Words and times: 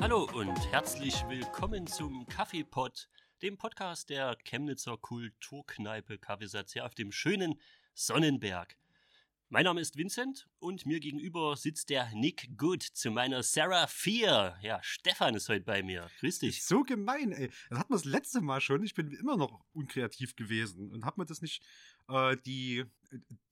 Hallo 0.00 0.28
und 0.34 0.72
herzlich 0.72 1.24
willkommen 1.28 1.86
zum 1.86 2.26
Kaffeepot, 2.26 3.08
dem 3.42 3.56
Podcast 3.56 4.10
der 4.10 4.36
Chemnitzer 4.44 4.96
Kulturkneipe 4.96 6.18
hier 6.72 6.84
auf 6.84 6.94
dem 6.94 7.12
schönen 7.12 7.60
Sonnenberg. 7.94 8.76
Mein 9.48 9.64
Name 9.64 9.80
ist 9.80 9.96
Vincent 9.96 10.48
und 10.58 10.84
mir 10.84 11.00
gegenüber 11.00 11.56
sitzt 11.56 11.88
der 11.88 12.10
Nick 12.14 12.58
Good 12.58 12.82
zu 12.82 13.10
meiner 13.10 13.42
Sarah 13.42 13.86
4. 13.86 14.58
Ja, 14.60 14.82
Stefan 14.82 15.34
ist 15.34 15.48
heute 15.48 15.64
bei 15.64 15.82
mir. 15.82 16.10
Grüß 16.20 16.40
dich. 16.40 16.64
So 16.64 16.82
gemein, 16.82 17.32
ey. 17.32 17.50
Das 17.70 17.78
hatten 17.78 17.92
wir 17.92 17.96
das 17.96 18.04
letzte 18.04 18.40
Mal 18.40 18.60
schon. 18.60 18.82
Ich 18.82 18.94
bin 18.94 19.10
immer 19.12 19.36
noch 19.36 19.64
unkreativ 19.72 20.36
gewesen 20.36 20.90
und 20.90 21.04
hab 21.04 21.16
mir 21.16 21.24
das 21.24 21.40
nicht 21.40 21.62
äh, 22.08 22.36
die, 22.46 22.84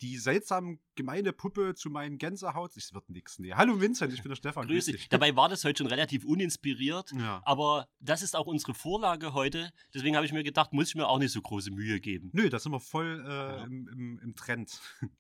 die 0.01 0.19
seltsam 0.19 0.78
gemeine 0.95 1.33
Puppe 1.33 1.74
zu 1.74 1.88
meinen 1.91 2.19
Gänsehaut. 2.19 2.77
Es 2.77 2.92
wird 2.92 3.09
nix. 3.09 3.38
Nee. 3.38 3.55
Hallo 3.55 3.80
Vincent, 3.80 4.12
ich 4.12 4.23
bin 4.23 4.30
der 4.30 4.37
Stefan. 4.37 4.66
Grüß 4.66 4.87
dich. 4.87 5.09
Dabei 5.09 5.34
war 5.37 5.48
das 5.48 5.65
heute 5.65 5.79
schon 5.79 5.87
relativ 5.87 6.24
uninspiriert, 6.24 7.12
Ja. 7.12 7.41
aber 7.45 7.88
das 8.01 8.23
ist 8.23 8.37
auch 8.37 8.46
unsere 8.46 8.74
Vorlage 8.74 9.32
heute. 9.32 9.73
Deswegen 9.95 10.16
habe 10.16 10.27
ich 10.27 10.32
mir 10.32 10.45
gedacht, 10.45 10.73
muss 10.73 10.88
ich 10.88 10.95
mir 10.95 11.09
auch 11.09 11.18
nicht 11.18 11.32
so 11.32 11.40
große 11.40 11.71
Mühe 11.71 12.01
geben. 12.01 12.30
Nö, 12.32 12.51
da 12.51 12.59
sind 12.59 12.73
wir 12.73 12.80
voll 12.80 13.24
äh, 13.26 13.29
Ja. 13.29 13.65
im, 13.65 13.88
im, 13.88 14.18
im 14.23 14.35
Trend. 14.37 14.80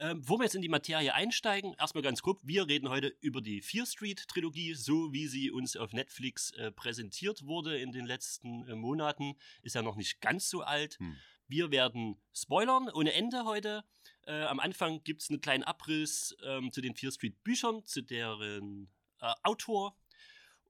Ähm, 0.00 0.20
bevor 0.20 0.38
wir 0.38 0.44
jetzt 0.44 0.54
in 0.54 0.62
die 0.62 0.68
Materie 0.68 1.12
einsteigen, 1.12 1.74
erstmal 1.76 2.02
ganz 2.04 2.22
grob, 2.22 2.38
wir 2.44 2.68
reden 2.68 2.88
heute 2.88 3.08
über 3.20 3.40
die 3.40 3.60
Fear 3.60 3.84
Street 3.84 4.28
Trilogie, 4.28 4.74
so 4.74 5.12
wie 5.12 5.26
sie 5.26 5.50
uns 5.50 5.76
auf 5.76 5.92
Netflix 5.92 6.52
äh, 6.52 6.70
präsentiert 6.70 7.44
wurde 7.46 7.76
in 7.78 7.90
den 7.90 8.06
letzten 8.06 8.64
äh, 8.68 8.76
Monaten. 8.76 9.34
Ist 9.62 9.74
ja 9.74 9.82
noch 9.82 9.96
nicht 9.96 10.20
ganz 10.20 10.48
so 10.48 10.62
alt. 10.62 11.00
Hm. 11.00 11.16
Wir 11.48 11.70
werden 11.70 12.20
spoilern 12.34 12.90
ohne 12.92 13.14
Ende 13.14 13.44
heute. 13.44 13.82
Äh, 14.26 14.42
am 14.42 14.60
Anfang 14.60 15.02
gibt 15.02 15.22
es 15.22 15.30
einen 15.30 15.40
kleinen 15.40 15.64
Abriss 15.64 16.36
ähm, 16.44 16.70
zu 16.72 16.82
den 16.82 16.94
Fear 16.94 17.10
Street 17.10 17.42
Büchern, 17.42 17.84
zu 17.86 18.02
deren 18.02 18.90
äh, 19.20 19.32
Autor. 19.42 19.96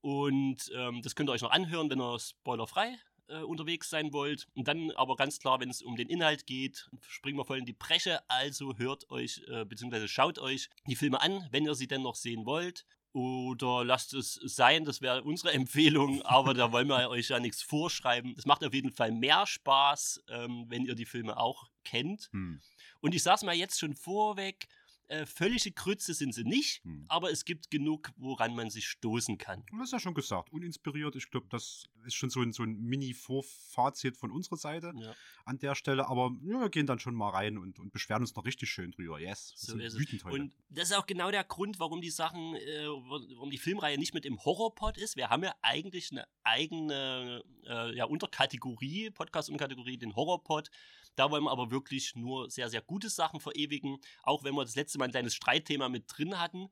Und 0.01 0.71
ähm, 0.73 1.03
das 1.03 1.17
könnt 1.17 1.29
ihr 1.29 1.33
euch 1.33 1.43
noch 1.43 1.51
anhören, 1.51 1.91
wenn 1.91 2.01
ihr 2.01 2.19
spoilerfrei 2.21 2.97
äh, 3.27 3.41
unterwegs 3.41 3.91
sein 3.91 4.13
wollt. 4.13 4.47
Und 4.55 4.69
dann 4.69 4.93
aber 4.93 5.17
ganz 5.17 5.41
klar, 5.41 5.59
wenn 5.59 5.69
es 5.69 5.83
um 5.83 5.97
den 5.97 6.09
Inhalt 6.09 6.47
geht, 6.47 6.89
springen 7.09 7.37
wir 7.37 7.45
voll 7.45 7.59
in 7.59 7.67
die 7.67 7.73
Bresche. 7.73 8.21
Also 8.29 8.77
hört 8.77 9.11
euch 9.11 9.43
äh, 9.49 9.65
bzw. 9.65 10.07
schaut 10.07 10.39
euch 10.39 10.71
die 10.87 10.97
Filme 10.97 11.21
an, 11.21 11.49
wenn 11.51 11.65
ihr 11.65 11.75
sie 11.75 11.89
denn 11.89 12.03
noch 12.03 12.15
sehen 12.15 12.47
wollt. 12.47 12.87
Oder 13.13 13.85
lasst 13.85 14.13
es 14.15 14.35
sein, 14.35 14.85
das 14.85 15.01
wäre 15.01 15.23
unsere 15.23 15.53
Empfehlung, 15.55 16.23
aber 16.23 16.55
da 16.55 16.73
wollen 16.73 16.89
wir 16.89 17.09
euch 17.09 17.29
ja 17.29 17.41
nichts 17.41 17.63
vorschreiben. 17.63 18.35
Es 18.37 18.47
macht 18.47 18.65
auf 18.65 18.75
jeden 18.75 18.93
Fall 18.93 19.13
mehr 19.13 19.47
Spaß, 19.47 20.25
ähm, 20.29 20.67
wenn 20.69 20.85
ihr 20.85 20.95
die 20.95 21.07
Filme 21.07 21.37
auch 21.37 21.69
kennt. 21.85 22.29
Hm. 22.33 22.61
Und 23.01 23.15
ich 23.15 23.23
sag's 23.23 23.43
mal 23.43 23.55
jetzt 23.55 23.79
schon 23.79 23.95
vorweg, 23.95 24.69
äh, 25.09 25.27
völlige 25.27 25.73
Krütze 25.73 26.15
sind 26.15 26.35
sie 26.35 26.45
nicht, 26.45 26.85
Hm. 26.85 27.05
aber 27.09 27.31
es 27.31 27.45
gibt 27.45 27.71
genug, 27.71 28.11
woran 28.17 28.55
man 28.55 28.71
sich 28.71 28.87
stoßen 28.87 29.39
kann. 29.39 29.65
Du 29.67 29.77
hast 29.79 29.93
ja 29.93 29.99
schon 29.99 30.15
gesagt, 30.15 30.53
uninspiriert. 30.53 31.17
Ich 31.17 31.31
glaube, 31.31 31.47
das 31.51 31.85
ist 32.05 32.15
schon 32.15 32.31
so 32.31 32.41
ein, 32.43 32.53
so 32.53 32.63
ein 32.63 32.79
Mini-Vorfazit 32.81 34.17
von 34.17 34.31
unserer 34.31 34.57
Seite 34.57 34.93
Ja. 34.97 35.15
an 35.45 35.59
der 35.59 35.75
Stelle. 35.75 36.09
Aber 36.09 36.31
ja, 36.45 36.61
wir 36.61 36.69
gehen 36.71 36.87
dann 36.87 36.99
schon 36.99 37.15
mal 37.15 37.31
rein 37.31 37.59
und, 37.59 37.79
und 37.79 37.93
beschweren 37.93 38.23
uns 38.23 38.35
noch 38.35 38.45
richtig 38.45 38.71
schön 38.71 38.91
drüber. 38.93 39.19
Yes, 39.21 39.53
So 39.57 39.77
ist 39.79 39.95
es. 39.95 39.99
wütend 40.01 40.25
heute. 40.25 40.35
Und 40.43 40.53
das 40.71 40.91
ist 40.91 40.97
auch 40.97 41.07
genau 41.07 41.31
der 41.31 41.45
Grund, 41.45 41.79
warum 41.81 42.01
die 42.01 42.11
Sachen, 42.11 42.55
äh, 42.57 42.87
warum 42.87 43.51
die 43.51 43.59
Filmreihe 43.59 43.99
nicht 43.99 44.15
mit 44.15 44.25
im 44.27 44.39
Horrorpod 44.45 44.97
ist. 44.99 45.17
Wir 45.17 45.29
haben 45.31 45.43
ja 45.43 45.55
eigentlich 45.63 46.11
eine 46.13 46.27
eigene 46.45 47.43
äh, 47.67 47.95
ja, 47.97 48.05
Unterkategorie, 48.05 49.11
Podcast-Unterkategorie, 49.11 49.99
den 49.99 50.15
Horrorpod. 50.17 50.71
Da 51.19 51.33
wollen 51.33 51.43
wir 51.43 51.51
aber 51.51 51.73
wirklich 51.73 52.15
nur 52.15 52.49
sehr, 52.49 52.69
sehr 52.69 52.81
gute 52.81 53.11
Sachen 53.11 53.41
verewigen. 53.41 53.99
Auch 54.23 54.45
wenn 54.45 54.55
wir 54.55 54.65
das 54.65 54.77
letzte 54.77 54.99
Mal 54.99 55.07
ein 55.07 55.11
kleines 55.11 55.35
Streitthema 55.35 55.89
mit 55.89 56.05
drin 56.07 56.39
hatten. 56.39 56.69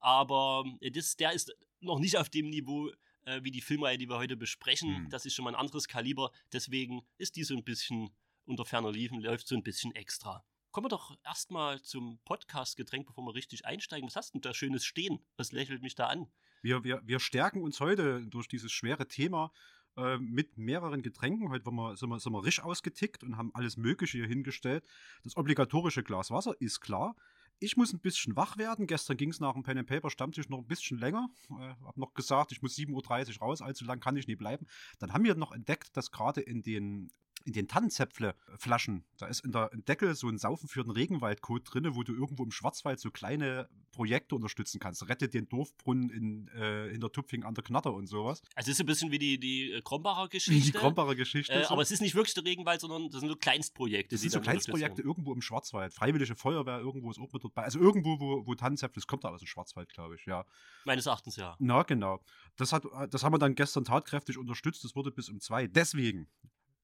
Aber 0.00 0.64
äh, 0.80 0.90
das, 0.90 1.16
der 1.16 1.32
ist 1.32 1.56
noch 1.80 1.98
nicht 1.98 2.18
auf 2.18 2.28
dem 2.28 2.50
Niveau 2.50 2.90
äh, 3.24 3.42
wie 3.42 3.50
die 3.50 3.62
Filmreihe, 3.62 3.96
die 3.96 4.08
wir 4.08 4.18
heute 4.18 4.36
besprechen. 4.36 4.96
Hm. 4.96 5.10
Das 5.10 5.24
ist 5.24 5.34
schon 5.34 5.44
mal 5.44 5.52
ein 5.52 5.60
anderes 5.60 5.88
Kaliber. 5.88 6.30
Deswegen 6.52 7.06
ist 7.16 7.36
die 7.36 7.44
so 7.44 7.56
ein 7.56 7.64
bisschen 7.64 8.10
unter 8.44 8.66
ferner 8.66 8.92
Liefen, 8.92 9.20
läuft 9.20 9.48
so 9.48 9.54
ein 9.54 9.62
bisschen 9.62 9.94
extra. 9.94 10.44
Kommen 10.72 10.84
wir 10.84 10.90
doch 10.90 11.16
erstmal 11.24 11.80
zum 11.80 12.20
Podcast-Getränk, 12.26 13.06
bevor 13.06 13.24
wir 13.24 13.34
richtig 13.34 13.64
einsteigen. 13.64 14.08
Was 14.08 14.16
hast 14.16 14.28
du 14.28 14.32
denn 14.34 14.42
da 14.42 14.52
Schönes 14.52 14.84
stehen? 14.84 15.24
Was 15.38 15.52
lächelt 15.52 15.80
mich 15.80 15.94
da 15.94 16.08
an? 16.08 16.26
Wir, 16.60 16.84
wir, 16.84 17.00
wir 17.04 17.18
stärken 17.18 17.62
uns 17.62 17.80
heute 17.80 18.26
durch 18.26 18.46
dieses 18.46 18.72
schwere 18.72 19.08
Thema 19.08 19.52
äh, 19.96 20.18
mit 20.18 20.58
mehreren 20.58 21.02
Getränken. 21.02 21.48
Heute 21.50 21.66
waren 21.66 21.74
wir, 21.76 21.96
sind, 21.96 22.08
wir, 22.08 22.20
sind 22.20 22.32
wir 22.32 22.44
richtig 22.44 22.64
ausgetickt 22.64 23.22
und 23.22 23.36
haben 23.36 23.50
alles 23.54 23.76
Mögliche 23.76 24.18
hier 24.18 24.26
hingestellt. 24.26 24.84
Das 25.24 25.36
obligatorische 25.36 26.02
Glas 26.02 26.30
Wasser 26.30 26.54
ist 26.60 26.80
klar. 26.80 27.16
Ich 27.58 27.76
muss 27.78 27.94
ein 27.94 28.00
bisschen 28.00 28.36
wach 28.36 28.58
werden. 28.58 28.86
Gestern 28.86 29.16
ging 29.16 29.30
es 29.30 29.40
nach 29.40 29.54
dem 29.54 29.62
Pen 29.62 29.78
and 29.78 29.88
Paper 29.88 30.10
Stammtisch 30.10 30.50
noch 30.50 30.58
ein 30.58 30.66
bisschen 30.66 30.98
länger. 30.98 31.30
Äh, 31.50 31.74
hab 31.84 31.96
noch 31.96 32.12
gesagt, 32.12 32.52
ich 32.52 32.60
muss 32.60 32.76
7.30 32.76 33.40
Uhr 33.40 33.46
raus, 33.46 33.62
allzu 33.62 33.84
lang 33.84 34.00
kann 34.00 34.16
ich 34.16 34.26
nie 34.26 34.36
bleiben. 34.36 34.66
Dann 34.98 35.12
haben 35.12 35.24
wir 35.24 35.34
noch 35.34 35.52
entdeckt, 35.52 35.96
dass 35.96 36.10
gerade 36.10 36.42
in 36.42 36.62
den 36.62 37.10
in 37.46 37.52
den 37.52 37.68
Tannenzäpfle-Flaschen, 37.68 39.04
da 39.18 39.26
ist 39.26 39.44
in 39.44 39.52
der 39.52 39.70
Deckel 39.72 40.14
so 40.16 40.28
ein 40.28 40.36
Saufen 40.36 40.68
für 40.68 40.82
den 40.82 40.90
Regenwaldcode 40.90 41.62
drin, 41.64 41.94
wo 41.94 42.02
du 42.02 42.12
irgendwo 42.12 42.42
im 42.42 42.50
Schwarzwald 42.50 42.98
so 42.98 43.10
kleine 43.10 43.68
Projekte 43.92 44.34
unterstützen 44.34 44.80
kannst. 44.80 45.08
Rette 45.08 45.28
den 45.28 45.48
Dorfbrunnen 45.48 46.10
in, 46.10 46.48
äh, 46.48 46.88
in 46.88 47.00
der 47.00 47.10
Tupfing 47.12 47.44
an 47.44 47.54
der 47.54 47.62
Knatter 47.62 47.94
und 47.94 48.08
sowas. 48.08 48.42
Also 48.54 48.70
es 48.70 48.76
ist 48.76 48.80
ein 48.80 48.86
bisschen 48.86 49.10
wie 49.12 49.18
die, 49.18 49.38
die 49.38 49.72
äh, 49.72 49.80
Krombacher 49.80 50.28
Die 50.28 50.36
Geschichte. 50.36 50.78
Krombacher 50.78 51.14
Geschichte. 51.14 51.52
äh, 51.52 51.64
so. 51.64 51.70
aber 51.70 51.82
es 51.82 51.90
ist 51.92 52.00
nicht 52.00 52.14
wirklich 52.14 52.34
der 52.34 52.44
Regenwald, 52.44 52.80
sondern 52.80 53.08
das 53.10 53.20
sind 53.20 53.28
so 53.28 53.36
Kleinstprojekte. 53.36 54.14
das 54.14 54.20
die 54.20 54.28
sind 54.28 54.32
so 54.32 54.40
Kleinstprojekte 54.40 55.02
irgendwo 55.02 55.32
im 55.32 55.40
Schwarzwald. 55.40 55.94
Freiwillige 55.94 56.34
Feuerwehr 56.34 56.80
irgendwo 56.80 57.10
ist 57.10 57.18
auch 57.18 57.32
mit 57.32 57.44
dabei. 57.44 57.62
Also 57.62 57.78
irgendwo, 57.78 58.18
wo, 58.18 58.46
wo 58.46 58.54
Tannenzäpfle, 58.54 59.00
das 59.00 59.06
kommt 59.06 59.24
da 59.24 59.30
aus 59.30 59.40
dem 59.40 59.46
Schwarzwald, 59.46 59.88
glaube 59.88 60.16
ich, 60.16 60.26
ja. 60.26 60.44
Meines 60.84 61.06
Erachtens 61.06 61.36
ja. 61.36 61.56
Na, 61.60 61.82
genau. 61.84 62.20
Das, 62.56 62.72
hat, 62.72 62.84
das 63.10 63.22
haben 63.22 63.32
wir 63.32 63.38
dann 63.38 63.54
gestern 63.54 63.84
tatkräftig 63.84 64.36
unterstützt. 64.36 64.84
Das 64.84 64.96
wurde 64.96 65.10
bis 65.10 65.28
um 65.28 65.40
zwei. 65.40 65.66
Deswegen, 65.66 66.28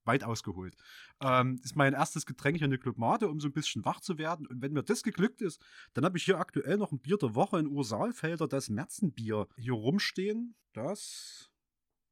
weit 0.05 0.25
ausgeholt, 0.25 0.75
ähm, 1.21 1.61
ist 1.63 1.77
mein 1.77 1.95
erstes 1.95 2.27
Getränk 2.27 2.59
hier 2.59 2.67
eine 2.67 2.79
Club 2.79 2.99
Mate, 2.99 3.29
um 3.29 3.41
so 3.41 3.49
ein 3.49 3.53
bisschen 3.53 3.85
wach 3.85 4.01
zu 4.01 4.19
werden. 4.19 4.47
Und 4.47 4.63
wenn 4.63 4.73
mir 4.73 4.83
das 4.83 5.03
geglückt 5.03 5.41
ist, 5.41 5.63
dann 5.95 6.05
habe 6.05 6.19
ich 6.19 6.25
hier 6.25 6.39
aktuell 6.39 6.77
noch 6.77 6.93
ein 6.93 7.01
Bier 7.01 7.19
der 7.19 7.35
Woche 7.35 7.59
in 7.59 7.67
Ursalfelder, 7.67 8.49
das 8.49 8.69
Märzenbier, 8.69 9.49
hier 9.57 9.75
rumstehen. 9.75 10.55
Das 10.73 11.51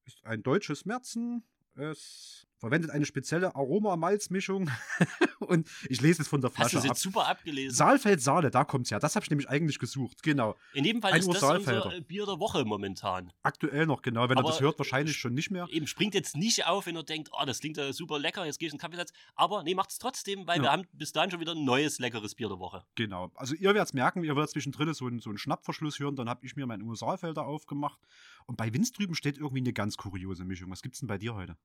ist 0.04 0.24
ein 0.24 0.42
deutsches 0.42 0.84
Märzen. 0.84 1.44
Es 1.74 2.46
verwendet 2.60 2.90
eine 2.90 3.04
spezielle 3.06 3.54
Aromamalzmischung. 3.56 4.70
Und 5.40 5.68
ich 5.88 6.00
lese 6.00 6.22
es 6.22 6.28
von 6.28 6.40
der 6.40 6.50
Hast 6.50 6.56
du 6.56 6.60
Flasche 6.62 6.76
es 6.78 6.84
ab. 6.84 6.90
jetzt 6.90 7.00
super 7.02 7.26
abgelesen? 7.26 7.74
Saalfeld 7.74 8.22
Saale, 8.22 8.50
da 8.50 8.64
kommt's 8.64 8.90
ja. 8.90 8.98
Das 8.98 9.16
habe 9.16 9.24
ich 9.24 9.30
nämlich 9.30 9.48
eigentlich 9.48 9.78
gesucht. 9.78 10.22
Genau. 10.22 10.54
In 10.74 10.84
jedem 10.84 11.02
Fall 11.02 11.12
Ein 11.12 11.20
ist 11.20 11.26
das 11.28 11.36
Ursalfelder. 11.36 11.86
unser 11.86 12.00
Bier 12.02 12.26
der 12.26 12.38
Woche 12.38 12.64
momentan. 12.64 13.32
Aktuell 13.42 13.86
noch, 13.86 14.02
genau. 14.02 14.28
Wenn 14.28 14.36
er 14.36 14.40
Aber, 14.40 14.50
das 14.50 14.60
hört, 14.60 14.78
wahrscheinlich 14.78 15.16
schon 15.16 15.34
nicht 15.34 15.50
mehr. 15.50 15.66
Eben 15.70 15.86
springt 15.86 16.14
jetzt 16.14 16.36
nicht 16.36 16.66
auf, 16.66 16.86
wenn 16.86 16.94
er 16.96 17.02
denkt, 17.02 17.30
oh, 17.32 17.44
das 17.44 17.60
klingt 17.60 17.76
ja 17.78 17.92
super 17.92 18.18
lecker, 18.18 18.44
jetzt 18.44 18.58
gehe 18.58 18.68
ich 18.68 18.72
in 18.74 18.78
den 18.78 18.82
Kaffeesatz. 18.82 19.12
Aber 19.34 19.62
nee, 19.64 19.74
macht 19.74 19.90
es 19.90 19.98
trotzdem, 19.98 20.46
weil 20.46 20.58
Ja. 20.58 20.64
wir 20.64 20.72
haben 20.72 20.86
bis 20.92 21.12
dahin 21.12 21.30
schon 21.30 21.40
wieder 21.40 21.52
ein 21.52 21.64
neues 21.64 21.98
leckeres 21.98 22.34
Bier 22.34 22.48
der 22.48 22.58
Woche. 22.58 22.84
Genau. 22.94 23.30
Also 23.34 23.54
ihr 23.54 23.70
werdet 23.74 23.86
es 23.88 23.94
merken, 23.94 24.22
ihr 24.22 24.36
werdet 24.36 24.50
zwischendrin 24.50 24.92
so 24.94 25.06
einen, 25.06 25.18
so 25.20 25.30
einen 25.30 25.38
Schnappverschluss 25.38 25.98
hören, 25.98 26.14
dann 26.16 26.28
habe 26.28 26.44
ich 26.44 26.54
mir 26.56 26.66
meinen 26.66 26.82
USA-Felder 26.82 27.46
aufgemacht. 27.46 27.98
Und 28.46 28.56
bei 28.56 28.72
Winz 28.74 28.92
drüben 28.92 29.14
steht 29.14 29.38
irgendwie 29.38 29.60
eine 29.60 29.72
ganz 29.72 29.96
kuriose 29.96 30.44
Mischung. 30.44 30.70
Was 30.70 30.82
gibt's 30.82 31.00
denn 31.00 31.08
bei 31.08 31.18
dir 31.18 31.34
heute? 31.34 31.56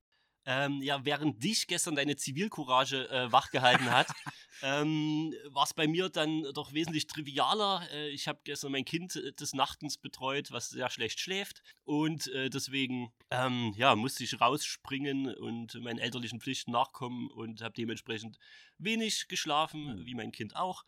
Ähm, 0.46 0.82
ja, 0.82 1.04
während 1.06 1.44
dich 1.44 1.68
gestern 1.68 1.96
deine 1.96 2.16
Zivilcourage 2.16 3.10
äh, 3.10 3.32
wachgehalten 3.32 3.90
hat, 3.90 4.08
ähm, 4.62 5.34
war 5.50 5.64
es 5.64 5.74
bei 5.74 5.88
mir 5.88 6.10
dann 6.10 6.44
doch 6.54 6.74
wesentlich 6.74 7.08
trivialer. 7.08 7.88
Äh, 7.92 8.10
ich 8.10 8.28
habe 8.28 8.42
gestern 8.44 8.72
mein 8.72 8.86
Kind 8.86 9.16
äh, 9.16 9.34
des 9.34 9.54
Nachtens 9.54 9.98
betreut, 9.98 10.52
was 10.52 10.70
sehr 10.70 10.90
schlecht 10.90 11.20
schläft. 11.20 11.62
Und 11.84 12.28
äh, 12.28 12.50
deswegen 12.50 13.12
ähm, 13.32 13.74
ja, 13.76 13.96
musste 13.96 14.24
ich 14.24 14.40
rausspringen 14.40 15.34
und 15.36 15.74
meinen 15.82 16.00
elterlichen 16.00 16.40
Pflichten 16.40 16.72
nachkommen 16.72 17.30
und 17.32 17.62
habe 17.62 17.74
dementsprechend 17.74 18.38
wenig 18.78 19.28
geschlafen, 19.28 19.86
Mhm. 19.86 20.06
wie 20.06 20.16
mein 20.16 20.32
Kind 20.32 20.56
auch. 20.56 20.84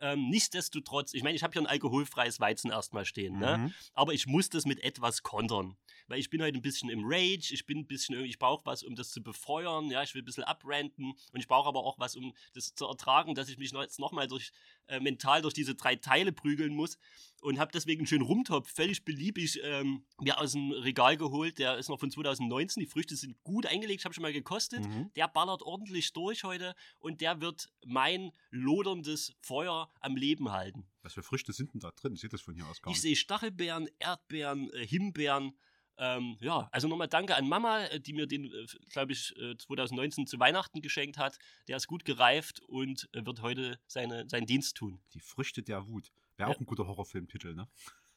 Ähm, 0.00 0.28
nichtsdestotrotz, 0.30 1.14
ich 1.14 1.22
meine, 1.22 1.36
ich 1.36 1.44
habe 1.44 1.52
hier 1.52 1.62
ein 1.62 1.66
alkoholfreies 1.66 2.40
Weizen 2.40 2.70
erstmal 2.72 3.04
stehen, 3.04 3.38
ne? 3.38 3.58
Mhm. 3.58 3.74
aber 3.94 4.12
ich 4.12 4.26
muss 4.26 4.48
das 4.48 4.64
mit 4.64 4.82
etwas 4.82 5.22
kontern. 5.22 5.76
Weil 6.12 6.18
ich 6.18 6.28
bin 6.28 6.42
heute 6.42 6.58
ein 6.58 6.62
bisschen 6.62 6.90
im 6.90 7.04
Rage, 7.06 7.54
ich 7.54 7.64
bin 7.64 7.78
ein 7.78 7.86
bisschen 7.86 8.14
irgendwie, 8.14 8.28
ich 8.28 8.38
brauche 8.38 8.66
was, 8.66 8.82
um 8.82 8.94
das 8.94 9.12
zu 9.12 9.22
befeuern, 9.22 9.90
ja, 9.90 10.02
ich 10.02 10.14
will 10.14 10.20
ein 10.20 10.26
bisschen 10.26 10.44
abranten 10.44 11.14
und 11.32 11.40
ich 11.40 11.48
brauche 11.48 11.66
aber 11.66 11.84
auch 11.84 11.98
was, 11.98 12.16
um 12.16 12.34
das 12.52 12.74
zu 12.74 12.84
ertragen, 12.84 13.34
dass 13.34 13.48
ich 13.48 13.56
mich 13.56 13.72
jetzt 13.72 13.98
nochmal 13.98 14.28
durch, 14.28 14.52
äh, 14.88 15.00
mental 15.00 15.40
durch 15.40 15.54
diese 15.54 15.74
drei 15.74 15.96
Teile 15.96 16.30
prügeln 16.32 16.74
muss 16.74 16.98
und 17.40 17.58
habe 17.58 17.72
deswegen 17.72 18.00
einen 18.00 18.06
schönen 18.06 18.26
Rumtopf, 18.26 18.70
völlig 18.70 19.06
beliebig, 19.06 19.58
ähm, 19.64 20.04
mir 20.20 20.38
aus 20.38 20.52
dem 20.52 20.70
Regal 20.72 21.16
geholt. 21.16 21.58
Der 21.58 21.78
ist 21.78 21.88
noch 21.88 21.98
von 21.98 22.10
2019. 22.10 22.82
Die 22.82 22.86
Früchte 22.86 23.16
sind 23.16 23.42
gut 23.42 23.64
eingelegt, 23.64 24.04
habe 24.04 24.14
schon 24.14 24.22
mal 24.22 24.34
gekostet. 24.34 24.86
Mhm. 24.86 25.10
Der 25.16 25.28
ballert 25.28 25.62
ordentlich 25.62 26.12
durch 26.12 26.44
heute 26.44 26.74
und 26.98 27.22
der 27.22 27.40
wird 27.40 27.70
mein 27.86 28.32
loderndes 28.50 29.34
Feuer 29.40 29.90
am 30.00 30.14
Leben 30.14 30.52
halten. 30.52 30.86
Was 31.02 31.14
für 31.14 31.22
Früchte 31.22 31.52
sind 31.52 31.72
denn 31.74 31.80
da 31.80 31.90
drin? 31.90 32.12
Ich 32.12 32.20
sehe 32.20 32.30
das 32.30 32.42
von 32.42 32.54
hier 32.54 32.66
aus 32.66 32.80
gar 32.80 32.90
nicht. 32.90 32.98
Ich 32.98 33.02
sehe 33.02 33.16
Stachelbeeren, 33.16 33.88
Erdbeeren, 33.98 34.70
äh, 34.72 34.86
Himbeeren. 34.86 35.54
Ähm, 36.02 36.36
ja, 36.40 36.68
also 36.72 36.88
nochmal 36.88 37.06
danke 37.06 37.36
an 37.36 37.48
Mama, 37.48 37.84
äh, 37.84 38.00
die 38.00 38.12
mir 38.12 38.26
den, 38.26 38.46
äh, 38.46 38.66
glaube 38.90 39.12
ich, 39.12 39.36
äh, 39.36 39.56
2019 39.56 40.26
zu 40.26 40.40
Weihnachten 40.40 40.82
geschenkt 40.82 41.16
hat. 41.16 41.38
Der 41.68 41.76
ist 41.76 41.86
gut 41.86 42.04
gereift 42.04 42.58
und 42.66 43.08
äh, 43.12 43.24
wird 43.24 43.40
heute 43.40 43.78
seine, 43.86 44.28
seinen 44.28 44.46
Dienst 44.46 44.76
tun. 44.76 45.00
Die 45.14 45.20
Früchte 45.20 45.62
der 45.62 45.86
Wut. 45.86 46.10
Wäre 46.36 46.50
auch 46.50 46.58
ein 46.58 46.66
guter 46.66 46.88
Horrorfilmtitel, 46.88 47.54
ne? 47.54 47.68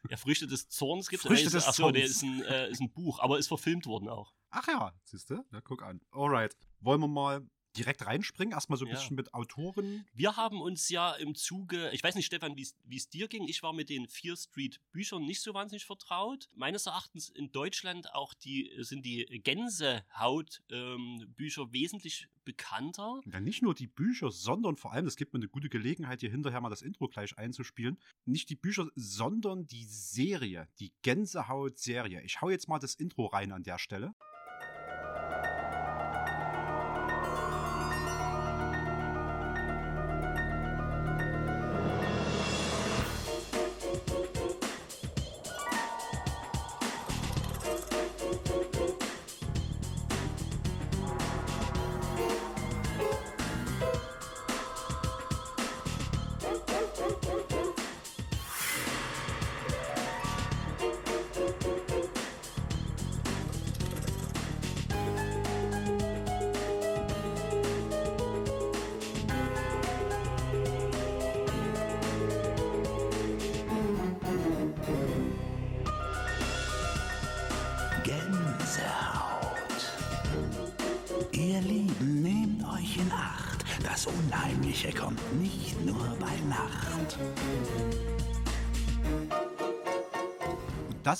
Ja, 0.09 0.17
Früchte 0.17 0.47
des 0.47 0.67
Zorns 0.67 1.09
gibt 1.09 1.23
es. 1.23 1.27
Früchte 1.27 1.51
des 1.51 1.67
Achso, 1.67 1.91
der 1.91 2.05
ist 2.05 2.23
ein, 2.23 2.41
äh, 2.43 2.71
ist 2.71 2.81
ein 2.81 2.91
Buch, 2.91 3.19
aber 3.19 3.37
ist 3.37 3.47
verfilmt 3.47 3.85
worden 3.85 4.09
auch. 4.09 4.33
Ach 4.49 4.67
ja, 4.67 4.91
siehst 5.03 5.29
du? 5.29 5.45
Ja, 5.51 5.61
guck 5.61 5.83
an. 5.83 6.01
Alright. 6.11 6.55
Wollen 6.79 7.01
wir 7.01 7.07
mal 7.07 7.47
direkt 7.77 8.05
reinspringen? 8.05 8.53
Erstmal 8.53 8.77
so 8.77 8.85
ein 8.85 8.89
ja. 8.89 8.95
bisschen 8.95 9.15
mit 9.15 9.33
Autoren. 9.33 10.05
Wir 10.13 10.37
haben 10.37 10.61
uns 10.61 10.89
ja 10.89 11.13
im 11.13 11.35
Zuge, 11.35 11.89
ich 11.91 12.03
weiß 12.03 12.15
nicht, 12.15 12.25
Stefan, 12.25 12.55
wie 12.55 12.95
es 12.95 13.09
dir 13.09 13.27
ging. 13.27 13.47
Ich 13.47 13.63
war 13.63 13.73
mit 13.73 13.89
den 13.89 14.07
Fear 14.07 14.37
Street 14.37 14.79
Büchern 14.91 15.25
nicht 15.25 15.41
so 15.41 15.53
wahnsinnig 15.53 15.85
vertraut. 15.85 16.49
Meines 16.53 16.85
Erachtens 16.85 17.29
in 17.29 17.51
Deutschland 17.51 18.13
auch 18.13 18.33
die, 18.33 18.71
sind 18.79 19.05
die 19.05 19.25
Gänsehaut-Bücher 19.43 21.61
ähm, 21.61 21.73
wesentlich 21.73 22.27
bekannter. 22.45 23.19
Ja, 23.25 23.41
nicht 23.41 23.61
nur 23.61 23.73
die 23.73 23.87
Bücher, 23.87 24.31
sondern 24.31 24.77
vor 24.77 24.93
allem, 24.93 25.07
es 25.07 25.17
gibt 25.17 25.33
mir 25.33 25.39
eine 25.39 25.49
gute 25.49 25.67
Gelegenheit, 25.67 26.21
hier 26.21 26.29
hinterher 26.29 26.61
mal 26.61 26.69
das 26.69 26.81
Intro 26.81 27.07
gleich 27.07 27.37
einzuspielen. 27.37 27.97
Nicht 28.25 28.49
die 28.49 28.55
Bücher, 28.55 28.87
sondern 28.95 29.67
die 29.67 29.85
Serie, 29.85 30.69
die 30.79 30.93
Gänsehaut-Serie. 31.01 32.21
Ich 32.21 32.41
hau 32.41 32.49
jetzt 32.49 32.69
mal 32.69 32.79
das 32.79 32.95
Intro 32.95 33.25
rein 33.25 33.51
an 33.51 33.63
der 33.63 33.79
Stelle. 33.79 34.13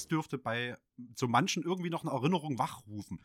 Das 0.06 0.07
dürfte 0.07 0.38
bei 0.38 0.78
so 1.16 1.28
manchen 1.28 1.63
irgendwie 1.63 1.90
noch 1.90 2.04
eine 2.04 2.12
Erinnerung 2.12 2.57
wachrufen. 2.60 3.24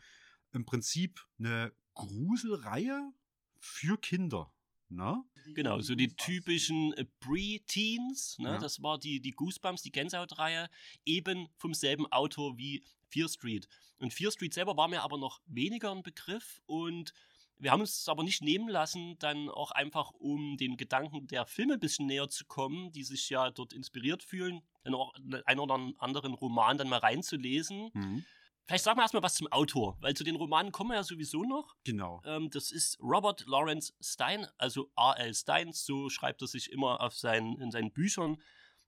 Im 0.51 0.65
Prinzip 0.65 1.25
eine 1.39 1.71
Gruselreihe 1.93 3.13
für 3.59 3.97
Kinder. 3.97 4.51
Ne? 4.89 5.23
Genau, 5.53 5.79
so 5.79 5.95
die 5.95 6.13
typischen 6.15 6.91
äh, 6.93 7.05
Pre-Teens, 7.21 8.37
ne? 8.39 8.49
Ja. 8.49 8.57
das 8.57 8.83
war 8.83 8.99
die, 8.99 9.21
die 9.21 9.31
Goosebumps, 9.31 9.83
die 9.83 9.91
Gänsehaut-Reihe, 9.91 10.69
eben 11.05 11.47
vom 11.55 11.73
selben 11.73 12.11
Autor 12.11 12.57
wie 12.57 12.83
Fear 13.07 13.29
Street. 13.29 13.69
Und 13.99 14.13
Fear 14.13 14.31
Street 14.31 14.53
selber 14.53 14.75
war 14.75 14.89
mir 14.89 15.01
aber 15.01 15.17
noch 15.17 15.41
weniger 15.45 15.91
ein 15.91 16.03
Begriff 16.03 16.61
und 16.65 17.13
wir 17.61 17.71
haben 17.71 17.81
uns 17.81 18.09
aber 18.09 18.23
nicht 18.23 18.41
nehmen 18.41 18.67
lassen, 18.67 19.17
dann 19.19 19.47
auch 19.47 19.71
einfach, 19.71 20.11
um 20.11 20.57
den 20.57 20.77
Gedanken 20.77 21.27
der 21.27 21.45
Filme 21.45 21.73
ein 21.73 21.79
bisschen 21.79 22.07
näher 22.07 22.27
zu 22.27 22.45
kommen, 22.45 22.91
die 22.91 23.03
sich 23.03 23.29
ja 23.29 23.51
dort 23.51 23.71
inspiriert 23.71 24.23
fühlen, 24.23 24.61
dann 24.83 24.95
auch 24.95 25.13
einen 25.45 25.59
oder 25.59 25.75
anderen 25.99 26.33
Roman 26.33 26.79
dann 26.79 26.89
mal 26.89 26.99
reinzulesen. 26.99 27.91
Mhm. 27.93 28.25
Vielleicht 28.65 28.83
sagen 28.83 28.97
wir 28.97 29.03
erstmal 29.03 29.21
was 29.21 29.35
zum 29.35 29.47
Autor, 29.47 29.97
weil 30.01 30.15
zu 30.15 30.23
den 30.23 30.35
Romanen 30.35 30.71
kommen 30.71 30.89
wir 30.89 30.95
ja 30.95 31.03
sowieso 31.03 31.43
noch. 31.43 31.75
Genau. 31.83 32.21
Ähm, 32.25 32.49
das 32.49 32.71
ist 32.71 32.99
Robert 32.99 33.45
Lawrence 33.45 33.93
Stein, 34.01 34.47
also 34.57 34.91
R.L. 34.95 35.33
Stein, 35.35 35.71
so 35.73 36.09
schreibt 36.09 36.41
er 36.41 36.47
sich 36.47 36.71
immer 36.71 36.99
auf 37.01 37.15
seinen, 37.15 37.59
in 37.59 37.69
seinen 37.69 37.91
Büchern. 37.91 38.41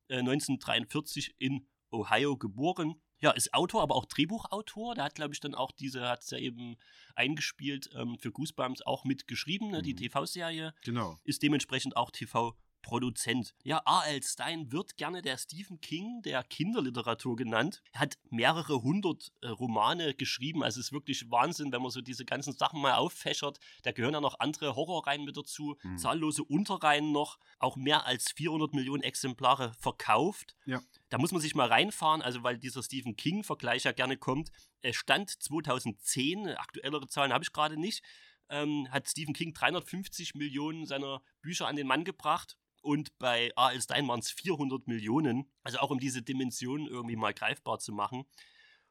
Äh, 0.07 0.19
1943 0.19 1.35
in 1.37 1.67
Ohio 1.91 2.37
geboren 2.37 3.01
ja, 3.23 3.31
ist 3.31 3.53
Autor, 3.53 3.81
aber 3.81 3.95
auch 3.95 4.05
Drehbuchautor. 4.05 4.95
Der 4.95 5.05
hat, 5.05 5.15
glaube 5.15 5.33
ich, 5.33 5.39
dann 5.39 5.55
auch 5.55 5.71
diese, 5.71 6.01
hat 6.09 6.23
es 6.23 6.29
ja 6.29 6.37
eben 6.37 6.75
eingespielt 7.15 7.89
ähm, 7.95 8.17
für 8.19 8.33
Goosebumps 8.33 8.81
auch 8.81 9.05
mitgeschrieben, 9.05 9.71
ne, 9.71 9.77
mhm. 9.79 9.83
die 9.83 9.95
TV-Serie. 9.95 10.75
Genau. 10.83 11.17
Ist 11.23 11.41
dementsprechend 11.41 11.95
auch 11.95 12.11
TV 12.11 12.57
Produzent. 12.83 13.55
Ja, 13.63 13.81
A.L. 13.85 14.21
Stein 14.21 14.71
wird 14.71 14.97
gerne 14.97 15.23
der 15.23 15.37
Stephen 15.37 15.81
King 15.81 16.21
der 16.21 16.43
Kinderliteratur 16.43 17.35
genannt. 17.35 17.81
Er 17.93 18.01
hat 18.01 18.19
mehrere 18.29 18.83
hundert 18.83 19.31
äh, 19.41 19.47
Romane 19.47 20.13
geschrieben. 20.13 20.63
Also 20.63 20.79
es 20.79 20.87
ist 20.87 20.91
wirklich 20.91 21.31
Wahnsinn, 21.31 21.71
wenn 21.71 21.81
man 21.81 21.89
so 21.89 22.01
diese 22.01 22.25
ganzen 22.25 22.53
Sachen 22.53 22.81
mal 22.81 22.93
auffächert. 22.93 23.59
Da 23.81 23.91
gehören 23.91 24.13
ja 24.13 24.21
noch 24.21 24.39
andere 24.39 24.75
Horrorreihen 24.75 25.25
mit 25.25 25.35
dazu, 25.35 25.77
mhm. 25.81 25.97
zahllose 25.97 26.43
Unterreihen 26.43 27.11
noch, 27.11 27.39
auch 27.57 27.77
mehr 27.77 28.05
als 28.05 28.31
400 28.33 28.73
Millionen 28.73 29.01
Exemplare 29.01 29.73
verkauft. 29.79 30.55
Ja. 30.65 30.81
Da 31.09 31.17
muss 31.17 31.31
man 31.31 31.41
sich 31.41 31.55
mal 31.55 31.67
reinfahren, 31.67 32.21
also 32.21 32.43
weil 32.43 32.59
dieser 32.59 32.83
Stephen 32.83 33.15
King-Vergleich 33.15 33.85
ja 33.85 33.93
gerne 33.93 34.17
kommt. 34.17 34.51
Er 34.81 34.93
stand 34.93 35.29
2010, 35.29 36.49
aktuellere 36.49 37.07
Zahlen 37.07 37.31
habe 37.31 37.45
ich 37.45 37.53
gerade 37.53 37.77
nicht, 37.77 38.03
ähm, 38.49 38.89
hat 38.91 39.07
Stephen 39.07 39.33
King 39.33 39.53
350 39.53 40.35
Millionen 40.35 40.85
seiner 40.85 41.21
Bücher 41.41 41.67
an 41.67 41.77
den 41.77 41.87
Mann 41.87 42.03
gebracht 42.03 42.57
und 42.83 43.17
bei 43.17 43.51
A.L. 43.55 43.81
Stein 43.81 44.07
waren 44.07 44.19
es 44.19 44.29
400 44.31 44.87
Millionen. 44.87 45.49
Also 45.63 45.79
auch 45.79 45.89
um 45.89 45.99
diese 45.99 46.21
Dimension 46.21 46.87
irgendwie 46.87 47.15
mal 47.15 47.33
greifbar 47.33 47.79
zu 47.79 47.93
machen. 47.93 48.25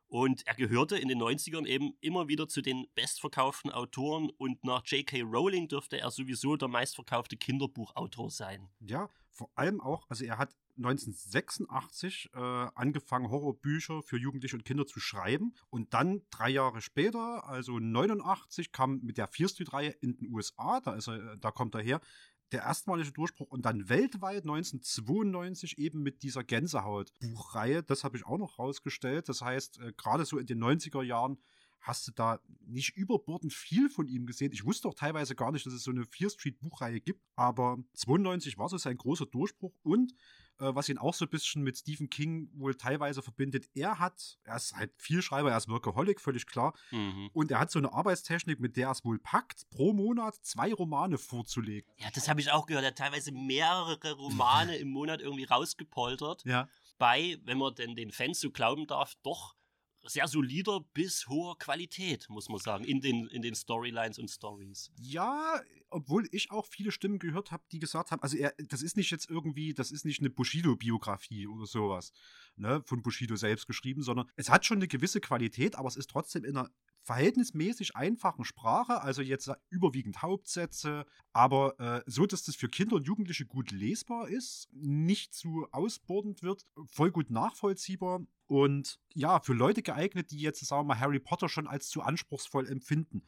Und 0.06 0.46
er 0.46 0.54
gehörte 0.54 0.98
in 0.98 1.08
den 1.08 1.22
90ern 1.22 1.64
eben 1.64 1.94
immer 2.00 2.28
wieder 2.28 2.46
zu 2.46 2.60
den 2.60 2.86
bestverkauften 2.94 3.70
Autoren 3.70 4.28
und 4.36 4.62
nach 4.62 4.84
J.K. 4.84 5.22
Rowling 5.22 5.68
dürfte 5.68 5.98
er 5.98 6.10
sowieso 6.10 6.56
der 6.56 6.68
meistverkaufte 6.68 7.38
Kinderbuchautor 7.38 8.30
sein. 8.30 8.68
Ja, 8.80 9.08
vor 9.30 9.50
allem 9.54 9.80
auch, 9.80 10.04
also 10.10 10.26
er 10.26 10.36
hat 10.36 10.54
1986 10.76 12.30
äh, 12.34 12.38
angefangen, 12.38 13.30
Horrorbücher 13.30 14.02
für 14.02 14.18
Jugendliche 14.18 14.56
und 14.56 14.64
Kinder 14.64 14.86
zu 14.86 15.00
schreiben. 15.00 15.54
Und 15.70 15.94
dann 15.94 16.22
drei 16.30 16.50
Jahre 16.50 16.80
später, 16.80 17.46
also 17.46 17.78
89, 17.78 18.72
kam 18.72 19.00
mit 19.00 19.18
der 19.18 19.28
Fear 19.28 19.48
Street-Reihe 19.48 19.90
in 20.00 20.16
den 20.16 20.30
USA, 20.30 20.80
da, 20.80 20.94
ist 20.94 21.08
er, 21.08 21.36
da 21.36 21.50
kommt 21.50 21.74
er 21.74 21.82
her, 21.82 22.00
der 22.52 22.62
erstmalige 22.62 23.12
Durchbruch 23.12 23.48
und 23.50 23.64
dann 23.64 23.88
weltweit 23.88 24.42
1992 24.42 25.78
eben 25.78 26.02
mit 26.02 26.22
dieser 26.22 26.44
Gänsehaut-Buchreihe. 26.44 27.82
Das 27.82 28.04
habe 28.04 28.16
ich 28.16 28.26
auch 28.26 28.38
noch 28.38 28.58
rausgestellt. 28.58 29.28
Das 29.28 29.40
heißt, 29.40 29.80
äh, 29.80 29.92
gerade 29.96 30.24
so 30.24 30.38
in 30.38 30.46
den 30.46 30.62
90er 30.62 31.02
Jahren 31.02 31.38
hast 31.82 32.06
du 32.08 32.12
da 32.12 32.40
nicht 32.64 32.96
überbordend 32.96 33.52
viel 33.52 33.90
von 33.90 34.06
ihm 34.08 34.26
gesehen. 34.26 34.52
Ich 34.52 34.64
wusste 34.64 34.88
auch 34.88 34.94
teilweise 34.94 35.34
gar 35.34 35.52
nicht, 35.52 35.66
dass 35.66 35.72
es 35.72 35.82
so 35.82 35.90
eine 35.90 36.04
Fear 36.04 36.30
Street 36.30 36.60
Buchreihe 36.60 37.00
gibt, 37.00 37.22
aber 37.36 37.78
92 37.94 38.56
war 38.56 38.68
so 38.68 38.78
sein 38.78 38.96
großer 38.96 39.26
Durchbruch 39.26 39.74
und 39.82 40.14
äh, 40.58 40.74
was 40.74 40.88
ihn 40.88 40.98
auch 40.98 41.14
so 41.14 41.24
ein 41.24 41.30
bisschen 41.30 41.62
mit 41.62 41.76
Stephen 41.76 42.08
King 42.08 42.48
wohl 42.54 42.74
teilweise 42.74 43.22
verbindet. 43.22 43.68
Er 43.74 43.98
hat, 43.98 44.38
er 44.44 44.56
ist 44.56 44.74
halt 44.74 44.92
viel 44.96 45.22
Schreiber, 45.22 45.50
er 45.50 45.56
ist 45.56 45.68
Workaholic, 45.68 46.20
völlig 46.20 46.46
klar. 46.46 46.74
Mhm. 46.90 47.30
Und 47.32 47.50
er 47.50 47.58
hat 47.58 47.70
so 47.70 47.78
eine 47.78 47.92
Arbeitstechnik, 47.92 48.60
mit 48.60 48.76
der 48.76 48.88
er 48.88 48.92
es 48.92 49.04
wohl 49.04 49.18
packt, 49.18 49.68
pro 49.70 49.92
Monat 49.92 50.36
zwei 50.42 50.72
Romane 50.72 51.18
vorzulegen. 51.18 51.92
Ja, 51.98 52.10
das 52.14 52.28
habe 52.28 52.40
ich 52.40 52.50
auch 52.52 52.66
gehört. 52.66 52.84
Er 52.84 52.90
hat 52.90 52.98
teilweise 52.98 53.32
mehrere 53.32 54.12
Romane 54.12 54.76
im 54.78 54.88
Monat 54.88 55.20
irgendwie 55.20 55.44
rausgepoltert. 55.44 56.44
Ja. 56.44 56.68
Bei, 56.98 57.38
wenn 57.44 57.58
man 57.58 57.74
denn 57.74 57.96
den 57.96 58.12
Fans 58.12 58.38
so 58.38 58.50
glauben 58.50 58.86
darf, 58.86 59.16
doch 59.22 59.56
sehr 60.04 60.26
solider 60.26 60.80
bis 60.94 61.26
hoher 61.28 61.58
Qualität, 61.58 62.28
muss 62.28 62.48
man 62.48 62.58
sagen, 62.58 62.84
in 62.84 63.00
den, 63.00 63.26
in 63.28 63.42
den 63.42 63.54
Storylines 63.54 64.18
und 64.18 64.30
Stories. 64.30 64.90
Ja, 64.98 65.60
obwohl 65.90 66.28
ich 66.32 66.50
auch 66.50 66.66
viele 66.66 66.90
Stimmen 66.90 67.18
gehört 67.18 67.50
habe, 67.52 67.62
die 67.70 67.78
gesagt 67.78 68.10
haben, 68.10 68.22
also 68.22 68.36
er, 68.36 68.54
das 68.68 68.82
ist 68.82 68.96
nicht 68.96 69.10
jetzt 69.10 69.30
irgendwie, 69.30 69.74
das 69.74 69.90
ist 69.90 70.04
nicht 70.04 70.20
eine 70.20 70.30
Bushido-Biografie 70.30 71.46
oder 71.46 71.66
sowas, 71.66 72.12
ne, 72.56 72.82
von 72.84 73.02
Bushido 73.02 73.36
selbst 73.36 73.66
geschrieben, 73.66 74.02
sondern 74.02 74.30
es 74.36 74.50
hat 74.50 74.64
schon 74.66 74.78
eine 74.78 74.88
gewisse 74.88 75.20
Qualität, 75.20 75.76
aber 75.76 75.88
es 75.88 75.96
ist 75.96 76.10
trotzdem 76.10 76.44
in 76.44 76.56
einer 76.56 76.70
verhältnismäßig 77.04 77.96
einfachen 77.96 78.44
Sprache, 78.44 79.02
also 79.02 79.22
jetzt 79.22 79.50
überwiegend 79.70 80.22
Hauptsätze, 80.22 81.04
aber 81.32 81.78
äh, 81.80 82.02
so, 82.06 82.26
dass 82.26 82.44
das 82.44 82.56
für 82.56 82.68
Kinder 82.68 82.96
und 82.96 83.06
Jugendliche 83.06 83.46
gut 83.46 83.70
lesbar 83.70 84.28
ist, 84.28 84.68
nicht 84.72 85.34
zu 85.34 85.66
ausbordend 85.72 86.42
wird, 86.42 86.66
voll 86.86 87.10
gut 87.10 87.30
nachvollziehbar 87.30 88.20
und 88.46 89.00
ja, 89.14 89.40
für 89.40 89.54
Leute 89.54 89.82
geeignet, 89.82 90.30
die 90.30 90.38
jetzt, 90.38 90.64
sagen 90.64 90.82
wir 90.82 90.94
mal, 90.94 91.00
Harry 91.00 91.20
Potter 91.20 91.48
schon 91.48 91.66
als 91.66 91.88
zu 91.88 92.02
anspruchsvoll 92.02 92.68
empfinden. 92.68 93.24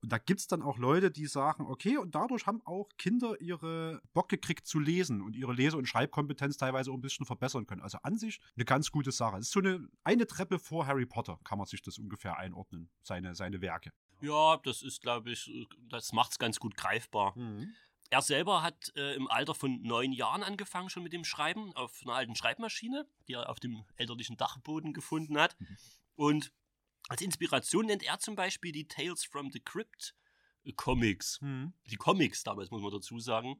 Und 0.00 0.12
da 0.12 0.18
gibt 0.18 0.40
es 0.40 0.46
dann 0.46 0.62
auch 0.62 0.78
Leute, 0.78 1.10
die 1.10 1.26
sagen, 1.26 1.66
okay, 1.66 1.96
und 1.96 2.14
dadurch 2.14 2.46
haben 2.46 2.62
auch 2.64 2.88
Kinder 2.98 3.40
ihre 3.40 4.00
Bock 4.14 4.28
gekriegt 4.28 4.66
zu 4.66 4.78
lesen 4.78 5.20
und 5.20 5.34
ihre 5.34 5.52
Lese- 5.52 5.76
und 5.76 5.86
Schreibkompetenz 5.86 6.56
teilweise 6.56 6.90
auch 6.90 6.94
ein 6.94 7.00
bisschen 7.00 7.26
verbessern 7.26 7.66
können. 7.66 7.82
Also 7.82 7.98
an 8.02 8.16
sich 8.16 8.40
eine 8.56 8.64
ganz 8.64 8.92
gute 8.92 9.10
Sache. 9.10 9.38
Es 9.38 9.46
ist 9.46 9.52
so 9.52 9.60
eine, 9.60 9.88
eine 10.04 10.26
Treppe 10.26 10.58
vor 10.58 10.86
Harry 10.86 11.06
Potter, 11.06 11.38
kann 11.42 11.58
man 11.58 11.66
sich 11.66 11.82
das 11.82 11.98
ungefähr 11.98 12.38
einordnen, 12.38 12.90
seine, 13.02 13.34
seine 13.34 13.60
Werke. 13.60 13.92
Ja, 14.20 14.56
das 14.58 14.82
ist, 14.82 15.00
glaube 15.00 15.32
ich, 15.32 15.50
das 15.88 16.12
macht 16.12 16.32
es 16.32 16.38
ganz 16.38 16.60
gut 16.60 16.76
greifbar. 16.76 17.36
Mhm. 17.36 17.74
Er 18.10 18.22
selber 18.22 18.62
hat 18.62 18.92
äh, 18.96 19.14
im 19.14 19.28
Alter 19.28 19.54
von 19.54 19.82
neun 19.82 20.12
Jahren 20.12 20.42
angefangen 20.42 20.88
schon 20.88 21.02
mit 21.02 21.12
dem 21.12 21.24
Schreiben 21.24 21.74
auf 21.74 22.00
einer 22.04 22.14
alten 22.14 22.34
Schreibmaschine, 22.34 23.06
die 23.26 23.34
er 23.34 23.50
auf 23.50 23.60
dem 23.60 23.84
elterlichen 23.96 24.36
Dachboden 24.36 24.92
gefunden 24.92 25.38
hat. 25.38 25.60
Mhm. 25.60 25.76
Und 26.14 26.52
als 27.08 27.22
Inspiration 27.22 27.86
nennt 27.86 28.02
er 28.02 28.18
zum 28.18 28.36
Beispiel 28.36 28.72
die 28.72 28.86
Tales 28.86 29.24
from 29.24 29.50
the 29.50 29.60
Crypt 29.60 30.14
äh, 30.64 30.72
Comics. 30.72 31.40
Mhm. 31.40 31.72
Die 31.86 31.96
Comics 31.96 32.44
damals, 32.44 32.70
muss 32.70 32.82
man 32.82 32.92
dazu 32.92 33.18
sagen. 33.18 33.56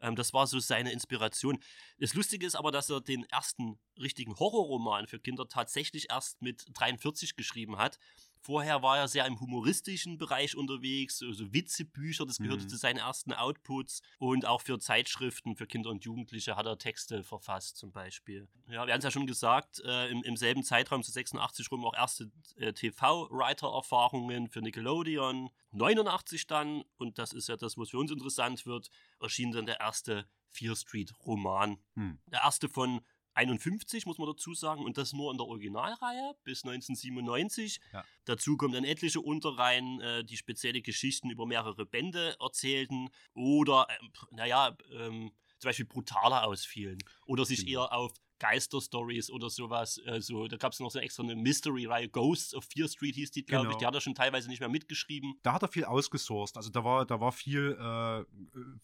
Ähm, 0.00 0.16
das 0.16 0.32
war 0.32 0.46
so 0.46 0.58
seine 0.60 0.92
Inspiration. 0.92 1.58
Das 1.98 2.14
Lustige 2.14 2.46
ist 2.46 2.54
aber, 2.54 2.70
dass 2.70 2.90
er 2.90 3.00
den 3.00 3.24
ersten 3.24 3.78
richtigen 3.98 4.38
Horrorroman 4.38 5.06
für 5.06 5.18
Kinder 5.18 5.48
tatsächlich 5.48 6.10
erst 6.10 6.40
mit 6.42 6.64
43 6.72 7.36
geschrieben 7.36 7.78
hat. 7.78 7.98
Vorher 8.44 8.82
war 8.82 8.98
er 8.98 9.08
sehr 9.08 9.24
im 9.24 9.40
humoristischen 9.40 10.18
Bereich 10.18 10.54
unterwegs, 10.54 11.16
so, 11.16 11.32
so 11.32 11.54
Witzebücher, 11.54 12.26
das 12.26 12.36
gehörte 12.36 12.64
mhm. 12.64 12.68
zu 12.68 12.76
seinen 12.76 12.98
ersten 12.98 13.32
Outputs. 13.32 14.02
Und 14.18 14.44
auch 14.44 14.60
für 14.60 14.78
Zeitschriften 14.78 15.56
für 15.56 15.66
Kinder 15.66 15.88
und 15.88 16.04
Jugendliche 16.04 16.54
hat 16.54 16.66
er 16.66 16.76
Texte 16.76 17.24
verfasst, 17.24 17.78
zum 17.78 17.90
Beispiel. 17.90 18.46
Ja, 18.68 18.86
wir 18.86 18.92
haben 18.92 18.98
es 18.98 19.04
ja 19.04 19.10
schon 19.10 19.26
gesagt, 19.26 19.80
äh, 19.86 20.10
im, 20.10 20.22
im, 20.24 20.36
selben 20.36 20.62
Zeitraum 20.62 21.02
zu 21.02 21.10
86 21.10 21.70
rum 21.70 21.86
auch 21.86 21.94
erste 21.94 22.30
äh, 22.56 22.74
TV-Writer-Erfahrungen 22.74 24.48
für 24.48 24.60
Nickelodeon. 24.60 25.48
89 25.70 26.46
dann, 26.46 26.84
und 26.98 27.18
das 27.18 27.32
ist 27.32 27.48
ja 27.48 27.56
das, 27.56 27.78
was 27.78 27.88
für 27.88 27.98
uns 27.98 28.10
interessant 28.10 28.66
wird, 28.66 28.90
erschien 29.20 29.52
dann 29.52 29.64
der 29.64 29.80
erste 29.80 30.28
Fear 30.50 30.76
Street-Roman. 30.76 31.78
Mhm. 31.94 32.18
Der 32.26 32.42
erste 32.42 32.68
von 32.68 33.00
51, 33.34 34.06
muss 34.06 34.18
man 34.18 34.28
dazu 34.28 34.54
sagen, 34.54 34.84
und 34.84 34.96
das 34.96 35.12
nur 35.12 35.30
in 35.30 35.38
der 35.38 35.46
Originalreihe 35.46 36.34
bis 36.44 36.64
1997. 36.64 37.80
Ja. 37.92 38.04
Dazu 38.24 38.56
kommen 38.56 38.72
dann 38.72 38.84
etliche 38.84 39.20
Unterreihen, 39.20 40.00
äh, 40.00 40.24
die 40.24 40.36
spezielle 40.36 40.82
Geschichten 40.82 41.30
über 41.30 41.46
mehrere 41.46 41.86
Bände 41.86 42.36
erzählten 42.40 43.10
oder, 43.34 43.86
äh, 43.90 43.94
naja, 44.30 44.76
ähm, 44.92 45.32
zum 45.58 45.68
Beispiel 45.68 45.86
brutaler 45.86 46.46
ausfielen 46.46 46.98
oder 47.26 47.44
sich 47.44 47.66
genau. 47.66 47.84
eher 47.84 47.92
auf 47.92 48.12
Geister-Stories 48.38 49.30
oder 49.30 49.50
sowas. 49.50 50.00
Also, 50.06 50.48
da 50.48 50.56
gab 50.56 50.72
es 50.72 50.80
noch 50.80 50.90
so 50.90 50.98
extra 50.98 51.22
eine 51.22 51.36
Mystery-Reihe, 51.36 52.08
Ghosts 52.08 52.54
of 52.54 52.64
Fear 52.64 52.88
Street 52.88 53.14
hieß 53.14 53.30
die, 53.30 53.44
glaube 53.44 53.64
genau. 53.64 53.72
ich. 53.72 53.78
Die 53.78 53.86
hat 53.86 53.94
er 53.94 54.00
schon 54.00 54.14
teilweise 54.14 54.48
nicht 54.48 54.60
mehr 54.60 54.68
mitgeschrieben. 54.68 55.34
Da 55.42 55.54
hat 55.54 55.62
er 55.62 55.68
viel 55.68 55.84
ausgesourced. 55.84 56.56
Also 56.56 56.70
da 56.70 56.84
war, 56.84 57.06
da 57.06 57.20
war 57.20 57.32
viel 57.32 57.72
äh, 57.72 58.24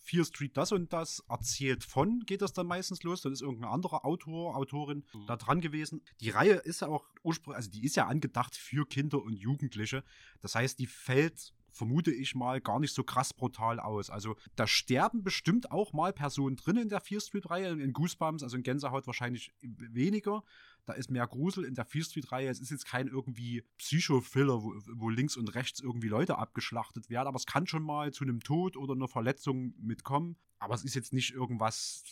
Fear 0.02 0.24
Street 0.24 0.56
das 0.56 0.72
und 0.72 0.92
das 0.92 1.22
erzählt 1.28 1.84
von, 1.84 2.20
geht 2.26 2.42
das 2.42 2.52
dann 2.52 2.66
meistens 2.66 3.02
los. 3.02 3.22
Dann 3.22 3.32
ist 3.32 3.42
irgendein 3.42 3.70
anderer 3.70 4.04
Autor, 4.04 4.56
Autorin 4.56 5.04
mhm. 5.12 5.26
da 5.26 5.36
dran 5.36 5.60
gewesen. 5.60 6.02
Die 6.20 6.30
Reihe 6.30 6.54
ist 6.54 6.80
ja 6.80 6.88
auch 6.88 7.06
ursprünglich, 7.22 7.56
also 7.56 7.70
die 7.70 7.84
ist 7.84 7.96
ja 7.96 8.06
angedacht 8.06 8.56
für 8.56 8.86
Kinder 8.86 9.22
und 9.22 9.34
Jugendliche. 9.34 10.04
Das 10.40 10.54
heißt, 10.54 10.78
die 10.78 10.86
fällt 10.86 11.52
vermute 11.72 12.10
ich 12.10 12.34
mal, 12.34 12.60
gar 12.60 12.80
nicht 12.80 12.94
so 12.94 13.02
krass 13.04 13.32
brutal 13.32 13.80
aus. 13.80 14.10
Also 14.10 14.36
da 14.56 14.66
sterben 14.66 15.22
bestimmt 15.22 15.70
auch 15.70 15.92
mal 15.92 16.12
Personen 16.12 16.56
drin 16.56 16.76
in 16.76 16.88
der 16.88 17.00
Fear 17.00 17.20
Street-Reihe, 17.20 17.70
in 17.70 17.92
Goosebumps, 17.92 18.42
also 18.42 18.56
in 18.56 18.62
Gänsehaut 18.62 19.06
wahrscheinlich 19.06 19.52
weniger. 19.60 20.42
Da 20.86 20.92
ist 20.94 21.10
mehr 21.10 21.26
Grusel 21.26 21.64
in 21.64 21.74
der 21.74 21.84
Fear 21.84 22.04
Street-Reihe. 22.04 22.48
Es 22.48 22.60
ist 22.60 22.70
jetzt 22.70 22.86
kein 22.86 23.08
irgendwie 23.08 23.64
Psycho-Filler, 23.78 24.62
wo, 24.62 24.74
wo, 24.94 25.08
links 25.08 25.36
und 25.36 25.54
rechts 25.54 25.80
irgendwie 25.80 26.08
Leute 26.08 26.38
abgeschlachtet 26.38 27.10
werden, 27.10 27.28
aber 27.28 27.36
es 27.36 27.46
kann 27.46 27.66
schon 27.66 27.82
mal 27.82 28.12
zu 28.12 28.24
einem 28.24 28.40
Tod 28.40 28.76
oder 28.76 28.94
einer 28.94 29.08
Verletzung 29.08 29.74
mitkommen. 29.78 30.36
Aber 30.62 30.74
es 30.74 30.84
ist 30.84 30.94
jetzt 30.94 31.14
nicht 31.14 31.32
irgendwas, 31.32 32.04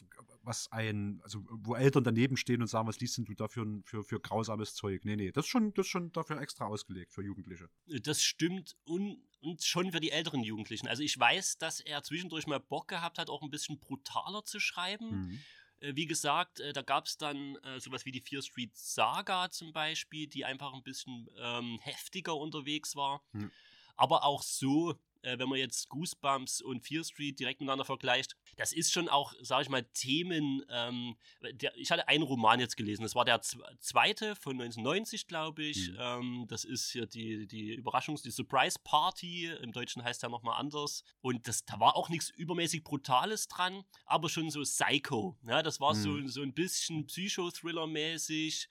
was 0.42 0.72
ein, 0.72 1.20
also 1.22 1.44
wo 1.50 1.74
Eltern 1.74 2.02
daneben 2.02 2.38
stehen 2.38 2.62
und 2.62 2.68
sagen, 2.68 2.88
was 2.88 2.98
liest 2.98 3.18
denn 3.18 3.26
du 3.26 3.34
dafür 3.34 3.66
für, 3.84 4.02
für 4.02 4.20
grausames 4.20 4.74
Zeug? 4.74 5.04
Nee, 5.04 5.16
nee, 5.16 5.30
das 5.30 5.44
ist 5.44 5.50
schon, 5.50 5.74
das 5.74 5.84
ist 5.84 5.90
schon 5.90 6.12
dafür 6.12 6.40
extra 6.40 6.64
ausgelegt 6.64 7.12
für 7.12 7.22
Jugendliche. 7.22 7.68
Das 8.02 8.22
stimmt 8.22 8.74
und, 8.84 9.18
und 9.40 9.62
schon 9.62 9.92
für 9.92 10.00
die 10.00 10.12
älteren 10.12 10.42
Jugendlichen. 10.42 10.88
Also 10.88 11.02
ich 11.02 11.18
weiß, 11.18 11.58
dass 11.58 11.80
er 11.80 12.02
zwischendurch 12.02 12.46
mal 12.46 12.58
Bock 12.58 12.88
gehabt 12.88 13.18
hat, 13.18 13.28
auch 13.28 13.42
ein 13.42 13.50
bisschen 13.50 13.78
brutaler 13.78 14.44
zu 14.44 14.60
schreiben. 14.60 15.26
Mhm 15.26 15.38
wie 15.80 16.06
gesagt, 16.06 16.60
äh, 16.60 16.72
da 16.72 16.82
gab 16.82 17.06
es 17.06 17.16
dann 17.16 17.56
äh, 17.56 17.80
sowas 17.80 18.04
wie 18.04 18.12
die 18.12 18.20
Fear 18.20 18.42
Street 18.42 18.76
Saga 18.76 19.50
zum 19.50 19.72
Beispiel, 19.72 20.26
die 20.26 20.44
einfach 20.44 20.72
ein 20.72 20.82
bisschen 20.82 21.28
ähm, 21.38 21.78
heftiger 21.82 22.36
unterwegs 22.36 22.96
war. 22.96 23.22
Mhm. 23.32 23.50
Aber 23.96 24.24
auch 24.24 24.42
so 24.42 24.98
äh, 25.22 25.38
wenn 25.38 25.48
man 25.48 25.58
jetzt 25.58 25.88
Goosebumps 25.88 26.60
und 26.60 26.84
Fear 26.84 27.04
Street 27.04 27.38
direkt 27.38 27.60
miteinander 27.60 27.84
vergleicht, 27.84 28.36
das 28.56 28.72
ist 28.72 28.92
schon 28.92 29.08
auch, 29.08 29.34
sage 29.40 29.62
ich 29.62 29.68
mal, 29.68 29.84
Themen. 29.94 30.64
Ähm, 30.70 31.16
der, 31.52 31.76
ich 31.76 31.90
hatte 31.90 32.08
einen 32.08 32.22
Roman 32.22 32.60
jetzt 32.60 32.76
gelesen, 32.76 33.02
das 33.02 33.14
war 33.14 33.24
der 33.24 33.40
zweite 33.40 34.36
von 34.36 34.60
1990, 34.60 35.26
glaube 35.26 35.64
ich. 35.64 35.90
Mhm. 35.90 35.96
Ähm, 35.98 36.44
das 36.48 36.64
ist 36.64 36.90
hier 36.90 37.06
die, 37.06 37.46
die 37.46 37.78
Überraschungs-, 37.80 38.22
die 38.22 38.30
Surprise 38.30 38.78
Party. 38.82 39.46
Im 39.62 39.72
Deutschen 39.72 40.02
heißt 40.04 40.22
der 40.22 40.30
nochmal 40.30 40.58
anders. 40.58 41.02
Und 41.20 41.46
das, 41.48 41.64
da 41.64 41.80
war 41.80 41.96
auch 41.96 42.08
nichts 42.08 42.30
übermäßig 42.30 42.84
Brutales 42.84 43.48
dran, 43.48 43.84
aber 44.06 44.28
schon 44.28 44.50
so 44.50 44.62
Psycho. 44.62 45.36
Ja, 45.46 45.62
das 45.62 45.80
war 45.80 45.94
mhm. 45.94 46.26
so, 46.26 46.28
so 46.28 46.42
ein 46.42 46.54
bisschen 46.54 47.06
Psychothriller-mäßig. 47.06 48.68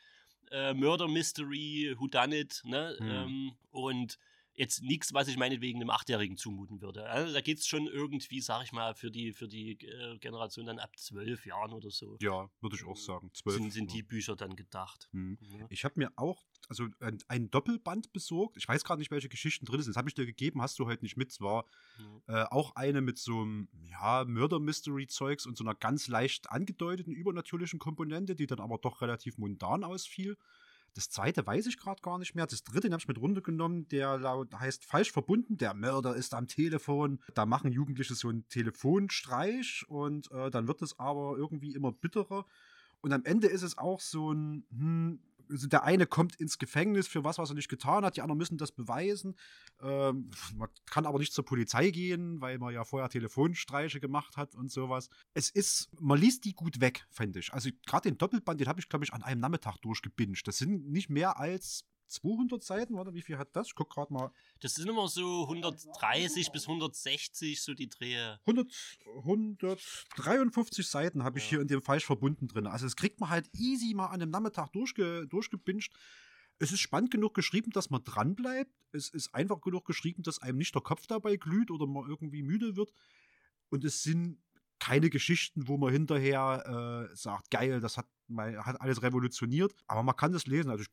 Äh, 0.49 0.73
Murder 0.73 1.09
Mystery, 1.09 1.93
Whodunit, 1.97 2.61
ne? 2.63 2.95
Mhm. 2.99 3.09
Ähm, 3.09 3.57
und 3.71 4.17
jetzt 4.57 4.81
nichts, 4.81 5.13
was 5.13 5.27
ich 5.27 5.37
meinetwegen 5.37 5.79
einem 5.79 5.91
Achtjährigen 5.91 6.35
zumuten 6.35 6.81
würde. 6.81 7.07
Also 7.07 7.33
da 7.33 7.41
geht 7.41 7.59
es 7.59 7.67
schon 7.67 7.87
irgendwie, 7.87 8.41
sag 8.41 8.63
ich 8.63 8.71
mal, 8.71 8.95
für 8.95 9.11
die, 9.11 9.31
für 9.31 9.47
die 9.47 9.73
äh, 9.73 10.17
Generation 10.17 10.65
dann 10.65 10.79
ab 10.79 10.97
zwölf 10.97 11.45
Jahren 11.45 11.73
oder 11.73 11.91
so. 11.91 12.17
Ja, 12.19 12.49
würde 12.59 12.75
ich 12.75 12.83
auch 12.83 12.97
sagen. 12.97 13.29
Zwölf. 13.33 13.55
Sind, 13.55 13.71
sind 13.71 13.93
die 13.93 14.01
Bücher 14.01 14.35
dann 14.35 14.55
gedacht. 14.55 15.09
Mhm. 15.11 15.37
Ja. 15.59 15.67
Ich 15.69 15.85
habe 15.85 15.93
mir 15.97 16.11
auch 16.15 16.43
also 16.69 16.87
ein, 16.99 17.19
ein, 17.27 17.49
Doppelband 17.51 18.11
besorgt. 18.11 18.57
Ich 18.57 18.67
weiß 18.67 18.83
gerade 18.83 18.99
nicht, 18.99 19.11
welche 19.11 19.29
Geschichten 19.29 19.65
drin 19.65 19.81
sind. 19.81 19.91
Das 19.91 19.97
habe 19.97 20.09
ich 20.09 20.15
dir 20.15 20.25
gegeben, 20.25 20.61
hast 20.61 20.79
du 20.79 20.87
heute 20.87 21.05
nicht 21.05 21.17
mit. 21.17 21.31
Es 21.31 21.39
war 21.39 21.65
mhm. 21.99 22.21
äh, 22.27 22.43
auch 22.45 22.75
eine 22.75 23.01
mit 23.01 23.19
so 23.19 23.41
einem 23.41 23.69
ja, 23.83 24.25
Murder-Mystery-Zeugs 24.25 25.45
und 25.45 25.55
so 25.55 25.63
einer 25.63 25.75
ganz 25.75 26.07
leicht 26.07 26.49
angedeuteten 26.49 27.13
übernatürlichen 27.13 27.77
Komponente, 27.77 28.35
die 28.35 28.47
dann 28.47 28.59
aber 28.59 28.79
doch 28.79 29.01
relativ 29.01 29.37
mundan 29.37 29.83
ausfiel. 29.83 30.35
Das 30.93 31.09
zweite 31.09 31.45
weiß 31.45 31.67
ich 31.67 31.77
gerade 31.77 32.01
gar 32.01 32.17
nicht 32.17 32.35
mehr. 32.35 32.47
Das 32.47 32.63
dritte 32.63 32.89
habe 32.89 32.99
ich 32.99 33.07
mit 33.07 33.19
runtergenommen. 33.19 33.87
Der 33.89 34.17
laut 34.17 34.53
heißt 34.53 34.85
falsch 34.85 35.11
verbunden. 35.11 35.57
Der 35.57 35.73
Mörder 35.73 36.15
ist 36.15 36.33
am 36.33 36.47
Telefon. 36.47 37.19
Da 37.33 37.45
machen 37.45 37.71
Jugendliche 37.71 38.15
so 38.15 38.29
einen 38.29 38.47
Telefonstreich 38.49 39.85
und 39.87 40.31
äh, 40.31 40.49
dann 40.49 40.67
wird 40.67 40.81
es 40.81 40.97
aber 40.99 41.35
irgendwie 41.37 41.73
immer 41.75 41.91
bitterer. 41.91 42.45
Und 43.01 43.13
am 43.13 43.23
Ende 43.25 43.47
ist 43.47 43.61
es 43.61 43.77
auch 43.77 43.99
so 43.99 44.33
ein, 44.33 44.65
hm, 44.71 45.19
also 45.49 45.67
der 45.67 45.83
eine 45.83 46.05
kommt 46.05 46.35
ins 46.35 46.57
Gefängnis 46.57 47.07
für 47.07 47.23
was, 47.23 47.37
was 47.37 47.49
er 47.49 47.55
nicht 47.55 47.69
getan 47.69 48.05
hat, 48.05 48.17
die 48.17 48.21
anderen 48.21 48.37
müssen 48.37 48.57
das 48.57 48.71
beweisen. 48.71 49.35
Ähm, 49.81 50.31
man 50.55 50.69
kann 50.89 51.05
aber 51.05 51.19
nicht 51.19 51.33
zur 51.33 51.45
Polizei 51.45 51.89
gehen, 51.91 52.41
weil 52.41 52.57
man 52.57 52.73
ja 52.73 52.83
vorher 52.83 53.09
Telefonstreiche 53.09 53.99
gemacht 53.99 54.37
hat 54.37 54.55
und 54.55 54.71
sowas. 54.71 55.09
Es 55.33 55.49
ist, 55.49 55.89
man 55.99 56.19
liest 56.19 56.45
die 56.45 56.53
gut 56.53 56.79
weg, 56.81 57.05
fände 57.09 57.39
ich. 57.39 57.53
Also 57.53 57.69
gerade 57.85 58.09
den 58.09 58.17
Doppelband, 58.17 58.59
den 58.59 58.67
habe 58.67 58.79
ich, 58.79 58.89
glaube 58.89 59.05
ich, 59.05 59.13
an 59.13 59.23
einem 59.23 59.41
Nachmittag 59.41 59.77
durchgebinged. 59.77 60.47
Das 60.47 60.57
sind 60.57 60.89
nicht 60.89 61.09
mehr 61.09 61.39
als 61.39 61.85
200 62.07 62.63
Seiten, 62.63 62.95
oder 62.95 63.13
wie 63.13 63.21
viel 63.21 63.37
hat 63.37 63.55
das? 63.55 63.67
Ich 63.67 63.75
gucke 63.75 63.93
gerade 63.93 64.13
mal. 64.13 64.31
Das 64.61 64.75
sind 64.75 64.89
immer 64.89 65.07
so 65.07 65.43
130 65.43 66.51
bis 66.51 66.67
160, 66.67 67.61
so 67.61 67.73
die 67.73 67.89
Drehe. 67.89 68.39
100, 68.45 68.71
153 69.17 70.87
Seiten 70.87 71.23
habe 71.23 71.39
ich 71.39 71.45
ja. 71.45 71.49
hier 71.49 71.61
in 71.61 71.67
dem 71.67 71.81
falsch 71.81 72.05
verbunden 72.05 72.47
drin. 72.47 72.67
Also, 72.67 72.85
es 72.85 72.95
kriegt 72.95 73.19
man 73.19 73.29
halt 73.29 73.49
easy 73.53 73.93
mal 73.93 74.07
an 74.07 74.21
einem 74.21 74.31
Nachmittag 74.31 74.71
durchge, 74.71 75.27
durchgebinged. 75.27 75.91
Es 76.59 76.71
ist 76.71 76.79
spannend 76.79 77.11
genug 77.11 77.33
geschrieben, 77.35 77.71
dass 77.71 77.89
man 77.89 78.03
dranbleibt. 78.03 78.71
Es 78.91 79.09
ist 79.09 79.33
einfach 79.35 79.61
genug 79.61 79.85
geschrieben, 79.85 80.23
dass 80.23 80.41
einem 80.41 80.57
nicht 80.57 80.73
der 80.73 80.81
Kopf 80.81 81.05
dabei 81.05 81.35
glüht 81.35 81.69
oder 81.69 81.85
man 81.85 82.09
irgendwie 82.09 82.41
müde 82.41 82.75
wird. 82.75 82.91
Und 83.69 83.83
es 83.83 84.01
sind 84.01 84.39
keine 84.79 85.09
Geschichten, 85.09 85.67
wo 85.67 85.77
man 85.77 85.91
hinterher 85.91 87.09
äh, 87.11 87.15
sagt, 87.15 87.51
geil, 87.51 87.79
das 87.79 87.97
hat, 87.97 88.07
hat 88.37 88.81
alles 88.81 89.01
revolutioniert. 89.03 89.73
Aber 89.87 90.03
man 90.03 90.15
kann 90.15 90.31
das 90.31 90.47
lesen. 90.47 90.71
Also 90.71 90.83
ich 90.83 90.89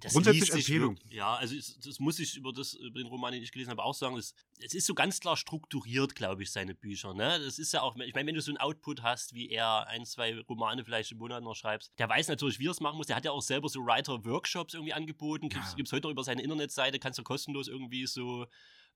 Das 0.00 0.12
Grundsätzlich 0.12 0.50
Empfehlung. 0.52 0.96
wirk- 0.96 1.12
Ja, 1.12 1.34
also 1.36 1.56
es, 1.56 1.78
das 1.80 1.98
muss 1.98 2.18
ich 2.18 2.36
über, 2.36 2.52
das, 2.52 2.74
über 2.74 2.98
den 3.00 3.06
Roman, 3.08 3.32
den 3.32 3.42
ich 3.42 3.50
gelesen 3.52 3.70
habe, 3.70 3.82
auch 3.82 3.94
sagen. 3.94 4.16
Es, 4.16 4.34
es 4.60 4.74
ist 4.74 4.86
so 4.86 4.94
ganz 4.94 5.20
klar 5.20 5.36
strukturiert, 5.36 6.14
glaube 6.14 6.42
ich, 6.42 6.50
seine 6.52 6.74
Bücher. 6.74 7.14
Ne? 7.14 7.40
Das 7.44 7.58
ist 7.58 7.72
ja 7.72 7.82
auch, 7.82 7.96
ich 7.96 8.14
meine, 8.14 8.28
wenn 8.28 8.34
du 8.34 8.40
so 8.40 8.50
einen 8.50 8.58
Output 8.58 9.02
hast, 9.02 9.34
wie 9.34 9.48
er 9.50 9.86
ein, 9.88 10.04
zwei 10.06 10.38
Romane 10.48 10.84
vielleicht 10.84 11.12
im 11.12 11.18
Monat 11.18 11.42
noch 11.42 11.54
schreibst, 11.54 11.92
der 11.98 12.08
weiß 12.08 12.28
natürlich, 12.28 12.58
wie 12.58 12.68
er 12.68 12.72
es 12.72 12.80
machen 12.80 12.96
muss. 12.96 13.06
Der 13.08 13.16
hat 13.16 13.24
ja 13.24 13.32
auch 13.32 13.42
selber 13.42 13.68
so 13.68 13.80
Writer-Workshops 13.84 14.74
irgendwie 14.74 14.92
angeboten. 14.92 15.48
Gibt 15.48 15.64
Ja. 15.64 15.82
es 15.84 15.92
heute 15.92 16.08
auch 16.08 16.12
über 16.12 16.24
seine 16.24 16.42
Internetseite, 16.42 16.98
kannst 16.98 17.18
du 17.18 17.22
kostenlos 17.22 17.68
irgendwie 17.68 18.06
so 18.06 18.46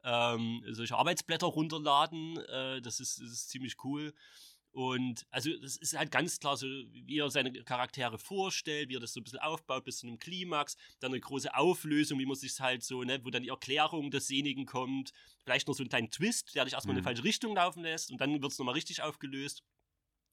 ähm, 0.04 0.64
solche 0.70 0.96
Arbeitsblätter 0.96 1.46
runterladen. 1.46 2.36
Äh, 2.38 2.80
das, 2.82 2.98
ist, 3.00 3.20
das 3.20 3.30
ist 3.30 3.50
ziemlich 3.50 3.76
cool. 3.84 4.12
Und 4.72 5.26
also 5.30 5.54
das 5.58 5.76
ist 5.76 5.96
halt 5.96 6.10
ganz 6.10 6.38
klar 6.38 6.56
so, 6.56 6.66
wie 6.66 7.18
er 7.18 7.30
seine 7.30 7.52
Charaktere 7.62 8.18
vorstellt, 8.18 8.88
wie 8.88 8.96
er 8.96 9.00
das 9.00 9.12
so 9.12 9.20
ein 9.20 9.24
bisschen 9.24 9.40
aufbaut 9.40 9.84
bis 9.84 9.98
zu 9.98 10.06
einem 10.06 10.18
Klimax, 10.18 10.76
dann 10.98 11.12
eine 11.12 11.20
große 11.20 11.54
Auflösung, 11.54 12.18
wie 12.18 12.24
man 12.24 12.36
sich 12.36 12.58
halt 12.58 12.82
so, 12.82 13.02
ne, 13.04 13.22
wo 13.22 13.28
dann 13.28 13.42
die 13.42 13.50
Erklärung 13.50 14.10
desjenigen 14.10 14.64
kommt, 14.64 15.12
vielleicht 15.44 15.68
noch 15.68 15.74
so 15.74 15.82
einen 15.82 15.90
kleinen 15.90 16.10
Twist, 16.10 16.54
der 16.54 16.64
dich 16.64 16.72
erstmal 16.72 16.96
in 16.96 17.02
Mhm. 17.02 17.06
eine 17.06 17.16
falsche 17.16 17.24
Richtung 17.24 17.54
laufen 17.54 17.82
lässt 17.82 18.10
und 18.10 18.18
dann 18.20 18.40
wird 18.40 18.50
es 18.50 18.58
nochmal 18.58 18.74
richtig 18.74 19.02
aufgelöst. 19.02 19.62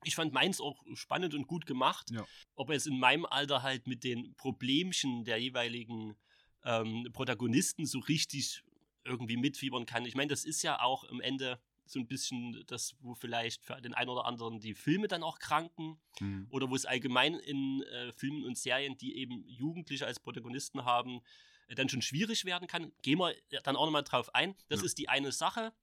Ich 0.05 0.15
fand 0.15 0.31
meins 0.31 0.62
auch 0.62 0.81
spannend 0.93 1.34
und 1.34 1.46
gut 1.46 1.65
gemacht. 1.65 2.10
Ja. 2.12 2.25
Ob 2.55 2.69
er 2.69 2.77
es 2.77 2.86
in 2.86 2.98
meinem 2.98 3.25
Alter 3.25 3.62
halt 3.62 3.88
mit 3.88 4.05
den 4.05 4.34
Problemchen 4.36 5.25
der 5.25 5.38
jeweiligen 5.38 6.15
ähm, 6.63 7.10
Protagonisten 7.12 7.86
so 7.86 8.00
richtig 8.00 8.63
irgendwie 9.03 9.36
mitfiebern 9.36 9.86
kann. 9.86 10.05
Ich 10.05 10.15
meine, 10.15 10.29
das 10.29 10.46
ist 10.46 10.62
ja 10.62 10.81
auch 10.81 11.03
am 11.10 11.19
Ende 11.19 11.62
so 11.89 12.00
ein 12.00 12.08
bisschen 12.08 12.63
das, 12.67 12.96
wo 13.01 13.15
vielleicht 13.15 13.63
für 13.65 13.81
den 13.81 13.93
einen 13.93 14.10
oder 14.10 14.25
anderen 14.25 14.60
die 14.60 14.74
Filme 14.75 15.08
dann 15.08 15.24
auch 15.24 15.39
kranken 15.39 16.00
Hm. 16.19 16.48
oder 16.50 16.69
wo 16.69 16.75
es 16.75 16.86
allgemein 16.86 17.36
in 17.36 17.81
äh, 17.84 18.12
Filmen 18.12 18.43
und 18.46 18.58
Serien, 18.58 18.98
die 18.98 19.15
eben 19.17 19.43
Jugendliche 19.48 20.05
als 20.05 20.19
Protagonisten 20.19 20.86
haben, 20.86 21.22
äh, 21.67 21.75
dann 21.75 21.89
schon 21.89 22.01
schwierig 22.01 22.46
werden 22.46 22.67
kann. 22.67 22.91
Gehen 23.01 23.19
wir 23.19 23.34
dann 23.63 23.75
auch 23.75 23.86
nochmal 23.86 24.03
drauf 24.03 24.34
ein. 24.36 24.55
Das 24.67 24.81
Ja. 24.81 24.86
ist 24.86 24.98
die 24.98 25.10
eine 25.10 25.31
Sache. 25.31 25.74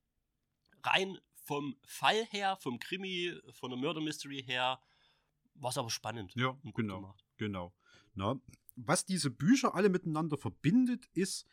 Rein 0.82 1.18
vom 1.34 1.76
Fall 1.84 2.24
her, 2.26 2.56
vom 2.60 2.78
Krimi, 2.78 3.34
von 3.52 3.70
der 3.70 3.78
Murder 3.78 4.00
Mystery 4.00 4.42
her, 4.42 4.80
war 5.54 5.70
es 5.70 5.78
aber 5.78 5.90
spannend. 5.90 6.34
Ja, 6.36 6.56
genau. 6.74 7.00
gemacht. 7.00 7.24
Genau. 7.38 7.72
Na, 8.14 8.38
was 8.76 9.04
diese 9.06 9.30
Bücher 9.30 9.74
alle 9.74 9.88
miteinander 9.88 10.36
verbindet, 10.36 11.06
ist, 11.14 11.46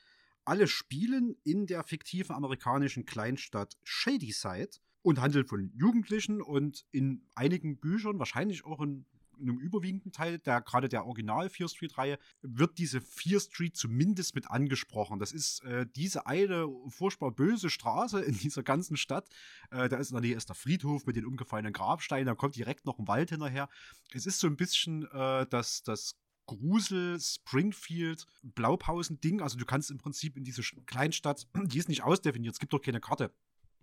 alle 0.45 0.67
spielen 0.67 1.35
in 1.43 1.67
der 1.67 1.83
fiktiven 1.83 2.35
amerikanischen 2.35 3.05
Kleinstadt 3.05 3.77
Shadyside 3.83 4.71
und 5.01 5.19
handeln 5.19 5.45
von 5.45 5.71
Jugendlichen 5.75 6.41
und 6.41 6.85
in 6.91 7.25
einigen 7.35 7.77
Büchern, 7.77 8.19
wahrscheinlich 8.19 8.65
auch 8.65 8.81
in, 8.81 9.05
in 9.37 9.49
einem 9.49 9.59
überwiegenden 9.59 10.11
Teil 10.11 10.39
der 10.39 10.61
gerade 10.61 10.87
der 10.87 11.05
Original 11.05 11.49
Fear 11.49 11.67
Street 11.67 11.97
Reihe, 11.97 12.17
wird 12.41 12.77
diese 12.77 13.01
Fear 13.01 13.39
Street 13.39 13.75
zumindest 13.75 14.35
mit 14.35 14.49
angesprochen. 14.49 15.19
Das 15.19 15.31
ist 15.31 15.63
äh, 15.63 15.85
diese 15.95 16.25
eine 16.25 16.67
furchtbar 16.87 17.31
böse 17.31 17.69
Straße 17.69 18.21
in 18.21 18.37
dieser 18.37 18.63
ganzen 18.63 18.95
Stadt. 18.95 19.27
Äh, 19.71 19.89
da 19.89 19.97
ist 19.97 20.11
in 20.11 20.15
der 20.15 20.21
Nähe 20.21 20.35
ist 20.35 20.49
der 20.49 20.55
Friedhof 20.55 21.05
mit 21.05 21.15
den 21.15 21.25
umgefallenen 21.25 21.73
Grabsteinen, 21.73 22.25
da 22.25 22.35
kommt 22.35 22.55
direkt 22.55 22.85
noch 22.85 22.99
ein 22.99 23.07
Wald 23.07 23.29
hinterher. 23.29 23.69
Es 24.13 24.25
ist 24.25 24.39
so 24.39 24.47
ein 24.47 24.55
bisschen 24.55 25.03
äh, 25.11 25.45
das, 25.47 25.83
das 25.83 26.15
Grusel, 26.45 27.19
Springfield, 27.19 28.25
Blaupausen-Ding. 28.43 29.41
Also 29.41 29.57
du 29.57 29.65
kannst 29.65 29.91
im 29.91 29.97
Prinzip 29.97 30.37
in 30.37 30.43
diese 30.43 30.61
Kleinstadt, 30.85 31.47
die 31.65 31.77
ist 31.77 31.89
nicht 31.89 32.03
ausdefiniert, 32.03 32.53
es 32.53 32.59
gibt 32.59 32.73
doch 32.73 32.81
keine 32.81 32.99
Karte. 32.99 33.33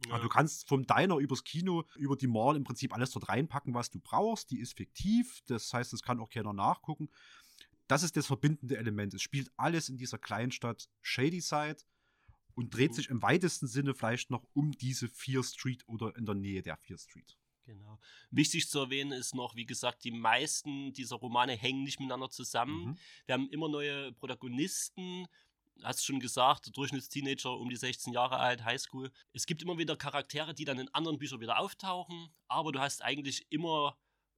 Ja. 0.07 0.15
Aber 0.15 0.23
du 0.23 0.29
kannst 0.29 0.67
vom 0.69 0.87
Diner 0.87 1.17
übers 1.19 1.45
Kino, 1.45 1.85
über 1.97 2.17
die 2.17 2.27
Mall 2.27 2.57
im 2.57 2.65
Prinzip 2.65 2.95
alles 2.95 3.11
dort 3.11 3.29
reinpacken, 3.29 3.75
was 3.75 3.91
du 3.91 4.01
brauchst. 4.01 4.51
Die 4.51 4.59
ist 4.59 4.77
fiktiv, 4.77 5.41
das 5.47 5.73
heißt, 5.73 5.93
es 5.93 6.03
kann 6.03 6.21
auch 6.21 6.31
keiner 6.31 6.53
nachgucken. 6.55 7.11
Das 7.87 8.03
ist 8.03 8.17
das 8.17 8.27
verbindende 8.27 8.77
Element. 8.77 9.13
Es 9.15 9.23
spielt 9.23 9.51
alles 9.57 9.89
in 9.89 9.99
dieser 9.99 10.17
Kleinstadt 10.19 10.89
Shadyside 11.03 11.79
und 12.55 12.75
dreht 12.75 12.93
Mhm. 12.93 12.95
sich 12.95 13.09
im 13.11 13.21
weitesten 13.23 13.67
Sinne 13.67 13.95
vielleicht 13.95 14.31
noch 14.31 14.47
um 14.55 14.73
diese 14.73 15.09
Fear 15.09 15.43
Street 15.43 15.87
oder 15.87 16.17
in 16.17 16.25
der 16.25 16.35
Nähe 16.35 16.63
der 16.63 16.77
Fear 16.77 16.99
Street. 16.99 17.37
Genau. 17.65 17.99
Wichtig 18.31 18.69
zu 18.69 18.81
erwähnen 18.81 19.13
ist 19.13 19.35
noch, 19.35 19.55
wie 19.55 19.67
gesagt, 19.67 20.05
die 20.05 20.11
meisten 20.11 20.93
dieser 20.93 21.17
Romane 21.17 21.53
hängen 21.53 21.85
nicht 21.85 22.01
miteinander 22.01 22.31
zusammen. 22.31 22.87
Mhm. 22.87 22.99
Wir 23.27 23.33
haben 23.35 23.49
immer 23.51 23.69
neue 23.69 24.13
Protagonisten. 24.13 25.27
Hast 25.83 26.05
schon 26.05 26.21
gesagt, 26.21 26.77
Durchschnittsteenager 26.77 27.57
um 27.57 27.71
die 27.71 27.77
16 27.77 28.13
Jahre 28.13 28.39
alt, 28.39 28.65
Highschool. 28.65 29.11
Es 29.33 29.47
gibt 29.47 29.63
immer 29.63 29.79
wieder 29.79 29.97
Charaktere, 29.97 30.55
die 30.55 30.65
dann 30.65 30.79
in 30.79 30.89
anderen 30.93 31.19
Büchern 31.19 31.41
wieder 31.41 31.59
auftauchen, 31.59 32.29
aber 32.49 32.73
du 32.73 32.81
hast 32.81 33.03
eigentlich 33.03 33.47
immer 33.51 33.97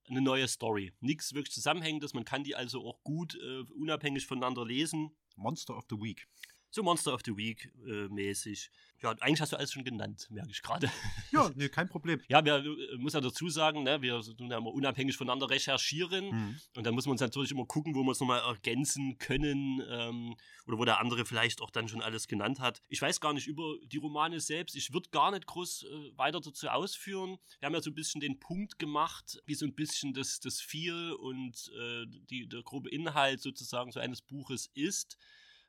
eine 0.09 0.21
neue 0.21 0.47
Story. 0.47 0.93
Nichts 1.00 1.33
wirklich 1.35 1.55
Zusammenhängendes. 1.55 2.14
Man 2.14 2.25
kann 2.25 2.45
die 2.45 2.55
also 2.55 2.87
auch 2.87 3.02
gut 3.02 3.35
äh, 3.35 3.62
unabhängig 3.75 4.26
voneinander 4.26 4.64
lesen. 4.64 5.17
Monster 5.37 5.76
of 5.76 5.85
the 5.88 5.97
Week. 5.97 6.29
So 6.75 6.83
Monster 6.83 7.12
of 7.12 7.21
the 7.26 7.37
Week 7.37 7.71
äh, 7.87 8.09
mäßig. 8.09 8.71
Ja, 9.02 9.11
eigentlich 9.21 9.43
hast 9.43 9.52
du 9.52 9.57
alles 9.57 9.73
schon 9.73 9.85
genannt, 9.85 10.26
merke 10.31 10.50
ich 10.50 10.62
gerade. 10.62 10.91
Ja, 11.30 11.50
nee, 11.54 11.69
kein 11.69 11.87
Problem. 11.87 12.21
Ja, 12.28 12.43
wir 12.43 12.65
äh, 12.65 12.97
muss 12.97 13.13
ja 13.13 13.21
dazu 13.21 13.50
sagen, 13.50 13.82
ne, 13.82 14.00
wir 14.00 14.23
tun 14.23 14.50
ja 14.50 14.56
immer 14.56 14.73
unabhängig 14.73 15.17
voneinander 15.17 15.50
recherchieren. 15.50 16.30
Mhm. 16.30 16.61
Und 16.76 16.87
dann 16.87 16.95
muss 16.95 17.04
man 17.04 17.13
uns 17.13 17.21
natürlich 17.21 17.50
immer 17.50 17.67
gucken, 17.67 17.95
wo 17.95 18.02
wir 18.02 18.13
es 18.13 18.21
nochmal 18.21 18.41
ergänzen 18.41 19.19
können 19.19 19.82
ähm, 19.87 20.35
oder 20.67 20.78
wo 20.78 20.87
der 20.87 20.99
andere 20.99 21.26
vielleicht 21.26 21.61
auch 21.61 21.71
dann 21.71 21.89
schon 21.89 22.00
alles 22.00 22.26
genannt 22.26 22.58
hat. 22.58 22.82
Ich 22.89 23.02
weiß 23.02 23.21
gar 23.21 23.35
nicht 23.35 23.49
über 23.49 23.76
die 23.85 23.99
Romane 23.99 24.41
selbst. 24.41 24.75
Ich 24.75 24.95
würde 24.95 25.11
gar 25.11 25.30
nicht 25.30 25.47
groß 25.47 25.82
äh, 25.82 26.17
weiter 26.17 26.41
dazu 26.41 26.69
ausführen. 26.69 27.37
Wir 27.61 27.67
haben 27.67 27.75
ja 27.75 27.82
so 27.82 27.91
ein 27.91 27.95
bisschen 27.95 28.23
den 28.23 28.41
Punkt 28.41 28.78
gemacht, 28.78 29.43
wie 29.45 29.54
so 29.54 29.67
ein 29.67 29.75
bisschen 29.75 30.15
das, 30.15 30.41
das 30.41 30.63
Feel 30.63 31.13
und 31.13 31.71
äh, 31.78 32.06
die, 32.30 32.49
der 32.49 32.63
grobe 32.63 32.89
Inhalt 32.89 33.43
sozusagen 33.43 33.93
so 33.93 34.00
eines 34.00 34.23
Buches 34.23 34.71
ist. 34.73 35.19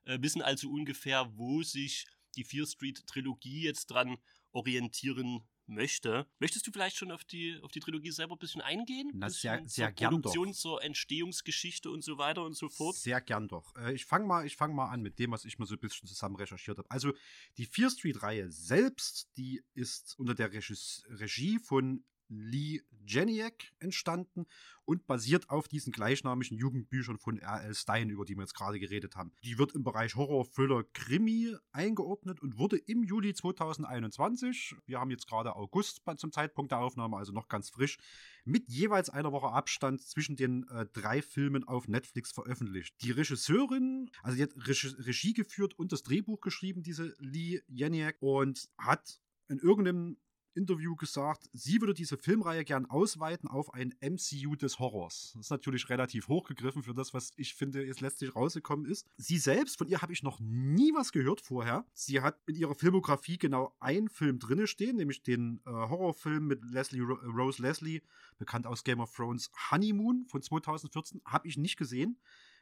Äh, 0.05 0.21
wissen 0.21 0.41
also 0.41 0.69
ungefähr, 0.69 1.31
wo 1.37 1.63
sich 1.63 2.05
die 2.35 2.43
Fear 2.43 2.65
Street 2.65 3.05
Trilogie 3.07 3.63
jetzt 3.63 3.87
dran 3.87 4.17
orientieren 4.51 5.41
möchte. 5.65 6.27
Möchtest 6.39 6.67
du 6.67 6.71
vielleicht 6.71 6.97
schon 6.97 7.11
auf 7.11 7.23
die, 7.23 7.57
auf 7.61 7.71
die 7.71 7.79
Trilogie 7.79 8.11
selber 8.11 8.35
ein 8.35 8.39
bisschen 8.39 8.61
eingehen? 8.61 9.11
Na, 9.13 9.27
bisschen 9.27 9.39
sehr- 9.39 9.69
sehr 9.69 9.87
zur 9.87 9.95
gern 9.95 10.21
doch. 10.21 10.21
Produktion, 10.33 10.53
zur 10.53 10.83
Entstehungsgeschichte 10.83 11.89
und 11.89 12.03
so 12.03 12.17
weiter 12.17 12.43
und 12.43 12.55
so 12.57 12.67
fort. 12.69 12.95
Sehr 12.97 13.21
gern 13.21 13.47
doch. 13.47 13.73
Äh, 13.77 13.93
ich 13.93 14.05
fange 14.05 14.25
mal, 14.25 14.45
ich 14.45 14.55
fang 14.57 14.75
mal 14.75 14.89
an 14.89 15.01
mit 15.01 15.19
dem, 15.19 15.31
was 15.31 15.45
ich 15.45 15.59
mir 15.59 15.65
so 15.65 15.75
ein 15.75 15.79
bisschen 15.79 16.07
zusammen 16.07 16.35
recherchiert 16.35 16.77
habe. 16.79 16.91
Also 16.91 17.13
die 17.57 17.65
Fear 17.65 17.89
Street-Reihe 17.89 18.51
selbst, 18.51 19.29
die 19.37 19.63
ist 19.73 20.15
unter 20.19 20.35
der 20.35 20.51
Regie 20.51 21.59
von 21.59 22.03
Lee 22.39 22.81
Janiak 23.05 23.71
entstanden 23.79 24.45
und 24.85 25.07
basiert 25.07 25.49
auf 25.49 25.67
diesen 25.67 25.91
gleichnamigen 25.91 26.57
Jugendbüchern 26.57 27.17
von 27.17 27.37
R.L. 27.37 27.73
Stein, 27.73 28.09
über 28.09 28.25
die 28.25 28.35
wir 28.35 28.43
jetzt 28.43 28.55
gerade 28.55 28.79
geredet 28.79 29.15
haben. 29.15 29.31
Die 29.43 29.57
wird 29.57 29.73
im 29.73 29.83
Bereich 29.83 30.15
Horror, 30.15 30.49
Thriller, 30.49 30.83
Krimi 30.93 31.55
eingeordnet 31.71 32.41
und 32.41 32.57
wurde 32.57 32.77
im 32.77 33.03
Juli 33.03 33.33
2021, 33.33 34.75
wir 34.85 34.99
haben 34.99 35.11
jetzt 35.11 35.27
gerade 35.27 35.55
August 35.55 36.01
zum 36.17 36.31
Zeitpunkt 36.31 36.71
der 36.71 36.79
Aufnahme, 36.79 37.17
also 37.17 37.31
noch 37.31 37.47
ganz 37.47 37.69
frisch, 37.69 37.97
mit 38.45 38.69
jeweils 38.69 39.09
einer 39.09 39.31
Woche 39.31 39.51
Abstand 39.51 40.01
zwischen 40.01 40.35
den 40.35 40.67
äh, 40.69 40.85
drei 40.91 41.21
Filmen 41.21 41.63
auf 41.63 41.87
Netflix 41.87 42.31
veröffentlicht. 42.31 42.95
Die 43.01 43.11
Regisseurin, 43.11 44.09
also 44.21 44.37
die 44.37 44.43
hat 44.43 44.67
Regie, 44.67 44.95
Regie 44.99 45.33
geführt 45.33 45.77
und 45.77 45.91
das 45.91 46.03
Drehbuch 46.03 46.41
geschrieben, 46.41 46.83
diese 46.83 47.15
Lee 47.19 47.61
Janiak, 47.67 48.17
und 48.21 48.69
hat 48.77 49.21
in 49.47 49.59
irgendeinem 49.59 50.17
Interview 50.55 50.95
gesagt, 50.95 51.49
sie 51.53 51.81
würde 51.81 51.93
diese 51.93 52.17
Filmreihe 52.17 52.63
gern 52.63 52.85
ausweiten 52.85 53.49
auf 53.49 53.73
ein 53.73 53.93
MCU 54.01 54.55
des 54.55 54.79
Horrors. 54.79 55.31
Das 55.33 55.47
ist 55.47 55.49
natürlich 55.51 55.89
relativ 55.89 56.27
hochgegriffen 56.27 56.83
für 56.83 56.93
das, 56.93 57.13
was 57.13 57.31
ich 57.35 57.55
finde, 57.55 57.85
jetzt 57.85 58.01
letztlich 58.01 58.35
rausgekommen 58.35 58.85
ist. 58.85 59.07
Sie 59.17 59.37
selbst, 59.37 59.77
von 59.77 59.87
ihr 59.87 60.01
habe 60.01 60.13
ich 60.13 60.23
noch 60.23 60.39
nie 60.39 60.93
was 60.93 61.11
gehört 61.11 61.41
vorher. 61.41 61.85
Sie 61.93 62.21
hat 62.21 62.37
in 62.45 62.55
ihrer 62.55 62.75
Filmografie 62.75 63.37
genau 63.37 63.75
einen 63.79 64.09
Film 64.09 64.39
drinne 64.39 64.67
stehen, 64.67 64.97
nämlich 64.97 65.23
den 65.23 65.61
äh, 65.65 65.71
Horrorfilm 65.71 66.47
mit 66.47 66.63
Leslie 66.63 67.01
Ro 67.01 67.13
Rose 67.13 67.61
Leslie, 67.61 68.01
bekannt 68.37 68.67
aus 68.67 68.83
Game 68.83 68.99
of 68.99 69.13
Thrones, 69.15 69.51
Honeymoon 69.71 70.25
von 70.27 70.41
2014, 70.41 71.21
habe 71.25 71.47
ich 71.47 71.57
nicht 71.57 71.77
gesehen. 71.77 72.19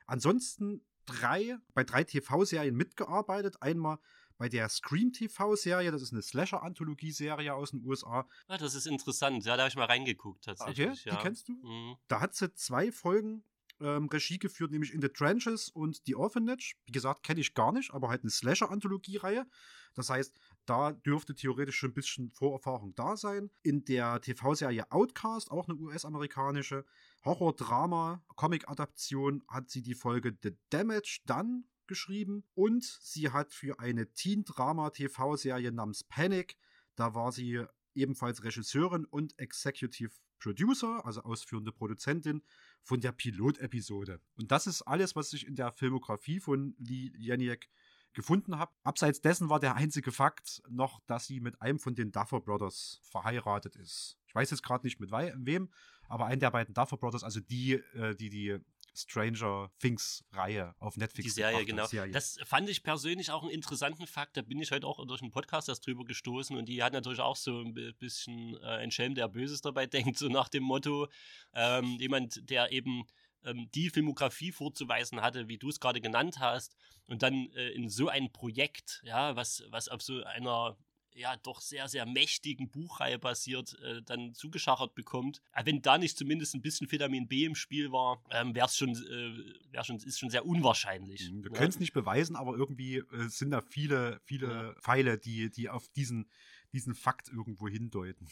Ansonsten 0.08 0.82
drei, 1.06 1.58
bei 1.74 1.84
drei 1.84 2.04
TV-Serien 2.04 2.76
mitgearbeitet. 2.76 3.62
Einmal 3.62 4.00
bei 4.42 4.50
der 4.50 4.70
Scream 4.70 5.14
TV-Serie, 5.14 5.92
das 5.92 6.02
ist 6.02 6.14
eine 6.14 6.24
Slasher-Anthologie-Serie 6.24 7.54
aus 7.54 7.70
den 7.70 7.86
USA. 7.86 8.28
Ah, 8.48 8.58
das 8.58 8.74
ist 8.74 8.88
interessant. 8.88 9.46
Ja, 9.46 9.56
da 9.56 9.62
habe 9.62 9.70
ich 9.70 9.76
mal 9.76 9.86
reingeguckt 9.86 10.44
tatsächlich. 10.44 10.88
Okay, 10.88 11.00
ja. 11.06 11.16
die 11.16 11.22
kennst 11.22 11.48
du? 11.48 11.54
Mhm. 11.54 11.98
Da 12.08 12.22
hat 12.22 12.34
sie 12.34 12.52
zwei 12.56 12.92
Folgen 12.92 13.44
ähm, 13.80 14.08
Regie 14.08 14.40
geführt, 14.40 14.72
nämlich 14.72 14.96
In 14.96 15.02
the 15.04 15.10
Trenches 15.10 15.70
und 15.70 16.02
The 16.08 16.16
Orphanage. 16.16 16.74
Wie 16.86 16.92
gesagt, 16.92 17.22
kenne 17.22 17.40
ich 17.40 17.54
gar 17.54 17.72
nicht, 17.72 17.94
aber 17.94 18.10
halt 18.10 18.24
eine 18.24 18.32
Slasher-Anthologie-Reihe. 18.32 19.46
Das 19.94 20.10
heißt, 20.10 20.36
da 20.66 20.94
dürfte 20.94 21.36
theoretisch 21.36 21.78
schon 21.78 21.92
ein 21.92 21.94
bisschen 21.94 22.32
Vorerfahrung 22.32 22.96
da 22.96 23.18
sein. 23.18 23.52
In 23.62 23.86
der 23.86 24.22
TV-Serie 24.22 24.92
Outcast, 24.92 25.52
auch 25.52 25.70
eine 25.70 25.78
US-amerikanische 25.78 26.84
Horror-Drama, 27.26 28.24
Comic-Adaption, 28.38 29.44
hat 29.48 29.70
sie 29.70 29.84
die 29.84 29.94
Folge 29.94 30.36
The 30.42 30.58
Damage 30.72 31.20
Done 31.28 31.66
geschrieben 31.92 32.46
und 32.54 32.86
sie 32.86 33.32
hat 33.32 33.52
für 33.52 33.78
eine 33.78 34.14
Teen-Drama-TV-Serie 34.14 35.74
namens 35.74 36.06
Panic, 36.06 36.58
da 36.96 37.16
war 37.16 37.34
sie 37.34 37.66
ebenfalls 37.96 38.46
Regisseurin 38.46 39.04
und 39.04 39.38
Executive 39.38 40.14
Producer, 40.40 41.06
also 41.06 41.22
ausführende 41.24 41.74
Produzentin 41.74 42.44
von 42.82 43.02
der 43.02 43.12
Pilotepisode. 43.12 44.22
Und 44.38 44.54
das 44.54 44.68
ist 44.68 44.84
alles, 44.84 45.18
was 45.18 45.34
ich 45.34 45.46
in 45.46 45.56
der 45.56 45.74
Filmografie 45.74 46.40
von 46.40 46.76
Lee 46.80 47.12
Janiak 47.18 47.68
gefunden 48.14 48.58
habe. 48.58 48.72
Abseits 48.84 49.20
dessen 49.20 49.50
war 49.50 49.60
der 49.60 49.76
einzige 49.76 50.14
Fakt 50.14 50.62
noch, 50.70 51.02
dass 51.08 51.28
sie 51.28 51.42
mit 51.42 51.62
einem 51.62 51.78
von 51.78 51.94
den 51.94 52.14
Duffer 52.14 52.40
Brothers 52.40 53.02
verheiratet 53.04 53.76
ist. 53.76 54.18
Ich 54.28 54.34
weiß 54.34 54.50
jetzt 54.52 54.64
gerade 54.64 54.88
nicht 54.88 55.02
mit 55.02 55.12
wem, 55.12 55.70
aber 56.08 56.28
ein 56.28 56.40
der 56.40 56.52
beiden 56.52 56.74
Duffer 56.74 56.96
Brothers, 56.96 57.26
also 57.26 57.42
die, 57.42 57.74
äh, 57.74 58.16
die 58.16 58.30
die 58.30 58.60
Stranger 58.94 59.72
Things 59.80 60.24
Reihe 60.32 60.76
auf 60.80 60.98
Netflix. 60.98 61.34
Die 61.34 61.42
Serie, 61.42 61.66
genau. 61.66 61.86
Serie. 61.86 62.12
Das 62.12 62.38
fand 62.46 62.70
ich 62.70 62.84
persönlich 62.84 63.32
auch 63.32 63.44
einen 63.44 63.52
interessanten 63.52 64.08
Fakt. 64.08 64.38
Da 64.38 64.42
bin 64.42 64.60
ich 64.60 64.72
heute 64.72 64.88
auch 64.88 65.06
durch 65.06 65.22
einen 65.22 65.32
Podcast 65.32 65.70
erst 65.70 65.86
drüber 65.86 66.04
gestoßen 66.04 66.58
und 66.58 66.66
die 66.66 66.84
hat 66.84 66.94
natürlich 66.94 67.20
auch 67.20 67.36
so 67.36 67.62
ein 67.62 67.74
bisschen 68.00 68.56
äh, 68.58 68.66
ein 68.66 68.92
Schelm, 68.92 69.16
der 69.16 69.28
Böses 69.28 69.62
dabei 69.62 69.86
denkt, 69.88 70.18
so 70.18 70.28
nach 70.28 70.50
dem 70.50 70.64
Motto, 70.64 71.08
ähm, 71.54 71.98
jemand, 72.00 72.50
der 72.50 72.72
eben 72.72 73.06
ähm, 73.44 73.70
die 73.74 73.90
Filmografie 73.90 74.52
vorzuweisen 74.52 75.22
hatte, 75.22 75.48
wie 75.48 75.58
du 75.58 75.70
es 75.70 75.80
gerade 75.80 76.02
genannt 76.02 76.40
hast, 76.40 76.76
und 77.08 77.24
dann 77.24 77.50
äh, 77.56 77.70
in 77.70 77.90
so 77.90 78.08
ein 78.08 78.32
Projekt, 78.32 79.02
ja, 79.04 79.36
was, 79.36 79.64
was 79.70 79.90
auf 79.90 80.02
so 80.02 80.24
einer 80.24 80.78
ja 81.14 81.36
doch 81.38 81.62
sehr, 81.62 81.88
sehr 81.88 82.06
mächtigen 82.06 82.70
Buchreihe 82.70 83.20
basiert, 83.20 83.78
äh, 83.82 84.02
dann 84.04 84.34
zugeschachert 84.34 84.96
bekommt. 84.96 85.42
Aber 85.52 85.66
wenn 85.66 85.82
da 85.82 85.98
nicht 85.98 86.18
zumindest 86.18 86.56
ein 86.56 86.62
bisschen 86.62 86.92
Vitamin 86.92 87.28
B 87.28 87.46
im 87.46 87.56
Spiel 87.56 87.92
war, 87.92 88.24
ähm, 88.32 88.56
wäre 88.56 88.68
es 88.68 88.78
schon, 88.78 88.92
äh, 88.92 89.72
wär 89.72 89.84
schon, 89.84 89.98
ist 89.98 90.20
schon 90.20 90.30
sehr 90.30 90.46
unwahrscheinlich. 90.46 91.32
Mhm, 91.32 91.44
wir 91.44 91.52
ja. 91.52 91.58
können 91.58 91.70
es 91.70 91.80
nicht 91.80 91.94
beweisen, 91.94 92.36
aber 92.36 92.56
irgendwie 92.56 92.98
äh, 92.98 93.28
sind 93.28 93.52
da 93.52 93.62
viele, 93.62 94.20
viele 94.24 94.48
ja. 94.48 94.74
Pfeile, 94.82 95.18
die, 95.18 95.50
die 95.50 95.70
auf 95.70 95.88
diesen, 95.90 96.30
diesen 96.74 96.96
Fakt 96.96 97.30
irgendwo 97.30 97.68
hindeuten. 97.68 98.28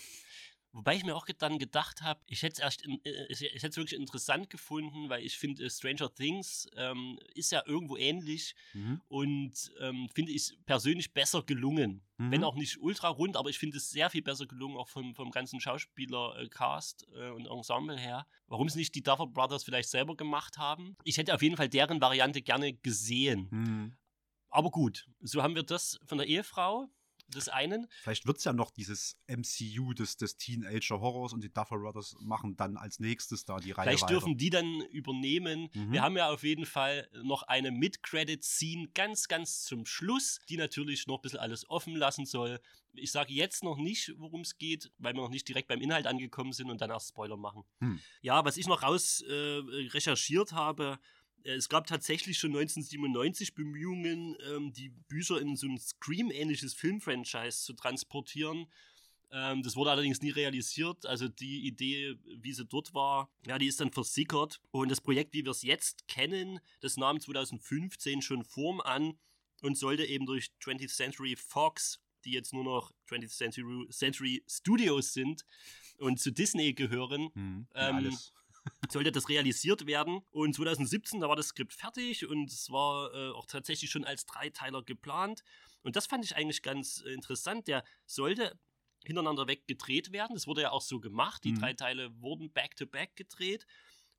Wobei 0.72 0.96
ich 0.96 1.04
mir 1.04 1.16
auch 1.16 1.26
dann 1.38 1.58
gedacht 1.58 2.04
habe, 2.04 2.20
ich 2.28 2.44
hätte 2.44 2.54
es 2.54 2.60
erst, 2.60 2.86
äh, 2.86 3.26
ich 3.30 3.42
hätte 3.42 3.70
es 3.70 3.78
wirklich 3.78 4.00
interessant 4.00 4.50
gefunden, 4.50 5.10
weil 5.10 5.24
ich 5.24 5.38
finde, 5.38 5.64
äh, 5.64 5.70
Stranger 5.70 6.14
Things 6.14 6.68
ähm, 6.76 7.20
ist 7.34 7.52
ja 7.52 7.64
irgendwo 7.66 7.98
ähnlich 7.98 8.56
mhm. 8.74 9.02
und 9.08 9.72
ähm, 9.80 10.10
finde 10.14 10.32
ich 10.32 10.58
persönlich 10.66 11.12
besser 11.14 11.42
gelungen. 11.44 12.04
Mhm. 12.18 12.32
Wenn 12.32 12.44
auch 12.44 12.56
nicht 12.56 12.78
ultra 12.78 13.08
rund, 13.08 13.36
aber 13.36 13.50
ich 13.50 13.58
finde 13.58 13.78
es 13.78 13.90
sehr 13.90 14.12
viel 14.12 14.22
besser 14.22 14.46
gelungen, 14.46 14.78
auch 14.78 14.90
vom, 14.90 15.16
vom 15.16 15.32
ganzen 15.32 15.60
Schauspieler-Cast 15.60 17.08
äh, 17.16 17.30
und 17.30 17.48
Ensemble 17.48 17.98
her. 17.98 18.28
Warum 18.46 18.68
es 18.68 18.76
nicht 18.76 18.94
die 18.94 19.04
Duffer 19.04 19.26
Brothers 19.28 19.64
vielleicht 19.64 19.90
selber 19.90 20.16
gemacht 20.16 20.58
haben. 20.58 20.98
Ich 21.04 21.18
hätte 21.18 21.34
auf 21.34 21.42
jeden 21.42 21.58
Fall 21.58 21.70
deren 21.70 22.00
Variante 22.00 22.42
gerne 22.42 22.74
gesehen. 22.74 23.48
Mhm. 23.50 23.98
Aber 24.50 24.72
gut, 24.72 25.08
so 25.22 25.42
haben 25.42 25.56
wir 25.56 25.64
das 25.64 26.00
von 26.06 26.18
der 26.18 26.28
Ehefrau 26.28 26.90
des 27.30 27.50
einen. 27.50 27.88
Vielleicht 28.02 28.26
wird 28.26 28.38
es 28.38 28.44
ja 28.44 28.54
noch 28.54 28.72
dieses 28.72 29.18
MCU 29.28 29.94
des, 29.94 30.18
des 30.18 30.38
Teenager-Horrors 30.38 31.34
und 31.34 31.44
die 31.44 31.52
Duffer 31.52 31.78
Brothers 31.78 32.16
machen 32.22 32.56
dann 32.56 32.78
als 32.78 33.00
nächstes 33.00 33.46
da 33.46 33.58
die 33.58 33.72
Reihe 33.72 33.88
Vielleicht 33.88 34.04
weiter. 34.04 34.14
dürfen 34.14 34.38
die 34.38 34.50
dann 34.50 34.82
übernehmen. 34.92 35.70
Mhm. 35.74 35.92
Wir 35.92 36.02
haben 36.02 36.18
ja 36.18 36.30
auf 36.30 36.44
jeden 36.44 36.66
Fall 36.66 37.10
noch 37.24 37.44
eine 37.44 37.72
Mid-Credit-Scene 37.72 38.90
ganz, 38.94 39.28
ganz 39.28 39.64
zum 39.64 39.86
Schluss, 39.86 40.40
die 40.50 40.58
natürlich 40.58 41.08
noch 41.08 41.20
ein 41.20 41.22
bisschen 41.22 41.40
alles 41.40 41.70
offen 41.70 41.96
lassen 41.96 42.26
soll. 42.26 42.60
Ich 42.94 43.12
sage 43.12 43.34
jetzt 43.34 43.64
noch 43.64 43.78
nicht, 43.78 44.14
worum 44.18 44.42
es 44.42 44.58
geht, 44.58 44.92
weil 44.98 45.14
wir 45.14 45.22
noch 45.22 45.30
nicht 45.30 45.48
direkt 45.48 45.68
beim 45.68 45.82
Inhalt 45.82 46.08
angekommen 46.08 46.54
sind 46.54 46.70
und 46.70 46.82
dann 46.82 46.90
erst 46.90 47.10
Spoiler 47.10 47.38
machen. 47.38 47.64
Hm. 47.80 48.00
Ja, 48.22 48.44
was 48.46 48.58
ich 48.58 48.68
noch 48.68 48.82
raus 48.82 49.22
äh, 49.28 49.34
recherchiert 49.34 50.54
habe, 50.54 51.00
es 51.44 51.70
gab 51.70 51.88
tatsächlich 51.88 52.38
schon 52.38 52.52
1997 52.52 53.56
Bemühungen, 53.56 54.36
ähm, 54.50 54.74
die 54.74 54.90
Bücher 54.90 55.40
in 55.40 55.56
so 55.56 55.68
ein 55.68 55.78
Scream-ähnliches 55.78 56.74
Filmfranchise 56.74 57.64
zu 57.64 57.74
transportieren. 57.74 58.68
Ähm, 59.32 59.62
das 59.64 59.76
wurde 59.76 59.92
allerdings 59.92 60.22
nie 60.22 60.32
realisiert. 60.32 61.06
Also 61.06 61.28
die 61.28 61.68
Idee, 61.68 62.16
wie 62.38 62.54
sie 62.54 62.66
dort 62.66 62.94
war, 62.94 63.32
ja, 63.46 63.58
die 63.58 63.68
ist 63.68 63.80
dann 63.80 63.92
versickert. 63.92 64.60
Und 64.72 64.90
das 64.90 65.02
Projekt, 65.02 65.34
wie 65.34 65.44
wir 65.44 65.52
es 65.52 65.62
jetzt 65.62 66.08
kennen, 66.08 66.60
das 66.82 66.98
nahm 66.98 67.20
2015 67.20 68.22
schon 68.22 68.44
Form 68.44 68.82
an 68.82 69.18
und 69.62 69.78
sollte 69.78 70.06
eben 70.06 70.26
durch 70.26 70.52
20th 70.64 70.96
Century 70.96 71.36
Fox, 71.36 72.00
die 72.26 72.32
jetzt 72.32 72.54
nur 72.54 72.64
noch 72.64 72.92
20th 73.10 73.36
Century, 73.36 73.88
Century 73.90 74.44
Studios 74.48 75.14
sind 75.14 75.46
und 75.98 76.20
zu 76.20 76.32
Disney 76.32 76.74
gehören, 76.74 77.30
hm, 77.34 77.68
ähm, 77.76 77.96
alles 77.96 78.34
sollte 78.90 79.12
das 79.12 79.30
realisiert 79.30 79.86
werden. 79.86 80.22
Und 80.32 80.56
2017, 80.56 81.20
da 81.20 81.30
war 81.30 81.36
das 81.36 81.48
Skript 81.48 81.74
fertig 81.74 82.28
und 82.28 82.52
es 82.52 82.70
war 82.70 83.14
äh, 83.14 83.32
auch 83.32 83.46
tatsächlich 83.46 83.92
schon 83.92 84.06
als 84.06 84.26
Dreiteiler 84.26 84.84
geplant. 84.84 85.44
Und 85.84 85.96
das 85.96 86.08
fand 86.08 86.26
ich 86.26 86.36
eigentlich 86.36 86.62
ganz 86.62 87.04
äh, 87.06 87.14
interessant. 87.14 87.68
Der 87.68 87.84
sollte 88.06 88.58
hintereinander 89.06 89.48
weg 89.48 89.68
gedreht 89.68 90.12
werden. 90.12 90.34
Das 90.34 90.48
wurde 90.48 90.62
ja 90.62 90.72
auch 90.72 90.82
so 90.82 91.00
gemacht. 91.00 91.44
Die 91.44 91.54
mhm. 91.54 91.60
drei 91.60 91.74
Teile 91.74 92.12
wurden 92.22 92.52
back-to-back 92.52 93.12
-back 93.12 93.16
gedreht 93.16 93.66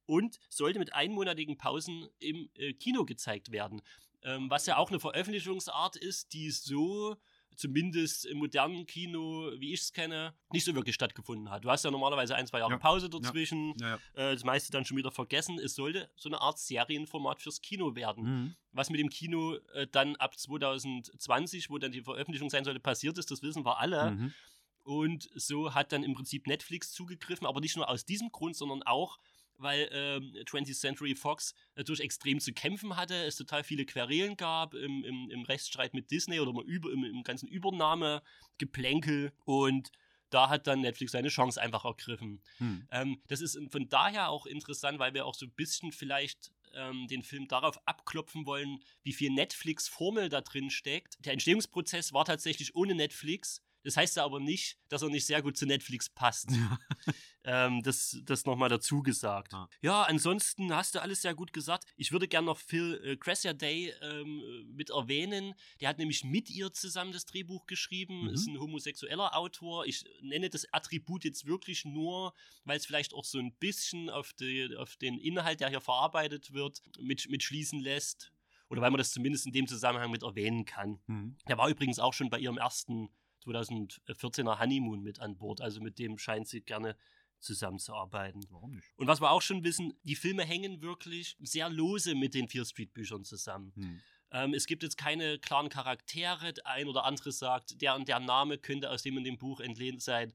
und 0.06 0.40
sollte 0.48 0.78
mit 0.78 0.94
einmonatigen 0.94 1.56
Pausen 1.56 2.08
im 2.18 2.50
äh, 2.54 2.72
Kino 2.72 3.04
gezeigt 3.04 3.52
werden. 3.52 3.82
Ähm, 4.22 4.50
was 4.50 4.66
ja 4.66 4.76
auch 4.76 4.90
eine 4.90 5.00
Veröffentlichungsart 5.00 5.96
ist, 5.96 6.32
die 6.32 6.50
so 6.50 7.16
zumindest 7.60 8.24
im 8.26 8.38
modernen 8.38 8.86
Kino, 8.86 9.50
wie 9.58 9.72
ich 9.72 9.80
es 9.82 9.92
kenne, 9.92 10.34
nicht 10.52 10.64
so 10.64 10.74
wirklich 10.74 10.94
stattgefunden 10.94 11.50
hat. 11.50 11.64
Du 11.64 11.70
hast 11.70 11.84
ja 11.84 11.90
normalerweise 11.90 12.34
ein, 12.34 12.46
zwei 12.46 12.60
Jahre 12.60 12.72
ja. 12.72 12.78
Pause 12.78 13.10
dazwischen, 13.10 13.74
ja. 13.78 13.98
Ja, 14.16 14.30
äh, 14.30 14.32
das 14.34 14.44
meiste 14.44 14.72
dann 14.72 14.84
schon 14.84 14.96
wieder 14.96 15.10
vergessen. 15.10 15.58
Es 15.58 15.74
sollte 15.74 16.10
so 16.16 16.28
eine 16.28 16.40
Art 16.40 16.58
Serienformat 16.58 17.40
fürs 17.40 17.60
Kino 17.60 17.94
werden. 17.94 18.24
Mhm. 18.24 18.54
Was 18.72 18.90
mit 18.90 18.98
dem 18.98 19.10
Kino 19.10 19.56
äh, 19.74 19.86
dann 19.86 20.16
ab 20.16 20.38
2020, 20.38 21.70
wo 21.70 21.78
dann 21.78 21.92
die 21.92 22.02
Veröffentlichung 22.02 22.50
sein 22.50 22.64
sollte, 22.64 22.80
passiert 22.80 23.18
ist, 23.18 23.30
das 23.30 23.42
wissen 23.42 23.64
wir 23.64 23.78
alle. 23.78 24.12
Mhm. 24.12 24.34
Und 24.82 25.28
so 25.34 25.74
hat 25.74 25.92
dann 25.92 26.02
im 26.02 26.14
Prinzip 26.14 26.46
Netflix 26.46 26.92
zugegriffen, 26.92 27.46
aber 27.46 27.60
nicht 27.60 27.76
nur 27.76 27.88
aus 27.88 28.04
diesem 28.04 28.32
Grund, 28.32 28.56
sondern 28.56 28.82
auch, 28.82 29.18
weil 29.60 29.88
ähm, 29.92 30.32
20th 30.44 30.78
Century 30.78 31.14
Fox 31.14 31.54
natürlich 31.76 32.00
extrem 32.00 32.40
zu 32.40 32.52
kämpfen 32.52 32.96
hatte, 32.96 33.14
es 33.14 33.36
total 33.36 33.64
viele 33.64 33.84
Querelen 33.84 34.36
gab 34.36 34.74
im, 34.74 35.04
im, 35.04 35.30
im 35.30 35.42
Rechtsstreit 35.44 35.94
mit 35.94 36.10
Disney 36.10 36.40
oder 36.40 36.52
im, 36.66 37.04
im 37.04 37.22
ganzen 37.22 37.48
Übernahmegeplänkel 37.48 39.32
und 39.44 39.90
da 40.30 40.48
hat 40.48 40.66
dann 40.66 40.80
Netflix 40.80 41.12
seine 41.12 41.28
Chance 41.28 41.60
einfach 41.60 41.84
ergriffen. 41.84 42.40
Hm. 42.58 42.86
Ähm, 42.90 43.22
das 43.26 43.40
ist 43.40 43.58
von 43.70 43.88
daher 43.88 44.30
auch 44.30 44.46
interessant, 44.46 44.98
weil 44.98 45.12
wir 45.12 45.26
auch 45.26 45.34
so 45.34 45.46
ein 45.46 45.52
bisschen 45.52 45.92
vielleicht 45.92 46.52
ähm, 46.74 47.06
den 47.08 47.22
Film 47.22 47.48
darauf 47.48 47.80
abklopfen 47.86 48.46
wollen, 48.46 48.78
wie 49.02 49.12
viel 49.12 49.30
Netflix-Formel 49.30 50.28
da 50.28 50.40
drin 50.40 50.70
steckt. 50.70 51.24
Der 51.24 51.32
Entstehungsprozess 51.32 52.12
war 52.12 52.24
tatsächlich 52.24 52.74
ohne 52.74 52.94
Netflix. 52.94 53.62
Das 53.82 53.96
heißt 53.96 54.18
aber 54.18 54.40
nicht, 54.40 54.78
dass 54.88 55.02
er 55.02 55.08
nicht 55.08 55.26
sehr 55.26 55.42
gut 55.42 55.56
zu 55.56 55.66
Netflix 55.66 56.08
passt. 56.08 56.50
Ja. 56.50 56.78
ähm, 57.44 57.82
das 57.82 58.20
das 58.24 58.44
nochmal 58.44 58.68
dazu 58.68 59.02
gesagt. 59.02 59.52
Ja. 59.52 59.68
ja. 59.80 60.02
ansonsten 60.02 60.74
hast 60.74 60.94
du 60.94 61.02
alles 61.02 61.22
sehr 61.22 61.34
gut 61.34 61.52
gesagt. 61.52 61.84
Ich 61.96 62.12
würde 62.12 62.28
gerne 62.28 62.46
noch 62.46 62.58
Phil 62.58 63.00
äh, 63.04 63.16
Cressier 63.16 63.54
Day 63.54 63.92
ähm, 64.02 64.42
mit 64.74 64.90
erwähnen. 64.90 65.54
Der 65.80 65.88
hat 65.88 65.98
nämlich 65.98 66.24
mit 66.24 66.50
ihr 66.50 66.72
zusammen 66.72 67.12
das 67.12 67.24
Drehbuch 67.24 67.66
geschrieben. 67.66 68.24
Mhm. 68.24 68.34
Ist 68.34 68.46
ein 68.48 68.60
homosexueller 68.60 69.36
Autor. 69.36 69.86
Ich 69.86 70.04
nenne 70.20 70.50
das 70.50 70.66
Attribut 70.72 71.24
jetzt 71.24 71.46
wirklich 71.46 71.84
nur, 71.84 72.34
weil 72.64 72.76
es 72.76 72.86
vielleicht 72.86 73.14
auch 73.14 73.24
so 73.24 73.38
ein 73.38 73.54
bisschen 73.56 74.10
auf, 74.10 74.32
die, 74.34 74.76
auf 74.76 74.96
den 74.96 75.18
Inhalt, 75.18 75.60
der 75.60 75.70
hier 75.70 75.80
verarbeitet 75.80 76.52
wird, 76.52 76.82
mit, 76.98 77.28
mitschließen 77.30 77.80
lässt 77.80 78.32
oder 78.70 78.82
weil 78.82 78.90
man 78.90 78.98
das 78.98 79.10
zumindest 79.10 79.46
in 79.46 79.52
dem 79.52 79.66
Zusammenhang 79.66 80.10
mit 80.10 80.22
erwähnen 80.22 80.64
kann. 80.64 81.00
Mhm. 81.06 81.36
Der 81.48 81.58
war 81.58 81.68
übrigens 81.68 81.98
auch 81.98 82.14
schon 82.14 82.30
bei 82.30 82.38
ihrem 82.38 82.56
ersten 82.56 83.10
2014er 83.44 84.58
Honeymoon 84.58 85.02
mit 85.02 85.20
an 85.20 85.36
Bord. 85.36 85.60
Also 85.60 85.80
mit 85.80 85.98
dem 85.98 86.18
scheint 86.18 86.48
sie 86.48 86.60
gerne 86.60 86.96
zusammenzuarbeiten. 87.40 88.44
Warum 88.50 88.74
nicht? 88.74 88.86
Und 88.96 89.06
was 89.06 89.20
wir 89.20 89.30
auch 89.30 89.42
schon 89.42 89.64
wissen, 89.64 89.94
die 90.02 90.16
Filme 90.16 90.44
hängen 90.44 90.82
wirklich 90.82 91.36
sehr 91.40 91.70
lose 91.70 92.14
mit 92.14 92.34
den 92.34 92.48
Fear 92.48 92.64
Street 92.64 92.92
Büchern 92.92 93.24
zusammen. 93.24 93.72
Hm. 93.74 94.00
Ähm, 94.32 94.54
es 94.54 94.66
gibt 94.66 94.82
jetzt 94.82 94.96
keine 94.96 95.38
klaren 95.38 95.68
Charaktere. 95.68 96.52
Ein 96.64 96.88
oder 96.88 97.04
andere 97.04 97.32
sagt, 97.32 97.80
der 97.80 97.96
und 97.96 98.08
der 98.08 98.20
Name 98.20 98.58
könnte 98.58 98.90
aus 98.90 99.02
dem 99.02 99.18
in 99.18 99.24
dem 99.24 99.38
Buch 99.38 99.60
entlehnt 99.60 100.02
sein. 100.02 100.32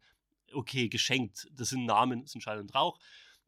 Okay, 0.51 0.89
geschenkt. 0.89 1.47
Das 1.51 1.69
sind 1.69 1.85
Namen, 1.85 2.21
das 2.23 2.31
sind 2.31 2.41
Schall 2.41 2.59
und 2.59 2.73
Rauch 2.75 2.99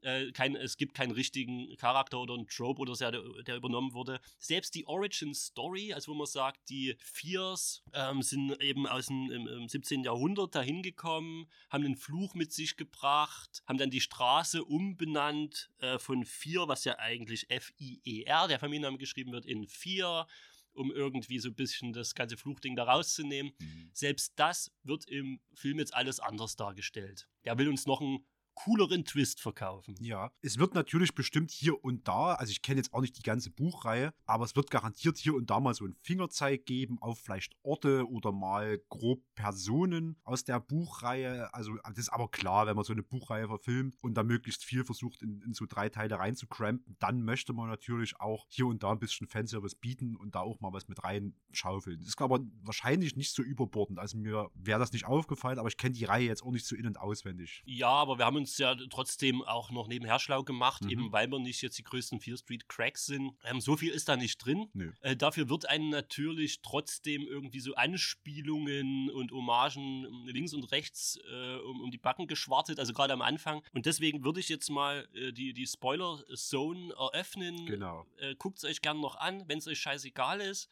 äh, 0.08 0.32
kein, 0.32 0.56
es 0.56 0.78
gibt 0.78 0.94
keinen 0.94 1.12
richtigen 1.12 1.76
Charakter 1.76 2.20
oder 2.20 2.34
einen 2.34 2.48
Trope 2.48 2.82
oder 2.82 2.96
so, 2.96 3.12
der, 3.12 3.22
der 3.44 3.58
übernommen 3.58 3.94
wurde. 3.94 4.22
Selbst 4.40 4.74
die 4.74 4.88
Origin 4.88 5.34
Story, 5.34 5.92
also 5.94 6.14
wo 6.14 6.16
man 6.16 6.28
sagt, 6.28 6.70
die 6.70 6.96
Fears 7.00 7.84
ähm, 7.94 8.22
sind 8.22 8.62
eben 8.62 8.88
aus 8.88 9.08
dem 9.08 9.30
im, 9.32 9.48
im 9.48 9.68
17. 9.68 10.04
Jahrhundert 10.04 10.56
dahin 10.56 10.82
gekommen, 10.82 11.48
haben 11.70 11.84
einen 11.84 11.98
Fluch 11.98 12.36
mit 12.36 12.54
sich 12.54 12.78
gebracht, 12.78 13.62
haben 13.68 13.78
dann 13.78 13.90
die 13.90 14.00
Straße 14.00 14.64
umbenannt 14.64 15.70
äh, 15.80 16.00
von 16.00 16.24
Fear, 16.24 16.70
was 16.70 16.86
ja 16.86 16.98
eigentlich 17.00 17.50
F-I-E-R, 17.50 18.48
der 18.48 18.60
Familienname 18.60 18.98
geschrieben 18.98 19.34
wird, 19.34 19.46
in 19.46 19.68
Fear 19.68 20.28
um 20.72 20.92
irgendwie 20.92 21.40
so 21.40 21.50
ein 21.50 21.56
bisschen 21.56 21.92
das 21.92 22.14
ganze 22.14 22.38
Fluchding 22.38 22.76
da 22.76 22.84
rauszunehmen. 22.84 23.52
Mhm. 23.58 23.90
Selbst 23.94 24.34
das 24.36 24.72
wird 24.84 25.08
im 25.10 25.40
Film 25.56 25.80
jetzt 25.80 25.94
alles 25.96 26.20
anders 26.20 26.56
dargestellt. 26.56 27.28
Der 27.46 27.58
will 27.58 27.68
uns 27.68 27.88
noch 27.88 28.00
ein 28.00 28.20
cooleren 28.58 29.06
Twist 29.06 29.40
verkaufen. 29.40 29.96
Ja, 30.00 30.32
es 30.42 30.58
wird 30.58 30.74
natürlich 30.74 31.14
bestimmt 31.14 31.52
hier 31.52 31.84
und 31.84 32.08
da, 32.08 32.34
also 32.34 32.52
ich 32.52 32.64
kenne 32.64 32.80
jetzt 32.80 32.92
auch 32.94 33.02
nicht 33.02 33.18
die 33.18 33.22
ganze 33.22 33.52
Buchreihe, 33.52 34.14
aber 34.26 34.46
es 34.46 34.56
wird 34.56 34.72
garantiert 34.72 35.18
hier 35.18 35.36
und 35.36 35.50
da 35.50 35.60
mal 35.60 35.76
so 35.76 35.86
einen 35.86 35.96
Fingerzeig 36.02 36.66
geben 36.66 36.98
auf 37.00 37.20
vielleicht 37.20 37.54
Orte 37.62 38.10
oder 38.10 38.32
mal 38.32 38.80
grob 38.90 39.22
Personen 39.36 40.18
aus 40.24 40.44
der 40.44 40.60
Buchreihe. 40.60 41.54
Also 41.54 41.78
das 41.88 42.00
ist 42.00 42.10
aber 42.10 42.30
klar, 42.30 42.66
wenn 42.66 42.76
man 42.76 42.84
so 42.84 42.94
eine 42.94 43.04
Buchreihe 43.04 43.48
verfilmt 43.48 43.96
und 44.02 44.16
da 44.16 44.24
möglichst 44.24 44.66
viel 44.66 44.84
versucht 44.84 45.22
in, 45.22 45.42
in 45.44 45.54
so 45.54 45.66
drei 45.68 45.90
Teile 45.90 46.18
reinzukrampen, 46.18 46.96
dann 47.00 47.22
möchte 47.22 47.54
man 47.54 47.70
natürlich 47.70 48.20
auch 48.20 48.48
hier 48.50 48.66
und 48.66 48.82
da 48.82 48.92
ein 48.92 49.00
bisschen 49.00 49.28
Fanservice 49.28 49.76
bieten 49.76 50.16
und 50.16 50.34
da 50.34 50.40
auch 50.40 50.60
mal 50.62 50.74
was 50.74 50.88
mit 50.88 51.04
reinschaufeln. 51.04 52.00
Das 52.00 52.08
ist 52.08 52.20
aber 52.20 52.40
wahrscheinlich 52.64 53.16
nicht 53.16 53.34
so 53.34 53.44
überbordend. 53.44 54.00
Also 54.00 54.18
mir 54.18 54.50
wäre 54.56 54.80
das 54.80 54.94
nicht 54.94 55.06
aufgefallen, 55.06 55.60
aber 55.60 55.68
ich 55.68 55.78
kenne 55.78 55.94
die 55.94 56.06
Reihe 56.06 56.26
jetzt 56.26 56.42
auch 56.42 56.52
nicht 56.52 56.66
so 56.66 56.76
in- 56.76 56.88
und 56.88 57.00
auswendig. 57.00 57.62
Ja, 57.66 57.90
aber 57.90 58.18
wir 58.18 58.26
haben 58.26 58.36
uns 58.36 58.47
ja 58.58 58.76
trotzdem 58.90 59.42
auch 59.44 59.70
noch 59.72 59.88
nebenher 59.88 60.20
schlau 60.20 60.44
gemacht, 60.44 60.84
Mhm. 60.84 60.90
eben 60.90 61.12
weil 61.12 61.30
wir 61.30 61.40
nicht 61.40 61.62
jetzt 61.62 61.78
die 61.78 61.84
größten 61.84 62.20
Fear 62.22 62.38
Street 62.38 62.70
Cracks 62.70 63.06
sind. 63.06 63.32
Ähm, 63.44 63.60
so 63.60 63.76
viel 63.76 63.92
ist 63.92 64.08
da 64.08 64.16
nicht 64.16 64.38
drin. 64.38 64.70
Nö. 64.74 64.92
Äh, 65.02 65.16
dafür 65.18 65.50
wird 65.50 65.68
einen 65.68 65.90
natürlich 65.90 66.62
trotzdem 66.62 67.24
irgendwie 67.28 67.60
so 67.60 67.76
Anspielungen 67.76 69.10
und 69.10 69.32
Hommagen 69.32 70.06
ähm, 70.06 70.28
links 70.28 70.54
und 70.54 70.72
rechts 70.72 71.20
äh, 71.30 71.56
um, 71.58 71.82
um 71.82 71.92
die 71.92 71.98
Backen 71.98 72.28
geschwartet, 72.28 72.80
also 72.80 72.94
gerade 72.94 73.14
am 73.14 73.22
Anfang. 73.22 73.64
Und 73.74 73.86
deswegen 73.86 74.24
würde 74.24 74.40
ich 74.40 74.50
jetzt 74.50 74.70
mal 74.70 75.08
äh, 75.14 75.32
die, 75.32 75.54
die 75.54 75.68
Spoiler-Zone 75.68 76.94
eröffnen. 76.94 77.66
Genau. 77.66 78.06
Äh, 78.18 78.36
Guckt 78.36 78.60
es 78.60 78.64
euch 78.64 78.82
gerne 78.82 79.00
noch 79.00 79.16
an. 79.16 79.44
Wenn 79.48 79.58
es 79.60 79.68
euch 79.68 79.80
scheißegal 79.80 80.42
ist, 80.42 80.70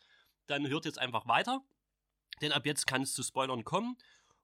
dann 0.48 0.68
hört 0.68 0.86
jetzt 0.86 1.00
einfach 1.00 1.28
weiter. 1.28 1.62
Denn 2.42 2.52
ab 2.52 2.66
jetzt 2.66 2.86
kann 2.86 3.02
es 3.02 3.14
zu 3.14 3.24
Spoilern 3.24 3.64
kommen. 3.64 3.98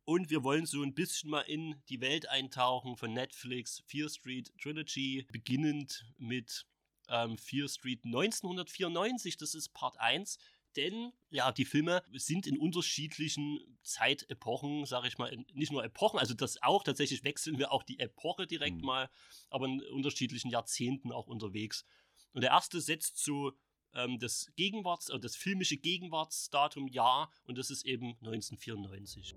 Und 0.06 0.30
wir 0.30 0.44
wollen 0.44 0.66
so 0.66 0.82
ein 0.82 0.94
bisschen 0.94 1.30
mal 1.30 1.42
in 1.42 1.82
die 1.90 2.02
Welt 2.02 2.28
eintauchen 2.28 2.98
von 2.98 3.14
Netflix 3.14 3.84
Fear 3.88 4.10
Street 4.10 4.52
Trilogy, 4.62 5.28
beginnend 5.32 6.06
mit 6.18 6.66
ähm, 7.08 7.38
Fear 7.38 7.68
Street 7.68 8.04
1994. 8.06 9.38
Das 9.38 9.54
ist 9.54 9.70
Part 9.70 10.00
1. 10.00 10.38
Denn 10.76 11.12
ja, 11.30 11.52
die 11.52 11.66
Filme 11.66 12.02
sind 12.14 12.48
in 12.48 12.58
unterschiedlichen 12.58 13.60
Zeitepochen, 13.84 14.86
sage 14.86 15.08
ich 15.08 15.18
mal, 15.18 15.36
nicht 15.54 15.72
nur 15.72 15.84
Epochen, 15.84 16.18
also 16.18 16.34
das 16.34 16.62
auch, 16.62 16.84
tatsächlich 16.84 17.24
wechseln 17.24 17.58
wir 17.58 17.72
auch 17.72 17.84
die 17.84 18.00
Epoche 18.00 18.48
direkt 18.48 18.78
Mhm. 18.78 18.86
mal, 18.86 19.10
aber 19.50 19.66
in 19.66 19.82
unterschiedlichen 19.82 20.50
Jahrzehnten 20.50 21.12
auch 21.12 21.28
unterwegs. 21.28 21.86
Und 22.34 22.42
der 22.42 22.52
erste 22.52 22.80
setzt 22.80 23.18
so 23.22 23.52
ähm, 23.94 24.18
das 24.20 24.50
Gegenwarts, 24.56 25.10
äh, 25.10 25.20
das 25.20 25.36
filmische 25.36 25.78
Gegenwartsdatum 25.78 26.88
Jahr 26.88 27.30
und 27.44 27.58
das 27.58 27.70
ist 27.70 27.86
eben 27.86 28.16
1994. 28.22 29.36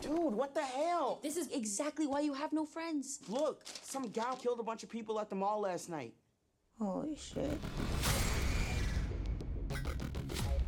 Dude, 0.00 0.34
what 0.34 0.54
the 0.54 0.62
hell? 0.62 1.18
This 1.22 1.36
is 1.36 1.50
exactly 1.50 2.06
why 2.06 2.20
you 2.20 2.32
have 2.34 2.52
no 2.52 2.64
friends. 2.64 3.20
Look, 3.28 3.62
some 3.82 4.08
gal 4.10 4.36
killed 4.36 4.60
a 4.60 4.62
bunch 4.62 4.82
of 4.82 4.88
people 4.88 5.18
at 5.18 5.28
the 5.28 5.36
mall 5.36 5.60
last 5.62 5.88
night. 5.90 6.14
Holy 6.78 7.16
shit. 7.16 7.58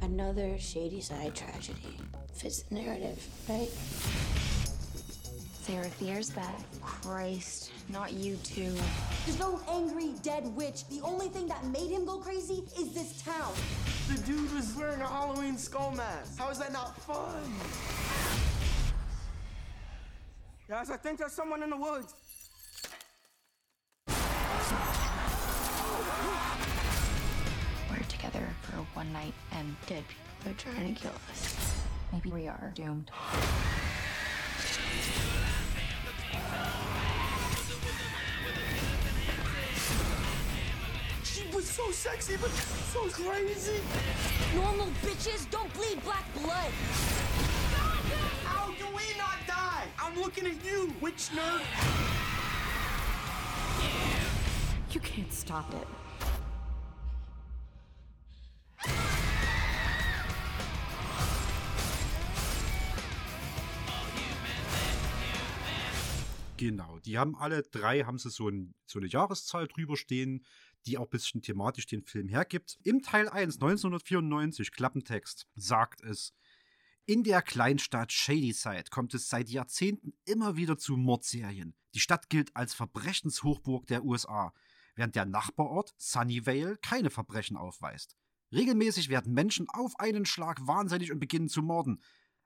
Another 0.01 0.59
shady 0.59 1.01
side 1.01 1.35
tragedy. 1.35 1.99
Fits 2.33 2.63
the 2.63 2.75
narrative, 2.77 3.27
right? 3.49 3.69
Sarah 5.69 5.85
Fear's 5.85 6.31
back. 6.31 6.59
Christ, 6.81 7.73
not 7.91 8.15
you 8.15 8.37
too. 8.37 8.75
There's 9.27 9.39
no 9.39 9.61
angry 9.69 10.15
dead 10.23 10.47
witch. 10.57 10.89
The 10.89 11.03
only 11.03 11.29
thing 11.29 11.47
that 11.49 11.63
made 11.67 11.91
him 11.91 12.07
go 12.07 12.17
crazy 12.17 12.65
is 12.81 12.95
this 12.95 13.21
town. 13.21 13.53
The 14.11 14.19
dude 14.23 14.51
was 14.55 14.75
wearing 14.75 15.03
a 15.03 15.07
Halloween 15.07 15.59
skull 15.59 15.91
mask. 15.91 16.39
How 16.39 16.49
is 16.49 16.59
that 16.59 16.73
not 16.73 16.99
fun? 17.03 17.53
Guys, 20.71 20.91
I 20.91 20.97
think 20.97 21.19
there's 21.19 21.33
someone 21.33 21.63
in 21.63 21.69
the 21.69 21.77
woods. 21.77 22.15
We're 27.91 28.07
together 28.09 28.49
for 28.63 28.77
one 28.95 29.13
night 29.13 29.35
and 29.53 29.77
dead 29.87 30.03
people 30.09 30.51
are 30.51 30.55
trying 30.55 30.95
to 30.95 30.99
kill 30.99 31.13
us. 31.31 31.57
Maybe 32.11 32.31
we 32.31 32.49
are 32.49 32.73
doomed. 32.75 33.11
So 41.79 41.93
sexy, 41.93 42.37
but 42.37 42.51
so 42.93 43.03
crazy. 43.09 43.81
Normal 44.53 44.89
bitches 45.01 45.49
don't 45.49 45.73
bleed 45.75 46.03
black 46.03 46.25
blood. 46.35 46.73
How 48.45 48.67
do 48.67 48.87
we 48.97 49.07
not 49.17 49.39
die? 49.47 49.87
I'm 50.03 50.17
looking 50.21 50.47
at 50.47 50.65
you, 50.65 50.93
witch 51.01 51.31
nerd. 51.37 51.63
You 54.91 55.01
can't 55.01 55.33
stop 55.33 55.73
it. 55.73 55.87
Genau, 66.57 66.99
die 66.99 67.19
haben 67.19 67.37
alle 67.37 67.63
drei, 67.63 68.03
haben 68.03 68.19
sie 68.19 68.31
so, 68.31 68.49
ein, 68.49 68.75
so 68.85 68.99
eine 68.99 69.07
Jahreszahl 69.07 69.69
drüber 69.69 69.97
stehen, 69.97 70.45
die 70.89 70.99
auch 70.99 71.05
ein 71.05 71.11
bisschen 71.11 71.43
thematisch 71.43 71.87
den 71.87 72.03
Film 72.03 72.29
hergibt. 72.29 72.79
Im 72.83 73.03
Teil 73.03 73.29
1, 73.29 73.57
1994, 73.57 74.73
Klappentext, 74.73 75.47
sagt 75.55 76.03
es, 76.03 76.33
in 77.05 77.25
der 77.25 77.43
Kleinstadt 77.43 78.13
Shadyside 78.13 78.85
kommt 78.91 79.15
es 79.15 79.29
seit 79.29 79.49
Jahrzehnten 79.49 80.13
immer 80.25 80.57
wieder 80.57 80.77
zu 80.77 80.97
Mordserien. 80.97 81.75
Die 81.95 82.01
Stadt 82.01 82.29
gilt 82.29 82.55
als 82.57 82.75
Verbrechenshochburg 82.75 83.87
der 83.87 84.05
USA, 84.05 84.53
während 84.95 85.15
der 85.15 85.25
Nachbarort 85.25 85.95
Sunnyvale 85.97 86.77
keine 86.79 87.11
Verbrechen 87.11 87.57
aufweist. 87.57 88.17
Regelmäßig 88.53 89.09
werden 89.11 89.33
Menschen 89.33 89.69
auf 89.69 89.99
einen 90.01 90.27
Schlag 90.27 90.67
wahnsinnig 90.67 91.13
und 91.13 91.19
beginnen 91.19 91.49
zu 91.49 91.63
morden. 91.63 92.03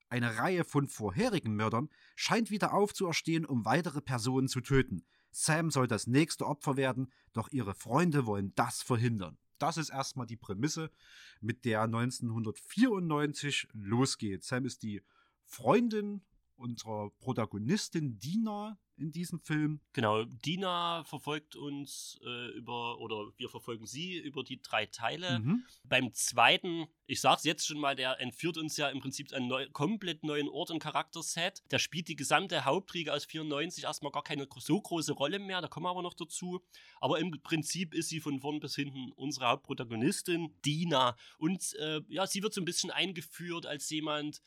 Eine 0.08 0.36
Reihe 0.36 0.64
von 0.64 0.88
vorherigen 0.88 1.54
Mördern 1.54 1.88
scheint 2.16 2.50
wieder 2.50 2.74
aufzuerstehen, 2.74 3.44
um 3.44 3.64
weitere 3.64 4.00
Personen 4.00 4.48
zu 4.48 4.60
töten. 4.60 5.04
Sam 5.32 5.70
soll 5.70 5.88
das 5.88 6.06
nächste 6.06 6.46
Opfer 6.46 6.76
werden, 6.76 7.10
doch 7.32 7.50
ihre 7.50 7.74
Freunde 7.74 8.26
wollen 8.26 8.54
das 8.54 8.82
verhindern. 8.82 9.38
Das 9.58 9.76
ist 9.76 9.90
erstmal 9.90 10.26
die 10.26 10.36
Prämisse, 10.36 10.90
mit 11.40 11.64
der 11.64 11.82
1994 11.82 13.68
losgeht. 13.72 14.44
Sam 14.44 14.66
ist 14.66 14.82
die 14.82 15.02
Freundin 15.44 16.22
unserer 16.62 17.10
Protagonistin 17.20 18.18
Dina 18.18 18.78
in 18.96 19.10
diesem 19.10 19.40
Film. 19.40 19.80
Genau, 19.92 20.24
Dina 20.24 21.02
verfolgt 21.04 21.56
uns 21.56 22.18
äh, 22.24 22.56
über, 22.56 22.98
oder 23.00 23.32
wir 23.36 23.48
verfolgen 23.48 23.86
sie 23.86 24.18
über 24.18 24.44
die 24.44 24.60
drei 24.60 24.86
Teile. 24.86 25.40
Mhm. 25.40 25.64
Beim 25.84 26.12
zweiten, 26.14 26.86
ich 27.06 27.20
sag's 27.20 27.44
jetzt 27.44 27.66
schon 27.66 27.78
mal, 27.78 27.96
der 27.96 28.20
entführt 28.20 28.58
uns 28.58 28.76
ja 28.76 28.88
im 28.88 29.00
Prinzip 29.00 29.32
einen 29.32 29.48
neu, 29.48 29.68
komplett 29.70 30.24
neuen 30.24 30.48
Ort 30.48 30.70
und 30.70 30.78
Charakterset. 30.78 31.62
Der 31.70 31.78
spielt 31.78 32.08
die 32.08 32.16
gesamte 32.16 32.64
Hauptriege 32.64 33.12
aus 33.12 33.24
94 33.24 33.84
erstmal 33.84 34.12
gar 34.12 34.22
keine 34.22 34.46
so 34.58 34.80
große 34.80 35.12
Rolle 35.12 35.38
mehr, 35.38 35.60
da 35.60 35.68
kommen 35.68 35.86
wir 35.86 35.90
aber 35.90 36.02
noch 36.02 36.14
dazu. 36.14 36.62
Aber 37.00 37.18
im 37.18 37.30
Prinzip 37.42 37.94
ist 37.94 38.08
sie 38.08 38.20
von 38.20 38.40
vorn 38.40 38.60
bis 38.60 38.76
hinten 38.76 39.10
unsere 39.12 39.48
Hauptprotagonistin, 39.48 40.54
Dina. 40.64 41.16
Und 41.38 41.74
äh, 41.80 42.00
ja, 42.08 42.26
sie 42.26 42.42
wird 42.42 42.54
so 42.54 42.60
ein 42.60 42.66
bisschen 42.66 42.90
eingeführt 42.90 43.66
als 43.66 43.90
jemand, 43.90 44.40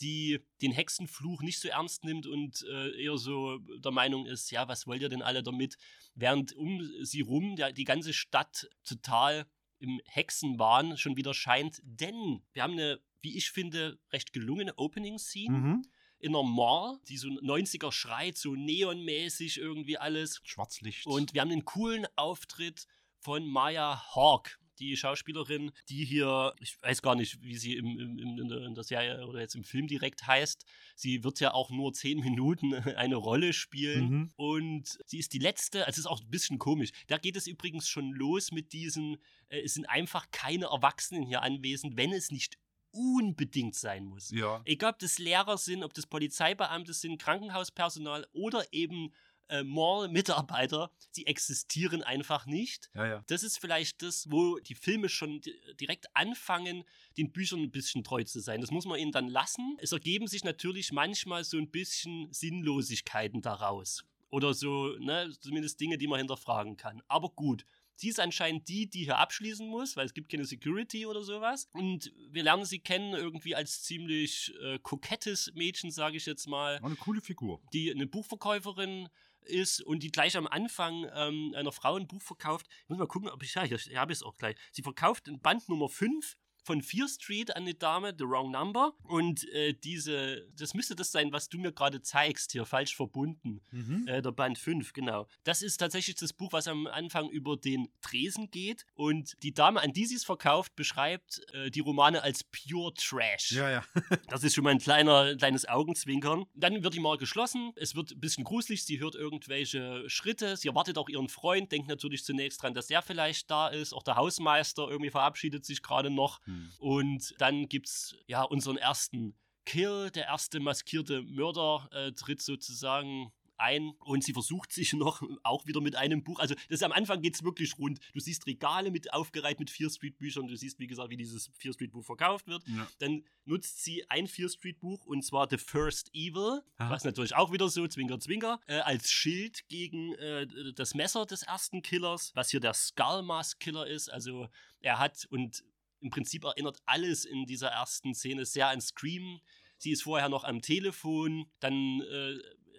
die 0.00 0.40
den 0.60 0.72
Hexenfluch 0.72 1.42
nicht 1.42 1.60
so 1.60 1.68
ernst 1.68 2.04
nimmt 2.04 2.26
und 2.26 2.62
äh, 2.70 3.02
eher 3.02 3.18
so 3.18 3.58
der 3.58 3.92
Meinung 3.92 4.26
ist, 4.26 4.50
ja, 4.50 4.66
was 4.68 4.86
wollt 4.86 5.02
ihr 5.02 5.08
denn 5.08 5.22
alle 5.22 5.42
damit? 5.42 5.76
Während 6.14 6.52
um 6.54 6.80
sie 7.02 7.20
rum 7.20 7.56
der, 7.56 7.72
die 7.72 7.84
ganze 7.84 8.12
Stadt 8.12 8.68
total 8.84 9.46
im 9.78 10.00
Hexenwahn 10.04 10.96
schon 10.96 11.16
wieder 11.16 11.34
scheint. 11.34 11.80
Denn 11.84 12.42
wir 12.52 12.62
haben 12.62 12.72
eine, 12.74 13.00
wie 13.20 13.36
ich 13.36 13.50
finde, 13.50 13.98
recht 14.12 14.32
gelungene 14.32 14.78
Opening-Scene 14.78 15.58
Mhm. 15.58 15.82
in 16.18 16.34
einer 16.36 16.44
Mall, 16.44 17.00
die 17.08 17.16
so 17.16 17.28
90er 17.28 17.90
schreit, 17.90 18.36
so 18.38 18.54
neonmäßig 18.54 19.58
irgendwie 19.58 19.98
alles. 19.98 20.40
Schwarzlicht. 20.44 21.06
Und 21.06 21.34
wir 21.34 21.40
haben 21.40 21.50
einen 21.50 21.64
coolen 21.64 22.06
Auftritt 22.16 22.86
von 23.18 23.44
Maya 23.46 24.00
Hawk, 24.14 24.58
die 24.78 24.96
Schauspielerin, 24.96 25.72
die 25.88 26.04
hier, 26.04 26.54
ich 26.60 26.80
weiß 26.82 27.02
gar 27.02 27.14
nicht, 27.14 27.42
wie 27.42 27.56
sie 27.56 27.76
im, 27.76 27.98
im, 27.98 28.38
in, 28.38 28.48
der, 28.48 28.62
in 28.62 28.74
der 28.74 28.84
Serie 28.84 29.26
oder 29.26 29.40
jetzt 29.40 29.54
im 29.54 29.64
Film 29.64 29.86
direkt 29.86 30.26
heißt. 30.26 30.64
Sie 30.94 31.24
wird 31.24 31.40
ja 31.40 31.54
auch 31.54 31.70
nur 31.70 31.92
zehn 31.92 32.20
Minuten 32.20 32.74
eine 32.96 33.16
Rolle 33.16 33.52
spielen. 33.52 34.08
Mhm. 34.08 34.32
Und 34.36 34.98
sie 35.06 35.18
ist 35.18 35.32
die 35.32 35.38
letzte, 35.38 35.86
also 35.86 35.92
es 35.92 35.98
ist 35.98 36.06
auch 36.06 36.20
ein 36.20 36.30
bisschen 36.30 36.58
komisch. 36.58 36.90
Da 37.06 37.18
geht 37.18 37.36
es 37.36 37.46
übrigens 37.46 37.88
schon 37.88 38.12
los 38.12 38.52
mit 38.52 38.72
diesen, 38.72 39.18
äh, 39.48 39.60
es 39.60 39.74
sind 39.74 39.86
einfach 39.86 40.30
keine 40.30 40.66
Erwachsenen 40.66 41.24
hier 41.24 41.42
anwesend, 41.42 41.96
wenn 41.96 42.12
es 42.12 42.30
nicht 42.30 42.58
unbedingt 42.92 43.74
sein 43.74 44.04
muss. 44.04 44.30
ja. 44.30 44.60
Egal, 44.64 44.92
ob 44.92 44.98
das 44.98 45.18
Lehrer 45.18 45.56
sind, 45.56 45.82
ob 45.82 45.94
das 45.94 46.06
Polizeibeamte 46.06 46.92
sind, 46.92 47.20
Krankenhauspersonal 47.20 48.26
oder 48.32 48.70
eben 48.72 49.12
äh, 49.52 49.62
Mall-Mitarbeiter, 49.64 50.90
die 51.16 51.26
existieren 51.26 52.02
einfach 52.02 52.46
nicht. 52.46 52.90
Ja, 52.94 53.06
ja. 53.06 53.24
Das 53.28 53.42
ist 53.42 53.58
vielleicht 53.58 54.02
das, 54.02 54.30
wo 54.30 54.58
die 54.58 54.74
Filme 54.74 55.08
schon 55.08 55.40
di- 55.40 55.54
direkt 55.80 56.06
anfangen, 56.14 56.84
den 57.16 57.32
Büchern 57.32 57.60
ein 57.60 57.70
bisschen 57.70 58.02
treu 58.04 58.24
zu 58.24 58.40
sein. 58.40 58.60
Das 58.60 58.70
muss 58.70 58.84
man 58.86 58.98
ihnen 58.98 59.12
dann 59.12 59.28
lassen. 59.28 59.76
Es 59.80 59.92
ergeben 59.92 60.26
sich 60.26 60.44
natürlich 60.44 60.92
manchmal 60.92 61.44
so 61.44 61.56
ein 61.58 61.70
bisschen 61.70 62.32
Sinnlosigkeiten 62.32 63.42
daraus. 63.42 64.04
Oder 64.30 64.54
so, 64.54 64.96
ne, 64.98 65.30
zumindest 65.40 65.78
Dinge, 65.80 65.98
die 65.98 66.06
man 66.06 66.18
hinterfragen 66.18 66.76
kann. 66.76 67.02
Aber 67.08 67.28
gut. 67.30 67.64
Sie 67.94 68.08
ist 68.08 68.18
anscheinend 68.18 68.66
die, 68.68 68.88
die 68.88 69.04
hier 69.04 69.18
abschließen 69.18 69.68
muss, 69.68 69.96
weil 69.96 70.06
es 70.06 70.14
gibt 70.14 70.30
keine 70.30 70.46
Security 70.46 71.04
oder 71.06 71.22
sowas. 71.22 71.68
Und 71.74 72.10
wir 72.30 72.42
lernen 72.42 72.64
sie 72.64 72.80
kennen 72.80 73.12
irgendwie 73.12 73.54
als 73.54 73.82
ziemlich 73.82 74.52
äh, 74.62 74.78
kokettes 74.82 75.52
Mädchen, 75.54 75.90
sage 75.90 76.16
ich 76.16 76.24
jetzt 76.26 76.46
mal 76.48 76.80
War 76.80 76.86
eine 76.88 76.96
coole 76.96 77.20
Figur. 77.20 77.60
die 77.74 77.92
eine 77.92 78.06
Buchverkäuferin 78.06 79.08
ist 79.44 79.82
und 79.82 80.02
die 80.02 80.10
gleich 80.10 80.36
am 80.36 80.46
Anfang 80.46 81.06
ähm, 81.14 81.54
einer 81.56 81.72
Frau 81.72 81.96
ein 81.96 82.06
Buch 82.06 82.22
verkauft. 82.22 82.66
Ich 82.84 82.88
muss 82.88 82.98
mal 82.98 83.06
gucken, 83.06 83.28
ob 83.28 83.42
ich, 83.42 83.54
ja, 83.54 83.62
hier, 83.62 83.78
hier 83.78 84.00
habe 84.00 84.12
ich 84.12 84.18
es 84.18 84.22
auch 84.22 84.36
gleich. 84.36 84.56
Sie 84.70 84.82
verkauft 84.82 85.28
in 85.28 85.40
Band 85.40 85.68
Nummer 85.68 85.88
5 85.88 86.36
von 86.62 86.82
Fear 86.82 87.08
Street 87.08 87.54
an 87.56 87.62
eine 87.62 87.74
Dame, 87.74 88.14
The 88.16 88.24
Wrong 88.24 88.50
Number. 88.50 88.92
Und 89.04 89.48
äh, 89.52 89.74
diese, 89.74 90.46
das 90.56 90.74
müsste 90.74 90.94
das 90.94 91.12
sein, 91.12 91.32
was 91.32 91.48
du 91.48 91.58
mir 91.58 91.72
gerade 91.72 92.02
zeigst, 92.02 92.52
hier 92.52 92.64
falsch 92.64 92.94
verbunden. 92.96 93.60
Mhm. 93.70 94.06
Äh, 94.06 94.22
der 94.22 94.32
Band 94.32 94.58
5, 94.58 94.92
genau. 94.92 95.26
Das 95.44 95.62
ist 95.62 95.78
tatsächlich 95.78 96.16
das 96.16 96.32
Buch, 96.32 96.52
was 96.52 96.68
am 96.68 96.86
Anfang 96.86 97.28
über 97.28 97.56
den 97.56 97.88
Tresen 98.00 98.50
geht. 98.50 98.86
Und 98.94 99.34
die 99.42 99.52
Dame, 99.52 99.80
an 99.80 99.92
die 99.92 100.06
sie 100.06 100.14
es 100.14 100.24
verkauft, 100.24 100.76
beschreibt 100.76 101.40
äh, 101.52 101.70
die 101.70 101.80
Romane 101.80 102.22
als 102.22 102.44
Pure 102.44 102.94
Trash. 102.94 103.52
Ja, 103.52 103.70
ja. 103.70 103.84
Das 104.28 104.44
ist 104.44 104.54
schon 104.54 104.64
mal 104.64 104.70
ein 104.70 104.78
kleiner, 104.78 105.36
kleines 105.36 105.68
Augenzwinkern. 105.68 106.44
Dann 106.54 106.82
wird 106.82 106.94
die 106.94 107.00
Mauer 107.00 107.18
geschlossen. 107.18 107.72
Es 107.76 107.94
wird 107.94 108.12
ein 108.12 108.20
bisschen 108.20 108.44
gruselig. 108.44 108.84
Sie 108.84 108.98
hört 109.00 109.14
irgendwelche 109.14 110.08
Schritte. 110.08 110.56
Sie 110.56 110.68
erwartet 110.68 110.96
auch 110.96 111.08
ihren 111.08 111.28
Freund. 111.28 111.70
Denkt 111.70 111.88
natürlich 111.88 112.24
zunächst 112.24 112.62
dran, 112.62 112.72
dass 112.72 112.86
der 112.86 113.02
vielleicht 113.02 113.50
da 113.50 113.68
ist. 113.68 113.92
Auch 113.92 114.02
der 114.02 114.16
Hausmeister 114.16 114.88
irgendwie 114.88 115.10
verabschiedet 115.10 115.64
sich 115.64 115.82
gerade 115.82 116.10
noch. 116.10 116.40
Und 116.78 117.34
dann 117.38 117.68
gibt 117.68 117.88
es 117.88 118.16
ja 118.26 118.42
unseren 118.42 118.76
ersten 118.76 119.34
Kill. 119.64 120.10
Der 120.10 120.26
erste 120.26 120.60
maskierte 120.60 121.22
Mörder 121.22 121.88
äh, 121.92 122.12
tritt 122.12 122.42
sozusagen 122.42 123.32
ein 123.62 123.92
und 124.00 124.24
sie 124.24 124.32
versucht 124.32 124.72
sich 124.72 124.92
noch 124.92 125.22
auch 125.42 125.66
wieder 125.66 125.80
mit 125.80 125.96
einem 125.96 126.22
Buch. 126.22 126.40
Also 126.40 126.54
das 126.68 126.82
am 126.82 126.92
Anfang 126.92 127.22
geht 127.22 127.34
es 127.34 127.44
wirklich 127.44 127.78
rund. 127.78 128.00
Du 128.12 128.20
siehst 128.20 128.46
Regale 128.46 128.90
mit 128.90 129.12
aufgereiht 129.12 129.60
mit 129.60 129.70
Fear 129.70 129.90
Street 129.90 130.18
Büchern. 130.18 130.48
Du 130.48 130.56
siehst, 130.56 130.78
wie 130.78 130.86
gesagt, 130.86 131.10
wie 131.10 131.16
dieses 131.16 131.50
Fear 131.54 131.72
Street 131.72 131.92
Buch 131.92 132.04
verkauft 132.04 132.48
wird. 132.48 132.66
Ja. 132.66 132.86
Dann 132.98 133.24
nutzt 133.44 133.82
sie 133.82 134.08
ein 134.10 134.26
Fear 134.26 134.48
Street 134.48 134.80
Buch 134.80 135.06
und 135.06 135.24
zwar 135.24 135.48
The 135.48 135.58
First 135.58 136.10
Evil, 136.12 136.62
Aha. 136.76 136.90
was 136.90 137.04
natürlich 137.04 137.34
auch 137.34 137.52
wieder 137.52 137.68
so, 137.68 137.86
Zwinker, 137.86 138.18
Zwinker, 138.18 138.60
äh, 138.66 138.80
als 138.80 139.10
Schild 139.10 139.68
gegen 139.68 140.14
äh, 140.14 140.46
das 140.74 140.94
Messer 140.94 141.24
des 141.26 141.42
ersten 141.42 141.82
Killers, 141.82 142.32
was 142.34 142.50
hier 142.50 142.60
der 142.60 142.74
Skull 142.74 143.22
Mask 143.22 143.60
Killer 143.60 143.86
ist. 143.86 144.10
Also 144.10 144.48
er 144.80 144.98
hat 144.98 145.26
und 145.30 145.62
im 146.02 146.10
Prinzip 146.10 146.44
erinnert 146.44 146.78
alles 146.84 147.24
in 147.24 147.46
dieser 147.46 147.68
ersten 147.68 148.14
Szene 148.14 148.44
sehr 148.44 148.68
an 148.68 148.80
Scream. 148.80 149.40
Sie 149.78 149.92
ist 149.92 150.02
vorher 150.02 150.28
noch 150.28 150.44
am 150.44 150.60
Telefon, 150.60 151.46
dann 151.60 152.00
äh, 152.02 152.38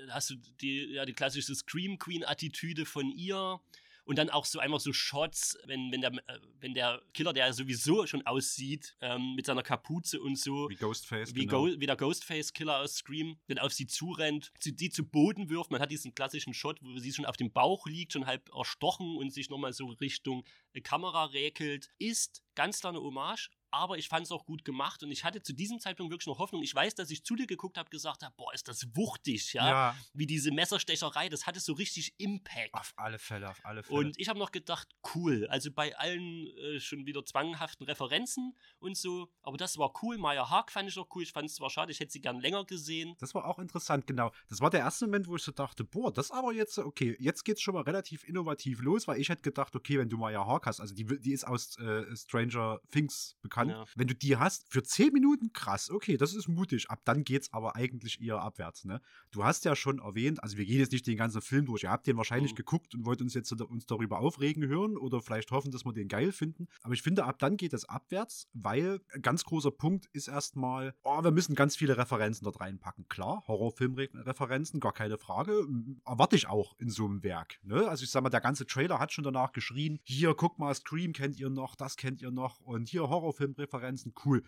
hast 0.10 0.30
du 0.30 0.36
die, 0.62 0.94
ja, 0.94 1.06
die 1.06 1.14
klassische 1.14 1.56
Scream 1.56 1.98
Queen-Attitüde 1.98 2.86
von 2.86 3.12
ihr. 3.12 3.60
Und 4.06 4.18
dann 4.18 4.30
auch 4.30 4.46
so 4.46 4.60
einfach 4.60 4.80
so 4.80 4.92
Shots, 4.92 5.58
wenn, 5.66 5.92
wenn, 5.92 6.02
der, 6.02 6.12
äh, 6.14 6.40
wenn 6.60 6.74
der 6.74 7.02
Killer, 7.14 7.32
der 7.32 7.54
sowieso 7.54 8.06
schon 8.06 8.26
aussieht, 8.26 8.96
ähm, 9.02 9.36
mit 9.36 9.46
seiner 9.46 9.64
Kapuze 9.64 10.20
und 10.22 10.38
so, 10.38 10.70
Wie 10.70 10.76
Ghostface. 10.76 11.34
wie, 11.36 11.46
genau. 11.46 11.66
Go 11.66 11.80
wie 11.80 11.86
der 11.86 11.96
Ghostface-Killer 11.96 12.80
aus 12.80 12.96
Scream, 12.96 13.38
dann 13.48 13.60
auf 13.60 13.72
sie 13.74 13.88
zurennt, 13.88 14.52
sie, 14.60 14.76
die 14.76 14.90
zu 14.90 15.06
Boden 15.06 15.50
wirft. 15.50 15.72
Man 15.72 15.82
hat 15.82 15.92
diesen 15.92 16.14
klassischen 16.14 16.54
Shot, 16.54 16.80
wo 16.82 16.98
sie 17.00 17.14
schon 17.14 17.26
auf 17.26 17.38
dem 17.38 17.52
Bauch 17.52 17.88
liegt, 17.88 18.14
schon 18.14 18.26
halb 18.26 18.50
erstochen 18.54 19.16
und 19.18 19.32
sich 19.32 19.50
nochmal 19.50 19.74
so 19.74 19.88
Richtung 19.88 20.44
Kamera 20.84 21.26
räkelt. 21.26 21.90
Ist 22.00 22.44
ganz 22.56 22.80
klar 22.80 22.94
eine 22.94 23.02
Hommage. 23.02 23.50
Aber 23.74 23.98
ich 23.98 24.08
fand 24.08 24.28
es 24.28 24.32
auch 24.32 24.46
gut 24.46 24.64
gemacht 24.64 25.02
und 25.02 25.12
ich 25.12 25.24
hatte 25.24 25.42
zu 25.42 25.52
diesem 25.52 25.80
Zeitpunkt 25.80 26.12
wirklich 26.12 26.28
noch 26.28 26.38
Hoffnung. 26.38 26.62
Ich 26.62 26.76
weiß, 26.76 26.94
dass 26.94 27.10
ich 27.10 27.24
zu 27.24 27.36
dir 27.36 27.48
geguckt 27.48 27.76
habe, 27.78 27.90
gesagt 27.90 28.22
habe, 28.22 28.34
boah, 28.38 28.54
ist 28.54 28.68
das 28.68 28.86
wuchtig, 28.96 29.54
ja? 29.54 29.68
Ja, 29.68 29.98
Wie 30.14 30.28
diese 30.28 30.52
Messerstecherei, 30.52 31.28
das 31.28 31.48
hatte 31.48 31.60
so 31.60 31.74
richtig 31.74 32.14
Impact. 32.20 32.74
auf 32.74 32.94
alle 32.98 33.18
Fälle, 33.18 33.50
auf 33.50 33.60
alle 33.66 33.82
Fälle. 33.82 33.98
Und 33.98 34.20
ich 34.20 34.30
habe 34.30 34.38
noch 34.38 34.52
gedacht, 34.52 34.88
cool. 35.16 35.48
Also 35.48 35.72
bei 35.72 35.98
allen 35.98 36.48
äh, 36.56 36.80
schon 36.80 37.08
wieder 37.08 37.26
zwanghaften 37.26 37.88
Referenzen 37.88 38.56
und 38.78 38.96
so. 38.96 39.32
Aber 39.42 39.58
das 39.58 39.80
war 39.80 39.92
cool. 40.04 40.20
Maya 40.20 40.52
Haag 40.52 40.72
fand 40.72 40.88
ich 40.88 41.00
auch 41.00 41.08
cool. 41.16 41.24
Ich 41.24 41.32
fand 41.32 41.50
es 41.50 41.56
zwar 41.56 41.72
schade, 41.72 41.92
ich 41.92 42.00
hätte 42.00 42.12
sie 42.12 42.22
gern 42.22 42.40
länger 42.40 42.66
gesehen. 42.66 43.16
Das 43.20 43.34
war 43.34 43.46
auch 43.46 43.58
interessant, 43.58 44.06
genau. 44.06 44.32
Das 44.50 44.62
war 44.62 44.70
der 44.70 44.82
erste 44.82 45.06
Moment, 45.06 45.28
wo 45.28 45.36
ich 45.36 45.42
so 45.42 45.52
dachte, 45.52 45.84
boah, 45.84 46.14
das 46.14 46.30
aber 46.30 46.54
jetzt, 46.54 46.78
okay, 46.78 47.16
jetzt 47.20 47.44
geht's 47.44 47.62
schon 47.62 47.74
mal 47.74 47.82
relativ 47.82 48.24
innovativ 48.24 48.82
los, 48.82 49.08
weil 49.08 49.20
ich 49.20 49.30
hätte 49.30 49.42
gedacht, 49.42 49.76
okay, 49.76 49.98
wenn 49.98 50.10
du 50.10 50.18
Maya 50.18 50.46
Hawk 50.46 50.68
hast, 50.68 50.80
also 50.80 50.94
die, 50.94 51.06
die 51.06 51.32
ist 51.32 51.46
aus 51.46 51.76
äh, 51.80 52.16
Stranger 52.16 52.80
Things 52.92 53.36
bekannt, 53.42 53.63
Ja. 53.70 53.86
wenn 53.96 54.08
du 54.08 54.16
die 54.16 54.38
hast, 54.38 54.66
für 54.70 54.84
10 54.84 55.14
Minuten 55.14 55.54
krass, 55.54 55.90
okay, 55.90 56.18
das 56.18 56.34
ist 56.34 56.48
mutig. 56.48 56.90
Ab 56.90 57.02
dann 57.06 57.24
geht's 57.24 57.52
aber 57.54 57.76
eigentlich 57.76 58.22
eher 58.22 58.42
abwärts, 58.42 58.86
ne? 58.86 59.02
Du 59.32 59.44
hast 59.44 59.66
ja 59.66 59.76
schon 59.76 60.00
erwähnt, 60.00 60.42
also 60.44 60.58
wir 60.58 60.66
gehen 60.66 60.80
jetzt 60.80 60.92
nicht 60.92 61.08
den 61.08 61.18
ganzen 61.18 61.42
Film 61.42 61.66
durch, 61.66 61.84
ihr 61.84 61.92
habt 61.92 62.08
den 62.08 62.18
wahrscheinlich 62.18 62.52
Mhm. 62.54 62.58
geguckt 62.58 62.96
und 62.96 63.06
wollt 63.06 63.22
uns 63.22 63.34
jetzt 63.34 63.52
uns 63.52 63.86
darüber 63.86 64.20
aufregen 64.20 64.66
hören 64.66 64.98
oder 64.98 65.22
vielleicht 65.22 65.52
hoffen, 65.52 65.72
dass 65.72 65.86
wir 65.86 65.94
den 65.94 66.08
geil 66.08 66.32
finden. 66.32 66.68
Aber 66.82 66.94
ich 66.94 67.02
finde, 67.02 67.26
ab 67.26 67.40
dann 67.40 67.58
geht 67.58 67.74
es 67.74 67.86
abwärts, 67.86 68.48
weil 68.54 69.00
ein 69.14 69.22
ganz 69.22 69.44
großer 69.44 69.72
Punkt 69.72 70.08
ist 70.14 70.28
erstmal, 70.28 70.96
oh, 71.04 71.24
wir 71.24 71.32
müssen 71.32 71.56
ganz 71.56 71.76
viele 71.76 71.98
Referenzen 71.98 72.46
dort 72.46 72.60
reinpacken. 72.60 73.08
Klar, 73.10 73.44
Horrorfilmreferenzen, 73.48 74.80
gar 74.80 74.94
keine 74.94 75.18
Frage. 75.18 75.68
Erwarte 76.06 76.36
ich 76.36 76.48
auch 76.48 76.76
in 76.80 76.90
so 76.90 77.06
einem 77.06 77.24
Werk. 77.24 77.60
Ne? 77.64 77.88
Also 77.88 78.04
ich 78.04 78.10
sag 78.12 78.24
mal, 78.24 78.30
der 78.30 78.42
ganze 78.42 78.66
Trailer 78.66 79.00
hat 79.00 79.12
schon 79.12 79.24
danach 79.24 79.52
geschrien, 79.52 80.00
hier, 80.04 80.34
guck 80.34 80.60
mal, 80.60 80.74
Scream 80.74 81.14
kennt 81.14 81.40
ihr 81.40 81.50
noch, 81.50 81.76
das 81.76 81.98
kennt 81.98 82.22
ihr 82.22 82.32
noch 82.32 82.60
und 82.62 82.90
hier 82.90 83.10
Horrorfilmreferenzen, 83.54 84.14
cool 84.26 84.44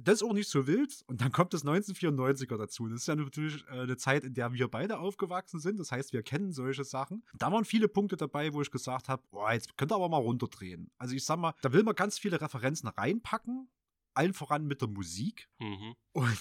das 0.00 0.16
ist 0.16 0.22
auch 0.22 0.32
nicht 0.32 0.48
so 0.48 0.66
wild. 0.66 1.02
Und 1.06 1.20
dann 1.20 1.32
kommt 1.32 1.52
das 1.54 1.64
1994er 1.64 2.56
dazu. 2.56 2.88
Das 2.88 3.00
ist 3.00 3.08
ja 3.08 3.14
natürlich 3.14 3.64
äh, 3.68 3.80
eine 3.80 3.96
Zeit, 3.96 4.24
in 4.24 4.34
der 4.34 4.52
wir 4.52 4.68
beide 4.68 4.98
aufgewachsen 4.98 5.60
sind. 5.60 5.78
Das 5.78 5.92
heißt, 5.92 6.12
wir 6.12 6.22
kennen 6.22 6.52
solche 6.52 6.84
Sachen. 6.84 7.24
Da 7.34 7.52
waren 7.52 7.64
viele 7.64 7.88
Punkte 7.88 8.16
dabei, 8.16 8.52
wo 8.52 8.62
ich 8.62 8.70
gesagt 8.70 9.08
habe, 9.08 9.22
boah, 9.30 9.52
jetzt 9.52 9.76
könnt 9.76 9.92
ihr 9.92 9.96
aber 9.96 10.08
mal 10.08 10.18
runterdrehen. 10.18 10.90
Also 10.98 11.14
ich 11.14 11.24
sag 11.24 11.38
mal, 11.38 11.54
da 11.62 11.72
will 11.72 11.82
man 11.82 11.94
ganz 11.94 12.18
viele 12.18 12.40
Referenzen 12.40 12.88
reinpacken. 12.88 13.68
Allen 14.14 14.34
voran 14.34 14.66
mit 14.66 14.80
der 14.80 14.88
Musik. 14.88 15.48
Mhm. 15.58 15.94
Und 16.12 16.38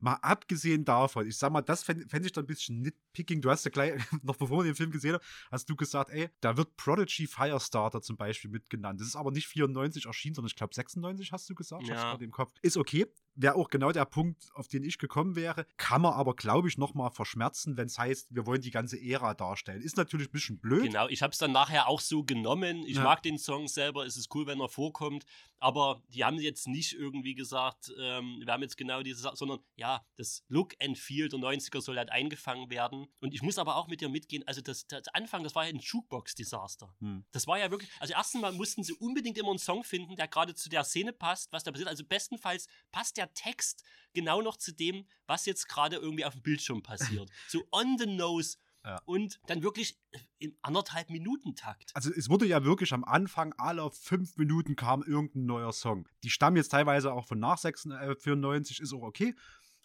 mal 0.00 0.14
abgesehen 0.22 0.84
davon, 0.84 1.26
ich 1.26 1.36
sag 1.36 1.52
mal, 1.52 1.62
das 1.62 1.82
fände 1.82 2.06
fänd 2.08 2.26
ich 2.26 2.32
dann 2.32 2.44
ein 2.44 2.46
bisschen 2.46 2.80
nitpicking. 2.80 3.40
Du 3.40 3.50
hast 3.50 3.64
ja 3.64 3.70
gleich, 3.70 3.94
noch 4.22 4.36
bevor 4.36 4.58
wir 4.58 4.64
den 4.64 4.74
Film 4.74 4.90
gesehen 4.90 5.14
haben, 5.14 5.24
hast 5.50 5.68
du 5.68 5.76
gesagt, 5.76 6.10
ey, 6.10 6.28
da 6.40 6.56
wird 6.56 6.76
Prodigy 6.76 7.26
Firestarter 7.26 8.02
zum 8.02 8.16
Beispiel 8.16 8.50
mitgenannt. 8.50 9.00
Das 9.00 9.08
ist 9.08 9.16
aber 9.16 9.30
nicht 9.30 9.46
94 9.48 10.06
erschienen, 10.06 10.34
sondern 10.34 10.48
ich 10.48 10.56
glaube 10.56 10.74
96 10.74 11.32
hast 11.32 11.48
du 11.50 11.54
gesagt. 11.54 11.82
Ich 11.84 11.90
hab's 11.90 12.02
Ja. 12.02 12.10
gerade 12.10 12.24
im 12.24 12.30
Kopf. 12.30 12.52
Ist 12.62 12.76
okay. 12.76 13.06
Wäre 13.36 13.54
auch 13.54 13.68
genau 13.68 13.92
der 13.92 14.04
Punkt, 14.06 14.48
auf 14.54 14.66
den 14.68 14.82
ich 14.82 14.98
gekommen 14.98 15.36
wäre. 15.36 15.66
Kann 15.76 16.02
man 16.02 16.14
aber, 16.14 16.34
glaube 16.34 16.68
ich, 16.68 16.78
nochmal 16.78 17.10
verschmerzen, 17.10 17.76
wenn 17.76 17.86
es 17.86 17.98
heißt, 17.98 18.34
wir 18.34 18.46
wollen 18.46 18.62
die 18.62 18.70
ganze 18.70 19.00
Ära 19.00 19.34
darstellen. 19.34 19.82
Ist 19.82 19.96
natürlich 19.96 20.28
ein 20.28 20.32
bisschen 20.32 20.58
blöd. 20.58 20.84
Genau, 20.84 21.06
ich 21.08 21.22
habe 21.22 21.32
es 21.32 21.38
dann 21.38 21.52
nachher 21.52 21.86
auch 21.88 22.00
so 22.00 22.24
genommen. 22.24 22.84
Ich 22.86 22.96
Ja. 22.96 23.04
mag 23.04 23.22
den 23.22 23.38
Song 23.38 23.68
selber, 23.68 24.06
es 24.06 24.16
ist 24.16 24.34
cool, 24.34 24.46
wenn 24.46 24.60
er 24.60 24.68
vorkommt. 24.68 25.24
Aber 25.58 26.02
die 26.08 26.24
haben 26.24 26.38
jetzt 26.38 26.66
nicht 26.68 26.92
irgendwie 26.92 27.34
gesagt, 27.34 27.90
ähm, 27.98 28.42
wir 28.44 28.52
haben 28.52 28.62
jetzt 28.62 28.76
genau 28.76 29.02
diese 29.02 29.20
Sache, 29.20 29.36
sondern 29.36 29.60
ja, 29.76 30.04
das 30.16 30.44
Look 30.48 30.74
and 30.82 30.98
Feel 30.98 31.28
der 31.28 31.38
90er 31.38 31.80
soll 31.80 31.96
halt 31.96 32.10
eingefangen 32.10 32.68
werden. 32.70 33.06
Und 33.20 33.32
ich 33.32 33.42
muss 33.42 33.58
aber 33.58 33.76
auch 33.76 33.88
mit 33.88 34.00
dir 34.00 34.08
mitgehen, 34.10 34.46
also 34.46 34.60
das, 34.60 34.86
das 34.86 35.08
Anfang, 35.08 35.42
das 35.44 35.54
war 35.54 35.64
ja 35.64 35.70
ein 35.70 35.78
Jukebox-Desaster. 35.80 36.94
Hm. 37.00 37.24
Das 37.32 37.46
war 37.46 37.58
ja 37.58 37.70
wirklich, 37.70 37.90
also 38.00 38.12
erstens 38.14 38.40
mal 38.40 38.52
mussten 38.52 38.82
sie 38.82 38.92
unbedingt 38.94 39.38
immer 39.38 39.50
einen 39.50 39.58
Song 39.58 39.82
finden, 39.84 40.16
der 40.16 40.28
gerade 40.28 40.54
zu 40.54 40.68
der 40.68 40.84
Szene 40.84 41.12
passt, 41.12 41.52
was 41.52 41.64
da 41.64 41.70
passiert. 41.70 41.88
Also 41.88 42.04
bestenfalls 42.04 42.66
passt 42.92 43.16
der 43.16 43.25
Text 43.34 43.84
genau 44.12 44.42
noch 44.42 44.56
zu 44.56 44.72
dem, 44.72 45.06
was 45.26 45.46
jetzt 45.46 45.68
gerade 45.68 45.96
irgendwie 45.96 46.24
auf 46.24 46.32
dem 46.32 46.42
Bildschirm 46.42 46.82
passiert. 46.82 47.30
so 47.48 47.66
on 47.72 47.98
the 47.98 48.06
nose. 48.06 48.56
Ja. 48.84 49.00
Und 49.04 49.40
dann 49.48 49.64
wirklich 49.64 49.98
in 50.38 50.56
anderthalb 50.62 51.10
Minuten 51.10 51.56
Takt. 51.56 51.90
Also 51.94 52.12
es 52.12 52.30
wurde 52.30 52.46
ja 52.46 52.64
wirklich 52.64 52.92
am 52.92 53.02
Anfang 53.02 53.52
aller 53.54 53.90
fünf 53.90 54.36
Minuten 54.36 54.76
kam 54.76 55.02
irgendein 55.02 55.44
neuer 55.46 55.72
Song. 55.72 56.08
Die 56.22 56.30
stammen 56.30 56.56
jetzt 56.56 56.68
teilweise 56.68 57.12
auch 57.12 57.26
von 57.26 57.40
nach 57.40 57.58
96, 57.58 58.22
94, 58.22 58.80
ist 58.80 58.92
auch 58.92 59.02
okay. 59.02 59.34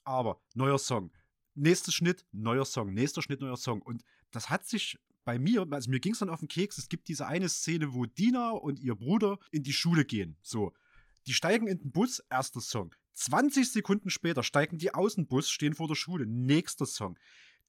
Aber 0.04 0.40
neuer 0.54 0.78
Song. 0.78 1.12
Nächster 1.56 1.92
Schnitt, 1.92 2.26
neuer 2.32 2.66
Song. 2.66 2.94
Nächster 2.94 3.24
Schnitt, 3.24 3.42
neuer 3.42 3.58
Song. 3.58 3.82
Und 3.82 4.04
das 4.30 4.52
hat 4.52 4.68
sich 4.68 5.00
bei 5.24 5.40
mir, 5.40 5.68
also 5.72 5.90
mir 5.90 6.00
ging 6.00 6.14
es 6.14 6.20
dann 6.20 6.30
auf 6.30 6.40
den 6.40 6.48
Keks, 6.48 6.78
es 6.78 6.90
gibt 6.90 7.08
diese 7.08 7.28
eine 7.28 7.50
Szene, 7.50 7.94
wo 7.94 8.06
Dina 8.06 8.52
und 8.52 8.80
ihr 8.80 8.96
Bruder 8.96 9.40
in 9.52 9.64
die 9.64 9.74
Schule 9.74 10.06
gehen. 10.06 10.38
So. 10.42 10.74
Die 11.28 11.34
steigen 11.34 11.68
in 11.68 11.80
den 11.80 11.92
Bus, 11.92 12.20
erster 12.30 12.62
Song. 12.62 12.96
20 13.14 13.72
Sekunden 13.72 14.10
später 14.10 14.44
steigen 14.44 14.78
die 14.78 14.94
aus 14.94 15.16
dem 15.16 15.28
Bus, 15.28 15.50
stehen 15.50 15.74
vor 15.74 15.88
der 15.88 15.96
Schule, 15.96 16.26
nächster 16.26 16.86
Song. 16.86 17.18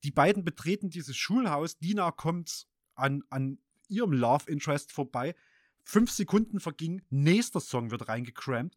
Die 0.04 0.10
beiden 0.10 0.44
betreten 0.44 0.90
dieses 0.90 1.16
Schulhaus. 1.16 1.78
Dina 1.78 2.10
kommt 2.10 2.66
an, 2.94 3.22
an 3.30 3.58
ihrem 3.88 4.12
Love 4.12 4.50
Interest 4.50 4.90
vorbei. 4.92 5.34
Fünf 5.84 6.10
Sekunden 6.10 6.60
vergingen, 6.60 7.02
nächster 7.10 7.60
Song 7.60 7.90
wird 7.90 8.08
reingecrampt. 8.08 8.76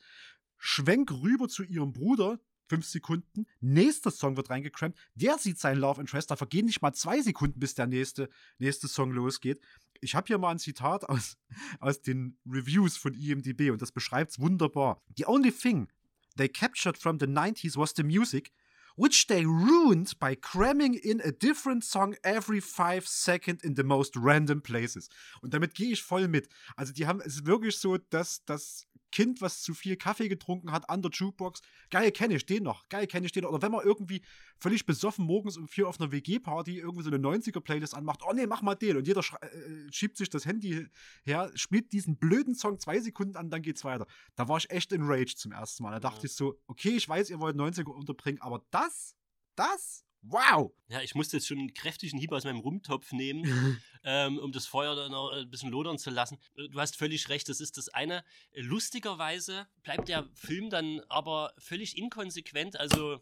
Schwenk 0.58 1.12
rüber 1.12 1.48
zu 1.48 1.64
ihrem 1.64 1.94
Bruder. 1.94 2.40
fünf 2.68 2.86
Sekunden. 2.88 3.46
Nächster 3.60 4.10
Song 4.10 4.38
wird 4.38 4.50
reingecrampt. 4.50 4.98
Der 5.14 5.38
sieht 5.38 5.60
seinen 5.60 5.80
Love 5.80 6.02
Interest. 6.02 6.32
Da 6.32 6.36
vergehen 6.36 6.66
nicht 6.66 6.82
mal 6.82 6.94
zwei 6.94 7.22
Sekunden, 7.22 7.60
bis 7.60 7.76
der 7.76 7.86
nächste, 7.86 8.28
nächste 8.58 8.88
Song 8.88 9.12
losgeht. 9.12 9.62
Ich 10.02 10.16
habe 10.16 10.26
hier 10.28 10.40
mal 10.40 10.50
ein 10.50 10.60
Zitat 10.60 11.08
aus, 11.08 11.38
aus 11.80 12.02
den 12.02 12.40
Reviews 12.46 12.98
von 12.98 13.14
IMDb 13.14 13.72
und 13.72 13.82
das 13.82 13.92
beschreibt 13.92 14.32
es 14.32 14.40
wunderbar. 14.40 15.04
The 15.16 15.28
only 15.28 15.52
thing 15.52 15.88
they 16.36 16.48
captured 16.48 16.98
from 16.98 17.18
the 17.18 17.28
90s 17.28 17.78
was 17.78 17.94
the 17.94 18.04
music, 18.04 18.52
which 18.96 19.28
they 19.28 19.46
ruined 19.46 20.14
by 20.20 20.36
cramming 20.36 20.94
in 20.94 21.22
a 21.22 21.32
different 21.32 21.84
song 21.84 22.16
every 22.24 22.60
five 22.60 23.08
seconds 23.08 23.64
in 23.64 23.76
the 23.76 23.84
most 23.84 24.16
random 24.16 24.62
places. 24.62 25.10
Und 25.42 25.54
damit 25.54 25.76
gehe 25.76 25.92
ich 25.92 26.02
voll 26.02 26.28
mit. 26.28 26.48
Also 26.76 26.94
die 26.94 27.06
haben 27.06 27.22
es 27.22 27.46
wirklich 27.46 27.78
so, 27.78 27.98
dass 27.98 28.44
das 28.46 28.88
Kind, 29.16 29.40
was 29.40 29.62
zu 29.62 29.74
viel 29.74 29.96
Kaffee 29.96 30.28
getrunken 30.28 30.74
hat, 30.74 30.90
an 30.90 31.02
der 31.02 31.10
Jukebox, 31.10 31.62
geil 31.90 32.12
kenne 32.12 32.36
ich 32.36 32.46
den 32.46 32.64
noch, 32.64 32.90
geil 32.90 33.08
kenne 33.08 33.26
ich 33.26 33.32
den 33.32 33.44
noch. 33.44 33.52
Oder 33.52 33.62
wenn 33.62 33.72
man 33.72 33.86
irgendwie 33.86 34.22
völlig 34.58 34.86
besoffen 34.86 35.26
morgens 35.26 35.56
um 35.56 35.70
vier 35.70 35.88
auf 35.88 36.02
einer 36.02 36.12
WG-Party 36.12 36.80
irgendwie 36.80 37.04
so 37.04 37.10
eine 37.10 37.26
90er-Playlist 37.26 37.96
anmacht, 37.96 38.20
oh 38.28 38.34
nee, 38.34 38.46
mach 38.46 38.62
mal 38.62 38.76
den. 38.76 38.98
Und 38.98 39.08
jeder 39.08 39.22
äh, 39.22 39.90
schiebt 39.90 40.18
sich 40.18 40.30
das 40.30 40.46
Handy 40.46 40.86
her, 41.24 41.50
spielt 41.56 41.94
diesen 41.94 42.18
blöden 42.18 42.56
Song 42.56 42.78
zwei 42.78 43.00
Sekunden 43.00 43.38
an, 43.38 43.50
dann 43.50 43.62
geht's 43.62 43.86
weiter. 43.86 44.06
Da 44.36 44.50
war 44.50 44.58
ich 44.58 44.70
echt 44.70 44.92
in 44.92 45.04
Rage 45.04 45.36
zum 45.38 45.54
ersten 45.54 45.84
Mal. 45.84 45.92
Da 45.92 46.02
dachte 46.02 46.24
ja. 46.24 46.26
ich 46.26 46.34
so, 46.34 46.60
okay, 46.68 46.98
ich 46.98 47.08
weiß, 47.08 47.30
ihr 47.30 47.40
wollt 47.40 47.56
90er 47.56 47.92
unterbringen, 47.92 48.42
aber 48.42 48.66
das, 48.70 49.16
das 49.56 50.04
Wow! 50.28 50.74
Ja, 50.88 51.02
ich 51.02 51.14
musste 51.14 51.38
jetzt 51.38 51.48
schon 51.48 51.60
einen 51.60 51.74
kräftigen 51.74 52.18
Hieb 52.18 52.32
aus 52.32 52.44
meinem 52.44 52.60
Rumtopf 52.60 53.12
nehmen, 53.12 53.44
ähm, 54.04 54.40
um 54.40 54.52
das 54.52 54.66
Feuer 54.66 54.96
dann 54.96 55.12
noch 55.12 55.32
ein 55.32 55.50
bisschen 55.50 55.70
lodern 55.70 55.98
zu 55.98 56.10
lassen. 56.10 56.40
Äh, 56.56 56.70
du 56.70 56.80
hast 56.80 56.96
völlig 56.96 57.30
recht, 57.30 57.48
das 57.48 57.60
ist 57.60 57.78
das 57.78 57.90
eine. 57.90 58.24
Lustigerweise 58.54 59.68
bleibt 59.84 60.08
der 60.08 60.28
Film 60.34 60.70
dann 60.70 61.02
aber 61.10 61.54
völlig 61.58 61.98
inkonsequent. 61.98 62.80
Also, 62.80 63.22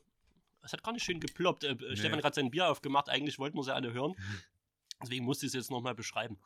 es 0.61 0.71
hat 0.71 0.83
gar 0.83 0.93
nicht 0.93 1.03
schön 1.03 1.19
geploppt. 1.19 1.65
Äh, 1.65 1.75
nee. 1.75 1.95
Stefan 1.95 2.13
hat 2.13 2.21
gerade 2.21 2.35
sein 2.35 2.51
Bier 2.51 2.69
aufgemacht, 2.69 3.09
eigentlich 3.09 3.37
wollten 3.37 3.57
wir 3.57 3.63
sie 3.63 3.73
alle 3.73 3.91
hören. 3.91 4.15
Deswegen 5.01 5.25
musste 5.25 5.45
ich 5.45 5.49
es 5.49 5.55
jetzt 5.55 5.71
nochmal 5.71 5.95
beschreiben. 5.95 6.37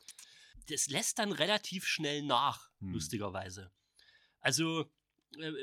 Das 0.68 0.88
lässt 0.88 1.18
dann 1.18 1.32
relativ 1.32 1.86
schnell 1.86 2.22
nach, 2.22 2.70
hm. 2.80 2.92
lustigerweise. 2.92 3.70
Also, 4.40 4.82
äh, 4.82 4.86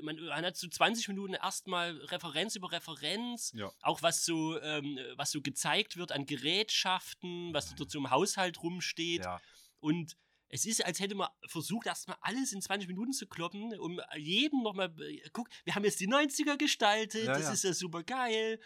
man, 0.03 0.15
man, 0.17 0.45
hat 0.45 0.57
so 0.57 0.67
20 0.67 1.07
Minuten 1.09 1.33
erstmal 1.33 1.97
Referenz 1.97 2.55
über 2.55 2.71
Referenz, 2.71 3.51
ja. 3.55 3.71
auch 3.81 4.01
was 4.01 4.25
so, 4.25 4.59
ähm, 4.61 4.99
was 5.15 5.31
so 5.31 5.41
gezeigt 5.41 5.97
wird 5.97 6.11
an 6.11 6.25
Gerätschaften, 6.25 7.53
was 7.53 7.75
dort 7.75 7.91
so 7.91 7.99
im 7.99 8.09
Haushalt 8.09 8.61
rumsteht. 8.61 9.25
Ja. 9.25 9.41
Und 9.79 10.15
es 10.49 10.65
ist, 10.65 10.85
als 10.85 10.99
hätte 10.99 11.15
man 11.15 11.29
versucht, 11.47 11.87
erstmal 11.87 12.17
alles 12.21 12.53
in 12.53 12.61
20 12.61 12.87
Minuten 12.87 13.13
zu 13.13 13.27
kloppen, 13.27 13.77
um 13.79 13.99
jedem 14.15 14.61
nochmal, 14.61 14.93
äh, 15.01 15.21
guck, 15.33 15.49
wir 15.63 15.75
haben 15.75 15.83
jetzt 15.83 15.99
die 15.99 16.07
90er 16.07 16.57
gestaltet, 16.57 17.25
ja, 17.25 17.33
das 17.33 17.51
ist 17.51 17.63
ja 17.63 17.73
super 17.73 18.03
geil. 18.03 18.59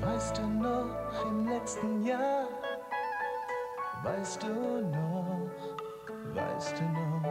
Weißt 0.00 0.38
du 0.38 0.48
noch 0.48 1.26
im 1.26 1.46
letzten 1.46 2.04
Jahr? 2.04 2.48
Weißt 4.02 4.42
du 4.42 4.82
noch? 4.90 5.77
Weißt 6.38 6.74
du 6.78 6.84
noch? 6.84 7.22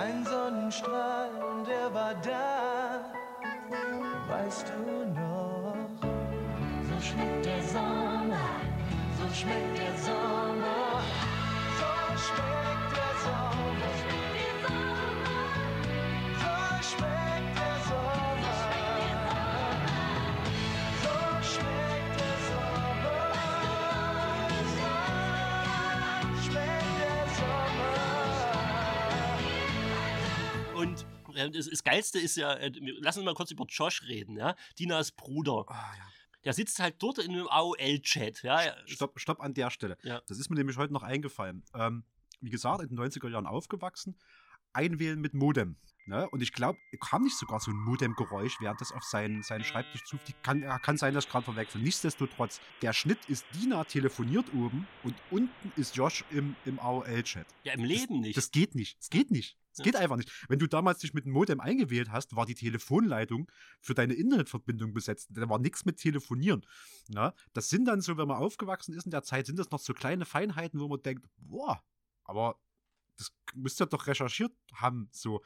Ein 0.00 0.24
Sonnenstrahl 0.24 1.30
und 1.50 1.68
er 1.68 1.92
war 1.92 2.14
da, 2.22 3.04
weißt 4.28 4.66
du 4.68 5.06
noch? 5.20 5.76
So 6.88 6.96
schmeckt 7.06 7.46
der 7.46 7.62
Sommer, 7.62 8.48
so 9.18 9.34
schmeckt 9.34 9.78
der 9.78 9.96
Sommer, 9.98 11.02
so 11.78 11.88
schmeckt 12.24 12.77
das, 31.46 31.68
das, 31.70 31.84
Geilste 31.84 32.18
ist 32.18 32.36
ja, 32.36 32.54
äh, 32.54 32.72
lass 33.00 33.16
uns 33.16 33.24
mal 33.24 33.34
kurz 33.34 33.50
über 33.50 33.64
Josh 33.68 34.02
reden, 34.04 34.36
ja. 34.36 34.56
Dinas 34.78 35.12
Bruder. 35.12 35.64
Oh, 35.68 35.72
ja. 35.72 36.08
Der 36.44 36.52
sitzt 36.52 36.78
halt 36.78 36.96
dort 36.98 37.18
in 37.18 37.32
einem 37.32 37.48
AOL-Chat, 37.48 38.42
ja. 38.42 38.74
Stopp, 38.86 39.18
stopp 39.20 39.40
an 39.40 39.54
der 39.54 39.70
Stelle. 39.70 39.96
Ja. 40.02 40.22
Das 40.26 40.38
ist 40.38 40.50
mir 40.50 40.56
nämlich 40.56 40.76
heute 40.76 40.92
noch 40.92 41.02
eingefallen. 41.02 41.64
Ähm, 41.74 42.04
wie 42.40 42.50
gesagt, 42.50 42.82
in 42.82 42.88
den 42.88 42.98
90er 42.98 43.28
Jahren 43.28 43.46
aufgewachsen. 43.46 44.16
Einwählen 44.72 45.20
mit 45.20 45.34
Modem. 45.34 45.76
Ne? 46.08 46.26
Und 46.30 46.42
ich 46.42 46.54
glaube, 46.54 46.78
kam 47.00 47.22
nicht 47.24 47.36
sogar 47.36 47.60
so 47.60 47.70
ein 47.70 47.76
Modem-Geräusch, 47.76 48.60
während 48.60 48.80
das 48.80 48.92
auf 48.92 49.02
seinen, 49.02 49.42
seinen 49.42 49.62
Schreibtisch 49.62 50.04
zufliegt. 50.04 50.42
Kann, 50.42 50.62
kann 50.80 50.96
sein, 50.96 51.12
dass 51.12 51.26
ich 51.26 51.30
gerade 51.30 51.44
verwechsel. 51.44 51.82
Nichtsdestotrotz, 51.82 52.62
der 52.80 52.94
Schnitt 52.94 53.18
ist, 53.28 53.44
Dina 53.54 53.84
telefoniert 53.84 54.46
oben 54.54 54.86
und 55.02 55.14
unten 55.30 55.72
ist 55.76 55.96
Josh 55.96 56.24
im, 56.30 56.56
im 56.64 56.78
AOL-Chat. 56.78 57.46
Ja, 57.64 57.74
im 57.74 57.84
Leben 57.84 58.14
das, 58.14 58.20
nicht. 58.22 58.36
Das 58.38 58.50
geht 58.50 58.74
nicht. 58.74 58.98
Das 58.98 59.10
geht 59.10 59.30
nicht. 59.30 59.58
Es 59.78 59.84
geht 59.84 59.96
einfach 59.96 60.16
nicht. 60.16 60.30
Wenn 60.48 60.58
du 60.58 60.66
damals 60.66 60.98
dich 60.98 61.14
mit 61.14 61.24
dem 61.24 61.32
Modem 61.32 61.60
eingewählt 61.60 62.10
hast, 62.10 62.36
war 62.36 62.46
die 62.46 62.54
Telefonleitung 62.54 63.50
für 63.80 63.94
deine 63.94 64.14
Internetverbindung 64.14 64.92
besetzt. 64.92 65.30
Da 65.32 65.48
war 65.48 65.58
nichts 65.58 65.84
mit 65.84 65.98
Telefonieren. 65.98 66.64
Na, 67.08 67.34
das 67.52 67.68
sind 67.70 67.86
dann 67.86 68.00
so, 68.00 68.16
wenn 68.16 68.28
man 68.28 68.38
aufgewachsen 68.38 68.94
ist 68.94 69.04
in 69.04 69.10
der 69.10 69.22
Zeit, 69.22 69.46
sind 69.46 69.58
das 69.58 69.70
noch 69.70 69.80
so 69.80 69.94
kleine 69.94 70.24
Feinheiten, 70.24 70.80
wo 70.80 70.88
man 70.88 71.02
denkt, 71.02 71.26
boah, 71.38 71.82
aber 72.24 72.60
das 73.18 73.32
müsst 73.54 73.80
ihr 73.80 73.86
doch 73.86 74.06
recherchiert 74.06 74.52
haben. 74.72 75.08
So 75.10 75.42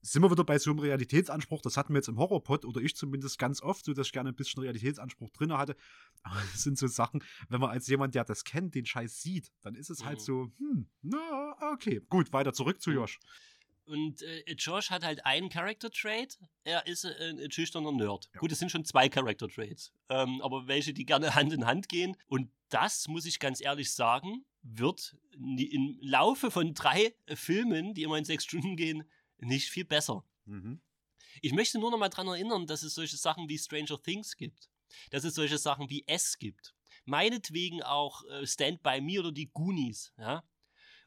sind 0.00 0.22
wir 0.22 0.30
wieder 0.30 0.44
bei 0.44 0.58
so 0.58 0.70
einem 0.70 0.78
Realitätsanspruch. 0.78 1.60
Das 1.60 1.76
hatten 1.76 1.92
wir 1.92 1.98
jetzt 1.98 2.08
im 2.08 2.18
Horrorpod 2.18 2.64
oder 2.64 2.80
ich 2.80 2.94
zumindest 2.94 3.38
ganz 3.38 3.60
oft, 3.60 3.84
so 3.84 3.92
dass 3.92 4.06
ich 4.06 4.12
gerne 4.12 4.30
ein 4.30 4.36
bisschen 4.36 4.62
Realitätsanspruch 4.62 5.30
drin 5.30 5.52
hatte. 5.52 5.76
Aber 6.22 6.40
das 6.52 6.62
sind 6.62 6.78
so 6.78 6.86
Sachen, 6.86 7.22
wenn 7.48 7.60
man 7.60 7.70
als 7.70 7.88
jemand, 7.88 8.14
der 8.14 8.24
das 8.24 8.44
kennt, 8.44 8.74
den 8.74 8.86
Scheiß 8.86 9.20
sieht, 9.20 9.52
dann 9.62 9.74
ist 9.74 9.90
es 9.90 10.04
halt 10.04 10.06
mhm. 10.06 10.08
halt 10.08 10.20
so, 10.20 10.52
hm, 10.58 10.88
na, 11.02 11.56
okay. 11.72 12.00
Gut, 12.08 12.32
weiter 12.32 12.52
zurück 12.52 12.80
zu 12.80 12.90
mhm. 12.90 12.96
Josh. 12.96 13.18
Und 13.86 14.22
äh, 14.22 14.52
Josh 14.52 14.90
hat 14.90 15.04
halt 15.04 15.24
einen 15.24 15.48
Character 15.48 15.90
Trait. 15.90 16.38
Er 16.64 16.86
ist 16.86 17.04
äh, 17.04 17.30
ein 17.30 17.50
schüchterner 17.50 17.92
Nerd. 17.92 18.28
Ja. 18.34 18.40
Gut, 18.40 18.50
es 18.52 18.58
sind 18.58 18.70
schon 18.70 18.84
zwei 18.84 19.08
Character 19.08 19.48
Traits. 19.48 19.92
Ähm, 20.08 20.40
aber 20.42 20.66
welche, 20.66 20.92
die 20.92 21.06
gerne 21.06 21.34
Hand 21.34 21.52
in 21.52 21.66
Hand 21.66 21.88
gehen. 21.88 22.16
Und 22.28 22.50
das, 22.68 23.06
muss 23.08 23.26
ich 23.26 23.38
ganz 23.38 23.60
ehrlich 23.60 23.92
sagen, 23.92 24.44
wird 24.62 25.16
im 25.32 25.98
Laufe 26.00 26.50
von 26.50 26.74
drei 26.74 27.14
Filmen, 27.34 27.94
die 27.94 28.02
immer 28.02 28.18
in 28.18 28.24
sechs 28.24 28.44
Stunden 28.44 28.76
gehen, 28.76 29.04
nicht 29.38 29.68
viel 29.68 29.84
besser. 29.84 30.24
Mhm. 30.46 30.80
Ich 31.42 31.52
möchte 31.52 31.78
nur 31.78 31.90
noch 31.90 31.98
mal 31.98 32.08
daran 32.08 32.28
erinnern, 32.28 32.66
dass 32.66 32.82
es 32.82 32.94
solche 32.94 33.16
Sachen 33.16 33.48
wie 33.48 33.58
Stranger 33.58 34.02
Things 34.02 34.36
gibt. 34.36 34.68
Dass 35.10 35.24
es 35.24 35.34
solche 35.34 35.58
Sachen 35.58 35.90
wie 35.90 36.04
S 36.06 36.38
gibt. 36.38 36.74
Meinetwegen 37.04 37.82
auch 37.82 38.24
äh, 38.24 38.46
Stand 38.46 38.82
By 38.82 39.00
Me 39.00 39.20
oder 39.20 39.30
die 39.30 39.50
Goonies. 39.52 40.12
Ja? 40.18 40.42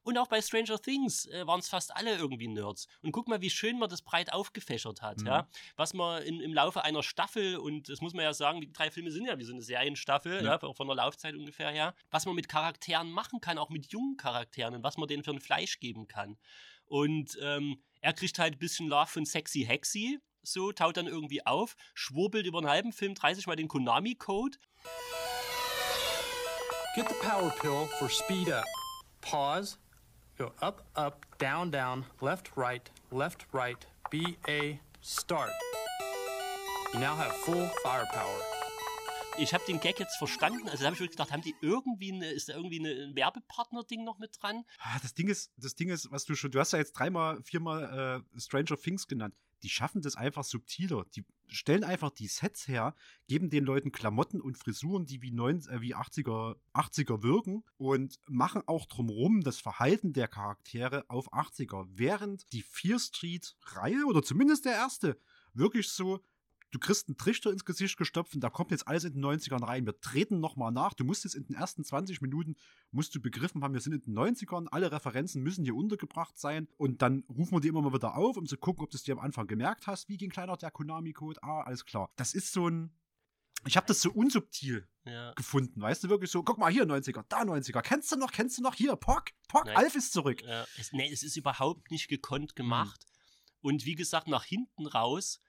Und 0.04 0.18
auch 0.18 0.28
bei 0.28 0.42
Stranger 0.42 0.80
Things 0.82 1.26
äh, 1.28 1.46
waren 1.46 1.60
es 1.60 1.70
fast 1.70 1.96
alle 1.96 2.16
irgendwie 2.16 2.48
Nerds. 2.48 2.88
Und 3.02 3.12
guck 3.12 3.28
mal, 3.28 3.42
wie 3.42 3.50
schön 3.50 3.78
man 3.78 3.90
das 3.90 4.02
breit 4.02 4.34
aufgefächert 4.34 5.02
hat, 5.02 5.20
mhm. 5.20 5.28
ja. 5.28 5.50
Was 5.76 5.94
man 5.94 6.24
in, 6.24 6.40
im 6.40 6.54
Laufe 6.54 6.84
einer 6.84 7.04
Staffel, 7.04 7.58
und 7.58 7.90
das 7.90 8.02
muss 8.02 8.14
man 8.14 8.24
ja 8.24 8.34
sagen, 8.34 8.62
die 8.62 8.72
drei 8.72 8.92
Filme 8.92 9.12
sind 9.12 9.26
ja 9.26 9.38
wie 9.38 9.44
so 9.44 9.54
eine 9.54 9.62
Serienstaffel, 9.62 10.44
ja. 10.44 10.60
ja 10.62 10.74
von 10.74 10.88
der 10.88 10.96
Laufzeit 10.96 11.36
ungefähr 11.36 11.70
her, 11.70 11.94
was 12.10 12.26
man 12.26 12.36
mit 12.36 12.48
Charakteren 12.50 13.12
machen 13.12 13.42
kann, 13.42 13.58
auch 13.58 13.70
mit 13.70 13.88
jungen 13.88 14.18
Charakteren 14.18 14.76
und 14.76 14.84
was 14.84 14.98
man 14.98 15.08
denen 15.08 15.24
für 15.24 15.32
ein 15.32 15.42
Fleisch 15.42 15.80
geben 15.80 16.08
kann. 16.08 16.38
Und 16.86 17.38
ähm, 17.42 17.84
er 18.02 18.14
kriegt 18.14 18.40
halt 18.40 18.56
ein 18.56 18.60
bisschen 18.60 18.88
Love 18.88 19.08
von 19.08 19.26
Sexy 19.26 19.64
Hexy, 19.66 20.20
so, 20.42 20.72
taut 20.72 20.98
dann 20.98 21.08
irgendwie 21.08 21.46
auf, 21.46 21.76
schwurbelt 21.94 22.46
über 22.46 22.60
einen 22.60 22.70
halben 22.70 22.94
Film 22.94 23.14
30 23.14 23.48
Mal 23.48 23.56
den 23.56 23.68
Konami-Code. 23.68 24.58
Get 26.96 27.08
the 27.08 27.16
power 27.22 27.52
pill 27.62 27.88
for 28.00 28.10
speed 28.10 28.52
up. 28.52 28.66
Pause. 29.22 29.78
Go 30.40 30.54
up, 30.62 30.86
up, 30.96 31.26
down, 31.38 31.70
down, 31.70 32.06
left, 32.22 32.56
right, 32.56 32.90
left, 33.12 33.46
right, 33.52 33.86
B, 34.10 34.38
A, 34.48 34.80
start. 35.02 35.52
You 36.94 37.02
now 37.02 37.14
have 37.18 37.34
full 37.44 37.70
firepower. 37.84 38.40
Ich 39.38 39.54
habe 39.54 39.66
den 39.68 39.82
Gag 39.82 40.00
jetzt 40.00 40.16
verstanden. 40.18 40.70
Also 40.70 40.78
da 40.78 40.86
habe 40.86 40.94
ich 40.94 41.02
wirklich 41.02 41.18
gedacht, 41.18 41.34
haben 41.34 41.42
die 41.42 41.56
irgendwie 41.60 42.14
eine, 42.14 42.32
ist 42.32 42.48
da 42.48 42.54
irgendwie 42.54 42.80
ein 42.80 43.14
Werbepartner-Ding 43.18 44.06
noch 44.06 44.18
mit 44.18 44.42
dran? 44.42 44.64
Ah, 44.80 44.98
das 45.02 45.14
Ding 45.14 45.28
ist, 45.28 45.52
das 45.58 45.76
Ding 45.76 45.90
ist, 45.90 46.10
was 46.10 46.24
du 46.24 46.36
schon, 46.36 46.52
du 46.52 46.60
hast 46.62 46.72
ja 46.72 46.80
jetzt 46.80 46.94
dreimal, 46.94 47.44
viermal 47.44 48.24
äh, 48.34 48.40
Stranger 48.40 48.78
Things 48.78 49.08
genannt 49.08 49.36
die 49.64 49.70
schaffen 49.70 50.02
das 50.02 50.16
einfach 50.16 50.44
subtiler. 50.44 51.06
Die 51.16 51.26
stellen 51.50 51.84
einfach 51.84 52.12
die 52.12 52.28
Sets 52.28 52.68
her, 52.68 52.96
geben 53.28 53.50
den 53.50 53.64
Leuten 53.64 53.92
Klamotten 53.92 54.42
und 54.42 54.58
Frisuren, 54.58 55.06
die 55.06 55.22
wie, 55.22 55.32
90, 55.32 55.72
äh, 55.72 55.82
wie 55.82 55.96
80er, 55.96 56.56
80er 56.74 57.24
wirken 57.24 57.64
und 57.78 58.20
machen 58.28 58.64
auch 58.66 58.86
drumherum 58.86 59.42
das 59.42 59.60
Verhalten 59.60 60.14
der 60.14 60.28
Charaktere 60.28 61.06
auf 61.10 61.34
80er. 61.34 61.88
Während 61.92 62.52
die 62.54 62.64
Fear 62.64 63.00
Street-Reihe 63.00 64.06
oder 64.06 64.24
zumindest 64.24 64.66
der 64.66 64.74
erste 64.74 65.20
wirklich 65.54 65.90
so 65.90 66.20
du 66.72 66.80
kriegst 66.80 67.08
einen 67.08 67.18
Trichter 67.18 67.52
ins 67.52 67.66
Gesicht 67.66 67.98
gestopft 67.98 68.36
und 68.36 68.42
da 68.42 68.50
kommt 68.50 68.72
jetzt 68.72 68.88
alles 68.88 69.04
in 69.04 69.14
den 69.14 69.26
90ern 69.26 69.66
rein. 69.66 69.86
Wir 69.86 70.00
treten 70.00 70.40
nochmal 70.40 70.72
nach. 70.72 70.94
Du 70.94 71.04
musst 71.04 71.24
jetzt 71.24 71.36
in 71.36 71.46
den 71.46 71.56
ersten 71.56 71.84
20 71.84 72.22
Minuten, 72.22 72.56
musst 72.92 73.14
du 73.16 73.22
begriffen 73.22 73.64
haben, 73.64 73.74
wir 73.74 73.82
sind 73.82 73.94
in 73.94 74.02
den 74.02 74.18
90ern, 74.18 74.68
alle 74.72 74.92
Referenzen 74.92 75.42
müssen 75.42 75.64
hier 75.64 75.76
untergebracht 75.76 76.38
sein 76.38 76.68
und 76.78 77.02
dann 77.02 77.24
rufen 77.30 77.54
wir 77.54 77.60
die 77.60 77.68
immer 77.70 77.82
mal 77.82 77.94
wieder 77.94 78.16
auf, 78.16 78.38
um 78.38 78.46
zu 78.46 78.58
gucken, 78.58 78.84
ob 78.84 78.90
du 78.92 78.98
es 78.98 79.04
dir 79.04 79.14
am 79.14 79.20
Anfang 79.20 79.48
gemerkt 79.48 79.88
hast, 79.88 80.10
wie 80.10 80.18
ging 80.18 80.30
kleiner 80.30 80.56
der 80.58 80.72
Konami-Code. 80.72 81.42
Ah, 81.44 81.62
alles 81.62 81.86
klar. 81.86 82.12
Das 82.16 82.34
ist 82.34 82.54
so 82.54 82.68
ein, 82.70 82.92
ich 83.66 83.76
habe 83.76 83.88
das 83.88 84.02
so 84.02 84.12
unsubtil 84.12 84.88
Ja. 85.06 85.34
gefunden, 85.34 85.82
weißt 85.82 86.04
du, 86.04 86.10
wirklich 86.10 86.32
so, 86.32 86.44
guck 86.44 86.58
mal 86.60 86.72
hier 86.72 86.86
90er, 86.86 87.26
da 87.30 87.42
90er, 87.42 87.82
kennst 87.82 88.12
du 88.12 88.16
noch, 88.16 88.32
kennst 88.32 88.58
du 88.58 88.62
noch, 88.62 88.76
hier, 88.76 88.96
Pock, 88.96 89.32
Pock, 89.48 89.66
Nein. 89.66 89.76
Alf 89.78 89.96
ist 89.96 90.14
zurück. 90.14 90.42
Ja, 90.44 90.66
es, 90.78 90.92
nee, 90.94 91.12
es 91.12 91.24
ist 91.24 91.36
überhaupt 91.36 91.92
nicht 91.92 92.10
Mhm. 92.10 92.16
gekonnt 92.16 92.56
gemacht. 92.56 93.06
Und 93.62 93.86
wie 93.86 93.96
gesagt, 93.96 94.28
nach 94.30 94.46
hinten 94.46 94.88
raus 94.88 95.42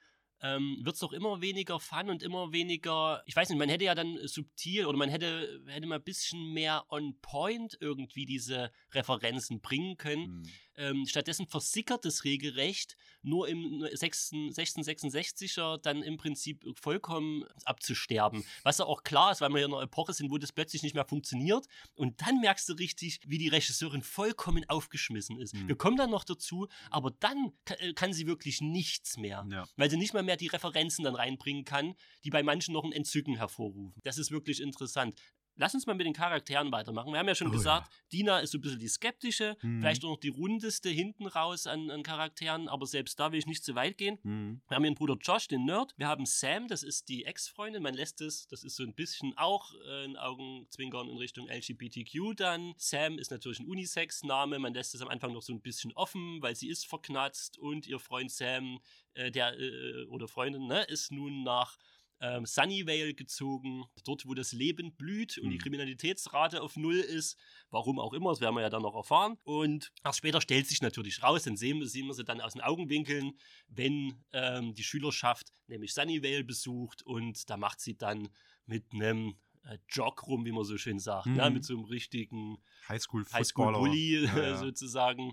ähm, 0.43 0.79
wird 0.83 0.95
es 0.95 1.01
doch 1.01 1.13
immer 1.13 1.41
weniger 1.41 1.79
Fun 1.81 2.11
und 2.11 2.23
immer 2.23 2.53
weniger. 2.53 3.23
Ich 3.27 3.37
weiß 3.37 3.49
nicht, 3.49 3.59
man 3.59 3.69
hätte 3.69 3.85
ja 3.85 3.95
dann 3.95 4.19
subtil 4.27 4.87
oder 4.87 4.97
man 4.97 5.09
hätte, 5.09 5.63
hätte 5.67 5.87
mal 5.87 5.97
ein 5.97 6.03
bisschen 6.05 6.53
mehr 6.53 6.85
on 6.89 7.19
point 7.21 7.77
irgendwie 7.81 8.27
diese 8.27 8.71
Referenzen 8.93 9.61
bringen 9.61 9.97
können. 9.97 10.25
Hm. 10.25 10.43
Ähm, 10.81 11.05
stattdessen 11.07 11.47
versickert 11.47 12.07
es 12.07 12.25
regelrecht, 12.25 12.97
nur 13.23 13.49
im 13.49 13.87
16 13.93 14.51
1666er 14.53 15.79
dann 15.79 16.03
im 16.03 16.17
Prinzip 16.17 16.65
vollkommen 16.81 17.45
abzusterben. 17.65 18.45
Was 18.63 18.79
ja 18.79 18.87
auch 18.87 19.03
klar 19.03 19.33
ist, 19.33 19.41
weil 19.41 19.51
wir 19.51 19.65
in 19.65 19.73
einer 19.73 19.83
Epoche 19.83 20.13
sind, 20.13 20.31
wo 20.31 20.39
das 20.39 20.53
plötzlich 20.53 20.83
nicht 20.83 20.95
mehr 20.95 21.05
funktioniert. 21.05 21.67
Und 21.95 22.21
dann 22.23 22.41
merkst 22.41 22.69
du 22.69 22.73
richtig, 22.75 23.21
wie 23.27 23.39
die 23.39 23.49
Regisseurin 23.49 24.03
vollkommen 24.03 24.65
aufgeschmissen 24.69 25.39
ist. 25.39 25.55
Mhm. 25.55 25.69
Wir 25.69 25.77
kommen 25.77 25.97
dann 25.97 26.11
noch 26.11 26.25
dazu, 26.25 26.69
aber 26.91 27.11
dann 27.11 27.53
äh, 27.79 27.93
kann 27.93 28.13
sie 28.13 28.27
wirklich 28.27 28.61
nichts 28.61 29.17
mehr. 29.17 29.47
Ja. 29.51 29.67
Weil 29.77 29.91
sie 29.91 29.97
nicht 29.97 30.15
mal 30.15 30.23
mehr 30.23 30.37
die 30.37 30.49
Referenzen 30.49 31.05
dann 31.05 31.15
reinbringen 31.15 31.65
kann, 31.65 31.95
die 32.25 32.31
bei 32.31 32.43
manchen 32.43 32.73
noch 32.73 32.85
ein 32.85 32.93
Entzücken 32.93 33.37
hervorrufen. 33.37 34.01
Das 34.03 34.19
ist 34.19 34.31
wirklich 34.31 34.61
interessant. 34.61 35.21
Lass 35.61 35.75
uns 35.75 35.85
mal 35.87 35.93
mit 35.95 36.07
den 36.07 36.15
Charakteren 36.15 36.73
weitermachen. 36.73 37.13
Wir 37.13 37.19
haben 37.19 37.29
ja 37.29 37.35
schon 37.35 37.49
Oh 37.49 37.51
gesagt, 37.51 37.93
Dina 38.15 38.39
ist 38.39 38.53
so 38.53 38.57
ein 38.59 38.63
bisschen 38.63 38.79
die 38.79 38.89
skeptische, 38.89 39.59
Mhm. 39.61 39.81
vielleicht 39.83 40.03
auch 40.07 40.09
noch 40.09 40.17
die 40.21 40.31
rundeste 40.31 40.89
hinten 40.89 41.27
raus 41.27 41.67
an, 41.67 41.91
an 41.91 42.03
Charakteren, 42.03 42.67
aber 42.67 42.87
selbst 42.87 43.21
da 43.21 43.31
will 43.31 43.39
ich 43.39 43.47
nicht 43.47 43.63
zu 43.63 43.75
weit 43.75 43.99
gehen. 43.99 44.19
Hm. 44.23 44.63
Wir 44.69 44.75
haben 44.75 44.85
ihren 44.85 44.95
Bruder 44.95 45.19
Josh, 45.21 45.49
den 45.49 45.67
Nerd. 45.67 45.93
Wir 45.99 46.09
haben 46.09 46.25
Sam, 46.25 46.67
das 46.67 46.83
ist 46.83 47.11
die 47.11 47.27
Ex-Freundin. 47.27 47.83
Man 47.83 47.93
lässt 47.93 48.23
es, 48.23 48.47
das 48.49 48.65
ist 48.65 48.75
so 48.77 48.85
ein 48.85 48.95
bisschen 48.95 49.37
auch 49.37 49.75
äh, 49.87 50.07
ein 50.07 50.17
Augenzwinkern 50.17 51.11
in 51.11 51.19
Richtung 51.19 51.47
LGBTQ 51.47 52.35
dann. 52.37 52.73
Sam 52.79 53.19
ist 53.19 53.31
natürlich 53.31 53.61
ein 53.61 53.67
Unisex-Name. 53.67 54.59
Man 54.59 54.73
lässt 54.73 54.95
es 54.95 55.03
am 55.03 55.09
Anfang 55.09 55.35
noch 55.35 55.43
so 55.43 55.53
ein 55.53 55.61
bisschen 55.61 55.93
offen, 55.93 56.41
weil 56.41 56.57
sie 56.57 56.71
ist 56.71 56.87
verknatzt 56.87 57.59
und 57.59 57.87
ihr 57.87 57.99
Freund 57.99 58.31
Sam, 58.31 58.81
äh, 59.13 59.31
der 59.31 59.59
äh, 59.61 60.05
oder 60.05 60.27
Freundin, 60.27 60.67
ne, 60.69 60.85
ist 60.85 61.13
nun 61.13 61.43
nach 61.43 61.77
ähm, 62.21 62.45
Sunnyvale 62.47 63.15
gezogen, 63.15 63.85
dort 64.05 64.27
wo 64.27 64.35
das 64.35 64.53
Leben 64.53 64.95
blüht 64.95 65.39
und 65.39 65.51
die 65.51 65.57
Mhm. 65.57 65.61
Kriminalitätsrate 65.61 66.61
auf 66.63 66.77
Null 66.77 66.97
ist. 67.01 67.37
Warum 67.71 67.99
auch 67.99 68.13
immer, 68.13 68.31
das 68.31 68.41
werden 68.41 68.55
wir 68.55 68.63
ja 68.63 68.71
dann 68.71 68.83
noch 68.83 68.95
erfahren. 68.95 69.39
Und 69.43 69.91
erst 70.05 70.19
später 70.19 70.41
stellt 70.41 70.67
sich 70.67 70.83
natürlich 70.83 71.23
raus, 71.23 71.45
dann 71.45 71.57
sehen 71.57 71.81
wir, 71.81 71.87
sehen 71.89 72.07
wir 72.07 72.15
sie 72.15 72.25
dann 72.25 72.41
aus 72.41 72.53
den 72.53 72.63
Augenwinkeln, 72.63 73.33
wenn 73.69 74.23
ähm, 74.33 74.75
die 74.75 74.85
Schülerschaft 74.85 75.53
nämlich 75.67 75.95
Sunnyvale 75.95 76.45
besucht 76.45 77.03
und 77.07 77.49
da 77.49 77.57
macht 77.57 77.81
sie 77.81 77.97
dann 77.97 78.29
mit 78.67 78.85
einem 78.93 79.35
äh, 79.65 79.79
Jog 79.89 80.27
rum, 80.27 80.45
wie 80.45 80.53
man 80.53 80.65
so 80.65 80.77
schön 80.79 80.99
sagt, 80.99 81.27
ne? 81.27 81.49
Mhm. 81.49 81.55
mit 81.55 81.65
so 81.65 81.75
einem 81.75 81.85
richtigen 81.85 82.59
Highschool-Footballer. 82.89 83.79
Highschool-Bully 83.79 84.25
Ja, 84.25 84.43
ja. 84.43 84.57
sozusagen. 84.59 85.33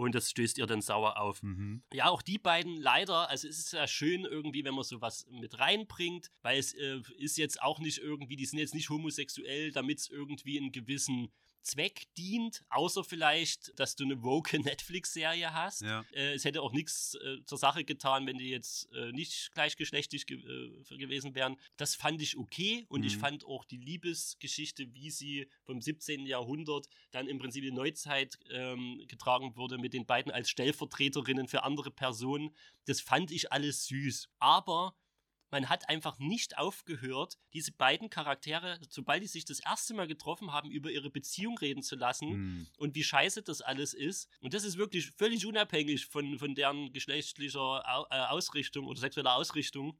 Und 0.00 0.14
das 0.14 0.30
stößt 0.30 0.58
ihr 0.58 0.66
dann 0.66 0.80
sauer 0.80 1.20
auf. 1.20 1.42
Mhm. 1.42 1.82
Ja, 1.92 2.06
auch 2.06 2.22
die 2.22 2.38
beiden 2.38 2.76
leider, 2.76 3.28
also 3.28 3.48
es 3.48 3.58
ist 3.58 3.72
ja 3.72 3.86
schön 3.86 4.24
irgendwie, 4.24 4.64
wenn 4.64 4.74
man 4.74 4.84
sowas 4.84 5.26
mit 5.30 5.58
reinbringt, 5.58 6.30
weil 6.42 6.58
es 6.58 6.72
äh, 6.74 7.00
ist 7.18 7.36
jetzt 7.36 7.62
auch 7.62 7.78
nicht 7.78 7.98
irgendwie, 7.98 8.36
die 8.36 8.46
sind 8.46 8.58
jetzt 8.58 8.74
nicht 8.74 8.88
homosexuell, 8.88 9.72
damit 9.72 9.98
es 9.98 10.08
irgendwie 10.08 10.58
einen 10.58 10.72
gewissen 10.72 11.30
Zweck 11.62 12.06
dient, 12.16 12.62
außer 12.70 13.04
vielleicht, 13.04 13.78
dass 13.78 13.96
du 13.96 14.04
eine 14.04 14.22
woke 14.22 14.58
Netflix-Serie 14.60 15.52
hast. 15.52 15.82
Ja. 15.82 16.04
Äh, 16.12 16.34
es 16.34 16.44
hätte 16.44 16.62
auch 16.62 16.72
nichts 16.72 17.14
äh, 17.14 17.44
zur 17.44 17.58
Sache 17.58 17.84
getan, 17.84 18.26
wenn 18.26 18.38
die 18.38 18.48
jetzt 18.50 18.90
äh, 18.92 19.12
nicht 19.12 19.52
gleichgeschlechtlich 19.52 20.26
ge 20.26 20.38
äh, 20.38 20.96
gewesen 20.98 21.34
wären. 21.34 21.56
Das 21.76 21.94
fand 21.94 22.20
ich 22.22 22.36
okay 22.36 22.86
und 22.88 23.04
ich 23.04 23.16
Mhm. 23.16 23.20
fand 23.20 23.44
auch 23.44 23.64
die 23.64 23.76
Liebesgeschichte, 23.78 24.92
wie 24.94 25.10
sie 25.10 25.48
vom 25.64 25.80
17. 25.80 26.26
Jahrhundert 26.26 26.86
dann 27.10 27.26
im 27.26 27.38
Prinzip 27.38 27.64
in 27.64 27.70
die 27.74 27.76
Neuzeit 27.76 28.38
ähm, 28.50 29.02
getragen 29.08 29.56
wurde, 29.56 29.78
mit 29.78 29.92
den 29.94 30.06
beiden 30.06 30.32
als 30.32 30.50
Stellvertreterinnen 30.50 31.48
für 31.48 31.62
andere 31.62 31.90
Personen, 31.90 32.54
das 32.86 33.00
fand 33.00 33.30
ich 33.30 33.52
alles 33.52 33.86
süß. 33.86 34.28
Aber 34.38 34.94
man 35.50 35.68
hat 35.68 35.88
einfach 35.88 36.18
nicht 36.18 36.58
aufgehört, 36.58 37.38
diese 37.52 37.72
beiden 37.72 38.10
Charaktere, 38.10 38.78
sobald 38.88 39.22
die 39.22 39.26
sich 39.26 39.44
das 39.44 39.60
erste 39.60 39.94
Mal 39.94 40.06
getroffen 40.06 40.52
haben, 40.52 40.70
über 40.70 40.90
ihre 40.90 41.10
Beziehung 41.10 41.58
reden 41.58 41.82
zu 41.82 41.96
lassen 41.96 42.28
Hm. 42.30 42.66
und 42.78 42.94
wie 42.94 43.04
scheiße 43.04 43.42
das 43.42 43.60
alles 43.60 43.94
ist. 43.94 44.28
Und 44.40 44.54
das 44.54 44.64
ist 44.64 44.76
wirklich 44.76 45.10
völlig 45.10 45.46
unabhängig 45.46 46.06
von, 46.06 46.38
von 46.38 46.54
deren 46.54 46.92
geschlechtlicher 46.92 47.82
äh, 48.10 48.16
Ausrichtung 48.28 48.86
oder 48.86 49.00
sexueller 49.00 49.34
Ausrichtung. 49.34 49.98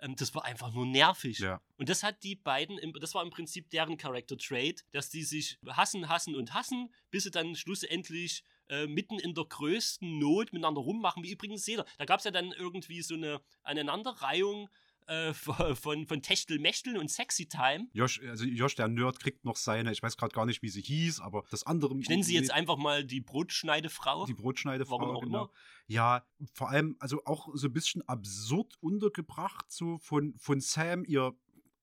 Ähm, 0.00 0.16
das 0.16 0.34
war 0.34 0.44
einfach 0.44 0.72
nur 0.72 0.86
nervig. 0.86 1.38
Ja. 1.38 1.60
Und 1.76 1.88
das 1.88 2.02
hat 2.02 2.22
die 2.22 2.36
beiden, 2.36 2.78
das 3.00 3.14
war 3.14 3.22
im 3.22 3.30
Prinzip 3.30 3.70
deren 3.70 3.96
Character 3.96 4.36
Trait, 4.36 4.84
dass 4.92 5.10
die 5.10 5.24
sich 5.24 5.58
hassen, 5.66 6.08
hassen 6.08 6.34
und 6.34 6.54
hassen, 6.54 6.92
bis 7.10 7.24
sie 7.24 7.30
dann 7.30 7.54
schlussendlich 7.54 8.44
äh, 8.68 8.86
mitten 8.86 9.18
in 9.18 9.34
der 9.34 9.44
größten 9.44 10.18
Not 10.18 10.52
miteinander 10.52 10.80
rummachen, 10.80 11.22
wie 11.22 11.32
übrigens 11.32 11.66
jeder. 11.66 11.84
Da 11.98 12.04
gab 12.04 12.18
es 12.18 12.24
ja 12.24 12.30
dann 12.30 12.52
irgendwie 12.52 13.02
so 13.02 13.14
eine 13.14 13.40
Aneinanderreihung 13.62 14.68
äh, 15.10 15.34
von, 15.34 15.74
von, 15.74 16.06
von 16.06 16.22
Techtelmechteln 16.22 16.96
und 16.96 17.10
Sexy 17.10 17.46
Time. 17.46 17.88
Josh, 17.92 18.20
also 18.22 18.44
Josh, 18.44 18.76
der 18.76 18.86
Nerd, 18.86 19.18
kriegt 19.18 19.44
noch 19.44 19.56
seine, 19.56 19.90
ich 19.90 20.02
weiß 20.02 20.16
gerade 20.16 20.32
gar 20.32 20.46
nicht, 20.46 20.62
wie 20.62 20.68
sie 20.68 20.82
hieß, 20.82 21.20
aber 21.20 21.44
das 21.50 21.64
andere. 21.64 21.98
Ich 21.98 22.08
nenne 22.08 22.22
sie 22.22 22.34
jetzt 22.34 22.52
einfach 22.52 22.76
mal 22.76 23.04
die 23.04 23.20
Brotschneidefrau. 23.20 24.26
Die 24.26 24.34
Brotschneidefrau, 24.34 25.00
Warum 25.00 25.16
auch 25.16 25.20
genau. 25.22 25.44
immer. 25.44 25.50
Ja, 25.88 26.24
vor 26.52 26.70
allem, 26.70 26.96
also 27.00 27.24
auch 27.24 27.48
so 27.54 27.66
ein 27.66 27.72
bisschen 27.72 28.06
absurd 28.08 28.74
untergebracht, 28.80 29.66
so 29.72 29.98
von, 29.98 30.34
von 30.38 30.60
Sam, 30.60 31.04
ihr 31.04 31.34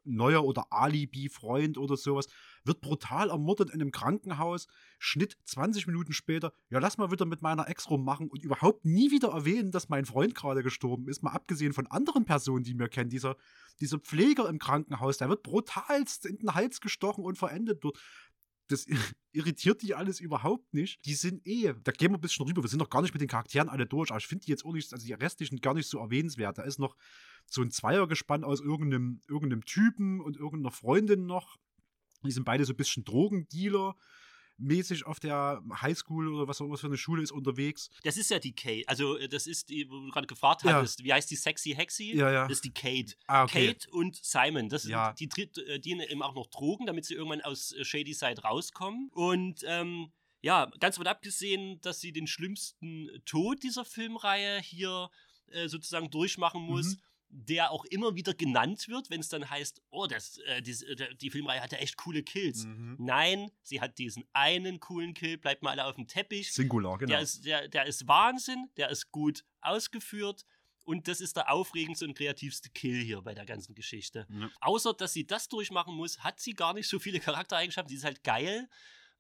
neuer 0.08 0.44
oder 0.44 0.68
Alibi-Freund 0.72 1.78
oder 1.78 1.98
sowas, 1.98 2.28
wird 2.64 2.82
brutal 2.82 3.30
ermordet 3.30 3.70
in 3.70 3.82
einem 3.82 3.92
Krankenhaus. 3.92 4.68
Schnitt 5.00 5.38
20 5.46 5.88
Minuten 5.88 6.14
später, 6.14 6.54
ja, 6.70 6.80
lass 6.80 6.98
mal 6.98 7.12
wieder 7.12 7.26
mit 7.26 7.42
meiner 7.42 7.68
Ex 7.70 7.90
rummachen 7.90 8.30
und 8.30 8.44
überhaupt 8.44 8.86
nie 8.86 9.12
wieder 9.12 9.30
erwähnen, 9.30 9.72
dass 9.72 9.90
mein 9.90 10.06
Freund 10.06 10.36
gerade 10.36 10.64
gestorben 10.64 11.08
ist. 11.08 11.24
Mal 11.24 11.32
abgesehen 11.32 11.74
von 11.74 11.88
anderen 11.88 12.26
Personen, 12.26 12.64
die 12.64 12.78
wir 12.78 12.90
kennen. 12.90 13.10
Dieser, 13.10 13.38
dieser 13.80 14.00
Pfleger 14.00 14.50
im 14.50 14.60
Krankenhaus, 14.60 15.18
der 15.18 15.30
wird 15.30 15.44
brutalst 15.44 16.26
in 16.26 16.38
den 16.38 16.54
Hals 16.54 16.82
gestochen 16.82 17.24
und 17.24 17.38
verendet 17.38 17.84
dort. 17.84 17.98
Das 18.70 18.86
irritiert 19.32 19.82
die 19.82 19.96
alles 19.96 20.20
überhaupt 20.20 20.74
nicht. 20.74 21.06
Die 21.06 21.14
sind 21.14 21.46
eh, 21.46 21.74
da 21.84 21.92
gehen 21.92 22.12
wir 22.12 22.18
ein 22.18 22.22
bisschen 22.22 22.46
rüber. 22.46 22.64
Wir 22.64 22.70
sind 22.70 22.80
noch 22.80 22.90
gar 22.90 23.02
nicht 23.02 23.14
mit 23.14 23.22
den 23.22 23.30
Charakteren 23.30 23.70
alle 23.70 23.86
durch, 23.86 24.10
aber 24.10 24.20
ich 24.20 24.28
finde 24.28 24.46
die 24.46 24.52
jetzt 24.52 24.66
auch 24.66 24.74
nicht, 24.74 24.92
also 24.92 25.06
die 25.06 25.14
restlichen 25.14 25.62
gar 25.62 25.74
nicht 25.74 25.88
so 25.88 26.00
erwähnenswert. 26.00 26.58
Da 26.58 26.64
ist 26.64 26.80
noch 26.80 26.96
so 27.50 27.62
ein 27.62 27.72
Zweiergespann 27.72 28.44
aus 28.44 28.60
irgendeinem, 28.62 29.22
irgendeinem 29.28 29.64
Typen 29.66 30.22
und 30.22 30.38
irgendeiner 30.38 30.72
Freundin 30.72 31.26
noch. 31.26 31.58
Die 32.24 32.32
sind 32.32 32.44
beide 32.46 32.66
so 32.66 32.74
ein 32.74 32.78
bisschen 32.78 33.04
Drogendealer 33.06 33.96
mäßig 34.60 35.06
auf 35.06 35.20
der 35.20 35.62
Highschool 35.82 36.34
oder 36.34 36.48
was 36.48 36.60
auch 36.60 36.66
immer 36.66 36.78
für 36.78 36.88
eine 36.88 36.98
Schule 36.98 37.22
ist 37.22 37.32
unterwegs. 37.32 37.90
Das 38.04 38.18
ist 38.18 38.32
ja 38.32 38.40
die 38.40 38.56
Kate. 38.56 38.88
Also, 38.88 39.16
äh, 39.18 39.30
das 39.30 39.46
ist 39.46 39.70
die, 39.70 39.88
wo 39.88 40.00
du 40.00 40.10
gerade 40.10 40.26
gefragt 40.26 40.64
Ja. 40.64 40.74
hattest, 40.74 41.04
wie 41.04 41.14
heißt 41.14 41.30
die 41.30 41.36
Sexy 41.36 41.74
Hexy? 41.76 42.16
Ja, 42.16 42.32
ja. 42.32 42.44
Das 42.48 42.54
ist 42.58 42.66
die 42.66 42.74
Kate. 42.74 43.14
Ah, 43.28 43.44
okay. 43.44 43.68
Kate 43.74 43.90
und 43.92 44.16
Simon. 44.16 44.68
Das 44.70 44.82
sind, 44.84 44.92
Ja. 44.92 45.14
die 45.14 45.30
tritt, 45.30 45.60
äh, 45.60 45.80
dienen 45.80 46.02
eben 46.02 46.24
auch 46.24 46.34
noch 46.34 46.48
Drogen, 46.48 46.88
damit 46.88 47.06
sie 47.06 47.14
irgendwann 47.14 47.42
aus 47.42 47.72
äh, 47.74 47.86
Shady 47.86 48.14
Side 48.16 48.42
rauskommen. 48.42 49.10
Und 49.14 49.62
ähm, 49.68 50.12
ja, 50.42 50.66
ganz 50.80 50.96
davon 50.96 51.08
abgesehen, 51.08 51.80
dass 51.82 52.00
sie 52.00 52.12
den 52.12 52.26
schlimmsten 52.26 53.10
Tod 53.26 53.62
dieser 53.62 53.86
Filmreihe 53.86 54.60
hier 54.60 55.12
äh, 55.52 55.68
sozusagen 55.68 56.10
durchmachen 56.10 56.64
muss. 56.64 56.96
Mhm. 56.96 57.02
Der 57.30 57.72
auch 57.72 57.84
immer 57.86 58.16
wieder 58.16 58.34
genannt 58.34 58.88
wird, 58.88 59.10
wenn 59.10 59.20
es 59.20 59.30
dann 59.30 59.50
heißt, 59.50 59.82
oh, 59.90 60.08
das, 60.08 60.38
äh, 60.40 60.62
die, 60.62 60.72
äh, 60.72 61.16
die 61.16 61.30
Filmreihe 61.30 61.62
hatte 61.62 61.78
echt 61.78 61.98
coole 61.98 62.24
Kills. 62.24 62.66
Mhm. 62.66 62.96
Nein, 63.00 63.52
sie 63.64 63.82
hat 63.82 63.98
diesen 63.98 64.24
einen 64.34 64.80
coolen 64.80 65.14
Kill, 65.14 65.38
bleibt 65.38 65.62
mal 65.62 65.72
alle 65.72 65.86
auf 65.86 65.96
dem 65.96 66.08
Teppich. 66.08 66.54
Singular, 66.54 66.98
genau. 66.98 67.12
Der 67.12 67.22
ist, 67.22 67.46
der, 67.46 67.68
der 67.68 67.86
ist 67.86 68.08
Wahnsinn, 68.08 68.70
der 68.78 68.90
ist 68.90 69.12
gut 69.12 69.44
ausgeführt 69.62 70.46
und 70.88 71.10
das 71.10 71.20
ist 71.20 71.36
der 71.36 71.52
aufregendste 71.52 72.06
und 72.06 72.14
kreativste 72.14 72.70
Kill 72.70 73.04
hier 73.04 73.22
bei 73.22 73.34
der 73.34 73.46
ganzen 73.46 73.76
Geschichte. 73.76 74.26
Ja. 74.30 74.50
Außer, 74.62 74.94
dass 74.94 75.12
sie 75.12 75.28
das 75.28 75.50
durchmachen 75.50 75.94
muss, 75.94 76.20
hat 76.20 76.40
sie 76.40 76.54
gar 76.54 76.74
nicht 76.74 76.88
so 76.88 76.98
viele 76.98 77.20
Charaktereigenschaften. 77.20 77.90
Sie 77.90 77.98
ist 77.98 78.06
halt 78.06 78.24
geil. 78.24 78.70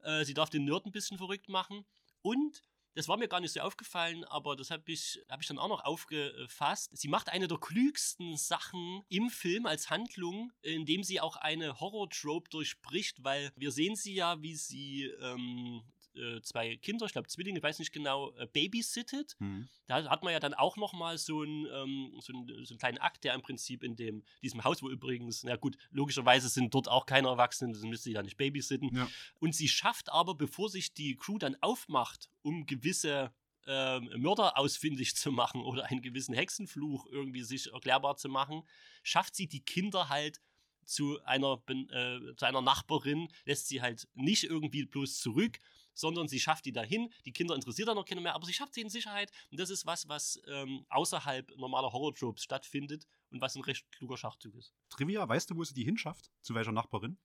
Äh, 0.02 0.24
sie 0.24 0.34
darf 0.34 0.50
den 0.50 0.64
Nerd 0.64 0.86
ein 0.86 0.94
bisschen 0.94 1.18
verrückt 1.18 1.50
machen. 1.50 1.86
Und, 2.22 2.64
das 2.98 3.08
war 3.08 3.18
mir 3.18 3.28
gar 3.28 3.40
nicht 3.40 3.54
so 3.54 3.60
aufgefallen, 3.60 4.24
aber 4.24 4.56
das 4.56 4.72
habe 4.72 4.82
ich, 4.88 5.24
hab 5.30 5.40
ich 5.40 5.48
dann 5.48 5.60
auch 5.60 5.68
noch 5.68 5.86
aufgefasst. 5.86 6.98
Sie 6.98 7.08
macht 7.08 7.30
eine 7.30 7.48
der 7.48 7.60
klügsten 7.60 8.38
Sachen 8.38 9.04
im 9.08 9.30
Film 9.30 9.68
als 9.68 9.92
Handlung, 9.92 10.52
indem 10.64 11.04
sie 11.04 11.22
auch 11.22 11.36
eine 11.36 11.80
Horror-Trope 11.80 12.50
durchbricht, 12.50 13.24
weil 13.24 13.52
wir 13.56 13.72
sehen 13.72 13.96
sie 13.96 14.16
ja, 14.16 14.42
wie 14.42 14.56
sie 14.56 15.04
ähm, 15.22 15.84
äh, 16.18 16.42
zwei 16.42 16.76
Kinder, 16.78 17.06
ich 17.06 17.14
glaube 17.14 17.28
Zwillinge, 17.28 17.62
weiß 17.62 17.80
nicht 17.80 17.92
genau, 17.92 18.34
äh, 18.38 18.48
babysittet. 18.48 19.36
Hm. 19.40 19.68
Da 19.88 20.10
hat 20.10 20.24
man 20.24 20.34
ja 20.34 20.40
dann 20.40 20.54
auch 20.54 20.78
noch 20.78 20.94
mal 20.94 21.18
so 21.18 21.42
einen, 21.42 21.66
ähm, 21.66 22.14
so, 22.20 22.34
so 22.64 22.74
einen 22.74 22.80
kleinen 22.80 22.98
Akt, 22.98 23.24
der 23.24 23.34
im 23.34 23.42
Prinzip 23.42 23.84
in 23.84 23.96
dem, 23.96 24.24
diesem 24.42 24.64
Haus, 24.64 24.82
wo 24.82 24.90
übrigens, 24.90 25.44
na 25.44 25.56
gut, 25.56 25.78
logischerweise 25.92 26.50
sind 26.50 26.74
dort 26.74 26.88
auch 26.88 27.06
keine 27.06 27.28
Erwachsenen, 27.28 27.74
das 27.74 27.84
müsste 27.84 28.06
sie 28.06 28.14
ja 28.14 28.24
nicht 28.24 28.38
babysitten. 28.38 28.96
Ja. 28.96 29.10
Und 29.40 29.56
sie 29.56 29.68
schafft 29.68 30.10
aber, 30.12 30.36
bevor 30.36 30.70
sich 30.70 30.94
die 30.94 31.16
Crew 31.16 31.38
dann 31.38 31.56
aufmacht, 31.62 32.30
um 32.42 32.66
gewisse 32.66 33.32
ähm, 33.68 34.10
Mörder 34.18 34.58
ausfindig 34.58 35.16
zu 35.16 35.32
machen 35.32 35.62
oder 35.62 35.86
einen 35.86 36.02
gewissen 36.02 36.34
Hexenfluch 36.34 37.06
irgendwie 37.12 37.44
sich 37.44 37.72
erklärbar 37.72 38.16
zu 38.16 38.30
machen, 38.30 38.64
schafft 39.04 39.36
sie 39.36 39.48
die 39.48 39.60
Kinder 39.60 40.10
halt 40.10 40.42
zu 40.86 41.22
einer, 41.26 41.62
äh, 41.68 42.36
zu 42.36 42.46
einer 42.46 42.62
Nachbarin, 42.62 43.28
lässt 43.46 43.68
sie 43.68 43.82
halt 43.82 44.08
nicht 44.16 44.46
irgendwie 44.46 44.86
bloß 44.86 45.20
zurück, 45.20 45.60
sondern 45.98 46.28
sie 46.28 46.40
schafft 46.40 46.66
die 46.66 46.72
dahin. 46.72 47.12
Die 47.26 47.34
Kinder 47.34 47.56
interessiert 47.56 47.88
dann 47.88 47.96
noch 47.96 48.06
keiner 48.06 48.22
mehr, 48.22 48.36
aber 48.36 48.46
sie 48.46 48.54
schafft 48.54 48.74
sie 48.74 48.82
in 48.82 48.90
Sicherheit. 48.90 49.32
Und 49.52 49.60
das 49.60 49.70
ist 49.70 49.86
was, 49.86 50.08
was 50.08 50.42
ähm, 50.48 50.86
außerhalb 50.90 51.52
normaler 51.58 51.92
Horror-Tropes 51.92 52.44
stattfindet 52.44 53.08
und 53.30 53.42
was 53.42 53.56
ein 53.56 53.64
recht 53.64 53.92
kluger 53.92 54.18
Schachzug 54.18 54.56
ist. 54.56 54.74
Trivia, 54.90 55.28
weißt 55.28 55.50
du, 55.50 55.56
wo 55.56 55.64
sie 55.64 55.74
die 55.74 55.84
hinschafft? 55.84 56.30
Zu 56.42 56.54
welcher 56.56 56.72
Nachbarin? 56.72 57.18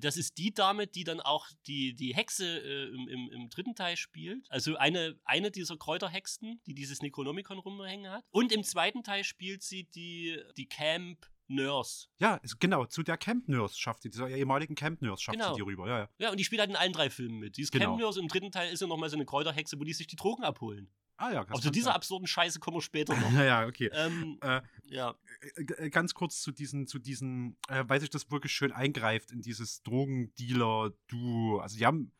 Das 0.00 0.16
ist 0.16 0.38
die 0.38 0.54
Dame, 0.54 0.86
die 0.86 1.04
dann 1.04 1.20
auch 1.20 1.46
die, 1.66 1.94
die 1.94 2.14
Hexe 2.14 2.46
äh, 2.46 2.88
im, 2.88 3.08
im, 3.08 3.30
im 3.30 3.50
dritten 3.50 3.74
Teil 3.74 3.96
spielt. 3.96 4.50
Also 4.50 4.76
eine, 4.76 5.20
eine 5.24 5.50
dieser 5.50 5.76
Kräuterhexen, 5.76 6.62
die 6.66 6.74
dieses 6.74 7.02
Necronomicon 7.02 7.58
rumhängen 7.58 8.10
hat. 8.10 8.24
Und 8.30 8.52
im 8.52 8.64
zweiten 8.64 9.02
Teil 9.02 9.22
spielt 9.22 9.62
sie 9.62 9.84
die, 9.84 10.40
die 10.56 10.66
Camp 10.66 11.26
Nurse. 11.54 12.08
Ja, 12.18 12.40
genau, 12.58 12.84
zu 12.86 13.02
der 13.02 13.16
Camp 13.16 13.48
Nurse 13.48 13.78
schafft 13.78 14.02
sie, 14.02 14.10
dieser 14.10 14.28
ehemaligen 14.28 14.74
Camp 14.74 15.00
Nurse 15.02 15.22
schafft 15.22 15.38
Genau. 15.38 15.52
sie 15.52 15.56
die 15.58 15.62
rüber. 15.62 15.88
Ja, 15.88 15.98
ja. 16.00 16.08
Ja, 16.18 16.30
und 16.30 16.38
die 16.40 16.44
spielt 16.44 16.60
halt 16.60 16.70
in 16.70 16.76
allen 16.76 16.92
drei 16.92 17.10
Filmen 17.10 17.38
mit. 17.38 17.56
Die 17.56 17.62
ist 17.62 17.72
Genau. 17.72 17.86
Camp 17.90 18.00
Nurse 18.00 18.20
im 18.20 18.28
dritten 18.28 18.50
Teil 18.50 18.72
ist 18.72 18.80
ja 18.80 18.86
nochmal 18.86 19.10
so 19.10 19.16
eine 19.16 19.24
Kräuterhexe, 19.26 19.78
wo 19.78 19.84
die 19.84 19.92
sich 19.92 20.06
die 20.06 20.16
Drogen 20.16 20.42
abholen. 20.44 20.90
Ah 21.18 21.30
ja, 21.30 21.44
das 21.44 21.52
Auch 21.54 21.60
zu 21.60 21.64
kann 21.66 21.72
dieser 21.74 21.84
sein. 21.86 21.94
absurden 21.94 22.26
Scheiße 22.26 22.58
kommen 22.58 22.78
wir 22.78 22.82
später 22.82 23.14
noch. 23.16 23.32
Ja, 23.32 23.44
ja, 23.44 23.66
okay. 23.66 23.90
ähm, 23.92 24.38
Äh, 24.40 24.62
ja. 24.86 25.14
äh, 25.56 25.62
äh, 25.86 25.90
ganz 25.90 26.14
kurz 26.14 26.40
zu 26.40 26.50
diesen, 26.52 26.86
zu 26.86 26.98
diesen, 26.98 27.56
äh, 27.68 27.84
weil 27.86 28.00
sich 28.00 28.10
das 28.10 28.30
wirklich 28.30 28.52
schön 28.52 28.72
eingreift 28.72 29.30
in 29.30 29.40
dieses 29.42 29.82
Drogendealer-Duo. 29.82 31.58
Also 31.58 31.76
die 31.78 31.86
haben 31.86 32.12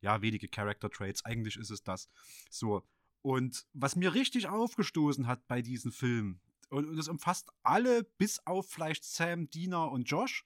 ja 0.00 0.20
wenige 0.22 0.48
Character-Traits, 0.48 1.24
eigentlich 1.24 1.56
ist 1.56 1.70
es 1.70 1.82
das. 1.82 2.08
So. 2.50 2.82
Und 3.22 3.66
was 3.72 3.96
mir 3.96 4.14
richtig 4.14 4.48
aufgestoßen 4.48 5.26
hat 5.26 5.46
bei 5.46 5.60
diesem 5.62 5.92
Film, 5.92 6.40
und, 6.70 6.86
und 6.86 6.96
das 6.96 7.08
umfasst 7.08 7.50
alle, 7.62 8.04
bis 8.18 8.44
auf 8.46 8.70
vielleicht 8.70 9.04
Sam, 9.04 9.50
Dina 9.50 9.84
und 9.84 10.08
Josh, 10.08 10.44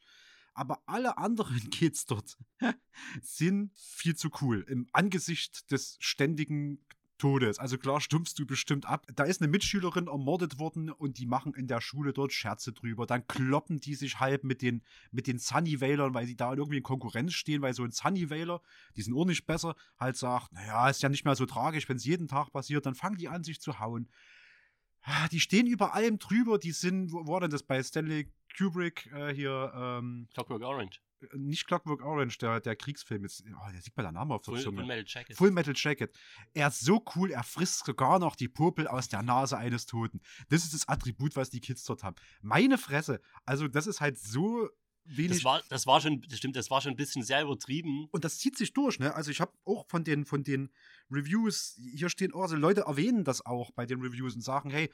aber 0.55 0.83
alle 0.87 1.18
anderen 1.18 1.70
Kids 1.70 2.07
dort 2.07 2.39
sind 3.22 3.72
viel 3.77 4.16
zu 4.16 4.31
cool 4.41 4.64
im 4.68 4.89
Angesicht 4.93 5.70
des 5.70 5.97
ständigen 6.01 6.85
Todes. 7.18 7.59
Also 7.59 7.79
klar 7.79 8.01
stumpfst 8.01 8.35
du 8.39 8.47
bestimmt 8.47 8.87
ab. 8.87 9.07
Da 9.14 9.25
ist 9.25 9.41
eine 9.41 9.51
Mitschülerin 9.51 10.09
ermordet 10.09 10.59
worden 10.59 10.91
und 10.91 11.18
die 11.18 11.27
machen 11.27 11.55
in 11.55 11.68
der 11.68 11.81
Schule 11.81 12.12
dort 12.12 12.33
Scherze 12.33 12.72
drüber. 12.72 13.07
Dann 13.07 13.27
kloppen 13.27 13.81
die 13.81 13.95
sich 13.95 14.18
halb 14.18 14.43
mit 14.43 14.62
den, 14.62 14.83
mit 15.12 15.27
den 15.27 15.39
Sunnyvalern, 15.39 16.12
weil 16.12 16.27
die 16.27 16.37
da 16.37 16.53
irgendwie 16.53 16.79
in 16.79 16.83
Konkurrenz 16.83 17.33
stehen, 17.35 17.62
weil 17.62 17.72
so 17.72 17.85
ein 17.85 17.93
Sunnyvaler, 17.93 18.61
die 18.97 19.03
sind 19.03 19.16
auch 19.16 19.25
nicht 19.25 19.47
besser, 19.47 19.77
halt 19.99 20.16
sagt, 20.16 20.53
naja, 20.53 20.89
ist 20.89 21.03
ja 21.03 21.09
nicht 21.09 21.25
mehr 21.25 21.37
so 21.37 21.47
tragisch, 21.47 21.89
wenn 21.89 21.97
es 21.97 22.05
jeden 22.05 22.27
Tag 22.27 22.51
passiert, 22.51 22.85
dann 22.85 22.95
fangen 22.95 23.16
die 23.16 23.29
an, 23.29 23.45
sich 23.45 23.61
zu 23.61 23.79
hauen. 23.79 24.09
Ah, 25.05 25.28
Die 25.28 25.40
stehen 25.40 25.66
über 25.66 25.94
allem 25.94 26.18
drüber, 26.18 26.59
die 26.59 26.72
sind, 26.72 27.12
wo 27.12 27.26
war 27.26 27.40
denn 27.40 27.50
das 27.50 27.62
bei 27.62 27.82
Stanley 27.82 28.32
Kubrick 28.57 29.07
äh, 29.12 29.34
hier, 29.34 29.72
ähm, 29.74 30.28
Clockwork 30.32 30.62
Orange. 30.62 31.00
nicht 31.34 31.66
Clockwork 31.66 32.02
Orange, 32.02 32.38
der, 32.38 32.61
der 32.61 32.76
Kriegsfilm, 32.76 33.22
jetzt, 33.24 33.42
oh, 33.46 33.70
der 33.72 33.80
sieht 33.82 33.96
mir 33.96 34.02
der 34.05 34.12
Name 34.12 34.34
auf 34.34 34.42
der 34.42 34.55
Full, 34.55 34.62
Zunge. 34.62 34.78
Full 34.78 34.86
Metal 34.86 35.05
Jacket. 35.07 35.36
Full 35.36 35.50
Metal 35.50 35.74
Jacket. 35.76 36.16
Er 36.55 36.68
ist 36.68 36.80
so 36.80 37.05
cool, 37.16 37.30
er 37.30 37.42
frisst 37.42 37.84
sogar 37.84 38.18
noch 38.18 38.36
die 38.36 38.48
Popel 38.48 38.86
aus 38.88 39.09
der 39.09 39.22
Nase 39.22 39.59
eines 39.59 39.86
Toten. 39.86 40.20
Das 40.48 40.64
ist 40.64 40.72
das 40.72 40.88
Attribut, 40.88 41.36
was 41.36 41.50
die 41.50 41.61
Kids 41.61 41.84
dort 41.84 42.02
haben. 42.02 42.16
Meine 42.40 42.78
Fresse. 42.78 43.20
Also, 43.44 43.68
das 43.68 43.86
ist 43.86 44.00
halt 44.00 44.18
so 44.18 44.68
wenig. 45.05 45.38
das, 45.38 45.44
war, 45.44 45.62
das 45.68 45.86
war 45.86 46.00
schon, 46.00 46.22
das 46.22 46.38
stimmt, 46.38 46.57
das 46.57 46.70
war 46.70 46.80
schon 46.80 46.92
ein 46.92 46.96
bisschen 46.96 47.22
sehr 47.22 47.42
übertrieben. 47.42 48.09
und 48.11 48.24
das 48.24 48.38
zieht 48.38 48.57
sich 48.57 48.72
durch, 48.72 48.98
ne? 48.98 49.14
Also 49.14 49.30
ich 49.30 49.40
habe 49.40 49.52
auch 49.64 49.86
von 49.88 50.05
den, 50.05 50.24
von 50.24 50.44
den 50.44 50.70
Reviews, 51.11 51.78
hier 51.94 52.09
stehen, 52.09 52.32
oh, 52.32 52.42
also 52.42 52.57
Leute 52.57 52.82
erwähnen 52.82 53.24
das 53.24 53.44
auch 53.44 53.70
bei 53.72 53.86
den 53.86 54.00
Reviews 54.00 54.34
und 54.34 54.42
sagen, 54.42 54.70
hey, 54.70 54.90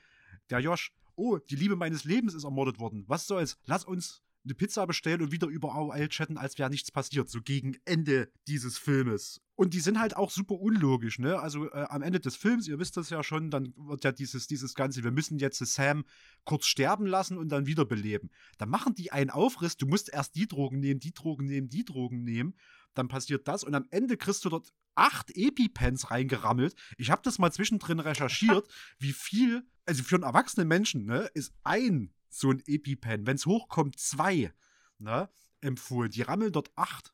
der 0.51 0.61
Josh, 0.61 0.93
oh, 1.17 1.39
die 1.39 1.57
Liebe 1.57 1.77
meines 1.77 2.05
Lebens 2.05 2.35
ist 2.35 2.45
ermordet 2.45 2.79
worden. 2.79 3.05
Was 3.07 3.27
soll's? 3.27 3.59
Lass 3.65 3.85
uns 3.85 4.23
eine 4.45 4.55
Pizza 4.55 4.87
bestellen 4.87 5.23
und 5.23 5.33
wieder 5.33 5.49
über 5.49 5.75
AOL 5.75 6.09
chatten, 6.09 6.39
als 6.39 6.59
wäre 6.59 6.71
nichts 6.71 6.91
passiert, 6.91 7.29
so 7.29 7.43
gegen 7.43 7.77
Ende 7.85 8.33
dieses 8.47 8.79
Filmes. 8.79 9.41
Und 9.55 9.75
die 9.75 9.81
sind 9.81 10.01
halt 10.01 10.17
auch 10.17 10.31
super 10.31 10.55
unlogisch, 10.55 11.19
ne? 11.19 11.39
Also 11.39 11.71
äh, 11.71 11.87
am 11.91 12.03
Ende 12.03 12.21
des 12.21 12.37
Films, 12.37 12.67
ihr 12.67 12.79
wisst 12.79 12.97
das 12.97 13.11
ja 13.11 13.23
schon, 13.23 13.51
dann 13.51 13.75
wird 13.77 14.05
ja 14.05 14.13
dieses, 14.13 14.47
dieses 14.47 14.75
Ganze, 14.75 15.05
wir 15.05 15.11
müssen 15.11 15.39
jetzt 15.39 15.59
Sam 15.59 16.05
kurz 16.45 16.67
sterben 16.67 17.05
lassen 17.05 17.37
und 17.37 17.51
dann 17.51 17.67
wiederbeleben. 17.67 18.31
Dann 18.57 18.71
machen 18.71 18.95
die 18.95 19.13
einen 19.13 19.31
Aufriss, 19.31 19.77
du 19.77 19.87
musst 19.87 20.11
erst 20.11 20.35
die 20.35 20.49
Drogen 20.49 20.81
nehmen, 20.81 21.01
die 21.01 21.13
Drogen 21.13 21.45
nehmen, 21.45 21.69
die 21.69 21.85
Drogen 21.85 22.23
nehmen. 22.23 22.55
Dann 22.95 23.09
passiert 23.09 23.47
das 23.47 23.63
und 23.63 23.75
am 23.75 23.87
Ende 23.91 24.17
kriegst 24.17 24.45
du 24.45 24.49
dort 24.49 24.73
acht 24.95 25.31
EpiPens 25.37 26.11
reingerammelt. 26.11 26.75
Ich 26.97 27.11
habe 27.11 27.23
das 27.23 27.39
mal 27.39 27.53
zwischendrin 27.53 28.01
recherchiert, 28.01 28.67
wie 28.99 29.13
viel, 29.13 29.67
also 29.85 30.03
für 30.03 30.17
einen 30.17 30.25
erwachsenen 30.25 30.69
Menschen, 30.69 31.05
ne, 31.05 31.31
ist 31.35 31.53
ein 31.63 32.13
so 32.31 32.51
ein 32.51 32.63
EpiPen, 32.67 33.27
wenn 33.27 33.37
es 33.37 33.47
hochkommt, 33.47 33.99
zwei, 33.99 34.53
ne, 34.99 35.29
empfohlen. 35.61 36.11
Die 36.11 36.23
rammeln 36.23 36.53
dort 36.53 36.71
acht 36.77 37.13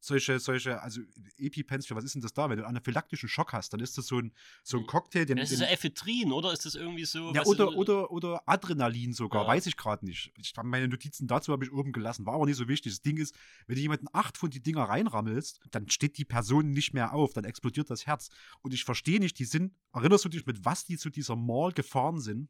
solche, 0.00 0.38
solche, 0.38 0.80
also 0.82 1.00
EpiPens, 1.36 1.86
für 1.86 1.96
was 1.96 2.04
ist 2.04 2.14
denn 2.14 2.22
das 2.22 2.32
da? 2.32 2.48
Wenn 2.48 2.56
du 2.56 2.62
einen 2.64 2.76
anaphylaktischen 2.76 3.28
Schock 3.28 3.52
hast, 3.52 3.72
dann 3.72 3.80
ist 3.80 3.98
das 3.98 4.06
so 4.06 4.18
ein, 4.18 4.32
so 4.62 4.78
ein 4.78 4.86
Cocktail, 4.86 5.24
den, 5.24 5.36
Das 5.36 5.50
ist 5.50 5.60
ja 5.60 5.66
Ephedrin, 5.68 6.32
oder? 6.32 6.52
Ist 6.52 6.64
das 6.64 6.74
irgendwie 6.74 7.04
so? 7.04 7.32
ja, 7.34 7.44
oder, 7.44 7.74
oder, 7.74 8.10
oder 8.10 8.42
Adrenalin 8.46 9.12
sogar, 9.12 9.42
Ja. 9.42 9.48
weiß 9.48 9.66
ich 9.66 9.76
gerade 9.76 10.04
nicht. 10.04 10.32
Ich 10.38 10.52
meine 10.62 10.88
Notizen 10.88 11.26
dazu 11.26 11.52
habe 11.52 11.64
ich 11.64 11.72
oben 11.72 11.92
gelassen, 11.92 12.26
war 12.26 12.34
aber 12.34 12.46
nicht 12.46 12.56
so 12.56 12.68
wichtig. 12.68 12.92
Das 12.92 13.02
Ding 13.02 13.16
ist, 13.16 13.34
wenn 13.66 13.76
du 13.76 13.82
jemanden 13.82 14.06
acht 14.12 14.36
von 14.36 14.50
die 14.50 14.62
Dinger 14.62 14.84
reinrammelst, 14.84 15.60
dann 15.70 15.88
steht 15.88 16.18
die 16.18 16.24
Person 16.24 16.70
nicht 16.70 16.94
mehr 16.94 17.12
auf, 17.12 17.32
dann 17.32 17.44
explodiert 17.44 17.90
das 17.90 18.06
Herz. 18.06 18.30
Und 18.62 18.74
ich 18.74 18.84
verstehe 18.84 19.20
nicht, 19.20 19.38
die 19.38 19.44
sind, 19.44 19.74
erinnerst 19.92 20.24
du 20.24 20.28
dich, 20.28 20.46
mit 20.46 20.64
was 20.64 20.84
die 20.84 20.96
zu 20.96 21.10
dieser 21.10 21.36
Mall 21.36 21.72
gefahren 21.72 22.20
sind? 22.20 22.48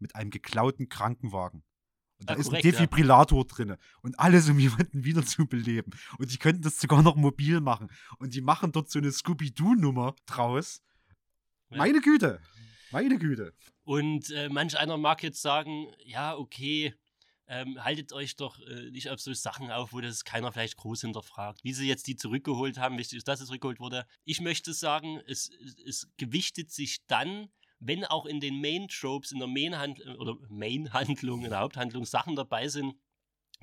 Mit 0.00 0.16
einem 0.16 0.30
geklauten 0.30 0.88
Krankenwagen. 0.88 1.62
Und 2.18 2.28
da 2.28 2.34
Ja, 2.34 2.40
ist 2.40 2.46
korrekt, 2.46 2.64
ein 2.64 2.72
ja. 2.72 2.78
Defibrillator 2.78 3.46
drin. 3.46 3.76
Und 4.02 4.18
alles, 4.18 4.48
um 4.48 4.58
jemanden 4.58 5.04
wiederzubeleben. 5.04 5.94
Und 6.18 6.32
die 6.32 6.38
könnten 6.38 6.62
das 6.62 6.80
sogar 6.80 7.02
noch 7.02 7.16
mobil 7.16 7.60
machen. 7.60 7.88
Und 8.18 8.34
die 8.34 8.40
machen 8.40 8.72
dort 8.72 8.90
so 8.90 8.98
eine 8.98 9.12
Scooby-Doo-Nummer 9.12 10.14
draus. 10.26 10.82
Ja. 11.70 11.78
Meine 11.78 12.00
Güte. 12.00 12.40
Meine 12.90 13.18
Güte. 13.18 13.54
Und 13.84 14.30
äh, 14.30 14.48
manch 14.48 14.76
einer 14.78 14.96
mag 14.96 15.22
jetzt 15.22 15.40
sagen, 15.40 15.86
ja, 16.04 16.36
okay, 16.36 16.94
ähm, 17.46 17.82
haltet 17.82 18.12
euch 18.12 18.36
doch 18.36 18.60
äh, 18.60 18.90
nicht 18.90 19.10
auf 19.10 19.20
so 19.20 19.32
Sachen 19.32 19.70
auf, 19.70 19.92
wo 19.92 20.00
das 20.00 20.24
keiner 20.24 20.52
vielleicht 20.52 20.76
groß 20.76 21.00
hinterfragt. 21.00 21.64
Wie 21.64 21.72
sie 21.72 21.88
jetzt 21.88 22.06
die 22.06 22.16
zurückgeholt 22.16 22.78
haben, 22.78 22.96
wichtig 22.98 23.18
ist, 23.18 23.28
dass 23.28 23.40
es 23.40 23.48
zurückgeholt 23.48 23.80
wurde. 23.80 24.06
Ich 24.24 24.40
möchte 24.40 24.72
sagen, 24.72 25.20
es, 25.26 25.50
es 25.84 26.08
gewichtet 26.16 26.70
sich 26.70 27.04
dann, 27.06 27.48
wenn 27.80 28.04
auch 28.04 28.26
in 28.26 28.40
den 28.40 28.60
Main-Tropes, 28.60 29.32
in 29.32 29.38
der 29.38 29.48
Main-Handlung 29.48 30.16
oder 30.16 30.36
Main-Handlung, 30.48 31.44
in 31.44 31.50
der 31.50 31.60
Haupthandlung 31.60 32.04
Sachen 32.04 32.36
dabei 32.36 32.68
sind, 32.68 32.94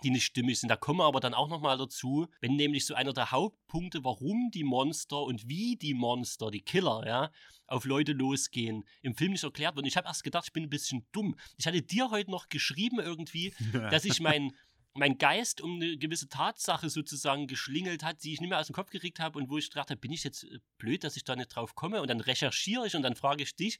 die 0.03 0.11
nicht 0.11 0.26
stimmig 0.26 0.59
sind. 0.59 0.70
Da 0.70 0.76
kommen 0.76 0.99
wir 0.99 1.05
aber 1.05 1.20
dann 1.20 1.34
auch 1.34 1.47
nochmal 1.47 1.78
dazu, 1.78 2.28
wenn 2.39 2.55
nämlich 2.55 2.86
so 2.86 2.93
einer 2.93 3.13
der 3.13 3.32
Hauptpunkte, 3.32 4.03
warum 4.03 4.51
die 4.53 4.63
Monster 4.63 5.22
und 5.24 5.47
wie 5.47 5.76
die 5.76 5.93
Monster, 5.93 6.51
die 6.51 6.61
Killer, 6.61 7.03
ja, 7.07 7.32
auf 7.68 7.86
Leute 7.86 8.13
losgehen, 8.13 8.84
im 9.01 9.15
Film 9.15 9.32
nicht 9.32 9.43
erklärt 9.43 9.76
wird. 9.76 9.84
Und 9.84 9.88
ich 9.88 9.97
habe 9.97 10.07
erst 10.07 10.24
gedacht, 10.24 10.45
ich 10.47 10.53
bin 10.53 10.63
ein 10.63 10.70
bisschen 10.70 11.05
dumm. 11.11 11.36
Ich 11.57 11.68
hatte 11.68 11.82
dir 11.82 12.11
heute 12.11 12.32
noch 12.32 12.49
geschrieben 12.49 12.99
irgendwie, 12.99 13.53
dass 13.91 14.05
ich 14.05 14.20
mein, 14.20 14.53
mein 14.97 15.17
Geist 15.17 15.61
um 15.61 15.75
eine 15.75 15.97
gewisse 15.97 16.27
Tatsache 16.27 16.89
sozusagen 16.89 17.47
geschlingelt 17.47 18.03
hat, 18.03 18.23
die 18.23 18.33
ich 18.33 18.41
nicht 18.41 18.49
mehr 18.49 18.59
aus 18.59 18.67
dem 18.67 18.75
Kopf 18.75 18.89
gekriegt 18.89 19.19
habe 19.19 19.37
und 19.39 19.49
wo 19.49 19.57
ich 19.57 19.69
gedacht 19.69 19.89
habe, 19.89 19.99
bin 19.99 20.11
ich 20.11 20.23
jetzt 20.23 20.43
äh, 20.43 20.59
blöd, 20.77 21.03
dass 21.03 21.15
ich 21.15 21.23
da 21.23 21.35
nicht 21.35 21.49
drauf 21.49 21.75
komme? 21.75 22.01
Und 22.01 22.09
dann 22.09 22.19
recherchiere 22.19 22.87
ich 22.87 22.95
und 22.95 23.03
dann 23.03 23.15
frage 23.15 23.43
ich 23.43 23.55
dich. 23.55 23.79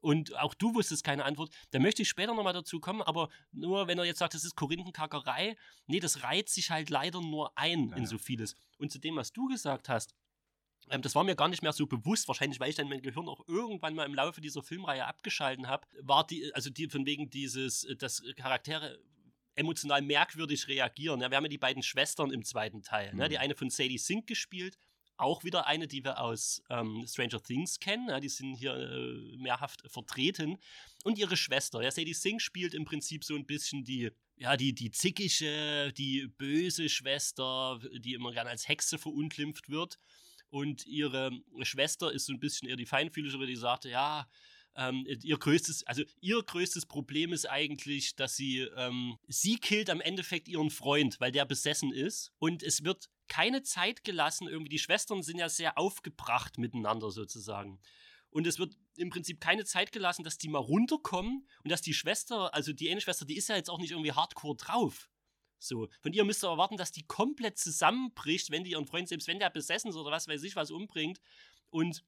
Und 0.00 0.36
auch 0.36 0.54
du 0.54 0.74
wusstest 0.74 1.04
keine 1.04 1.24
Antwort. 1.24 1.54
Da 1.70 1.78
möchte 1.78 2.02
ich 2.02 2.08
später 2.08 2.34
nochmal 2.34 2.52
dazu 2.52 2.80
kommen, 2.80 3.02
aber 3.02 3.28
nur 3.52 3.86
wenn 3.86 3.98
er 3.98 4.04
jetzt 4.04 4.18
sagt, 4.18 4.34
das 4.34 4.44
ist 4.44 4.56
Korinthenkackerei, 4.56 5.56
nee, 5.86 6.00
das 6.00 6.24
reiht 6.24 6.48
sich 6.48 6.70
halt 6.70 6.90
leider 6.90 7.20
nur 7.20 7.56
ein 7.56 7.90
Ja, 7.90 7.96
in 7.96 8.06
so 8.06 8.18
vieles. 8.18 8.56
Und 8.78 8.90
zu 8.90 8.98
dem, 8.98 9.14
was 9.14 9.32
du 9.32 9.46
gesagt 9.46 9.88
hast, 9.88 10.14
ähm, 10.90 11.02
das 11.02 11.14
war 11.14 11.22
mir 11.22 11.36
gar 11.36 11.48
nicht 11.48 11.62
mehr 11.62 11.72
so 11.72 11.86
bewusst, 11.86 12.26
wahrscheinlich, 12.26 12.58
weil 12.58 12.70
ich 12.70 12.76
dann 12.76 12.88
mein 12.88 13.02
Gehirn 13.02 13.28
auch 13.28 13.46
irgendwann 13.46 13.94
mal 13.94 14.04
im 14.04 14.14
Laufe 14.14 14.40
dieser 14.40 14.62
Filmreihe 14.62 15.06
abgeschalten 15.06 15.68
habe, 15.68 15.86
war 16.00 16.26
die, 16.26 16.52
also 16.54 16.68
die 16.70 16.88
von 16.88 17.06
wegen 17.06 17.30
dieses, 17.30 17.84
äh, 17.84 17.94
dass 17.94 18.22
Charaktere 18.36 18.98
emotional 19.54 20.02
merkwürdig 20.02 20.68
reagieren. 20.68 21.20
Ja, 21.20 21.30
wir 21.30 21.36
haben 21.36 21.44
ja 21.44 21.50
die 21.50 21.58
beiden 21.58 21.82
Schwestern 21.82 22.30
im 22.30 22.44
zweiten 22.44 22.82
Teil. 22.82 23.14
Ne? 23.14 23.26
Mhm. 23.26 23.30
Die 23.30 23.38
eine 23.38 23.54
von 23.54 23.70
Sadie 23.70 23.98
Sink 23.98 24.26
gespielt, 24.26 24.78
auch 25.16 25.44
wieder 25.44 25.66
eine, 25.66 25.86
die 25.86 26.04
wir 26.04 26.20
aus 26.20 26.62
ähm, 26.70 27.04
Stranger 27.06 27.42
Things 27.42 27.78
kennen. 27.78 28.08
Ja, 28.08 28.20
die 28.20 28.28
sind 28.28 28.54
hier 28.54 28.74
äh, 28.74 29.36
mehrhaft 29.36 29.82
vertreten. 29.90 30.58
Und 31.04 31.18
ihre 31.18 31.36
Schwester. 31.36 31.82
Ja, 31.82 31.90
Sadie 31.90 32.14
Sink 32.14 32.40
spielt 32.40 32.74
im 32.74 32.84
Prinzip 32.84 33.24
so 33.24 33.34
ein 33.34 33.46
bisschen 33.46 33.84
die, 33.84 34.10
ja, 34.36 34.56
die, 34.56 34.74
die 34.74 34.90
zickige, 34.90 35.92
die 35.92 36.26
böse 36.38 36.88
Schwester, 36.88 37.80
die 37.98 38.14
immer 38.14 38.32
gerne 38.32 38.50
als 38.50 38.68
Hexe 38.68 38.98
verunglimpft 38.98 39.68
wird. 39.68 39.98
Und 40.48 40.86
ihre 40.86 41.30
Schwester 41.62 42.12
ist 42.12 42.26
so 42.26 42.32
ein 42.32 42.40
bisschen 42.40 42.68
eher 42.68 42.76
die 42.76 42.86
feinfühligere, 42.86 43.46
die 43.46 43.56
sagte, 43.56 43.88
ja, 43.88 44.28
ähm, 44.76 45.06
ihr 45.06 45.38
größtes, 45.38 45.86
also 45.86 46.02
ihr 46.20 46.42
größtes 46.42 46.86
Problem 46.86 47.32
ist 47.32 47.48
eigentlich, 47.48 48.16
dass 48.16 48.36
sie, 48.36 48.60
ähm, 48.76 49.16
sie 49.28 49.56
killt 49.56 49.90
am 49.90 50.00
Endeffekt 50.00 50.48
ihren 50.48 50.70
Freund, 50.70 51.20
weil 51.20 51.32
der 51.32 51.44
besessen 51.44 51.92
ist. 51.92 52.32
Und 52.38 52.62
es 52.62 52.84
wird 52.84 53.10
keine 53.28 53.62
Zeit 53.62 54.04
gelassen, 54.04 54.48
irgendwie, 54.48 54.70
die 54.70 54.78
Schwestern 54.78 55.22
sind 55.22 55.38
ja 55.38 55.48
sehr 55.48 55.78
aufgebracht 55.78 56.58
miteinander 56.58 57.10
sozusagen. 57.10 57.80
Und 58.30 58.46
es 58.46 58.58
wird 58.58 58.74
im 58.96 59.10
Prinzip 59.10 59.40
keine 59.40 59.64
Zeit 59.64 59.92
gelassen, 59.92 60.24
dass 60.24 60.38
die 60.38 60.48
mal 60.48 60.58
runterkommen 60.58 61.46
und 61.62 61.70
dass 61.70 61.82
die 61.82 61.94
Schwester, 61.94 62.54
also 62.54 62.72
die 62.72 62.90
eine 62.90 63.00
Schwester, 63.00 63.26
die 63.26 63.36
ist 63.36 63.48
ja 63.48 63.56
jetzt 63.56 63.68
auch 63.68 63.78
nicht 63.78 63.90
irgendwie 63.90 64.12
hardcore 64.12 64.56
drauf. 64.56 65.10
So, 65.58 65.88
von 66.00 66.12
ihr 66.12 66.24
müsst 66.24 66.42
ihr 66.42 66.48
erwarten, 66.48 66.76
dass 66.76 66.92
die 66.92 67.06
komplett 67.06 67.58
zusammenbricht, 67.58 68.50
wenn 68.50 68.64
die 68.64 68.72
ihren 68.72 68.86
Freund, 68.86 69.08
selbst 69.08 69.28
wenn 69.28 69.38
der 69.38 69.50
besessen 69.50 69.90
ist 69.90 69.96
oder 69.96 70.10
was 70.10 70.26
weiß 70.26 70.42
ich, 70.42 70.56
was 70.56 70.70
umbringt. 70.70 71.20
Und 71.70 72.04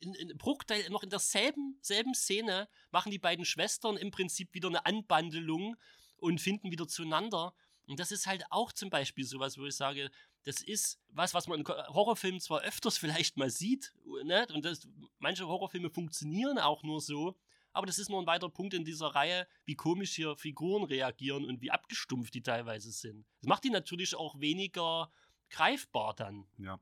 in, 0.00 0.14
in 0.14 0.36
Bruchteil, 0.38 0.88
noch 0.90 1.02
in 1.02 1.10
derselben 1.10 1.78
selben 1.80 2.14
Szene, 2.14 2.68
machen 2.90 3.10
die 3.10 3.18
beiden 3.18 3.44
Schwestern 3.44 3.96
im 3.96 4.10
Prinzip 4.10 4.54
wieder 4.54 4.68
eine 4.68 4.86
Anbandelung 4.86 5.76
und 6.16 6.40
finden 6.40 6.70
wieder 6.70 6.88
zueinander. 6.88 7.54
Und 7.86 8.00
das 8.00 8.12
ist 8.12 8.26
halt 8.26 8.44
auch 8.50 8.72
zum 8.72 8.90
Beispiel 8.90 9.24
sowas, 9.24 9.56
wo 9.58 9.64
ich 9.64 9.74
sage, 9.74 10.10
das 10.44 10.62
ist 10.62 11.00
was, 11.08 11.34
was 11.34 11.46
man 11.46 11.60
in 11.60 11.68
Horrorfilmen 11.68 12.40
zwar 12.40 12.62
öfters 12.62 12.98
vielleicht 12.98 13.36
mal 13.36 13.50
sieht, 13.50 13.92
ne? 14.24 14.46
und 14.54 14.64
das, 14.64 14.88
manche 15.18 15.46
Horrorfilme 15.46 15.90
funktionieren 15.90 16.58
auch 16.58 16.82
nur 16.82 17.00
so, 17.00 17.36
aber 17.72 17.86
das 17.86 17.98
ist 17.98 18.08
nur 18.08 18.20
ein 18.20 18.26
weiterer 18.26 18.50
Punkt 18.50 18.74
in 18.74 18.84
dieser 18.84 19.08
Reihe, 19.08 19.46
wie 19.64 19.74
komisch 19.76 20.14
hier 20.14 20.36
Figuren 20.36 20.84
reagieren 20.84 21.44
und 21.44 21.60
wie 21.60 21.70
abgestumpft 21.70 22.34
die 22.34 22.42
teilweise 22.42 22.90
sind. 22.90 23.26
Das 23.40 23.48
macht 23.48 23.64
die 23.64 23.70
natürlich 23.70 24.14
auch 24.16 24.40
weniger 24.40 25.12
greifbar 25.50 26.14
dann. 26.14 26.46
Ja. 26.58 26.80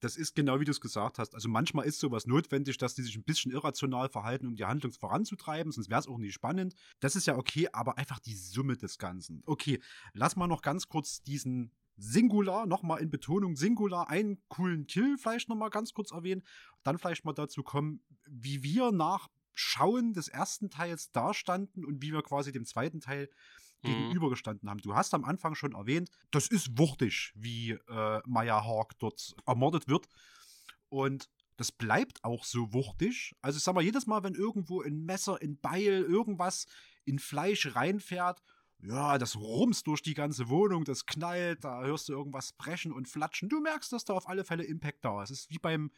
Das 0.00 0.16
ist 0.16 0.34
genau 0.34 0.60
wie 0.60 0.64
du 0.64 0.70
es 0.70 0.80
gesagt 0.80 1.18
hast. 1.18 1.34
Also 1.34 1.48
manchmal 1.48 1.86
ist 1.86 2.00
sowas 2.00 2.26
notwendig, 2.26 2.78
dass 2.78 2.94
die 2.94 3.02
sich 3.02 3.16
ein 3.16 3.24
bisschen 3.24 3.52
irrational 3.52 4.08
verhalten, 4.08 4.46
um 4.46 4.56
die 4.56 4.64
Handlung 4.64 4.92
voranzutreiben, 4.92 5.72
sonst 5.72 5.90
wäre 5.90 6.00
es 6.00 6.08
auch 6.08 6.18
nicht 6.18 6.34
spannend. 6.34 6.74
Das 7.00 7.16
ist 7.16 7.26
ja 7.26 7.36
okay, 7.36 7.68
aber 7.72 7.98
einfach 7.98 8.18
die 8.18 8.34
Summe 8.34 8.76
des 8.76 8.98
Ganzen. 8.98 9.42
Okay, 9.46 9.80
lass 10.12 10.36
mal 10.36 10.46
noch 10.46 10.62
ganz 10.62 10.88
kurz 10.88 11.22
diesen 11.22 11.72
Singular, 11.96 12.66
nochmal 12.66 13.00
in 13.00 13.10
Betonung 13.10 13.56
Singular, 13.56 14.08
einen 14.08 14.42
coolen 14.48 14.86
Kill 14.86 15.18
vielleicht 15.18 15.48
nochmal 15.48 15.70
ganz 15.70 15.92
kurz 15.92 16.12
erwähnen. 16.12 16.42
Dann 16.82 16.98
vielleicht 16.98 17.24
mal 17.24 17.34
dazu 17.34 17.62
kommen, 17.62 18.02
wie 18.26 18.62
wir 18.62 18.90
nach 18.90 19.28
Schauen 19.52 20.14
des 20.14 20.28
ersten 20.28 20.70
Teils 20.70 21.12
dastanden 21.12 21.84
und 21.84 22.00
wie 22.00 22.12
wir 22.12 22.22
quasi 22.22 22.52
dem 22.52 22.64
zweiten 22.64 23.00
Teil 23.00 23.28
Mhm. 23.82 23.88
gegenübergestanden 23.88 24.68
haben. 24.68 24.80
Du 24.80 24.94
hast 24.94 25.14
am 25.14 25.24
Anfang 25.24 25.54
schon 25.54 25.74
erwähnt, 25.74 26.10
das 26.30 26.48
ist 26.48 26.78
wuchtig, 26.78 27.32
wie 27.34 27.72
äh, 27.72 28.20
Maya 28.26 28.64
Hawk 28.64 28.98
dort 28.98 29.34
ermordet 29.46 29.88
wird. 29.88 30.06
Und 30.88 31.28
das 31.56 31.72
bleibt 31.72 32.24
auch 32.24 32.44
so 32.44 32.72
wuchtig. 32.72 33.34
Also 33.42 33.58
ich 33.58 33.62
sag 33.62 33.74
mal, 33.74 33.84
jedes 33.84 34.06
Mal, 34.06 34.22
wenn 34.22 34.34
irgendwo 34.34 34.82
ein 34.82 35.04
Messer, 35.04 35.38
ein 35.42 35.58
Beil, 35.58 36.02
irgendwas 36.02 36.66
in 37.04 37.18
Fleisch 37.18 37.74
reinfährt, 37.74 38.42
ja, 38.82 39.18
das 39.18 39.36
rumst 39.36 39.86
durch 39.86 40.00
die 40.00 40.14
ganze 40.14 40.48
Wohnung, 40.48 40.84
das 40.84 41.04
knallt, 41.04 41.64
da 41.64 41.82
hörst 41.82 42.08
du 42.08 42.14
irgendwas 42.14 42.52
brechen 42.54 42.92
und 42.92 43.08
flatschen. 43.08 43.50
Du 43.50 43.60
merkst, 43.60 43.92
dass 43.92 44.06
da 44.06 44.14
auf 44.14 44.28
alle 44.28 44.44
Fälle 44.44 44.64
Impact 44.64 45.04
da 45.04 45.22
ist. 45.22 45.30
Es 45.30 45.40
ist 45.40 45.50
wie 45.50 45.58
beim, 45.58 45.90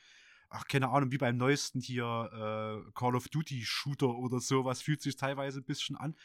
ach, 0.48 0.66
keine 0.66 0.88
Ahnung, 0.88 1.12
wie 1.12 1.18
beim 1.18 1.36
neuesten 1.36 1.80
hier 1.80 2.04
äh, 2.04 2.90
Call 2.94 3.14
of 3.14 3.28
Duty 3.28 3.62
Shooter 3.64 4.16
oder 4.16 4.40
sowas, 4.40 4.82
fühlt 4.82 5.00
sich 5.00 5.14
teilweise 5.14 5.60
ein 5.60 5.64
bisschen 5.64 5.96
an. 5.96 6.16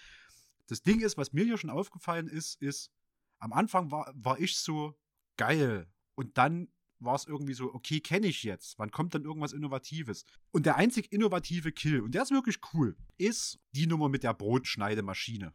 Das 0.68 0.82
Ding 0.84 1.02
ist, 1.02 1.18
was 1.18 1.34
mir 1.34 1.44
hier 1.46 1.58
schon 1.58 1.70
aufgefallen 1.70 2.28
ist, 2.28 2.62
ist, 2.62 2.92
am 3.40 3.54
Anfang 3.54 3.92
war, 3.92 4.12
war 4.16 4.40
ich 4.40 4.58
so 4.58 4.98
geil. 5.38 5.88
Und 6.16 6.38
dann 6.38 6.70
war 7.00 7.16
es 7.16 7.26
irgendwie 7.26 7.54
so, 7.54 7.74
okay, 7.74 8.00
kenne 8.00 8.28
ich 8.28 8.44
jetzt. 8.44 8.80
Wann 8.80 8.90
kommt 8.92 9.14
dann 9.14 9.24
irgendwas 9.24 9.54
Innovatives? 9.54 10.26
Und 10.52 10.66
der 10.66 10.78
einzig 10.78 11.12
innovative 11.12 11.72
Kill, 11.72 12.02
und 12.02 12.16
der 12.16 12.24
ist 12.24 12.32
wirklich 12.32 12.58
cool, 12.74 12.98
ist 13.18 13.60
die 13.74 13.86
Nummer 13.86 14.10
mit 14.10 14.24
der 14.24 14.34
Brotschneidemaschine. 14.34 15.54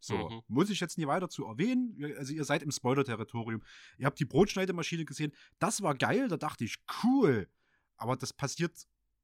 So, 0.00 0.16
Mhm. 0.28 0.42
muss 0.48 0.70
ich 0.70 0.80
jetzt 0.80 0.98
nie 0.98 1.06
weiter 1.06 1.28
zu 1.28 1.44
erwähnen. 1.46 1.96
Also, 2.18 2.32
ihr 2.34 2.44
seid 2.44 2.64
im 2.64 2.72
Spoiler-Territorium. 2.72 3.62
Ihr 3.98 4.06
habt 4.06 4.18
die 4.18 4.24
Brotschneidemaschine 4.24 5.04
gesehen. 5.04 5.32
Das 5.60 5.80
war 5.82 5.94
geil, 5.94 6.26
da 6.26 6.36
dachte 6.36 6.64
ich, 6.64 6.78
cool. 7.04 7.48
Aber 7.96 8.16
das 8.16 8.32
passiert 8.32 8.76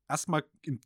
erstmal 0.08 0.44
in, 0.62 0.80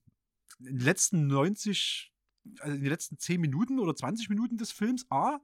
in 0.61 0.64
den 0.64 0.78
letzten 0.78 1.26
90, 1.26 2.12
also 2.61 2.74
in 2.74 2.82
den 2.82 2.90
letzten 2.90 3.18
10 3.18 3.40
Minuten 3.40 3.78
oder 3.78 3.95
20 3.95 4.28
Minuten 4.28 4.57
des 4.57 4.72
Films. 4.72 5.07
A. 5.11 5.40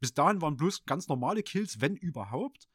Bis 0.00 0.14
dahin 0.14 0.40
waren 0.42 0.56
bloß 0.56 0.84
ganz 0.84 1.08
normale 1.08 1.42
Kills, 1.42 1.80
wenn 1.80 1.96
überhaupt. 1.96 2.68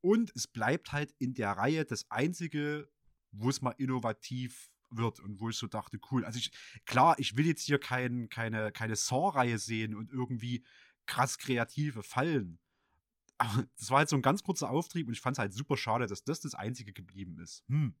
Und 0.00 0.32
es 0.34 0.46
bleibt 0.46 0.92
halt 0.92 1.14
in 1.18 1.34
der 1.34 1.52
Reihe 1.52 1.84
das 1.84 2.10
einzige, 2.10 2.90
wo 3.32 3.48
es 3.48 3.62
mal 3.62 3.74
innovativ 3.78 4.70
wird 4.90 5.20
und 5.20 5.40
wo 5.40 5.48
ich 5.48 5.56
so 5.56 5.66
dachte, 5.66 5.98
cool. 6.10 6.24
Also 6.24 6.38
ich, 6.38 6.50
klar, 6.84 7.18
ich 7.18 7.36
will 7.36 7.46
jetzt 7.46 7.62
hier 7.62 7.78
kein, 7.78 8.28
keine, 8.28 8.70
keine 8.72 8.96
Saw-Reihe 8.96 9.58
sehen 9.58 9.94
und 9.94 10.10
irgendwie 10.10 10.64
krass 11.06 11.38
kreative 11.38 12.02
Fallen. 12.02 12.58
Aber 13.38 13.64
das 13.78 13.90
war 13.90 13.98
halt 13.98 14.08
so 14.08 14.16
ein 14.16 14.22
ganz 14.22 14.42
kurzer 14.42 14.70
Auftrieb 14.70 15.06
und 15.06 15.14
ich 15.14 15.20
fand 15.20 15.36
es 15.36 15.38
halt 15.38 15.52
super 15.52 15.76
schade, 15.76 16.06
dass 16.06 16.24
das 16.24 16.40
das 16.40 16.54
einzige 16.54 16.92
geblieben 16.92 17.38
ist. 17.38 17.64
Hm. 17.68 17.94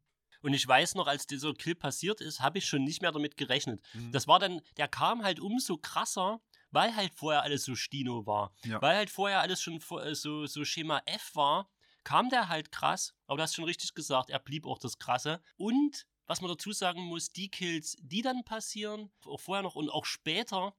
Und 0.44 0.52
ich 0.52 0.68
weiß 0.68 0.94
noch, 0.96 1.06
als 1.06 1.26
dieser 1.26 1.54
Kill 1.54 1.74
passiert 1.74 2.20
ist, 2.20 2.40
habe 2.40 2.58
ich 2.58 2.66
schon 2.66 2.84
nicht 2.84 3.00
mehr 3.00 3.12
damit 3.12 3.38
gerechnet. 3.38 3.82
Mhm. 3.94 4.12
Das 4.12 4.28
war 4.28 4.38
dann, 4.38 4.60
der 4.76 4.88
kam 4.88 5.22
halt 5.22 5.40
umso 5.40 5.78
krasser, 5.78 6.42
weil 6.70 6.94
halt 6.94 7.14
vorher 7.14 7.42
alles 7.42 7.64
so 7.64 7.74
Stino 7.74 8.26
war. 8.26 8.54
Ja. 8.62 8.82
Weil 8.82 8.94
halt 8.94 9.08
vorher 9.08 9.40
alles 9.40 9.62
schon 9.62 9.80
äh, 10.02 10.14
so, 10.14 10.44
so 10.44 10.66
Schema 10.66 11.00
F 11.06 11.34
war, 11.34 11.70
kam 12.04 12.28
der 12.28 12.50
halt 12.50 12.70
krass. 12.70 13.14
Aber 13.26 13.38
du 13.38 13.42
hast 13.42 13.54
schon 13.54 13.64
richtig 13.64 13.94
gesagt, 13.94 14.28
er 14.28 14.38
blieb 14.38 14.66
auch 14.66 14.78
das 14.78 14.98
Krasse. 14.98 15.40
Und, 15.56 16.04
was 16.26 16.42
man 16.42 16.50
dazu 16.50 16.72
sagen 16.72 17.00
muss, 17.04 17.30
die 17.32 17.48
Kills, 17.48 17.96
die 18.02 18.20
dann 18.20 18.44
passieren, 18.44 19.10
auch 19.24 19.40
vorher 19.40 19.62
noch 19.62 19.76
und 19.76 19.88
auch 19.88 20.04
später, 20.04 20.76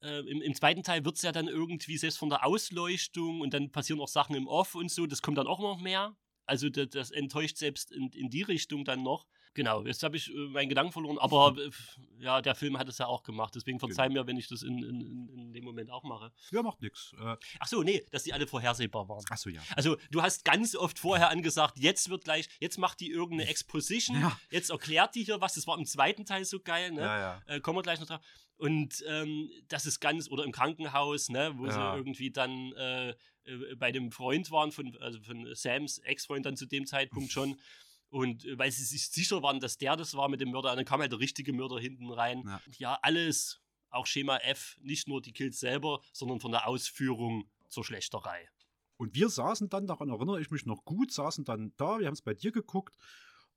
äh, 0.00 0.20
im, 0.20 0.42
im 0.42 0.54
zweiten 0.54 0.84
Teil 0.84 1.04
wird 1.04 1.16
es 1.16 1.22
ja 1.22 1.32
dann 1.32 1.48
irgendwie 1.48 1.98
selbst 1.98 2.18
von 2.18 2.30
der 2.30 2.46
Ausleuchtung 2.46 3.40
und 3.40 3.52
dann 3.52 3.72
passieren 3.72 4.00
auch 4.00 4.06
Sachen 4.06 4.36
im 4.36 4.46
Off 4.46 4.76
und 4.76 4.92
so, 4.92 5.06
das 5.06 5.22
kommt 5.22 5.38
dann 5.38 5.48
auch 5.48 5.58
noch 5.58 5.80
mehr. 5.80 6.14
Also 6.52 6.68
das, 6.68 6.90
das 6.90 7.10
enttäuscht 7.10 7.56
selbst 7.56 7.90
in, 7.92 8.10
in 8.10 8.28
die 8.28 8.42
Richtung 8.42 8.84
dann 8.84 9.02
noch. 9.02 9.26
Genau, 9.54 9.84
jetzt 9.86 10.02
habe 10.02 10.16
ich 10.18 10.28
äh, 10.30 10.34
meinen 10.48 10.68
Gedanken 10.68 10.92
verloren, 10.92 11.16
aber 11.18 11.56
äh, 11.58 11.70
ja, 12.18 12.42
der 12.42 12.54
Film 12.54 12.78
hat 12.78 12.88
es 12.90 12.98
ja 12.98 13.06
auch 13.06 13.22
gemacht, 13.22 13.54
deswegen 13.54 13.78
verzeih 13.78 14.10
mir, 14.10 14.26
wenn 14.26 14.36
ich 14.36 14.48
das 14.48 14.62
in, 14.62 14.82
in, 14.82 15.28
in- 15.28 15.52
dem 15.54 15.64
Moment 15.64 15.90
auch 15.90 16.02
mache. 16.04 16.30
Ja, 16.50 16.62
macht 16.62 16.80
nix. 16.82 17.12
Äh, 17.18 17.36
Ach 17.58 17.66
so, 17.66 17.82
nee, 17.82 18.04
dass 18.10 18.22
die 18.24 18.32
alle 18.34 18.46
vorhersehbar 18.46 19.08
waren. 19.08 19.24
achso, 19.30 19.48
ja. 19.50 19.60
Also, 19.76 19.96
du 20.10 20.20
hast 20.22 20.44
ganz 20.44 20.74
oft 20.76 20.98
vorher 20.98 21.28
angesagt, 21.30 21.78
jetzt 21.78 22.08
wird 22.10 22.24
gleich, 22.24 22.48
jetzt 22.60 22.78
macht 22.78 23.00
die 23.00 23.10
irgendeine 23.10 23.48
Exposition, 23.54 24.20
Ja. 24.20 24.38
jetzt 24.50 24.68
erklärt 24.70 25.14
die 25.14 25.24
hier 25.24 25.40
was, 25.40 25.54
das 25.54 25.66
war 25.66 25.78
im 25.78 25.86
zweiten 25.86 26.24
Teil 26.26 26.44
so 26.44 26.58
geil, 26.60 26.90
ne? 26.92 27.00
Ja, 27.02 27.18
ja. 27.18 27.42
Äh, 27.46 27.60
kommen 27.60 27.76
wir 27.78 27.82
gleich 27.82 28.00
noch 28.00 28.06
drauf. 28.06 28.20
Und 28.56 29.02
ähm, 29.08 29.50
das 29.68 29.86
ist 29.86 30.00
ganz, 30.00 30.30
oder 30.30 30.44
im 30.44 30.52
Krankenhaus, 30.52 31.28
ne, 31.30 31.52
wo 31.56 31.66
Ja. 31.66 31.72
sie 31.72 31.98
irgendwie 31.98 32.30
dann 32.30 32.72
äh, 32.72 33.14
äh, 33.44 33.74
bei 33.76 33.92
dem 33.92 34.10
Freund 34.10 34.50
waren, 34.50 34.72
von, 34.72 34.96
also 35.00 35.20
von 35.20 35.48
Sams 35.54 35.98
Ex-Freund 35.98 36.46
dann 36.46 36.56
zu 36.56 36.66
dem 36.66 36.86
Zeitpunkt 36.86 37.32
schon. 37.32 37.56
Und 38.10 38.44
äh, 38.44 38.58
weil 38.58 38.70
sie 38.70 38.84
sich 38.84 39.08
sicher 39.08 39.42
waren, 39.42 39.60
dass 39.60 39.78
der 39.78 39.96
das 39.96 40.14
war 40.14 40.28
mit 40.28 40.40
dem 40.40 40.50
Mörder, 40.50 40.70
und 40.70 40.76
dann 40.76 40.84
kam 40.84 41.00
halt 41.00 41.12
der 41.12 41.18
richtige 41.18 41.54
Mörder 41.54 41.80
hinten 41.80 42.10
rein. 42.10 42.42
Ja. 42.44 42.60
ja 42.76 42.98
alles, 43.00 43.62
auch 43.88 44.06
Schema 44.06 44.36
F, 44.38 44.76
nicht 44.82 45.08
nur 45.08 45.22
die 45.22 45.32
Kills 45.32 45.60
selber, 45.60 46.02
sondern 46.12 46.38
von 46.38 46.52
der 46.52 46.68
Ausführung 46.68 47.50
zur 47.68 47.84
Schlechterei. 47.84 48.50
Und 48.98 49.14
wir 49.14 49.30
saßen 49.30 49.70
dann, 49.70 49.86
daran 49.86 50.10
erinnere 50.10 50.40
ich 50.40 50.50
mich 50.50 50.66
noch 50.66 50.84
gut, 50.84 51.10
saßen 51.10 51.44
dann 51.44 51.72
da, 51.78 51.98
wir 51.98 52.06
haben 52.06 52.14
es 52.14 52.22
bei 52.22 52.34
dir 52.34 52.52
geguckt 52.52 52.96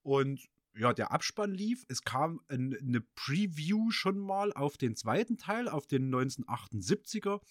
und 0.01 0.47
ja, 0.77 0.93
der 0.93 1.11
Abspann 1.11 1.53
lief. 1.53 1.85
Es 1.87 2.03
kam 2.03 2.41
ein, 2.47 2.75
eine 2.75 3.01
Preview 3.01 3.91
schon 3.91 4.17
mal 4.19 4.51
auf 4.53 4.77
den 4.77 4.95
zweiten 4.95 5.37
Teil, 5.37 5.69
auf 5.69 5.87
den 5.87 6.13
1978er. 6.13 7.41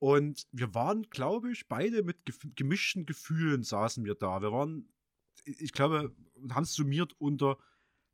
Und 0.00 0.48
wir 0.50 0.74
waren, 0.74 1.02
glaube 1.10 1.52
ich, 1.52 1.68
beide 1.68 2.02
mit 2.02 2.16
gemischten 2.56 3.04
Gefühlen 3.04 3.62
saßen 3.62 4.04
wir 4.04 4.14
da. 4.14 4.40
Wir 4.40 4.50
waren, 4.50 4.88
ich 5.44 5.72
glaube, 5.72 6.16
haben 6.50 6.64
es 6.64 6.72
summiert 6.72 7.12
unter, 7.18 7.58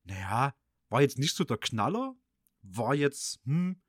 naja, 0.02 0.54
war 0.88 1.00
jetzt 1.00 1.18
nicht 1.18 1.36
so 1.36 1.44
der 1.44 1.58
Knaller, 1.58 2.16
war 2.62 2.94
jetzt, 2.94 3.40
hm, 3.44 3.80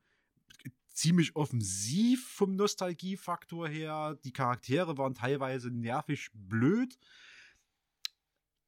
ziemlich 0.98 1.34
offensiv 1.34 2.28
vom 2.28 2.54
Nostalgiefaktor 2.54 3.68
her. 3.68 4.16
Die 4.24 4.32
Charaktere 4.32 4.96
waren 4.96 5.14
teilweise 5.14 5.70
nervig 5.70 6.30
blöd. 6.32 6.98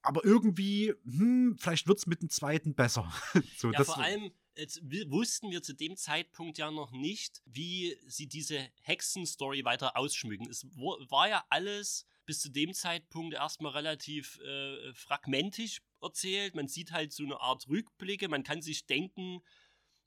Aber 0.02 0.24
irgendwie, 0.24 0.94
hm, 1.04 1.56
vielleicht 1.58 1.86
wird 1.86 1.98
es 1.98 2.06
mit 2.06 2.22
dem 2.22 2.30
zweiten 2.30 2.74
besser. 2.74 3.12
so, 3.56 3.70
Ja, 3.70 3.84
vor 3.84 3.98
allem 3.98 4.32
jetzt 4.60 4.80
wussten 5.10 5.50
wir 5.50 5.62
zu 5.62 5.74
dem 5.74 5.96
Zeitpunkt 5.96 6.58
ja 6.58 6.70
noch 6.70 6.92
nicht, 6.92 7.42
wie 7.46 7.96
sie 8.06 8.26
diese 8.26 8.70
Hexenstory 8.82 9.64
weiter 9.64 9.96
ausschmücken. 9.96 10.48
Es 10.48 10.64
war 10.76 11.28
ja 11.28 11.44
alles 11.48 12.06
bis 12.26 12.40
zu 12.40 12.50
dem 12.50 12.74
Zeitpunkt 12.74 13.34
erstmal 13.34 13.72
relativ 13.72 14.38
äh, 14.40 14.92
fragmentisch 14.94 15.80
erzählt. 16.00 16.54
Man 16.54 16.68
sieht 16.68 16.92
halt 16.92 17.12
so 17.12 17.24
eine 17.24 17.40
Art 17.40 17.68
Rückblicke. 17.68 18.28
Man 18.28 18.44
kann 18.44 18.62
sich 18.62 18.86
denken, 18.86 19.42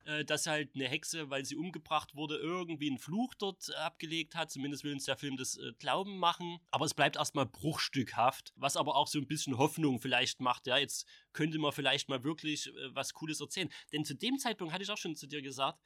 äh, 0.05 0.25
dass 0.25 0.47
halt 0.47 0.75
eine 0.75 0.87
Hexe, 0.87 1.29
weil 1.29 1.45
sie 1.45 1.55
umgebracht 1.55 2.15
wurde, 2.15 2.37
irgendwie 2.37 2.89
einen 2.89 2.97
Fluch 2.97 3.33
dort 3.35 3.73
abgelegt 3.75 4.35
hat. 4.35 4.51
Zumindest 4.51 4.83
will 4.83 4.93
uns 4.93 5.05
der 5.05 5.17
Film 5.17 5.37
das 5.37 5.57
äh, 5.57 5.73
glauben 5.79 6.17
machen. 6.17 6.59
Aber 6.71 6.85
es 6.85 6.93
bleibt 6.93 7.15
erstmal 7.15 7.45
bruchstückhaft, 7.45 8.53
was 8.55 8.77
aber 8.77 8.95
auch 8.95 9.07
so 9.07 9.19
ein 9.19 9.27
bisschen 9.27 9.57
Hoffnung 9.57 9.99
vielleicht 9.99 10.39
macht. 10.39 10.67
Ja, 10.67 10.77
jetzt 10.77 11.07
könnte 11.31 11.59
man 11.59 11.71
vielleicht 11.71 12.09
mal 12.09 12.23
wirklich 12.23 12.67
äh, 12.67 12.95
was 12.95 13.13
Cooles 13.13 13.39
erzählen. 13.39 13.69
Denn 13.91 14.05
zu 14.05 14.15
dem 14.15 14.37
Zeitpunkt 14.37 14.73
hatte 14.73 14.83
ich 14.83 14.91
auch 14.91 14.97
schon 14.97 15.15
zu 15.15 15.27
dir 15.27 15.41
gesagt, 15.41 15.79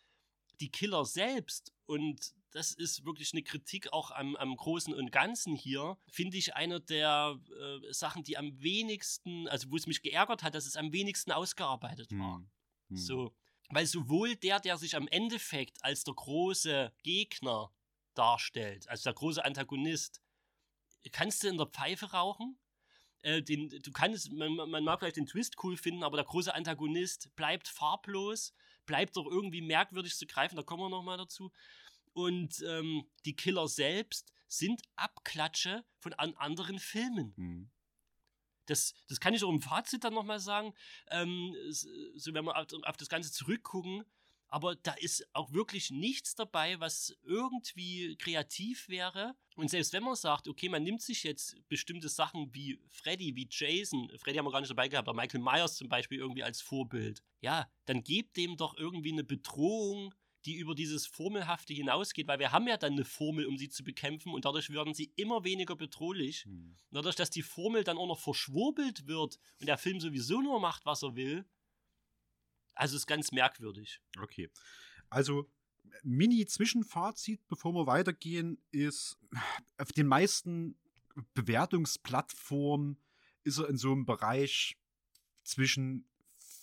die 0.59 0.71
Killer 0.71 1.05
selbst 1.05 1.73
und 1.85 2.33
das 2.51 2.71
ist 2.71 3.05
wirklich 3.05 3.33
eine 3.33 3.43
Kritik 3.43 3.93
auch 3.93 4.11
am, 4.11 4.35
am 4.35 4.55
Großen 4.55 4.93
und 4.93 5.11
Ganzen 5.11 5.55
hier, 5.55 5.97
finde 6.09 6.37
ich 6.37 6.55
eine 6.55 6.81
der 6.81 7.39
äh, 7.59 7.93
Sachen, 7.93 8.23
die 8.23 8.37
am 8.37 8.59
wenigsten, 8.61 9.47
also 9.47 9.69
wo 9.69 9.75
es 9.75 9.85
mich 9.85 10.01
geärgert 10.01 10.43
hat, 10.43 10.55
dass 10.55 10.65
es 10.65 10.75
am 10.75 10.91
wenigsten 10.91 11.31
ausgearbeitet 11.31 12.11
war. 12.11 12.37
Hm. 12.37 12.49
Hm. 12.89 12.97
So, 12.97 13.35
weil 13.69 13.85
sowohl 13.85 14.35
der, 14.35 14.59
der 14.59 14.77
sich 14.77 14.95
am 14.95 15.07
Endeffekt 15.07 15.83
als 15.83 16.03
der 16.03 16.13
große 16.13 16.93
Gegner 17.03 17.71
darstellt, 18.13 18.87
als 18.89 19.03
der 19.03 19.13
große 19.13 19.43
Antagonist, 19.43 20.21
kannst 21.11 21.43
du 21.43 21.47
in 21.47 21.57
der 21.57 21.67
Pfeife 21.67 22.11
rauchen. 22.11 22.57
Äh, 23.21 23.41
den, 23.41 23.69
du 23.69 23.91
kannst, 23.91 24.31
man, 24.31 24.55
man 24.55 24.83
mag 24.83 24.99
vielleicht 24.99 25.17
den 25.17 25.25
Twist 25.25 25.55
cool 25.63 25.77
finden, 25.77 26.03
aber 26.03 26.17
der 26.17 26.25
große 26.25 26.53
Antagonist 26.53 27.35
bleibt 27.35 27.67
farblos, 27.67 28.53
bleibt 28.85 29.17
doch 29.17 29.25
irgendwie 29.25 29.61
merkwürdig 29.61 30.15
zu 30.15 30.25
greifen, 30.25 30.55
da 30.55 30.63
kommen 30.63 30.83
wir 30.83 30.89
nochmal 30.89 31.17
dazu. 31.17 31.51
Und 32.13 32.63
ähm, 32.67 33.07
die 33.25 33.35
Killer 33.35 33.67
selbst 33.67 34.31
sind 34.47 34.81
Abklatsche 34.95 35.85
von 35.99 36.13
an 36.13 36.33
anderen 36.35 36.79
Filmen. 36.79 37.33
Hm. 37.35 37.71
Das, 38.67 38.93
das 39.07 39.19
kann 39.19 39.33
ich 39.33 39.43
auch 39.43 39.49
im 39.49 39.61
Fazit 39.61 40.03
dann 40.03 40.13
nochmal 40.13 40.39
sagen. 40.39 40.73
Ähm, 41.09 41.55
so, 41.69 42.33
wenn 42.33 42.45
wir 42.45 42.55
auf, 42.55 42.67
auf 42.83 42.97
das 42.97 43.09
Ganze 43.09 43.31
zurückgucken, 43.31 44.05
aber 44.49 44.75
da 44.75 44.93
ist 44.93 45.27
auch 45.33 45.51
wirklich 45.51 45.91
nichts 45.91 46.35
dabei, 46.35 46.79
was 46.79 47.17
irgendwie 47.23 48.15
kreativ 48.17 48.87
wäre. 48.87 49.35
Und 49.55 49.69
selbst 49.69 49.91
wenn 49.93 50.03
man 50.03 50.15
sagt, 50.15 50.47
okay, 50.47 50.69
man 50.69 50.83
nimmt 50.83 51.01
sich 51.01 51.23
jetzt 51.23 51.57
bestimmte 51.67 52.09
Sachen 52.09 52.53
wie 52.53 52.79
Freddy, 52.89 53.35
wie 53.35 53.47
Jason, 53.49 54.09
Freddy 54.17 54.37
haben 54.37 54.45
wir 54.45 54.51
gar 54.51 54.61
nicht 54.61 54.69
dabei 54.69 54.87
gehabt, 54.87 55.07
aber 55.07 55.19
Michael 55.19 55.41
Myers 55.41 55.75
zum 55.75 55.89
Beispiel 55.89 56.19
irgendwie 56.19 56.43
als 56.43 56.61
Vorbild, 56.61 57.23
ja, 57.41 57.69
dann 57.85 58.03
gebt 58.03 58.37
dem 58.37 58.55
doch 58.55 58.77
irgendwie 58.77 59.11
eine 59.11 59.23
Bedrohung, 59.23 60.13
die 60.47 60.55
über 60.55 60.73
dieses 60.73 61.05
Formelhafte 61.05 61.73
hinausgeht, 61.73 62.27
weil 62.27 62.39
wir 62.39 62.53
haben 62.53 62.67
ja 62.67 62.77
dann 62.77 62.93
eine 62.93 63.03
Formel, 63.03 63.45
um 63.45 63.57
sie 63.57 63.69
zu 63.69 63.83
bekämpfen 63.83 64.33
und 64.33 64.45
dadurch 64.45 64.69
werden 64.69 64.93
sie 64.93 65.11
immer 65.17 65.43
weniger 65.43 65.75
bedrohlich. 65.75 66.45
Hm. 66.45 66.77
Dadurch, 66.89 67.15
dass 67.15 67.29
die 67.29 67.43
Formel 67.43 67.83
dann 67.83 67.97
auch 67.97 68.07
noch 68.07 68.19
verschwurbelt 68.19 69.07
wird 69.07 69.37
und 69.59 69.67
der 69.67 69.77
Film 69.77 69.99
sowieso 69.99 70.41
nur 70.41 70.61
macht, 70.61 70.85
was 70.85 71.03
er 71.03 71.15
will, 71.15 71.45
also 72.73 72.95
ist 72.95 73.07
ganz 73.07 73.31
merkwürdig. 73.31 73.99
Okay. 74.21 74.49
Also, 75.09 75.49
Mini-Zwischenfazit, 76.03 77.45
bevor 77.47 77.73
wir 77.73 77.85
weitergehen, 77.85 78.61
ist, 78.71 79.17
auf 79.77 79.91
den 79.91 80.07
meisten 80.07 80.77
Bewertungsplattformen 81.33 82.97
ist 83.43 83.57
er 83.57 83.67
in 83.67 83.77
so 83.77 83.91
einem 83.91 84.05
Bereich 84.05 84.77
zwischen 85.43 86.07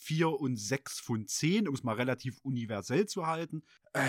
4 0.04 0.28
und 0.28 0.56
6 0.56 1.00
von 1.00 1.26
10, 1.26 1.68
um 1.68 1.74
es 1.74 1.82
mal 1.82 1.94
relativ 1.94 2.38
universell 2.42 3.06
zu 3.06 3.26
halten. 3.26 3.62
Äh, 3.94 4.08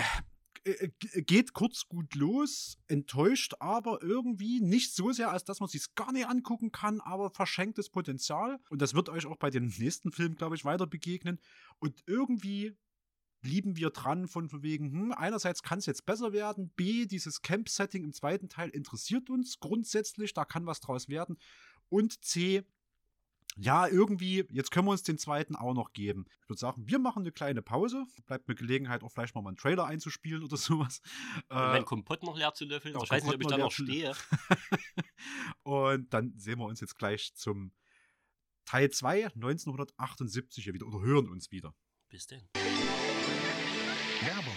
äh, 0.66 0.90
geht 1.22 1.52
kurz 1.52 1.86
gut 1.88 2.14
los, 2.14 2.78
enttäuscht 2.88 3.54
aber 3.60 4.02
irgendwie 4.02 4.60
nicht 4.60 4.94
so 4.94 5.12
sehr, 5.12 5.30
als 5.30 5.44
dass 5.44 5.60
man 5.60 5.68
sich 5.68 5.94
gar 5.94 6.12
nicht 6.12 6.26
angucken 6.26 6.72
kann, 6.72 7.00
aber 7.00 7.30
verschenktes 7.30 7.88
Potenzial. 7.88 8.58
Und 8.68 8.82
das 8.82 8.94
wird 8.94 9.08
euch 9.08 9.26
auch 9.26 9.36
bei 9.36 9.50
den 9.50 9.72
nächsten 9.78 10.12
Filmen, 10.12 10.36
glaube 10.36 10.56
ich, 10.56 10.64
weiter 10.64 10.86
begegnen. 10.86 11.40
Und 11.78 12.02
irgendwie 12.06 12.76
blieben 13.42 13.76
wir 13.76 13.90
dran 13.90 14.26
von 14.26 14.50
wegen, 14.62 14.90
hm, 14.90 15.12
einerseits 15.12 15.62
kann 15.62 15.78
es 15.78 15.86
jetzt 15.86 16.04
besser 16.04 16.32
werden, 16.32 16.70
B, 16.70 17.06
dieses 17.06 17.42
Camp-Setting 17.42 18.02
im 18.02 18.12
zweiten 18.12 18.48
Teil 18.48 18.70
interessiert 18.70 19.30
uns 19.30 19.60
grundsätzlich, 19.60 20.34
da 20.34 20.44
kann 20.44 20.66
was 20.66 20.80
draus 20.80 21.08
werden. 21.08 21.38
Und 21.88 22.24
C, 22.24 22.64
ja, 23.58 23.86
irgendwie, 23.86 24.44
jetzt 24.50 24.70
können 24.70 24.86
wir 24.86 24.90
uns 24.90 25.02
den 25.02 25.16
zweiten 25.18 25.56
auch 25.56 25.72
noch 25.72 25.92
geben. 25.92 26.26
Ich 26.42 26.48
würde 26.48 26.60
sagen, 26.60 26.86
wir 26.86 26.98
machen 26.98 27.22
eine 27.22 27.32
kleine 27.32 27.62
Pause. 27.62 28.04
Bleibt 28.26 28.48
mir 28.48 28.54
Gelegenheit, 28.54 29.02
auch 29.02 29.10
vielleicht 29.10 29.34
mal 29.34 29.46
einen 29.46 29.56
Trailer 29.56 29.86
einzuspielen 29.86 30.44
oder 30.44 30.56
sowas. 30.58 31.00
Und 31.48 31.56
mein 31.56 31.84
Kompott 31.84 32.22
noch 32.22 32.36
leer 32.36 32.52
zu 32.52 32.66
löffeln. 32.66 32.94
ja, 32.94 33.02
ich 33.02 33.10
weiß 33.10 33.24
nicht, 33.24 33.34
ob 33.34 33.40
ich 33.40 33.46
da 33.46 33.56
noch 33.58 33.72
stehe. 33.72 34.14
Und 35.62 36.12
dann 36.12 36.34
sehen 36.36 36.58
wir 36.58 36.66
uns 36.66 36.80
jetzt 36.80 36.98
gleich 36.98 37.34
zum 37.34 37.72
Teil 38.66 38.90
2, 38.90 39.26
1978 39.34 40.64
hier 40.64 40.74
wieder 40.74 40.86
oder 40.86 41.00
hören 41.00 41.28
uns 41.28 41.50
wieder. 41.50 41.74
Bis 42.08 42.26
denn. 42.26 42.48
Werbung. 44.20 44.55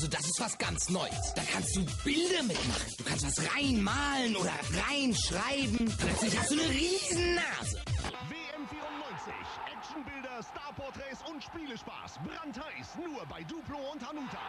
Also 0.00 0.12
das 0.12 0.24
ist 0.24 0.40
was 0.40 0.56
ganz 0.56 0.88
Neues. 0.88 1.34
Da 1.36 1.42
kannst 1.52 1.76
du 1.76 1.84
Bilder 2.04 2.42
mitmachen. 2.42 2.94
Du 2.96 3.04
kannst 3.04 3.26
was 3.26 3.54
reinmalen 3.54 4.34
oder 4.34 4.54
reinschreiben. 4.88 5.94
Plötzlich 5.98 6.38
hast 6.38 6.50
du 6.52 6.54
eine 6.54 6.70
riesen 6.70 7.34
Nase. 7.34 7.84
WM94. 8.30 9.30
Actionbilder, 9.76 10.40
Starporträts 10.42 11.20
und 11.30 11.44
Spielespaß. 11.44 12.14
Brandheiß. 12.26 12.96
Nur 12.96 13.26
bei 13.26 13.42
Duplo 13.42 13.76
und 13.92 14.08
Hanuta. 14.08 14.40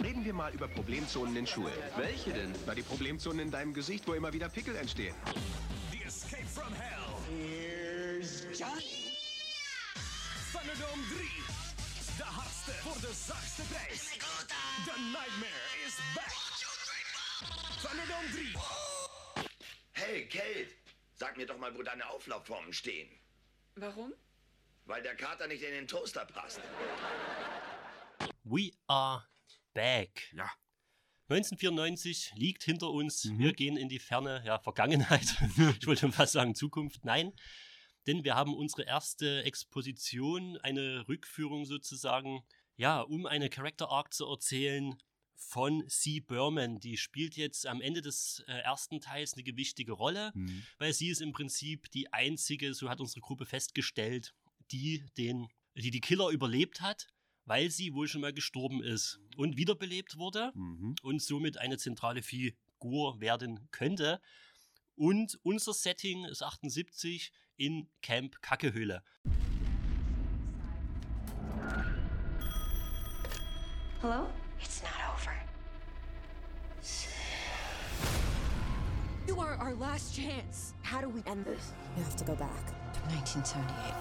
Reden 0.00 0.24
wir 0.24 0.32
mal 0.32 0.54
über 0.54 0.68
Problemzonen 0.68 1.34
in 1.34 1.48
Schuhen. 1.48 1.72
Welche 1.96 2.32
denn? 2.32 2.54
Na, 2.64 2.72
die 2.72 2.82
Problemzonen 2.82 3.40
in 3.40 3.50
deinem 3.50 3.74
Gesicht, 3.74 4.06
wo 4.06 4.12
immer 4.12 4.32
wieder 4.32 4.48
Pickel 4.48 4.76
entstehen. 4.76 5.16
The 5.90 6.04
Escape 6.04 6.46
from 6.46 6.72
Hell. 6.72 7.16
Here's 7.36 8.44
Johnny. 8.56 9.10
Thunderdome 10.52 11.02
3. 11.16 11.38
De 12.18 12.26
hardste 12.68 12.82
voor 12.82 13.00
de 13.00 13.14
zachtste 13.14 13.62
prijs. 13.62 14.02
The 14.84 15.00
Nightmare 15.00 15.86
is 15.86 15.96
back. 16.14 16.34
Thunderdome 17.82 18.28
3. 18.30 19.46
Hey, 19.92 20.26
Kate, 20.26 20.68
sag 21.14 21.36
mir 21.36 21.46
doch 21.46 21.58
mal, 21.58 21.74
wo 21.74 21.82
deine 21.82 22.08
Auflaufformen 22.08 22.72
stehen. 22.72 23.08
Warum? 23.74 24.12
Weil 24.84 25.02
der 25.02 25.16
Kater 25.16 25.46
nicht 25.46 25.62
in 25.62 25.72
den 25.72 25.86
Toaster 25.86 26.26
passt. 26.26 26.60
We 28.44 28.70
are 28.86 29.26
back. 29.74 30.30
Ja. 30.32 30.50
1994 31.28 32.32
liegt 32.36 32.64
hinter 32.64 32.90
uns. 32.90 33.24
Mhm. 33.24 33.38
Wir 33.38 33.52
gehen 33.52 33.76
in 33.76 33.88
die 33.88 33.98
ferne 33.98 34.42
ja, 34.44 34.58
Vergangenheit. 34.58 35.36
ich 35.80 35.86
wollte 35.86 36.00
schon 36.00 36.12
fast 36.12 36.32
sagen 36.32 36.54
Zukunft. 36.54 37.04
Nein, 37.04 37.32
denn 38.08 38.24
wir 38.24 38.34
haben 38.34 38.54
unsere 38.54 38.84
erste 38.84 39.44
Exposition, 39.44 40.56
eine 40.62 41.06
Rückführung 41.08 41.66
sozusagen, 41.66 42.42
ja, 42.78 43.00
um 43.02 43.26
eine 43.26 43.50
Character 43.50 43.90
Arc 43.90 44.14
zu 44.14 44.24
erzählen 44.26 44.96
von 45.34 45.86
C. 45.88 46.20
Berman. 46.20 46.80
Die 46.80 46.96
spielt 46.96 47.36
jetzt 47.36 47.66
am 47.66 47.80
Ende 47.80 48.00
des 48.00 48.42
äh, 48.48 48.52
ersten 48.52 49.00
Teils 49.00 49.34
eine 49.34 49.42
gewichtige 49.44 49.92
Rolle, 49.92 50.32
Mhm. 50.34 50.62
weil 50.78 50.92
sie 50.92 51.08
ist 51.10 51.20
im 51.20 51.32
Prinzip 51.32 51.90
die 51.90 52.12
einzige, 52.12 52.72
so 52.74 52.88
hat 52.88 53.00
unsere 53.00 53.20
Gruppe 53.20 53.44
festgestellt, 53.46 54.34
die 54.72 55.04
den, 55.16 55.48
die 55.74 55.90
die 55.90 56.00
Killer 56.00 56.30
überlebt 56.30 56.80
hat, 56.80 57.06
weil 57.44 57.70
sie 57.70 57.94
wohl 57.94 58.08
schon 58.08 58.20
mal 58.20 58.32
gestorben 58.32 58.82
ist 58.82 59.20
und 59.36 59.56
wiederbelebt 59.56 60.16
wurde 60.16 60.50
Mhm. 60.54 60.94
und 61.02 61.22
somit 61.22 61.56
eine 61.58 61.78
zentrale 61.78 62.22
Figur 62.22 63.20
werden 63.20 63.68
könnte. 63.70 64.20
Und 64.96 65.38
unser 65.44 65.72
Setting 65.72 66.24
ist 66.24 66.42
78 66.42 67.32
in 67.56 67.88
Camp 68.02 68.42
Kackehöhle. 68.42 69.02
Hello? 74.00 74.28
It's 74.60 74.80
not 74.80 74.92
over. 75.12 75.32
You 79.26 79.40
are 79.40 79.54
our 79.54 79.74
last 79.74 80.14
chance. 80.14 80.72
How 80.82 81.00
do 81.00 81.08
we 81.08 81.20
end 81.26 81.44
this? 81.44 81.72
You 81.96 82.04
have 82.04 82.14
to 82.14 82.24
go 82.24 82.36
back. 82.36 82.66
To 82.92 83.00
1978. 83.10 83.94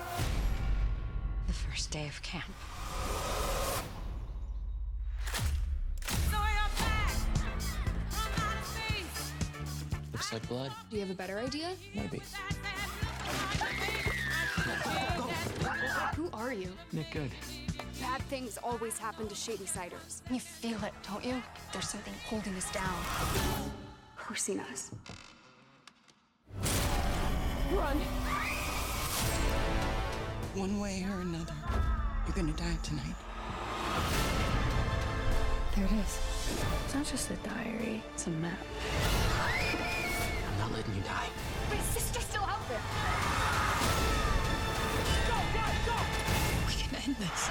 The 1.47 1.53
first 1.53 1.89
day 1.89 2.07
of 2.07 2.21
camp. 2.21 2.45
Looks 10.13 10.31
like 10.31 10.47
blood. 10.47 10.71
Do 10.91 10.95
you 10.97 11.01
have 11.01 11.11
a 11.11 11.17
better 11.17 11.39
idea? 11.39 11.71
Maybe. 11.95 12.21
Who 16.15 16.29
are 16.33 16.53
you? 16.53 16.69
Nick 16.93 17.09
Good. 17.09 17.31
Bad 18.07 18.21
things 18.29 18.57
always 18.63 18.97
happen 18.97 19.27
to 19.27 19.35
shady 19.35 19.65
siders. 19.65 20.21
You 20.31 20.39
feel 20.39 20.81
it, 20.85 20.93
don't 21.05 21.25
you? 21.25 21.43
There's 21.73 21.89
something 21.89 22.13
holding 22.25 22.55
us 22.55 22.71
down. 22.71 22.95
Cursing 24.15 24.61
us. 24.61 24.91
Run! 27.73 27.97
One 30.55 30.79
way 30.79 31.05
or 31.11 31.19
another, 31.19 31.53
you're 32.25 32.35
gonna 32.35 32.53
die 32.53 32.77
tonight. 32.81 33.15
There 35.75 35.83
it 35.83 35.91
is. 35.91 36.19
It's 36.85 36.95
not 36.95 37.05
just 37.05 37.29
a 37.29 37.35
diary, 37.35 38.01
it's 38.13 38.27
a 38.27 38.29
map. 38.29 38.57
goodness. 47.07 47.49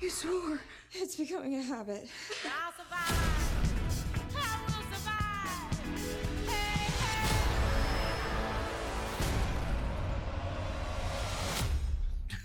You 0.00 0.08
swore. 0.08 0.60
It's 0.92 1.16
becoming 1.16 1.56
a 1.56 1.62
habit. 1.62 2.08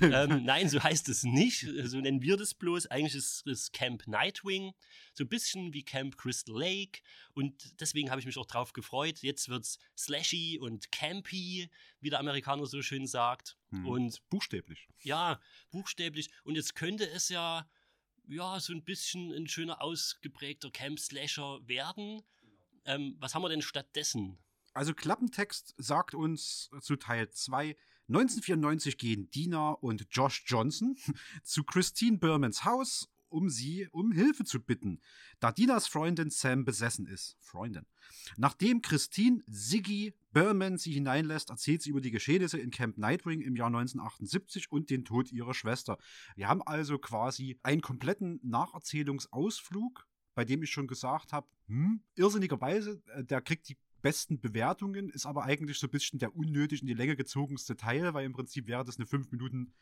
Ähm, 0.01 0.43
nein, 0.43 0.69
so 0.69 0.81
heißt 0.81 1.09
es 1.09 1.23
nicht. 1.23 1.67
So 1.83 1.99
nennen 1.99 2.21
wir 2.21 2.37
das 2.37 2.53
bloß. 2.53 2.87
Eigentlich 2.87 3.15
ist 3.15 3.45
es 3.47 3.71
Camp 3.71 4.07
Nightwing. 4.07 4.73
So 5.13 5.23
ein 5.23 5.29
bisschen 5.29 5.73
wie 5.73 5.83
Camp 5.83 6.17
Crystal 6.17 6.57
Lake. 6.57 7.01
Und 7.33 7.79
deswegen 7.79 8.09
habe 8.09 8.19
ich 8.19 8.25
mich 8.25 8.37
auch 8.37 8.45
drauf 8.45 8.73
gefreut. 8.73 9.19
Jetzt 9.21 9.49
wird 9.49 9.63
es 9.63 9.79
slashy 9.97 10.59
und 10.59 10.91
campy, 10.91 11.69
wie 12.01 12.09
der 12.09 12.19
Amerikaner 12.19 12.65
so 12.65 12.81
schön 12.81 13.07
sagt. 13.07 13.57
Hm. 13.69 13.87
Und 13.87 14.29
buchstäblich. 14.29 14.87
Ja, 15.01 15.39
buchstäblich. 15.71 16.29
Und 16.43 16.55
jetzt 16.55 16.75
könnte 16.75 17.09
es 17.09 17.29
ja, 17.29 17.69
ja, 18.27 18.59
so 18.59 18.73
ein 18.73 18.83
bisschen 18.83 19.31
ein 19.31 19.47
schöner 19.47 19.81
ausgeprägter 19.81 20.71
Camp-Slasher 20.71 21.59
werden. 21.67 22.21
Ähm, 22.85 23.15
was 23.19 23.35
haben 23.35 23.41
wir 23.41 23.49
denn 23.49 23.61
stattdessen? 23.61 24.37
Also 24.73 24.93
Klappentext 24.93 25.73
sagt 25.77 26.13
uns 26.13 26.69
zu 26.81 26.97
Teil 26.97 27.29
2, 27.29 27.77
1994 28.07 28.97
gehen 28.97 29.29
Dina 29.31 29.71
und 29.71 30.05
Josh 30.11 30.43
Johnson 30.45 30.95
zu 31.43 31.63
Christine 31.63 32.17
Bermans 32.17 32.63
Haus, 32.63 33.09
um 33.29 33.49
sie 33.49 33.87
um 33.91 34.11
Hilfe 34.11 34.45
zu 34.45 34.61
bitten, 34.61 35.01
da 35.39 35.51
Dinas 35.51 35.87
Freundin 35.87 36.29
Sam 36.29 36.65
besessen 36.65 37.07
ist. 37.07 37.35
Freundin. 37.39 37.85
Nachdem 38.37 38.81
Christine 38.81 39.43
Siggy 39.47 40.13
Berman 40.31 40.77
sie 40.77 40.91
hineinlässt, 40.91 41.49
erzählt 41.49 41.81
sie 41.81 41.89
über 41.89 42.01
die 42.01 42.11
Geschehnisse 42.11 42.59
in 42.59 42.69
Camp 42.69 42.97
Nightwing 42.97 43.41
im 43.41 43.55
Jahr 43.55 43.67
1978 43.67 44.71
und 44.71 44.89
den 44.89 45.05
Tod 45.05 45.31
ihrer 45.31 45.53
Schwester. 45.53 45.97
Wir 46.35 46.47
haben 46.47 46.61
also 46.61 46.97
quasi 46.97 47.57
einen 47.63 47.81
kompletten 47.81 48.39
Nacherzählungsausflug, 48.43 50.07
bei 50.33 50.45
dem 50.45 50.61
ich 50.61 50.71
schon 50.71 50.87
gesagt 50.87 51.33
habe, 51.33 51.47
hm, 51.67 52.01
irrsinnigerweise, 52.15 53.01
äh, 53.15 53.23
der 53.23 53.41
kriegt 53.41 53.69
die 53.69 53.77
besten 54.05 54.39
Bewertungen, 54.39 55.09
ist 55.09 55.25
aber 55.25 55.45
eigentlich 55.45 55.79
so 55.79 55.87
ein 55.87 55.89
bisschen 55.89 56.19
der 56.19 56.35
unnötig 56.35 56.81
in 56.81 56.87
die 56.87 56.93
Länge 56.93 57.15
gezogenste 57.15 57.75
Teil, 57.75 58.13
weil 58.13 58.23
im 58.23 58.33
Prinzip 58.33 58.67
wäre 58.67 58.85
das 58.85 58.97
eine 58.97 59.07
5 59.07 59.31
Minuten 59.31 59.73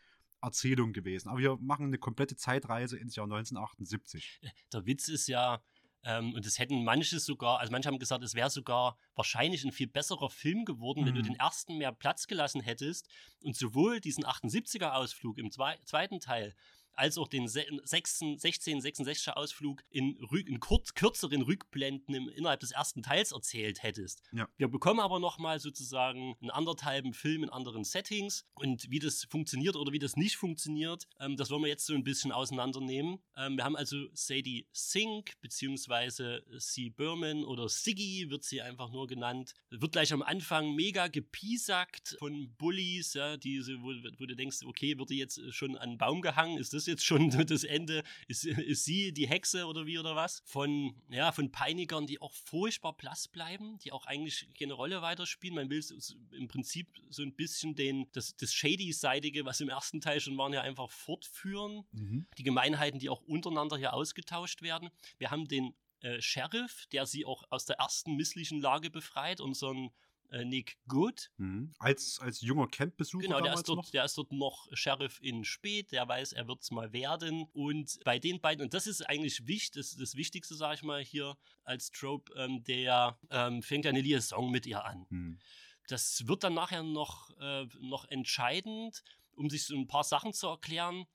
Erzählung 0.41 0.93
gewesen. 0.93 1.27
Aber 1.27 1.39
wir 1.39 1.57
machen 1.57 1.87
eine 1.87 1.97
komplette 1.97 2.37
Zeitreise 2.37 2.97
ins 2.97 3.17
Jahr 3.17 3.25
1978. 3.25 4.39
Der 4.71 4.85
Witz 4.85 5.09
ist 5.09 5.27
ja, 5.27 5.61
ähm, 6.05 6.33
und 6.33 6.45
das 6.45 6.57
hätten 6.57 6.85
manche 6.85 7.19
sogar, 7.19 7.59
also 7.59 7.73
manche 7.73 7.89
haben 7.89 7.99
gesagt, 7.99 8.23
es 8.23 8.33
wäre 8.33 8.49
sogar 8.49 8.97
wahrscheinlich 9.13 9.65
ein 9.65 9.73
viel 9.73 9.87
besserer 9.87 10.29
Film 10.29 10.63
geworden, 10.63 11.01
mhm. 11.01 11.07
wenn 11.07 11.15
du 11.15 11.21
Mhm. 11.21 11.25
den 11.25 11.35
ersten 11.35 11.77
mehr 11.77 11.91
Platz 11.91 12.25
gelassen 12.25 12.61
hättest 12.61 13.09
und 13.41 13.57
sowohl 13.57 13.99
diesen 13.99 14.23
78er-Ausflug 14.23 15.37
im 15.37 15.51
zwei, 15.51 15.77
zweiten 15.83 16.21
Teil 16.21 16.55
als 16.95 17.17
auch 17.17 17.27
den 17.27 17.47
se- 17.47 17.65
sechsten- 17.83 18.37
16, 18.37 18.79
66er 18.81 19.33
Ausflug 19.33 19.83
in, 19.89 20.17
Rück, 20.31 20.47
in 20.47 20.59
kurz, 20.59 20.93
kürzeren 20.93 21.41
Rückblenden 21.41 22.13
im, 22.15 22.29
innerhalb 22.29 22.59
des 22.59 22.71
ersten 22.71 23.03
Teils 23.03 23.31
erzählt 23.31 23.83
hättest. 23.83 24.21
Ja. 24.31 24.47
Wir 24.57 24.67
bekommen 24.67 24.99
aber 24.99 25.19
nochmal 25.19 25.59
sozusagen 25.59 26.35
einen 26.41 26.51
anderthalben 26.51 27.13
Film 27.13 27.43
in 27.43 27.49
anderen 27.49 27.83
Settings 27.83 28.45
und 28.55 28.89
wie 28.89 28.99
das 28.99 29.25
funktioniert 29.29 29.75
oder 29.75 29.91
wie 29.91 29.99
das 29.99 30.15
nicht 30.15 30.35
funktioniert, 30.35 31.07
ähm, 31.19 31.37
das 31.37 31.49
wollen 31.49 31.63
wir 31.63 31.69
jetzt 31.69 31.85
so 31.85 31.93
ein 31.93 32.03
bisschen 32.03 32.31
auseinandernehmen. 32.31 33.19
Ähm, 33.37 33.57
wir 33.57 33.63
haben 33.63 33.75
also 33.75 34.07
Sadie 34.13 34.67
Sink 34.71 35.33
beziehungsweise 35.41 36.43
C. 36.59 36.89
Berman 36.89 37.43
oder 37.43 37.69
Siggy 37.69 38.29
wird 38.29 38.43
sie 38.43 38.61
einfach 38.61 38.91
nur 38.91 39.07
genannt. 39.07 39.53
Wird 39.69 39.91
gleich 39.93 40.13
am 40.13 40.21
Anfang 40.21 40.75
mega 40.75 41.07
gepiesackt 41.07 42.15
von 42.19 42.53
Bullies, 42.57 43.13
ja, 43.13 43.37
diese, 43.37 43.73
wo, 43.81 43.87
wo 44.19 44.25
du 44.25 44.35
denkst, 44.35 44.59
okay, 44.65 44.97
wird 44.97 45.09
die 45.09 45.17
jetzt 45.17 45.41
schon 45.53 45.75
an 45.77 45.89
einen 45.89 45.97
Baum 45.97 46.21
gehangen? 46.21 46.57
Ist 46.57 46.73
das 46.73 46.82
jetzt 46.87 47.05
schon 47.05 47.29
das 47.47 47.63
Ende? 47.63 48.03
Ist, 48.27 48.45
ist 48.45 48.85
sie 48.85 49.13
die 49.13 49.27
Hexe 49.27 49.65
oder 49.67 49.85
wie 49.85 49.97
oder 49.99 50.15
was? 50.15 50.41
Von, 50.45 50.95
ja, 51.09 51.31
von 51.31 51.51
Peinigern, 51.51 52.07
die 52.07 52.19
auch 52.21 52.33
furchtbar 52.33 52.93
blass 52.97 53.27
bleiben, 53.27 53.77
die 53.79 53.91
auch 53.91 54.05
eigentlich 54.05 54.47
keine 54.57 54.73
Rolle 54.73 55.01
weiterspielen. 55.01 55.55
Man 55.55 55.69
will 55.69 55.81
so- 55.81 55.99
so 55.99 56.15
im 56.31 56.47
Prinzip 56.47 56.87
so 57.09 57.21
ein 57.23 57.33
bisschen 57.35 57.75
den, 57.75 58.07
das, 58.13 58.35
das 58.35 58.53
Shady-seitige, 58.53 59.45
was 59.45 59.59
im 59.61 59.69
ersten 59.69 60.01
Teil 60.01 60.19
schon 60.19 60.37
waren, 60.37 60.53
ja 60.53 60.61
einfach 60.61 60.91
fortführen 60.91 61.85
Mhm. 61.91 62.25
die 62.37 62.43
Gemeinheiten, 62.43 62.99
die 62.99 63.09
auch 63.09 63.21
untereinander 63.21 63.77
hier 63.77 63.93
ausgetauscht 63.93 64.61
werden. 64.61 64.89
Wir 65.17 65.31
haben 65.31 65.47
den 65.47 65.73
äh, 66.01 66.21
Sheriff, 66.21 66.85
der 66.91 67.05
sie 67.05 67.25
auch 67.25 67.43
aus 67.49 67.65
der 67.65 67.77
ersten 67.77 68.15
misslichen 68.15 68.59
Lage 68.59 68.89
befreit, 68.89 69.39
unseren 69.39 69.89
äh, 70.33 70.45
Nick 70.45 70.77
Good. 70.87 71.29
Mhm. 71.37 71.73
Als, 71.79 72.19
als 72.19 72.41
junger 72.41 72.67
Campbesucher 72.67 73.23
Genau, 73.23 73.39
der 73.39 73.53
ist, 73.53 73.69
dort, 73.69 73.77
noch. 73.77 73.91
der 73.91 74.03
ist 74.03 74.17
dort 74.17 74.31
noch 74.31 74.67
Sheriff 74.73 75.19
in 75.21 75.45
Spät, 75.45 75.91
der 75.91 76.07
weiß, 76.07 76.33
er 76.33 76.47
wird 76.47 76.61
es 76.61 76.71
mal 76.71 76.91
werden. 76.91 77.45
Und 77.53 77.99
bei 78.03 78.19
den 78.19 78.41
beiden, 78.41 78.63
und 78.63 78.73
das 78.73 78.87
ist 78.87 79.01
eigentlich 79.03 79.45
wichtig, 79.47 79.73
das, 79.73 79.95
das 79.95 80.15
Wichtigste, 80.15 80.55
sage 80.55 80.75
ich 80.75 80.83
mal, 80.83 81.03
hier 81.03 81.37
als 81.63 81.91
Trope, 81.91 82.33
ähm, 82.35 82.63
der 82.63 83.17
ähm, 83.29 83.61
fängt 83.61 83.85
eine 83.85 84.01
Liaison 84.01 84.49
mit 84.49 84.65
ihr 84.65 84.83
an. 84.83 85.05
Mhm. 85.09 85.39
Das 85.87 86.27
wird 86.27 86.43
dann 86.43 86.55
nachher 86.55 86.83
noch, 86.83 87.29
äh, 87.39 87.67
noch 87.79 88.05
entscheidend, 88.05 89.03
um 89.35 89.49
sich 89.49 89.65
so 89.65 89.75
ein 89.75 89.87
paar 89.87 90.03
Sachen 90.03 90.33
zu 90.33 90.47
erklären. 90.47 91.05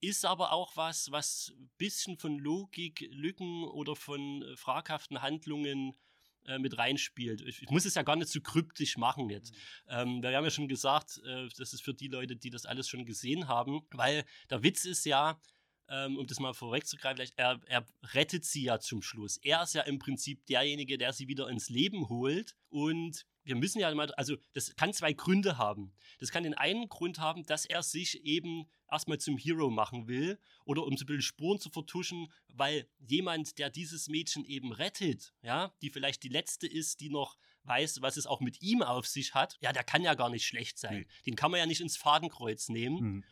Ist 0.00 0.24
aber 0.24 0.52
auch 0.52 0.76
was, 0.76 1.12
was 1.12 1.52
ein 1.56 1.70
bisschen 1.76 2.18
von 2.18 2.38
Logik, 2.38 3.06
Lücken 3.10 3.64
oder 3.64 3.94
von 3.94 4.42
äh, 4.42 4.56
fraghaften 4.56 5.22
Handlungen 5.22 5.94
äh, 6.46 6.58
mit 6.58 6.78
reinspielt. 6.78 7.40
Ich, 7.42 7.62
ich 7.62 7.70
muss 7.70 7.84
es 7.84 7.94
ja 7.94 8.02
gar 8.02 8.16
nicht 8.16 8.30
so 8.30 8.40
kryptisch 8.40 8.96
machen 8.96 9.30
jetzt. 9.30 9.54
Ähm, 9.88 10.22
wir 10.22 10.36
haben 10.36 10.44
ja 10.44 10.50
schon 10.50 10.68
gesagt, 10.68 11.20
äh, 11.24 11.48
das 11.56 11.72
ist 11.72 11.82
für 11.82 11.94
die 11.94 12.08
Leute, 12.08 12.36
die 12.36 12.50
das 12.50 12.66
alles 12.66 12.88
schon 12.88 13.04
gesehen 13.04 13.48
haben, 13.48 13.82
weil 13.90 14.24
der 14.50 14.62
Witz 14.62 14.84
ist 14.84 15.04
ja, 15.04 15.40
ähm, 15.88 16.16
um 16.16 16.26
das 16.26 16.40
mal 16.40 16.54
vorwegzugreifen, 16.54 17.16
vielleicht, 17.16 17.38
er, 17.38 17.60
er 17.66 17.86
rettet 18.14 18.44
sie 18.44 18.64
ja 18.64 18.78
zum 18.78 19.02
Schluss. 19.02 19.38
Er 19.42 19.62
ist 19.62 19.74
ja 19.74 19.82
im 19.82 19.98
Prinzip 19.98 20.44
derjenige, 20.46 20.98
der 20.98 21.12
sie 21.12 21.28
wieder 21.28 21.48
ins 21.48 21.68
Leben 21.68 22.08
holt 22.08 22.56
und 22.68 23.26
wir 23.44 23.56
müssen 23.56 23.80
ja 23.80 23.92
mal, 23.94 24.12
also 24.14 24.36
das 24.52 24.74
kann 24.76 24.92
zwei 24.92 25.12
Gründe 25.12 25.58
haben. 25.58 25.92
Das 26.18 26.30
kann 26.30 26.44
den 26.44 26.54
einen 26.54 26.88
Grund 26.88 27.18
haben, 27.18 27.44
dass 27.44 27.64
er 27.64 27.82
sich 27.82 28.24
eben 28.24 28.66
erstmal 28.90 29.18
zum 29.18 29.38
Hero 29.38 29.70
machen 29.70 30.06
will 30.06 30.38
oder 30.64 30.84
um 30.84 30.96
so 30.96 31.04
ein 31.04 31.06
bisschen 31.06 31.22
Spuren 31.22 31.58
zu 31.58 31.70
vertuschen, 31.70 32.32
weil 32.48 32.86
jemand, 32.98 33.58
der 33.58 33.70
dieses 33.70 34.08
Mädchen 34.08 34.44
eben 34.44 34.72
rettet, 34.72 35.34
ja, 35.42 35.74
die 35.82 35.90
vielleicht 35.90 36.22
die 36.22 36.28
letzte 36.28 36.66
ist, 36.66 37.00
die 37.00 37.08
noch 37.08 37.36
weiß, 37.64 38.02
was 38.02 38.16
es 38.16 38.26
auch 38.26 38.40
mit 38.40 38.62
ihm 38.62 38.82
auf 38.82 39.06
sich 39.06 39.34
hat, 39.34 39.56
ja, 39.60 39.72
der 39.72 39.84
kann 39.84 40.02
ja 40.02 40.14
gar 40.14 40.30
nicht 40.30 40.46
schlecht 40.46 40.78
sein. 40.78 41.06
Den 41.26 41.36
kann 41.36 41.50
man 41.50 41.58
ja 41.60 41.66
nicht 41.66 41.80
ins 41.80 41.96
Fadenkreuz 41.96 42.68
nehmen. 42.68 43.00
Mhm. 43.00 43.24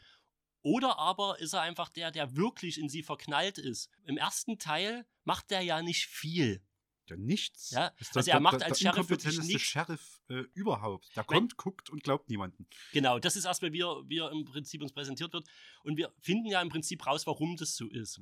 Oder 0.62 0.98
aber 0.98 1.38
ist 1.38 1.54
er 1.54 1.62
einfach 1.62 1.88
der, 1.88 2.10
der 2.10 2.36
wirklich 2.36 2.78
in 2.78 2.88
sie 2.88 3.02
verknallt 3.02 3.58
ist. 3.58 3.88
Im 4.04 4.18
ersten 4.18 4.58
Teil 4.58 5.06
macht 5.24 5.50
er 5.52 5.62
ja 5.62 5.82
nicht 5.82 6.06
viel. 6.06 6.62
Ja, 7.10 7.16
nichts. 7.16 7.70
Ja, 7.70 7.92
Ist 7.98 8.16
also 8.16 8.30
er 8.30 8.40
macht 8.40 8.62
als 8.62 8.78
der 8.78 8.92
Sheriff 8.92 9.10
wirklich 9.10 9.38
nichts. 9.42 9.62
Sheriff 9.62 10.20
äh, 10.28 10.44
überhaupt. 10.54 11.08
Der 11.16 11.24
Wenn- 11.28 11.38
kommt, 11.38 11.56
guckt 11.56 11.90
und 11.90 12.02
glaubt 12.02 12.30
niemanden. 12.30 12.66
Genau, 12.92 13.18
das 13.18 13.36
ist 13.36 13.44
erstmal, 13.44 13.72
wie 13.72 13.82
er, 13.82 14.02
wie 14.08 14.18
er 14.18 14.30
im 14.30 14.44
Prinzip 14.44 14.82
uns 14.82 14.92
präsentiert 14.92 15.32
wird. 15.32 15.46
Und 15.82 15.96
wir 15.96 16.12
finden 16.20 16.46
ja 16.46 16.60
im 16.62 16.68
Prinzip 16.68 17.06
raus, 17.06 17.26
warum 17.26 17.56
das 17.56 17.76
so 17.76 17.88
ist. 17.88 18.20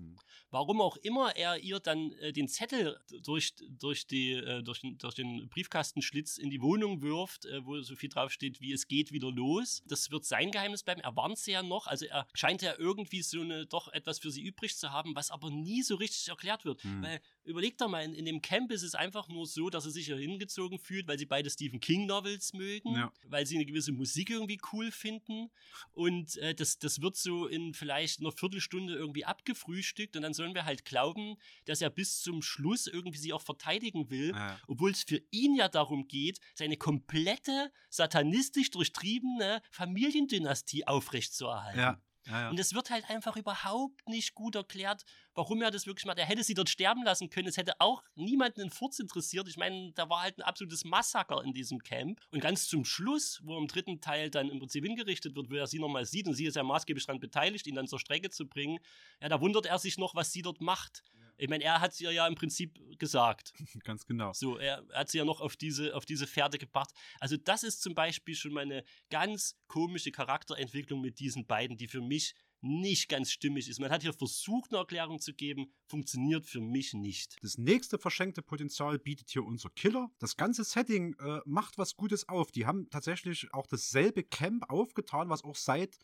Warum 0.51 0.81
auch 0.81 0.97
immer 0.97 1.37
er 1.37 1.59
ihr 1.59 1.81
dann 1.81 2.13
äh, 2.13 2.33
den 2.33 2.49
Zettel 2.49 2.99
durch, 3.23 3.55
durch, 3.69 4.07
die, 4.07 4.33
äh, 4.33 4.63
durch, 4.63 4.81
den, 4.81 4.99
durch 4.99 5.15
den 5.15 5.49
Briefkastenschlitz 5.49 6.39
in 6.39 6.51
die 6.51 6.61
Wohnung 6.63 7.03
wirft, 7.03 7.45
äh, 7.47 7.65
wo 7.65 7.81
so 7.83 7.97
viel 7.97 8.09
draufsteht, 8.09 8.61
wie 8.61 8.73
es 8.73 8.89
geht 8.89 9.13
wieder 9.13 9.31
los. 9.31 9.83
Das 9.87 10.11
wird 10.11 10.25
sein 10.25 10.51
Geheimnis 10.51 10.83
bleiben. 10.83 11.01
Er 11.01 11.15
warnt 11.17 11.39
sie 11.39 11.53
ja 11.53 11.63
noch. 11.63 11.87
Also 11.87 12.07
er 12.07 12.27
scheint 12.35 12.63
ja 12.63 12.75
irgendwie 12.79 13.23
so 13.23 13.41
eine, 13.41 13.67
doch 13.67 13.89
etwas 13.93 14.19
für 14.19 14.31
sie 14.31 14.43
übrig 14.43 14.77
zu 14.77 14.91
haben, 14.91 15.15
was 15.15 15.31
aber 15.31 15.51
nie 15.51 15.83
so 15.83 15.97
richtig 15.97 16.29
erklärt 16.29 16.65
wird. 16.65 16.83
Hm. 16.83 17.03
Weil 17.03 17.21
überlegt 17.45 17.81
doch 17.81 17.89
mal, 17.89 18.03
in, 18.05 18.15
in 18.15 18.25
dem 18.25 18.41
Camp 18.41 18.71
ist 18.83 18.85
es 18.85 18.95
einfach 18.95 19.29
nur 19.29 19.47
so, 19.47 19.71
dass 19.71 19.85
er 19.85 19.91
sich 19.91 20.07
hier 20.07 20.17
hingezogen 20.17 20.79
fühlt, 20.79 21.07
weil 21.09 21.19
sie 21.19 21.27
beide 21.27 21.51
Stephen 21.51 21.81
King 21.81 22.07
Novels 22.07 22.53
mögen, 22.53 22.95
Ja. 22.95 23.13
weil 23.27 23.45
sie 23.47 23.57
eine 23.57 23.67
gewisse 23.67 23.93
Musik 23.93 24.31
irgendwie 24.31 24.59
cool 24.73 24.91
finden. 24.91 25.51
Und 25.93 26.37
äh, 26.39 26.55
das, 26.55 26.79
das 26.79 27.01
wird 27.01 27.17
so 27.17 27.47
in 27.47 27.75
vielleicht 27.75 28.21
einer 28.21 28.33
Viertelstunde 28.33 28.95
irgendwie 28.95 29.25
abgefrühstückt 29.25 30.17
und 30.17 30.23
dann 30.23 30.35
sollen 30.35 30.55
wir 30.55 30.65
halt 30.65 30.85
glauben, 30.85 31.37
dass 31.65 31.81
er 31.83 31.91
bis 31.91 32.21
zum 32.23 32.43
Schluss 32.43 32.87
irgendwie 32.87 33.19
sie 33.19 33.33
auch 33.33 33.43
verteidigen 33.43 34.09
will, 34.11 34.31
Ja. 34.35 34.59
obwohl 34.69 34.93
es 34.93 35.03
für 35.03 35.21
ihn 35.31 35.55
ja 35.57 35.69
darum 35.69 36.07
geht, 36.09 36.39
seine 36.55 36.77
komplette 36.77 37.73
satanistisch 37.91 38.71
durchtriebene 38.71 39.61
Familiendynastie 39.71 40.87
aufrechtzuerhalten. 40.87 41.81
Ja. 41.81 42.01
Ja, 42.29 42.43
ja. 42.43 42.51
Und 42.51 42.61
es 42.61 42.75
wird 42.75 42.91
halt 42.91 43.09
einfach 43.09 43.37
überhaupt 43.37 44.09
nicht 44.09 44.35
gut 44.35 44.55
erklärt, 44.55 45.05
warum 45.35 45.63
er 45.63 45.71
das 45.71 45.87
wirklich 45.87 46.05
macht. 46.05 46.19
Er 46.19 46.27
hätte 46.27 46.45
sie 46.45 46.55
dort 46.55 46.69
sterben 46.69 47.03
lassen 47.05 47.31
können. 47.31 47.49
Es 47.49 47.57
hätte 47.57 47.81
auch 47.81 48.03
niemanden 48.15 48.61
in 48.61 48.71
Furz 48.71 48.99
interessiert. 48.99 49.49
Ich 49.49 49.57
meine, 49.57 49.93
da 49.93 50.09
war 50.09 50.23
halt 50.23 50.39
ein 50.39 50.43
absolutes 50.43 50.85
Massaker 50.85 51.43
in 51.43 51.53
diesem 51.53 51.79
Camp. 51.79 52.21
Und 52.31 52.41
ganz 52.41 52.69
zum 52.69 52.85
Schluss, 52.85 53.41
wo 53.45 53.57
im 53.57 53.67
dritten 53.67 54.01
Teil 54.01 54.31
dann 54.31 54.51
im 54.51 54.59
Prinzip 54.59 54.85
hingerichtet 54.85 55.35
wird, 55.35 55.51
wo 55.51 55.55
er 55.55 55.67
sie 55.67 55.79
nochmal 55.79 56.05
sieht 56.05 56.27
und 56.27 56.35
sie 56.35 56.47
ist 56.47 56.57
ja 56.57 56.63
maßgeblich 56.63 57.07
daran 57.07 57.21
beteiligt, 57.21 57.67
ihn 57.67 57.75
dann 57.75 57.87
zur 57.89 57.99
Strecke 57.99 58.31
zu 58.31 58.47
bringen, 58.47 58.79
ja, 59.21 59.29
da 59.29 59.41
wundert 59.41 59.67
er 59.67 59.79
sich 59.79 59.99
noch, 59.99 60.15
was 60.15 60.33
sie 60.33 60.43
dort 60.43 60.61
macht. 60.61 61.03
Ich 61.39 61.49
meine, 61.49 61.65
er 61.65 61.81
hat 61.81 61.93
es 61.93 62.01
ihr 62.01 62.13
ja 62.13 62.27
im 62.27 62.35
Prinzip 62.35 62.79
gesagt. 62.99 63.53
Ganz 63.85 64.05
genau. 64.05 64.33
So, 64.33 64.59
er, 64.59 64.85
hat 64.93 65.09
sie 65.09 65.19
ja 65.19 65.25
noch 65.25 65.41
auf 65.41 65.57
diese, 65.57 65.95
auf 65.95 66.05
diese 66.05 66.27
Pferde 66.27 66.59
gebracht. 66.59 66.91
Also, 67.21 67.37
das 67.37 67.63
ist 67.63 67.81
zum 67.81 67.95
Beispiel 67.95 68.35
schon 68.35 68.53
mal 68.53 68.63
eine 68.63 68.85
ganz 69.09 69.57
komische 69.69 70.11
Charakterentwicklung 70.11 71.01
mit 71.01 71.21
diesen 71.21 71.47
beiden, 71.47 71.77
die 71.77 71.89
für 71.89 72.01
mich 72.01 72.35
nicht 72.61 73.09
ganz 73.09 73.31
stimmig 73.31 73.69
ist. 73.69 73.79
Man 73.79 73.91
hat 73.91 74.03
hier 74.03 74.13
versucht, 74.13 74.71
eine 74.71 74.79
Erklärung 74.79 75.21
zu 75.21 75.33
geben, 75.33 75.73
funktioniert 75.87 76.47
für 76.47 76.61
mich 76.61 76.95
nicht. 76.95 77.37
Das 77.43 77.59
nächste 77.59 77.99
verschenkte 77.99 78.43
Potenzial 78.43 78.99
bietet 78.99 79.31
hier 79.31 79.45
unser 79.45 79.71
Killer. 79.71 80.11
Das 80.19 80.37
ganze 80.37 80.65
Setting 80.65 81.15
äh, 81.21 81.41
macht 81.45 81.79
was 81.79 81.97
Gutes 81.97 82.29
auf. 82.29 82.51
Die 82.51 82.67
haben 82.67 82.91
tatsächlich 82.91 83.53
auch 83.53 83.67
dasselbe 83.67 84.25
Camp 84.25 84.69
aufgetan, 84.71 85.29
was 85.29 85.45
auch 85.45 85.57
seit 85.57 85.99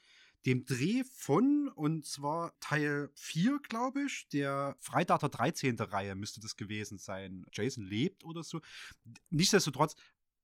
dem 0.47 0.67
Dreh 0.67 1.05
von, 1.05 1.69
und 1.69 2.05
zwar 2.05 2.59
Teil 2.61 3.11
4, 3.15 3.61
glaube 3.69 4.03
ich, 4.03 4.29
der 4.29 4.77
Freitag 4.81 5.21
der 5.21 5.31
13. 5.31 5.79
Reihe 5.81 6.15
müsste 6.15 6.41
das 6.41 6.57
gewesen 6.57 6.99
sein. 6.99 7.47
Jason 7.53 7.85
lebt 7.85 8.25
oder 8.25 8.43
so. 8.43 8.61
Nichtsdestotrotz, 9.31 9.95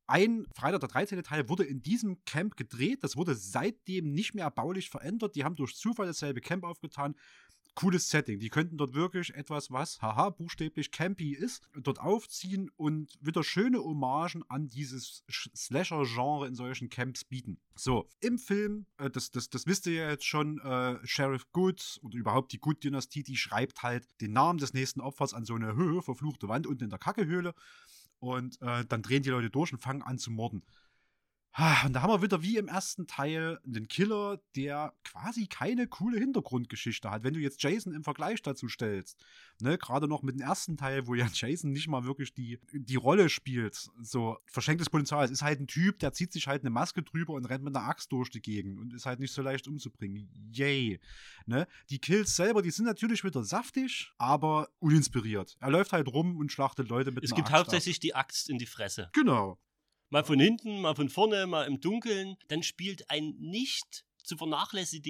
ein 0.06 0.46
Freitag 0.56 0.80
der 0.80 0.88
13. 0.88 1.22
Teil 1.22 1.48
wurde 1.48 1.64
in 1.64 1.82
diesem 1.82 2.24
Camp 2.24 2.56
gedreht. 2.56 3.04
Das 3.04 3.16
wurde 3.16 3.36
seitdem 3.36 4.10
nicht 4.10 4.34
mehr 4.34 4.44
erbaulich 4.44 4.90
verändert. 4.90 5.36
Die 5.36 5.44
haben 5.44 5.54
durch 5.54 5.76
Zufall 5.76 6.06
dasselbe 6.06 6.40
Camp 6.40 6.64
aufgetan. 6.64 7.14
Cooles 7.74 8.10
Setting. 8.10 8.38
Die 8.38 8.50
könnten 8.50 8.76
dort 8.76 8.94
wirklich 8.94 9.34
etwas, 9.34 9.70
was, 9.70 10.00
haha, 10.02 10.30
buchstäblich 10.30 10.90
campy 10.90 11.32
ist, 11.32 11.68
dort 11.74 12.00
aufziehen 12.00 12.70
und 12.76 13.18
wieder 13.20 13.42
schöne 13.44 13.78
Hommagen 13.78 14.44
an 14.48 14.68
dieses 14.68 15.24
Slasher-Genre 15.28 16.46
in 16.46 16.54
solchen 16.54 16.88
Camps 16.88 17.24
bieten. 17.24 17.58
So, 17.74 18.08
im 18.20 18.38
Film, 18.38 18.86
äh, 18.98 19.10
das, 19.10 19.30
das, 19.30 19.50
das 19.50 19.66
wisst 19.66 19.86
ihr 19.86 19.94
ja 19.94 20.10
jetzt 20.10 20.26
schon, 20.26 20.58
äh, 20.60 20.98
Sheriff 21.06 21.50
Good 21.52 22.00
oder 22.02 22.16
überhaupt 22.16 22.52
die 22.52 22.60
Good-Dynastie, 22.60 23.22
die 23.22 23.36
schreibt 23.36 23.82
halt 23.82 24.06
den 24.20 24.32
Namen 24.32 24.58
des 24.58 24.74
nächsten 24.74 25.00
Opfers 25.00 25.34
an 25.34 25.44
so 25.44 25.54
eine 25.54 25.74
Höhe, 25.74 26.02
verfluchte 26.02 26.48
Wand 26.48 26.66
unten 26.66 26.84
in 26.84 26.90
der 26.90 26.98
Kackehöhle. 26.98 27.54
Und 28.18 28.60
äh, 28.60 28.84
dann 28.84 29.02
drehen 29.02 29.22
die 29.22 29.30
Leute 29.30 29.48
durch 29.48 29.72
und 29.72 29.78
fangen 29.78 30.02
an 30.02 30.18
zu 30.18 30.30
morden. 30.30 30.62
Ah, 31.52 31.84
Und 31.84 31.94
da 31.94 32.02
haben 32.02 32.10
wir 32.12 32.22
wieder 32.22 32.42
wie 32.42 32.58
im 32.58 32.68
ersten 32.68 33.08
Teil 33.08 33.58
einen 33.66 33.88
Killer, 33.88 34.40
der 34.54 34.94
quasi 35.02 35.48
keine 35.48 35.88
coole 35.88 36.16
Hintergrundgeschichte 36.18 37.10
hat. 37.10 37.24
Wenn 37.24 37.34
du 37.34 37.40
jetzt 37.40 37.60
Jason 37.60 37.92
im 37.92 38.04
Vergleich 38.04 38.40
dazu 38.42 38.68
stellst, 38.68 39.18
ne, 39.60 39.76
gerade 39.76 40.06
noch 40.06 40.22
mit 40.22 40.36
dem 40.36 40.42
ersten 40.42 40.76
Teil, 40.76 41.08
wo 41.08 41.14
ja 41.16 41.26
Jason 41.32 41.72
nicht 41.72 41.88
mal 41.88 42.04
wirklich 42.04 42.34
die, 42.34 42.60
die 42.72 42.94
Rolle 42.94 43.28
spielt, 43.28 43.90
so 44.00 44.38
verschenktes 44.46 44.90
Potenzial. 44.90 45.24
Es 45.24 45.32
ist 45.32 45.42
halt 45.42 45.58
ein 45.60 45.66
Typ, 45.66 45.98
der 45.98 46.12
zieht 46.12 46.32
sich 46.32 46.46
halt 46.46 46.62
eine 46.62 46.70
Maske 46.70 47.02
drüber 47.02 47.32
und 47.32 47.44
rennt 47.46 47.64
mit 47.64 47.74
einer 47.74 47.84
Axt 47.86 48.12
durch 48.12 48.30
die 48.30 48.40
Gegend 48.42 48.78
und 48.78 48.94
ist 48.94 49.06
halt 49.06 49.18
nicht 49.18 49.32
so 49.32 49.42
leicht 49.42 49.66
umzubringen. 49.66 50.30
Yay. 50.52 51.00
Ne? 51.46 51.66
Die 51.90 51.98
Kills 51.98 52.36
selber, 52.36 52.62
die 52.62 52.70
sind 52.70 52.84
natürlich 52.84 53.24
wieder 53.24 53.42
saftig, 53.42 54.12
aber 54.18 54.68
uninspiriert. 54.78 55.56
Er 55.58 55.70
läuft 55.70 55.92
halt 55.92 56.06
rum 56.06 56.36
und 56.36 56.52
schlachtet 56.52 56.88
Leute 56.88 57.10
mit 57.10 57.24
Es 57.24 57.32
einer 57.32 57.36
gibt 57.36 57.48
Axt 57.48 57.54
ab. 57.54 57.60
hauptsächlich 57.62 57.98
die 57.98 58.14
Axt 58.14 58.48
in 58.48 58.58
die 58.58 58.66
Fresse. 58.66 59.10
Genau. 59.14 59.58
Mal 60.10 60.24
von 60.24 60.40
hinten, 60.40 60.80
mal 60.80 60.96
von 60.96 61.08
vorne, 61.08 61.46
mal 61.46 61.66
im 61.66 61.80
Dunkeln. 61.80 62.36
Dann 62.48 62.62
spielt 62.62 63.08
ein 63.10 63.36
nicht 63.38 64.04
zu, 64.24 64.36
vernachlässig 64.36 65.02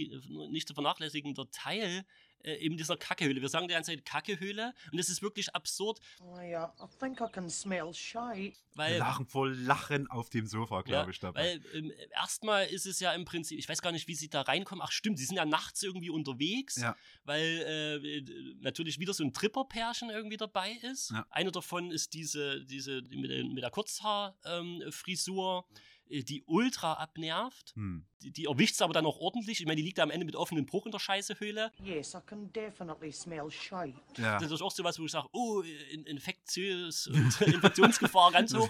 nicht 0.51 0.69
zu 0.69 0.75
vernachlässigender 0.75 1.51
Teil 1.51 2.05
äh, 2.45 2.55
eben 2.57 2.77
dieser 2.77 2.97
Kackehöhle. 2.97 3.41
Wir 3.41 3.49
sagen 3.49 3.69
die 3.69 3.75
ganze 3.75 3.93
Zeit 3.93 4.05
Kackehöhle 4.05 4.75
und 4.93 4.99
es 4.99 5.09
ist 5.09 5.23
wirklich 5.23 5.55
absurd, 5.55 6.01
I, 6.21 6.55
uh, 6.57 6.67
I 6.85 6.89
think 6.99 7.21
I 7.21 7.27
can 7.33 7.49
smell 7.51 7.93
shite. 7.95 8.57
weil 8.75 8.99
lachen 8.99 9.27
vor 9.27 9.49
Lachen 9.49 10.07
auf 10.11 10.31
dem 10.31 10.47
Sofa, 10.47 10.83
glaube 10.83 11.05
Ja, 11.05 11.09
ich, 11.11 11.19
dabei. 11.21 11.41
Weil 11.41 11.63
ähm, 11.75 11.93
erstmal 12.13 12.67
ist 12.67 12.87
es 12.87 13.01
ja 13.01 13.13
im 13.13 13.25
Prinzip, 13.25 13.59
ich 13.59 13.69
weiß 13.69 13.83
gar 13.83 13.93
nicht, 13.93 14.09
wie 14.09 14.15
sie 14.15 14.29
da 14.29 14.43
reinkommen. 14.43 14.83
Ach 14.87 14.93
stimmt, 14.93 15.19
sie 15.19 15.25
sind 15.25 15.37
ja 15.37 15.45
nachts 15.45 15.83
irgendwie 15.83 16.11
unterwegs, 16.11 16.77
Ja. 16.77 16.97
weil 17.25 18.01
äh, 18.03 18.55
natürlich 18.61 18.99
wieder 18.99 19.13
so 19.15 19.25
ein 19.25 19.33
Tripperpärchen 19.33 20.11
irgendwie 20.11 20.37
dabei 20.37 20.73
ist. 20.83 21.11
Ja. 21.11 21.27
Einer 21.31 21.51
davon 21.51 21.91
ist 21.91 22.15
diese, 22.15 22.65
diese 22.65 23.03
die 23.03 23.17
mit, 23.17 23.31
der- 23.31 23.45
mit 23.45 23.63
der 23.63 23.71
Kurzhaarfrisur, 23.71 25.65
äh, 25.69 25.81
die 26.11 26.43
ultra 26.47 26.95
abnervt. 26.95 27.73
Hm. 27.75 28.07
Die, 28.23 28.33
die 28.33 28.45
erwischt 28.45 28.75
es 28.75 28.83
aber 28.83 28.93
dann 28.93 29.07
auch 29.07 29.17
ordentlich. 29.19 29.61
Ich 29.61 29.67
meine, 29.67 29.77
die 29.77 29.83
liegt 29.83 29.99
da 29.99 30.03
am 30.03 30.11
Ende 30.11 30.27
mit 30.27 30.37
offenem 30.37 30.67
Bruch 30.67 30.85
in 30.87 30.93
der 30.93 30.99
Scheißehöhle. 30.99 31.73
Yes, 31.83 32.15
I 32.15 32.19
can 32.27 32.53
definitely 32.53 33.13
smell 33.13 33.51
shite. 33.51 33.95
Ja. 34.19 34.39
Das 34.39 34.51
ist 34.51 34.61
auch 34.61 34.71
sowas, 34.73 34.99
wo 34.99 35.05
ich 35.05 35.13
sage, 35.13 35.29
oh, 35.33 35.63
in- 35.93 36.05
infektiös 36.05 37.07
und 37.07 37.41
Infektionsgefahr 37.41 38.33
ganz 38.33 38.55
hoch, 38.55 38.69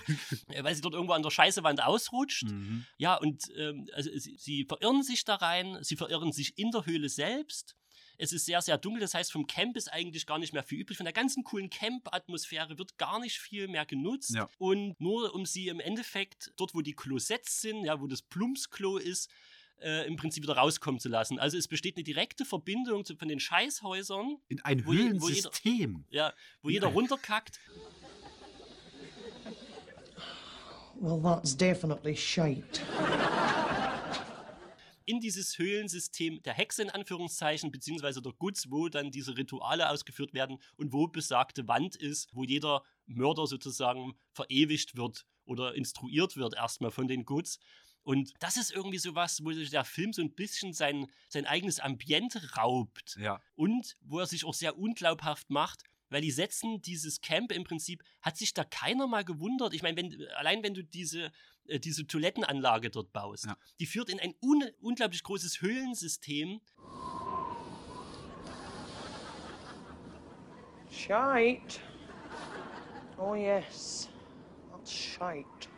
äh, 0.48 0.62
weil 0.62 0.74
sie 0.74 0.82
dort 0.82 0.94
irgendwo 0.94 1.14
an 1.14 1.22
der 1.22 1.30
Scheißewand 1.30 1.82
ausrutscht. 1.82 2.44
Mhm. 2.44 2.84
Ja, 2.98 3.16
und 3.16 3.42
ähm, 3.56 3.88
also 3.94 4.10
sie, 4.16 4.36
sie 4.38 4.64
verirren 4.66 5.02
sich 5.02 5.24
da 5.24 5.36
rein, 5.36 5.78
sie 5.82 5.96
verirren 5.96 6.32
sich 6.32 6.56
in 6.58 6.70
der 6.70 6.86
Höhle 6.86 7.08
selbst. 7.08 7.74
Es 8.22 8.32
ist 8.32 8.44
sehr, 8.44 8.60
sehr 8.60 8.76
dunkel, 8.76 9.00
das 9.00 9.14
heißt, 9.14 9.32
vom 9.32 9.46
Camp 9.46 9.76
ist 9.78 9.88
eigentlich 9.90 10.26
gar 10.26 10.38
nicht 10.38 10.52
mehr 10.52 10.62
viel 10.62 10.78
übrig. 10.80 10.96
Von 10.98 11.04
der 11.04 11.12
ganzen 11.14 11.42
coolen 11.42 11.70
Camp-Atmosphäre 11.70 12.78
wird 12.78 12.98
gar 12.98 13.18
nicht 13.18 13.38
viel 13.38 13.66
mehr 13.66 13.86
genutzt. 13.86 14.34
Ja. 14.34 14.48
Und 14.58 15.00
nur 15.00 15.34
um 15.34 15.46
sie 15.46 15.68
im 15.68 15.80
Endeffekt, 15.80 16.52
dort 16.56 16.74
wo 16.74 16.82
die 16.82 16.92
Klosetts 16.92 17.62
sind, 17.62 17.84
ja, 17.84 17.98
wo 18.00 18.06
das 18.06 18.20
Plumpsklo 18.20 18.98
ist, 18.98 19.30
äh, 19.82 20.06
im 20.06 20.16
Prinzip 20.16 20.42
wieder 20.42 20.56
rauskommen 20.58 21.00
zu 21.00 21.08
lassen. 21.08 21.38
Also 21.38 21.56
es 21.56 21.66
besteht 21.66 21.96
eine 21.96 22.04
direkte 22.04 22.44
Verbindung 22.44 23.06
zu, 23.06 23.16
von 23.16 23.28
den 23.28 23.40
Scheißhäusern. 23.40 24.36
In 24.48 24.60
ein 24.60 24.84
wo 24.84 24.92
je- 24.92 24.98
wo 24.98 25.02
jeder- 25.02 25.18
Höhlensystem. 25.20 26.04
Ja, 26.10 26.34
wo 26.62 26.68
jeder 26.68 26.88
runterkackt. 26.88 27.58
Well, 31.00 31.22
that's 31.22 31.56
definitely 31.56 32.14
shite. 32.14 32.82
In 35.10 35.18
dieses 35.18 35.58
Höhlensystem 35.58 36.40
der 36.42 36.54
Hexe 36.54 36.82
in 36.82 36.90
Anführungszeichen, 36.90 37.72
beziehungsweise 37.72 38.22
der 38.22 38.32
Guts, 38.32 38.70
wo 38.70 38.88
dann 38.88 39.10
diese 39.10 39.36
Rituale 39.36 39.90
ausgeführt 39.90 40.32
werden 40.34 40.58
und 40.76 40.92
wo 40.92 41.08
besagte 41.08 41.66
Wand 41.66 41.96
ist, 41.96 42.28
wo 42.32 42.44
jeder 42.44 42.84
Mörder 43.06 43.48
sozusagen 43.48 44.14
verewigt 44.30 44.96
wird 44.96 45.26
oder 45.44 45.74
instruiert 45.74 46.36
wird 46.36 46.54
erstmal 46.54 46.92
von 46.92 47.08
den 47.08 47.24
Guts. 47.24 47.58
Und 48.04 48.32
das 48.38 48.56
ist 48.56 48.70
irgendwie 48.70 48.98
sowas, 48.98 49.40
wo 49.42 49.52
sich 49.52 49.70
der 49.70 49.84
Film 49.84 50.12
so 50.12 50.22
ein 50.22 50.32
bisschen 50.32 50.72
sein, 50.72 51.08
sein 51.28 51.44
eigenes 51.44 51.80
Ambiente 51.80 52.54
raubt. 52.56 53.16
Ja. 53.20 53.42
Und 53.56 53.96
wo 54.02 54.20
er 54.20 54.26
sich 54.26 54.44
auch 54.44 54.54
sehr 54.54 54.78
unglaubhaft 54.78 55.50
macht, 55.50 55.82
weil 56.08 56.22
die 56.22 56.30
setzen 56.30 56.82
dieses 56.82 57.20
Camp 57.20 57.50
im 57.52 57.64
Prinzip, 57.64 58.02
hat 58.22 58.36
sich 58.36 58.54
da 58.54 58.64
keiner 58.64 59.08
mal 59.08 59.24
gewundert. 59.24 59.74
Ich 59.74 59.82
meine, 59.82 59.96
wenn, 59.96 60.26
allein 60.36 60.62
wenn 60.62 60.74
du 60.74 60.84
diese, 60.84 61.32
äh, 61.70 61.80
diese 61.80 62.06
Toilettenanlage 62.06 62.90
dort 62.90 63.12
baust, 63.12 63.48
die 63.78 63.86
führt 63.86 64.08
in 64.08 64.20
ein 64.20 64.34
un 64.42 64.64
unglaublich 64.80 65.22
großes 65.22 65.60
Höhlensystem. 65.60 66.60
Shite. 70.90 71.80
Oh, 73.16 73.34
yes. 73.34 74.08
That's 74.70 74.92
shite. 74.92 75.68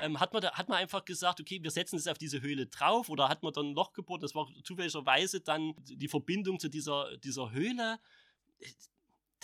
Ähm, 0.00 0.18
hat, 0.18 0.32
man 0.32 0.42
da, 0.42 0.52
hat 0.52 0.68
man 0.68 0.78
einfach 0.78 1.04
gesagt, 1.04 1.40
okay, 1.40 1.62
wir 1.62 1.70
setzen 1.70 1.96
es 1.96 2.08
auf 2.08 2.18
diese 2.18 2.42
Höhle 2.42 2.66
drauf 2.66 3.08
oder 3.08 3.28
hat 3.28 3.42
man 3.42 3.52
dann 3.52 3.66
ein 3.66 3.74
Loch 3.74 3.92
gebohrt? 3.92 4.22
Das 4.22 4.34
war 4.34 4.48
zufälligerweise 4.64 5.40
dann 5.40 5.74
die 5.78 6.08
Verbindung 6.08 6.58
zu 6.58 6.68
dieser, 6.68 7.16
dieser 7.18 7.52
Höhle. 7.52 7.98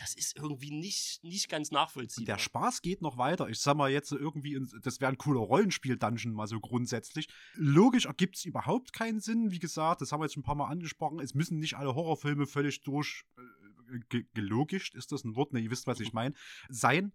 Das 0.01 0.15
ist 0.15 0.37
irgendwie 0.37 0.71
nicht, 0.71 1.19
nicht 1.25 1.49
ganz 1.49 1.73
nachvollziehbar. 1.73 2.37
Der 2.37 2.41
Spaß 2.41 2.83
geht 2.83 3.03
noch 3.03 3.19
weiter. 3.19 3.49
Ich 3.49 3.59
sag 3.59 3.77
mal 3.77 3.91
jetzt 3.91 4.13
irgendwie, 4.13 4.55
in- 4.55 4.71
das 4.83 5.01
wäre 5.01 5.11
ein 5.11 5.19
cooler 5.19 5.41
Rollenspiel-Dungeon 5.41 6.33
mal 6.33 6.47
so 6.47 6.61
grundsätzlich. 6.61 7.29
Logisch 7.55 8.07
ergibt 8.07 8.37
es 8.37 8.45
überhaupt 8.45 8.93
keinen 8.93 9.19
Sinn. 9.21 9.51
Wie 9.51 9.59
gesagt, 9.59 10.01
das 10.01 10.13
haben 10.13 10.21
wir 10.21 10.27
jetzt 10.27 10.35
schon 10.35 10.43
ein 10.43 10.47
paar 10.47 10.55
Mal 10.55 10.69
angesprochen. 10.69 11.19
Es 11.19 11.35
müssen 11.35 11.59
nicht 11.59 11.75
alle 11.77 11.95
Horrorfilme 11.97 12.47
völlig 12.47 12.83
durch 12.83 13.25
äh, 13.37 13.99
ge 14.09 14.25
gelogischt, 14.35 14.95
ist 14.95 15.11
das 15.11 15.25
ein 15.25 15.35
Wort? 15.35 15.53
Ne, 15.53 15.61
ihr 15.61 15.71
wisst, 15.71 15.87
was 15.89 15.99
ich 15.99 16.13
meine, 16.13 16.35
sein. 16.69 17.13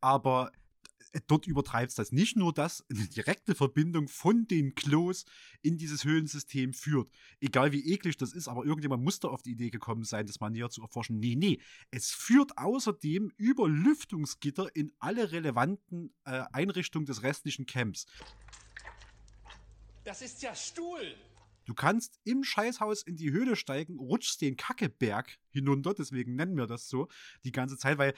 Aber 0.00 0.52
dort 1.26 1.46
übertreibt 1.46 1.90
es 1.90 1.96
das. 1.96 2.12
Nicht 2.12 2.36
nur, 2.36 2.52
dass 2.52 2.84
eine 2.90 3.06
direkte 3.06 3.54
Verbindung 3.54 4.08
von 4.08 4.46
den 4.46 4.74
Klos 4.74 5.24
in 5.62 5.76
dieses 5.76 6.04
Höhlensystem 6.04 6.72
führt. 6.72 7.10
Egal 7.40 7.72
wie 7.72 7.92
eklig 7.92 8.16
das 8.16 8.32
ist, 8.32 8.48
aber 8.48 8.64
irgendjemand 8.64 9.02
muss 9.02 9.20
da 9.20 9.28
auf 9.28 9.42
die 9.42 9.52
Idee 9.52 9.70
gekommen 9.70 10.04
sein, 10.04 10.26
das 10.26 10.40
mal 10.40 10.50
näher 10.50 10.70
zu 10.70 10.82
erforschen. 10.82 11.18
Nee, 11.18 11.34
nee. 11.36 11.60
Es 11.90 12.10
führt 12.10 12.58
außerdem 12.58 13.32
über 13.36 13.68
Lüftungsgitter 13.68 14.74
in 14.74 14.92
alle 14.98 15.32
relevanten 15.32 16.12
äh, 16.24 16.44
Einrichtungen 16.52 17.06
des 17.06 17.22
restlichen 17.22 17.66
Camps. 17.66 18.06
Das 20.04 20.22
ist 20.22 20.42
ja 20.42 20.54
Stuhl. 20.54 21.14
Du 21.68 21.74
kannst 21.74 22.18
im 22.24 22.44
Scheißhaus 22.44 23.02
in 23.02 23.16
die 23.16 23.30
Höhle 23.30 23.54
steigen, 23.54 23.98
rutschst 23.98 24.40
den 24.40 24.56
Kackeberg 24.56 25.36
hinunter, 25.50 25.92
deswegen 25.92 26.34
nennen 26.34 26.56
wir 26.56 26.66
das 26.66 26.88
so 26.88 27.08
die 27.44 27.52
ganze 27.52 27.76
Zeit, 27.76 27.98
weil 27.98 28.14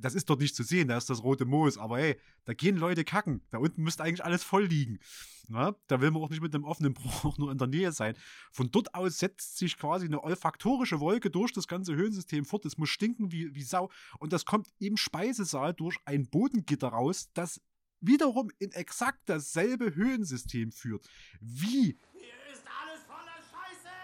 das 0.00 0.16
ist 0.16 0.28
dort 0.28 0.40
nicht 0.40 0.56
zu 0.56 0.64
sehen, 0.64 0.88
da 0.88 0.96
ist 0.96 1.08
das 1.08 1.22
rote 1.22 1.44
Moos, 1.44 1.78
aber 1.78 1.98
hey, 1.98 2.20
da 2.44 2.54
gehen 2.54 2.76
Leute 2.76 3.04
kacken. 3.04 3.40
Da 3.50 3.58
unten 3.58 3.84
müsste 3.84 4.02
eigentlich 4.02 4.24
alles 4.24 4.42
voll 4.42 4.64
liegen. 4.64 4.98
Na, 5.46 5.76
da 5.86 6.00
will 6.00 6.10
man 6.10 6.22
auch 6.22 6.30
nicht 6.30 6.42
mit 6.42 6.52
einem 6.52 6.64
offenen 6.64 6.92
Bruch 6.92 7.38
nur 7.38 7.52
in 7.52 7.58
der 7.58 7.68
Nähe 7.68 7.92
sein. 7.92 8.16
Von 8.50 8.72
dort 8.72 8.94
aus 8.94 9.18
setzt 9.18 9.58
sich 9.58 9.76
quasi 9.76 10.06
eine 10.06 10.24
olfaktorische 10.24 10.98
Wolke 10.98 11.30
durch 11.30 11.52
das 11.52 11.68
ganze 11.68 11.94
Höhlensystem 11.94 12.44
fort. 12.44 12.64
Es 12.66 12.78
muss 12.78 12.90
stinken 12.90 13.30
wie, 13.30 13.54
wie 13.54 13.62
Sau. 13.62 13.92
Und 14.18 14.32
das 14.32 14.44
kommt 14.44 14.66
im 14.80 14.96
Speisesaal 14.96 15.72
durch 15.72 15.98
ein 16.04 16.28
Bodengitter 16.28 16.88
raus, 16.88 17.30
das 17.32 17.60
wiederum 18.00 18.50
in 18.58 18.72
exakt 18.72 19.20
dasselbe 19.26 19.94
Höhlensystem 19.94 20.72
führt. 20.72 21.08
Wie 21.40 21.98
Hier 22.12 22.52
ist 22.52 22.64
alles 22.66 23.02
voller 23.04 23.40
Scheiße! 23.40 23.94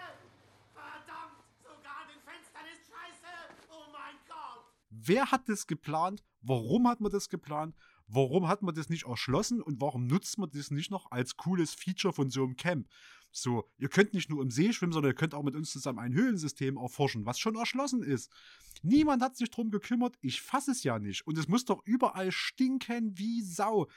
Verdammt! 0.73 1.43
Sogar 1.61 2.01
an 2.03 2.07
den 2.09 2.21
Fenstern 2.21 2.65
ist 2.73 2.89
Scheiße! 2.89 3.33
Oh 3.69 3.91
mein 3.91 4.15
Gott! 4.27 4.65
Wer 5.07 5.31
hat 5.31 5.47
das 5.49 5.67
geplant? 5.67 6.23
Warum 6.41 6.87
hat 6.87 6.99
man 6.99 7.11
das 7.11 7.29
geplant? 7.29 7.75
Warum 8.07 8.47
hat 8.47 8.61
man 8.61 8.75
das 8.75 8.89
nicht 8.89 9.05
erschlossen 9.05 9.61
und 9.61 9.81
warum 9.81 10.07
nutzt 10.07 10.37
man 10.37 10.49
das 10.51 10.71
nicht 10.71 10.91
noch 10.91 11.11
als 11.11 11.37
cooles 11.37 11.73
Feature 11.73 12.13
von 12.13 12.29
so 12.29 12.43
einem 12.43 12.55
Camp? 12.55 12.87
So, 13.31 13.69
ihr 13.77 13.89
könnt 13.89 14.13
nicht 14.13 14.29
nur 14.29 14.41
im 14.41 14.49
See 14.49 14.71
schwimmen, 14.71 14.93
sondern 14.93 15.11
ihr 15.11 15.15
könnt 15.15 15.33
auch 15.33 15.43
mit 15.43 15.55
uns 15.55 15.69
zusammen 15.71 15.99
ein 15.99 16.13
Höhlensystem 16.13 16.77
erforschen, 16.77 17.25
was 17.25 17.37
schon 17.37 17.55
erschlossen 17.55 18.01
ist. 18.01 18.31
Niemand 18.81 19.21
hat 19.21 19.35
sich 19.35 19.51
drum 19.51 19.71
gekümmert. 19.71 20.15
Ich 20.21 20.41
fasse 20.41 20.71
es 20.71 20.83
ja 20.83 20.99
nicht. 20.99 21.27
Und 21.27 21.37
es 21.37 21.47
muss 21.47 21.65
doch 21.65 21.81
überall 21.85 22.31
stinken 22.31 23.17
wie 23.17 23.41
Sau. 23.41 23.87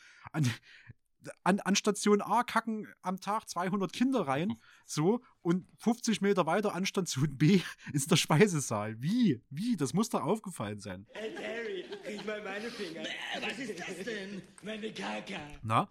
An, 1.45 1.61
an 1.61 1.77
Station 1.77 2.20
A 2.23 2.43
kacken 2.43 2.86
am 3.03 3.20
Tag 3.20 3.49
200 3.49 3.93
Kinder 3.93 4.20
rein, 4.20 4.55
so, 4.86 5.20
und 5.43 5.66
50 5.78 6.20
Meter 6.20 6.47
weiter 6.47 6.74
an 6.74 6.86
Station 6.86 7.36
B 7.36 7.61
ist 7.93 8.11
der 8.11 8.16
Speisesaal. 8.16 9.01
Wie? 9.01 9.43
Wie? 9.51 9.77
Das 9.77 9.95
muss 9.95 10.09
doch 10.09 10.23
aufgefallen 10.23 10.81
sein. 10.81 11.07
Hey 11.11 11.35
Harry, 11.36 11.85
riech 12.07 12.24
mal 12.24 12.43
meine 12.43 12.70
Finger. 12.70 13.05
Was 13.40 13.59
ist 13.59 13.78
das 13.78 14.05
denn? 14.05 14.43
Meine 14.62 14.93
Kaka. 14.93 15.40
Na? 15.62 15.89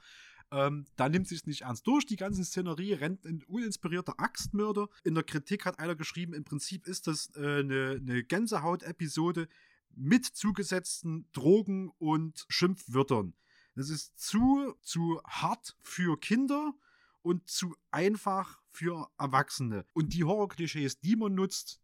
Ähm, 0.50 0.86
da 0.96 1.10
nimmt 1.10 1.28
sich 1.28 1.46
nicht 1.46 1.62
ernst 1.62 1.86
durch. 1.88 2.06
Die 2.06 2.16
ganze 2.16 2.44
Szenerie 2.46 2.94
rennt 2.94 3.26
ein 3.26 3.44
uninspirierter 3.44 4.14
Axtmörder. 4.18 4.88
In 5.04 5.14
der 5.14 5.24
Kritik 5.24 5.66
hat 5.66 5.80
einer 5.80 5.96
geschrieben, 5.96 6.34
im 6.34 6.46
Prinzip 6.46 6.88
ist 6.88 7.08
das 7.08 7.32
äh, 7.36 7.60
eine, 7.60 8.00
eine 8.02 8.24
Gänsehaut-Episode 8.24 9.50
mit 9.94 10.26
zugesetzten 10.26 11.28
Drogen 11.34 11.90
und 11.98 12.46
Schimpfwörtern. 12.48 13.34
Das 13.78 13.90
ist 13.90 14.20
zu, 14.20 14.76
zu 14.82 15.22
hart 15.24 15.76
für 15.82 16.20
Kinder 16.20 16.74
und 17.22 17.48
zu 17.48 17.76
einfach 17.92 18.60
für 18.72 19.10
Erwachsene. 19.18 19.86
Und 19.94 20.14
die 20.14 20.24
Horror-Klischees, 20.24 21.00
die 21.00 21.16
man 21.16 21.36
nutzt, 21.36 21.80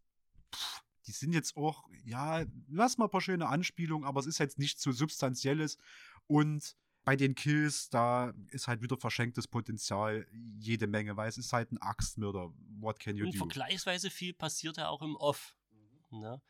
pff, 0.54 0.82
die 1.06 1.12
sind 1.12 1.32
jetzt 1.32 1.56
auch, 1.56 1.84
ja, 2.04 2.44
lass 2.68 2.98
mal 2.98 3.04
ein 3.06 3.10
paar 3.10 3.20
schöne 3.20 3.48
Anspielungen, 3.48 4.06
aber 4.06 4.20
es 4.20 4.26
ist 4.26 4.38
jetzt 4.38 4.58
nichts 4.58 4.82
so 4.82 4.90
Substanzielles. 4.90 5.78
Und 6.26 6.76
bei 7.04 7.16
den 7.16 7.34
Kills, 7.34 7.90
da 7.90 8.32
ist 8.48 8.66
halt 8.66 8.80
wieder 8.80 8.96
verschenktes 8.96 9.46
Potenzial 9.46 10.26
jede 10.58 10.86
Menge, 10.86 11.16
weil 11.16 11.28
es 11.28 11.38
ist 11.38 11.52
halt 11.52 11.70
ein 11.70 11.78
Axtmörder. 11.78 12.52
What 12.80 12.98
can 12.98 13.16
you 13.16 13.26
Und 13.26 13.34
do? 13.34 13.38
vergleichsweise 13.38 14.10
viel 14.10 14.32
passiert 14.32 14.78
ja 14.78 14.88
auch 14.88 15.02
im 15.02 15.14
Off. 15.16 15.56
Ne? 16.10 16.40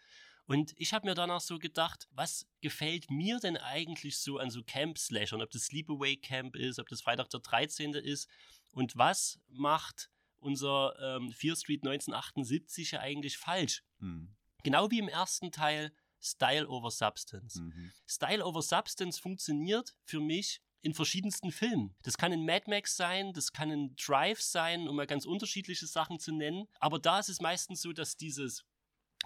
Und 0.46 0.74
ich 0.76 0.92
habe 0.92 1.06
mir 1.06 1.14
danach 1.14 1.40
so 1.40 1.58
gedacht, 1.58 2.06
was 2.10 2.46
gefällt 2.60 3.10
mir 3.10 3.40
denn 3.40 3.56
eigentlich 3.56 4.18
so 4.18 4.38
an 4.38 4.50
so 4.50 4.62
Camp-Slashern? 4.62 5.40
Ob 5.40 5.50
das 5.50 5.66
Sleepaway 5.66 6.16
Camp 6.16 6.54
ist, 6.56 6.78
ob 6.78 6.88
das 6.88 7.00
Freitag 7.00 7.30
der 7.30 7.40
13. 7.40 7.94
ist. 7.94 8.28
Und 8.72 8.96
was 8.96 9.40
macht 9.48 10.10
unser 10.38 10.94
ähm, 11.00 11.32
Fear 11.32 11.56
Street 11.56 11.82
1978 11.82 12.92
ja 12.92 13.00
eigentlich 13.00 13.38
falsch? 13.38 13.82
Hm. 14.00 14.34
Genau 14.62 14.90
wie 14.90 14.98
im 14.98 15.08
ersten 15.08 15.50
Teil 15.50 15.92
Style 16.20 16.68
over 16.68 16.90
Substance. 16.90 17.60
Mhm. 17.60 17.92
Style 18.06 18.44
over 18.44 18.62
Substance 18.62 19.18
funktioniert 19.18 19.94
für 20.04 20.20
mich 20.20 20.62
in 20.80 20.94
verschiedensten 20.94 21.52
Filmen. 21.52 21.94
Das 22.02 22.16
kann 22.16 22.32
ein 22.32 22.44
Mad 22.44 22.64
Max 22.68 22.96
sein, 22.96 23.32
das 23.32 23.52
kann 23.52 23.70
ein 23.70 23.94
Drive 23.96 24.40
sein, 24.40 24.88
um 24.88 24.96
mal 24.96 25.06
ganz 25.06 25.24
unterschiedliche 25.24 25.86
Sachen 25.86 26.18
zu 26.18 26.32
nennen. 26.32 26.66
Aber 26.78 26.98
da 26.98 27.18
ist 27.18 27.28
es 27.28 27.40
meistens 27.40 27.82
so, 27.82 27.92
dass 27.92 28.16
dieses 28.16 28.64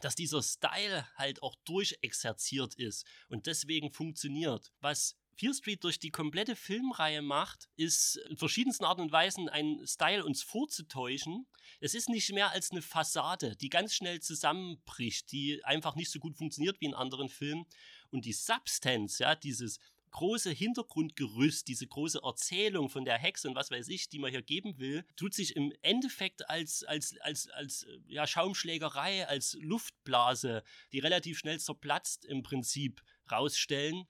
dass 0.01 0.15
dieser 0.15 0.43
Style 0.43 1.07
halt 1.17 1.43
auch 1.43 1.55
durchexerziert 1.65 2.75
ist 2.75 3.07
und 3.29 3.47
deswegen 3.47 3.93
funktioniert. 3.93 4.73
Was 4.81 5.17
Fear 5.39 5.55
Street 5.55 5.85
durch 5.85 6.01
die 6.01 6.11
komplette 6.11 6.57
Filmreihe 6.57 7.23
macht, 7.23 7.69
ist 7.77 8.17
in 8.29 8.37
verschiedensten 8.37 8.85
Arten 8.85 9.03
und 9.03 9.13
Weisen 9.13 9.49
einen 9.49 9.87
Style 9.87 10.25
uns 10.25 10.43
vorzutäuschen. 10.43 11.47
Es 11.79 11.95
ist 11.95 12.09
nicht 12.09 12.33
mehr 12.33 12.51
als 12.51 12.73
eine 12.73 12.83
Fassade, 12.83 13.55
die 13.55 13.69
ganz 13.69 13.95
schnell 13.95 14.21
zusammenbricht, 14.21 15.31
die 15.31 15.65
einfach 15.65 15.95
nicht 15.95 16.11
so 16.11 16.19
gut 16.19 16.37
funktioniert 16.37 16.81
wie 16.81 16.87
in 16.87 16.95
anderen 16.95 17.29
Filmen. 17.29 17.67
Und 18.11 18.25
die 18.25 18.33
Substance, 18.33 19.21
ja, 19.21 19.37
dieses 19.37 19.79
große 20.11 20.51
Hintergrundgerüst, 20.51 21.69
diese 21.69 21.87
große 21.87 22.21
Erzählung 22.23 22.89
von 22.89 23.05
der 23.05 23.19
Hexe 23.19 23.49
und 23.49 23.55
was 23.55 23.71
weiß 23.71 23.89
ich, 23.89 24.09
die 24.09 24.19
man 24.19 24.31
hier 24.31 24.43
geben 24.43 24.79
will, 24.79 25.05
tut 25.17 25.35
sich 25.35 25.57
im 25.57 25.73
Endeffekt 25.83 26.49
als, 26.49 26.85
als, 26.85 27.17
als, 27.21 27.49
als 27.51 27.83
äh, 27.85 27.99
ja, 28.09 28.27
Schaumschlägerei, 28.27 29.27
als 29.27 29.57
Luftblase, 29.61 30.63
die 30.93 30.99
relativ 30.99 31.39
schnell 31.39 31.61
zerplatzt 31.61 32.25
im 32.25 32.43
Prinzip 32.43 33.03
rausstellen 33.31 34.07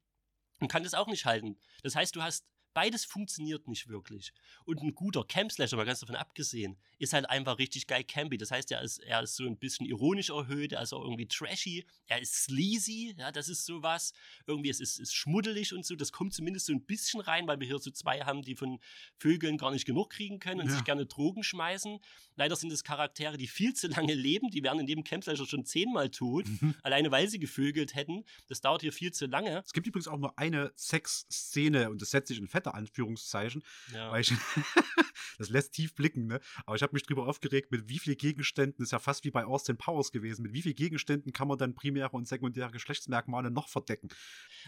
und 0.61 0.69
kann 0.69 0.83
das 0.83 0.95
auch 0.95 1.09
nicht 1.09 1.25
halten. 1.25 1.59
Das 1.83 1.95
heißt, 1.95 2.17
du 2.17 2.23
hast 2.23 2.45
beides 2.79 3.05
funktioniert 3.05 3.67
nicht 3.67 3.89
wirklich. 3.89 4.33
Und 4.65 4.81
ein 4.83 4.95
guter 4.95 5.25
Camp-Slasher, 5.25 5.77
mal 5.77 5.85
ganz 5.85 5.99
davon 5.99 6.15
abgesehen, 6.15 6.77
ist 7.01 7.13
halt 7.13 7.29
einfach 7.29 7.59
richtig 7.59 7.89
geil 7.89 8.05
campy. 8.05 8.39
Das 8.39 8.53
heißt, 8.53 8.71
er 8.71 8.83
ist, 8.83 8.99
er 9.01 9.21
ist 9.25 9.35
so 9.35 9.47
ein 9.47 9.59
bisschen 9.59 9.85
ironisch 9.85 10.31
erhöht, 10.31 10.71
er 10.71 10.83
ist 10.83 10.93
auch 10.93 11.03
irgendwie 11.03 11.27
trashy, 11.27 11.85
er 12.07 12.21
ist 12.21 12.45
sleazy, 12.45 13.17
ja, 13.19 13.33
das 13.33 13.49
ist 13.49 13.67
sowas. 13.67 14.13
Irgendwie, 14.47 14.71
es 14.71 14.79
ist, 14.79 15.01
ist 15.01 15.13
schmuddelig 15.13 15.75
und 15.75 15.85
so, 15.85 15.97
das 15.97 16.13
kommt 16.13 16.35
zumindest 16.35 16.67
so 16.67 16.73
ein 16.73 16.85
bisschen 16.85 17.21
rein, 17.21 17.49
weil 17.49 17.59
wir 17.59 17.67
hier 17.67 17.81
so 17.81 17.91
zwei 17.91 18.21
haben, 18.21 18.43
die 18.43 18.55
von 18.55 18.79
Vögeln 19.17 19.59
gar 19.59 19.73
nicht 19.73 19.85
genug 19.85 20.11
kriegen 20.11 20.39
können 20.39 20.61
und 20.61 20.69
Ja. 20.69 20.75
sich 20.75 20.85
gerne 20.85 21.05
Drogen 21.05 21.43
schmeißen. 21.43 21.99
Leider 22.39 22.55
sind 22.57 22.73
es 22.73 22.85
Charaktere, 22.85 23.37
die 23.37 23.49
viel 23.49 23.75
zu 23.75 23.89
lange 23.89 24.15
leben, 24.15 24.49
die 24.51 24.63
wären 24.63 24.79
in 24.79 24.87
dem 24.87 25.03
Camp-Slasher 25.03 25.45
schon 25.45 25.65
zehnmal 25.65 26.09
tot, 26.09 26.47
alleine 26.85 27.11
weil 27.11 27.29
sie 27.29 27.41
gevögelt 27.41 27.97
hätten. 27.97 28.25
Das 28.47 28.61
dauert 28.61 28.81
hier 28.81 28.93
viel 28.93 29.13
zu 29.13 29.27
lange. 29.27 29.63
Es 29.67 29.73
gibt 29.73 29.89
übrigens 29.89 30.07
auch 30.07 30.19
nur 30.19 30.39
eine 30.39 30.73
Sexszene 30.77 31.91
und 31.91 32.01
das 32.01 32.11
setzt 32.13 32.29
sich 32.29 32.39
in 32.39 32.47
fette 32.47 32.75
Anführungszeichen, 32.75 33.65
Ja. 33.93 34.13
weil 34.13 34.21
ich, 34.21 34.33
das 35.39 35.49
lässt 35.51 35.73
tief 35.73 35.95
blicken, 35.97 36.27
ne? 36.29 36.41
Aber 36.65 36.77
ich 36.77 36.83
habe 36.83 36.93
mich 36.95 37.03
drüber 37.03 37.27
aufgeregt, 37.27 37.73
mit 37.73 37.89
wie 37.89 37.99
viel 37.99 38.15
Gegenständen, 38.15 38.85
ist 38.85 38.93
ja 38.93 38.99
fast 39.01 39.25
wie 39.25 39.31
bei 39.33 39.45
Austin 39.45 39.77
Powers 39.77 40.13
gewesen, 40.13 40.43
mit 40.43 40.53
wie 40.53 40.63
viel 40.63 40.75
Gegenständen 40.75 41.33
kann 41.33 41.49
man 41.49 41.59
dann 41.59 41.75
primäre 41.75 42.11
und 42.13 42.29
sekundäre 42.29 42.71
Geschlechtsmerkmale 42.71 43.51
noch 43.51 43.69
verdecken? 43.69 44.09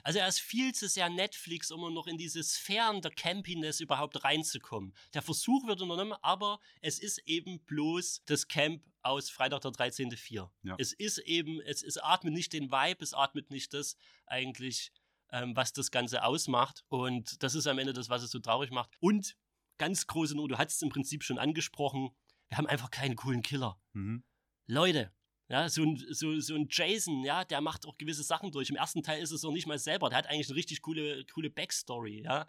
Also 0.03 0.19
er 0.19 0.27
ist 0.29 0.41
viel 0.41 0.75
zu 0.75 0.89
sehr 0.89 1.09
Netflix, 1.09 1.71
um 1.71 1.81
noch 1.95 2.07
in 2.09 2.19
diese 2.19 2.43
Sphären 2.43 3.01
der 3.01 3.13
Campiness 3.13 3.81
überhaupt 3.81 4.25
reinzukommen. 4.25 4.93
Der 5.15 5.23
Versuch 5.23 5.67
wird 5.67 5.81
unternommen, 5.81 6.19
aber 6.23 6.61
es 6.81 6.99
ist 6.99 7.19
eben 7.27 7.60
bloß 7.67 8.23
das 8.27 8.49
Camp 8.49 8.83
aus 9.03 9.31
Freitag 9.31 9.63
der 9.63 9.71
13.4. 9.73 10.51
Ja. 10.63 10.75
Es 10.79 10.93
ist 10.93 11.19
eben, 11.19 11.61
es, 11.61 11.83
es 11.83 11.97
atmet 11.99 12.35
nicht 12.35 12.53
den 12.53 12.71
Vibe, 12.71 13.03
es 13.03 13.15
atmet 13.15 13.51
nicht 13.51 13.73
das 13.73 13.97
eigentlich, 14.27 14.93
ähm, 15.31 15.57
was 15.57 15.73
das 15.73 15.91
Ganze 15.91 16.25
ausmacht. 16.25 16.85
Und 16.89 17.43
das 17.43 17.55
ist 17.55 17.67
am 17.67 17.79
Ende 17.79 17.93
das, 17.93 18.09
was 18.09 18.23
es 18.23 18.31
so 18.31 18.39
traurig 18.39 18.71
macht. 18.71 18.91
Und 19.01 19.37
ganz 19.79 20.07
große 20.07 20.37
Not, 20.37 20.51
du 20.51 20.59
hast 20.59 20.75
es 20.75 20.83
im 20.83 20.91
Prinzip 20.91 21.23
schon 21.25 21.39
angesprochen, 21.39 22.11
wir 22.49 22.59
haben 22.59 22.67
einfach 22.67 22.91
keinen 22.91 23.17
coolen 23.17 23.43
Killer. 23.43 23.81
Mhm. 23.93 24.25
Leute, 24.67 25.13
ja, 25.49 25.69
so 25.69 25.83
ein, 25.83 25.97
so, 26.11 26.39
so 26.39 26.55
ein 26.55 26.69
Jason, 26.71 27.25
ja, 27.25 27.45
der 27.45 27.61
macht 27.61 27.87
auch 27.87 27.97
gewisse 27.99 28.23
Sachen 28.23 28.53
durch. 28.53 28.71
Im 28.71 28.77
ersten 28.77 29.03
Teil 29.03 29.23
ist 29.23 29.33
es 29.33 29.43
noch 29.43 29.53
nicht 29.53 29.67
mal 29.67 29.79
selber. 29.79 30.09
Der 30.09 30.19
hat 30.19 30.27
eigentlich 30.27 30.49
eine 30.49 30.57
richtig 30.57 30.83
coole, 30.83 31.25
coole 31.33 31.51
Backstory, 31.51 32.23
ja. 32.23 32.47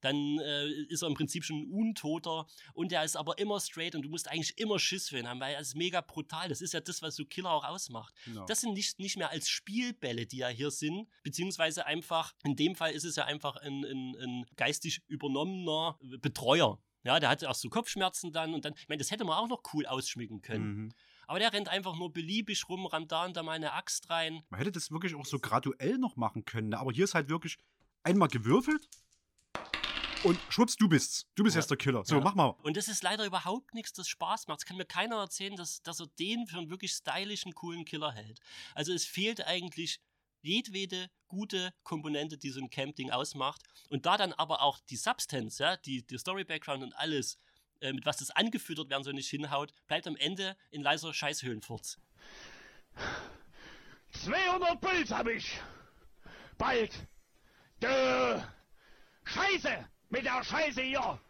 Dann 0.00 0.38
äh, 0.38 0.68
ist 0.88 1.02
er 1.02 1.08
im 1.08 1.14
Prinzip 1.14 1.44
schon 1.44 1.62
ein 1.62 1.70
Untoter 1.70 2.46
und 2.74 2.92
der 2.92 3.04
ist 3.04 3.16
aber 3.16 3.38
immer 3.38 3.60
straight 3.60 3.94
und 3.94 4.02
du 4.02 4.08
musst 4.08 4.28
eigentlich 4.28 4.58
immer 4.58 4.78
Schiss 4.78 5.08
für 5.08 5.18
ihn 5.18 5.28
haben, 5.28 5.40
weil 5.40 5.54
er 5.54 5.60
ist 5.60 5.74
mega 5.74 6.00
brutal. 6.00 6.48
Das 6.48 6.60
ist 6.60 6.74
ja 6.74 6.80
das, 6.80 7.02
was 7.02 7.16
so 7.16 7.24
Killer 7.24 7.50
auch 7.50 7.64
ausmacht. 7.64 8.14
Genau. 8.24 8.44
Das 8.46 8.60
sind 8.60 8.74
nicht, 8.74 8.98
nicht 8.98 9.16
mehr 9.16 9.30
als 9.30 9.48
Spielbälle, 9.48 10.26
die 10.26 10.38
ja 10.38 10.48
hier 10.48 10.70
sind, 10.70 11.08
beziehungsweise 11.22 11.86
einfach, 11.86 12.34
in 12.44 12.56
dem 12.56 12.74
Fall 12.74 12.92
ist 12.92 13.04
es 13.04 13.16
ja 13.16 13.24
einfach 13.24 13.56
ein, 13.56 13.84
ein, 13.84 14.16
ein 14.20 14.46
geistig 14.56 15.02
übernommener 15.08 15.98
Betreuer. 16.20 16.78
Ja, 17.04 17.20
der 17.20 17.28
hatte 17.28 17.46
erst 17.46 17.60
so 17.60 17.68
Kopfschmerzen 17.68 18.32
dann 18.32 18.54
und 18.54 18.64
dann, 18.64 18.74
ich 18.76 18.88
meine, 18.88 18.98
das 18.98 19.10
hätte 19.10 19.24
man 19.24 19.36
auch 19.36 19.48
noch 19.48 19.62
cool 19.74 19.84
ausschmücken 19.86 20.40
können. 20.40 20.64
Mhm. 20.64 20.92
Aber 21.26 21.38
der 21.38 21.52
rennt 21.52 21.68
einfach 21.68 21.96
nur 21.96 22.12
beliebig 22.12 22.68
rum, 22.68 22.86
rammt 22.86 23.12
da 23.12 23.24
und 23.24 23.36
da 23.36 23.42
mal 23.42 23.52
eine 23.52 23.72
Axt 23.72 24.10
rein. 24.10 24.42
Man 24.48 24.58
hätte 24.58 24.72
das 24.72 24.90
wirklich 24.90 25.14
auch 25.14 25.26
so 25.26 25.38
graduell 25.38 25.98
noch 25.98 26.16
machen 26.16 26.44
können, 26.44 26.70
ne? 26.70 26.78
aber 26.78 26.92
hier 26.92 27.04
ist 27.04 27.14
halt 27.14 27.28
wirklich 27.28 27.58
einmal 28.02 28.28
gewürfelt 28.28 28.88
und 30.24 30.38
schwupps, 30.48 30.76
du 30.76 30.88
bist's. 30.88 31.26
Du 31.34 31.44
bist 31.44 31.54
Ja. 31.54 31.60
jetzt 31.60 31.70
der 31.70 31.76
Killer. 31.76 32.04
So, 32.04 32.16
Ja. 32.16 32.20
mach 32.22 32.34
mal. 32.34 32.54
Und 32.62 32.76
das 32.76 32.88
ist 32.88 33.02
leider 33.02 33.24
überhaupt 33.26 33.74
nichts, 33.74 33.92
das 33.92 34.08
Spaß 34.08 34.46
macht. 34.48 34.60
Es 34.60 34.64
kann 34.66 34.76
mir 34.76 34.84
keiner 34.86 35.16
erzählen, 35.16 35.54
dass, 35.56 35.82
dass 35.82 36.00
er 36.00 36.06
den 36.18 36.46
für 36.46 36.58
einen 36.58 36.70
wirklich 36.70 36.92
stylischen, 36.92 37.54
coolen 37.54 37.84
Killer 37.84 38.12
hält. 38.12 38.40
Also 38.74 38.92
es 38.92 39.04
fehlt 39.04 39.46
eigentlich 39.46 40.00
jedwede 40.42 41.10
gute 41.28 41.72
Komponente, 41.84 42.36
die 42.38 42.50
so 42.50 42.60
ein 42.60 42.70
Camp-Ding 42.70 43.10
ausmacht. 43.10 43.62
Und 43.88 44.06
da 44.06 44.16
dann 44.16 44.32
aber 44.32 44.62
auch 44.62 44.78
die 44.80 44.96
Substance, 44.96 45.58
ja, 45.58 45.76
die, 45.76 46.06
die 46.06 46.18
Story-Background 46.18 46.82
und 46.82 46.92
alles, 46.94 47.38
äh, 47.80 47.92
mit 47.92 48.04
was 48.06 48.18
das 48.18 48.30
angefüttert 48.30 48.90
werden 48.90 49.04
soll, 49.04 49.14
nicht 49.14 49.28
hinhaut, 49.30 49.72
bleibt 49.86 50.06
am 50.06 50.16
Ende 50.16 50.56
in 50.70 50.82
leiser 50.82 51.12
Scheißhöhlenfurz. 51.14 51.98
200 54.12 54.80
Puls 54.80 55.10
hab 55.10 55.26
ich. 55.28 55.60
Bald. 56.56 56.92
Du. 57.80 58.48
Scheiße. 59.24 59.88
Mit 60.10 60.24
der 60.24 60.42
Scheiße 60.42 60.82
hier. 60.82 61.20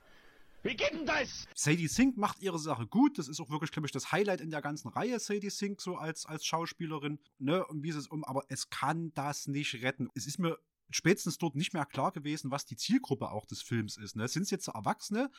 Wie 0.62 0.74
geht 0.74 0.92
denn 0.92 1.04
das? 1.04 1.46
Sadie 1.54 1.88
Sink 1.88 2.16
macht 2.16 2.40
ihre 2.40 2.58
Sache 2.58 2.86
gut. 2.86 3.18
Das 3.18 3.28
ist 3.28 3.38
auch 3.38 3.50
wirklich, 3.50 3.70
glaube 3.70 3.86
ich, 3.86 3.92
das 3.92 4.12
Highlight 4.12 4.40
in 4.40 4.50
der 4.50 4.62
ganzen 4.62 4.88
Reihe, 4.88 5.20
Sadie 5.20 5.50
Sink, 5.50 5.82
so 5.82 5.96
als, 5.96 6.24
als 6.24 6.46
Schauspielerin. 6.46 7.18
Ne? 7.38 7.66
Und 7.66 7.82
wie 7.82 7.90
es 7.90 8.08
um, 8.08 8.24
aber 8.24 8.44
es 8.48 8.70
kann 8.70 9.12
das 9.14 9.46
nicht 9.46 9.82
retten. 9.82 10.08
Es 10.14 10.26
ist 10.26 10.38
mir 10.38 10.58
spätestens 10.90 11.36
dort 11.36 11.54
nicht 11.54 11.74
mehr 11.74 11.84
klar 11.84 12.12
gewesen, 12.12 12.50
was 12.50 12.64
die 12.64 12.76
Zielgruppe 12.76 13.30
auch 13.30 13.44
des 13.44 13.60
Films 13.60 13.98
ist. 13.98 14.16
Ne? 14.16 14.26
Sind 14.26 14.44
es 14.44 14.50
jetzt 14.50 14.68
Erwachsene? 14.68 15.30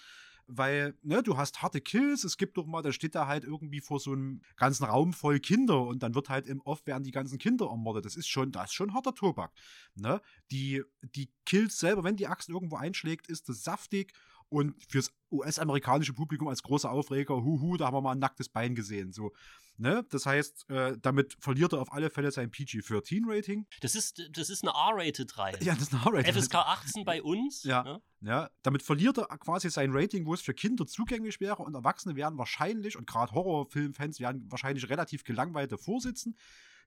Weil, 0.48 0.96
ne, 1.02 1.24
du 1.24 1.38
hast 1.38 1.62
harte 1.62 1.82
Kills, 1.82 2.24
es 2.24 2.38
gibt 2.38 2.58
doch 2.58 2.68
mal, 2.68 2.84
da 2.84 2.92
steht 2.92 3.16
da 3.16 3.26
halt 3.26 3.44
irgendwie 3.44 3.82
vor 3.82 4.00
so 4.00 4.12
einem 4.12 4.42
ganzen 4.58 4.86
Raum 4.86 5.12
voll 5.12 5.40
Kinder 5.40 5.82
und 5.82 6.04
dann 6.04 6.14
wird 6.14 6.30
halt 6.30 6.46
im 6.48 6.62
Off 6.62 6.86
werden 6.86 7.04
die 7.04 7.12
ganzen 7.12 7.40
Kinder 7.40 7.68
ermordet. 7.68 8.06
Das 8.06 8.16
ist 8.16 8.28
schon, 8.28 8.52
das 8.52 8.66
ist 8.66 8.74
schon 8.74 8.94
harter 8.94 9.16
Tobak. 9.16 9.52
Ne? 9.96 10.22
Die, 10.52 10.84
die 11.02 11.32
Kills 11.46 11.80
selber, 11.80 12.04
wenn 12.04 12.16
die 12.16 12.28
Axt 12.28 12.50
irgendwo 12.50 12.76
einschlägt, 12.76 13.28
ist 13.28 13.50
das 13.50 13.64
saftig 13.64 14.14
und 14.56 14.74
fürs 14.88 15.12
US-amerikanische 15.32 16.14
Publikum 16.14 16.48
als 16.48 16.64
großer 16.64 16.90
Aufreger, 16.90 17.36
huhu, 17.44 17.76
da 17.76 17.88
haben 17.88 17.94
wir 17.96 18.02
mal 18.02 18.14
ein 18.14 18.20
nacktes 18.20 18.48
Bein 18.48 18.74
gesehen. 18.74 19.12
So, 19.12 19.34
ne? 19.76 20.06
Das 20.10 20.26
heißt, 20.26 20.70
äh, 20.70 20.98
damit 21.02 21.36
verliert 21.42 21.74
er 21.74 21.82
auf 21.82 21.92
alle 21.92 22.10
Fälle 22.10 22.32
sein 22.32 22.50
PG-13-Rating. 22.52 23.68
Das 23.82 23.96
ist, 23.96 24.30
das 24.32 24.50
ist 24.50 24.64
eine 24.64 24.72
R-Rated-Reihe. 24.72 25.58
Ja, 25.62 25.74
das 25.74 25.90
ist 25.90 25.94
eine 25.94 26.06
R-Rated. 26.06 26.36
FSK 26.36 26.56
18 26.56 27.04
bei 27.04 27.22
uns. 27.22 27.64
Ja, 27.64 27.84
ne? 27.84 28.02
ja, 28.22 28.50
damit 28.64 28.82
verliert 28.82 29.18
er 29.18 29.26
quasi 29.40 29.70
sein 29.70 29.92
Rating, 29.92 30.26
wo 30.26 30.34
es 30.34 30.42
für 30.42 30.54
Kinder 30.54 30.88
zugänglich 30.88 31.42
wäre 31.42 31.62
und 31.62 31.76
Erwachsene 31.76 32.16
werden 32.16 32.38
wahrscheinlich, 32.38 32.96
und 32.96 33.08
gerade 33.08 33.34
Horrorfilmfans 33.34 34.22
werden 34.22 34.50
wahrscheinlich 34.50 34.88
relativ 34.88 35.26
gelangweilt 35.26 35.74
davor 35.74 36.00
sitzen. 36.00 36.38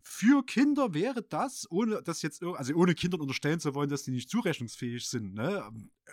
Für 0.02 0.44
Kinder 0.44 0.94
wäre 0.94 1.22
das, 1.22 1.66
ohne 1.70 2.02
das 2.02 2.22
jetzt, 2.22 2.42
also 2.42 2.74
ohne 2.74 2.94
Kindern 2.94 3.20
unterstellen 3.20 3.60
zu 3.60 3.74
wollen, 3.74 3.90
dass 3.90 4.04
die 4.04 4.10
nicht 4.10 4.30
zurechnungsfähig 4.30 5.06
sind, 5.06 5.34
ne? 5.34 5.68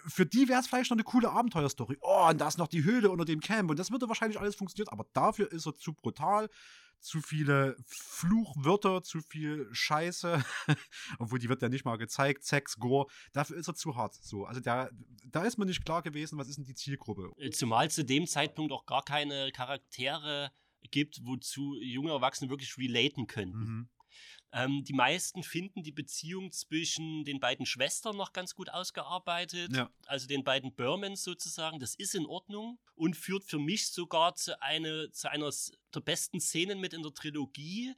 Für 0.08 0.26
die 0.26 0.50
wäre 0.50 0.60
es 0.60 0.68
vielleicht 0.68 0.92
noch 0.92 0.98
eine 0.98 1.04
coole 1.04 1.32
Abenteuerstory. 1.32 1.98
Oh, 2.02 2.28
und 2.30 2.40
da 2.40 2.48
ist 2.48 2.58
noch 2.58 2.68
die 2.68 2.84
Höhle 2.84 3.10
unter 3.10 3.26
dem 3.26 3.40
Camp 3.40 3.70
und 3.70 3.80
das 3.80 3.92
würde 3.92 4.08
wahrscheinlich 4.08 4.40
alles 4.40 4.56
funktionieren, 4.56 4.92
aber 4.92 5.06
dafür 5.14 5.52
ist 5.52 5.66
er 5.66 5.76
zu 5.76 5.94
brutal, 5.94 6.50
zu 7.00 7.22
viele 7.22 7.76
Fluchwörter, 7.86 9.04
zu 9.04 9.22
viel 9.22 9.68
Scheiße, 9.72 10.44
obwohl 11.20 11.40
die 11.40 11.50
wird 11.50 11.62
ja 11.62 11.70
nicht 11.70 11.86
mal 11.86 11.98
gezeigt, 11.98 12.44
Sex, 12.44 12.78
Gore, 12.78 13.08
dafür 13.32 13.58
ist 13.58 13.68
er 13.68 13.76
zu 13.76 13.96
hart. 13.96 14.16
So, 14.16 14.46
also 14.46 14.60
da, 14.60 14.90
da 15.26 15.44
ist 15.44 15.58
mir 15.58 15.66
nicht 15.66 15.86
klar 15.86 16.02
gewesen, 16.02 16.38
was 16.38 16.50
ist 16.50 16.58
denn 16.58 16.66
die 16.66 16.74
Zielgruppe. 16.74 17.32
Äh, 17.38 17.52
Zumal 17.52 17.92
zu 17.92 18.04
dem 18.04 18.26
Zeitpunkt 18.26 18.72
auch 18.72 18.86
gar 18.86 19.04
keine 19.04 19.52
Charaktere 19.52 20.52
gibt, 20.92 21.22
wozu 21.24 21.76
junge 21.82 22.12
Erwachsene 22.12 22.50
wirklich 22.50 22.78
relaten 22.78 23.28
könnten. 23.28 23.60
Mhm. 23.60 23.90
Ähm, 24.56 24.86
die 24.86 24.94
meisten 24.94 25.44
finden 25.44 25.84
die 25.84 25.92
Beziehung 25.92 26.52
zwischen 26.52 27.26
den 27.26 27.42
beiden 27.42 27.66
Schwestern 27.66 28.16
noch 28.16 28.32
ganz 28.32 28.56
gut 28.56 28.70
ausgearbeitet. 28.70 29.76
Ja. 29.76 29.92
Also 30.06 30.28
den 30.28 30.46
beiden 30.46 30.74
Burmans 30.74 31.24
sozusagen. 31.24 31.80
Das 31.80 31.94
ist 31.96 32.16
in 32.16 32.26
Ordnung 32.26 32.80
und 32.96 33.18
führt 33.18 33.44
für 33.44 33.60
mich 33.60 33.90
sogar 33.90 34.36
zu, 34.36 34.62
eine, 34.62 35.12
zu 35.12 35.30
einer 35.30 35.52
der 35.94 36.00
besten 36.00 36.40
Szenen 36.40 36.80
mit 36.80 36.94
in 36.94 37.04
der 37.04 37.14
Trilogie, 37.14 37.94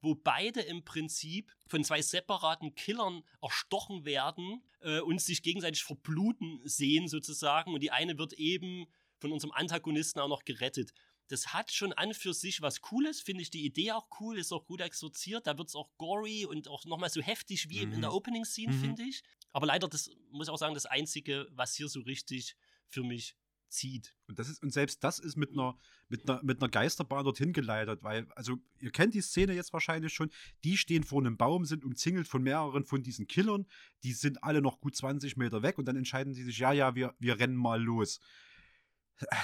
wo 0.00 0.16
beide 0.16 0.62
im 0.62 0.84
Prinzip 0.84 1.52
von 1.68 1.84
zwei 1.84 2.02
separaten 2.02 2.74
Killern 2.74 3.22
erstochen 3.40 4.04
werden 4.04 4.64
äh, 4.80 4.98
und 5.00 5.20
sich 5.20 5.42
gegenseitig 5.42 5.84
verbluten 5.84 6.60
sehen 6.64 7.06
sozusagen. 7.06 7.72
Und 7.72 7.84
die 7.84 7.92
eine 7.92 8.18
wird 8.18 8.32
eben 8.32 8.86
von 9.20 9.30
unserem 9.30 9.52
Antagonisten 9.52 10.18
auch 10.18 10.28
noch 10.28 10.44
gerettet. 10.44 10.92
Das 11.30 11.54
hat 11.54 11.70
schon 11.72 11.92
an 11.92 12.12
für 12.14 12.34
sich 12.34 12.60
was 12.60 12.80
Cooles, 12.80 13.20
finde 13.20 13.42
ich 13.42 13.50
die 13.50 13.64
Idee 13.64 13.92
auch 13.92 14.08
cool, 14.20 14.36
ist 14.38 14.52
auch 14.52 14.66
gut 14.66 14.80
exorziert, 14.80 15.46
da 15.46 15.56
wird 15.56 15.68
es 15.68 15.76
auch 15.76 15.90
gory 15.96 16.44
und 16.44 16.68
auch 16.68 16.84
nochmal 16.84 17.10
so 17.10 17.20
heftig 17.22 17.68
wie 17.70 17.86
Mhm. 17.86 17.92
in 17.92 18.00
der 18.00 18.12
Opening-Scene, 18.12 18.72
Mhm. 18.72 18.80
finde 18.80 19.02
ich. 19.04 19.22
Aber 19.52 19.66
leider, 19.66 19.88
das 19.88 20.10
muss 20.30 20.48
ich 20.48 20.52
auch 20.52 20.58
sagen, 20.58 20.74
das 20.74 20.86
Einzige, 20.86 21.46
was 21.52 21.74
hier 21.74 21.88
so 21.88 22.00
richtig 22.00 22.56
für 22.88 23.02
mich 23.04 23.36
zieht. 23.68 24.16
Und, 24.26 24.40
das 24.40 24.48
ist, 24.48 24.60
und 24.64 24.72
selbst 24.72 25.04
das 25.04 25.20
ist 25.20 25.36
mit 25.36 25.52
einer, 25.52 25.78
mit, 26.08 26.28
einer, 26.28 26.42
mit 26.42 26.60
einer 26.60 26.68
Geisterbahn 26.68 27.24
dorthin 27.24 27.52
geleitet, 27.52 28.02
weil, 28.02 28.26
also, 28.34 28.56
ihr 28.80 28.90
kennt 28.90 29.14
die 29.14 29.20
Szene 29.20 29.52
jetzt 29.54 29.72
wahrscheinlich 29.72 30.12
schon. 30.12 30.30
Die 30.64 30.76
stehen 30.76 31.04
vor 31.04 31.20
einem 31.20 31.36
Baum, 31.36 31.64
sind 31.64 31.84
umzingelt 31.84 32.26
von 32.26 32.42
mehreren 32.42 32.84
von 32.84 33.04
diesen 33.04 33.28
Killern. 33.28 33.66
Die 34.02 34.12
sind 34.12 34.42
alle 34.42 34.60
noch 34.60 34.80
gut 34.80 34.96
20 34.96 35.36
Meter 35.36 35.62
weg 35.62 35.78
und 35.78 35.84
dann 35.84 35.94
entscheiden 35.96 36.34
sie 36.34 36.42
sich, 36.42 36.58
ja, 36.58 36.72
ja, 36.72 36.96
wir, 36.96 37.14
wir 37.20 37.38
rennen 37.38 37.54
mal 37.56 37.80
los. 37.80 38.18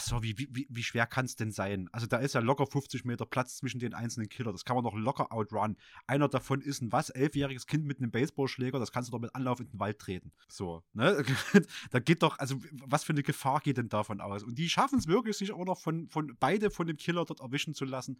So, 0.00 0.22
wie, 0.22 0.36
wie, 0.38 0.66
wie 0.70 0.82
schwer 0.82 1.06
kann 1.06 1.26
es 1.26 1.36
denn 1.36 1.52
sein? 1.52 1.88
Also, 1.92 2.06
da 2.06 2.18
ist 2.18 2.34
ja 2.34 2.40
locker 2.40 2.66
50 2.66 3.04
Meter 3.04 3.26
Platz 3.26 3.56
zwischen 3.56 3.78
den 3.78 3.94
einzelnen 3.94 4.28
Killern. 4.28 4.52
Das 4.52 4.64
kann 4.64 4.76
man 4.76 4.84
noch 4.84 4.94
locker 4.94 5.32
outrun. 5.32 5.76
Einer 6.06 6.28
davon 6.28 6.60
ist 6.60 6.80
ein 6.80 6.92
was? 6.92 7.10
Elfjähriges 7.10 7.66
Kind 7.66 7.84
mit 7.84 7.98
einem 7.98 8.10
Baseballschläger. 8.10 8.78
Das 8.78 8.92
kannst 8.92 9.08
du 9.08 9.12
doch 9.12 9.20
mit 9.20 9.34
Anlauf 9.34 9.60
in 9.60 9.68
den 9.68 9.78
Wald 9.78 9.98
treten. 9.98 10.32
So, 10.48 10.82
ne? 10.94 11.24
da 11.90 11.98
geht 11.98 12.22
doch, 12.22 12.38
also, 12.38 12.56
was 12.86 13.04
für 13.04 13.12
eine 13.12 13.22
Gefahr 13.22 13.60
geht 13.60 13.76
denn 13.76 13.88
davon 13.88 14.20
aus? 14.20 14.42
Und 14.42 14.56
die 14.56 14.68
schaffen 14.68 14.98
es 14.98 15.06
wirklich, 15.06 15.36
sich 15.36 15.52
auch 15.52 15.64
noch 15.64 15.80
von, 15.80 16.08
von 16.08 16.36
beide 16.40 16.70
von 16.70 16.86
dem 16.86 16.96
Killer 16.96 17.24
dort 17.24 17.40
erwischen 17.40 17.74
zu 17.74 17.84
lassen. 17.84 18.18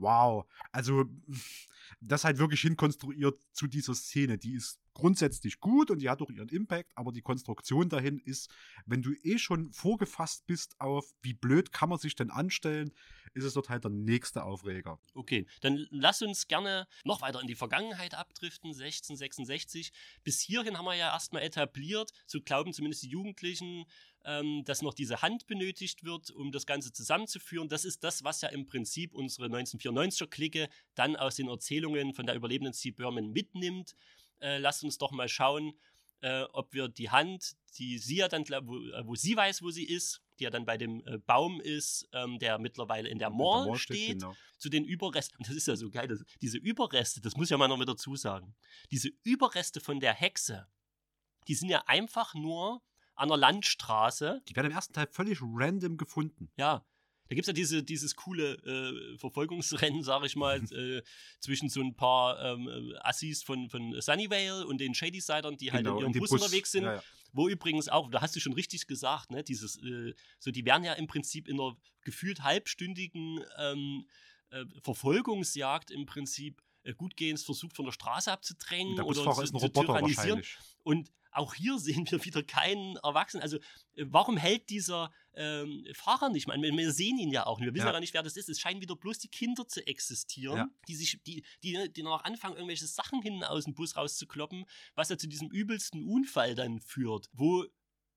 Wow. 0.00 0.46
Also, 0.72 1.04
das 2.00 2.24
halt 2.24 2.38
wirklich 2.38 2.60
hinkonstruiert 2.62 3.40
zu 3.52 3.66
dieser 3.66 3.94
Szene. 3.94 4.38
Die 4.38 4.54
ist 4.54 4.80
grundsätzlich 4.94 5.60
gut 5.60 5.90
und 5.90 6.00
die 6.00 6.08
hat 6.08 6.20
auch 6.20 6.30
ihren 6.30 6.48
Impact, 6.48 6.90
aber 6.94 7.12
die 7.12 7.22
Konstruktion 7.22 7.88
dahin 7.88 8.18
ist, 8.18 8.50
wenn 8.86 9.02
du 9.02 9.12
eh 9.22 9.38
schon 9.38 9.72
vorgefasst 9.72 10.46
bist 10.46 10.80
auf, 10.80 11.12
wie 11.22 11.34
blöd 11.34 11.72
kann 11.72 11.88
man 11.88 11.98
sich 11.98 12.14
denn 12.14 12.30
anstellen, 12.30 12.92
ist 13.32 13.44
es 13.44 13.54
dort 13.54 13.68
halt 13.68 13.84
der 13.84 13.90
nächste 13.90 14.44
Aufreger. 14.44 14.98
Okay, 15.14 15.46
dann 15.60 15.86
lass 15.90 16.20
uns 16.22 16.48
gerne 16.48 16.86
noch 17.04 17.22
weiter 17.22 17.40
in 17.40 17.46
die 17.46 17.54
Vergangenheit 17.54 18.14
abdriften, 18.14 18.70
1666. 18.70 19.92
Bis 20.24 20.40
hierhin 20.40 20.76
haben 20.76 20.84
wir 20.84 20.96
ja 20.96 21.12
erstmal 21.12 21.42
etabliert, 21.42 22.10
so 22.26 22.40
glauben 22.40 22.72
zumindest 22.72 23.04
die 23.04 23.10
Jugendlichen, 23.10 23.84
ähm, 24.24 24.64
dass 24.64 24.82
noch 24.82 24.94
diese 24.94 25.22
Hand 25.22 25.46
benötigt 25.46 26.04
wird, 26.04 26.30
um 26.30 26.52
das 26.52 26.66
Ganze 26.66 26.92
zusammenzuführen. 26.92 27.68
Das 27.68 27.84
ist 27.84 28.04
das, 28.04 28.24
was 28.24 28.40
ja 28.42 28.48
im 28.48 28.66
Prinzip 28.66 29.14
unsere 29.14 29.46
1994er-Clique 29.48 30.68
dann 30.94 31.16
aus 31.16 31.36
den 31.36 31.48
Erzählungen 31.48 32.12
von 32.12 32.26
der 32.26 32.34
überlebenden 32.34 32.74
Steve 32.74 32.96
Berman 32.96 33.30
mitnimmt. 33.30 33.94
Äh, 34.40 34.58
lasst 34.58 34.84
uns 34.84 34.98
doch 34.98 35.10
mal 35.10 35.28
schauen, 35.28 35.74
äh, 36.20 36.42
ob 36.52 36.72
wir 36.74 36.88
die 36.88 37.10
Hand, 37.10 37.56
die 37.78 37.98
sie 37.98 38.16
ja 38.16 38.28
dann, 38.28 38.44
wo, 38.66 38.78
äh, 38.78 39.06
wo 39.06 39.14
sie 39.14 39.36
weiß, 39.36 39.62
wo 39.62 39.70
sie 39.70 39.84
ist, 39.84 40.20
die 40.38 40.44
ja 40.44 40.50
dann 40.50 40.66
bei 40.66 40.76
dem 40.76 41.02
äh, 41.06 41.18
Baum 41.18 41.60
ist, 41.60 42.08
ähm, 42.12 42.38
der 42.38 42.58
mittlerweile 42.58 43.08
in 43.08 43.18
der 43.18 43.30
Mall, 43.30 43.66
Mall 43.66 43.78
steht, 43.78 43.96
steht, 43.96 44.20
genau. 44.20 44.34
zu 44.58 44.68
den 44.68 44.84
Überresten. 44.84 45.38
Und 45.38 45.48
das 45.48 45.56
ist 45.56 45.66
ja 45.66 45.76
so 45.76 45.90
geil, 45.90 46.08
das, 46.08 46.22
diese 46.40 46.58
Überreste, 46.58 47.20
das 47.20 47.36
muss 47.36 47.46
ich 47.46 47.50
ja 47.50 47.58
mal 47.58 47.68
noch 47.68 47.78
mit 47.78 47.88
dazu 47.88 48.16
sagen. 48.16 48.54
Diese 48.90 49.10
Überreste 49.22 49.80
von 49.80 50.00
der 50.00 50.14
Hexe, 50.14 50.66
die 51.48 51.54
sind 51.54 51.68
ja 51.68 51.84
einfach 51.86 52.34
nur 52.34 52.82
an 53.20 53.28
der 53.28 53.36
Landstraße. 53.36 54.42
Die 54.48 54.56
werden 54.56 54.66
im 54.66 54.72
ersten 54.72 54.92
Teil 54.92 55.06
völlig 55.10 55.38
random 55.42 55.96
gefunden. 55.96 56.50
Ja. 56.56 56.84
Da 57.28 57.36
gibt 57.36 57.44
es 57.44 57.46
ja 57.46 57.52
diese, 57.52 57.84
dieses 57.84 58.16
coole 58.16 58.54
äh, 58.54 59.18
Verfolgungsrennen, 59.18 60.02
sag 60.02 60.24
ich 60.24 60.34
mal, 60.34 60.58
äh, 60.72 61.02
zwischen 61.38 61.68
so 61.68 61.80
ein 61.80 61.94
paar 61.94 62.42
ähm, 62.42 62.66
äh, 62.68 62.98
Assis 63.02 63.44
von, 63.44 63.70
von 63.70 64.00
Sunnyvale 64.00 64.66
und 64.66 64.80
den 64.80 64.94
Shady-Sidern, 64.94 65.56
die 65.56 65.70
halt 65.70 65.84
Genau, 65.84 65.98
in 65.98 65.98
in 65.98 66.04
ihrem 66.06 66.12
dem 66.14 66.20
Bus, 66.20 66.30
Bus, 66.30 66.42
unterwegs 66.42 66.72
sind. 66.72 66.84
ja, 66.84 66.94
ja. 66.94 67.02
Wo 67.32 67.48
übrigens 67.48 67.88
auch, 67.88 68.10
da 68.10 68.20
hast 68.20 68.34
du 68.34 68.40
schon 68.40 68.54
richtig 68.54 68.88
gesagt, 68.88 69.30
ne, 69.30 69.44
dieses, 69.44 69.76
äh, 69.84 70.14
so 70.40 70.50
die 70.50 70.64
werden 70.64 70.82
ja 70.82 70.94
im 70.94 71.06
Prinzip 71.06 71.46
in 71.46 71.60
einer 71.60 71.76
gefühlt 72.02 72.42
halbstündigen 72.42 73.44
ähm, 73.58 74.06
äh, 74.50 74.64
Verfolgungsjagd 74.82 75.92
im 75.92 76.06
Prinzip 76.06 76.60
äh, 76.84 76.94
gutgehends 76.94 77.44
versucht 77.44 77.76
von 77.76 77.84
der 77.84 77.92
Straße 77.92 78.30
abzudrängen 78.30 78.96
der 78.96 79.06
oder 79.06 79.22
zu, 79.22 79.42
ist 79.42 79.54
ein 79.54 79.58
zu 79.58 79.66
Roboter 79.66 80.00
wahrscheinlich. 80.00 80.56
Und 80.82 81.12
auch 81.32 81.54
hier 81.54 81.78
sehen 81.78 82.10
wir 82.10 82.24
wieder 82.24 82.42
keinen 82.42 82.96
Erwachsenen. 82.96 83.42
Also, 83.42 83.58
äh, 83.58 84.06
warum 84.08 84.36
hält 84.36 84.68
dieser 84.70 85.12
ähm, 85.34 85.86
Fahrer 85.94 86.28
nicht 86.28 86.46
mal? 86.46 86.60
Wir, 86.60 86.76
wir 86.76 86.92
sehen 86.92 87.18
ihn 87.18 87.30
ja 87.30 87.46
auch 87.46 87.58
nicht. 87.58 87.66
Wir 87.66 87.74
wissen 87.74 87.86
Ja. 87.86 87.92
gar 87.92 88.00
nicht, 88.00 88.14
wer 88.14 88.22
das 88.22 88.36
ist. 88.36 88.48
Es 88.48 88.60
scheinen 88.60 88.80
wieder 88.80 88.96
bloß 88.96 89.18
die 89.18 89.28
Kinder 89.28 89.66
zu 89.66 89.86
existieren, 89.86 90.56
Ja. 90.56 90.68
die 90.88 90.96
sich, 90.96 91.20
die, 91.26 91.44
die, 91.62 91.92
die 91.92 92.02
noch 92.02 92.24
anfangen, 92.24 92.56
irgendwelche 92.56 92.86
Sachen 92.86 93.22
hinten 93.22 93.44
aus 93.44 93.64
dem 93.64 93.74
Bus 93.74 93.96
rauszukloppen, 93.96 94.64
was 94.94 95.08
ja 95.08 95.18
zu 95.18 95.28
diesem 95.28 95.50
übelsten 95.50 96.04
Unfall 96.04 96.54
dann 96.54 96.80
führt, 96.80 97.28
wo 97.32 97.64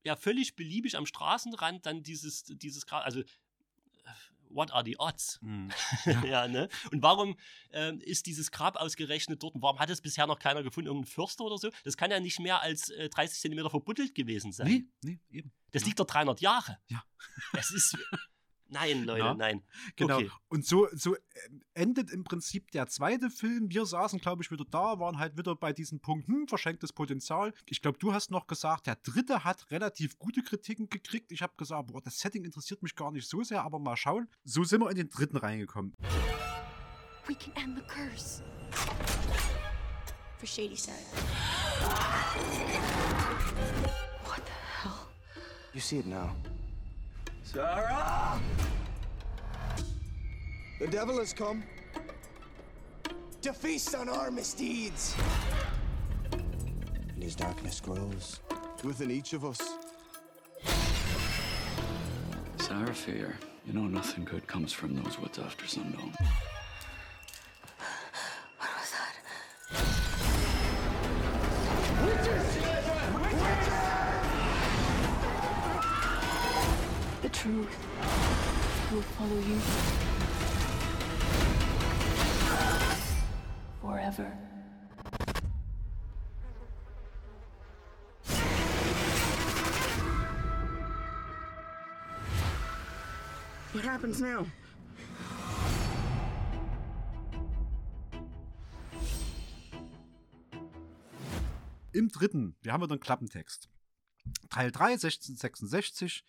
ja 0.04 0.16
völlig 0.16 0.56
beliebig 0.56 0.98
am 0.98 1.06
Straßenrand 1.06 1.86
dann 1.86 2.04
dieses, 2.04 2.44
dieses 2.44 2.88
also 2.90 3.22
äh, 3.22 3.26
what 4.54 4.72
are 4.72 4.84
the 4.86 4.96
odds? 5.00 5.40
Mhm. 5.42 5.70
Ja. 6.26 6.48
ne? 6.48 6.70
Und 6.92 7.02
warum 7.02 7.36
ähm, 7.72 8.00
ist 8.02 8.26
dieses 8.26 8.52
Grab 8.52 8.76
ausgerechnet 8.78 9.42
dort? 9.44 9.56
Und 9.56 9.62
warum 9.62 9.80
hat 9.80 9.90
es 9.90 10.02
bisher 10.02 10.28
noch 10.28 10.40
keiner 10.40 10.64
gefunden? 10.64 10.88
Irgendein 10.88 11.12
Förster 11.12 11.44
oder 11.44 11.58
so? 11.58 11.70
Das 11.84 11.98
kann 11.98 12.12
ja 12.12 12.20
nicht 12.20 12.40
mehr 12.40 12.62
als 12.62 12.90
äh, 12.90 13.10
30 13.10 13.40
Zentimeter 13.40 13.70
verbuddelt 13.70 14.16
gewesen 14.16 14.52
sein. 14.52 14.68
Nee, 14.68 14.86
nee, 15.04 15.20
eben. 15.30 15.52
Das 15.72 15.86
liegt 15.86 16.00
da 16.00 16.04
300 16.04 16.42
Jahre. 16.42 16.78
Ja. 16.88 17.04
Das 17.54 17.72
ist. 17.72 17.98
Nein, 18.74 19.04
Leute, 19.04 19.20
Ja, 19.20 19.34
nein. 19.36 19.62
Genau. 19.96 20.18
Okay. 20.18 20.32
Und 20.50 20.66
so, 20.66 20.88
so 20.94 21.16
äh, 21.16 21.20
endet 21.76 22.12
im 22.12 22.24
Prinzip 22.24 22.72
der 22.72 22.88
zweite 22.88 23.30
Film. 23.30 23.70
Wir 23.70 23.86
saßen, 23.86 24.20
glaube 24.20 24.42
ich, 24.42 24.50
wieder 24.50 24.66
da, 24.66 25.00
waren 25.00 25.20
halt 25.20 25.38
wieder 25.38 25.56
bei 25.56 25.74
diesem 25.74 26.00
Punkt, 26.00 26.28
hm, 26.28 26.48
verschenktes 26.48 26.92
Potenzial. 26.92 27.54
Ich 27.68 27.82
glaube, 27.82 28.00
du 28.00 28.14
hast 28.14 28.32
noch 28.32 28.48
gesagt, 28.48 28.88
der 28.88 28.96
dritte 28.96 29.44
hat 29.44 29.70
relativ 29.70 30.18
gute 30.18 30.42
Kritiken 30.42 30.90
gekriegt. 30.90 31.32
Ich 31.32 31.44
habe 31.44 31.54
gesagt, 31.56 31.88
boah, 31.88 32.02
das 32.02 32.18
Setting 32.20 32.44
interessiert 32.44 32.82
mich 32.82 32.96
gar 32.96 33.12
nicht 33.12 33.30
so 33.30 33.44
sehr, 33.44 33.64
aber 33.64 33.78
mal 33.78 33.96
schauen. 33.96 34.28
So 34.44 34.64
sind 34.64 34.82
wir 34.82 34.90
in 34.90 34.98
den 34.98 35.10
dritten 35.10 35.38
reingekommen. 35.38 35.94
We 37.28 37.36
can 37.36 37.54
end 37.56 37.78
the 37.78 37.84
curse. 37.84 38.42
For 40.40 40.48
Shady 40.48 40.76
Side. 40.76 40.94
You 45.74 45.80
see 45.80 46.00
it 46.00 46.06
now. 46.06 46.36
Sarah! 47.44 48.42
The 50.80 50.88
devil 50.88 51.20
has 51.20 51.34
come 51.34 51.64
to 53.42 53.54
feast 53.54 53.94
on 53.96 54.10
our 54.10 54.32
misdeeds. 54.32 55.16
And 56.32 57.22
his 57.22 57.36
darkness 57.36 57.80
grows 57.80 58.40
within 58.84 59.12
each 59.12 59.34
of 59.34 59.46
us. 59.46 59.60
Sarah 62.58 62.94
Fear, 62.94 63.38
you 63.66 63.74
know 63.74 63.84
nothing 63.84 64.24
good 64.24 64.48
comes 64.48 64.74
from 64.74 64.96
those 64.96 65.20
woods 65.20 65.38
after 65.40 65.68
sundown. 65.68 66.14
Truth. 77.44 77.78
Will 78.90 79.02
follow 79.02 79.36
you. 79.36 79.60
Forever. 83.82 84.32
What 93.74 93.84
happens 93.84 94.22
now? 94.22 94.46
Im 101.92 102.08
dritten, 102.08 102.56
wir 102.62 102.72
haben 102.72 102.82
wieder 102.82 102.94
einen 102.94 103.02
Klappentext. 103.02 103.70
Teil 104.50 104.72
3, 104.72 104.94
1666. 104.94 106.24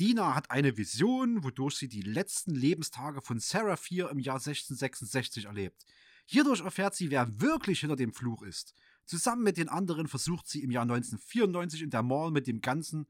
Dina 0.00 0.34
hat 0.34 0.50
eine 0.50 0.76
Vision, 0.76 1.44
wodurch 1.44 1.76
sie 1.76 1.88
die 1.88 2.02
letzten 2.02 2.54
Lebenstage 2.54 3.22
von 3.22 3.38
Sarah 3.38 3.76
4 3.76 4.10
im 4.10 4.18
Jahr 4.18 4.36
1666 4.36 5.44
erlebt. 5.44 5.84
Hierdurch 6.26 6.60
erfährt 6.60 6.94
sie, 6.94 7.10
wer 7.10 7.40
wirklich 7.40 7.80
hinter 7.80 7.96
dem 7.96 8.12
Fluch 8.12 8.42
ist. 8.42 8.74
Zusammen 9.04 9.42
mit 9.42 9.56
den 9.56 9.68
anderen 9.68 10.08
versucht 10.08 10.48
sie 10.48 10.62
im 10.62 10.70
Jahr 10.70 10.82
1994 10.82 11.82
in 11.82 11.90
der 11.90 12.02
Mall 12.02 12.30
mit 12.30 12.46
dem 12.46 12.60
Ganzen, 12.60 13.06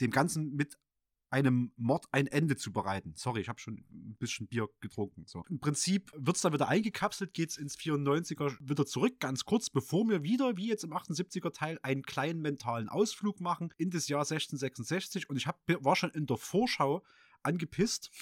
dem 0.00 0.10
Ganzen 0.10 0.54
mit 0.54 0.78
einem 1.34 1.72
Mord 1.76 2.06
ein 2.12 2.28
Ende 2.28 2.54
zu 2.54 2.72
bereiten. 2.72 3.14
Sorry, 3.16 3.40
ich 3.40 3.48
habe 3.48 3.58
schon 3.58 3.84
ein 3.90 4.16
bisschen 4.20 4.46
Bier 4.46 4.68
getrunken. 4.80 5.24
So. 5.26 5.44
Im 5.50 5.58
Prinzip 5.58 6.12
wird 6.14 6.36
es 6.36 6.42
dann 6.42 6.52
wieder 6.52 6.68
eingekapselt, 6.68 7.34
geht 7.34 7.50
es 7.50 7.56
ins 7.56 7.76
94er 7.76 8.56
wieder 8.60 8.86
zurück, 8.86 9.18
ganz 9.18 9.44
kurz, 9.44 9.68
bevor 9.68 10.08
wir 10.08 10.22
wieder, 10.22 10.56
wie 10.56 10.68
jetzt 10.68 10.84
im 10.84 10.92
78er 10.92 11.52
Teil, 11.52 11.80
einen 11.82 12.04
kleinen 12.04 12.40
mentalen 12.40 12.88
Ausflug 12.88 13.40
machen 13.40 13.74
in 13.78 13.90
das 13.90 14.06
Jahr 14.06 14.20
1666. 14.20 15.28
Und 15.28 15.36
ich 15.36 15.48
hab, 15.48 15.60
war 15.66 15.96
schon 15.96 16.10
in 16.10 16.26
der 16.26 16.36
Vorschau 16.36 17.02
angepisst, 17.42 18.12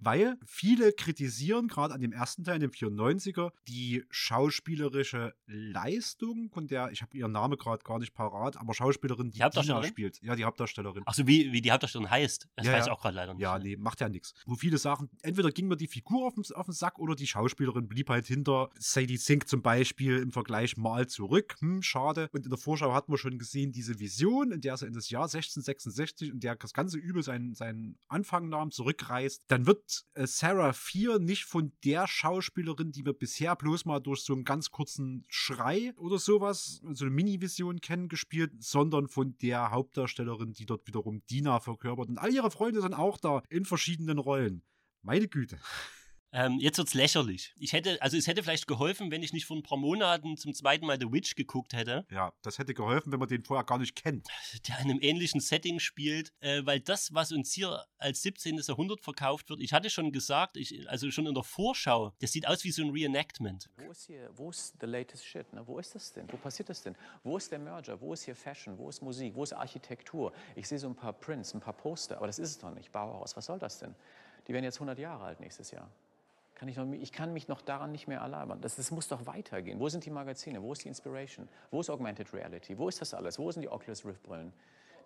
weil 0.00 0.38
viele 0.44 0.92
kritisieren, 0.92 1.68
gerade 1.68 1.94
an 1.94 2.00
dem 2.00 2.12
ersten 2.12 2.44
Teil, 2.44 2.58
dem 2.58 2.70
94er, 2.70 3.52
die 3.68 4.04
schauspielerische 4.10 5.34
Leistung, 5.46 6.50
von 6.52 6.66
der, 6.66 6.90
ich 6.92 7.02
habe 7.02 7.16
ihren 7.16 7.32
Namen 7.32 7.56
gerade 7.56 7.82
gar 7.84 7.98
nicht 7.98 8.14
parat, 8.14 8.56
aber 8.56 8.74
Schauspielerin, 8.74 9.30
die, 9.30 9.38
Die? 9.38 9.60
Dina 9.60 9.82
spielt. 9.84 10.20
Ja, 10.22 10.36
die 10.36 10.44
Hauptdarstellerin. 10.44 11.02
Achso, 11.06 11.26
wie, 11.26 11.52
wie 11.52 11.60
die 11.60 11.70
Hauptdarstellerin 11.70 12.10
heißt. 12.10 12.48
Das 12.56 12.66
Ja, 12.66 12.72
weiß 12.72 12.86
ich 12.86 12.92
auch 12.92 13.00
gerade 13.00 13.16
leider 13.16 13.34
nicht. 13.34 13.42
Ja, 13.42 13.58
nee, 13.58 13.76
macht 13.76 14.00
ja 14.00 14.08
nichts. 14.08 14.34
Wo 14.46 14.54
viele 14.54 14.78
sagen, 14.78 15.10
entweder 15.22 15.50
ging 15.50 15.68
mir 15.68 15.76
die 15.76 15.88
Figur 15.88 16.26
auf 16.26 16.34
den, 16.34 16.44
auf 16.54 16.66
den 16.66 16.74
Sack 16.74 16.98
oder 16.98 17.14
die 17.14 17.26
Schauspielerin 17.26 17.88
blieb 17.88 18.10
halt 18.10 18.26
hinter 18.26 18.70
Sadie 18.78 19.16
Sink 19.16 19.48
zum 19.48 19.62
Beispiel 19.62 20.18
im 20.18 20.32
Vergleich 20.32 20.76
mal 20.76 21.06
zurück. 21.06 21.56
Hm, 21.60 21.82
schade. 21.82 22.28
Und 22.32 22.44
in 22.44 22.50
der 22.50 22.58
Vorschau 22.58 22.92
hatten 22.94 23.12
wir 23.12 23.18
schon 23.18 23.38
gesehen, 23.38 23.72
diese 23.72 23.98
Vision, 23.98 24.52
in 24.52 24.60
der 24.60 24.76
sie 24.76 24.86
in 24.86 24.92
das 24.92 25.10
Jahr 25.10 25.24
1666, 25.24 26.30
in 26.30 26.40
der 26.40 26.56
das 26.56 26.72
ganze 26.72 26.98
Übel 26.98 27.22
seinen, 27.22 27.54
seinen 27.54 27.98
Anfang 28.08 28.48
nahm, 28.48 28.70
zurückreist. 28.70 29.29
Dann 29.48 29.66
wird 29.66 30.04
äh, 30.14 30.26
Sarah 30.26 30.72
4 30.72 31.18
nicht 31.18 31.44
von 31.44 31.72
der 31.84 32.06
Schauspielerin, 32.06 32.92
die 32.92 33.04
wir 33.04 33.12
bisher 33.12 33.54
bloß 33.56 33.84
mal 33.84 34.00
durch 34.00 34.20
so 34.22 34.32
einen 34.32 34.44
ganz 34.44 34.70
kurzen 34.70 35.24
Schrei 35.28 35.92
oder 35.96 36.18
sowas, 36.18 36.80
so 36.92 37.04
eine 37.04 37.14
Mini-Vision 37.14 37.80
kennen, 37.80 38.08
gespielt, 38.08 38.52
sondern 38.58 39.08
von 39.08 39.36
der 39.38 39.70
Hauptdarstellerin, 39.70 40.52
die 40.52 40.66
dort 40.66 40.86
wiederum 40.86 41.22
Dina 41.30 41.60
verkörpert. 41.60 42.08
Und 42.08 42.18
all 42.18 42.32
ihre 42.32 42.50
Freunde 42.50 42.80
sind 42.80 42.94
auch 42.94 43.18
da 43.18 43.42
in 43.48 43.64
verschiedenen 43.64 44.18
Rollen. 44.18 44.62
Meine 45.02 45.28
Güte. 45.28 45.58
Ähm, 46.32 46.58
jetzt 46.60 46.78
wird's 46.78 46.94
lächerlich. 46.94 47.52
Ich 47.58 47.72
hätte, 47.72 48.00
also 48.00 48.16
es 48.16 48.26
hätte 48.26 48.42
vielleicht 48.42 48.68
geholfen, 48.68 49.10
wenn 49.10 49.22
ich 49.22 49.32
nicht 49.32 49.46
vor 49.46 49.56
ein 49.56 49.62
paar 49.64 49.78
Monaten 49.78 50.36
zum 50.36 50.54
zweiten 50.54 50.86
Mal 50.86 50.98
The 51.00 51.10
Witch 51.10 51.34
geguckt 51.34 51.72
hätte, 51.72 52.06
Ja, 52.10 52.32
das 52.42 52.58
hätte 52.58 52.72
geholfen, 52.72 53.10
wenn 53.12 53.18
man 53.18 53.28
den 53.28 53.42
vorher 53.42 53.64
gar 53.64 53.78
nicht 53.78 53.96
kennt. 53.96 54.28
der 54.68 54.78
in 54.78 54.90
einem 54.90 54.98
ähnlichen 55.02 55.40
Setting 55.40 55.80
spielt, 55.80 56.32
äh, 56.40 56.64
weil 56.64 56.80
das, 56.80 57.12
was 57.14 57.32
uns 57.32 57.52
hier 57.52 57.84
als 57.98 58.22
17. 58.22 58.58
Jahrhundert 58.58 59.00
verkauft 59.00 59.50
wird, 59.50 59.60
ich 59.60 59.72
hatte 59.72 59.90
schon 59.90 60.12
gesagt, 60.12 60.56
ich, 60.56 60.88
also 60.88 61.10
schon 61.10 61.26
in 61.26 61.34
der 61.34 61.42
Vorschau, 61.42 62.12
das 62.20 62.32
sieht 62.32 62.46
aus 62.46 62.62
wie 62.64 62.70
so 62.70 62.82
ein 62.82 62.90
Reenactment. 62.90 63.68
Wo 63.76 63.90
ist 63.90 64.06
hier, 64.06 64.30
wo 64.36 64.50
ist 64.50 64.74
the 64.80 64.86
latest 64.86 65.24
shit? 65.26 65.52
Ne? 65.52 65.66
Wo 65.66 65.78
ist 65.78 65.94
das 65.94 66.12
denn? 66.12 66.30
Wo 66.30 66.36
passiert 66.36 66.68
das 66.68 66.82
denn? 66.82 66.94
Wo 67.24 67.36
ist 67.36 67.50
der 67.50 67.58
Merger? 67.58 68.00
Wo 68.00 68.12
ist 68.12 68.24
hier 68.24 68.36
Fashion? 68.36 68.78
Wo 68.78 68.88
ist 68.88 69.02
Musik? 69.02 69.34
Wo 69.34 69.42
ist 69.42 69.52
Architektur? 69.52 70.32
Ich 70.54 70.68
sehe 70.68 70.78
so 70.78 70.88
ein 70.88 70.94
paar 70.94 71.12
Prints, 71.12 71.54
ein 71.54 71.60
paar 71.60 71.74
Poster, 71.74 72.16
aber 72.18 72.26
das 72.28 72.38
ist 72.38 72.50
es 72.50 72.58
doch 72.58 72.72
nicht. 72.72 72.92
Bauhaus, 72.92 73.36
was 73.36 73.46
soll 73.46 73.58
das 73.58 73.80
denn? 73.80 73.94
Die 74.46 74.52
werden 74.52 74.64
jetzt 74.64 74.76
100 74.76 74.98
Jahre 74.98 75.24
alt 75.24 75.40
nächstes 75.40 75.70
Jahr. 75.70 75.90
Kann 76.60 76.68
ich, 76.68 76.76
noch, 76.76 76.92
ich 76.92 77.10
kann 77.10 77.32
mich 77.32 77.48
noch 77.48 77.62
daran 77.62 77.90
nicht 77.90 78.06
mehr 78.06 78.18
erlabern. 78.18 78.60
Das, 78.60 78.76
das 78.76 78.90
muss 78.90 79.08
doch 79.08 79.24
weitergehen. 79.24 79.80
Wo 79.80 79.88
sind 79.88 80.04
die 80.04 80.10
Magazine? 80.10 80.60
Wo 80.60 80.74
ist 80.74 80.84
die 80.84 80.88
Inspiration? 80.88 81.48
Wo 81.70 81.80
ist 81.80 81.88
Augmented 81.88 82.30
Reality? 82.34 82.76
Wo 82.76 82.86
ist 82.90 83.00
das 83.00 83.14
alles? 83.14 83.38
Wo 83.38 83.50
sind 83.50 83.62
die 83.62 83.68
Oculus 83.70 84.04
Rift 84.04 84.22
Brillen? 84.22 84.52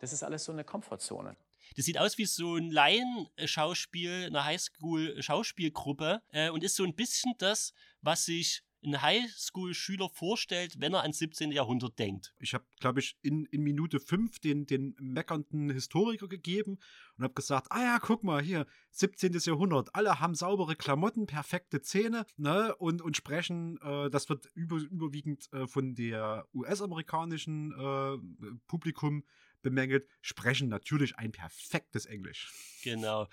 Das 0.01 0.13
ist 0.13 0.25
alles 0.25 0.43
so 0.43 0.51
eine 0.51 0.65
Komfortzone. 0.65 1.37
Das 1.77 1.85
sieht 1.85 1.97
aus 1.97 2.19
wie 2.19 2.25
so 2.25 2.57
ein 2.57 2.73
Laienschauspiel, 2.73 4.25
eine 4.27 4.45
Highschool-Schauspielgruppe 4.45 6.23
äh, 6.33 6.51
und 6.51 6.65
ist 6.65 6.75
so 6.75 6.83
ein 6.83 6.93
bisschen 6.93 7.35
das, 7.39 7.73
was 8.01 8.25
sich 8.25 8.65
ein 8.85 9.01
Highschool-Schüler 9.01 10.09
vorstellt, 10.09 10.75
wenn 10.79 10.95
er 10.95 11.03
ans 11.03 11.19
17. 11.19 11.53
Jahrhundert 11.53 11.99
denkt. 11.99 12.35
Ich 12.39 12.55
habe, 12.55 12.65
glaube 12.81 13.01
ich, 13.01 13.17
in, 13.23 13.47
in 13.47 13.63
Minute 13.63 14.01
5 14.01 14.39
den, 14.39 14.67
den 14.67 14.95
meckernden 15.01 15.71
Historiker 15.71 16.29
gegeben 16.29 16.79
und 17.17 17.25
habe 17.25 17.35
gesagt, 17.35 17.69
ah 17.71 17.83
ja, 17.83 17.99
guck 18.01 18.25
mal 18.25 18.43
hier, 18.43 18.67
17. 18.91 19.33
Jahrhundert, 19.33 19.95
alle 19.95 20.21
haben 20.21 20.35
saubere 20.35 20.77
Klamotten, 20.77 21.27
perfekte 21.27 21.81
Zähne 21.81 22.27
ne, 22.37 22.75
und, 22.77 23.03
und 23.03 23.17
sprechen, 23.17 23.79
äh, 23.83 24.11
das 24.11 24.29
wird 24.29 24.47
über, 24.55 24.77
überwiegend 24.77 25.53
äh, 25.53 25.67
von 25.67 25.95
der 25.95 26.47
US-amerikanischen 26.55 27.73
äh, 27.73 28.57
Publikum 28.67 29.25
bemängelt, 29.63 30.07
sprechen 30.21 30.69
natürlich 30.69 31.17
ein 31.17 31.33
perfektes 31.33 32.07
Englisch. 32.07 32.53
Genau. 32.85 33.29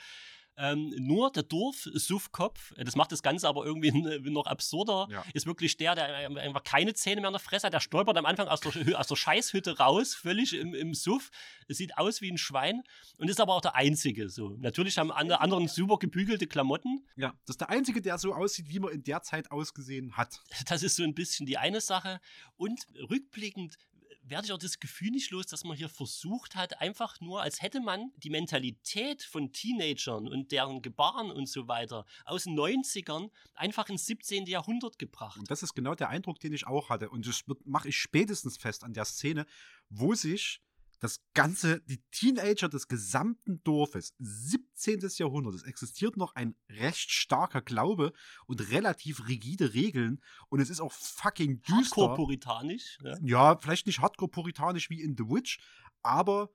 Ähm, 0.63 0.93
nur 0.97 1.31
der 1.31 1.41
Dorf-Suffkopf, 1.43 2.73
äh, 2.77 2.83
das 2.83 2.95
macht 2.95 3.11
das 3.11 3.23
Ganze 3.23 3.47
aber 3.47 3.65
irgendwie 3.65 3.87
n- 3.89 4.31
noch 4.31 4.45
absurder, 4.45 5.07
Ja. 5.09 5.23
ist 5.33 5.45
wirklich 5.47 5.75
der, 5.77 5.95
der 5.95 6.05
einfach 6.39 6.63
keine 6.63 6.93
Zähne 6.93 7.21
mehr 7.21 7.29
in 7.29 7.33
der 7.33 7.39
Fresse 7.39 7.67
hat. 7.67 7.73
Der 7.73 7.79
stolpert 7.79 8.15
am 8.17 8.25
Anfang 8.25 8.47
aus 8.47 8.59
der, 8.61 8.99
aus 8.99 9.07
der 9.07 9.15
Scheißhütte 9.15 9.77
raus, 9.79 10.13
völlig 10.13 10.53
im, 10.53 10.73
im 10.75 10.93
Suff. 10.93 11.31
Sieht 11.67 11.97
aus 11.97 12.21
wie 12.21 12.29
ein 12.31 12.37
Schwein 12.37 12.83
und 13.17 13.29
ist 13.29 13.39
aber 13.39 13.55
auch 13.55 13.61
der 13.61 13.75
Einzige. 13.75 14.29
So. 14.29 14.49
Natürlich 14.59 14.97
haben 14.97 15.11
alle 15.11 15.39
anderen 15.41 15.67
super 15.67 15.97
gebügelte 15.97 16.45
Klamotten. 16.47 17.07
Ja, 17.15 17.29
das 17.45 17.53
ist 17.55 17.61
der 17.61 17.69
Einzige, 17.69 18.01
der 18.01 18.17
so 18.17 18.33
aussieht, 18.33 18.67
wie 18.69 18.79
man 18.79 18.91
in 18.91 19.03
der 19.03 19.21
Zeit 19.23 19.49
ausgesehen 19.51 20.15
hat. 20.17 20.41
Das 20.67 20.83
ist 20.83 20.95
so 20.95 21.03
ein 21.03 21.15
bisschen 21.15 21.45
die 21.45 21.57
eine 21.57 21.81
Sache. 21.81 22.19
Und 22.57 22.85
rückblickend 23.09 23.77
werde 24.23 24.45
ich 24.45 24.53
auch 24.53 24.57
das 24.57 24.79
Gefühl 24.79 25.11
nicht 25.11 25.31
los, 25.31 25.47
dass 25.47 25.63
man 25.63 25.75
hier 25.75 25.89
versucht 25.89 26.55
hat, 26.55 26.79
einfach 26.79 27.19
nur, 27.21 27.41
als 27.41 27.61
hätte 27.61 27.81
man 27.81 28.11
die 28.17 28.29
Mentalität 28.29 29.23
von 29.23 29.51
Teenagern 29.51 30.27
und 30.27 30.51
deren 30.51 30.81
Gebaren 30.81 31.31
und 31.31 31.47
so 31.47 31.67
weiter 31.67 32.05
aus 32.25 32.43
den 32.43 32.57
90ern 32.57 33.29
einfach 33.55 33.89
ins 33.89 34.05
17. 34.05 34.45
Jahrhundert 34.45 34.99
gebracht. 34.99 35.39
Und 35.39 35.49
das 35.49 35.63
ist 35.63 35.73
genau 35.73 35.95
der 35.95 36.09
Eindruck, 36.09 36.39
den 36.39 36.53
ich 36.53 36.67
auch 36.67 36.89
hatte. 36.89 37.09
Und 37.09 37.27
das 37.27 37.43
mache 37.65 37.89
ich 37.89 37.97
spätestens 37.97 38.57
fest 38.57 38.83
an 38.83 38.93
der 38.93 39.05
Szene, 39.05 39.45
wo 39.89 40.13
sich 40.13 40.61
das 41.01 41.19
ganze, 41.33 41.81
die 41.81 41.99
Teenager 42.11 42.69
des 42.69 42.87
gesamten 42.87 43.61
Dorfes, 43.63 44.13
17. 44.19 44.99
Jahrhundert, 45.17 45.55
es 45.55 45.63
existiert 45.63 46.15
noch 46.15 46.35
ein 46.35 46.55
recht 46.69 47.09
starker 47.09 47.61
Glaube 47.61 48.13
und 48.45 48.69
relativ 48.69 49.27
rigide 49.27 49.73
Regeln 49.73 50.21
und 50.49 50.59
es 50.59 50.69
ist 50.69 50.79
auch 50.79 50.93
fucking 50.93 51.63
düster. 51.63 52.01
Hardcore-puritanisch. 52.01 52.99
Ja. 53.03 53.17
Ja, 53.23 53.57
vielleicht 53.57 53.87
nicht 53.87 53.99
hardcore-puritanisch 53.99 54.91
wie 54.91 55.01
in 55.01 55.17
The 55.17 55.23
Witch, 55.23 55.59
aber 56.03 56.51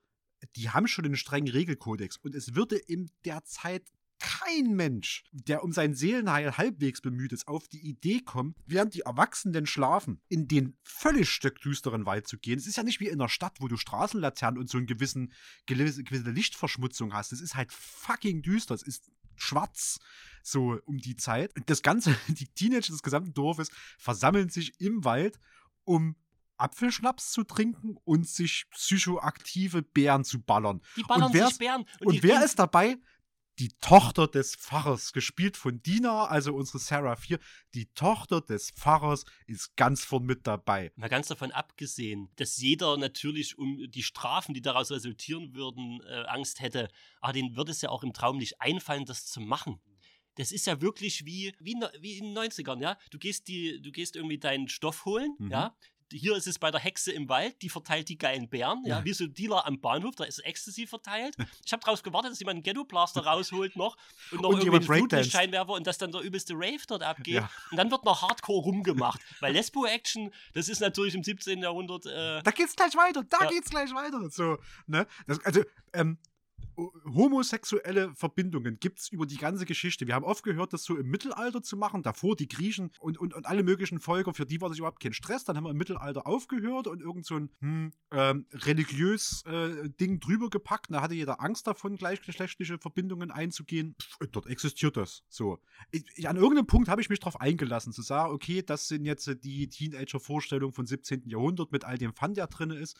die 0.55 0.69
haben 0.69 0.87
schon 0.87 1.03
einen 1.03 1.17
strengen 1.17 1.51
Regelkodex 1.51 2.15
und 2.17 2.33
es 2.33 2.55
würde 2.55 2.77
in 2.77 3.11
der 3.25 3.43
Zeit 3.43 3.91
kein 4.19 4.75
Mensch, 4.75 5.23
der 5.31 5.63
um 5.63 5.71
sein 5.71 5.93
Seelenheil 5.93 6.57
halbwegs 6.57 7.01
bemüht 7.01 7.33
ist, 7.33 7.47
auf 7.47 7.67
die 7.67 7.81
Idee 7.87 8.21
kommen, 8.21 8.55
während 8.65 8.93
die 8.93 9.01
Erwachsenen 9.01 9.65
schlafen, 9.65 10.21
in 10.27 10.47
den 10.47 10.77
völlig 10.83 11.29
stöckdüsteren 11.29 12.05
Wald 12.05 12.27
zu 12.27 12.37
gehen. 12.37 12.57
Es 12.57 12.67
ist 12.67 12.77
ja 12.77 12.83
nicht 12.83 12.99
wie 12.99 13.07
in 13.07 13.19
der 13.19 13.29
Stadt, 13.29 13.57
wo 13.59 13.67
du 13.67 13.77
Straßenlaternen 13.77 14.59
und 14.59 14.69
so 14.69 14.77
eine 14.77 14.87
gewissen, 14.87 15.33
gewisse, 15.67 16.01
Lichtverschmutzung 16.31 17.13
hast. 17.13 17.31
Es 17.31 17.41
ist 17.41 17.55
halt 17.55 17.71
fucking 17.71 18.41
düster. 18.41 18.73
Es 18.73 18.83
ist 18.83 19.11
schwarz 19.35 19.99
so 20.43 20.79
um 20.85 20.97
die 20.97 21.15
Zeit. 21.15 21.55
Und 21.55 21.69
das 21.69 21.81
Ganze, 21.83 22.15
die 22.27 22.47
Teenager 22.47 22.91
des 22.91 23.03
gesamten 23.03 23.33
Dorfes 23.33 23.69
versammeln 23.97 24.49
sich 24.49 24.79
im 24.79 25.03
Wald, 25.03 25.39
um 25.83 26.15
Apfelschnaps 26.57 27.31
zu 27.31 27.43
trinken 27.43 27.97
und 28.03 28.27
sich 28.27 28.65
psychoaktive 28.71 29.83
Bären 29.83 30.23
zu 30.23 30.41
ballern. 30.41 30.81
Die 30.95 31.03
ballern 31.03 31.25
und 31.27 31.33
wer, 31.33 31.47
sich 31.49 31.59
Bären. 31.59 31.85
Und, 32.03 32.15
die- 32.15 32.23
wer 32.23 32.43
ist 32.43 32.57
dabei? 32.57 32.97
Die 33.59 33.69
Tochter 33.81 34.27
des 34.27 34.55
Pfarrers, 34.55 35.13
gespielt 35.13 35.57
von 35.57 35.81
Dina, 35.81 36.25
also 36.25 36.53
unsere 36.53 36.77
Sarah 36.77 37.15
4. 37.15 37.39
Die 37.73 37.87
Tochter 37.93 38.39
des 38.41 38.69
Pfarrers 38.69 39.25
ist 39.47 39.75
ganz 39.75 40.03
vorn 40.03 40.25
mit 40.25 40.45
dabei. 40.45 40.91
Mal 40.95 41.09
ganz 41.09 41.27
davon 41.27 41.51
abgesehen, 41.51 42.29
dass 42.35 42.57
jeder 42.57 42.97
natürlich 42.97 43.57
um 43.57 43.89
die 43.89 44.03
Strafen, 44.03 44.53
die 44.53 44.61
daraus 44.61 44.91
resultieren 44.91 45.55
würden, 45.55 46.01
äh, 46.07 46.25
Angst 46.27 46.59
hätte, 46.59 46.89
aber 47.19 47.33
denen 47.33 47.55
würde 47.55 47.71
es 47.71 47.81
ja 47.81 47.89
auch 47.89 48.03
im 48.03 48.13
Traum 48.13 48.37
nicht 48.37 48.61
einfallen, 48.61 49.05
das 49.05 49.25
zu 49.25 49.39
machen. 49.41 49.79
Das 50.35 50.51
ist 50.51 50.67
ja 50.67 50.79
wirklich 50.81 51.25
wie, 51.25 51.55
wie, 51.59 51.71
in- 51.71 51.83
wie 51.99 52.19
in 52.19 52.25
den 52.25 52.33
90ern, 52.37 52.79
ja. 52.79 52.95
Du 53.09 53.17
gehst, 53.17 53.47
die, 53.47 53.81
du 53.81 53.91
gehst 53.91 54.15
irgendwie 54.15 54.37
deinen 54.37 54.67
Stoff 54.69 55.03
holen, 55.05 55.35
Mhm. 55.39 55.49
ja. 55.51 55.75
Hier 56.11 56.35
ist 56.35 56.47
es 56.47 56.57
bei 56.59 56.71
der 56.71 56.79
Hexe 56.79 57.11
im 57.11 57.27
Wald, 57.29 57.61
die 57.61 57.69
verteilt 57.69 58.09
die 58.09 58.17
geilen 58.17 58.47
Bären, 58.49 58.83
ja, 58.85 58.99
Ja. 58.99 59.05
wie 59.05 59.13
so 59.13 59.25
ein 59.25 59.33
Dealer 59.33 59.65
am 59.65 59.79
Bahnhof, 59.79 60.15
da 60.15 60.23
ist 60.23 60.39
Ecstasy 60.39 60.87
verteilt. 60.87 61.35
Ich 61.65 61.73
habe 61.73 61.83
darauf 61.83 62.01
gewartet, 62.03 62.31
dass 62.31 62.39
jemand 62.39 62.55
einen 62.57 62.63
Ghetto-Blaster 62.63 63.25
rausholt 63.25 63.75
noch 63.75 63.97
und 64.31 64.41
noch 64.41 64.49
Und 64.49 64.59
irgendwie 64.63 64.77
einen. 64.77 64.85
Flutlichtscheinwerfer 64.85 65.73
und 65.73 65.85
dass 65.87 65.97
dann 65.97 66.11
der 66.11 66.21
übelste 66.21 66.53
Rave 66.55 66.79
dort 66.87 67.03
abgeht. 67.03 67.35
Ja. 67.35 67.49
Und 67.71 67.77
dann 67.77 67.91
wird 67.91 68.05
noch 68.05 68.21
Hardcore 68.21 68.63
rumgemacht. 68.63 69.19
Weil 69.39 69.53
Lesbo-Action, 69.53 70.31
das 70.53 70.69
ist 70.69 70.79
natürlich 70.79 71.15
im 71.15 71.23
17. 71.23 71.61
Jahrhundert. 71.61 72.05
Äh, 72.05 72.41
Da 72.43 72.51
geht's 72.51 72.75
gleich 72.75 72.95
weiter, 72.95 73.23
da 73.23 73.37
Ja. 73.41 73.49
geht's 73.49 73.69
gleich 73.69 73.93
weiter. 73.93 74.29
So, 74.29 74.57
ne? 74.87 75.05
Das, 75.27 75.43
also, 75.45 75.61
ähm, 75.93 76.17
homosexuelle 76.77 78.13
Verbindungen 78.15 78.79
gibt's 78.79 79.09
über 79.09 79.25
die 79.25 79.37
ganze 79.37 79.65
Geschichte. 79.65 80.07
Wir 80.07 80.15
haben 80.15 80.25
oft 80.25 80.43
gehört, 80.43 80.73
das 80.73 80.83
so 80.83 80.95
im 80.95 81.07
Mittelalter 81.07 81.61
zu 81.61 81.75
machen. 81.75 82.03
Davor 82.03 82.35
die 82.35 82.47
Griechen 82.47 82.91
und, 82.99 83.17
und, 83.17 83.33
und 83.33 83.45
alle 83.45 83.63
möglichen 83.63 83.99
Völker, 83.99 84.33
für 84.33 84.45
die 84.45 84.61
war 84.61 84.69
das 84.69 84.77
überhaupt 84.77 85.01
kein 85.01 85.13
Stress. 85.13 85.43
Dann 85.43 85.57
haben 85.57 85.63
wir 85.63 85.71
im 85.71 85.77
Mittelalter 85.77 86.27
aufgehört 86.27 86.87
und 86.87 87.01
irgend 87.01 87.25
so 87.25 87.35
ein 87.35 87.49
hm, 87.59 87.93
ähm, 88.11 88.45
religiös 88.53 89.43
äh, 89.45 89.89
Ding 89.89 90.19
drüber 90.19 90.49
gepackt. 90.49 90.87
Da 90.89 91.01
hatte 91.01 91.15
jeder 91.15 91.41
Angst 91.41 91.67
davon, 91.67 91.95
gleichgeschlechtliche 91.95 92.77
Verbindungen 92.77 93.31
einzugehen. 93.31 93.95
Pff, 93.99 94.27
dort 94.31 94.47
existiert 94.47 94.97
das. 94.97 95.23
So. 95.29 95.59
Ich, 95.91 96.27
an 96.27 96.37
irgendeinem 96.37 96.67
Punkt 96.67 96.89
habe 96.89 97.01
ich 97.01 97.09
mich 97.09 97.19
darauf 97.19 97.41
eingelassen, 97.41 97.91
zu 97.91 98.03
sagen, 98.03 98.33
okay, 98.33 98.61
das 98.61 98.87
sind 98.87 99.05
jetzt 99.05 99.27
äh, 99.27 99.35
die 99.35 99.67
Teenager-Vorstellungen 99.67 100.73
vom 100.73 100.85
17. 100.85 101.27
Jahrhundert 101.27 101.71
mit 101.71 101.85
all 101.85 101.97
dem 101.97 102.13
Fun, 102.13 102.33
der 102.33 102.47
drin 102.47 102.69
ist. 102.69 102.99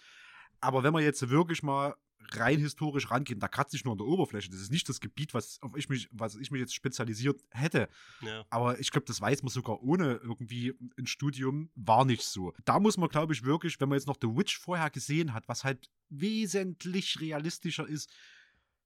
Aber 0.59 0.83
wenn 0.83 0.93
wir 0.93 1.01
jetzt 1.01 1.29
wirklich 1.29 1.61
mal 1.61 1.95
rein 2.35 2.59
historisch 2.59 3.09
rangehen, 3.11 3.39
da 3.39 3.47
kratze 3.47 3.75
ich 3.75 3.85
nur 3.85 3.93
an 3.93 3.97
der 3.97 4.07
Oberfläche. 4.07 4.49
Das 4.49 4.59
ist 4.59 4.71
nicht 4.71 4.87
das 4.89 4.99
Gebiet, 4.99 5.33
was 5.33 5.61
auf 5.61 5.75
ich 5.75 5.89
mich, 5.89 6.09
was 6.11 6.35
ich 6.35 6.51
mich 6.51 6.59
jetzt 6.59 6.75
spezialisiert 6.75 7.43
hätte. 7.51 7.89
Ja. 8.21 8.45
Aber 8.49 8.79
ich 8.79 8.91
glaube, 8.91 9.05
das 9.05 9.21
weiß 9.21 9.43
man 9.43 9.49
sogar 9.49 9.81
ohne 9.81 10.15
irgendwie 10.15 10.73
ein 10.97 11.07
Studium, 11.07 11.69
war 11.75 12.05
nicht 12.05 12.23
so. 12.23 12.53
Da 12.65 12.79
muss 12.79 12.97
man, 12.97 13.09
glaube 13.09 13.33
ich, 13.33 13.43
wirklich, 13.43 13.79
wenn 13.79 13.89
man 13.89 13.97
jetzt 13.97 14.07
noch 14.07 14.17
The 14.21 14.27
Witch 14.27 14.57
vorher 14.57 14.89
gesehen 14.89 15.33
hat, 15.33 15.47
was 15.47 15.63
halt 15.63 15.89
wesentlich 16.09 17.19
realistischer 17.19 17.87
ist, 17.87 18.11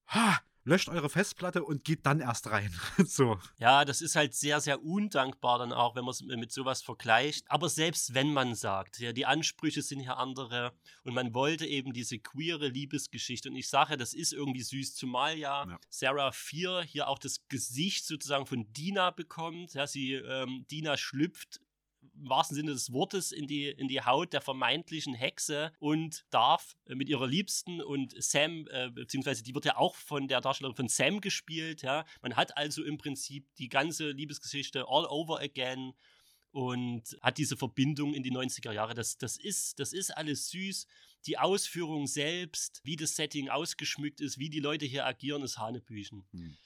ha, 0.07 0.39
löscht 0.63 0.89
eure 0.89 1.09
Festplatte 1.09 1.63
und 1.63 1.83
geht 1.83 2.05
dann 2.05 2.19
erst 2.19 2.49
rein. 2.51 2.73
so. 3.05 3.39
Ja, 3.57 3.85
das 3.85 4.01
ist 4.01 4.15
halt 4.15 4.33
sehr, 4.33 4.61
sehr 4.61 4.83
undankbar 4.83 5.59
dann 5.59 5.73
auch, 5.73 5.95
wenn 5.95 6.03
man 6.05 6.11
es 6.11 6.21
mit 6.21 6.51
sowas 6.51 6.81
vergleicht. 6.81 7.45
Aber 7.49 7.69
selbst 7.69 8.13
wenn 8.13 8.33
man 8.33 8.55
sagt, 8.55 8.99
ja, 8.99 9.13
die 9.13 9.25
Ansprüche 9.25 9.81
sind 9.81 9.99
hier 10.01 10.17
andere 10.17 10.73
und 11.03 11.13
man 11.13 11.33
wollte 11.33 11.65
eben 11.65 11.93
diese 11.93 12.19
queere 12.19 12.67
Liebesgeschichte 12.67 13.49
und 13.49 13.55
ich 13.55 13.69
sage, 13.69 13.97
das 13.97 14.13
ist 14.13 14.33
irgendwie 14.33 14.61
süß, 14.63 14.95
zumal 14.95 15.37
ja, 15.37 15.65
Ja. 15.67 15.79
Sarah 15.89 16.31
4 16.31 16.81
hier 16.81 17.07
auch 17.07 17.19
das 17.19 17.47
Gesicht 17.47 18.05
sozusagen 18.05 18.45
von 18.45 18.71
Dina 18.73 19.11
bekommt. 19.11 19.73
Ja, 19.73 19.87
sie, 19.87 20.13
ähm, 20.13 20.65
Dina 20.69 20.97
schlüpft 20.97 21.59
im 22.21 22.29
wahrsten 22.29 22.55
Sinne 22.55 22.71
des 22.71 22.91
Wortes 22.93 23.31
in 23.31 23.47
die, 23.47 23.67
in 23.67 23.87
die 23.87 24.01
Haut 24.01 24.33
der 24.33 24.41
vermeintlichen 24.41 25.13
Hexe 25.13 25.71
und 25.79 26.25
darf 26.29 26.75
äh, 26.85 26.95
mit 26.95 27.09
ihrer 27.09 27.27
Liebsten 27.27 27.81
und 27.81 28.13
Sam, 28.21 28.67
äh, 28.69 28.89
beziehungsweise 28.91 29.43
die 29.43 29.53
wird 29.53 29.65
ja 29.65 29.77
auch 29.77 29.95
von 29.95 30.27
der 30.27 30.41
Darstellerin 30.41 30.75
von 30.75 30.87
Sam 30.87 31.21
gespielt, 31.21 31.81
ja. 31.81 32.05
Man 32.21 32.35
hat 32.35 32.57
also 32.57 32.83
im 32.83 32.97
Prinzip 32.97 33.45
die 33.55 33.69
ganze 33.69 34.11
Liebesgeschichte 34.11 34.85
all 34.87 35.05
over 35.05 35.39
again 35.39 35.93
und 36.51 37.17
hat 37.21 37.37
diese 37.37 37.55
Verbindung 37.57 38.13
in 38.13 38.23
die 38.23 38.31
90er 38.31 38.71
Jahre. 38.71 38.93
Das, 38.93 39.17
das, 39.17 39.37
ist, 39.37 39.79
das 39.79 39.93
ist 39.93 40.11
alles 40.11 40.49
süß. 40.49 40.85
Die 41.25 41.37
Ausführung 41.37 42.07
selbst, 42.07 42.81
wie 42.83 42.95
das 42.95 43.15
Setting 43.15 43.49
ausgeschmückt 43.49 44.21
ist, 44.21 44.37
wie 44.37 44.49
die 44.49 44.59
Leute 44.59 44.85
hier 44.85 45.05
agieren, 45.05 45.43
ist 45.43 45.57
Hanebüchen. 45.57 46.25
Hm. 46.31 46.57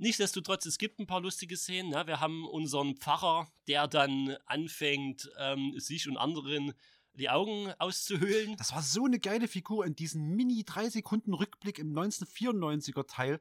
Nichtsdestotrotz, 0.00 0.64
es 0.64 0.78
gibt 0.78 0.98
ein 0.98 1.06
paar 1.06 1.20
lustige 1.20 1.58
Szenen. 1.58 1.90
Ne? 1.90 2.06
Wir 2.06 2.20
haben 2.20 2.48
unseren 2.48 2.96
Pfarrer, 2.96 3.52
der 3.68 3.86
dann 3.86 4.34
anfängt, 4.46 5.30
ähm, 5.38 5.74
sich 5.76 6.08
und 6.08 6.16
anderen 6.16 6.72
die 7.12 7.28
Augen 7.28 7.70
auszuhöhlen. 7.78 8.56
Das 8.56 8.72
war 8.72 8.80
so 8.80 9.04
eine 9.04 9.18
geile 9.18 9.46
Figur 9.46 9.84
in 9.84 9.94
diesem 9.94 10.36
mini 10.36 10.64
3 10.64 10.88
Sekunden 10.88 11.34
Rückblick 11.34 11.78
im 11.78 11.92
1994er 11.92 13.06
Teil. 13.06 13.40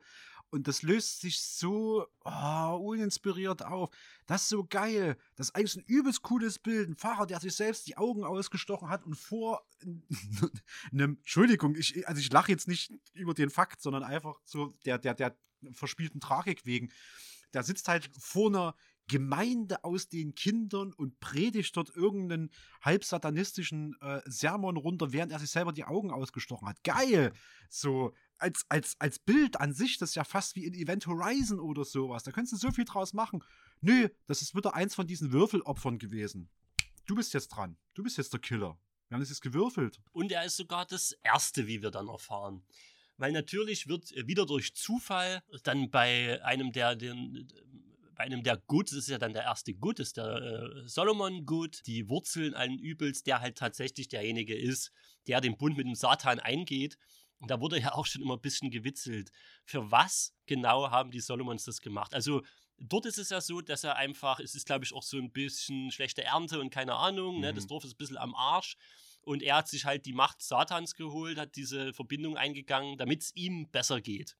Und 0.52 0.68
das 0.68 0.82
löst 0.82 1.22
sich 1.22 1.42
so 1.42 2.08
oh, 2.26 2.80
uninspiriert 2.82 3.64
auf. 3.64 3.90
Das 4.26 4.44
ist 4.44 4.50
so 4.50 4.66
geil. 4.66 5.18
Das 5.36 5.50
ist 5.50 5.56
eigentlich 5.56 5.76
ein 5.76 5.84
übelst 5.86 6.22
cooles 6.24 6.60
Bild. 6.60 6.90
Ein 6.90 6.96
Fahrer, 6.96 7.28
der 7.28 7.40
sich 7.40 7.56
selbst 7.56 7.88
die 7.88 7.98
Augen 7.98 8.24
ausgestochen 8.24 8.90
hat 8.90 9.06
und 9.06 9.16
vor 9.16 9.66
einem, 10.92 11.18
Entschuldigung, 11.18 11.76
ich, 11.76 12.08
also 12.08 12.20
ich 12.20 12.32
lache 12.32 12.52
jetzt 12.52 12.68
nicht 12.68 12.92
über 13.14 13.34
den 13.34 13.50
Fakt, 13.50 13.82
sondern 13.82 14.04
einfach 14.04 14.40
so 14.44 14.78
der, 14.86 14.98
der, 14.98 15.14
der 15.14 15.38
verspielten 15.72 16.20
Tragik 16.20 16.66
wegen. 16.66 16.92
Der 17.54 17.64
sitzt 17.64 17.88
halt 17.88 18.10
vor 18.18 18.48
einer 18.48 18.76
Gemeinde 19.10 19.84
aus 19.84 20.08
den 20.08 20.36
Kindern 20.36 20.94
und 20.94 21.20
predigt 21.20 21.76
dort 21.76 21.90
irgendeinen 21.96 22.52
halbsatanistischen 22.82 23.98
äh, 24.02 24.22
Sermon 24.26 24.78
runter, 24.78 25.12
während 25.12 25.32
er 25.32 25.40
sich 25.40 25.50
selber 25.50 25.74
die 25.74 25.84
Augen 25.84 26.12
ausgestochen 26.12 26.68
hat. 26.68 26.82
Geil! 26.84 27.34
So, 27.70 28.14
als, 28.40 28.66
als, 28.70 28.96
als 29.00 29.20
Bild 29.20 29.60
an 29.60 29.74
sich, 29.74 29.98
das 29.98 30.10
ist 30.10 30.16
ja 30.16 30.24
fast 30.24 30.56
wie 30.56 30.66
in 30.66 30.74
Event 30.74 31.06
Horizon 31.08 31.60
oder 31.60 31.86
sowas. 31.86 32.24
Da 32.24 32.32
könntest 32.32 32.54
du 32.54 32.58
so 32.68 32.72
viel 32.72 32.86
draus 32.86 33.14
machen. 33.14 33.44
Nö, 33.82 34.10
das 34.28 34.42
ist 34.42 34.56
wieder 34.56 34.74
eins 34.74 34.96
von 34.96 35.08
diesen 35.08 35.32
Würfelopfern 35.32 36.00
gewesen. 36.00 36.50
Du 37.06 37.16
bist 37.16 37.34
jetzt 37.34 37.50
dran. 37.50 37.78
Du 37.94 38.04
bist 38.04 38.18
jetzt 38.18 38.34
der 38.34 38.40
Killer. 38.40 38.78
Wir 39.08 39.16
haben 39.16 39.22
das 39.22 39.30
jetzt 39.30 39.42
gewürfelt. 39.42 40.00
Und 40.12 40.32
er 40.32 40.46
ist 40.46 40.58
sogar 40.58 40.86
das 40.86 41.14
Erste, 41.24 41.68
wie 41.68 41.82
wir 41.82 41.90
dann 41.92 42.08
erfahren. 42.08 42.64
Weil 43.18 43.32
natürlich 43.32 43.88
wird 43.88 44.12
äh, 44.14 44.28
wieder 44.28 44.46
durch 44.46 44.76
Zufall 44.76 45.44
dann 45.64 45.90
bei 45.90 46.44
einem 46.44 46.72
der, 46.72 46.96
den, 46.96 47.48
bei 48.16 48.24
einem 48.24 48.44
der 48.44 48.58
Good, 48.58 48.92
das 48.92 49.00
ist 49.00 49.10
ja 49.10 49.18
dann 49.18 49.34
der 49.34 49.44
erste 49.44 49.74
Good, 49.74 50.00
ist 50.00 50.18
der 50.18 50.36
äh, 50.36 50.88
Solomon 50.88 51.46
Good, 51.46 51.82
die 51.86 52.08
Wurzeln 52.08 52.54
allen 52.54 52.78
Übels, 52.78 53.24
der 53.24 53.42
halt 53.42 53.58
tatsächlich 53.58 54.08
derjenige 54.08 54.56
ist, 54.56 54.92
der 55.28 55.42
den 55.42 55.58
Bund 55.58 55.76
mit 55.76 55.88
dem 55.88 55.96
Satan 55.96 56.40
eingeht. 56.40 56.98
Und 57.40 57.50
da 57.50 57.60
wurde 57.60 57.80
ja 57.80 57.94
auch 57.94 58.06
schon 58.06 58.22
immer 58.22 58.36
ein 58.36 58.42
bisschen 58.42 58.70
gewitzelt. 58.70 59.32
Für 59.66 59.92
was 59.92 60.34
genau 60.46 60.92
haben 60.92 61.12
die 61.12 61.22
Solomons 61.22 61.64
das 61.64 61.82
gemacht? 61.82 62.14
Also 62.14 62.42
dort 62.78 63.06
ist 63.06 63.18
es 63.18 63.30
ja 63.30 63.42
so, 63.42 63.62
dass 63.62 63.84
er 63.84 63.96
einfach, 63.96 64.40
es 64.40 64.56
ist 64.56 64.66
glaube 64.66 64.86
ich 64.86 64.94
auch 64.94 65.04
so 65.04 65.18
ein 65.18 65.32
bisschen 65.32 65.92
schlechte 65.92 66.24
Ernte 66.24 66.60
und 66.60 66.70
keine 66.70 66.96
Ahnung, 66.96 67.40
ne? 67.40 67.54
das 67.54 67.66
Mhm. 67.66 67.70
Dorf 67.70 67.84
ist 67.84 67.94
ein 67.94 67.98
bisschen 67.98 68.18
am 68.18 68.36
Arsch. 68.36 68.76
Und 69.22 69.44
er 69.44 69.58
hat 69.58 69.68
sich 69.68 69.86
halt 69.86 70.06
die 70.06 70.14
Macht 70.14 70.42
Satans 70.42 70.96
geholt, 70.96 71.38
hat 71.38 71.56
diese 71.56 71.94
Verbindung 71.94 72.38
eingegangen, 72.38 72.98
damit 72.98 73.22
es 73.22 73.36
ihm 73.36 73.70
besser 73.70 74.02
geht. 74.02 74.38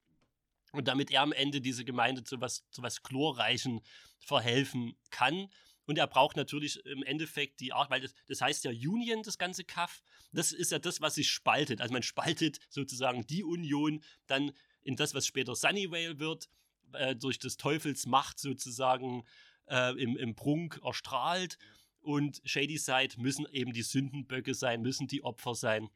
Und 0.72 0.88
damit 0.88 1.12
er 1.12 1.22
am 1.22 1.32
Ende 1.32 1.62
diese 1.62 1.84
Gemeinde 1.84 2.24
zu 2.24 2.40
was, 2.40 2.64
zu 2.72 2.82
was 2.82 3.02
Chlorreichen 3.04 3.82
verhelfen 4.20 4.96
kann. 5.10 5.50
Und 5.90 5.98
er 5.98 6.06
braucht 6.06 6.36
natürlich 6.38 6.86
im 6.86 7.02
Endeffekt 7.02 7.62
die 7.62 7.74
Art, 7.74 7.90
weil 7.90 8.02
das, 8.02 8.14
das 8.28 8.42
heißt 8.42 8.64
ja 8.64 8.70
Union, 8.70 9.24
das 9.24 9.40
ganze 9.40 9.64
Kaff. 9.64 10.04
Das 10.32 10.52
ist 10.52 10.72
ja 10.72 10.78
das, 10.78 11.02
was 11.02 11.16
sich 11.16 11.32
spaltet. 11.32 11.82
Also 11.82 11.92
man 11.92 12.04
spaltet 12.04 12.60
sozusagen 12.70 13.26
die 13.26 13.44
Union 13.44 14.04
dann 14.28 14.52
in 14.84 14.96
das, 14.98 15.16
was 15.16 15.26
später 15.26 15.56
Sunnyvale 15.56 16.20
wird, 16.20 16.48
äh, 16.94 17.16
durch 17.16 17.40
des 17.40 17.58
Teufels 17.58 18.06
Macht 18.06 18.38
sozusagen 18.38 19.24
äh, 19.66 20.00
im, 20.00 20.16
im 20.16 20.36
Prunk 20.36 20.80
erstrahlt. 20.86 21.58
Und 22.02 22.40
Shadyside 22.46 23.20
müssen 23.20 23.48
eben 23.52 23.74
die 23.74 23.82
Sündenböcke 23.82 24.54
sein, 24.54 24.84
müssen 24.84 25.08
die 25.08 25.24
Opfer 25.24 25.56
sein 25.56 25.90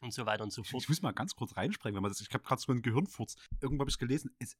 und 0.00 0.12
so 0.12 0.26
weiter 0.26 0.42
und 0.42 0.52
so 0.52 0.64
fort. 0.64 0.82
Ich 0.82 0.88
muss 0.88 1.02
mal 1.02 1.12
ganz 1.12 1.36
kurz 1.36 1.56
reinsprengen, 1.56 1.94
wenn 1.94 2.02
man 2.02 2.10
das. 2.10 2.20
Ich 2.20 2.34
habe 2.34 2.42
gerade 2.42 2.60
so 2.60 2.72
einen 2.72 2.82
Gehirnfurz. 2.82 3.36
Irgendwo 3.60 3.82
habe 3.82 3.90
ich 3.90 3.98
gelesen. 3.98 4.34
Es, 4.40 4.56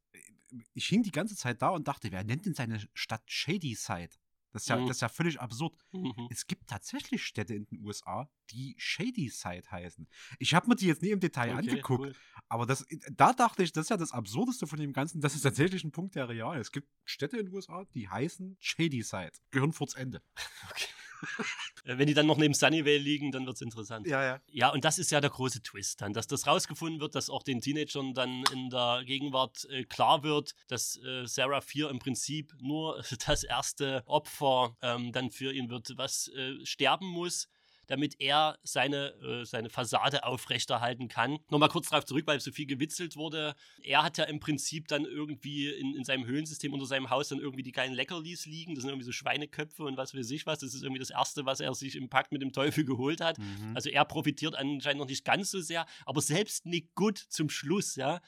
ich 0.74 0.86
hing 0.86 1.02
die 1.02 1.10
ganze 1.10 1.34
Zeit 1.34 1.60
da 1.60 1.70
und 1.70 1.88
dachte, 1.88 2.12
wer 2.12 2.22
nennt 2.22 2.47
denn 2.47 2.55
seine 2.55 2.80
Stadt 2.94 3.24
Shadyside? 3.26 4.10
Das 4.52 4.62
ist 4.62 4.68
ja, 4.68 4.77
Mhm. 4.77 4.86
das 4.89 4.97
ist 4.97 5.01
ja 5.02 5.09
völlig 5.09 5.40
absurd. 5.40 5.74
Mhm. 5.93 6.28
Es 6.31 6.47
gibt 6.47 6.68
tatsächlich 6.68 7.22
Städte 7.24 7.55
in 7.55 7.66
den 7.66 7.85
USA, 7.85 8.28
die 8.51 8.74
Shadyside 8.78 9.70
heißen. 9.70 10.09
Ich 10.39 10.55
habe 10.55 10.66
mir 10.68 10.77
die 10.77 10.86
jetzt 10.86 11.02
nie 11.02 11.10
im 11.10 11.20
Detail 11.20 11.51
Okay, 11.51 11.59
angeguckt, 11.70 12.01
cool. 12.01 12.14
aber 12.48 12.66
das, 12.66 12.85
da 13.12 13.32
dachte 13.32 13.62
ich, 13.62 13.72
das 13.72 13.86
ist 13.86 13.90
ja 13.90 13.97
das 13.97 14.12
Absurdeste 14.12 14.66
von 14.66 14.78
dem 14.81 14.93
Ganzen. 14.93 15.20
Das 15.20 15.35
ist 15.35 15.43
tatsächlich 15.43 15.85
ein 15.85 15.93
Punkt, 15.93 16.14
der 16.16 16.28
real 16.28 16.56
ist. 16.60 16.68
Es 16.68 16.72
gibt 16.72 16.89
Städte 17.05 17.36
in 17.39 17.47
den 17.47 17.55
USA, 17.55 17.85
die 17.94 18.09
heißen 18.09 18.56
Shadyside. 18.60 19.32
Gehirnfurz 19.51 19.94
Ende. 19.94 20.22
Äh, 20.70 20.99
Wenn 21.84 22.06
die 22.06 22.14
dann 22.14 22.26
noch 22.26 22.36
neben 22.36 22.55
Sunnyvale 22.55 22.98
liegen, 22.98 23.32
dann 23.32 23.47
wird 23.47 23.56
es 23.56 23.62
interessant. 23.62 24.06
Ja, 24.06 24.22
ja. 24.22 24.40
Ja, 24.52 24.68
und 24.70 24.84
das 24.84 24.98
ist 24.98 25.10
ja 25.10 25.20
der 25.20 25.30
große 25.30 25.62
Twist 25.62 26.01
dann, 26.01 26.12
dass 26.12 26.26
das 26.26 26.47
rausgefunden 26.47 27.01
wird, 27.01 27.14
dass 27.14 27.30
auch 27.30 27.42
den 27.42 27.60
Teenagern 27.60 28.14
dann 28.14 28.44
in 28.52 28.70
der 28.70 29.02
Gegenwart 29.05 29.66
äh, 29.70 29.84
klar 29.84 30.22
wird, 30.22 30.55
dass 30.68 30.97
äh, 31.05 31.26
Sarah 31.26 31.60
4 31.60 31.90
im 31.90 31.98
Prinzip 31.98 32.55
nur 32.60 33.02
das 33.26 33.44
erste 33.44 34.02
Opfer 34.06 34.76
ähm, 34.82 35.12
dann 35.12 35.30
für 35.30 35.52
ihn 35.52 35.70
wird, 35.70 35.97
was 35.97 36.28
äh, 36.28 36.64
sterben 36.64 37.06
muss 37.06 37.48
damit 37.90 38.20
er 38.20 38.56
seine, 38.62 39.14
äh, 39.20 39.44
seine 39.44 39.68
Fassade 39.68 40.22
aufrechterhalten 40.22 41.08
kann. 41.08 41.38
Nochmal 41.50 41.68
kurz 41.68 41.88
darauf 41.88 42.04
zurück, 42.04 42.24
weil 42.24 42.38
so 42.38 42.52
viel 42.52 42.66
gewitzelt 42.66 43.16
wurde. 43.16 43.56
Er 43.82 44.04
hat 44.04 44.16
ja 44.16 44.24
im 44.24 44.38
Prinzip 44.38 44.86
dann 44.86 45.04
irgendwie 45.04 45.68
in, 45.68 45.96
in 45.96 46.04
seinem 46.04 46.24
Höhlensystem 46.24 46.72
unter 46.72 46.86
seinem 46.86 47.10
Haus 47.10 47.30
dann 47.30 47.40
irgendwie 47.40 47.64
die 47.64 47.72
geilen 47.72 47.92
Leckerlis 47.92 48.46
liegen. 48.46 48.76
Das 48.76 48.82
sind 48.82 48.90
irgendwie 48.90 49.06
so 49.06 49.12
Schweineköpfe 49.12 49.82
und 49.82 49.96
was 49.96 50.14
weiß 50.14 50.30
ich 50.30 50.46
was. 50.46 50.60
Das 50.60 50.72
ist 50.72 50.84
irgendwie 50.84 51.00
das 51.00 51.10
Erste, 51.10 51.46
was 51.46 51.58
er 51.58 51.74
sich 51.74 51.96
im 51.96 52.08
Pakt 52.08 52.30
mit 52.30 52.42
dem 52.42 52.52
Teufel 52.52 52.84
geholt 52.84 53.20
hat. 53.20 53.38
Mhm. 53.38 53.72
Also 53.74 53.90
er 53.90 54.04
profitiert 54.04 54.54
anscheinend 54.54 55.00
noch 55.00 55.08
nicht 55.08 55.24
ganz 55.24 55.50
so 55.50 55.60
sehr. 55.60 55.84
Aber 56.06 56.20
selbst 56.20 56.66
Nick 56.66 56.94
Good 56.94 57.18
zum 57.18 57.50
Schluss, 57.50 57.96
ja, 57.96 58.20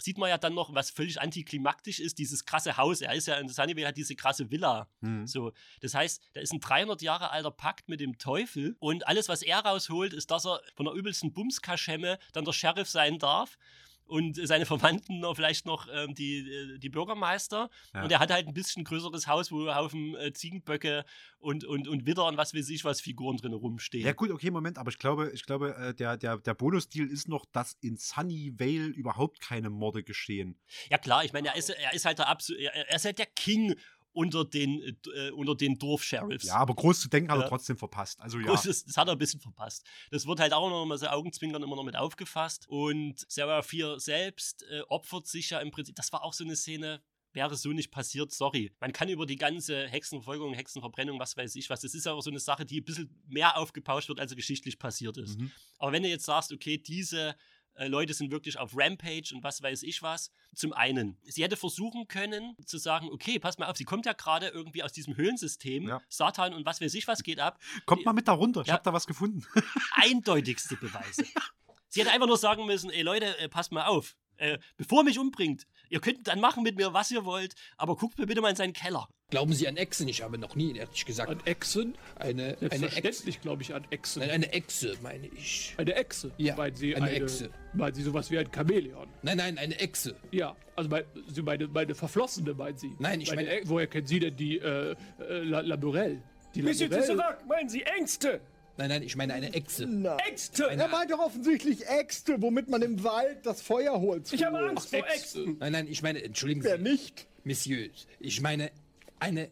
sieht 0.00 0.18
man 0.18 0.28
ja 0.28 0.38
dann 0.38 0.54
noch, 0.54 0.74
was 0.74 0.90
völlig 0.90 1.20
antiklimaktisch 1.20 2.00
ist, 2.00 2.18
dieses 2.18 2.44
krasse 2.44 2.76
Haus. 2.76 3.00
Er 3.00 3.14
ist 3.14 3.26
ja 3.26 3.36
in 3.36 3.48
Sunnyvale, 3.48 3.88
hat 3.88 3.96
diese 3.96 4.16
krasse 4.16 4.50
Villa. 4.50 4.88
Mhm. 5.00 5.26
So, 5.26 5.52
das 5.80 5.94
heißt, 5.94 6.22
da 6.32 6.40
ist 6.40 6.52
ein 6.52 6.60
300 6.60 7.02
Jahre 7.02 7.30
alter 7.30 7.50
Pakt 7.50 7.88
mit 7.88 8.00
dem 8.00 8.18
Teufel 8.18 8.76
und 8.78 9.06
alles, 9.06 9.28
was 9.28 9.42
er 9.42 9.60
rausholt, 9.60 10.12
ist, 10.12 10.30
dass 10.30 10.46
er 10.46 10.60
von 10.74 10.86
der 10.86 10.94
übelsten 10.94 11.32
Bumskaschemme 11.32 12.18
dann 12.32 12.44
der 12.44 12.52
Sheriff 12.52 12.88
sein 12.88 13.18
darf. 13.18 13.58
Und 14.04 14.36
seine 14.46 14.66
Verwandten 14.66 15.24
vielleicht 15.34 15.66
noch 15.66 15.88
ähm, 15.92 16.14
die, 16.14 16.40
äh, 16.40 16.78
die 16.78 16.88
Bürgermeister. 16.88 17.70
Ja. 17.94 18.02
Und 18.02 18.12
er 18.12 18.18
hat 18.18 18.30
halt 18.30 18.46
ein 18.46 18.54
bisschen 18.54 18.84
größeres 18.84 19.26
Haus, 19.26 19.50
wo 19.50 19.74
Haufen 19.74 20.14
äh, 20.16 20.32
Ziegenböcke 20.32 21.04
und, 21.38 21.64
und, 21.64 21.88
und 21.88 22.06
Widder 22.06 22.26
und 22.26 22.36
was 22.36 22.54
weiß 22.54 22.68
ich, 22.68 22.84
was 22.84 23.00
Figuren 23.00 23.36
drin 23.36 23.52
rumstehen. 23.52 24.04
Ja 24.04 24.12
gut, 24.12 24.30
okay, 24.30 24.50
Moment, 24.50 24.78
aber 24.78 24.90
ich 24.90 24.98
glaube, 24.98 25.30
ich 25.32 25.44
glaube, 25.44 25.74
äh, 25.76 25.94
der, 25.94 26.16
der, 26.16 26.38
der 26.38 26.54
Bonusdeal 26.54 27.08
ist 27.08 27.28
noch, 27.28 27.44
dass 27.52 27.76
in 27.80 27.96
Sunnyvale 27.96 28.86
überhaupt 28.86 29.40
keine 29.40 29.70
Morde 29.70 30.02
geschehen. 30.02 30.58
Ja 30.90 30.98
klar, 30.98 31.24
ich 31.24 31.32
meine, 31.32 31.48
er 31.48 31.56
ist, 31.56 31.70
er 31.70 31.92
ist 31.92 32.04
halt 32.04 32.18
der 32.18 32.28
Absol 32.28 32.56
er, 32.56 32.74
er 32.74 32.96
ist 32.96 33.04
halt 33.04 33.18
der 33.18 33.26
King 33.26 33.74
unter 34.12 34.44
den, 34.44 34.96
äh, 35.14 35.30
unter 35.30 35.54
den 35.54 35.78
Dorfsheriffs. 35.78 36.44
Ja, 36.44 36.56
aber 36.56 36.74
groß 36.74 37.00
zu 37.00 37.08
denken 37.08 37.30
hat 37.30 37.40
er 37.40 37.48
trotzdem 37.48 37.76
verpasst. 37.76 38.20
Also 38.20 38.38
ja. 38.38 38.46
Groß, 38.46 38.62
das, 38.62 38.84
das 38.84 38.96
hat 38.96 39.08
er 39.08 39.12
ein 39.12 39.18
bisschen 39.18 39.40
verpasst. 39.40 39.86
Das 40.10 40.26
wird 40.26 40.40
halt 40.40 40.52
auch 40.52 40.68
noch 40.68 40.84
mal 40.84 40.98
so 40.98 41.06
Augenzwinkern 41.06 41.62
immer 41.62 41.76
noch 41.76 41.84
mit 41.84 41.96
aufgefasst. 41.96 42.66
Und 42.68 43.24
Sarah 43.28 43.62
4 43.62 43.98
selbst 44.00 44.64
äh, 44.70 44.82
opfert 44.88 45.26
sich 45.26 45.50
ja 45.50 45.60
im 45.60 45.70
Prinzip. 45.70 45.96
Das 45.96 46.12
war 46.12 46.22
auch 46.22 46.32
so 46.32 46.44
eine 46.44 46.56
Szene, 46.56 47.02
wäre 47.32 47.56
so 47.56 47.70
nicht 47.70 47.90
passiert, 47.90 48.32
sorry. 48.32 48.72
Man 48.80 48.92
kann 48.92 49.08
über 49.08 49.26
die 49.26 49.36
ganze 49.36 49.88
Hexenverfolgung, 49.88 50.54
Hexenverbrennung, 50.54 51.18
was 51.18 51.36
weiß 51.36 51.54
ich 51.56 51.70
was, 51.70 51.80
das 51.80 51.94
ist 51.94 52.06
ja 52.06 52.12
auch 52.12 52.20
so 52.20 52.30
eine 52.30 52.40
Sache, 52.40 52.64
die 52.64 52.80
ein 52.80 52.84
bisschen 52.84 53.22
mehr 53.26 53.56
aufgepauscht 53.56 54.08
wird, 54.08 54.20
als 54.20 54.30
sie 54.30 54.36
geschichtlich 54.36 54.78
passiert 54.78 55.16
ist. 55.16 55.38
Mhm. 55.38 55.50
Aber 55.78 55.92
wenn 55.92 56.02
du 56.02 56.08
jetzt 56.08 56.26
sagst, 56.26 56.52
okay, 56.52 56.78
diese 56.78 57.34
äh, 57.74 57.86
Leute 57.88 58.14
sind 58.14 58.30
wirklich 58.30 58.58
auf 58.58 58.72
Rampage 58.74 59.32
und 59.34 59.42
was 59.42 59.62
weiß 59.62 59.82
ich 59.84 60.02
was, 60.02 60.30
zum 60.54 60.72
einen, 60.72 61.16
sie 61.24 61.42
hätte 61.42 61.56
versuchen 61.56 62.06
können 62.08 62.56
zu 62.66 62.78
sagen, 62.78 63.08
okay, 63.10 63.38
pass 63.38 63.58
mal 63.58 63.66
auf, 63.70 63.76
sie 63.76 63.84
kommt 63.84 64.06
ja 64.06 64.12
gerade 64.12 64.48
irgendwie 64.48 64.82
aus 64.82 64.92
diesem 64.92 65.16
Höhlensystem, 65.16 65.90
Satan 66.08 66.54
und 66.54 66.66
was 66.66 66.80
weiß 66.80 66.94
ich 66.94 67.06
was 67.08 67.22
geht 67.22 67.40
ab. 67.40 67.58
Kommt 67.86 68.04
mal 68.04 68.12
mit 68.12 68.28
da 68.28 68.32
runter, 68.32 68.60
ich 68.62 68.66
Ja. 68.68 68.74
habe 68.74 68.84
da 68.84 68.92
was 68.92 69.06
gefunden. 69.06 69.44
Eindeutigste 69.92 70.76
Beweise. 70.76 71.24
sie 71.88 72.00
hätte 72.00 72.10
einfach 72.12 72.26
nur 72.26 72.36
sagen 72.38 72.66
müssen, 72.66 72.90
ey 72.90 73.02
Leute, 73.02 73.38
äh, 73.38 73.48
passt 73.48 73.72
mal 73.72 73.84
auf. 73.86 74.16
Äh, 74.42 74.58
bevor 74.76 75.02
er 75.02 75.04
mich 75.04 75.20
umbringt, 75.20 75.68
ihr 75.88 76.00
könnt 76.00 76.26
dann 76.26 76.40
machen 76.40 76.64
mit 76.64 76.76
mir, 76.76 76.92
was 76.92 77.12
ihr 77.12 77.24
wollt, 77.24 77.54
aber 77.76 77.94
guckt 77.94 78.18
mir 78.18 78.26
bitte 78.26 78.40
mal 78.40 78.50
in 78.50 78.56
seinen 78.56 78.72
Keller. 78.72 79.06
Glauben 79.30 79.52
Sie 79.52 79.68
an 79.68 79.76
Echsen? 79.76 80.08
Ich 80.08 80.20
habe 80.20 80.36
noch 80.36 80.56
nie, 80.56 80.76
ehrlich 80.76 81.04
gesagt. 81.06 81.30
An 81.30 81.40
Echsen? 81.44 81.94
Eine, 82.16 82.56
eine 82.70 82.92
Echse. 82.96 83.30
Glaube 83.40 83.62
ich 83.62 83.72
an 83.72 83.86
Echsen. 83.90 84.18
Nein, 84.20 84.30
eine 84.30 84.52
Echse, 84.52 84.96
meine 85.00 85.28
ich. 85.28 85.74
Eine 85.78 85.94
Echse? 85.94 86.32
Ja, 86.38 86.56
Meinen 86.56 86.74
Sie 86.74 86.94
eine 86.96 87.06
eine, 87.06 87.14
Echse. 87.22 87.50
Meinen 87.72 87.94
Sie 87.94 88.02
sowas 88.02 88.30
wie 88.32 88.38
ein 88.38 88.50
Chamäleon? 88.52 89.08
Nein, 89.22 89.36
nein, 89.38 89.58
eine 89.58 89.78
Echse. 89.78 90.16
Ja, 90.32 90.56
also 90.74 90.90
mein, 90.90 91.04
Sie 91.28 91.40
meine, 91.42 91.68
meine 91.68 91.94
Verflossene, 91.94 92.52
meinen 92.54 92.76
Sie? 92.76 92.94
Nein, 92.98 93.20
ich 93.20 93.32
meine- 93.32 93.60
E- 93.60 93.62
Woher 93.66 93.86
kennen 93.86 94.06
Sie 94.08 94.18
denn 94.18 94.36
die 94.36 94.58
äh, 94.58 94.96
äh, 95.20 95.38
La 95.44 95.60
Laborelle? 95.60 96.20
Die 96.56 96.62
Bisschen 96.62 96.90
Laborelle? 96.90 97.16
zurück, 97.16 97.38
meinen 97.48 97.68
Sie 97.68 97.82
Ängste? 97.84 98.40
Nein, 98.82 98.90
nein, 98.90 99.02
ich 99.04 99.14
meine 99.14 99.34
eine 99.34 99.54
Echse. 99.54 99.84
Ängste! 100.26 100.68
Er 100.68 100.88
meint 100.88 101.08
doch 101.08 101.20
offensichtlich 101.20 101.86
Äxte, 101.86 102.42
womit 102.42 102.68
man 102.68 102.82
im 102.82 103.04
Wald 103.04 103.46
das 103.46 103.62
Feuerholz 103.62 104.32
Ich 104.32 104.42
habe 104.42 104.58
holt. 104.58 104.70
Angst 104.70 104.90
vor 104.90 105.06
Äxten. 105.06 105.56
Nein, 105.60 105.70
nein, 105.70 105.86
ich 105.86 106.02
meine, 106.02 106.20
entschuldigen 106.24 106.64
Wer 106.64 106.78
Sie. 106.78 106.82
nicht? 106.82 107.28
Messieurs, 107.44 108.08
ich 108.18 108.40
meine 108.40 108.72
eine 109.20 109.50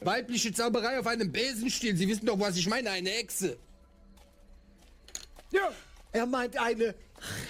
weibliche 0.00 0.54
Zauberei 0.54 0.98
auf 0.98 1.06
einem 1.06 1.30
Besenstiel. 1.30 1.98
Sie 1.98 2.08
wissen 2.08 2.24
doch, 2.24 2.40
was 2.40 2.56
ich 2.56 2.66
meine, 2.66 2.88
eine 2.92 3.14
Echse. 3.16 3.58
Ja. 5.52 5.70
Er 6.12 6.24
meint 6.24 6.56
eine 6.56 6.94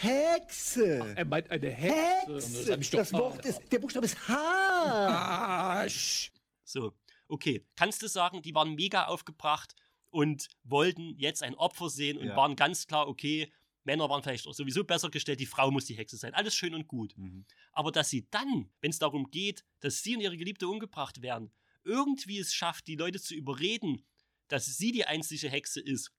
Hexe. 0.01 1.15
Er 1.15 1.25
meint 1.25 1.49
eine 1.53 1.71
Hexe. 1.71 2.35
Hexe. 2.35 2.77
Das 2.77 2.91
das 2.91 3.13
Wort 3.13 3.47
ist, 3.47 3.61
der 3.71 3.79
Buchstabe 3.79 4.07
ist 4.07 4.27
H. 4.27 4.35
Arsch. 4.35 6.33
So, 6.65 6.95
okay. 7.29 7.65
Kannst 7.77 8.03
du 8.03 8.09
sagen, 8.09 8.43
die 8.43 8.57
waren 8.57 8.75
mega 8.75 9.05
aufgebracht 9.05 9.77
und 10.17 10.49
wollten 10.65 11.15
jetzt 11.19 11.43
ein 11.43 11.55
Opfer 11.55 11.91
sehen 11.91 12.17
und 12.17 12.29
Ja. 12.29 12.37
waren 12.37 12.57
ganz 12.57 12.87
klar, 12.87 13.07
okay, 13.07 13.53
Männer 13.85 14.09
waren 14.09 14.23
vielleicht 14.23 14.47
auch 14.47 14.55
sowieso 14.55 14.83
besser 14.83 15.11
gestellt, 15.11 15.41
die 15.41 15.47
Frau 15.47 15.71
muss 15.71 15.85
die 15.85 15.95
Hexe 15.95 16.17
sein. 16.17 16.33
Alles 16.35 16.55
schön 16.55 16.75
und 16.75 16.89
gut. 16.89 17.17
Mhm. 17.19 17.45
Aber 17.73 17.93
dass 17.93 18.09
sie 18.09 18.27
dann, 18.31 18.71
wenn 18.81 18.91
es 18.91 18.99
darum 18.99 19.31
geht, 19.31 19.63
dass 19.81 20.03
sie 20.03 20.17
und 20.17 20.23
ihre 20.23 20.39
Geliebte 20.39 20.67
umgebracht 20.69 21.21
werden, 21.21 21.53
irgendwie 21.85 22.39
es 22.39 22.55
schafft, 22.55 22.87
die 22.87 22.97
Leute 22.97 23.21
zu 23.21 23.35
überreden, 23.35 24.07
dass 24.49 24.65
sie 24.65 24.91
die 24.91 25.05
einzige 25.05 25.51
Hexe 25.51 25.81
ist 25.81 26.13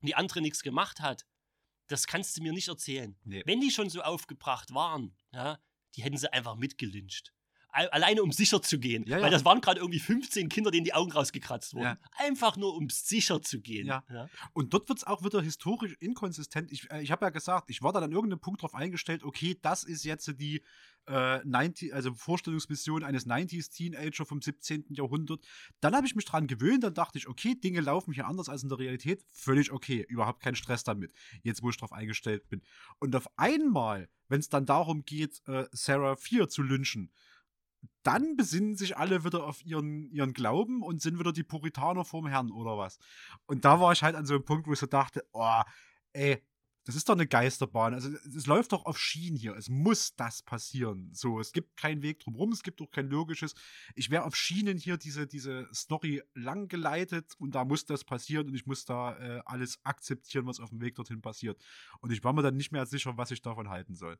und 0.00 0.08
die 0.08 0.14
andere 0.14 0.40
nichts 0.40 0.62
gemacht 0.62 1.00
hat, 1.00 1.26
das 1.88 2.06
kannst 2.06 2.36
du 2.36 2.42
mir 2.42 2.52
nicht 2.52 2.68
erzählen. 2.68 3.14
Nee. 3.24 3.42
Wenn 3.44 3.60
die 3.60 3.70
schon 3.70 3.90
so 3.90 4.00
aufgebracht 4.00 4.72
waren, 4.72 5.14
ja, 5.32 5.60
die 5.94 6.02
hätten 6.02 6.16
sie 6.16 6.32
einfach 6.32 6.56
mitgelyncht. 6.56 7.33
Al- 7.74 7.88
Alleine 7.88 8.22
um 8.22 8.32
sicher 8.32 8.62
zu 8.62 8.78
gehen. 8.78 9.04
Ja, 9.06 9.18
ja. 9.18 9.24
Weil 9.24 9.30
das 9.30 9.44
waren 9.44 9.60
gerade 9.60 9.80
irgendwie 9.80 9.98
15 9.98 10.48
Kinder, 10.48 10.70
denen 10.70 10.84
die 10.84 10.94
Augen 10.94 11.12
rausgekratzt 11.12 11.74
wurden. 11.74 11.84
Ja. 11.84 11.98
Einfach 12.18 12.56
nur 12.56 12.74
um 12.74 12.88
sicher 12.88 13.42
zu 13.42 13.60
gehen. 13.60 13.86
Und 14.52 14.72
dort 14.72 14.88
wird 14.88 14.98
es 14.98 15.04
auch 15.04 15.24
wieder 15.24 15.42
historisch 15.42 15.96
inkonsistent. 16.00 16.70
Ich, 16.72 16.90
äh, 16.90 17.02
ich 17.02 17.10
habe 17.10 17.24
ja 17.26 17.30
gesagt, 17.30 17.70
ich 17.70 17.82
war 17.82 17.92
da 17.92 18.00
an 18.00 18.12
irgendeinem 18.12 18.40
Punkt 18.40 18.62
drauf 18.62 18.74
eingestellt, 18.74 19.24
okay, 19.24 19.58
das 19.60 19.84
ist 19.84 20.04
jetzt 20.04 20.32
die 20.40 20.62
äh, 21.06 21.40
90, 21.44 21.94
also 21.94 22.14
Vorstellungsmission 22.14 23.04
eines 23.04 23.26
90s 23.26 23.70
Teenager 23.74 24.24
vom 24.24 24.40
17. 24.40 24.86
Jahrhundert. 24.90 25.44
Dann 25.80 25.94
habe 25.94 26.06
ich 26.06 26.14
mich 26.14 26.24
dran 26.24 26.46
gewöhnt, 26.46 26.84
dann 26.84 26.94
dachte 26.94 27.18
ich, 27.18 27.28
okay, 27.28 27.54
Dinge 27.54 27.80
laufen 27.80 28.12
hier 28.12 28.26
anders 28.26 28.48
als 28.48 28.62
in 28.62 28.68
der 28.68 28.78
Realität. 28.78 29.24
Völlig 29.30 29.70
okay, 29.72 30.04
überhaupt 30.08 30.40
kein 30.42 30.54
Stress 30.54 30.84
damit. 30.84 31.12
Jetzt, 31.42 31.62
wo 31.62 31.70
ich 31.70 31.76
drauf 31.76 31.92
eingestellt 31.92 32.48
bin. 32.48 32.62
Und 33.00 33.14
auf 33.16 33.28
einmal, 33.36 34.08
wenn 34.28 34.40
es 34.40 34.48
dann 34.48 34.64
darum 34.66 35.04
geht, 35.04 35.42
äh, 35.46 35.66
Sarah 35.72 36.16
4 36.16 36.48
zu 36.48 36.62
lynchen, 36.62 37.10
dann 38.02 38.36
besinnen 38.36 38.76
sich 38.76 38.96
alle 38.96 39.24
wieder 39.24 39.44
auf 39.44 39.64
ihren, 39.64 40.10
ihren 40.10 40.32
Glauben 40.32 40.82
und 40.82 41.00
sind 41.02 41.18
wieder 41.18 41.32
die 41.32 41.42
Puritaner 41.42 42.04
vorm 42.04 42.26
Herrn 42.26 42.50
oder 42.50 42.78
was. 42.78 42.98
Und 43.46 43.64
da 43.64 43.80
war 43.80 43.92
ich 43.92 44.02
halt 44.02 44.16
an 44.16 44.26
so 44.26 44.34
einem 44.34 44.44
Punkt, 44.44 44.66
wo 44.66 44.72
ich 44.72 44.78
so 44.78 44.86
dachte, 44.86 45.24
oh, 45.32 45.62
ey, 46.12 46.42
das 46.84 46.96
ist 46.96 47.08
doch 47.08 47.14
eine 47.14 47.26
Geisterbahn. 47.26 47.94
Also 47.94 48.10
es 48.10 48.46
läuft 48.46 48.72
doch 48.72 48.84
auf 48.84 48.98
Schienen 48.98 49.36
hier. 49.36 49.56
Es 49.56 49.70
muss 49.70 50.14
das 50.16 50.42
passieren. 50.42 51.08
So, 51.14 51.40
es 51.40 51.52
gibt 51.52 51.76
keinen 51.78 52.02
Weg 52.02 52.20
drumherum, 52.20 52.52
es 52.52 52.62
gibt 52.62 52.80
auch 52.82 52.90
kein 52.90 53.08
logisches. 53.08 53.54
Ich 53.94 54.10
wäre 54.10 54.24
auf 54.24 54.36
Schienen 54.36 54.76
hier 54.76 54.98
diese, 54.98 55.26
diese 55.26 55.66
Story 55.72 56.22
lang 56.34 56.68
geleitet 56.68 57.32
und 57.38 57.54
da 57.54 57.64
muss 57.64 57.86
das 57.86 58.04
passieren 58.04 58.48
und 58.48 58.54
ich 58.54 58.66
muss 58.66 58.84
da 58.84 59.16
äh, 59.18 59.42
alles 59.46 59.78
akzeptieren, 59.82 60.46
was 60.46 60.60
auf 60.60 60.70
dem 60.70 60.80
Weg 60.82 60.94
dorthin 60.96 61.22
passiert. 61.22 61.58
Und 62.00 62.12
ich 62.12 62.22
war 62.22 62.34
mir 62.34 62.42
dann 62.42 62.56
nicht 62.56 62.70
mehr 62.70 62.84
sicher, 62.84 63.16
was 63.16 63.30
ich 63.30 63.40
davon 63.40 63.70
halten 63.70 63.94
soll. 63.94 64.18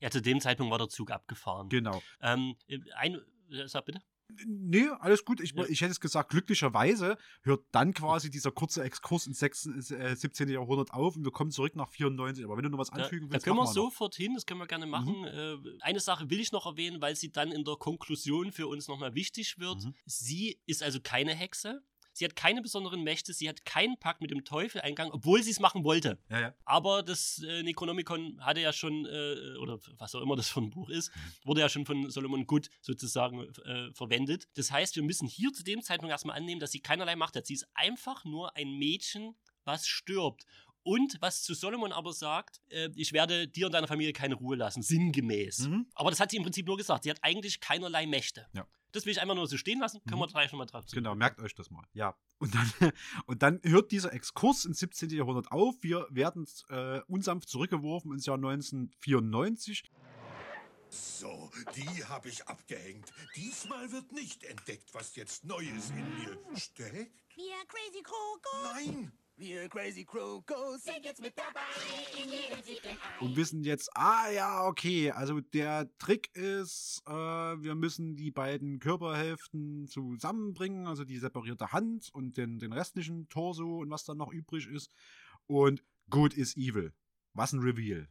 Ja, 0.00 0.10
zu 0.10 0.22
dem 0.22 0.40
Zeitpunkt 0.40 0.70
war 0.70 0.78
der 0.78 0.88
Zug 0.88 1.10
abgefahren. 1.10 1.68
Genau. 1.68 2.02
Ähm, 2.20 2.56
ein, 2.96 3.20
äh, 3.50 3.66
sag 3.66 3.86
bitte. 3.86 4.00
Nee, 4.46 4.88
alles 5.00 5.24
gut. 5.24 5.40
Ich, 5.40 5.56
ich 5.56 5.80
hätte 5.80 5.90
es 5.90 6.00
gesagt, 6.00 6.30
glücklicherweise 6.30 7.16
hört 7.42 7.64
dann 7.72 7.94
quasi 7.94 8.28
dieser 8.30 8.50
kurze 8.50 8.82
Exkurs 8.82 9.26
ins 9.26 9.38
6, 9.38 9.90
äh, 9.90 10.14
17. 10.14 10.50
Jahrhundert 10.50 10.92
auf 10.92 11.16
und 11.16 11.24
wir 11.24 11.32
kommen 11.32 11.50
zurück 11.50 11.74
nach 11.76 11.88
94. 11.88 12.44
Aber 12.44 12.56
wenn 12.56 12.64
du 12.64 12.68
noch 12.68 12.78
was 12.78 12.90
Da, 12.90 13.02
anfügen 13.02 13.28
da 13.28 13.34
willst, 13.34 13.46
können 13.46 13.56
wir 13.56 13.66
sofort 13.66 14.14
hin, 14.14 14.34
das 14.34 14.44
können 14.44 14.60
wir 14.60 14.66
gerne 14.66 14.86
machen. 14.86 15.24
Äh, 15.24 15.56
eine 15.80 16.00
Sache 16.00 16.28
will 16.28 16.40
ich 16.40 16.52
noch 16.52 16.66
erwähnen, 16.66 17.00
weil 17.00 17.16
sie 17.16 17.32
dann 17.32 17.52
in 17.52 17.64
der 17.64 17.76
Konklusion 17.76 18.52
für 18.52 18.66
uns 18.66 18.86
nochmal 18.86 19.14
wichtig 19.14 19.58
wird. 19.58 19.84
Mhm. 19.84 19.94
Sie 20.04 20.60
ist 20.66 20.82
also 20.82 21.00
keine 21.00 21.34
Hexe. 21.34 21.82
Sie 22.18 22.24
hat 22.24 22.34
keine 22.34 22.62
besonderen 22.62 23.04
Mächte, 23.04 23.32
sie 23.32 23.48
hat 23.48 23.64
keinen 23.64 23.96
Pakt 23.96 24.20
mit 24.20 24.32
dem 24.32 24.44
Teufel 24.44 24.80
eingegangen, 24.80 25.12
obwohl 25.12 25.40
sie 25.40 25.52
es 25.52 25.60
machen 25.60 25.84
wollte. 25.84 26.18
Ja, 26.28 26.40
ja. 26.40 26.54
Aber 26.64 27.04
das 27.04 27.40
äh, 27.46 27.62
Necronomicon 27.62 28.44
hatte 28.44 28.60
ja 28.60 28.72
schon, 28.72 29.06
äh, 29.06 29.56
oder 29.60 29.78
was 29.98 30.16
auch 30.16 30.20
immer 30.20 30.34
das 30.34 30.48
für 30.48 30.60
ein 30.60 30.70
Buch 30.70 30.88
ist, 30.88 31.12
wurde 31.44 31.60
ja 31.60 31.68
schon 31.68 31.86
von 31.86 32.10
Solomon 32.10 32.44
Good 32.44 32.70
sozusagen 32.80 33.42
äh, 33.64 33.92
verwendet. 33.92 34.48
Das 34.54 34.72
heißt, 34.72 34.96
wir 34.96 35.04
müssen 35.04 35.28
hier 35.28 35.52
zu 35.52 35.62
dem 35.62 35.80
Zeitpunkt 35.80 36.10
erstmal 36.10 36.36
annehmen, 36.36 36.58
dass 36.60 36.72
sie 36.72 36.80
keinerlei 36.80 37.14
Macht 37.14 37.36
hat. 37.36 37.46
Sie 37.46 37.54
ist 37.54 37.68
einfach 37.74 38.24
nur 38.24 38.56
ein 38.56 38.72
Mädchen, 38.78 39.36
was 39.62 39.86
stirbt. 39.86 40.44
Und 40.82 41.18
was 41.20 41.42
zu 41.42 41.54
Solomon 41.54 41.92
aber 41.92 42.12
sagt, 42.12 42.60
äh, 42.70 42.88
ich 42.96 43.12
werde 43.12 43.46
dir 43.46 43.66
und 43.66 43.72
deiner 43.72 43.86
Familie 43.86 44.12
keine 44.12 44.34
Ruhe 44.34 44.56
lassen, 44.56 44.82
sinngemäß. 44.82 45.68
Aber 45.94 46.10
das 46.10 46.18
hat 46.18 46.32
sie 46.32 46.36
im 46.36 46.42
Prinzip 46.42 46.66
nur 46.66 46.76
gesagt. 46.76 47.04
Sie 47.04 47.10
hat 47.10 47.18
eigentlich 47.22 47.60
keinerlei 47.60 48.06
Mächte. 48.06 48.48
Ja. 48.54 48.66
Das 48.92 49.04
will 49.04 49.12
ich 49.12 49.20
einfach 49.20 49.34
nur 49.34 49.46
so 49.46 49.56
stehen 49.56 49.80
lassen. 49.80 50.00
Können 50.08 50.20
wir 50.20 50.26
gleich 50.26 50.50
nochmal 50.52 50.66
drauf 50.66 50.86
zu. 50.86 50.96
Genau, 50.96 51.14
merkt 51.14 51.40
euch 51.40 51.54
das 51.54 51.70
mal. 51.70 51.84
Ja. 51.92 52.16
Und 52.38 52.54
dann, 52.54 52.72
und 53.26 53.42
dann 53.42 53.60
hört 53.62 53.90
dieser 53.92 54.12
Exkurs 54.12 54.64
ins 54.64 54.78
17. 54.78 55.10
Jahrhundert 55.10 55.52
auf. 55.52 55.74
Wir 55.82 56.06
werden 56.10 56.46
äh, 56.70 57.00
unsanft 57.06 57.48
zurückgeworfen 57.48 58.12
ins 58.12 58.26
Jahr 58.26 58.36
1994. 58.36 59.90
So, 60.90 61.50
die 61.76 62.04
habe 62.04 62.30
ich 62.30 62.46
abgehängt. 62.46 63.12
Diesmal 63.36 63.92
wird 63.92 64.12
nicht 64.12 64.44
entdeckt, 64.44 64.94
was 64.94 65.16
jetzt 65.16 65.44
Neues 65.44 65.90
in 65.90 66.18
mir 66.18 66.38
steckt. 66.56 67.12
Wir 67.34 67.54
Crazy 67.68 68.02
Crow 68.02 68.42
Go. 68.42 68.62
Nein. 68.72 69.12
Wir 69.38 69.68
Crazy 69.68 70.04
Crow 70.04 70.44
Go 70.46 70.76
sind 70.78 71.04
jetzt 71.04 71.22
mit 71.22 71.32
dabei 71.38 71.60
in 72.20 72.28
jedem 72.28 72.60
siebten 72.60 72.88
Ei. 72.88 73.24
und 73.24 73.36
wissen 73.36 73.62
jetzt, 73.62 73.88
ah 73.94 74.28
ja, 74.30 74.66
okay, 74.66 75.12
also 75.12 75.40
der 75.40 75.88
Trick 75.98 76.34
ist, 76.34 77.00
äh, 77.06 77.12
wir 77.12 77.76
müssen 77.76 78.16
die 78.16 78.32
beiden 78.32 78.80
Körperhälften 78.80 79.86
zusammenbringen, 79.86 80.88
also 80.88 81.04
die 81.04 81.18
separierte 81.18 81.70
Hand 81.70 82.08
und 82.12 82.36
den, 82.36 82.58
den 82.58 82.72
restlichen 82.72 83.28
Torso 83.28 83.78
und 83.78 83.90
was 83.90 84.02
dann 84.02 84.18
noch 84.18 84.32
übrig 84.32 84.66
ist. 84.66 84.90
Und 85.46 85.84
good 86.10 86.34
is 86.34 86.56
evil. 86.56 86.92
Was 87.32 87.52
ein 87.52 87.60
Reveal. 87.60 88.08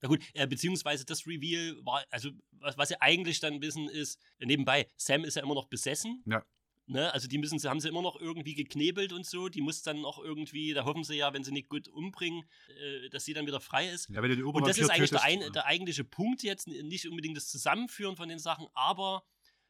Na 0.00 0.08
gut, 0.08 0.24
äh, 0.32 0.46
beziehungsweise 0.46 1.04
das 1.04 1.26
Reveal 1.26 1.76
war, 1.84 2.02
also 2.08 2.30
was, 2.52 2.78
was 2.78 2.88
sie 2.88 2.98
eigentlich 2.98 3.40
dann 3.40 3.60
wissen 3.60 3.90
ist, 3.90 4.18
nebenbei, 4.38 4.88
Sam 4.96 5.24
ist 5.24 5.36
ja 5.36 5.42
immer 5.42 5.54
noch 5.54 5.68
besessen. 5.68 6.22
Ja. 6.24 6.42
Ne? 6.86 7.12
Also 7.12 7.28
die 7.28 7.38
müssen 7.38 7.58
sie, 7.58 7.68
haben 7.68 7.80
sie 7.80 7.88
immer 7.88 8.02
noch 8.02 8.20
irgendwie 8.20 8.54
geknebelt 8.54 9.12
und 9.12 9.24
so. 9.24 9.48
Die 9.48 9.60
muss 9.60 9.82
dann 9.82 10.04
auch 10.04 10.18
irgendwie, 10.18 10.74
da 10.74 10.84
hoffen 10.84 11.04
sie 11.04 11.16
ja, 11.16 11.32
wenn 11.32 11.44
sie 11.44 11.52
nicht 11.52 11.68
gut 11.68 11.88
umbringen, 11.88 12.44
äh, 12.68 13.08
dass 13.10 13.24
sie 13.24 13.34
dann 13.34 13.46
wieder 13.46 13.60
frei 13.60 13.88
ist. 13.88 14.08
Ja, 14.10 14.20
und 14.20 14.66
das 14.66 14.78
ist 14.78 14.90
eigentlich 14.90 15.10
der, 15.10 15.22
ein, 15.22 15.40
der 15.52 15.66
eigentliche 15.66 16.04
Punkt 16.04 16.42
jetzt, 16.42 16.66
nicht 16.66 17.08
unbedingt 17.08 17.36
das 17.36 17.48
Zusammenführen 17.48 18.16
von 18.16 18.28
den 18.28 18.38
Sachen, 18.38 18.66
aber 18.74 19.24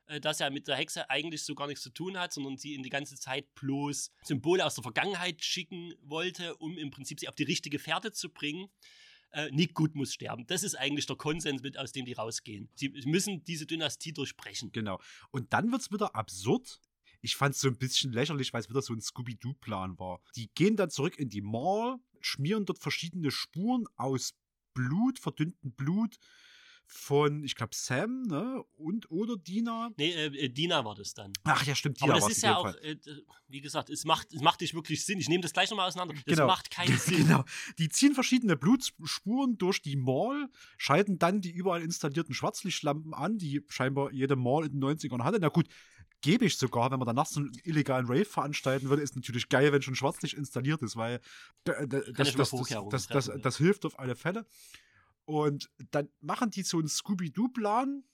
äh, 0.07 0.21
dass 0.21 0.41
er 0.41 0.51
mit 0.51 0.69
der 0.69 0.77
Hexe 0.77 1.09
eigentlich 1.11 1.43
so 1.43 1.55
gar 1.55 1.67
nichts 1.67 1.83
zu 1.83 1.91
tun 1.91 2.19
hat, 2.19 2.33
sondern 2.33 2.57
sie 2.57 2.75
in 2.75 2.83
die 2.83 2.89
ganze 2.89 3.17
Zeit 3.17 3.55
bloß 3.55 4.11
Symbole 4.23 4.65
aus 4.65 4.75
der 4.75 4.83
Vergangenheit 4.83 5.45
schicken 5.45 5.95
wollte, 6.03 6.57
um 6.57 6.77
im 6.79 6.91
Prinzip 6.91 7.21
sie 7.21 7.29
auf 7.29 7.35
die 7.35 7.45
richtige 7.45 7.79
Fährte 7.79 8.13
zu 8.13 8.31
bringen. 8.31 8.69
Äh, 9.31 9.51
Nick 9.51 9.75
Good 9.75 9.95
muss 9.95 10.13
sterben. 10.13 10.47
Das 10.47 10.63
ist 10.63 10.75
eigentlich 10.75 11.07
der 11.07 11.17
Konsens, 11.17 11.63
mit, 11.63 11.79
aus 11.79 11.93
dem 11.93 12.05
die 12.05 12.13
rausgehen. 12.13 12.69
Sie 12.75 12.91
müssen 13.07 13.45
diese 13.45 13.67
Dynastie 13.67 14.13
durchbrechen. 14.13 14.73
Genau. 14.73 15.01
Und 15.31 15.53
dann 15.53 15.71
wird 15.73 15.83
es 15.83 15.91
wieder 15.91 16.15
absurd. 16.15 16.81
Ich 17.23 17.37
fand 17.37 17.55
es 17.55 17.61
so 17.61 17.69
ein 17.69 17.79
bisschen 17.79 18.13
lächerlich, 18.13 18.53
weil 18.53 18.61
es 18.61 18.69
wieder 18.69 18.83
so 18.83 18.93
ein 18.93 19.01
Scooby-Doo-Plan 19.01 19.99
war. 19.99 20.21
Die 20.37 20.51
gehen 20.55 20.77
dann 20.77 20.91
zurück 20.91 21.19
in 21.19 21.29
die 21.31 21.41
Mall, 21.41 21.97
schmieren 22.21 22.67
dort 22.67 22.81
verschiedene 22.81 23.31
Spuren 23.31 23.85
aus 23.97 24.35
Blut, 24.75 25.19
verdünnten 25.19 25.73
Blut 25.73 26.17
von, 26.87 27.43
ich 27.43 27.55
glaube, 27.55 27.75
Sam, 27.75 28.23
ne? 28.23 28.63
Und 28.77 29.11
oder 29.11 29.37
Dina. 29.37 29.91
Nee, 29.97 30.11
äh, 30.13 30.27
äh, 30.27 30.49
Dina 30.51 30.85
war 30.85 30.95
das 30.95 31.15
dann. 31.15 31.33
Ach 31.45 31.65
ja, 31.65 31.75
stimmt, 31.75 32.01
Dina 32.01 32.13
Aber 32.13 32.21
das 32.21 32.31
ist 32.37 32.43
ja 32.43 32.57
auch, 32.57 32.75
äh, 32.75 32.97
wie 33.49 33.61
gesagt, 33.61 33.89
es 33.89 34.05
macht, 34.05 34.33
es 34.33 34.43
macht 34.43 34.61
nicht 34.61 34.75
wirklich 34.75 35.05
Sinn. 35.05 35.19
Ich 35.19 35.29
nehme 35.29 35.43
das 35.43 35.53
gleich 35.53 35.71
nochmal 35.71 35.89
auseinander. 35.89 36.15
Das 36.15 36.25
Genau. 36.25 36.47
macht 36.47 36.71
keinen 36.71 36.99
Sinn. 36.99 37.27
Genau. 37.29 37.45
Die 37.79 37.89
ziehen 37.89 38.15
verschiedene 38.15 38.57
Blutspuren 38.57 39.57
durch 39.57 39.81
die 39.81 39.97
Mall, 39.97 40.49
schalten 40.77 41.19
dann 41.19 41.41
die 41.41 41.53
überall 41.53 41.83
installierten 41.83 42.35
Schwarzlichtlampen 42.35 43.15
an, 43.15 43.39
die 43.39 43.63
scheinbar 43.69 44.13
jede 44.13 44.37
Mall 44.37 44.67
in 44.67 44.73
den 44.73 44.85
90ern 44.85 45.23
hatte. 45.23 45.39
Na 45.41 45.49
gut, 45.49 45.69
gebe 46.23 46.47
ich 46.47 46.57
sogar, 46.57 46.91
wenn 46.91 46.99
man 46.99 47.07
danach 47.07 47.27
so 47.27 47.41
einen 47.41 47.53
illegalen 47.65 48.07
Rave 48.07 48.25
veranstalten 48.25 48.89
würde, 48.89 49.03
ist 49.03 49.17
natürlich 49.17 49.49
geil, 49.49 49.73
wenn 49.73 49.83
schon 49.83 49.95
Schwarzlicht 49.95 50.35
installiert 50.35 50.83
ist, 50.83 50.97
weil 50.97 51.21
das, 51.65 52.35
das, 52.89 53.07
das, 53.09 53.31
das 53.43 53.57
hilft 53.59 53.85
auf 53.85 53.99
alle 53.99 54.17
Fälle. 54.17 54.47
Und 55.25 55.71
dann 55.91 56.09
machen 56.21 56.51
die 56.51 56.63
so 56.63 56.79
einen 56.79 56.89
Scooby-Doo-Plan, 56.89 58.05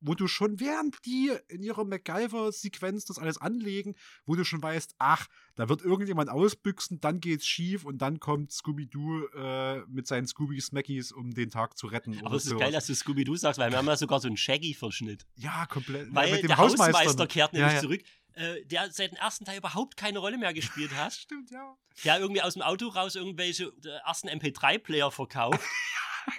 wo 0.00 0.14
du 0.14 0.26
schon, 0.26 0.60
während 0.60 1.04
die 1.04 1.32
in 1.48 1.62
ihrer 1.62 1.84
MacGyver-Sequenz 1.84 3.04
das 3.04 3.18
alles 3.18 3.38
anlegen, 3.38 3.94
wo 4.24 4.34
du 4.34 4.44
schon 4.44 4.62
weißt, 4.62 4.94
ach, 4.98 5.26
da 5.54 5.68
wird 5.68 5.82
irgendjemand 5.82 6.30
ausbüchsen, 6.30 7.00
dann 7.00 7.20
geht's 7.20 7.46
schief 7.46 7.84
und 7.84 7.98
dann 7.98 8.18
kommt 8.20 8.52
Scooby-Doo 8.52 9.26
äh, 9.34 9.80
mit 9.86 10.06
seinen 10.06 10.26
Scooby-Smackies, 10.26 11.12
um 11.12 11.32
den 11.32 11.50
Tag 11.50 11.76
zu 11.76 11.86
retten. 11.86 12.18
Aber 12.24 12.36
es 12.36 12.46
ist 12.46 12.58
geil, 12.58 12.72
dass 12.72 12.86
du 12.86 12.94
Scooby-Doo 12.94 13.36
sagst, 13.36 13.58
weil 13.58 13.70
wir 13.70 13.78
haben 13.78 13.86
ja 13.86 13.96
sogar 13.96 14.20
so 14.20 14.28
einen 14.28 14.36
Shaggy-Verschnitt. 14.36 15.26
Ja, 15.36 15.66
komplett. 15.66 16.08
Ja, 16.08 16.14
Weil 16.14 16.30
mit 16.32 16.42
dem 16.42 16.48
der 16.48 16.56
Hausmeister 16.58 16.98
Hausmeister, 17.00 17.26
kehrt 17.26 17.52
Ja, 17.52 17.58
nämlich 17.58 17.74
ja. 17.74 17.80
zurück, 17.80 18.02
äh, 18.34 18.64
der 18.64 18.90
seit 18.90 19.12
dem 19.12 19.16
ersten 19.16 19.44
Teil 19.44 19.58
überhaupt 19.58 19.96
keine 19.96 20.18
Rolle 20.18 20.38
mehr 20.38 20.54
gespielt 20.54 20.94
hat. 20.96 21.12
Stimmt, 21.12 21.50
ja. 21.50 21.76
Der 22.04 22.20
irgendwie 22.20 22.42
aus 22.42 22.54
dem 22.54 22.62
Auto 22.62 22.88
raus 22.88 23.14
irgendwelche 23.14 23.72
äh, 23.84 23.88
ersten 24.06 24.28
MP3-Player 24.28 25.10
verkauft. 25.10 25.60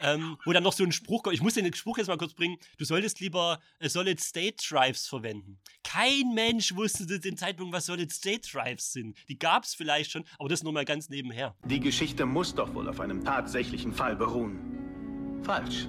ähm, 0.01 0.37
wo 0.45 0.51
dann 0.53 0.63
noch 0.63 0.73
so 0.73 0.83
ein 0.83 0.91
Spruch 0.91 1.23
kommt. 1.23 1.35
Ich 1.35 1.41
muss 1.41 1.53
den 1.53 1.73
Spruch 1.73 1.97
jetzt 1.97 2.07
mal 2.07 2.17
kurz 2.17 2.33
bringen. 2.33 2.57
Du 2.77 2.85
solltest 2.85 3.19
lieber 3.19 3.59
äh, 3.79 3.89
Solid 3.89 4.19
State 4.19 4.57
Drives 4.67 5.07
verwenden. 5.07 5.59
Kein 5.83 6.33
Mensch 6.33 6.75
wusste 6.75 7.07
zu 7.07 7.19
dem 7.19 7.37
Zeitpunkt, 7.37 7.73
was 7.73 7.85
Solid 7.85 8.11
State 8.11 8.49
Drives 8.51 8.93
sind. 8.93 9.17
Die 9.27 9.37
gab 9.37 9.63
es 9.63 9.75
vielleicht 9.75 10.11
schon, 10.11 10.23
aber 10.39 10.49
das 10.49 10.63
nur 10.63 10.73
mal 10.73 10.85
ganz 10.85 11.09
nebenher. 11.09 11.55
Die 11.65 11.79
Geschichte 11.79 12.25
muss 12.25 12.53
doch 12.53 12.73
wohl 12.73 12.87
auf 12.89 12.99
einem 12.99 13.23
tatsächlichen 13.23 13.93
Fall 13.93 14.15
beruhen. 14.15 15.39
Falsch. 15.43 15.87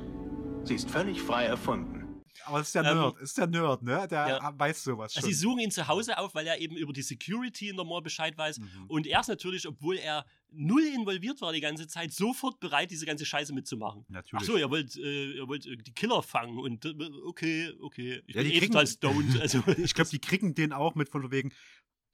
Sie 0.64 0.74
ist 0.74 0.90
völlig 0.90 1.20
frei 1.20 1.44
erfunden. 1.46 2.02
Aber 2.44 2.60
es 2.60 2.68
ist 2.68 2.74
der 2.74 2.84
Ähm, 2.84 2.98
Nerd, 2.98 3.18
ist 3.18 3.38
der 3.38 3.46
Nerd, 3.46 3.82
ne? 3.82 4.06
Der 4.08 4.28
ja. 4.28 4.52
weiß 4.58 4.84
sowas 4.84 5.12
schon. 5.12 5.22
Also 5.22 5.28
sie 5.28 5.34
suchen 5.34 5.60
ihn 5.60 5.70
zu 5.70 5.86
Hause 5.86 6.18
auf, 6.18 6.34
weil 6.34 6.46
er 6.46 6.58
eben 6.58 6.76
über 6.76 6.92
die 6.92 7.02
Security 7.02 7.68
in 7.68 7.76
der 7.76 7.84
Mall 7.84 8.02
Bescheid 8.02 8.36
weiß. 8.36 8.58
Mhm. 8.58 8.86
Und 8.88 9.06
er 9.06 9.20
ist 9.20 9.28
natürlich, 9.28 9.66
obwohl 9.68 9.96
er 9.98 10.24
null 10.54 10.82
involviert 10.94 11.40
war 11.40 11.52
die 11.52 11.60
ganze 11.60 11.86
Zeit, 11.88 12.12
sofort 12.12 12.60
bereit, 12.60 12.90
diese 12.90 13.06
ganze 13.06 13.24
Scheiße 13.26 13.52
mitzumachen. 13.54 14.04
Natürlich. 14.08 14.42
Ach 14.42 14.46
so, 14.46 14.56
ihr 14.56 14.70
wollt, 14.70 14.96
äh, 14.96 15.32
ihr 15.36 15.48
wollt 15.48 15.66
äh, 15.66 15.76
die 15.76 15.92
Killer 15.92 16.22
fangen 16.22 16.58
und 16.58 16.84
äh, 16.84 16.94
okay, 17.26 17.72
okay. 17.80 18.22
Ich 18.26 18.34
Ja, 18.34 18.42
bin 18.42 18.50
die 18.50 18.56
eh 18.56 18.60
kriegen- 18.60 18.72
total 18.72 18.86
stoned. 18.86 19.40
Also, 19.40 19.62
ich 19.78 19.94
glaube, 19.94 20.10
die 20.10 20.18
kriegen 20.20 20.54
den 20.54 20.72
auch 20.72 20.94
mit 20.94 21.08
von 21.08 21.30
wegen. 21.30 21.52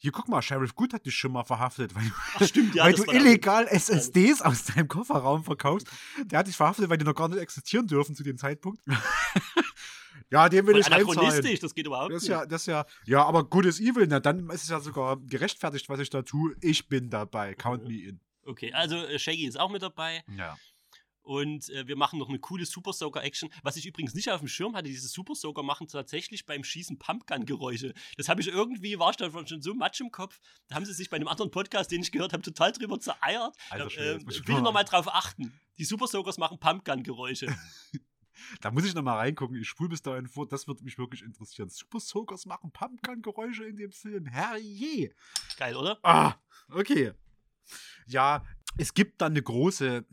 Hier, 0.00 0.12
guck 0.12 0.28
mal, 0.28 0.40
Sheriff 0.42 0.76
Good 0.76 0.92
hat 0.92 1.06
dich 1.06 1.16
schon 1.16 1.32
mal 1.32 1.42
verhaftet, 1.42 1.92
weil, 1.92 2.04
Ach, 2.36 2.46
stimmt, 2.46 2.72
ja, 2.76 2.84
weil 2.84 2.92
du 2.94 3.02
illegal 3.10 3.66
SSDs 3.66 4.42
aus 4.42 4.66
deinem 4.66 4.86
Kofferraum 4.86 5.42
verkaufst. 5.42 5.88
Der 6.26 6.38
hat 6.38 6.46
dich 6.46 6.54
verhaftet, 6.56 6.88
weil 6.88 6.98
die 6.98 7.04
noch 7.04 7.16
gar 7.16 7.26
nicht 7.26 7.40
existieren 7.40 7.88
dürfen 7.88 8.14
zu 8.14 8.22
dem 8.22 8.38
Zeitpunkt. 8.38 8.80
ja, 10.30 10.48
den 10.48 10.66
will 10.66 10.74
Voll 10.74 10.80
ich 10.82 10.86
anachronistisch, 10.92 11.58
das 11.60 11.74
geht 11.74 11.86
überhaupt 11.86 12.12
Das 12.12 12.22
ist 12.22 12.28
nicht. 12.28 12.38
ja, 12.38 12.46
das 12.46 12.66
ja, 12.66 12.86
ja, 13.06 13.24
aber 13.24 13.42
Good 13.42 13.66
is 13.66 13.80
Evil, 13.80 14.06
na, 14.08 14.20
dann 14.20 14.48
ist 14.50 14.62
es 14.62 14.68
ja 14.68 14.78
sogar 14.78 15.16
gerechtfertigt, 15.16 15.88
was 15.88 15.98
ich 16.00 16.10
da 16.10 16.22
tue. 16.22 16.54
Ich 16.60 16.88
bin 16.88 17.10
dabei, 17.10 17.54
count 17.54 17.84
me 17.88 18.00
in. 18.02 18.20
Okay, 18.48 18.72
also 18.72 18.96
äh, 18.96 19.18
Shaggy 19.18 19.46
ist 19.46 19.58
auch 19.58 19.70
mit 19.70 19.82
dabei. 19.82 20.24
Ja. 20.36 20.56
Und 21.22 21.68
äh, 21.68 21.86
wir 21.86 21.96
machen 21.96 22.18
noch 22.18 22.30
eine 22.30 22.38
coole 22.38 22.64
Super 22.64 22.94
Soaker 22.94 23.22
Action. 23.22 23.50
Was 23.62 23.76
ich 23.76 23.84
übrigens 23.84 24.14
nicht 24.14 24.30
auf 24.30 24.40
dem 24.40 24.48
Schirm 24.48 24.74
hatte, 24.74 24.88
diese 24.88 25.08
Super 25.08 25.34
Soaker 25.34 25.62
machen 25.62 25.86
tatsächlich 25.86 26.46
beim 26.46 26.64
Schießen 26.64 26.98
Pumpgun-Geräusche. 26.98 27.92
Das 28.16 28.30
habe 28.30 28.40
ich 28.40 28.48
irgendwie, 28.48 28.98
war 28.98 29.10
ich 29.10 29.16
dann 29.16 29.46
schon 29.46 29.60
so 29.60 29.74
matsch 29.74 30.00
im 30.00 30.10
Kopf. 30.10 30.40
Da 30.68 30.76
haben 30.76 30.86
sie 30.86 30.94
sich 30.94 31.10
bei 31.10 31.16
einem 31.16 31.28
anderen 31.28 31.50
Podcast, 31.50 31.90
den 31.90 32.00
ich 32.00 32.12
gehört 32.12 32.32
habe, 32.32 32.42
total 32.42 32.72
drüber 32.72 32.98
zereiert. 32.98 33.54
Alter 33.68 33.84
Da, 33.84 33.90
Schwede, 33.90 34.12
äh, 34.14 34.30
ich 34.30 34.38
bitte 34.40 34.52
mal- 34.52 34.62
nochmal 34.62 34.84
drauf 34.84 35.06
achten. 35.14 35.52
Die 35.76 35.84
Super 35.84 36.06
Soakers 36.06 36.38
machen 36.38 36.58
Pumpgun-Geräusche. 36.58 37.54
Da 38.60 38.70
muss 38.70 38.84
ich 38.84 38.94
noch 38.94 39.02
mal 39.02 39.16
reingucken. 39.16 39.60
Ich 39.60 39.68
spule 39.68 39.88
bis 39.88 40.00
dahin 40.00 40.28
vor. 40.28 40.46
Das 40.46 40.68
würde 40.68 40.84
mich 40.84 40.96
wirklich 40.96 41.22
interessieren. 41.22 41.68
Super 41.70 41.98
Soakers 41.98 42.46
machen 42.46 42.70
Pumpgun-Geräusche 42.70 43.64
in 43.64 43.76
dem 43.76 43.90
Film. 43.90 44.26
Herrje. 44.26 45.12
Geil, 45.58 45.74
oder? 45.76 45.98
Ah, 46.04 46.36
okay. 46.70 47.12
Ja, 48.06 48.44
es 48.76 48.94
gibt 48.94 49.20
dann 49.20 49.32
eine 49.32 49.42
große, 49.42 50.04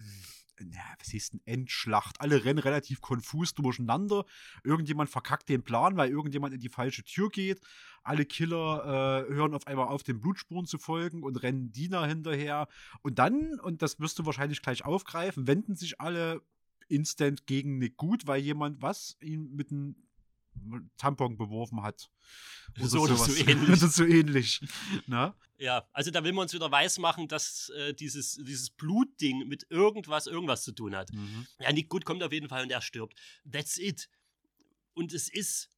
ja, 0.60 0.82
was 1.00 1.10
hieß 1.10 1.32
denn, 1.32 1.42
Endschlacht. 1.46 2.22
Alle 2.22 2.46
rennen 2.46 2.60
relativ 2.60 3.02
konfus 3.02 3.54
durcheinander. 3.54 4.26
Irgendjemand 4.64 5.10
verkackt 5.10 5.50
den 5.50 5.64
Plan, 5.64 5.98
weil 5.98 6.10
irgendjemand 6.10 6.54
in 6.54 6.60
die 6.60 6.70
falsche 6.70 7.04
Tür 7.04 7.30
geht. 7.30 7.62
Alle 8.04 8.26
Killer 8.26 9.26
äh, 9.30 9.34
hören 9.34 9.54
auf 9.54 9.68
einmal 9.68 9.88
auf, 9.88 10.04
den 10.04 10.22
Blutspuren 10.22 10.66
zu 10.66 10.78
folgen 10.78 11.24
und 11.24 11.42
rennen 11.44 11.72
Dina 11.72 12.06
hinterher. 12.06 12.68
Und 13.02 13.20
dann, 13.20 13.60
und 13.60 13.82
das 13.82 14.00
wirst 14.00 14.20
du 14.20 14.26
wahrscheinlich 14.26 14.62
gleich 14.62 14.86
aufgreifen, 14.86 15.48
wenden 15.48 15.76
sich 15.76 16.00
alle 16.00 16.42
instant 16.88 17.48
gegen 17.48 17.78
Nick 17.80 17.98
Gut, 17.98 18.28
weil 18.28 18.42
jemand 18.42 18.82
was 18.82 19.18
ihn 19.22 19.56
mit 19.56 19.72
einem 19.72 19.96
Tampon 20.98 21.38
beworfen 21.38 21.82
hat. 21.82 22.10
So 22.82 23.02
oder 23.02 23.16
so 23.16 23.26
sowas. 23.32 23.48
ähnlich. 23.48 23.70
Oder 23.70 23.88
so 23.88 24.04
ähnlich. 24.04 24.62
Na? 25.08 25.36
Ja, 25.58 25.88
also 25.94 26.12
da 26.12 26.24
will 26.24 26.34
man 26.34 26.44
uns 26.44 26.54
wieder 26.54 26.70
weismachen, 26.70 27.28
dass 27.30 27.70
äh, 27.70 27.94
dieses, 27.94 28.34
dieses 28.36 28.70
Blutding 28.72 29.48
mit 29.48 29.66
irgendwas, 29.70 30.28
irgendwas 30.28 30.64
zu 30.64 30.74
tun 30.74 30.94
hat. 30.96 31.14
Mhm. 31.14 31.48
Ja, 31.60 31.72
Nick 31.72 31.88
Good 31.88 32.04
kommt 32.04 32.22
auf 32.24 32.34
jeden 32.34 32.50
Fall 32.50 32.64
und 32.64 32.72
er 32.72 32.82
stirbt. 32.82 33.18
That's 33.50 33.78
it. 33.78 34.10
Und 34.94 35.14
es 35.14 35.30
ist 35.30 35.70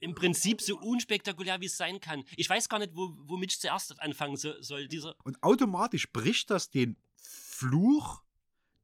im 0.00 0.14
Prinzip 0.14 0.60
so 0.60 0.78
unspektakulär, 0.78 1.60
wie 1.60 1.66
es 1.66 1.76
sein 1.76 2.00
kann. 2.00 2.22
Ich 2.36 2.48
weiß 2.48 2.68
gar 2.68 2.78
nicht, 2.78 2.94
wo, 2.94 3.14
womit 3.22 3.52
ich 3.52 3.60
zuerst 3.60 4.00
anfangen 4.00 4.36
so, 4.36 4.52
soll. 4.62 4.86
Dieser, 4.86 5.16
Und 5.24 5.42
automatisch 5.42 6.12
bricht 6.12 6.50
das 6.50 6.70
den 6.70 6.96
Fluch, 7.16 8.22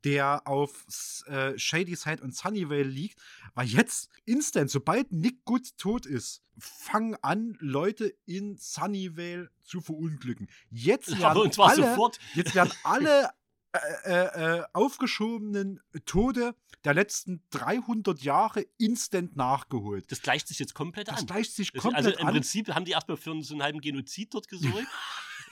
der 0.05 0.47
auf 0.47 0.85
äh, 1.27 1.59
Shady 1.59 1.97
Side 1.97 2.23
und 2.23 2.35
Sunnyvale 2.37 2.83
liegt, 2.83 3.21
weil 3.55 3.67
jetzt 3.67 4.09
instant, 4.25 4.71
sobald 4.71 5.11
Nick 5.13 5.45
Good 5.45 5.77
tot 5.79 6.07
ist, 6.07 6.43
fangen 6.59 7.17
an, 7.23 7.57
Leute 7.61 8.15
in 8.27 8.57
Sunnyvale 8.59 9.51
zu 9.65 9.81
verunglücken. 9.81 10.49
Jetzt 10.71 11.19
werden 11.19 11.41
und 11.43 11.55
zwar 11.55 11.71
alle, 11.71 11.83
sofort. 11.89 12.19
Jetzt 12.35 12.55
werden 12.55 12.73
alle 12.85 13.31
äh, 13.73 13.79
äh, 14.05 14.59
äh, 14.59 14.65
aufgeschobenen 14.73 15.81
Tode 16.05 16.55
der 16.85 16.95
letzten 16.95 17.43
300 17.51 18.21
Jahre 18.23 18.67
instant 18.79 19.37
nachgeholt. 19.37 20.05
das 20.13 20.21
gleicht 20.21 20.47
sich 20.49 20.59
jetzt 20.59 20.75
komplett 20.75 21.09
Das 21.09 21.21
an. 21.21 21.27
gleicht 21.27 21.53
sich 21.53 21.73
Das- 21.73 21.83
komplett 21.83 22.07
also 22.07 22.19
im 22.21 22.27
an. 22.27 22.35
Prinzip 22.35 22.69
haben 22.75 22.85
die 22.85 22.93
erstmal 22.93 23.17
für 23.17 23.43
so 23.43 23.55
einen 23.55 23.63
halben 23.63 23.81
Genozid 23.81 24.35
dort 24.35 24.49
gesorgt. 24.49 24.87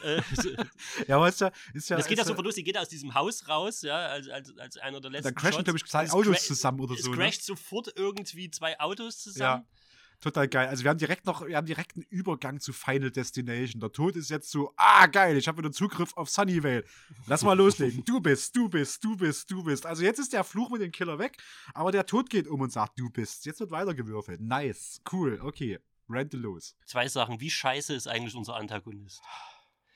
Äh, 0.03 0.23
so- 0.35 0.51
Ja, 1.07 1.27
ist 1.27 1.41
ja, 1.41 1.51
ist 1.74 1.89
ja, 1.91 1.97
das 1.97 2.07
geht 2.07 2.19
ja 2.19 2.24
sofort 2.24 2.45
los, 2.47 2.55
die 2.55 2.65
geht 2.65 2.77
aus 2.79 2.89
diesem 2.89 3.15
Haus 3.15 3.49
raus, 3.49 3.83
ja, 3.83 3.97
als, 4.07 4.29
als, 4.29 4.59
als 4.59 4.77
einer 4.79 5.01
der 5.01 5.11
letzten 5.11 5.29
Dann 5.29 5.35
crashen, 5.35 5.65
glaube 5.65 5.79
ich, 5.79 5.85
zwei 5.87 6.05
Es 6.05 6.11
Autos 6.12 6.45
zusammen 6.47 6.81
oder 6.81 6.95
es 6.95 7.03
so. 7.03 7.11
Ne? 7.11 7.16
crasht 7.16 7.45
sofort 7.45 7.93
irgendwie 7.97 8.51
zwei 8.51 8.79
Autos 8.81 9.19
zusammen. 9.19 9.62
Ja. 9.62 9.66
Total 10.20 10.47
geil. 10.47 10.69
Also 10.69 10.85
wir 10.85 10.91
haben 10.91 10.99
direkt 10.99 11.27
noch, 11.27 11.45
wir 11.45 11.57
haben 11.57 11.66
direkt 11.66 11.97
einen 11.97 12.07
Übergang 12.09 12.61
zu 12.61 12.73
Final 12.73 13.11
Destination. 13.11 13.81
Der 13.81 13.91
Tod 13.91 14.15
ist 14.15 14.31
jetzt 14.31 14.53
so, 14.53 14.73
ah 14.77 15.09
geil, 15.09 15.37
ich 15.37 15.49
habe 15.49 15.59
wieder 15.59 15.73
Zugriff 15.73 16.16
auf 16.16 16.31
Sunnyvale. 16.31 16.85
Lass 17.27 17.43
mal 17.43 17.55
loslegen. 17.55 18.05
Du 18.05 18.20
bist, 18.20 18.55
du 18.55 18.69
bist, 18.69 19.03
du 19.03 19.16
bist, 19.16 19.51
du 19.51 19.65
bist. 19.65 19.85
Also 19.85 20.05
jetzt 20.05 20.20
ist 20.20 20.33
der 20.33 20.45
Fluch 20.45 20.70
mit 20.70 20.81
dem 20.81 20.93
Killer 20.93 21.19
weg, 21.19 21.39
aber 21.74 21.91
der 21.91 22.07
Tod 22.07 22.31
geht 22.31 22.47
um 22.47 22.61
und 22.61 22.70
sagt, 22.70 23.01
du 23.01 23.11
bist. 23.11 23.45
Jetzt 23.47 23.59
wird 23.59 23.73
weitergewürfelt. 23.73 24.41
Nice, 24.41 25.01
cool, 25.12 25.41
okay. 25.43 25.81
Rente 26.09 26.37
los. 26.37 26.77
Zwei 26.87 27.09
Sachen. 27.09 27.41
Wie 27.41 27.51
scheiße 27.51 27.93
ist 27.93 28.07
eigentlich 28.07 28.37
unser 28.37 28.55
Antagonist? 28.55 29.20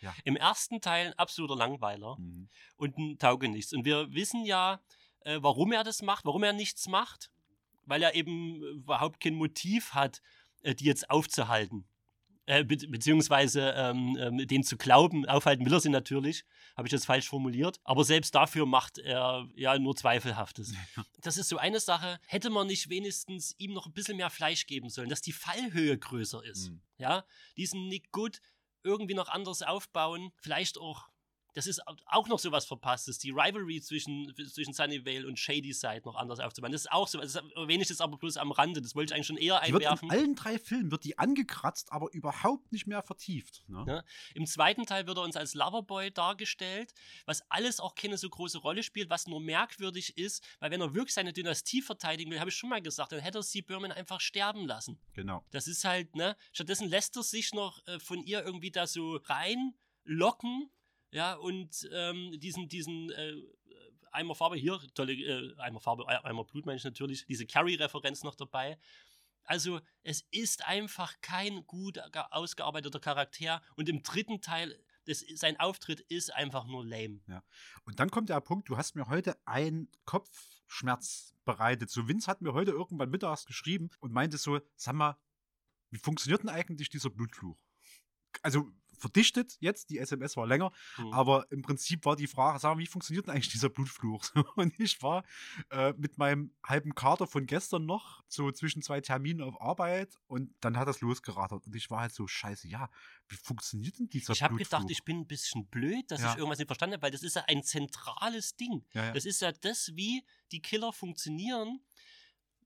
Ja. 0.00 0.14
Im 0.24 0.36
ersten 0.36 0.80
Teil 0.80 1.08
ein 1.08 1.18
absoluter 1.18 1.56
Langweiler 1.56 2.18
und 2.76 2.98
ein 2.98 3.18
Taugenichts. 3.18 3.72
Und 3.72 3.84
wir 3.84 4.12
wissen 4.12 4.44
ja, 4.44 4.80
äh, 5.20 5.38
warum 5.40 5.72
er 5.72 5.84
das 5.84 6.02
macht, 6.02 6.24
warum 6.24 6.42
er 6.42 6.52
nichts 6.52 6.88
macht, 6.88 7.30
weil 7.84 8.02
er 8.02 8.14
eben 8.14 8.62
überhaupt 8.62 9.20
kein 9.20 9.34
Motiv 9.34 9.94
hat, 9.94 10.22
äh, 10.62 10.74
die 10.74 10.84
jetzt 10.84 11.10
aufzuhalten. 11.10 11.86
Äh, 12.48 12.62
be 12.62 12.76
beziehungsweise 12.76 13.74
ähm, 13.76 14.16
ähm, 14.20 14.46
den 14.46 14.62
zu 14.62 14.76
glauben, 14.76 15.26
aufhalten 15.26 15.66
will 15.66 15.72
er 15.72 15.80
sie 15.80 15.88
natürlich, 15.88 16.44
habe 16.76 16.86
ich 16.86 16.92
das 16.92 17.04
falsch 17.04 17.28
formuliert, 17.28 17.80
aber 17.82 18.04
selbst 18.04 18.36
dafür 18.36 18.66
macht 18.66 18.98
er 18.98 19.48
ja 19.56 19.76
nur 19.80 19.96
Zweifelhaftes. 19.96 20.72
Das 21.20 21.38
ist 21.38 21.48
so 21.48 21.56
eine 21.56 21.80
Sache, 21.80 22.20
hätte 22.28 22.50
man 22.50 22.68
nicht 22.68 22.88
wenigstens 22.88 23.56
ihm 23.58 23.72
noch 23.72 23.86
ein 23.86 23.92
bisschen 23.92 24.16
mehr 24.16 24.30
Fleisch 24.30 24.66
geben 24.66 24.90
sollen, 24.90 25.08
dass 25.08 25.22
die 25.22 25.32
Fallhöhe 25.32 25.98
größer 25.98 26.44
ist. 26.44 26.70
Mhm. 26.70 26.80
Ja, 26.98 27.24
diesen 27.56 27.88
Nick 27.88 28.12
Good 28.12 28.40
irgendwie 28.86 29.14
noch 29.14 29.28
anders 29.28 29.62
aufbauen, 29.62 30.32
vielleicht 30.40 30.78
auch 30.78 31.08
das 31.56 31.66
ist 31.66 31.80
auch 32.04 32.28
noch 32.28 32.38
sowas 32.38 32.66
Verpasstes, 32.66 33.18
die 33.18 33.30
Rivalry 33.30 33.80
zwischen, 33.80 34.30
zwischen 34.52 34.74
Sunnyvale 34.74 35.26
und 35.26 35.38
Shady 35.38 35.72
Side 35.72 36.02
noch 36.04 36.14
anders 36.14 36.38
aufzubauen. 36.38 36.70
Das 36.70 36.82
ist 36.82 36.92
auch 36.92 37.08
so, 37.08 37.18
das 37.18 37.34
erwähne 37.34 37.82
ich 37.82 37.88
jetzt 37.88 38.02
aber 38.02 38.18
bloß 38.18 38.36
am 38.36 38.52
Rande, 38.52 38.82
das 38.82 38.94
wollte 38.94 39.12
ich 39.12 39.14
eigentlich 39.14 39.26
schon 39.26 39.38
eher 39.38 39.62
Die 39.64 39.72
einwerfen. 39.72 40.10
in 40.10 40.14
allen 40.14 40.34
drei 40.34 40.58
Filmen 40.58 40.90
wird 40.90 41.04
die 41.04 41.18
angekratzt, 41.18 41.92
aber 41.92 42.12
überhaupt 42.12 42.72
nicht 42.72 42.86
mehr 42.86 43.02
vertieft. 43.02 43.64
Ne? 43.68 43.84
Ja. 43.88 44.04
Im 44.34 44.44
zweiten 44.44 44.84
Teil 44.84 45.06
wird 45.06 45.16
er 45.16 45.22
uns 45.22 45.34
als 45.34 45.54
Loverboy 45.54 46.10
dargestellt, 46.10 46.92
was 47.24 47.42
alles 47.50 47.80
auch 47.80 47.94
keine 47.94 48.18
so 48.18 48.28
große 48.28 48.58
Rolle 48.58 48.82
spielt, 48.82 49.08
was 49.08 49.26
nur 49.26 49.40
merkwürdig 49.40 50.18
ist, 50.18 50.44
weil 50.60 50.70
wenn 50.70 50.82
er 50.82 50.92
wirklich 50.92 51.14
seine 51.14 51.32
Dynastie 51.32 51.80
verteidigen 51.80 52.30
will, 52.30 52.38
habe 52.38 52.50
ich 52.50 52.56
schon 52.56 52.68
mal 52.68 52.82
gesagt, 52.82 53.12
dann 53.12 53.20
hätte 53.20 53.38
er 53.38 53.42
sie 53.42 53.62
Berman 53.62 53.92
einfach 53.92 54.20
sterben 54.20 54.66
lassen. 54.66 55.00
Genau. 55.14 55.42
Das 55.52 55.68
ist 55.68 55.86
halt, 55.86 56.16
ne? 56.16 56.36
Stattdessen 56.52 56.90
lässt 56.90 57.16
er 57.16 57.22
sich 57.22 57.54
noch 57.54 57.80
äh, 57.86 57.98
von 57.98 58.22
ihr 58.22 58.44
irgendwie 58.44 58.70
da 58.70 58.86
so 58.86 59.16
reinlocken, 59.24 60.70
ja, 61.16 61.34
und 61.34 61.88
ähm, 61.92 62.38
diesen, 62.38 62.68
diesen 62.68 63.10
äh, 63.10 63.32
Eimer 64.12 64.34
Farbe, 64.34 64.56
hier, 64.56 64.78
tolle 64.94 65.14
äh, 65.14 65.56
Eimer 65.58 65.80
Farbe, 65.80 66.06
Ei- 66.06 66.22
Eimer 66.24 66.44
Blut 66.44 66.66
meine 66.66 66.76
ich 66.76 66.84
natürlich, 66.84 67.24
diese 67.24 67.46
Carrie-Referenz 67.46 68.22
noch 68.22 68.34
dabei. 68.34 68.78
Also, 69.44 69.80
es 70.02 70.26
ist 70.30 70.66
einfach 70.66 71.14
kein 71.22 71.66
gut 71.66 71.94
ge- 72.12 72.22
ausgearbeiteter 72.30 73.00
Charakter 73.00 73.62
und 73.76 73.88
im 73.88 74.02
dritten 74.02 74.40
Teil, 74.42 74.78
das, 75.06 75.24
sein 75.36 75.58
Auftritt 75.58 76.00
ist 76.00 76.34
einfach 76.34 76.66
nur 76.66 76.84
lame. 76.84 77.20
Ja. 77.28 77.42
Und 77.84 77.98
dann 77.98 78.10
kommt 78.10 78.28
der 78.28 78.40
Punkt, 78.40 78.68
du 78.68 78.76
hast 78.76 78.94
mir 78.94 79.06
heute 79.06 79.36
einen 79.46 79.88
Kopfschmerz 80.04 81.34
bereitet. 81.44 81.90
So 81.90 82.08
Vince 82.08 82.26
hat 82.26 82.42
mir 82.42 82.52
heute 82.52 82.72
irgendwann 82.72 83.08
mittags 83.08 83.46
geschrieben 83.46 83.88
und 84.00 84.12
meinte 84.12 84.36
so, 84.36 84.60
sag 84.74 84.94
mal, 84.94 85.16
wie 85.90 85.98
funktioniert 85.98 86.42
denn 86.42 86.50
eigentlich 86.50 86.88
dieser 86.90 87.08
Blutfluch? 87.10 87.56
Also 88.42 88.70
verdichtet 88.98 89.56
jetzt, 89.60 89.90
die 89.90 89.98
SMS 89.98 90.36
war 90.36 90.46
länger, 90.46 90.72
Mhm. 90.98 91.12
aber 91.12 91.46
im 91.50 91.62
Prinzip 91.62 92.04
war 92.04 92.16
die 92.16 92.26
Frage, 92.26 92.58
sag 92.58 92.74
mal, 92.74 92.78
wie 92.80 92.86
funktioniert 92.86 93.26
denn 93.26 93.34
eigentlich 93.34 93.48
dieser 93.50 93.68
Blutfluch? 93.68 94.24
Und 94.56 94.78
ich 94.80 95.02
war 95.02 95.24
äh, 95.70 95.92
mit 95.96 96.18
meinem 96.18 96.54
halben 96.64 96.94
Kater 96.94 97.26
von 97.26 97.46
gestern 97.46 97.86
noch 97.86 98.22
so 98.28 98.50
zwischen 98.52 98.82
zwei 98.82 99.00
Terminen 99.00 99.42
auf 99.42 99.60
Arbeit 99.60 100.18
und 100.26 100.54
dann 100.60 100.76
hat 100.76 100.88
das 100.88 101.00
losgerattert 101.00 101.66
und 101.66 101.74
ich 101.76 101.90
war 101.90 102.00
halt 102.00 102.12
so, 102.12 102.26
scheiße, 102.26 102.68
ja, 102.68 102.90
wie 103.28 103.36
funktioniert 103.36 103.98
denn 103.98 104.08
dieser 104.08 104.32
Ich 104.32 104.42
habe 104.42 104.54
Blutfluch? 104.54 104.78
gedacht, 104.78 104.90
ich 104.90 105.04
bin 105.04 105.20
ein 105.20 105.26
bisschen 105.26 105.66
blöd, 105.66 106.10
dass 106.10 106.20
Ja. 106.22 106.32
ich 106.32 106.38
irgendwas 106.38 106.58
nicht 106.58 106.66
verstanden 106.68 106.94
habe, 106.94 107.02
weil 107.02 107.10
das 107.10 107.22
ist 107.22 107.36
ja 107.36 107.44
ein 107.46 107.62
zentrales 107.62 108.56
Ding. 108.56 108.84
Ja, 108.92 109.06
ja. 109.06 109.12
Das 109.12 109.24
ist 109.24 109.40
ja 109.40 109.52
das, 109.52 109.92
wie 109.94 110.24
die 110.52 110.60
Killer 110.62 110.92
funktionieren. 110.92 111.80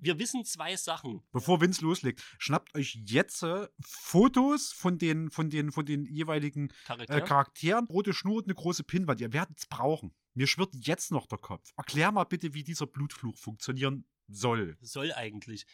Wir 0.01 0.18
wissen 0.18 0.44
zwei 0.44 0.77
Sachen. 0.77 1.22
Bevor 1.32 1.60
Vince 1.60 1.82
loslegt, 1.82 2.22
schnappt 2.39 2.74
euch 2.74 2.98
jetzt 3.06 3.43
äh, 3.43 3.68
Fotos 3.85 4.72
von 4.72 4.98
den, 4.98 5.31
von 5.31 5.51
den, 5.51 5.72
von 5.72 5.86
den 5.86 6.06
jeweiligen 6.06 6.72
Charakteren? 6.85 7.22
äh, 7.22 7.24
Charakteren, 7.24 7.86
rote 7.86 8.12
Schnur 8.12 8.36
und 8.36 8.44
eine 8.44 8.55
große 8.55 8.85
Pinnwand. 8.85 9.20
Ihr 9.20 9.32
werdet 9.32 9.59
es 9.59 9.66
brauchen. 9.66 10.14
Mir 10.35 10.47
schwirrt 10.47 10.74
jetzt 10.74 11.10
noch 11.10 11.27
der 11.27 11.39
Kopf. 11.39 11.70
Erklär 11.77 12.12
mal 12.12 12.24
bitte, 12.24 12.55
wie 12.55 12.64
dieser 12.64 12.86
Blutfluch 12.86 13.36
funktionieren 13.36 14.06
soll. 14.28 14.77
Soll 14.81 15.12
eigentlich. 15.12 15.66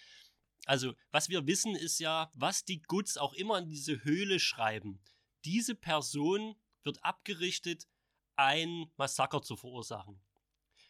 Also, 0.65 0.95
was 1.13 1.29
wir 1.29 1.47
wissen, 1.47 1.77
ist 1.77 2.01
ja, 2.01 2.31
was 2.35 2.65
die 2.65 2.83
Goods 2.83 3.17
auch 3.17 3.35
immer 3.35 3.59
in 3.59 3.69
diese 3.69 4.03
Höhle 4.05 4.41
schreiben. 4.41 5.01
Diese 5.45 5.77
Person 5.77 6.57
wird 6.83 7.05
abgerichtet, 7.05 7.87
ein 8.35 8.91
Massaker 8.97 9.43
zu 9.43 9.57
verursachen. 9.57 10.21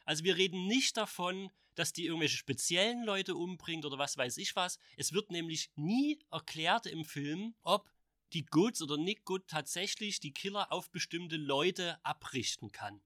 Also 0.05 0.25
wir 0.25 0.37
reden 0.37 0.67
nicht 0.67 0.97
davon, 0.97 1.51
dass 1.77 1.93
die 1.93 2.07
irgendwelche 2.07 2.37
speziellen 2.37 3.05
Leute 3.05 3.37
umbringt 3.37 3.85
oder 3.85 3.99
was 3.99 4.17
weiß 4.17 4.39
ich 4.39 4.57
was. 4.57 4.79
Es 4.97 5.13
wird 5.13 5.31
nämlich 5.31 5.71
nie 5.77 6.19
erklärt 6.31 6.87
im 6.87 7.05
Film, 7.05 7.55
ob 7.63 7.89
die 8.33 8.45
Goods 8.45 8.83
oder 8.83 8.97
Nick 8.97 9.25
Good 9.25 9.47
tatsächlich 9.47 10.19
die 10.19 10.33
Killer 10.33 10.73
auf 10.73 10.91
bestimmte 10.91 11.37
Leute 11.37 12.05
abrichten 12.05 12.73
kann. 12.73 13.01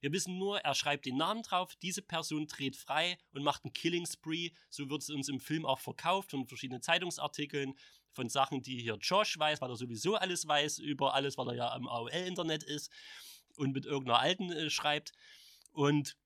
Wir 0.00 0.12
wissen 0.12 0.38
nur, 0.38 0.60
er 0.60 0.74
schreibt 0.74 1.06
den 1.06 1.16
Namen 1.16 1.42
drauf, 1.42 1.76
diese 1.76 2.02
Person 2.02 2.46
dreht 2.46 2.76
frei 2.76 3.18
und 3.32 3.42
macht 3.42 3.64
einen 3.64 3.72
Killing 3.72 4.06
Spree. 4.06 4.50
So 4.68 4.90
wird 4.90 5.02
es 5.02 5.10
uns 5.10 5.28
im 5.28 5.40
Film 5.40 5.64
auch 5.64 5.80
verkauft 5.80 6.30
von 6.30 6.46
verschiedenen 6.46 6.82
Zeitungsartikeln, 6.82 7.74
von 8.12 8.28
Sachen, 8.28 8.60
die 8.60 8.80
hier 8.80 8.98
Josh 9.00 9.38
weiß, 9.38 9.60
weil 9.60 9.70
er 9.70 9.76
sowieso 9.76 10.16
alles 10.16 10.46
weiß 10.46 10.78
über 10.78 11.14
alles, 11.14 11.38
weil 11.38 11.48
er 11.48 11.54
ja 11.54 11.72
am 11.72 11.88
AOL-Internet 11.88 12.64
ist 12.64 12.90
und 13.56 13.72
mit 13.72 13.86
irgendeiner 13.86 14.18
alten 14.18 14.52
äh, 14.52 14.70
schreibt. 14.70 15.12
Und 15.72 16.16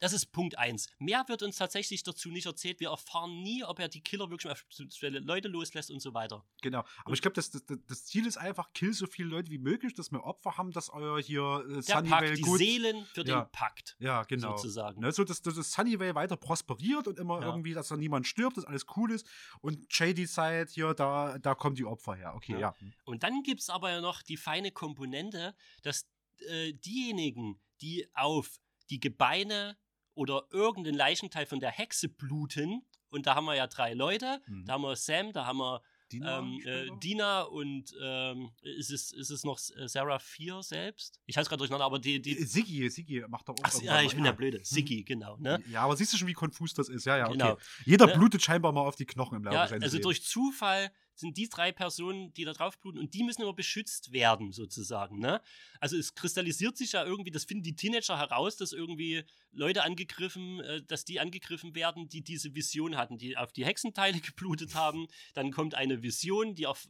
das 0.00 0.12
ist 0.12 0.26
Punkt 0.26 0.56
1. 0.58 0.88
Mehr 0.98 1.24
wird 1.28 1.42
uns 1.42 1.56
tatsächlich 1.56 2.02
dazu 2.02 2.30
nicht 2.30 2.46
erzählt. 2.46 2.80
Wir 2.80 2.90
erfahren 2.90 3.42
nie, 3.42 3.64
ob 3.64 3.78
er 3.80 3.88
die 3.88 4.00
Killer 4.00 4.30
wirklich 4.30 4.52
auf 4.52 4.64
Leute 5.00 5.48
loslässt 5.48 5.90
und 5.90 6.00
so 6.00 6.14
weiter. 6.14 6.44
Genau. 6.62 6.84
Aber 7.04 7.14
ich 7.14 7.20
glaube, 7.22 7.34
das, 7.34 7.50
das, 7.50 7.64
das 7.66 8.04
Ziel 8.06 8.26
ist 8.26 8.36
einfach, 8.36 8.72
kill 8.72 8.92
so 8.92 9.06
viele 9.06 9.28
Leute 9.28 9.50
wie 9.50 9.58
möglich, 9.58 9.94
dass 9.94 10.10
wir 10.12 10.22
Opfer 10.24 10.56
haben, 10.56 10.70
dass 10.72 10.88
euer 10.90 11.20
hier 11.20 11.64
äh, 11.68 11.82
Sunnyvale 11.82 12.34
die 12.34 12.42
gut- 12.42 12.58
Seelen 12.58 13.04
für 13.06 13.26
ja. 13.26 13.42
den 13.42 13.52
Pakt. 13.52 13.96
Ja, 13.98 14.22
genau. 14.24 14.56
Sozusagen. 14.56 15.00
Ne, 15.00 15.10
so, 15.12 15.24
dass, 15.24 15.42
dass 15.42 15.54
das 15.56 15.72
Sunnyvale 15.72 16.14
weiter 16.14 16.36
prosperiert 16.36 17.08
und 17.08 17.18
immer 17.18 17.40
Ja. 17.40 17.46
irgendwie, 17.46 17.74
dass 17.74 17.88
da 17.88 17.96
niemand 17.96 18.26
stirbt, 18.26 18.56
dass 18.56 18.64
alles 18.64 18.86
cool 18.96 19.10
ist. 19.10 19.26
Und 19.60 19.84
Shady 19.92 20.26
Side, 20.26 20.68
hier, 20.70 20.94
da, 20.94 21.38
da 21.38 21.54
kommen 21.54 21.74
die 21.76 21.84
Opfer 21.84 22.14
her. 22.14 22.34
Okay, 22.34 22.52
ja. 22.52 22.58
Ja. 22.58 22.74
Und 23.04 23.22
dann 23.22 23.42
gibt 23.42 23.60
es 23.60 23.70
aber 23.70 23.90
ja 23.90 24.00
noch 24.00 24.22
die 24.22 24.36
feine 24.36 24.70
Komponente, 24.70 25.54
dass 25.82 26.08
äh, 26.48 26.72
diejenigen, 26.72 27.60
die 27.80 28.06
auf 28.14 28.58
die 28.90 29.00
Gebeine 29.00 29.76
oder 30.18 30.42
irgendeinen 30.50 30.96
Leichenteil 30.96 31.46
von 31.46 31.60
der 31.60 31.70
Hexe 31.70 32.08
bluten, 32.08 32.82
und 33.10 33.26
da 33.26 33.34
haben 33.36 33.46
wir 33.46 33.54
ja 33.54 33.66
drei 33.66 33.94
Leute, 33.94 34.40
Mhm. 34.46 34.64
da 34.66 34.72
haben 34.74 34.82
wir 34.82 34.96
Sam, 34.96 35.32
da 35.32 35.46
haben 35.46 35.58
wir 35.58 35.80
Dina 36.12 36.38
ähm, 36.38 36.60
äh? 36.64 36.88
Dina 37.02 37.42
und 37.42 37.94
ähm, 38.02 38.50
ist, 38.62 38.90
es, 38.90 39.12
ist 39.12 39.30
es 39.30 39.44
noch 39.44 39.58
äh, 39.76 39.86
Sarah 39.88 40.18
4 40.18 40.62
selbst? 40.62 41.20
Ich 41.26 41.36
halte 41.36 41.48
gerade 41.50 41.58
durcheinander, 41.58 41.84
aber 41.84 41.98
die. 41.98 42.20
die 42.20 42.38
Äh, 42.38 42.44
Siggi, 42.46 42.88
Siggi 42.90 43.22
macht 43.28 43.46
doch 43.48 43.54
auch 43.54 43.62
Ach, 43.62 43.82
ja, 43.82 44.00
ich 44.02 44.14
bin 44.14 44.24
der 44.24 44.32
Blöde. 44.32 44.60
Siggi, 44.64 45.04
genau. 45.04 45.36
Ne? 45.38 45.62
Ja, 45.70 45.82
aber 45.82 45.96
siehst 45.96 46.12
du 46.12 46.16
schon, 46.16 46.26
wie 46.28 46.32
konfus 46.32 46.72
das 46.74 46.88
ist. 46.88 47.04
Ja, 47.04 47.18
ja, 47.18 47.26
okay. 47.28 47.32
Genau. 47.38 47.58
Jeder 47.84 48.06
Ne? 48.06 48.14
blutet 48.14 48.42
scheinbar 48.42 48.72
mal 48.72 48.80
auf 48.80 48.96
die 48.96 49.04
Knochen 49.06 49.36
im 49.36 49.44
Laufe 49.44 49.54
Ja, 49.56 49.68
seines 49.68 49.84
also 49.84 49.96
Lebens. 49.98 50.04
durch 50.04 50.22
Zufall 50.24 50.90
sind 51.18 51.36
die 51.36 51.48
drei 51.48 51.72
Personen, 51.72 52.32
die 52.34 52.44
da 52.44 52.52
drauf 52.52 52.78
bluten 52.78 52.98
und 52.98 53.14
die 53.14 53.24
müssen 53.24 53.42
immer 53.42 53.52
beschützt 53.52 54.12
werden, 54.12 54.52
sozusagen. 54.52 55.18
Ne? 55.18 55.40
Also 55.80 55.96
es 55.96 56.14
kristallisiert 56.14 56.76
sich 56.76 56.92
ja 56.92 57.04
irgendwie, 57.04 57.30
das 57.30 57.44
finden 57.44 57.64
die 57.64 57.76
Teenager 57.76 58.18
heraus, 58.18 58.56
dass 58.56 58.72
irgendwie 58.72 59.24
Leute 59.52 59.82
angegriffen, 59.82 60.60
äh, 60.60 60.82
dass 60.82 61.04
die 61.04 61.20
angegriffen 61.20 61.74
werden, 61.74 62.08
die 62.08 62.22
diese 62.22 62.54
Vision 62.54 62.96
hatten, 62.96 63.18
die 63.18 63.36
auf 63.36 63.52
die 63.52 63.64
Hexenteile 63.64 64.20
geblutet 64.20 64.74
haben. 64.74 65.08
Dann 65.34 65.50
kommt 65.50 65.74
eine 65.74 66.02
Vision, 66.02 66.54
die 66.54 66.64
erf 66.64 66.86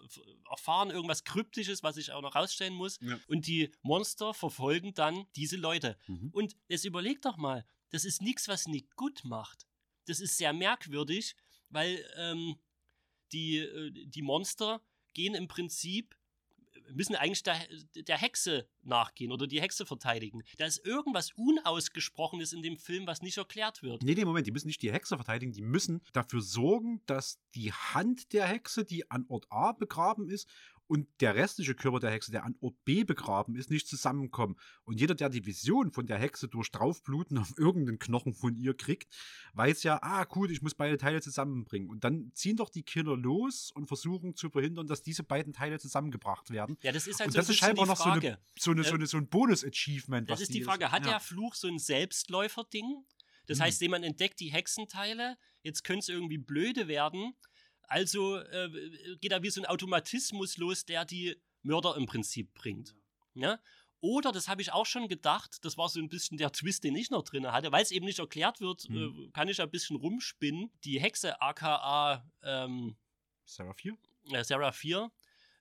erfahren 0.50 0.90
irgendwas 0.90 1.24
Kryptisches, 1.24 1.82
was 1.82 1.96
ich 1.96 2.12
auch 2.12 2.22
noch 2.22 2.34
rausstellen 2.34 2.74
muss. 2.74 2.98
Ja. 3.00 3.18
Und 3.28 3.46
die 3.46 3.70
Monster 3.82 4.34
verfolgen 4.34 4.94
dann 4.94 5.26
diese 5.36 5.56
Leute. 5.56 5.96
Mhm. 6.06 6.30
Und 6.32 6.56
jetzt 6.68 6.84
überleg 6.84 7.22
doch 7.22 7.36
mal, 7.36 7.66
das 7.90 8.04
ist 8.04 8.22
nichts, 8.22 8.48
was 8.48 8.66
Nick 8.66 8.94
gut 8.96 9.24
macht. 9.24 9.66
Das 10.06 10.20
ist 10.20 10.36
sehr 10.36 10.52
merkwürdig, 10.52 11.36
weil 11.68 12.04
ähm, 12.16 12.56
die, 13.32 13.58
äh, 13.58 13.90
die 13.92 14.22
Monster 14.22 14.80
gehen 15.14 15.34
im 15.34 15.48
Prinzip, 15.48 16.14
müssen 16.92 17.14
eigentlich 17.14 17.42
der, 17.42 17.56
der 17.94 18.18
Hexe 18.18 18.68
nachgehen 18.82 19.32
oder 19.32 19.46
die 19.46 19.60
Hexe 19.60 19.86
verteidigen. 19.86 20.42
Da 20.56 20.66
ist 20.66 20.84
irgendwas 20.84 21.32
Unausgesprochenes 21.32 22.52
in 22.52 22.62
dem 22.62 22.76
Film, 22.76 23.06
was 23.06 23.22
nicht 23.22 23.36
erklärt 23.36 23.82
wird. 23.82 24.02
Nee, 24.02 24.14
nee, 24.14 24.24
Moment, 24.24 24.46
die 24.46 24.52
müssen 24.52 24.68
nicht 24.68 24.82
die 24.82 24.92
Hexe 24.92 25.16
verteidigen, 25.16 25.52
die 25.52 25.62
müssen 25.62 26.00
dafür 26.12 26.40
sorgen, 26.40 27.02
dass 27.06 27.38
die 27.54 27.72
Hand 27.72 28.32
der 28.32 28.46
Hexe, 28.46 28.84
die 28.84 29.10
an 29.10 29.26
Ort 29.28 29.46
A 29.50 29.72
begraben 29.72 30.28
ist, 30.28 30.48
und 30.88 31.06
der 31.20 31.34
restliche 31.34 31.74
Körper 31.74 32.00
der 32.00 32.10
Hexe, 32.10 32.32
der 32.32 32.44
an 32.44 32.56
Ort 32.60 32.82
B 32.84 33.04
begraben 33.04 33.54
ist, 33.56 33.70
nicht 33.70 33.86
zusammenkommen. 33.86 34.56
Und 34.84 34.98
jeder, 34.98 35.14
der 35.14 35.28
die 35.28 35.44
Vision 35.46 35.92
von 35.92 36.06
der 36.06 36.18
Hexe 36.18 36.48
durch 36.48 36.70
Draufbluten 36.70 37.38
auf 37.38 37.52
irgendeinen 37.58 37.98
Knochen 37.98 38.34
von 38.34 38.56
ihr 38.56 38.74
kriegt, 38.74 39.14
weiß 39.52 39.82
ja, 39.82 39.98
ah, 40.02 40.24
gut, 40.24 40.50
ich 40.50 40.62
muss 40.62 40.74
beide 40.74 40.96
Teile 40.96 41.20
zusammenbringen. 41.20 41.88
Und 41.90 42.04
dann 42.04 42.32
ziehen 42.34 42.56
doch 42.56 42.70
die 42.70 42.82
Killer 42.82 43.16
los 43.16 43.70
und 43.70 43.86
versuchen 43.86 44.34
zu 44.34 44.50
verhindern, 44.50 44.86
dass 44.86 45.02
diese 45.02 45.22
beiden 45.22 45.52
Teile 45.52 45.78
zusammengebracht 45.78 46.50
werden. 46.50 46.78
Ja, 46.82 46.90
das 46.90 47.06
ist 47.06 47.20
halt 47.20 47.28
und 47.28 47.32
so 47.32 47.38
ein 47.38 47.40
das 47.42 47.50
ist 47.50 47.56
scheinbar 47.56 47.86
noch 47.86 47.96
so 47.96 48.10
eine, 48.10 48.38
so 48.58 48.70
eine, 48.70 48.82
so 48.82 48.90
Äh, 48.90 48.94
eine, 48.94 49.06
so 49.06 49.16
ein 49.18 49.28
Bonus-Achievement. 49.28 50.30
Das 50.30 50.40
ist 50.40 50.54
die 50.54 50.62
Frage, 50.62 50.90
hat 50.90 51.04
ja. 51.04 51.12
der 51.12 51.20
Fluch 51.20 51.54
so 51.54 51.68
ein 51.68 51.78
Selbstläufer-Ding? 51.78 53.04
Das 53.46 53.58
Hm. 53.58 53.64
heißt, 53.64 53.80
jemand 53.80 54.04
entdeckt 54.04 54.40
die 54.40 54.52
Hexenteile, 54.52 55.36
jetzt 55.62 55.84
könnte 55.84 56.00
es 56.00 56.08
irgendwie 56.08 56.38
blöde 56.38 56.88
werden. 56.88 57.34
Also 57.88 58.36
äh, 58.36 59.16
geht 59.20 59.32
da 59.32 59.42
wie 59.42 59.50
so 59.50 59.60
ein 59.60 59.66
Automatismus 59.66 60.56
los, 60.58 60.84
der 60.84 61.04
die 61.04 61.36
Mörder 61.62 61.96
im 61.96 62.06
Prinzip 62.06 62.52
bringt. 62.54 62.94
Ja? 63.34 63.58
Oder, 64.00 64.30
das 64.30 64.46
habe 64.46 64.62
ich 64.62 64.70
auch 64.72 64.86
schon 64.86 65.08
gedacht, 65.08 65.64
das 65.64 65.76
war 65.76 65.88
so 65.88 65.98
ein 65.98 66.08
bisschen 66.08 66.38
der 66.38 66.52
Twist, 66.52 66.84
den 66.84 66.94
ich 66.94 67.10
noch 67.10 67.24
drin 67.24 67.50
hatte, 67.50 67.72
weil 67.72 67.82
es 67.82 67.90
eben 67.90 68.06
nicht 68.06 68.20
erklärt 68.20 68.60
wird, 68.60 68.84
Hm. 68.84 69.26
äh, 69.26 69.30
kann 69.32 69.48
ich 69.48 69.60
ein 69.60 69.70
bisschen 69.70 69.96
rumspinnen. 69.96 70.70
Die 70.84 71.00
Hexe 71.00 71.40
aka 71.40 72.24
ähm, 72.42 72.96
Sarah 73.44 73.74
4? 73.74 73.96
äh, 74.32 74.44
Sarah 74.44 74.70
4 74.72 75.10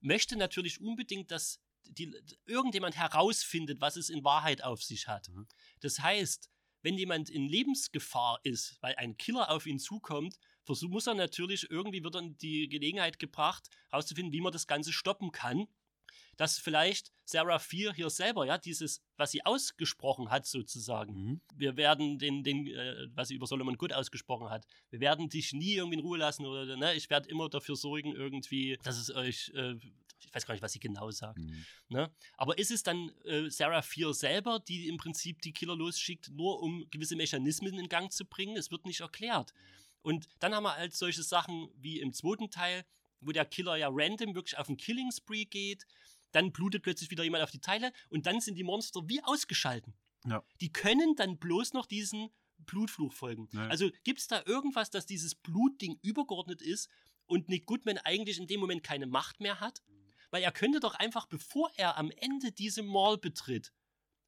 möchte 0.02 0.36
natürlich 0.36 0.82
unbedingt, 0.82 1.32
dass 1.32 1.60
die, 1.86 2.14
irgendjemand 2.46 2.96
herausfindet, 2.98 3.80
was 3.82 3.96
es 3.96 4.10
in 4.10 4.24
Wahrheit 4.24 4.64
auf 4.64 4.84
sich 4.84 5.08
hat. 5.08 5.32
Das 5.80 6.00
heißt, 6.02 6.50
wenn 6.84 6.98
jemand 6.98 7.30
in 7.30 7.48
Lebensgefahr 7.48 8.40
ist, 8.44 8.78
weil 8.82 8.94
ein 8.96 9.18
Killer 9.18 9.50
auf 9.50 9.66
ihn 9.66 9.80
zukommt, 9.80 10.38
versuch, 10.68 10.90
muss 10.90 11.08
er 11.08 11.16
natürlich, 11.16 11.70
irgendwie 11.72 12.04
wird 12.04 12.14
dann 12.14 12.38
die 12.38 12.70
Gelegenheit 12.70 13.18
gebracht, 13.18 13.68
herauszufinden, 13.90 14.34
wie 14.34 14.42
man 14.42 14.54
das 14.54 14.68
Ganze 14.68 14.94
stoppen 14.94 15.32
kann. 15.32 15.68
Dass 16.36 16.60
vielleicht 16.60 17.12
Sarah 17.26 17.58
4 17.58 17.94
hier 17.94 18.12
selber, 18.12 18.46
ja, 18.46 18.60
dieses, 18.60 19.02
was 19.16 19.32
sie 19.32 19.44
ausgesprochen 19.44 20.30
hat, 20.30 20.46
sozusagen. 20.46 21.42
Wir 21.56 21.78
werden 21.78 22.20
den, 22.20 22.44
den 22.44 22.68
äh, 22.68 23.08
was 23.16 23.30
sie 23.30 23.34
über 23.34 23.48
Solomon 23.48 23.76
Good 23.76 23.92
ausgesprochen 23.92 24.52
hat, 24.52 24.68
wir 24.92 25.00
werden 25.00 25.30
dich 25.30 25.54
nie 25.54 25.74
irgendwie 25.74 25.98
in 25.98 26.06
Ruhe 26.06 26.20
lassen 26.20 26.46
oder, 26.46 26.78
ne, 26.78 26.94
ich 26.94 27.10
werde 27.10 27.28
immer 27.28 27.50
dafür 27.50 27.76
sorgen, 27.76 28.14
irgendwie, 28.14 28.78
dass 28.84 29.00
es 29.00 29.10
euch, 29.16 29.52
äh, 29.56 29.78
ich 30.20 30.34
weiß 30.34 30.46
gar 30.46 30.54
nicht, 30.54 30.62
was 30.62 30.74
sie 30.74 30.80
genau 30.80 31.10
sagt. 31.10 31.40
Ne? 31.90 32.12
Aber 32.38 32.58
ist 32.60 32.70
es 32.72 32.84
dann 32.84 33.12
äh, 33.26 33.50
Sarah 33.50 33.82
4 33.82 34.14
selber, 34.14 34.60
die 34.60 34.88
im 34.88 34.98
Prinzip 34.98 35.42
die 35.42 35.54
Killer 35.54 35.76
losschickt, 35.76 36.30
nur 36.30 36.62
um 36.62 36.88
gewisse 36.92 37.16
Mechanismen 37.16 37.80
in 37.80 37.90
Gang 37.90 38.12
zu 38.12 38.26
bringen? 38.26 38.58
Es 38.58 38.70
wird 38.70 38.86
nicht 38.86 39.00
erklärt. 39.00 39.54
Und 40.08 40.30
dann 40.40 40.56
haben 40.56 40.64
wir 40.64 40.78
halt 40.78 40.96
solche 40.96 41.22
Sachen 41.22 41.68
wie 41.76 42.00
im 42.00 42.14
zweiten 42.14 42.50
Teil, 42.50 42.86
wo 43.20 43.34
der 43.34 43.44
Killer 43.44 43.76
ja 43.76 43.90
random 43.92 44.36
wirklich 44.36 44.58
auf 44.58 44.70
einen 44.70 44.78
Killing 44.78 45.12
Spree 45.12 45.44
geht, 45.44 45.86
dann 46.32 46.54
blutet 46.54 46.82
plötzlich 46.84 47.12
wieder 47.12 47.26
jemand 47.26 47.44
auf 47.44 47.52
die 47.52 47.60
Teile 47.60 47.92
und 48.10 48.26
dann 48.26 48.40
sind 48.40 48.56
die 48.56 48.64
Monster 48.64 49.02
wie 49.10 49.22
ausgeschalten. 49.22 49.94
Ja. 50.26 50.46
Die 50.62 50.72
können 50.72 51.18
dann 51.18 51.38
bloß 51.38 51.74
noch 51.74 51.86
diesen 51.86 52.30
Blutfluch 52.60 53.12
folgen. 53.12 53.50
Ja. 53.52 53.68
Also 53.68 53.90
gibt 54.06 54.20
es 54.20 54.28
da 54.28 54.42
irgendwas, 54.46 54.90
dass 54.90 55.06
dieses 55.06 55.36
Blutding 55.36 56.00
übergeordnet 56.02 56.62
ist 56.62 56.90
und 57.26 57.50
Nick 57.50 57.66
Goodman 57.66 57.98
eigentlich 57.98 58.38
in 58.38 58.48
dem 58.48 58.62
Moment 58.62 58.84
keine 58.84 59.08
Macht 59.08 59.42
mehr 59.42 59.60
hat? 59.60 59.84
Weil 60.32 60.42
er 60.42 60.54
könnte 60.54 60.80
doch 60.80 60.96
einfach, 60.96 61.26
bevor 61.26 61.70
er 61.76 61.98
am 61.98 62.12
Ende 62.12 62.54
diese 62.54 62.82
Mall 62.82 63.18
betritt, 63.18 63.74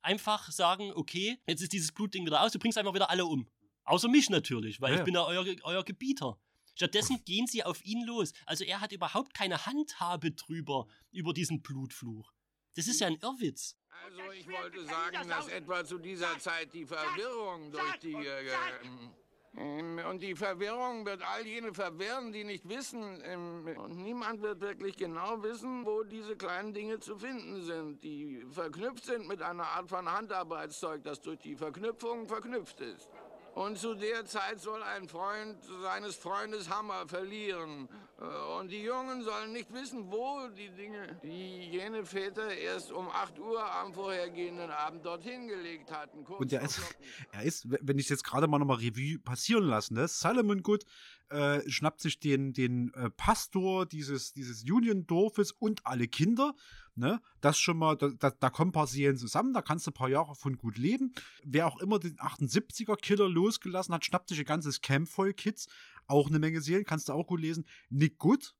einfach 0.01 0.51
sagen, 0.51 0.91
okay, 0.93 1.39
jetzt 1.47 1.61
ist 1.61 1.71
dieses 1.71 1.93
Blutding 1.93 2.25
wieder 2.25 2.41
aus, 2.41 2.51
du 2.51 2.59
bringst 2.59 2.77
einfach 2.77 2.93
wieder 2.93 3.09
alle 3.09 3.25
um. 3.25 3.47
Außer 3.89 4.07
mich 4.07 4.29
natürlich, 4.29 4.79
weil 4.81 4.93
Ja, 4.93 4.99
ich 4.99 5.03
bin 5.03 5.15
ja 5.15 5.25
euer, 5.25 5.43
euer 5.63 5.83
Gebieter. 5.83 6.37
Stattdessen 6.75 7.23
gehen 7.25 7.47
sie 7.47 7.63
auf 7.63 7.83
ihn 7.83 8.05
los. 8.05 8.33
Also 8.45 8.63
er 8.63 8.81
hat 8.81 8.91
überhaupt 8.91 9.33
keine 9.33 9.65
Handhabe 9.65 10.31
drüber, 10.31 10.85
über 11.11 11.33
diesen 11.33 11.63
Blutfluch. 11.63 12.31
Das 12.75 12.87
ist 12.87 13.01
ja 13.01 13.07
ein 13.07 13.15
Irrwitz. 13.15 13.75
Also 14.05 14.31
ich 14.31 14.47
wollte 14.47 14.85
sagen, 14.85 15.27
dass 15.27 15.47
etwa 15.47 15.83
zu 15.83 15.97
dieser 15.97 16.37
Zeit 16.37 16.71
die 16.71 16.85
Verwirrung 16.85 17.71
durch 17.71 17.97
die... 18.03 18.13
Äh, 18.13 18.51
ähm, 19.57 19.99
und 20.07 20.21
die 20.21 20.35
Verwirrung 20.35 21.07
wird 21.07 21.23
all 21.23 21.47
jene 21.47 21.73
verwirren, 21.73 22.31
die 22.31 22.43
nicht 22.43 22.69
wissen. 22.69 23.19
Ähm, 23.23 23.75
und 23.75 23.97
niemand 23.97 24.43
wird 24.43 24.61
wirklich 24.61 24.97
genau 24.97 25.41
wissen, 25.41 25.83
wo 25.83 26.03
diese 26.03 26.37
kleinen 26.37 26.75
Dinge 26.75 26.99
zu 26.99 27.17
finden 27.17 27.63
sind, 27.63 28.03
die 28.03 28.45
verknüpft 28.51 29.05
sind 29.05 29.27
mit 29.27 29.41
einer 29.41 29.65
Art 29.65 29.89
von 29.89 30.07
Handarbeitszeug, 30.07 31.03
das 31.03 31.21
durch 31.21 31.39
die 31.39 31.55
Verknüpfung 31.55 32.27
verknüpft 32.27 32.79
ist. 32.81 33.09
Und 33.59 33.77
zu 33.77 33.93
der 33.93 34.25
Zeit 34.25 34.61
soll 34.61 34.81
ein 34.81 35.09
Freund 35.09 35.61
seines 35.81 36.15
Freundes 36.15 36.69
Hammer 36.69 37.05
verlieren. 37.09 37.89
Äh, 38.19 38.59
Und 38.59 38.69
die 38.69 38.81
Jungen 38.83 39.21
sollen 39.23 39.53
nicht 39.53 39.73
wissen, 39.73 40.11
wo 40.11 40.47
die 40.49 40.69
Dinge, 40.69 41.19
die 41.23 41.69
jene 41.71 42.05
Väter 42.05 42.49
erst 42.49 42.91
um 42.91 43.07
8 43.09 43.39
Uhr 43.39 43.63
am 43.63 43.93
vorhergehenden 43.93 44.69
Abend 44.69 45.05
dorthin 45.05 45.47
gelegt 45.47 45.91
hatten. 45.91 46.23
Kurz 46.23 46.41
Und 46.41 46.53
er 46.53 46.61
ist, 46.61 46.81
er 47.31 47.43
ist, 47.43 47.67
wenn 47.69 47.97
ich 47.97 48.05
es 48.05 48.09
jetzt 48.09 48.23
gerade 48.23 48.47
mal 48.47 48.59
nochmal 48.59 48.77
Revue 48.77 49.19
passieren 49.19 49.63
lasse, 49.63 49.93
ne? 49.93 50.07
Solomon 50.07 50.63
Good 50.63 50.85
äh, 51.29 51.61
schnappt 51.69 52.01
sich 52.01 52.19
den, 52.19 52.53
den 52.53 52.93
äh, 52.95 53.09
Pastor 53.11 53.85
dieses, 53.85 54.33
dieses 54.33 54.63
Union-Dorfes 54.63 55.51
und 55.51 55.85
alle 55.85 56.07
Kinder. 56.07 56.55
Ne? 56.95 57.21
Das 57.39 57.57
schon 57.57 57.77
mal, 57.77 57.95
da, 57.95 58.09
da, 58.09 58.31
da 58.31 58.49
kommen 58.49 58.69
ein 58.69 58.73
paar 58.73 58.87
Seelen 58.87 59.15
zusammen, 59.15 59.53
da 59.53 59.61
kannst 59.61 59.87
du 59.87 59.91
ein 59.91 59.93
paar 59.93 60.09
Jahre 60.09 60.35
von 60.35 60.57
gut 60.57 60.77
leben. 60.77 61.13
Wer 61.43 61.67
auch 61.67 61.79
immer 61.79 61.99
den 61.99 62.17
78er-Killer 62.17 63.29
losgelassen 63.29 63.93
hat, 63.93 64.03
schnappt 64.03 64.29
sich 64.29 64.39
ein 64.39 64.45
ganzes 64.45 64.81
Camp 64.81 65.07
voll 65.07 65.33
Kids. 65.33 65.67
Auch 66.09 66.27
eine 66.27 66.39
Menge 66.39 66.61
Seelen, 66.61 66.85
kannst 66.85 67.07
du 67.07 67.13
auch 67.13 67.27
gut 67.27 67.39
lesen. 67.39 67.65
Nick 67.89 68.17
Good, 68.17 68.55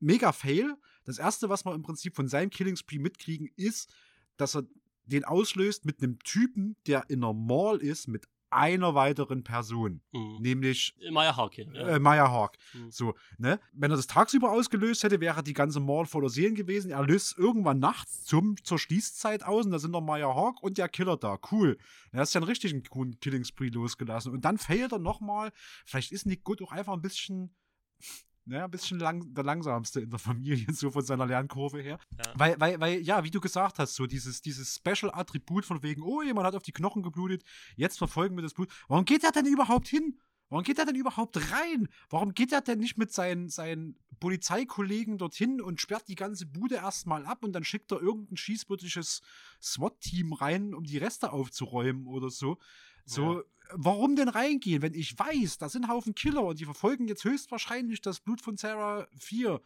mega 0.00 0.32
Fail. 0.32 0.76
Das 1.04 1.18
erste, 1.18 1.48
was 1.48 1.64
wir 1.64 1.74
im 1.74 1.82
Prinzip 1.82 2.16
von 2.16 2.28
seinem 2.28 2.50
Killing 2.50 2.76
Spree 2.76 2.98
mitkriegen, 2.98 3.48
ist, 3.56 3.94
dass 4.36 4.56
er 4.56 4.64
den 5.04 5.24
auslöst 5.24 5.84
mit 5.84 6.02
einem 6.02 6.18
Typen, 6.18 6.76
der 6.86 7.08
in 7.08 7.24
einer 7.24 7.32
Mall 7.32 7.78
ist, 7.78 8.08
mit 8.08 8.26
einer 8.50 8.94
weiteren 8.94 9.42
Person. 9.42 10.00
Nämlich 10.12 10.94
Maya 11.10 11.36
Hawke. 11.36 11.62
Ja. 11.72 11.88
äh, 11.88 11.98
Maya 11.98 12.30
Hawk. 12.30 12.56
Mhm. 12.74 12.90
So, 12.90 13.14
ne? 13.38 13.60
Wenn 13.72 13.90
er 13.90 13.96
das 13.96 14.06
tagsüber 14.06 14.50
ausgelöst 14.52 15.02
hätte, 15.04 15.20
wäre 15.20 15.42
die 15.42 15.52
ganze 15.52 15.80
Mall 15.80 16.06
voller 16.06 16.28
Seelen 16.28 16.54
gewesen. 16.54 16.90
Er 16.90 17.02
löst 17.04 17.38
irgendwann 17.38 17.78
nachts 17.78 18.24
zum, 18.24 18.56
zur 18.62 18.78
Schließzeit 18.78 19.44
aus 19.44 19.66
und 19.66 19.72
da 19.72 19.78
sind 19.78 19.92
noch 19.92 20.00
Maya 20.00 20.34
Hawk 20.34 20.62
und 20.62 20.78
der 20.78 20.88
Killer 20.88 21.16
da. 21.16 21.38
Cool. 21.50 21.78
Er 22.12 22.22
ist 22.22 22.34
ja 22.34 22.40
einen 22.40 22.48
richtigen 22.48 22.82
coolen 22.84 23.18
Killing 23.20 23.44
Spree 23.44 23.68
losgelassen. 23.68 24.32
Und 24.32 24.44
dann 24.44 24.58
failt 24.58 24.92
er 24.92 24.98
nochmal. 24.98 25.52
Vielleicht 25.84 26.12
ist 26.12 26.26
Nick 26.26 26.44
Good 26.44 26.62
auch 26.62 26.72
einfach 26.72 26.92
ein 26.92 27.02
bisschen. 27.02 27.54
Ja, 28.50 28.64
ein 28.64 28.70
bisschen 28.70 28.98
lang, 28.98 29.32
der 29.32 29.44
langsamste 29.44 30.00
in 30.00 30.10
der 30.10 30.18
Familie, 30.18 30.66
so 30.74 30.90
von 30.90 31.04
seiner 31.04 31.24
Lernkurve 31.24 31.80
her. 31.80 31.98
Ja. 32.18 32.32
Weil, 32.34 32.60
weil, 32.60 32.80
weil, 32.80 33.00
ja, 33.00 33.22
wie 33.22 33.30
du 33.30 33.40
gesagt 33.40 33.78
hast, 33.78 33.94
so 33.94 34.06
dieses, 34.06 34.42
dieses 34.42 34.74
Special-Attribut 34.74 35.64
von 35.64 35.82
wegen, 35.84 36.02
oh, 36.02 36.20
jemand 36.22 36.46
hat 36.46 36.56
auf 36.56 36.62
die 36.62 36.72
Knochen 36.72 37.02
geblutet, 37.02 37.44
jetzt 37.76 37.98
verfolgen 37.98 38.36
wir 38.36 38.42
das 38.42 38.54
Blut. 38.54 38.72
Warum 38.88 39.04
geht 39.04 39.22
er 39.22 39.30
denn 39.30 39.46
überhaupt 39.46 39.86
hin? 39.86 40.18
Warum 40.48 40.64
geht 40.64 40.80
er 40.80 40.84
denn 40.84 40.96
überhaupt 40.96 41.36
rein? 41.52 41.88
Warum 42.08 42.34
geht 42.34 42.52
er 42.52 42.60
denn 42.60 42.80
nicht 42.80 42.98
mit 42.98 43.12
seinen, 43.12 43.48
seinen 43.48 43.96
Polizeikollegen 44.18 45.16
dorthin 45.16 45.60
und 45.60 45.80
sperrt 45.80 46.08
die 46.08 46.16
ganze 46.16 46.44
Bude 46.44 46.74
erstmal 46.74 47.24
ab 47.24 47.44
und 47.44 47.52
dann 47.52 47.62
schickt 47.62 47.92
er 47.92 48.02
irgendein 48.02 48.36
schießbürtisches 48.36 49.20
SWAT-Team 49.62 50.32
rein, 50.32 50.74
um 50.74 50.82
die 50.82 50.98
Reste 50.98 51.32
aufzuräumen 51.32 52.08
oder 52.08 52.30
so? 52.30 52.58
So, 53.10 53.42
warum 53.72 54.14
denn 54.14 54.28
reingehen, 54.28 54.82
wenn 54.82 54.94
ich 54.94 55.18
weiß, 55.18 55.58
da 55.58 55.68
sind 55.68 55.88
Haufen 55.88 56.14
Killer 56.14 56.44
und 56.44 56.60
die 56.60 56.64
verfolgen 56.64 57.08
jetzt 57.08 57.24
höchstwahrscheinlich 57.24 58.00
das 58.00 58.20
Blut 58.20 58.40
von 58.40 58.56
Sarah 58.56 59.08
4? 59.18 59.60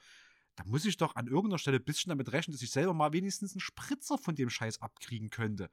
Da 0.57 0.65
muss 0.65 0.85
ich 0.85 0.97
doch 0.97 1.17
an 1.17 1.27
irgendeiner 1.27 1.59
Stelle 1.59 1.79
ein 1.79 1.85
bisschen 1.85 2.11
damit 2.11 2.33
rechnen, 2.33 2.53
dass 2.53 2.63
ich 2.63 2.71
selber 2.71 2.95
mal 2.95 3.13
wenigstens 3.13 3.53
einen 3.53 3.61
Spritzer 3.61 4.19
von 4.19 4.37
dem 4.37 4.51
Scheiß 4.51 4.83
abkriegen 4.83 5.31
könnte. 5.31 5.69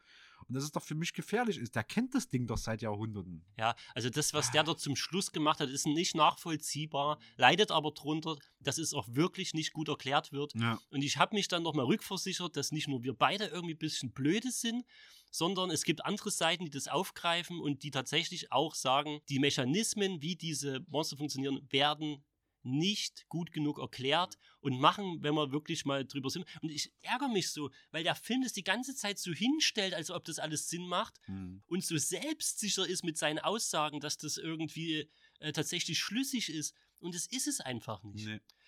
Und 0.47 0.55
dass 0.55 0.63
es 0.63 0.71
doch 0.71 0.81
für 0.81 0.95
mich 0.95 1.13
gefährlich 1.13 1.57
ist. 1.57 1.75
Der 1.75 1.83
kennt 1.83 2.15
das 2.15 2.29
Ding 2.29 2.47
doch 2.47 2.57
seit 2.57 2.81
Jahrhunderten. 2.81 3.45
Ja, 3.57 3.75
also 3.93 4.09
das, 4.09 4.33
was 4.33 4.49
der 4.51 4.63
dort 4.63 4.79
zum 4.79 4.95
Schluss 4.95 5.31
gemacht 5.31 5.59
hat, 5.59 5.69
ist 5.69 5.85
nicht 5.85 6.15
nachvollziehbar, 6.15 7.19
leidet 7.37 7.69
aber 7.69 7.91
drunter, 7.91 8.37
dass 8.59 8.79
es 8.79 8.93
auch 8.93 9.07
wirklich 9.09 9.53
nicht 9.53 9.71
gut 9.73 9.87
erklärt 9.87 10.31
wird. 10.31 10.53
Ja. 10.55 10.79
Und 10.89 11.03
ich 11.03 11.17
habe 11.17 11.35
mich 11.35 11.47
dann 11.47 11.61
nochmal 11.61 11.85
rückversichert, 11.85 12.57
dass 12.57 12.71
nicht 12.71 12.87
nur 12.87 13.03
wir 13.03 13.13
beide 13.13 13.45
irgendwie 13.45 13.75
ein 13.75 13.79
bisschen 13.79 14.11
blöde 14.11 14.51
sind, 14.51 14.83
sondern 15.29 15.69
es 15.69 15.83
gibt 15.83 16.05
andere 16.05 16.31
Seiten, 16.31 16.65
die 16.65 16.71
das 16.71 16.87
aufgreifen 16.87 17.59
und 17.59 17.83
die 17.83 17.91
tatsächlich 17.91 18.51
auch 18.51 18.73
sagen, 18.73 19.21
die 19.29 19.39
Mechanismen, 19.39 20.21
wie 20.21 20.35
diese 20.35 20.83
Monster 20.89 21.17
funktionieren, 21.17 21.65
werden 21.69 22.23
nicht 22.63 23.27
gut 23.27 23.51
genug 23.51 23.79
erklärt 23.79 24.37
und 24.59 24.79
machen, 24.79 25.23
wenn 25.23 25.35
wir 25.35 25.51
wirklich 25.51 25.85
mal 25.85 26.05
drüber 26.05 26.29
sind. 26.29 26.45
Und 26.61 26.69
ich 26.69 26.91
ärgere 27.01 27.29
mich 27.29 27.51
so, 27.51 27.71
weil 27.91 28.03
der 28.03 28.15
Film 28.15 28.43
das 28.43 28.53
die 28.53 28.63
ganze 28.63 28.95
Zeit 28.95 29.19
so 29.19 29.31
hinstellt, 29.31 29.93
als 29.93 30.11
ob 30.11 30.23
das 30.25 30.39
alles 30.39 30.69
Sinn 30.69 30.87
macht 30.87 31.19
und 31.67 31.83
so 31.83 31.97
selbstsicher 31.97 32.87
ist 32.87 33.03
mit 33.03 33.17
seinen 33.17 33.39
Aussagen, 33.39 33.99
dass 33.99 34.17
das 34.17 34.37
irgendwie 34.37 35.09
äh, 35.39 35.51
tatsächlich 35.51 35.99
schlüssig 35.99 36.49
ist. 36.49 36.75
Und 36.99 37.15
das 37.15 37.25
ist 37.25 37.47
es 37.47 37.59
einfach 37.59 38.03
nicht. 38.03 38.27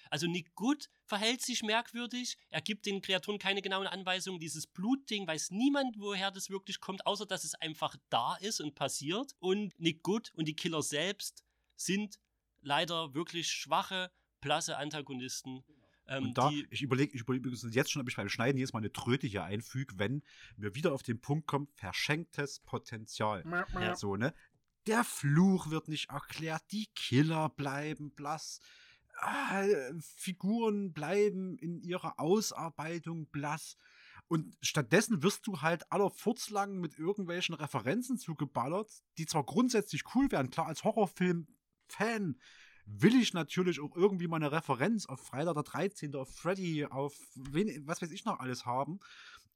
Also 0.10 0.28
Nick 0.28 0.56
Good 0.56 0.90
verhält 1.06 1.42
sich 1.42 1.64
merkwürdig, 1.64 2.38
er 2.50 2.62
gibt 2.62 2.86
den 2.86 3.02
Kreaturen 3.02 3.40
keine 3.40 3.62
genauen 3.62 3.88
Anweisungen. 3.88 4.40
Dieses 4.40 4.68
Blutding 4.68 5.28
weiß 5.28 5.52
niemand, 5.52 6.00
woher 6.00 6.32
das 6.32 6.50
wirklich 6.50 6.80
kommt, 6.80 7.06
außer 7.06 7.26
dass 7.26 7.44
es 7.44 7.56
einfach 7.56 7.96
da 8.10 8.36
ist 8.36 8.60
und 8.60 8.76
passiert. 8.76 9.36
Und 9.40 9.74
Nick 9.80 10.04
Good 10.04 10.32
und 10.36 10.48
die 10.48 10.56
Killer 10.56 10.82
selbst 10.82 11.44
sind 11.76 12.20
leider 12.64 13.14
wirklich 13.14 13.48
schwache, 13.52 14.12
blasse 14.42 14.78
Antagonisten. 14.78 15.64
Ähm, 16.08 16.26
Und 16.26 16.38
da, 16.38 16.50
die, 16.50 16.68
ich 16.70 16.82
überlege, 16.82 17.14
ich 17.16 17.22
überlege 17.22 17.50
jetzt 17.50 17.92
schon, 17.92 18.02
ob 18.02 18.10
ich 18.10 18.16
beim 18.16 18.30
Schneiden 18.30 18.58
jedes 18.58 18.74
Mal 18.74 18.80
eine 18.80 18.92
Tröte 18.92 19.28
hier 19.28 19.44
einfüge, 19.44 19.98
wenn 19.98 20.22
wir 20.58 20.76
wieder 20.76 20.94
auf 20.94 21.04
den 21.04 21.22
Punkt 21.22 21.48
kommen, 21.48 21.68
verschenktes 21.76 22.60
Potenzial. 22.60 23.44
Ja. 23.74 23.96
So, 23.96 24.16
ne? 24.16 24.34
Der 24.88 25.04
Fluch 25.04 25.70
wird 25.70 25.88
nicht 25.88 26.10
erklärt, 26.10 26.64
die 26.72 26.88
Killer 26.94 27.50
bleiben 27.50 28.12
blass, 28.12 28.60
ah, 29.18 29.64
Figuren 30.02 30.92
bleiben 30.92 31.58
in 31.58 31.80
ihrer 31.80 32.20
Ausarbeitung 32.20 33.28
blass. 33.28 33.78
Und 34.28 34.58
stattdessen 34.62 35.22
wirst 35.24 35.48
du 35.48 35.62
halt 35.62 35.90
aller 35.92 36.10
Furzlang 36.10 36.80
mit 36.80 36.98
irgendwelchen 36.98 37.56
Referenzen 37.56 38.18
zugeballert, 38.18 38.92
die 39.18 39.26
zwar 39.26 39.46
grundsätzlich 39.46 40.04
cool 40.16 40.32
wären, 40.32 40.50
klar, 40.50 40.68
als 40.68 40.84
Horrorfilm-Fan 42.00 42.36
will 42.86 43.16
ich 43.16 43.34
natürlich 43.34 43.80
auch 43.80 43.96
irgendwie 43.96 44.28
mal 44.28 44.38
eine 44.38 44.52
Referenz 44.52 45.06
auf 45.06 45.22
Freitag 45.22 45.54
der 45.54 45.64
13., 45.64 46.16
auf 46.16 46.30
Freddy, 46.30 46.86
auf 46.86 47.16
wen, 47.36 47.88
was 47.88 48.02
weiß 48.02 48.12
ich 48.12 48.26
noch 48.26 48.40
alles 48.40 48.66
haben. 48.66 49.00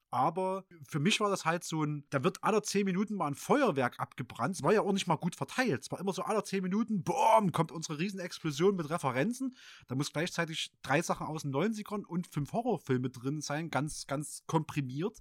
Aber 0.10 0.64
für 0.88 1.02
mich 1.02 1.20
war 1.20 1.30
das 1.30 1.44
halt 1.44 1.66
so 1.66 1.84
ein, 1.84 2.06
da 2.12 2.24
wird 2.24 2.42
alle 2.42 2.62
zehn 2.62 2.86
Minuten 2.86 3.16
mal 3.16 3.28
ein 3.28 3.36
Feuerwerk 3.36 4.00
abgebrannt. 4.00 4.56
Es 4.56 4.64
war 4.64 4.72
ja 4.72 4.80
auch 4.80 4.94
nicht 4.94 5.08
mal 5.08 5.18
gut 5.18 5.36
verteilt. 5.36 5.82
Es 5.82 5.92
war 5.92 6.00
immer 6.00 6.14
so 6.14 6.22
alle 6.22 6.42
zehn 6.46 6.64
Minuten, 6.64 7.04
boom, 7.04 7.52
kommt 7.52 7.74
unsere 7.74 8.00
Riesenexplosion 8.00 8.78
mit 8.78 8.90
Referenzen. 8.90 9.58
Da 9.90 9.96
muss 9.96 10.14
gleichzeitig 10.14 10.72
drei 10.82 11.02
Sachen 11.02 11.28
aus 11.28 11.42
den 11.42 11.54
90ern 11.54 12.06
und 12.06 12.28
fünf 12.28 12.54
Horrorfilme 12.54 13.10
drin 13.10 13.42
sein, 13.42 13.70
ganz, 13.70 14.08
ganz 14.08 14.44
komprimiert. 14.48 15.18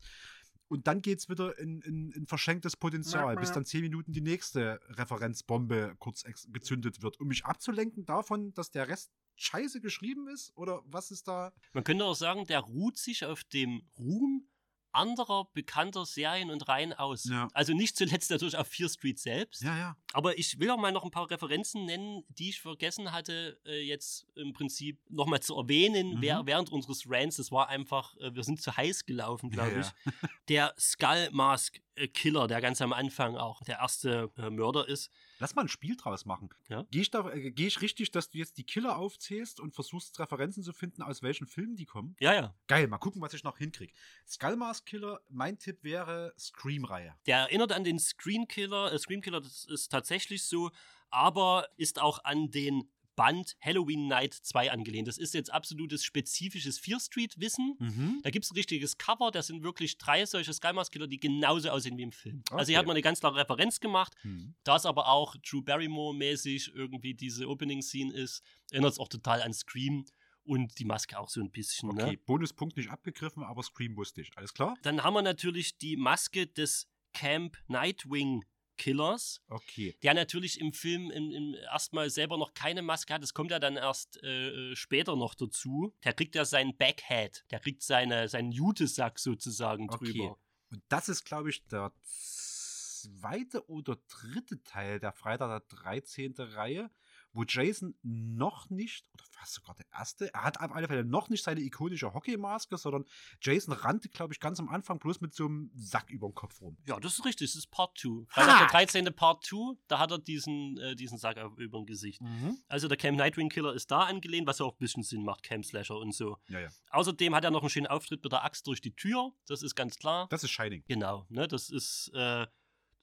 Und 0.68 0.86
dann 0.86 1.00
geht 1.00 1.20
es 1.20 1.28
wieder 1.28 1.58
in, 1.58 1.80
in, 1.82 2.10
in 2.12 2.26
verschenktes 2.26 2.76
Potenzial, 2.76 3.36
bis 3.36 3.52
dann 3.52 3.64
zehn 3.64 3.82
Minuten 3.82 4.12
die 4.12 4.20
nächste 4.20 4.80
Referenzbombe 4.88 5.94
kurz 5.98 6.24
gezündet 6.48 7.02
wird, 7.02 7.20
um 7.20 7.28
mich 7.28 7.44
abzulenken 7.44 8.04
davon, 8.04 8.52
dass 8.54 8.70
der 8.70 8.88
Rest 8.88 9.12
scheiße 9.36 9.80
geschrieben 9.80 10.28
ist? 10.28 10.56
Oder 10.56 10.82
was 10.86 11.10
ist 11.10 11.28
da? 11.28 11.52
Man 11.72 11.84
könnte 11.84 12.04
auch 12.04 12.16
sagen, 12.16 12.46
der 12.46 12.60
ruht 12.60 12.98
sich 12.98 13.24
auf 13.24 13.44
dem 13.44 13.82
Ruhm 13.98 14.48
anderer 14.96 15.48
bekannter 15.54 16.04
Serien 16.06 16.50
und 16.50 16.66
Reihen 16.68 16.92
aus. 16.92 17.24
Ja. 17.24 17.48
Also 17.52 17.72
nicht 17.74 17.96
zuletzt 17.96 18.30
natürlich 18.30 18.56
auf 18.56 18.66
Fear 18.68 18.88
Street 18.88 19.18
selbst. 19.18 19.62
Ja, 19.62 19.76
ja. 19.78 19.96
Aber 20.12 20.38
ich 20.38 20.58
will 20.58 20.70
auch 20.70 20.78
mal 20.78 20.92
noch 20.92 21.04
ein 21.04 21.10
paar 21.10 21.30
Referenzen 21.30 21.84
nennen, 21.84 22.24
die 22.28 22.48
ich 22.48 22.60
vergessen 22.60 23.12
hatte, 23.12 23.60
äh, 23.66 23.80
jetzt 23.86 24.26
im 24.34 24.52
Prinzip 24.52 24.98
nochmal 25.08 25.40
zu 25.40 25.56
erwähnen 25.56 26.14
Mhm. 26.16 26.22
wer- 26.22 26.46
während 26.46 26.70
unseres 26.72 27.04
Rants. 27.08 27.36
Das 27.36 27.52
war 27.52 27.68
einfach, 27.68 28.16
äh, 28.18 28.34
wir 28.34 28.42
sind 28.42 28.60
zu 28.62 28.76
heiß 28.76 29.06
gelaufen, 29.06 29.50
glaube 29.50 29.80
ich. 29.80 30.12
Der 30.48 30.74
Skull 30.78 31.28
Mask 31.32 31.80
äh, 31.94 32.08
Killer, 32.08 32.46
der 32.46 32.60
ganz 32.60 32.80
am 32.82 32.92
Anfang 32.92 33.36
auch 33.36 33.62
der 33.64 33.78
erste 33.78 34.30
äh, 34.38 34.50
Mörder 34.50 34.88
ist. 34.88 35.10
Lass 35.38 35.54
mal 35.54 35.62
ein 35.62 35.68
Spiel 35.68 35.96
draus 35.96 36.24
machen. 36.24 36.48
Ja. 36.68 36.84
Gehe 36.90 37.02
ich, 37.02 37.10
da- 37.10 37.30
äh, 37.30 37.50
geh 37.50 37.66
ich 37.66 37.80
richtig, 37.82 38.10
dass 38.10 38.30
du 38.30 38.38
jetzt 38.38 38.56
die 38.58 38.64
Killer 38.64 38.96
aufzählst 38.96 39.60
und 39.60 39.74
versuchst 39.74 40.18
Referenzen 40.18 40.62
zu 40.62 40.72
finden, 40.72 41.02
aus 41.02 41.22
welchen 41.22 41.46
Filmen 41.46 41.76
die 41.76 41.84
kommen? 41.84 42.16
Ja, 42.20 42.34
ja. 42.34 42.54
Geil, 42.68 42.86
mal 42.88 42.98
gucken, 42.98 43.20
was 43.20 43.34
ich 43.34 43.44
noch 43.44 43.58
hinkriege. 43.58 43.92
Skullmask 44.26 44.86
Killer, 44.86 45.20
mein 45.28 45.58
Tipp 45.58 45.82
wäre 45.82 46.32
Scream-Reihe. 46.38 47.14
Der 47.26 47.38
erinnert 47.38 47.72
an 47.72 47.84
den 47.84 47.98
Screen 47.98 48.48
Killer. 48.48 48.92
Äh, 48.92 48.98
Scream 48.98 49.20
Killer, 49.20 49.40
das 49.40 49.64
ist 49.64 49.88
tatsächlich 49.92 50.42
so, 50.44 50.70
aber 51.10 51.68
ist 51.76 52.00
auch 52.00 52.24
an 52.24 52.50
den 52.50 52.88
Band 53.16 53.56
Halloween 53.60 54.06
Night 54.08 54.34
2 54.34 54.70
angelehnt. 54.70 55.08
Das 55.08 55.18
ist 55.18 55.34
jetzt 55.34 55.52
absolutes 55.52 56.04
spezifisches 56.04 56.78
Fear 56.78 57.00
Street 57.00 57.34
Wissen. 57.40 57.74
Mhm. 57.78 58.20
Da 58.22 58.30
gibt 58.30 58.44
es 58.44 58.50
ein 58.52 58.54
richtiges 58.56 58.98
Cover, 58.98 59.30
das 59.30 59.48
sind 59.48 59.62
wirklich 59.64 59.98
drei 59.98 60.24
solche 60.26 60.52
Skullmask 60.52 60.92
Killer, 60.92 61.06
die 61.08 61.18
genauso 61.18 61.70
aussehen 61.70 61.96
wie 61.98 62.02
im 62.02 62.12
Film. 62.12 62.42
Also 62.50 62.66
hier 62.68 62.74
Okay. 62.74 62.76
hat 62.76 62.86
man 62.86 62.94
eine 62.94 63.02
ganz 63.02 63.20
klare 63.20 63.36
Referenz 63.36 63.80
gemacht. 63.80 64.12
Mhm. 64.22 64.54
Da 64.64 64.76
es 64.76 64.86
aber 64.86 65.08
auch 65.08 65.34
Drew 65.38 65.62
Barrymore-mäßig 65.62 66.72
irgendwie 66.74 67.14
diese 67.14 67.48
Opening-Scene 67.48 68.12
ist, 68.12 68.42
erinnert 68.70 68.92
es 68.92 68.98
auch 68.98 69.08
total 69.08 69.42
an 69.42 69.52
Scream 69.52 70.04
und 70.44 70.78
die 70.78 70.84
Maske 70.84 71.18
auch 71.18 71.28
so 71.28 71.40
ein 71.40 71.50
bisschen. 71.50 71.90
Okay, 71.90 72.12
Ne? 72.12 72.16
Bonuspunkt 72.18 72.76
nicht 72.76 72.90
abgegriffen, 72.90 73.42
aber 73.42 73.62
Scream 73.62 73.96
wusste 73.96 74.20
ich. 74.20 74.30
Alles 74.36 74.54
klar? 74.54 74.76
Dann 74.82 75.02
haben 75.02 75.14
wir 75.14 75.22
natürlich 75.22 75.78
die 75.78 75.96
Maske 75.96 76.46
des 76.46 76.86
Camp 77.12 77.56
Nightwing 77.66 78.44
Killers. 78.76 79.42
Okay. 79.48 79.96
Der 80.02 80.14
natürlich 80.14 80.60
im 80.60 80.72
Film 80.72 81.10
im, 81.10 81.30
im 81.30 81.54
erstmal 81.54 82.10
selber 82.10 82.36
noch 82.38 82.54
keine 82.54 82.82
Maske 82.82 83.14
hat. 83.14 83.22
Das 83.22 83.34
kommt 83.34 83.50
ja 83.50 83.58
dann 83.58 83.76
erst 83.76 84.22
äh, 84.22 84.74
später 84.76 85.16
noch 85.16 85.34
dazu. 85.34 85.94
Der 86.04 86.12
kriegt 86.12 86.34
ja 86.34 86.44
seinen 86.44 86.76
Backhead. 86.76 87.44
Der 87.50 87.60
kriegt 87.60 87.82
seine, 87.82 88.28
seinen 88.28 88.52
Jutesack 88.52 89.18
sozusagen 89.18 89.88
Okay. 89.90 90.12
drüber. 90.12 90.38
Und 90.70 90.82
das 90.88 91.08
ist, 91.08 91.24
glaube 91.24 91.50
ich, 91.50 91.64
der 91.66 91.92
zweite 92.02 93.68
oder 93.68 93.96
dritte 94.08 94.62
Teil 94.64 94.98
der 94.98 95.12
Freitag 95.12 95.68
der 95.68 95.78
13. 95.78 96.34
Reihe, 96.38 96.90
wo 97.36 97.44
Jason 97.46 97.94
noch 98.02 98.70
nicht, 98.70 99.06
oder 99.12 99.24
fast 99.30 99.54
sogar 99.54 99.74
der 99.74 99.86
erste, 99.92 100.32
er 100.32 100.44
hat 100.44 100.60
auf 100.60 100.72
alle 100.72 100.88
Fälle 100.88 101.04
noch 101.04 101.28
nicht 101.28 101.44
seine 101.44 101.60
ikonische 101.60 102.12
Hockeymaske, 102.12 102.76
sondern 102.76 103.04
Jason 103.40 103.74
rannte, 103.74 104.08
glaube 104.08 104.32
ich, 104.32 104.40
ganz 104.40 104.58
am 104.58 104.68
Anfang 104.68 104.98
bloß 104.98 105.20
mit 105.20 105.34
so 105.34 105.46
einem 105.46 105.70
Sack 105.74 106.10
über 106.10 106.28
den 106.28 106.34
Kopf 106.34 106.60
rum. 106.60 106.76
Ja, 106.86 106.98
das 106.98 107.18
ist 107.18 107.24
richtig. 107.24 107.50
Das 107.50 107.56
ist 107.56 107.70
Part 107.70 107.98
2. 107.98 108.26
Freitag 108.28 108.58
der 108.58 108.68
13. 108.68 109.14
Part 109.14 109.44
2. 109.44 109.76
Da 109.86 109.98
hat 109.98 110.10
er 110.10 110.18
diesen, 110.18 110.78
äh, 110.78 110.96
diesen 110.96 111.18
Sack 111.18 111.36
über 111.56 111.78
dem 111.78 111.86
Gesicht. 111.86 112.20
Mhm. 112.22 112.58
Also 112.68 112.88
der 112.88 112.96
Camp 112.96 113.18
Nightwing 113.18 113.48
Killer 113.48 113.74
ist 113.74 113.90
da 113.90 114.00
angelehnt, 114.00 114.46
was 114.46 114.58
ja 114.58 114.66
auch 114.66 114.74
ein 114.74 114.78
bisschen 114.78 115.02
Sinn 115.02 115.24
macht. 115.24 115.42
Camp 115.42 115.64
Slasher 115.64 115.96
und 115.96 116.14
so. 116.14 116.38
Ja, 116.48 116.60
ja. 116.60 116.68
Außerdem 116.90 117.34
hat 117.34 117.44
er 117.44 117.50
noch 117.50 117.60
einen 117.60 117.70
schönen 117.70 117.86
Auftritt 117.86 118.22
mit 118.24 118.32
der 118.32 118.44
Axt 118.44 118.66
durch 118.66 118.80
die 118.80 118.94
Tür. 118.94 119.32
Das 119.46 119.62
ist 119.62 119.74
ganz 119.74 119.96
klar. 119.96 120.26
Das 120.30 120.42
ist 120.42 120.50
Shining. 120.50 120.82
Genau, 120.88 121.26
ne, 121.28 121.46
das 121.46 121.70
ist, 121.70 122.10
äh, 122.14 122.46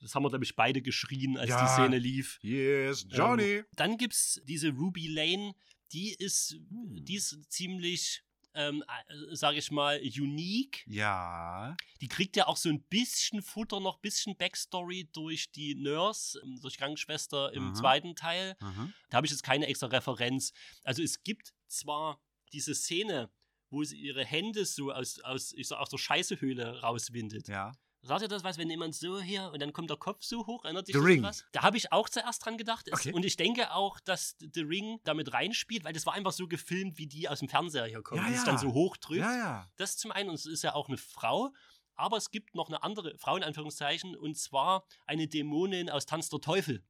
das 0.04 0.14
haben 0.16 0.24
wir, 0.24 0.30
glaube 0.30 0.44
ich, 0.44 0.56
beide 0.56 0.82
geschrien, 0.82 1.38
als 1.38 1.50
Ja. 1.50 1.64
die 1.66 1.72
Szene 1.72 1.98
lief. 1.98 2.38
Yes, 2.44 3.06
Johnny. 3.10 3.44
Ähm, 3.44 3.66
dann 3.76 3.98
gibt 3.98 4.14
es 4.14 4.42
diese 4.46 4.70
Ruby 4.70 5.08
Lane, 5.08 5.56
die 5.92 6.14
ist, 6.14 6.58
die 6.70 7.16
ist 7.16 7.38
ziemlich, 7.52 8.24
ähm, 8.56 8.84
sage 9.32 9.58
ich 9.58 9.72
mal, 9.72 10.00
unique. 10.00 10.84
Ja. 10.88 11.76
Die 12.02 12.08
kriegt 12.08 12.36
ja 12.36 12.48
auch 12.48 12.58
so 12.58 12.70
ein 12.70 12.84
bisschen 12.84 13.42
Futter, 13.42 13.80
noch 13.80 13.96
ein 13.96 14.02
bisschen 14.02 14.36
Backstory 14.38 15.10
durch 15.14 15.52
die 15.52 15.74
Nurse, 15.76 16.40
ähm, 16.44 16.60
durch 16.62 16.78
Krankenschwester 16.78 17.52
im 17.54 17.70
Mhm. 17.70 17.76
zweiten 17.76 18.16
Teil. 18.16 18.56
Mhm. 18.62 18.94
Da 19.10 19.18
habe 19.18 19.26
ich 19.26 19.32
jetzt 19.32 19.44
keine 19.44 19.68
extra 19.68 19.88
Referenz. 19.88 20.54
Also 20.84 21.02
es 21.02 21.24
gibt 21.24 21.54
zwar 21.68 22.22
diese 22.52 22.76
Szene, 22.76 23.32
wo 23.70 23.84
sie 23.84 23.98
ihre 24.00 24.24
Hände 24.24 24.66
so 24.66 24.92
aus, 24.92 25.20
aus, 25.22 25.54
ich 25.54 25.68
sag, 25.68 25.80
aus 25.80 25.90
der 25.90 25.98
Scheißehöhle 25.98 26.82
rauswindet. 26.82 27.48
Ja. 27.48 27.72
Sagt 28.06 28.22
ihr 28.22 28.28
das 28.28 28.44
was, 28.44 28.58
wenn 28.58 28.70
jemand 28.70 28.94
so 28.96 29.20
hier 29.22 29.50
und 29.54 29.62
dann 29.62 29.72
kommt 29.72 29.90
der 29.90 29.98
Kopf 29.98 30.24
so 30.24 30.46
hoch? 30.46 30.66
Erinnert 30.66 30.88
dich 30.90 30.94
The 30.94 31.00
das 31.00 31.08
Ring. 31.08 31.24
was? 31.24 31.46
Da 31.54 31.62
habe 31.64 31.78
ich 31.78 31.92
auch 31.94 32.10
zuerst 32.10 32.46
dran 32.46 32.58
gedacht. 32.58 32.88
Es, 32.90 33.00
Okay. 33.00 33.14
Und 33.14 33.24
ich 33.24 33.38
denke 33.38 33.72
auch, 33.74 34.00
dass 34.02 34.36
The 34.40 34.62
Ring 34.62 35.00
damit 35.06 35.32
reinspielt, 35.34 35.84
weil 35.86 35.94
das 35.94 36.06
war 36.06 36.14
einfach 36.14 36.34
so 36.34 36.48
gefilmt, 36.48 36.98
wie 36.98 37.08
die 37.08 37.30
aus 37.30 37.40
dem 37.40 37.48
Fernseher 37.50 37.86
hier 37.86 38.02
kommen, 38.02 38.22
Ja, 38.22 38.28
die 38.28 38.34
es 38.34 38.42
ja. 38.42 38.46
dann 38.46 38.58
so 38.58 38.74
hoch 38.74 38.98
trifft. 38.98 39.22
Ja, 39.22 39.36
ja. 39.38 39.72
Das 39.78 39.96
zum 39.98 40.12
einen, 40.12 40.30
und 40.30 40.36
es 40.36 40.46
ist 40.46 40.64
ja 40.64 40.74
auch 40.76 40.90
eine 40.90 40.98
Frau. 40.98 41.54
Aber 41.96 42.18
es 42.18 42.32
gibt 42.32 42.56
noch 42.56 42.68
eine 42.70 42.82
andere 42.84 43.16
Frau 43.20 43.38
in 43.38 43.44
Anführungszeichen, 43.44 44.16
und 44.18 44.36
zwar 44.38 44.86
eine 45.06 45.28
Dämonin 45.28 45.90
aus 45.90 46.06
Tanz 46.06 46.28
der 46.30 46.42
Teufel. 46.42 46.84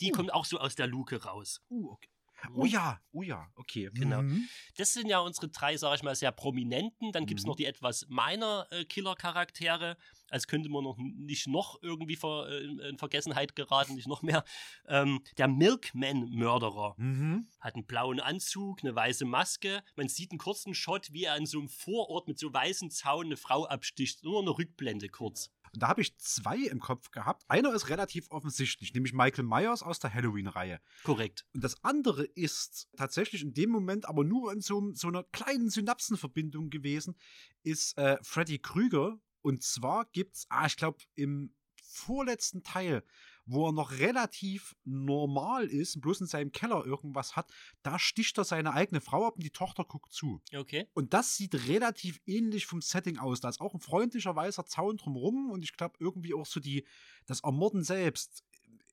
Die 0.00 0.10
kommt 0.10 0.34
auch 0.34 0.44
so 0.44 0.58
aus 0.58 0.74
der 0.74 0.86
Luke 0.86 1.22
raus. 1.24 1.62
Uh, 1.70 1.92
okay. 1.92 2.10
Oh 2.54 2.66
ja, 2.66 3.00
oh 3.12 3.22
ja, 3.22 3.48
okay. 3.54 3.88
Genau. 3.94 4.20
Mhm. 4.20 4.46
Das 4.76 4.92
sind 4.92 5.08
ja 5.08 5.20
unsere 5.20 5.48
drei, 5.48 5.76
sage 5.78 5.96
ich 5.96 6.02
mal, 6.02 6.14
sehr 6.14 6.32
prominenten. 6.32 7.10
Dann 7.12 7.24
gibt 7.24 7.40
es 7.40 7.46
Mhm. 7.46 7.48
noch 7.50 7.56
die 7.56 7.64
etwas 7.64 8.04
meiner 8.08 8.66
äh, 8.70 8.84
Killer-Charaktere, 8.84 9.96
als 10.30 10.46
könnte 10.46 10.68
man 10.68 10.84
noch 10.84 10.96
nicht 10.98 11.46
noch 11.46 11.78
irgendwie 11.82 12.16
ver, 12.16 12.48
äh, 12.48 12.64
in- 12.64 12.78
in 12.80 12.98
Vergessenheit 12.98 13.54
geraten, 13.56 13.94
nicht 13.94 14.08
noch 14.08 14.22
mehr. 14.22 14.44
Ähm, 14.86 15.20
der 15.38 15.48
Milkman-Mörderer 15.48 16.94
Mhm. 16.98 17.48
hat 17.60 17.74
einen 17.74 17.86
blauen 17.86 18.20
Anzug, 18.20 18.80
eine 18.82 18.94
weiße 18.94 19.24
Maske. 19.24 19.82
Man 19.96 20.08
sieht 20.08 20.30
einen 20.30 20.38
kurzen 20.38 20.74
Shot, 20.74 21.12
wie 21.12 21.24
er 21.24 21.36
in 21.36 21.46
so 21.46 21.58
einem 21.58 21.68
Vorort 21.68 22.28
mit 22.28 22.38
so 22.38 22.52
weißen 22.52 22.90
Zaun 22.90 23.26
eine 23.26 23.36
Frau 23.36 23.66
absticht. 23.66 24.24
Nur 24.24 24.40
eine 24.40 24.50
Rückblende 24.56 25.08
kurz. 25.08 25.50
Und 25.72 25.82
da 25.82 25.88
habe 25.88 26.00
ich 26.00 26.16
zwei 26.18 26.56
im 26.58 26.78
Kopf 26.80 27.10
gehabt. 27.10 27.44
Einer 27.48 27.74
ist 27.74 27.88
relativ 27.90 28.30
offensichtlich, 28.30 28.94
nämlich 28.94 29.12
Michael 29.12 29.44
Myers 29.44 29.82
aus 29.82 29.98
der 29.98 30.14
Halloween-Reihe. 30.14 30.80
Korrekt. 31.02 31.44
Und 31.52 31.62
das 31.64 31.82
andere 31.84 32.24
ist 32.24 32.88
tatsächlich 32.96 33.42
in 33.42 33.52
dem 33.52 33.70
Moment 33.70 34.08
aber 34.08 34.24
nur 34.24 34.52
in 34.52 34.60
so, 34.62 34.92
so 34.94 35.08
einer 35.08 35.24
kleinen 35.24 35.68
Synapsenverbindung 35.68 36.70
gewesen, 36.70 37.16
ist 37.62 37.98
äh, 37.98 38.16
Freddy 38.22 38.58
Krüger. 38.58 39.18
Und 39.46 39.62
zwar 39.62 40.06
gibt's, 40.06 40.46
ah, 40.48 40.66
ich 40.66 40.76
glaube, 40.76 40.98
im 41.14 41.54
vorletzten 41.80 42.64
Teil, 42.64 43.04
wo 43.44 43.68
er 43.68 43.72
noch 43.72 43.92
relativ 43.92 44.74
normal 44.82 45.66
ist, 45.66 46.00
bloß 46.00 46.22
in 46.22 46.26
seinem 46.26 46.50
Keller 46.50 46.84
irgendwas 46.84 47.36
hat, 47.36 47.52
da 47.84 47.96
sticht 47.96 48.36
er 48.38 48.44
seine 48.44 48.72
eigene 48.72 49.00
Frau 49.00 49.24
ab 49.24 49.36
und 49.36 49.44
die 49.44 49.52
Tochter 49.52 49.84
guckt 49.84 50.12
zu. 50.12 50.42
Okay. 50.52 50.88
Und 50.94 51.14
das 51.14 51.36
sieht 51.36 51.68
relativ 51.68 52.20
ähnlich 52.26 52.66
vom 52.66 52.82
Setting 52.82 53.18
aus. 53.18 53.40
Da 53.40 53.48
ist 53.48 53.60
auch 53.60 53.72
ein 53.72 53.78
freundlicher 53.78 54.34
weißer 54.34 54.66
Zaun 54.66 54.96
drumherum 54.96 55.52
und 55.52 55.62
ich 55.62 55.76
glaube 55.76 55.94
irgendwie 56.00 56.34
auch 56.34 56.46
so 56.46 56.58
die, 56.58 56.84
das 57.26 57.44
Ermorden 57.44 57.84
selbst 57.84 58.42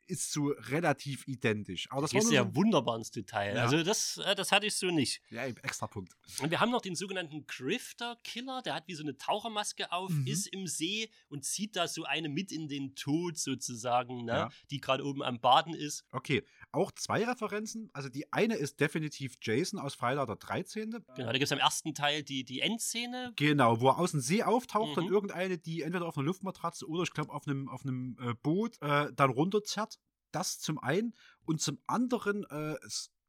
ist 0.07 0.31
so 0.31 0.47
relativ 0.47 1.27
identisch. 1.27 1.87
Aber 1.91 2.01
das 2.01 2.11
Gehst 2.11 2.25
nur 2.25 2.33
ja 2.33 2.43
so, 2.43 2.55
wunderbar 2.55 2.97
ins 2.97 3.11
Detail. 3.11 3.55
Ja. 3.55 3.63
Also 3.63 3.83
das, 3.83 4.17
äh, 4.17 4.35
das 4.35 4.51
hatte 4.51 4.65
ich 4.67 4.75
so 4.75 4.87
nicht. 4.87 5.21
ja, 5.29 5.45
extra 5.45 5.87
Punkt. 5.87 6.13
Und 6.41 6.51
wir 6.51 6.59
haben 6.59 6.71
noch 6.71 6.81
den 6.81 6.95
sogenannten 6.95 7.45
Grifter-Killer, 7.47 8.61
der 8.63 8.75
hat 8.75 8.87
wie 8.87 8.95
so 8.95 9.03
eine 9.03 9.17
Tauchermaske 9.17 9.91
auf, 9.91 10.09
Mhm. 10.11 10.27
ist 10.27 10.47
im 10.47 10.67
See 10.67 11.09
und 11.29 11.45
zieht 11.45 11.75
da 11.75 11.87
so 11.87 12.03
eine 12.03 12.29
mit 12.29 12.51
in 12.51 12.67
den 12.67 12.95
Tod 12.95 13.37
sozusagen, 13.37 14.25
ne? 14.25 14.31
Ja. 14.33 14.49
die 14.71 14.79
gerade 14.79 15.05
oben 15.05 15.21
am 15.23 15.39
Baden 15.39 15.73
ist. 15.73 16.05
Okay, 16.11 16.43
auch 16.71 16.91
zwei 16.91 17.23
Referenzen. 17.25 17.89
Also 17.93 18.09
die 18.09 18.31
eine 18.33 18.55
ist 18.55 18.79
definitiv 18.79 19.35
Jason 19.41 19.79
aus 19.79 19.93
Freitag 19.95 20.27
der 20.27 20.35
13. 20.37 20.91
Genau, 20.91 21.03
da 21.15 21.31
gibt 21.33 21.43
es 21.43 21.51
am 21.51 21.59
ersten 21.59 21.93
Teil 21.93 22.23
die, 22.23 22.43
die 22.43 22.61
Endszene. 22.61 23.33
Genau, 23.35 23.79
wo 23.81 23.89
er 23.89 23.99
aus 23.99 24.11
dem 24.11 24.19
See 24.21 24.43
auftaucht 24.43 24.97
Mhm. 24.97 25.03
und 25.05 25.11
irgendeine, 25.11 25.57
die 25.57 25.81
entweder 25.81 26.05
auf 26.07 26.17
einer 26.17 26.25
Luftmatratze 26.25 26.87
oder 26.87 27.03
ich 27.03 27.11
glaube 27.11 27.31
auf 27.33 27.47
einem, 27.47 27.69
auf 27.69 27.83
einem 27.85 28.17
äh, 28.19 28.33
Boot 28.41 28.81
äh, 28.81 29.11
dann 29.15 29.29
runterzerrt. 29.29 29.92
Das 30.33 30.59
zum 30.59 30.79
einen. 30.79 31.13
Und 31.45 31.61
zum 31.61 31.79
anderen 31.87 32.43
äh, 32.45 32.75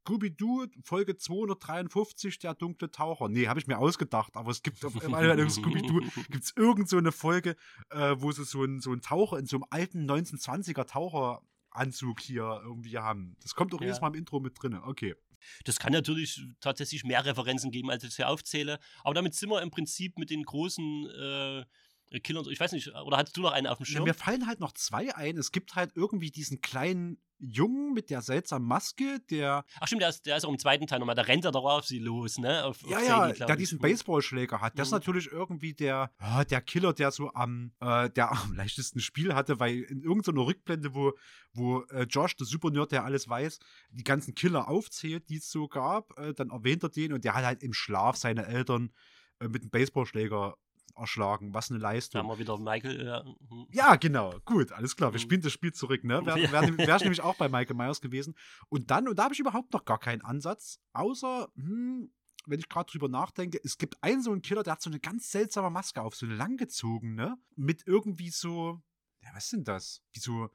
Scooby-Doo, 0.05 0.67
Folge 0.83 1.17
253, 1.17 2.39
der 2.39 2.53
dunkle 2.53 2.91
Taucher. 2.91 3.29
Nee, 3.29 3.47
habe 3.47 3.59
ich 3.59 3.67
mir 3.67 3.77
ausgedacht, 3.77 4.35
aber 4.35 4.51
es 4.51 4.61
gibt 4.61 4.83
auf 4.85 5.01
einmal 5.03 5.49
Scooby-Doo 5.49 5.99
gibt 6.29 6.43
es 6.43 6.53
irgend 6.55 6.89
so 6.89 6.97
eine 6.97 7.11
Folge, 7.11 7.55
äh, 7.89 8.15
wo 8.17 8.31
sie 8.31 8.43
so 8.45 8.61
einen 8.63 8.81
so 8.81 8.91
einen 8.91 9.01
Taucher 9.01 9.39
in 9.39 9.45
so 9.45 9.57
einem 9.57 9.65
alten 9.69 10.09
1920er 10.09 10.85
Taucheranzug 10.85 12.19
hier 12.21 12.61
irgendwie 12.63 12.97
haben. 12.97 13.35
Das 13.41 13.55
kommt 13.55 13.73
auch 13.73 13.81
Ja. 13.81 13.87
jedes 13.87 14.01
Mal 14.01 14.09
im 14.09 14.15
Intro 14.15 14.39
mit 14.39 14.61
drin. 14.61 14.75
Okay. 14.75 15.15
Das 15.63 15.77
kann 15.79 15.93
natürlich 15.93 16.41
tatsächlich 16.59 17.03
mehr 17.03 17.23
Referenzen 17.23 17.69
geben, 17.71 17.91
als 17.91 18.03
ich 18.03 18.15
hier 18.15 18.29
aufzähle. 18.29 18.79
Aber 19.03 19.13
damit 19.13 19.35
sind 19.35 19.49
wir 19.49 19.61
im 19.61 19.69
Prinzip 19.69 20.17
mit 20.17 20.29
den 20.29 20.43
großen, 20.43 21.05
äh, 21.09 21.65
äh, 22.11 22.19
Killer. 22.19 22.45
Ich 22.47 22.59
weiß 22.59 22.71
nicht, 22.71 22.87
oder 22.93 23.17
hattest 23.17 23.37
du 23.37 23.41
noch 23.41 23.51
einen 23.51 23.67
auf 23.67 23.77
dem 23.77 23.85
Ja, 23.85 23.93
Schirm? 23.93 24.03
mir 24.05 24.13
fallen 24.13 24.47
halt 24.47 24.59
noch 24.59 24.73
zwei 24.73 25.15
ein. 25.15 25.37
Es 25.37 25.51
gibt 25.51 25.75
halt 25.75 25.91
irgendwie 25.95 26.31
diesen 26.31 26.61
kleinen 26.61 27.17
Jungen 27.37 27.93
mit 27.93 28.09
der 28.09 28.21
seltsamen 28.21 28.65
Maske, 28.65 29.19
der 29.29 29.65
Ach 29.81 29.87
stimmt, 29.87 30.01
der 30.01 30.09
ist, 30.09 30.25
der 30.25 30.37
ist 30.37 30.45
auch 30.45 30.49
im 30.49 30.57
zweiten 30.57 30.87
Teil 30.87 30.99
nochmal. 30.99 31.15
Da 31.15 31.23
rennt 31.23 31.43
er 31.43 31.51
doch 31.51 31.65
auf 31.65 31.85
sie 31.85 31.99
los, 31.99 32.37
ne? 32.37 32.63
Auf, 32.63 32.81
auf 32.83 32.89
ja, 32.89 32.99
Sadie, 32.99 33.07
ja, 33.09 33.31
glaub 33.33 33.47
der 33.47 33.55
diesen 33.57 33.77
Mhm. 33.77 33.81
Baseballschläger 33.81 34.61
hat. 34.61 34.79
Das 34.79 34.87
ist 34.87 34.91
Mhm. 34.91 34.95
natürlich 34.97 35.27
irgendwie 35.31 35.73
der, 35.73 36.11
der 36.49 36.61
Killer, 36.61 36.93
der 36.93 37.11
so 37.11 37.33
am, 37.33 37.73
äh, 37.81 38.09
der 38.09 38.31
am 38.31 38.53
leichtesten 38.55 39.01
Spiel 39.01 39.35
hatte, 39.35 39.59
weil 39.59 39.81
in 39.81 40.01
irgendeiner 40.01 40.45
Rückblende, 40.45 40.95
wo, 40.95 41.11
wo 41.51 41.81
äh, 41.89 42.03
Josh, 42.03 42.37
der 42.37 42.47
Supernerd, 42.47 42.93
der 42.93 43.03
alles 43.03 43.27
weiß, 43.27 43.59
die 43.89 44.03
ganzen 44.05 44.33
Killer 44.33 44.69
aufzählt, 44.69 45.27
die 45.27 45.37
es 45.37 45.51
so 45.51 45.67
gab, 45.67 46.17
äh, 46.17 46.33
dann 46.33 46.51
erwähnt 46.51 46.83
er 46.83 46.89
den 46.89 47.11
und 47.11 47.25
der 47.25 47.33
hat 47.35 47.43
halt 47.43 47.63
im 47.63 47.73
Schlaf 47.73 48.15
seine 48.15 48.45
Eltern 48.47 48.93
äh, 49.41 49.49
mit 49.49 49.61
einem 49.63 49.71
Baseballschläger 49.71 50.55
erschlagen. 50.95 51.53
Was 51.53 51.69
eine 51.71 51.79
Da 51.79 51.91
Leistung. 51.91 52.21
haben 52.21 52.29
wir 52.29 52.39
wieder 52.39 52.57
Michael. 52.57 53.05
Ja, 53.05 53.23
mhm. 53.23 53.67
Ja, 53.71 53.95
genau. 53.95 54.33
Gut, 54.45 54.71
alles 54.71 54.95
klar. 54.95 55.11
Wir 55.13 55.19
Mhm. 55.19 55.23
spielen 55.23 55.41
das 55.41 55.51
Spiel 55.51 55.73
zurück, 55.73 56.03
ne? 56.03 56.25
Wäre 56.25 56.37
wär, 56.51 56.51
wär, 56.77 56.77
wär 56.87 56.95
ich 56.95 57.01
nämlich 57.03 57.21
auch 57.21 57.35
bei 57.35 57.49
Michael 57.49 57.75
Myers 57.75 58.01
gewesen. 58.01 58.35
Und 58.69 58.91
dann, 58.91 59.07
und 59.07 59.17
da 59.19 59.23
habe 59.25 59.33
ich 59.33 59.39
überhaupt 59.39 59.73
noch 59.73 59.85
gar 59.85 59.99
keinen 59.99 60.21
Ansatz, 60.21 60.79
außer, 60.93 61.49
hm, 61.55 62.11
wenn 62.47 62.59
ich 62.59 62.69
gerade 62.69 62.91
drüber 62.91 63.09
nachdenke, 63.09 63.59
es 63.63 63.77
gibt 63.77 64.01
einen 64.03 64.21
so 64.21 64.31
einen 64.31 64.41
Killer, 64.43 64.61
der 64.63 64.73
hat 64.73 64.81
so 64.81 64.89
eine 64.89 64.99
ganz 64.99 65.31
seltsame 65.31 65.69
Maske 65.71 66.01
auf, 66.01 66.15
so 66.15 66.25
eine 66.27 66.35
langgezogene, 66.35 67.37
mit 67.55 67.83
irgendwie 67.87 68.29
so, 68.29 68.81
ja, 69.21 69.29
was 69.33 69.49
sind 69.49 69.67
das? 69.67 70.03
Wie 70.13 70.19
so, 70.19 70.49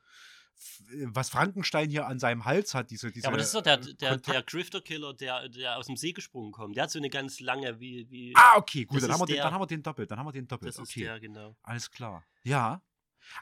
was 1.07 1.31
Frankenstein 1.31 1.91
hier 1.91 2.07
an 2.07 2.19
seinem 2.19 2.45
Hals 2.45 2.75
hat, 2.75 2.91
diese, 2.91 3.11
diese 3.11 3.25
Ja, 3.25 3.29
aber 3.29 3.39
das 3.39 3.47
ist 3.47 3.55
doch 3.55 3.63
der, 3.63 3.81
äh, 3.81 3.95
der, 3.95 4.17
der 4.19 4.43
Grifter-Killer, 4.43 5.15
der, 5.15 5.49
der 5.49 5.79
aus 5.79 5.87
dem 5.87 5.97
See 5.97 6.13
gesprungen 6.13 6.53
kommt. 6.53 6.77
Der 6.77 6.85
hat 6.85 6.91
so 6.91 6.99
eine 6.99 7.11
ganz 7.11 7.41
lange, 7.41 7.81
wie. 7.81 8.11
wie 8.11 8.33
Ah, 8.37 8.57
okay, 8.57 8.85
gut, 8.85 9.03
dann 9.03 9.13
haben, 9.13 9.21
wir 9.21 9.25
ist 9.25 9.35
den, 9.35 9.43
dann 9.43 9.53
haben 9.53 9.63
wir 9.63 9.67
den 9.67 9.83
doppelt, 9.83 10.11
dann 10.11 10.19
haben 10.19 10.27
wir 10.27 10.33
den 10.33 10.47
doppelt. 10.47 10.69
Das 10.69 10.83
ist 10.83 10.91
okay. 10.91 11.05
der, 11.05 11.21
genau. 11.21 11.57
Alles 11.63 11.91
klar. 11.91 12.25
Ja. 12.43 12.83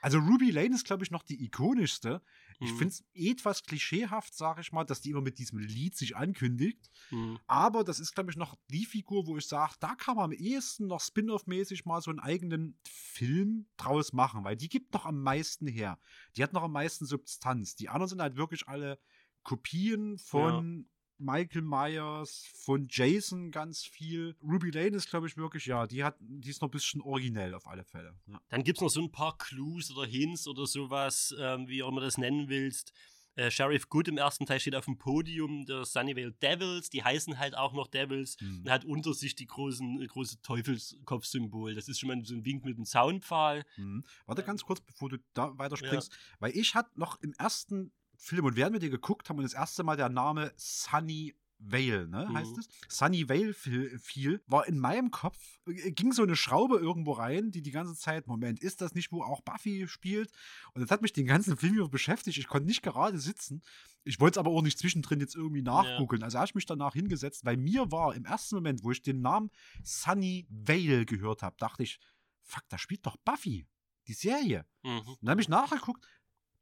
Also 0.01 0.19
Ruby 0.19 0.51
Lane 0.51 0.74
ist, 0.74 0.85
glaube 0.85 1.05
ich, 1.05 1.11
noch 1.11 1.23
die 1.23 1.45
ikonischste. 1.45 2.20
Ich 2.60 2.72
Mhm. 2.72 2.76
finde 2.76 2.94
es 2.94 3.05
etwas 3.14 3.62
klischeehaft, 3.62 4.35
sage 4.35 4.60
ich 4.60 4.72
mal, 4.72 4.85
dass 4.85 5.01
die 5.01 5.10
immer 5.10 5.20
mit 5.20 5.39
diesem 5.39 5.59
Lied 5.59 5.97
sich 5.97 6.16
ankündigt. 6.16 6.90
Mhm. 7.10 7.39
Aber 7.47 7.85
das 7.85 8.01
ist, 8.01 8.14
glaube 8.14 8.30
ich, 8.30 8.36
noch 8.36 8.56
die 8.68 8.85
Figur, 8.85 9.26
wo 9.26 9.36
ich 9.36 9.47
sage, 9.47 9.74
da 9.80 9.94
kann 9.94 10.16
man 10.16 10.26
am 10.26 10.32
ehesten 10.32 10.86
noch 10.89 11.01
Spin-off-mäßig 11.01 11.85
mal 11.85 12.01
so 12.01 12.10
einen 12.10 12.18
eigenen 12.20 12.78
Film 12.85 13.66
draus 13.76 14.12
machen, 14.12 14.44
weil 14.44 14.56
die 14.56 14.68
gibt 14.68 14.93
noch 14.94 15.06
am 15.06 15.22
meisten 15.22 15.66
her. 15.66 16.01
Die 16.36 16.43
hat 16.43 16.52
noch 16.52 16.62
am 16.64 16.72
meisten 16.72 17.06
Substanz. 17.06 17.76
Die 17.76 17.89
anderen 17.89 18.09
sind 18.09 18.20
halt 18.22 18.36
wirklich 18.36 18.66
alle 18.68 18.98
Kopien 19.44 20.18
von 20.18 20.89
Michael 21.19 21.62
Myers, 21.62 22.47
von 22.55 22.86
Jason 22.90 23.51
ganz 23.51 23.85
viel. 23.85 24.36
Ruby 24.43 24.70
Lane 24.70 24.97
ist, 24.97 25.11
glaube 25.11 25.27
ich, 25.27 25.36
wirklich, 25.36 25.66
ja, 25.66 25.86
die 25.86 26.05
hat, 26.05 26.16
die 26.20 26.51
ist 26.51 26.62
noch 26.62 26.69
ein 26.69 26.73
bisschen 26.73 27.01
originell 27.01 27.55
auf 27.55 27.66
alle 27.66 27.85
Fälle. 27.85 28.15
Ja. 28.27 28.40
Dann 28.49 28.62
gibt 28.65 28.78
es 28.78 28.82
noch 28.82 28.89
so 28.90 29.03
ein 29.03 29.11
paar 29.12 29.36
Clues 29.36 29.90
oder 29.90 30.07
Hints 30.07 30.47
oder 30.47 30.66
sowas, 30.66 31.35
ähm, 31.39 31.66
wie 31.69 31.82
auch 31.82 31.89
immer 31.89 32.01
das 32.01 32.19
nennen 32.19 32.49
willst. 32.49 32.93
Äh, 33.35 33.53
Sheriff 33.53 33.89
Good 33.89 34.09
im 34.09 34.19
ersten 34.19 34.47
Teil 34.47 34.59
steht 34.59 34.74
auf 34.74 34.86
dem 34.86 34.99
Podium 34.99 35.65
der 35.65 35.85
Sunnyvale 35.85 36.32
Devils, 36.32 36.90
die 36.90 37.05
heißen 37.05 37.39
halt 37.39 37.57
auch 37.57 37.73
noch 37.73 37.86
Devils 37.86 38.36
Mhm. 38.40 38.62
und 38.65 38.70
hat 38.70 38.85
unter 38.85 39.15
sich 39.15 39.36
die 39.36 39.47
großen, 39.47 40.05
große 40.09 40.43
Teufelskopfsymbol. 40.43 41.74
Das 41.74 41.89
ist 41.89 42.01
schon 42.01 42.09
mal 42.09 42.24
so 42.24 42.35
ein 42.35 42.45
Wink 42.45 42.65
mit 42.65 42.77
dem 42.78 42.85
Zaunpfahl. 42.85 43.65
Mhm. 43.77 44.05
Warte 44.27 44.43
ganz 44.43 44.65
kurz, 44.65 44.81
bevor 44.81 45.09
du 45.09 45.19
da 45.35 45.57
weiterspringst, 45.57 46.12
weil 46.40 46.51
ich 46.57 46.74
hatte 46.74 46.90
noch 46.99 47.20
im 47.20 47.32
ersten 47.39 47.93
Film 48.19 48.45
und 48.45 48.57
während 48.57 48.74
wir 48.74 48.81
den 48.81 48.90
geguckt 48.90 49.28
haben 49.31 49.39
und 49.39 49.45
das 49.45 49.55
erste 49.55 49.85
Mal 49.85 49.97
der 49.97 50.09
Name 50.09 50.53
Sunny 50.57 51.35
Vale, 51.61 52.07
ne, 52.07 52.28
heißt 52.35 52.53
Mhm. 52.53 52.59
es? 52.61 52.69
Sunny 52.89 53.28
Vale 53.28 53.53
fiel, 53.53 54.40
war 54.47 54.69
in 54.69 54.78
meinem 54.78 55.11
Kopf, 55.11 55.59
äh, 55.66 55.90
ging 55.90 56.12
so 56.12 56.23
eine 56.23 56.36
Schraube 56.36 56.78
irgendwo 56.78 57.12
rein, 57.12 57.51
die 57.51 57.62
die 57.62 57.73
ganze 57.73 57.97
Zeit, 57.97 58.28
Moment, 58.28 58.61
ist 58.61 58.81
das 58.81 58.95
nicht, 58.95 59.11
wo 59.11 59.24
auch 59.24 59.40
Buffy 59.40 59.89
spielt? 59.89 60.31
Und 60.74 60.82
das 60.82 60.90
hat 60.93 61.03
mich 61.03 61.12
den 61.12 61.27
ganzen 61.27 61.57
Film 61.57 61.74
über 61.74 61.89
beschäftigt. 61.89 62.39
Ich 62.39 62.47
konnte 62.47 62.66
nicht 62.69 62.82
gerade 62.82 63.19
sitzen. 63.19 63.62
Ich 64.05 64.20
wollte 64.20 64.39
es 64.39 64.39
aber 64.39 64.53
auch 64.53 64.62
nicht 64.62 64.78
zwischendrin 64.78 65.19
jetzt 65.19 65.35
irgendwie 65.35 65.62
nachgoogeln. 65.62 66.23
Also 66.23 66.39
habe 66.39 66.47
ich 66.47 66.55
mich 66.55 66.66
danach 66.66 66.93
hingesetzt, 66.95 67.45
weil 67.45 67.57
mir 67.57 67.90
war 67.90 68.15
im 68.15 68.24
ersten 68.24 68.55
Moment, 68.55 68.85
wo 68.85 68.93
ich 68.93 69.03
den 69.03 69.20
Namen 69.20 69.51
Sunny 69.82 70.47
Vale 70.49 71.07
gehört 71.07 71.43
habe, 71.43 71.57
dachte 71.59 71.82
ich, 71.82 71.99
fuck, 72.43 72.62
da 72.69 72.78
spielt 72.78 73.05
doch 73.05 73.16
Buffy, 73.24 73.66
die 74.07 74.15
Serie. 74.15 74.65
Mhm. 74.85 75.01
Und 75.01 75.19
dann 75.23 75.31
habe 75.31 75.40
ich 75.40 75.49
nachgeguckt, 75.49 76.07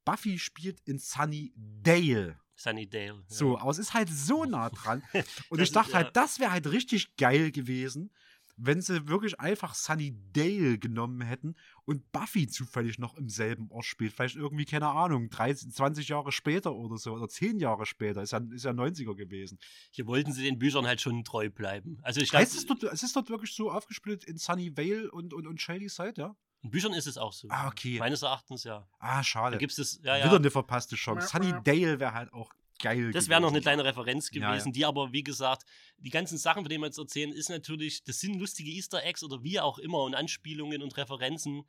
Buffy 0.07 0.39
spielt 0.39 0.81
in 0.87 0.99
Sunnydale. 0.99 2.41
Sunnydale. 2.55 3.07
ja. 3.07 3.23
So, 3.27 3.59
aber 3.59 3.71
es 3.71 3.79
ist 3.79 3.93
halt 3.93 4.09
so 4.09 4.47
nah 4.47 4.71
dran. 4.71 5.03
Und 5.51 5.61
ich 5.61 5.73
dachte 5.73 5.91
ist, 5.91 5.95
halt, 5.95 6.07
ja. 6.07 6.13
das 6.13 6.41
wäre 6.41 6.53
halt 6.53 6.71
richtig 6.71 7.17
geil 7.17 7.51
gewesen, 7.51 8.11
wenn 8.57 8.81
sie 8.81 9.07
wirklich 9.09 9.39
einfach 9.39 9.75
Sunnydale 9.75 10.79
genommen 10.79 11.21
hätten 11.21 11.57
und 11.85 12.11
Buffy 12.13 12.47
zufällig 12.47 12.99
noch 12.99 13.15
im 13.17 13.29
selben 13.29 13.71
Ort 13.71 13.85
spielt. 13.85 14.15
Vielleicht 14.15 14.37
irgendwie, 14.37 14.65
keine 14.65 14.89
Ahnung, 14.89 15.29
30, 15.29 15.75
20 15.75 16.09
Jahre 16.09 16.33
später 16.33 16.75
oder 16.75 16.97
so, 16.97 17.13
oder 17.13 17.29
10 17.29 17.59
Jahre 17.59 17.85
später. 17.85 18.23
Ist 18.23 18.33
ja, 18.33 18.39
ist 18.39 18.65
ja 18.65 18.71
90er 18.71 19.15
gewesen. 19.15 19.59
Hier 19.91 20.07
wollten 20.07 20.33
sie 20.33 20.45
den 20.45 20.59
Büchern 20.59 20.87
halt 20.87 21.03
schon 21.03 21.23
treu 21.25 21.51
bleiben. 21.51 21.99
Also 22.03 22.21
ich 22.21 22.31
glaube, 22.31 22.45
Heißt 22.45 22.57
es, 22.57 22.65
dort, 22.65 22.83
es 22.85 23.03
ist 23.03 23.15
dort 23.15 23.29
wirklich 23.29 23.53
so 23.53 23.71
aufgesplittet 23.71 24.25
in 24.25 24.39
Sunnyvale 24.39 25.11
und, 25.11 25.35
und, 25.35 25.47
und 25.47 25.61
Shady 25.61 25.91
Side, 25.91 26.15
ja? 26.17 26.35
In 26.63 26.71
Büchern 26.71 26.93
ist 26.95 27.07
es 27.07 27.19
auch 27.19 27.33
so. 27.33 27.49
Ah, 27.51 27.69
okay. 27.69 27.99
Meines 27.99 28.23
Erachtens 28.23 28.65
ja. 28.65 28.89
Ah, 28.99 29.23
schade. 29.23 29.57
Da 29.57 29.59
gibt's 29.59 29.77
das, 29.77 30.01
ja, 30.03 30.17
ja. 30.17 30.25
Wieder 30.25 30.37
eine 30.37 30.51
verpasste 30.51 30.97
Chance. 30.97 31.29
Sunnydale 31.29 32.01
wäre 32.01 32.13
halt 32.13 32.33
auch 32.33 32.53
geil 32.79 33.11
Das 33.13 33.29
wäre 33.29 33.41
noch 33.41 33.51
eine 33.51 33.61
kleine 33.61 33.85
Referenz 33.85 34.31
Ja, 34.33 34.51
gewesen, 34.51 34.69
ja. 34.69 34.73
die 34.73 34.85
aber, 34.85 35.13
wie 35.13 35.23
gesagt, 35.23 35.65
die 35.99 36.11
ganzen 36.11 36.39
Sachen, 36.39 36.63
von 36.63 36.69
denen 36.69 36.83
wir 36.83 36.87
jetzt 36.89 36.99
erzählen, 36.99 37.33
ist 37.33 37.49
natürlich, 37.49 38.05
das 38.05 38.21
sind 38.21 38.39
lustige 38.39 38.71
Easter 38.71 39.03
Eggs 39.05 39.23
oder 39.23 39.43
wie 39.43 39.61
auch 39.61 39.79
immer 39.79 40.03
und 40.03 40.15
Anspielungen 40.15 40.83
und 40.83 40.97
Referenzen, 40.97 41.65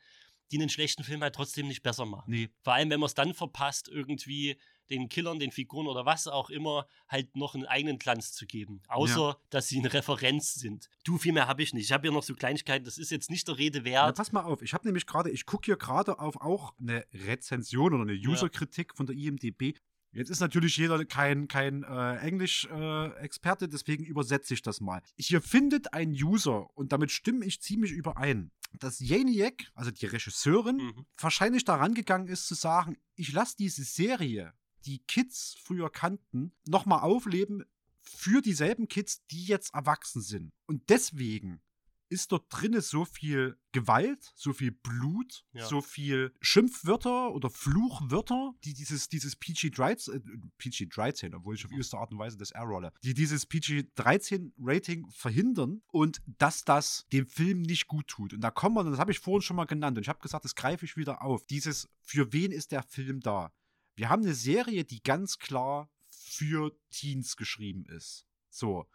die 0.52 0.58
einen 0.58 0.70
schlechten 0.70 1.04
Film 1.04 1.22
halt 1.22 1.36
trotzdem 1.36 1.68
nicht 1.68 1.84
besser 1.84 2.06
machen. 2.06 2.32
Nee. 2.32 2.50
Vor 2.64 2.74
allem, 2.74 2.90
wenn 2.90 3.00
man 3.00 3.08
es 3.08 3.14
dann 3.14 3.34
verpasst, 3.34 3.90
irgendwie 3.90 4.58
den 4.90 5.10
Killern, 5.10 5.40
den 5.40 5.52
Figuren 5.52 5.88
oder 5.88 6.06
was 6.06 6.28
auch 6.28 6.50
immer, 6.50 6.88
halt 7.08 7.36
noch 7.36 7.56
einen 7.56 7.66
eigenen 7.66 7.98
Glanz 8.00 8.34
zu 8.34 8.46
geben. 8.46 8.82
Außer, 8.88 9.38
dass 9.50 9.68
sie 9.68 9.80
eine 9.80 9.94
Referenz 9.94 10.54
sind. 10.56 10.90
Du, 11.04 11.18
viel 11.18 11.34
mehr 11.34 11.48
habe 11.48 11.62
ich 11.64 11.74
nicht. 11.74 11.86
Ich 11.86 11.92
habe 11.92 12.04
hier 12.08 12.12
noch 12.12 12.24
so 12.24 12.34
Kleinigkeiten, 12.36 12.86
das 12.86 12.98
ist 12.98 13.12
jetzt 13.12 13.30
nicht 13.30 13.48
der 13.48 13.58
Rede 13.58 13.80
Ja, 13.80 13.84
wert. 13.86 14.18
pass 14.18 14.32
mal 14.32 14.44
auf, 14.44 14.62
ich 14.62 14.74
habe 14.74 14.86
nämlich 14.88 15.06
gerade, 15.06 15.30
ich 15.30 15.46
gucke 15.46 15.66
hier 15.66 15.78
gerade 15.78 16.20
auf 16.20 16.40
auch 16.42 16.74
eine 16.80 17.06
Rezension 17.14 17.94
oder 17.94 18.04
eine 18.04 18.14
User-Kritik 18.14 18.96
von 18.96 19.06
der 19.06 19.16
IMDB. 19.16 19.74
Jetzt 20.14 20.30
ist 20.30 20.40
natürlich 20.40 20.78
jeder 20.78 21.04
kein, 21.06 21.48
kein 21.48 21.84
äh, 21.84 22.16
Englisch-Experte, 22.18 23.68
deswegen 23.68 24.04
übersetze 24.06 24.54
ich 24.54 24.62
das 24.62 24.82
mal. 24.82 25.02
Hier 25.18 25.42
findet 25.42 25.94
ein 25.94 26.12
User, 26.12 26.68
und 26.76 26.92
damit 26.92 27.12
stimme 27.12 27.46
ich 27.46 27.62
ziemlich 27.62 27.92
überein, 27.92 28.52
dass 28.80 29.00
Janiak, 29.00 29.66
also 29.76 29.92
die 29.92 30.06
Regisseurin, 30.06 30.78
Mhm. 30.78 31.06
wahrscheinlich 31.18 31.66
daran 31.66 31.94
gegangen 31.94 32.28
ist 32.28 32.48
zu 32.48 32.56
sagen, 32.56 32.98
ich 33.16 33.32
lasse 33.32 33.56
diese 33.58 33.84
Serie, 33.84 34.54
die 34.88 35.00
Kids 35.00 35.56
früher 35.64 35.90
kannten, 35.92 36.54
nochmal 36.66 37.02
aufleben 37.02 37.64
für 38.02 38.42
dieselben 38.42 38.88
Kids, 38.88 39.26
die 39.28 39.44
jetzt 39.46 39.74
erwachsen 39.74 40.22
sind. 40.22 40.52
Und 40.66 40.90
deswegen 40.90 41.62
ist 42.10 42.32
dort 42.32 42.46
drinne 42.50 42.80
so 42.80 43.04
viel 43.04 43.58
Gewalt, 43.74 44.32
so 44.34 44.54
viel 44.54 44.72
Blut, 44.72 45.44
Ja. 45.52 45.66
so 45.68 45.82
viel 45.82 46.34
Schimpfwörter 46.40 47.34
oder 47.34 47.50
Fluchwörter, 47.50 48.54
die 48.64 48.74
dieses, 48.74 49.10
dieses 49.10 49.36
PG-13, 49.36 50.14
äh, 50.14 50.20
PG-13, 50.58 51.36
obwohl 51.36 51.56
ich 51.56 51.66
auf 51.66 51.72
erste 51.74 51.98
Art 51.98 52.14
und 52.14 52.18
Weise 52.20 52.38
das 52.38 52.52
R-rolle, 52.52 52.94
die 53.04 53.14
dieses 53.14 53.46
PG-13-Rating 53.46 55.08
verhindern 55.10 55.82
und 55.92 56.22
dass 56.38 56.64
das 56.64 57.06
dem 57.12 57.28
Film 57.28 57.62
nicht 57.62 57.88
gut 57.88 58.08
tut. 58.08 58.34
Und 58.34 58.42
da 58.42 58.52
kommen 58.52 58.76
wir, 58.76 58.90
das 58.90 59.00
habe 59.00 59.12
ich 59.12 59.20
vorhin 59.20 59.42
schon 59.42 59.58
mal 59.58 59.66
genannt 59.66 59.98
und 59.98 60.04
ich 60.04 60.10
habe 60.10 60.20
gesagt, 60.20 60.46
das 60.46 60.56
greife 60.56 60.86
ich 60.86 60.96
wieder 60.98 61.22
auf. 61.22 61.46
Dieses, 61.46 61.90
für 62.02 62.32
wen 62.34 62.52
ist 62.52 62.72
der 62.72 62.84
Film 62.84 63.20
da? 63.20 63.52
Wir 63.98 64.10
haben 64.10 64.22
eine 64.22 64.36
Serie, 64.36 64.86
die 64.86 65.02
ganz 65.02 65.40
klar 65.40 65.90
für 66.10 66.72
Teens 66.92 67.36
geschrieben 67.36 67.84
ist. 67.88 68.28
So. 68.50 68.86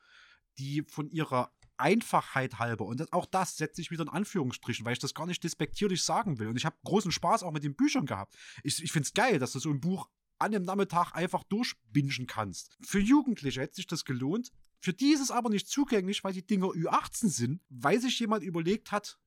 Die 0.58 0.82
von 0.82 1.10
ihrer 1.10 1.52
Einfachheit 1.76 2.60
halber, 2.60 2.84
und 2.86 3.00
das, 3.00 3.12
auch 3.12 3.26
das 3.26 3.56
setze 3.56 3.80
ich 3.80 3.90
wieder 3.90 4.04
in 4.04 4.08
Anführungsstrichen, 4.08 4.86
weil 4.86 4.92
ich 4.92 5.00
das 5.00 5.14
gar 5.14 5.26
nicht 5.26 5.42
despektierlich 5.42 6.04
sagen 6.04 6.38
will. 6.38 6.46
Und 6.46 6.56
ich 6.56 6.64
habe 6.64 6.76
großen 6.84 7.10
Spaß 7.10 7.42
auch 7.42 7.50
mit 7.50 7.64
den 7.64 7.74
Büchern 7.74 8.06
gehabt. 8.06 8.36
Ich, 8.62 8.80
ich 8.80 8.92
finde 8.92 9.06
es 9.06 9.12
geil, 9.12 9.40
dass 9.40 9.52
du 9.52 9.58
so 9.58 9.70
ein 9.70 9.80
Buch 9.80 10.08
an 10.38 10.52
dem 10.52 10.62
Nachmittag 10.62 11.12
einfach 11.14 11.42
durchbingen 11.44 12.28
kannst. 12.28 12.76
Für 12.80 13.00
Jugendliche 13.00 13.60
hätte 13.60 13.74
sich 13.74 13.88
das 13.88 14.04
gelohnt. 14.04 14.52
Für 14.78 14.92
die 14.92 15.12
ist 15.12 15.20
es 15.20 15.32
aber 15.32 15.50
nicht 15.50 15.66
zugänglich, 15.66 16.22
weil 16.22 16.32
die 16.32 16.46
Dinger 16.46 16.68
Ü18 16.68 17.28
sind, 17.28 17.60
weil 17.70 18.00
sich 18.00 18.20
jemand 18.20 18.44
überlegt 18.44 18.92
hat, 18.92 19.18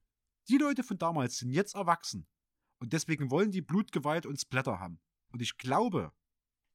die 0.47 0.57
Leute 0.57 0.83
von 0.83 0.97
damals 0.97 1.37
sind 1.37 1.49
jetzt 1.49 1.75
erwachsen. 1.75 2.27
Und 2.79 2.93
deswegen 2.93 3.29
wollen 3.29 3.51
die 3.51 3.61
Blutgewalt 3.61 4.25
und 4.25 4.39
Splatter 4.39 4.79
haben. 4.79 5.01
Und 5.35 5.41
ich 5.41 5.57
glaube, 5.57 6.13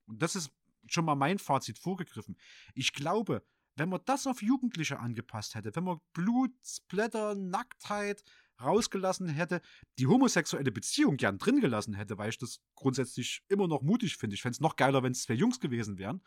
und 0.05 0.21
das 0.21 0.37
ist 0.37 0.51
schon 0.87 1.07
mal 1.07 1.15
mein 1.15 1.39
Fazit 1.39 1.79
vorgegriffen, 1.79 2.37
ich 2.75 2.93
glaube, 2.93 3.43
wenn 3.77 3.89
man 3.89 4.03
das 4.05 4.27
auf 4.27 4.43
Jugendliche 4.43 5.01
angepasst 5.01 5.55
hätte, 5.55 5.75
wenn 5.75 5.85
man 5.85 6.01
Blut, 6.13 6.53
Splatter, 6.63 7.35
Nacktheit 7.35 8.23
rausgelassen 8.61 9.31
hätte, 9.31 9.63
die 9.99 10.07
homosexuelle 10.07 10.71
Beziehung 10.71 11.17
gern 11.17 11.39
drin 11.39 11.63
gelassen 11.63 11.95
hätte, 11.95 12.19
weil 12.19 12.29
ich 12.29 12.37
das 12.37 12.61
grundsätzlich 12.75 13.43
immer 13.49 13.67
noch 13.67 13.81
mutig 13.81 14.19
finde. 14.19 14.35
Ich 14.35 14.43
fände 14.43 14.57
es 14.57 14.61
noch 14.61 14.77
geiler, 14.77 15.03
wenn 15.03 15.13
es 15.13 15.23
zwei 15.23 15.33
Jungs 15.33 15.59
gewesen 15.59 15.97
wären. 15.97 16.21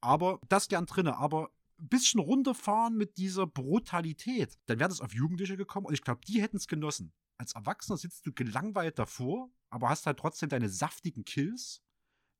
Aber 0.00 0.38
das 0.48 0.68
gern 0.68 0.86
drinne. 0.86 1.16
Aber 1.16 1.50
ein 1.80 1.88
bisschen 1.88 2.20
runterfahren 2.20 2.96
mit 2.96 3.16
dieser 3.16 3.48
Brutalität, 3.48 4.56
dann 4.66 4.78
wäre 4.78 4.90
das 4.90 5.00
auf 5.00 5.12
Jugendliche 5.12 5.56
gekommen 5.56 5.86
und 5.86 5.94
ich 5.94 6.02
glaube, 6.02 6.20
die 6.28 6.40
hätten 6.40 6.58
es 6.58 6.68
genossen. 6.68 7.12
Als 7.40 7.54
Erwachsener 7.54 7.96
sitzt 7.96 8.26
du 8.26 8.32
gelangweilt 8.32 8.98
davor, 8.98 9.50
aber 9.70 9.88
hast 9.88 10.06
halt 10.06 10.18
trotzdem 10.18 10.50
deine 10.50 10.68
saftigen 10.68 11.24
Kills, 11.24 11.82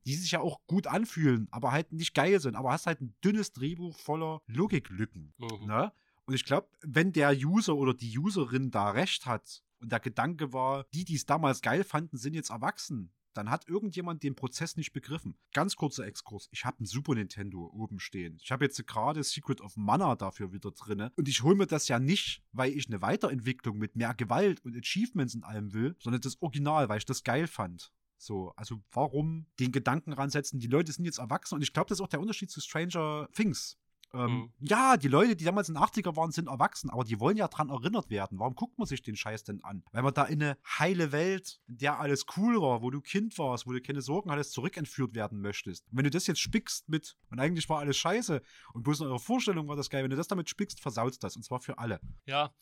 die 0.05 0.15
sich 0.15 0.33
ja 0.33 0.41
auch 0.41 0.61
gut 0.67 0.87
anfühlen, 0.87 1.49
aber 1.51 1.73
halt 1.73 1.93
nicht 1.93 2.15
geil 2.15 2.39
sind. 2.39 2.55
Aber 2.55 2.71
hast 2.71 2.87
halt 2.87 3.01
ein 3.01 3.15
dünnes 3.25 3.53
Drehbuch 3.53 3.99
voller 3.99 4.43
Logiklücken. 4.47 5.33
Mhm. 5.39 5.67
Ne? 5.67 5.93
Und 6.27 6.35
ich 6.35 6.45
glaube, 6.45 6.69
wenn 6.83 7.13
der 7.13 7.33
User 7.33 7.77
oder 7.77 7.95
die 7.95 8.17
Userin 8.19 8.71
da 8.71 8.91
recht 8.91 9.25
hat 9.25 9.63
und 9.81 9.91
der 9.91 10.01
Gedanke 10.01 10.53
war, 10.53 10.85
die, 10.93 11.05
die 11.05 11.17
es 11.17 11.25
damals 11.25 11.63
geil 11.63 11.83
fanden, 11.83 12.19
sind 12.19 12.35
jetzt 12.35 12.51
erwachsen, 12.51 13.11
dann 13.35 13.51
hat 13.51 13.69
irgendjemand 13.69 14.23
den 14.23 14.35
Prozess 14.35 14.77
nicht 14.77 14.93
begriffen. 14.93 15.37
Ganz 15.53 15.77
kurzer 15.77 16.07
Exkurs. 16.07 16.49
Ich 16.51 16.65
habe 16.65 16.83
ein 16.83 16.87
Super 16.87 17.15
Nintendo 17.15 17.71
oben 17.73 18.01
stehen. 18.01 18.39
Ich 18.43 18.51
habe 18.51 18.65
jetzt 18.65 18.87
gerade 18.87 19.23
Secret 19.23 19.61
of 19.61 19.77
Mana 19.77 20.17
dafür 20.17 20.53
wieder 20.53 20.71
drinne. 20.73 21.13
Und 21.17 21.29
ich 21.29 21.43
hole 21.43 21.57
mir 21.57 21.67
das 21.67 21.89
ja 21.89 21.99
nicht, 21.99 22.43
weil 22.53 22.73
ich 22.73 22.89
eine 22.89 23.03
Weiterentwicklung 23.03 23.79
mit 23.79 23.97
mehr 23.97 24.15
Gewalt 24.15 24.65
und 24.65 24.77
Achievements 24.77 25.35
in 25.35 25.45
allem 25.45 25.73
will, 25.73 25.97
sondern 26.01 26.21
das 26.21 26.41
Original, 26.43 26.89
weil 26.89 26.99
ich 26.99 27.07
das 27.07 27.23
geil 27.23 27.47
fand. 27.47 27.93
So, 28.23 28.53
also 28.57 28.83
warum 28.93 29.47
den 29.59 29.73
Gedanken 29.73 30.13
ransetzen, 30.13 30.61
die 30.61 30.67
Leute 30.67 30.93
sind 30.93 31.07
jetzt 31.07 31.19
erwachsen 31.19 31.55
und 31.55 31.63
ich 31.63 31.73
glaube, 31.73 31.89
das 31.89 31.99
ist 31.99 32.03
auch 32.03 32.09
der 32.09 32.21
Unterschied 32.21 32.51
zu 32.51 32.61
Stranger 32.61 33.29
Things. 33.33 33.79
Ähm, 34.13 34.31
Mhm. 34.31 34.53
Ja, 34.61 34.97
die 34.97 35.09
Leute, 35.09 35.37
die 35.37 35.45
damals 35.45 35.69
in 35.69 35.75
den 35.75 35.83
80er 35.83 36.17
waren, 36.17 36.33
sind 36.33 36.49
erwachsen, 36.49 36.91
aber 36.91 37.05
die 37.05 37.21
wollen 37.21 37.37
ja 37.37 37.49
dran 37.49 37.71
erinnert 37.71 38.11
werden. 38.11 38.39
Warum 38.39 38.55
guckt 38.55 38.79
man 38.79 38.87
sich 38.87 39.03
den 39.03 39.17
Scheiß 39.17 39.45
denn 39.45 39.63
an? 39.63 39.85
Weil 39.93 40.03
man 40.03 40.15
da 40.15 40.25
in 40.25 40.43
eine 40.43 40.59
heile 40.79 41.13
Welt, 41.13 41.61
in 41.69 41.79
der 41.79 42.01
alles 42.01 42.27
cool 42.37 42.61
war, 42.61 42.83
wo 42.83 42.91
du 42.91 43.01
Kind 43.01 43.39
warst, 43.39 43.67
wo 43.67 43.73
du 43.73 43.81
keine 43.81 44.03
Sorgen 44.03 44.31
hattest, 44.31 44.53
zurückentführt 44.53 45.15
werden 45.15 45.41
möchtest. 45.41 45.87
Und 45.91 45.99
wenn 45.99 46.05
du 46.05 46.11
das 46.11 46.27
jetzt 46.27 46.41
spickst 46.41 46.89
mit, 46.89 47.17
und 47.31 47.41
eigentlich 47.41 47.69
war 47.69 47.79
alles 47.79 47.97
scheiße, 47.97 48.43
und 48.75 48.83
bloß 48.83 49.01
in 49.01 49.07
eurer 49.07 49.19
Vorstellung 49.19 49.69
war 49.69 49.77
das 49.77 49.91
geil, 49.91 50.03
wenn 50.03 50.11
du 50.11 50.17
das 50.17 50.29
damit 50.29 50.49
spickst, 50.49 50.81
versaut 50.81 51.23
das. 51.23 51.37
Und 51.37 51.45
zwar 51.45 51.61
für 51.61 51.79
alle. 51.79 52.01
Ja, 52.27 52.53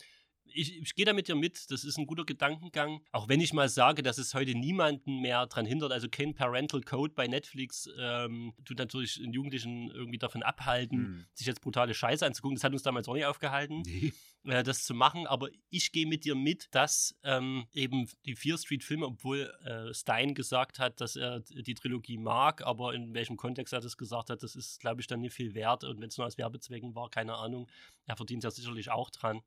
ich, 0.53 0.77
ich 0.81 0.95
gehe 0.95 1.05
da 1.05 1.13
mit 1.13 1.29
dir 1.29 1.35
mit. 1.35 1.71
Das 1.71 1.85
ist 1.85 1.99
ein 1.99 2.07
guter 2.07 2.25
Gedankengang. 2.25 3.01
Auch 3.13 3.29
wenn 3.29 3.41
ich 3.41 3.53
mal 3.53 3.69
sage, 3.69 4.03
dass 4.03 4.19
es 4.19 4.35
heute 4.35 4.55
niemanden 4.55 5.21
mehr 5.21 5.47
dran 5.47 5.67
hindert, 5.67 5.93
also 5.93 6.09
kein 6.09 6.35
Parental 6.35 6.81
Code 6.83 7.15
bei 7.15 7.27
Netflix 7.27 7.89
ähm, 7.99 8.53
tut 8.65 8.79
natürlich 8.79 9.15
den 9.17 9.33
Jugendlichen 9.33 9.91
irgendwie 9.91 10.19
davon 10.19 10.43
abhalten, 10.43 10.99
Hm. 10.99 11.25
sich 11.35 11.47
jetzt 11.47 11.61
brutale 11.61 11.95
Scheiße 11.95 12.25
anzugucken. 12.27 12.57
Das 12.57 12.65
hat 12.65 12.73
uns 12.73 12.83
damals 12.83 13.09
auch 13.09 13.15
nicht 13.15 13.27
aufgehalten, 13.27 13.83
Nee. 13.85 14.13
äh, 14.45 14.63
das 14.63 14.85
zu 14.85 14.95
machen. 14.95 15.27
Aber 15.27 15.49
ich 15.71 15.93
gehe 15.93 16.07
mit 16.07 16.25
dir 16.25 16.35
mit, 16.35 16.69
dass 16.75 17.15
ähm, 17.23 17.67
eben 17.73 18.09
die 18.27 18.35
Fear 18.35 18.59
Street-Filme, 18.59 19.07
obwohl 19.07 19.53
äh, 19.65 19.93
Stein 19.95 20.35
gesagt 20.35 20.79
hat, 20.79 21.01
dass 21.01 21.17
er 21.17 21.41
die 21.41 21.75
Trilogie 21.75 22.19
mag, 22.19 22.63
aber 22.65 22.95
in 22.95 23.15
welchem 23.15 23.37
Kontext 23.37 23.73
er 23.73 23.81
das 23.81 23.97
gesagt 23.97 24.31
hat, 24.31 24.43
das 24.43 24.57
ist, 24.57 24.81
glaube 24.81 25.01
ich, 25.01 25.07
dann 25.07 25.21
nicht 25.21 25.35
viel 25.35 25.55
wert. 25.55 25.85
Und 25.85 26.01
wenn 26.01 26.09
es 26.09 26.17
nur 26.19 26.27
aus 26.27 26.39
Werbezwecken 26.39 26.95
war, 26.95 27.11
keine 27.11 27.35
Ahnung. 27.35 27.69
Er 28.07 28.17
verdient 28.17 28.45
ja 28.45 28.51
sicherlich 28.51 28.91
auch 28.91 29.11
dran. 29.11 29.41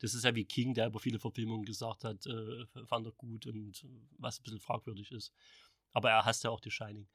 Das 0.00 0.14
ist 0.14 0.24
ja 0.24 0.34
wie 0.34 0.44
King, 0.44 0.74
der 0.74 0.86
über 0.86 0.98
viele 0.98 1.18
Verfilmungen 1.18 1.64
gesagt 1.64 2.04
hat, 2.04 2.26
äh, 2.26 2.66
fand 2.86 3.06
er 3.06 3.12
gut 3.12 3.46
und 3.46 3.84
äh, 3.84 3.88
was 4.18 4.38
ein 4.38 4.42
bisschen 4.42 4.60
fragwürdig 4.60 5.12
ist. 5.12 5.32
Aber 5.92 6.10
er 6.10 6.24
hasst 6.26 6.44
ja 6.44 6.50
auch 6.50 6.60
die 6.60 6.70
Shining. 6.70 7.08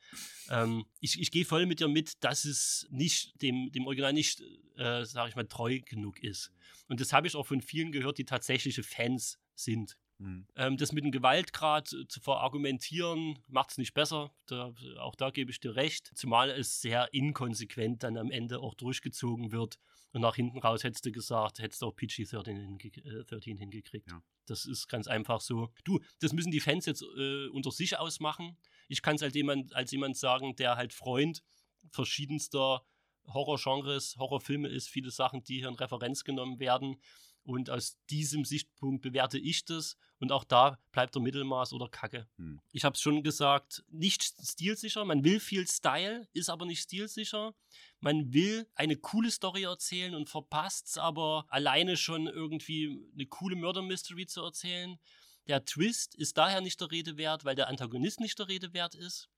Ähm, 0.50 0.86
ich 1.00 1.20
ich 1.20 1.30
gehe 1.30 1.46
voll 1.46 1.68
mit 1.68 1.80
dir 1.80 1.88
mit, 1.88 2.24
dass 2.24 2.46
es 2.46 2.88
nicht 2.90 3.40
dem, 3.42 3.72
dem 3.72 3.86
Original 3.86 4.12
nicht, 4.12 4.42
äh, 4.76 5.06
sage 5.06 5.30
ich 5.30 5.36
mal, 5.36 5.48
treu 5.48 5.80
genug 5.86 6.24
ist. 6.24 6.52
Und 6.88 7.00
das 7.00 7.14
habe 7.14 7.28
ich 7.28 7.36
auch 7.36 7.46
von 7.46 7.62
vielen 7.62 7.92
gehört, 7.92 8.18
die 8.18 8.26
tatsächliche 8.26 8.82
Fans 8.82 9.38
sind. 9.54 9.98
Hm. 10.22 10.46
Ähm, 10.56 10.78
das 10.78 10.92
mit 10.92 11.04
dem 11.04 11.12
Gewaltgrad 11.12 11.92
äh, 11.94 12.08
zu 12.08 12.20
verargumentieren, 12.20 13.40
macht 13.48 13.72
es 13.72 13.78
nicht 13.80 13.94
besser. 13.94 14.32
Da, 14.46 14.74
auch 15.00 15.16
da 15.16 15.32
gebe 15.32 15.50
ich 15.50 15.60
dir 15.60 15.76
recht. 15.76 16.12
Zumal 16.16 16.52
es 16.52 16.80
sehr 16.80 17.12
inkonsequent 17.12 18.04
dann 18.04 18.18
am 18.18 18.30
Ende 18.30 18.60
auch 18.60 18.76
durchgezogen 18.76 19.52
wird. 19.52 19.80
Und 20.14 20.22
nach 20.22 20.36
hinten 20.36 20.60
raus 20.60 20.84
hättest 20.84 21.06
du 21.06 21.12
gesagt, 21.12 21.60
hättest 21.60 21.82
du 21.82 21.88
auch 21.88 21.96
PG-13 21.96 22.54
hinge 22.54 23.22
äh, 23.22 23.24
13 23.26 23.58
hingekriegt. 23.58 24.12
Das 24.46 24.66
ist 24.66 24.88
ganz 24.88 25.08
einfach 25.08 25.42
so. 25.42 25.72
Du, 25.86 26.00
das 26.20 26.34
müssen 26.34 26.52
die 26.52 26.60
Fans 26.60 26.86
jetzt 26.86 27.02
äh, 27.18 27.48
unter 27.48 27.72
sich 27.72 27.98
ausmachen. 27.98 28.58
Ich 28.90 29.02
kann 29.02 29.16
es 29.16 29.24
als 29.24 29.34
jemand, 29.34 29.74
als 29.74 29.92
jemand 29.92 30.18
sagen, 30.18 30.56
der 30.56 30.76
halt 30.76 30.94
Freund 30.94 31.42
verschiedenster 31.90 32.86
Horrorgenres, 33.28 34.18
Horrorfilme 34.18 34.68
ist, 34.68 34.90
viele 34.90 35.12
Sachen, 35.12 35.44
die 35.44 35.60
hier 35.60 35.70
in 35.70 35.76
Referenz 35.76 36.24
genommen 36.24 36.60
werden. 36.60 36.98
Und 37.44 37.70
aus 37.70 37.98
diesem 38.10 38.46
Sichtpunkt 38.46 39.02
bewerte 39.02 39.40
ich 39.40 39.66
das. 39.66 39.98
Und 40.20 40.32
auch 40.32 40.44
da 40.44 40.78
bleibt 40.92 41.16
der 41.16 41.22
Mittelmaß 41.22 41.74
oder 41.74 41.90
Kacke. 41.90 42.28
Hm. 42.38 42.62
Ich 42.72 42.86
habe 42.86 42.94
es 42.94 43.02
schon 43.02 43.24
gesagt, 43.24 43.84
nicht 43.90 44.24
stilsicher. 44.24 45.04
Man 45.04 45.24
will 45.24 45.40
viel 45.40 45.68
Style, 45.68 46.28
ist 46.34 46.50
aber 46.50 46.66
nicht 46.66 46.82
stilsicher. 46.82 47.56
Man 48.00 48.32
will 48.32 48.68
eine 48.76 48.98
coole 48.98 49.32
Story 49.32 49.64
erzählen 49.64 50.14
und 50.14 50.30
verpasst 50.30 50.88
es 50.90 50.98
aber 50.98 51.46
alleine 51.50 51.98
schon 51.98 52.28
irgendwie 52.28 53.00
eine 53.14 53.26
coole 53.26 53.56
Murder-Mystery 53.56 54.28
zu 54.28 54.44
erzählen. 54.44 55.00
Der 55.48 55.66
Twist 55.66 56.14
ist 56.16 56.38
daher 56.38 56.62
nicht 56.62 56.80
der 56.80 56.92
Rede 56.92 57.18
wert, 57.18 57.44
weil 57.44 57.56
der 57.56 57.68
Antagonist 57.68 58.20
nicht 58.20 58.38
der 58.38 58.48
Rede 58.48 58.74
wert 58.74 58.94
ist. 58.94 59.30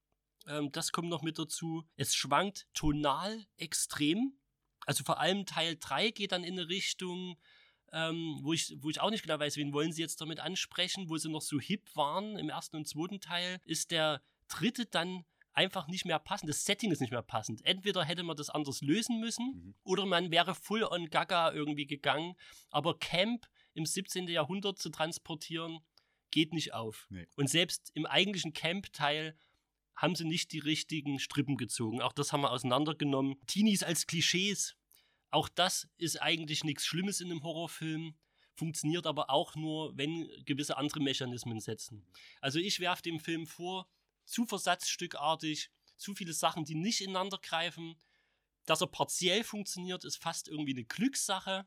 Ähm, 0.47 0.71
das 0.71 0.91
kommt 0.91 1.09
noch 1.09 1.21
mit 1.21 1.39
dazu. 1.39 1.85
Es 1.95 2.13
schwankt 2.13 2.67
tonal 2.73 3.45
extrem. 3.57 4.38
Also 4.85 5.03
vor 5.03 5.19
allem 5.19 5.45
Teil 5.45 5.77
3 5.80 6.11
geht 6.11 6.34
dann 6.34 6.43
in 6.43 6.59
eine 6.59 6.67
Richtung, 6.67 7.38
ähm, 7.94 8.40
wo, 8.41 8.53
ich, 8.53 8.76
wo 8.80 8.90
ich 8.90 8.99
auch 8.99 9.11
nicht 9.11 9.24
genau 9.24 9.40
weiß, 9.40 9.56
wen 9.57 9.72
wollen 9.72 9.94
sie 9.94 10.02
jetzt 10.02 10.20
damit 10.20 10.40
ansprechen, 10.40 11.10
wo 11.10 11.18
sie 11.18 11.30
noch 11.30 11.41
so 11.41 11.60
hip 11.60 11.95
waren 11.95 12.38
im 12.38 12.49
ersten 12.49 12.76
und 12.76 12.88
zweiten 12.88 13.22
Teil, 13.22 13.60
ist 13.65 13.91
der 13.91 14.22
dritte 14.48 14.86
dann 14.86 15.24
einfach 15.53 15.88
nicht 15.88 16.06
mehr 16.06 16.20
passend. 16.20 16.49
Das 16.49 16.65
Setting 16.65 16.91
ist 16.91 16.99
nicht 16.99 17.11
mehr 17.11 17.22
passend. 17.22 17.64
Entweder 17.65 18.03
hätte 18.03 18.24
man 18.24 18.36
das 18.36 18.49
anders 18.49 18.82
lösen 18.82 19.20
müssen 19.20 19.76
oder 19.84 20.06
man 20.06 20.32
wäre 20.32 20.56
full 20.56 20.84
on 20.84 21.10
Gaga 21.10 21.52
irgendwie 21.52 21.86
gegangen. 21.86 22.36
Aber 22.72 22.98
Camp 22.98 23.48
im 23.76 23.86
17. 23.86 24.28
Jahrhundert 24.28 24.80
zu 24.80 24.90
transportieren, 24.90 25.80
geht 26.32 26.53
nicht 26.53 26.74
auf. 26.74 27.07
Nee. 27.10 27.28
Und 27.36 27.49
selbst 27.49 27.91
im 27.94 28.07
eigentlichen 28.07 28.53
Camp-Teil 28.53 29.38
haben 29.95 30.15
sie 30.15 30.26
nicht 30.26 30.52
die 30.52 30.60
richtigen 30.60 31.20
Strippen 31.20 31.57
gezogen. 31.57 32.02
Auch 32.02 32.14
das 32.14 32.34
haben 32.34 32.41
wir 32.41 32.52
auseinandergenommen. 32.52 33.36
Teenies 33.45 33.84
als 33.84 34.07
Klischees, 34.07 34.76
auch 35.34 35.49
das 35.49 35.88
ist 35.97 36.22
eigentlich 36.22 36.64
nichts 36.64 36.85
Schlimmes 36.85 37.19
in 37.19 37.31
einem 37.31 37.43
Horrorfilm, 37.43 38.15
funktioniert 38.55 39.07
aber 39.07 39.31
auch 39.31 39.55
nur, 39.55 39.97
wenn 39.97 40.30
gewisse 40.45 40.77
andere 40.77 40.99
Mechanismen 40.99 41.60
setzen. 41.60 42.05
Also 42.39 42.60
ich 42.60 42.80
werfe 42.80 43.01
dem 43.01 43.19
Film 43.19 43.47
vor, 43.47 43.88
zu 44.26 44.45
versatzstückartig, 44.45 45.72
zu 45.97 46.14
viele 46.14 46.34
Sachen, 46.34 46.65
die 46.65 46.76
nicht 46.76 47.01
ineinander 47.01 47.39
greifen. 47.39 47.95
Dass 48.65 48.81
er 48.81 48.88
partiell 48.88 49.43
funktioniert, 49.43 50.05
ist 50.05 50.18
fast 50.18 50.47
irgendwie 50.47 50.73
eine 50.73 50.85
Glückssache. 50.85 51.65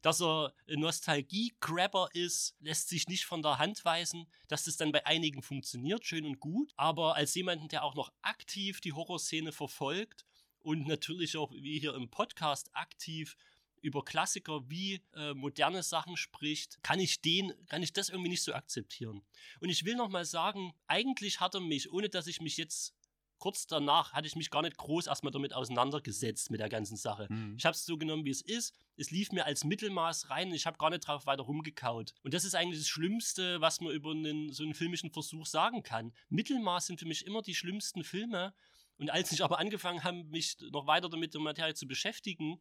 Dass 0.00 0.22
er 0.22 0.54
Nostalgie-Grabber 0.66 2.08
ist, 2.14 2.54
lässt 2.60 2.88
sich 2.88 3.08
nicht 3.08 3.24
von 3.24 3.42
der 3.42 3.58
Hand 3.58 3.84
weisen. 3.84 4.26
Dass 4.48 4.64
das 4.64 4.76
dann 4.78 4.92
bei 4.92 5.04
einigen 5.04 5.42
funktioniert, 5.42 6.06
schön 6.06 6.24
und 6.24 6.40
gut. 6.40 6.72
Aber 6.76 7.14
als 7.14 7.34
jemanden, 7.34 7.68
der 7.68 7.84
auch 7.84 7.94
noch 7.94 8.12
aktiv 8.22 8.80
die 8.80 8.94
Horrorszene 8.94 9.52
verfolgt 9.52 10.24
und 10.66 10.88
natürlich 10.88 11.36
auch 11.36 11.52
wie 11.52 11.78
hier 11.78 11.94
im 11.94 12.10
Podcast 12.10 12.74
aktiv 12.74 13.36
über 13.82 14.04
Klassiker 14.04 14.68
wie 14.68 15.00
äh, 15.14 15.32
moderne 15.32 15.84
Sachen 15.84 16.16
spricht, 16.16 16.82
kann 16.82 16.98
ich 16.98 17.22
den, 17.22 17.52
kann 17.68 17.84
ich 17.84 17.92
das 17.92 18.08
irgendwie 18.08 18.30
nicht 18.30 18.42
so 18.42 18.52
akzeptieren. 18.52 19.22
Und 19.60 19.68
ich 19.68 19.84
will 19.84 19.94
noch 19.94 20.08
mal 20.08 20.24
sagen, 20.24 20.72
eigentlich 20.88 21.38
hat 21.38 21.54
er 21.54 21.60
mich, 21.60 21.92
ohne 21.92 22.08
dass 22.08 22.26
ich 22.26 22.40
mich 22.40 22.56
jetzt 22.56 22.96
kurz 23.38 23.68
danach 23.68 24.12
hatte 24.12 24.26
ich 24.26 24.34
mich 24.34 24.50
gar 24.50 24.62
nicht 24.62 24.76
groß 24.76 25.06
erstmal 25.06 25.30
damit 25.30 25.52
auseinandergesetzt 25.52 26.50
mit 26.50 26.58
der 26.58 26.68
ganzen 26.68 26.96
Sache. 26.96 27.28
Mhm. 27.30 27.54
Ich 27.56 27.64
habe 27.64 27.76
es 27.76 27.86
so 27.86 27.96
genommen, 27.96 28.24
wie 28.24 28.30
es 28.30 28.42
ist. 28.42 28.74
Es 28.96 29.12
lief 29.12 29.30
mir 29.30 29.44
als 29.44 29.62
Mittelmaß 29.62 30.30
rein 30.30 30.52
ich 30.52 30.66
habe 30.66 30.78
gar 30.78 30.90
nicht 30.90 31.06
drauf 31.06 31.26
weiter 31.26 31.44
rumgekaut. 31.44 32.12
Und 32.24 32.34
das 32.34 32.44
ist 32.44 32.56
eigentlich 32.56 32.80
das 32.80 32.88
Schlimmste, 32.88 33.60
was 33.60 33.80
man 33.80 33.92
über 33.92 34.10
einen, 34.10 34.52
so 34.52 34.64
einen 34.64 34.74
filmischen 34.74 35.12
Versuch 35.12 35.46
sagen 35.46 35.84
kann. 35.84 36.12
Mittelmaß 36.28 36.86
sind 36.86 36.98
für 36.98 37.06
mich 37.06 37.24
immer 37.24 37.42
die 37.42 37.54
schlimmsten 37.54 38.02
Filme. 38.02 38.52
Und 38.98 39.10
als 39.10 39.32
ich 39.32 39.42
aber 39.42 39.58
angefangen 39.58 40.04
habe, 40.04 40.24
mich 40.24 40.56
noch 40.72 40.86
weiter 40.86 41.08
damit 41.08 41.34
der 41.34 41.40
Materie 41.40 41.74
zu 41.74 41.86
beschäftigen, 41.86 42.60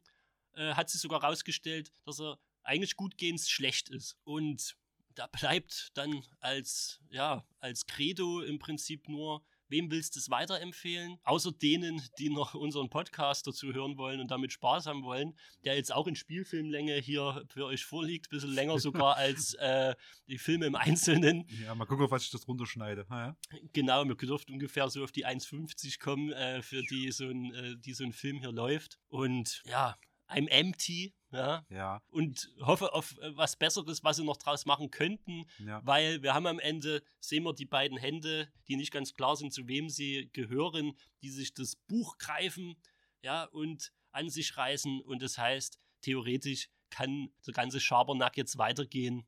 äh, 0.53 0.73
hat 0.73 0.89
sich 0.89 1.01
sogar 1.01 1.21
herausgestellt, 1.21 1.91
dass 2.05 2.19
er 2.19 2.37
eigentlich 2.63 2.95
gutgehend 2.95 3.41
schlecht 3.41 3.89
ist. 3.89 4.17
Und 4.23 4.75
da 5.13 5.27
bleibt 5.27 5.91
dann 5.93 6.25
als, 6.39 6.99
ja, 7.09 7.45
als 7.59 7.85
Credo 7.85 8.41
im 8.41 8.59
Prinzip 8.59 9.07
nur, 9.07 9.45
wem 9.67 9.91
willst 9.91 10.15
du 10.15 10.19
es 10.19 10.29
weiterempfehlen? 10.29 11.17
Außer 11.23 11.51
denen, 11.51 12.01
die 12.19 12.29
noch 12.29 12.53
unseren 12.53 12.89
Podcast 12.89 13.47
dazu 13.47 13.73
hören 13.73 13.97
wollen 13.97 14.19
und 14.19 14.31
damit 14.31 14.51
Spaß 14.51 14.85
haben 14.85 15.03
wollen, 15.03 15.37
der 15.63 15.75
jetzt 15.75 15.93
auch 15.93 16.07
in 16.07 16.15
Spielfilmlänge 16.15 16.95
hier 16.95 17.43
für 17.47 17.65
euch 17.65 17.85
vorliegt, 17.85 18.27
ein 18.27 18.29
bisschen 18.35 18.53
länger 18.53 18.79
sogar 18.79 19.15
als 19.17 19.53
äh, 19.55 19.95
die 20.27 20.37
Filme 20.37 20.65
im 20.65 20.75
Einzelnen. 20.75 21.47
Ja, 21.63 21.75
mal 21.75 21.85
gucken, 21.85 22.09
was 22.09 22.23
ich 22.23 22.31
das 22.31 22.47
runterschneide. 22.47 23.05
Ha, 23.09 23.27
ja? 23.27 23.59
Genau, 23.73 24.05
wir 24.05 24.15
dürften 24.15 24.53
ungefähr 24.53 24.89
so 24.89 25.03
auf 25.03 25.11
die 25.11 25.25
1,50 25.25 25.99
kommen, 25.99 26.31
äh, 26.31 26.61
für 26.61 26.81
die 26.83 27.11
so, 27.11 27.25
ein, 27.25 27.53
äh, 27.53 27.75
die 27.77 27.93
so 27.93 28.03
ein 28.03 28.13
Film 28.13 28.39
hier 28.39 28.51
läuft. 28.51 28.99
Und 29.07 29.63
ja, 29.65 29.95
I'm 30.27 30.47
empty, 30.49 31.13
ja. 31.35 31.65
Ja. 31.69 32.01
Und 32.09 32.49
hoffe 32.61 32.93
auf 32.93 33.17
äh, 33.19 33.35
was 33.35 33.55
Besseres, 33.55 34.03
was 34.03 34.17
sie 34.17 34.23
noch 34.23 34.37
draus 34.37 34.65
machen 34.65 34.91
könnten, 34.91 35.45
Ja. 35.59 35.81
weil 35.85 36.21
wir 36.23 36.33
haben 36.33 36.47
am 36.47 36.59
Ende, 36.59 37.03
sehen 37.19 37.43
wir 37.43 37.53
die 37.53 37.65
beiden 37.65 37.97
Hände, 37.97 38.47
die 38.67 38.75
nicht 38.75 38.91
ganz 38.91 39.13
klar 39.13 39.35
sind, 39.35 39.53
zu 39.53 39.67
wem 39.67 39.89
sie 39.89 40.29
gehören, 40.33 40.93
die 41.21 41.29
sich 41.29 41.53
das 41.53 41.75
Buch 41.87 42.17
greifen, 42.17 42.75
ja, 43.21 43.43
und 43.45 43.91
an 44.11 44.29
sich 44.29 44.55
reißen. 44.55 45.01
Und 45.01 45.21
das 45.21 45.37
heißt, 45.37 45.79
theoretisch 46.01 46.69
kann 46.89 47.29
der 47.45 47.53
ganze 47.53 47.79
Schabernack 47.79 48.37
jetzt 48.37 48.57
weitergehen. 48.57 49.27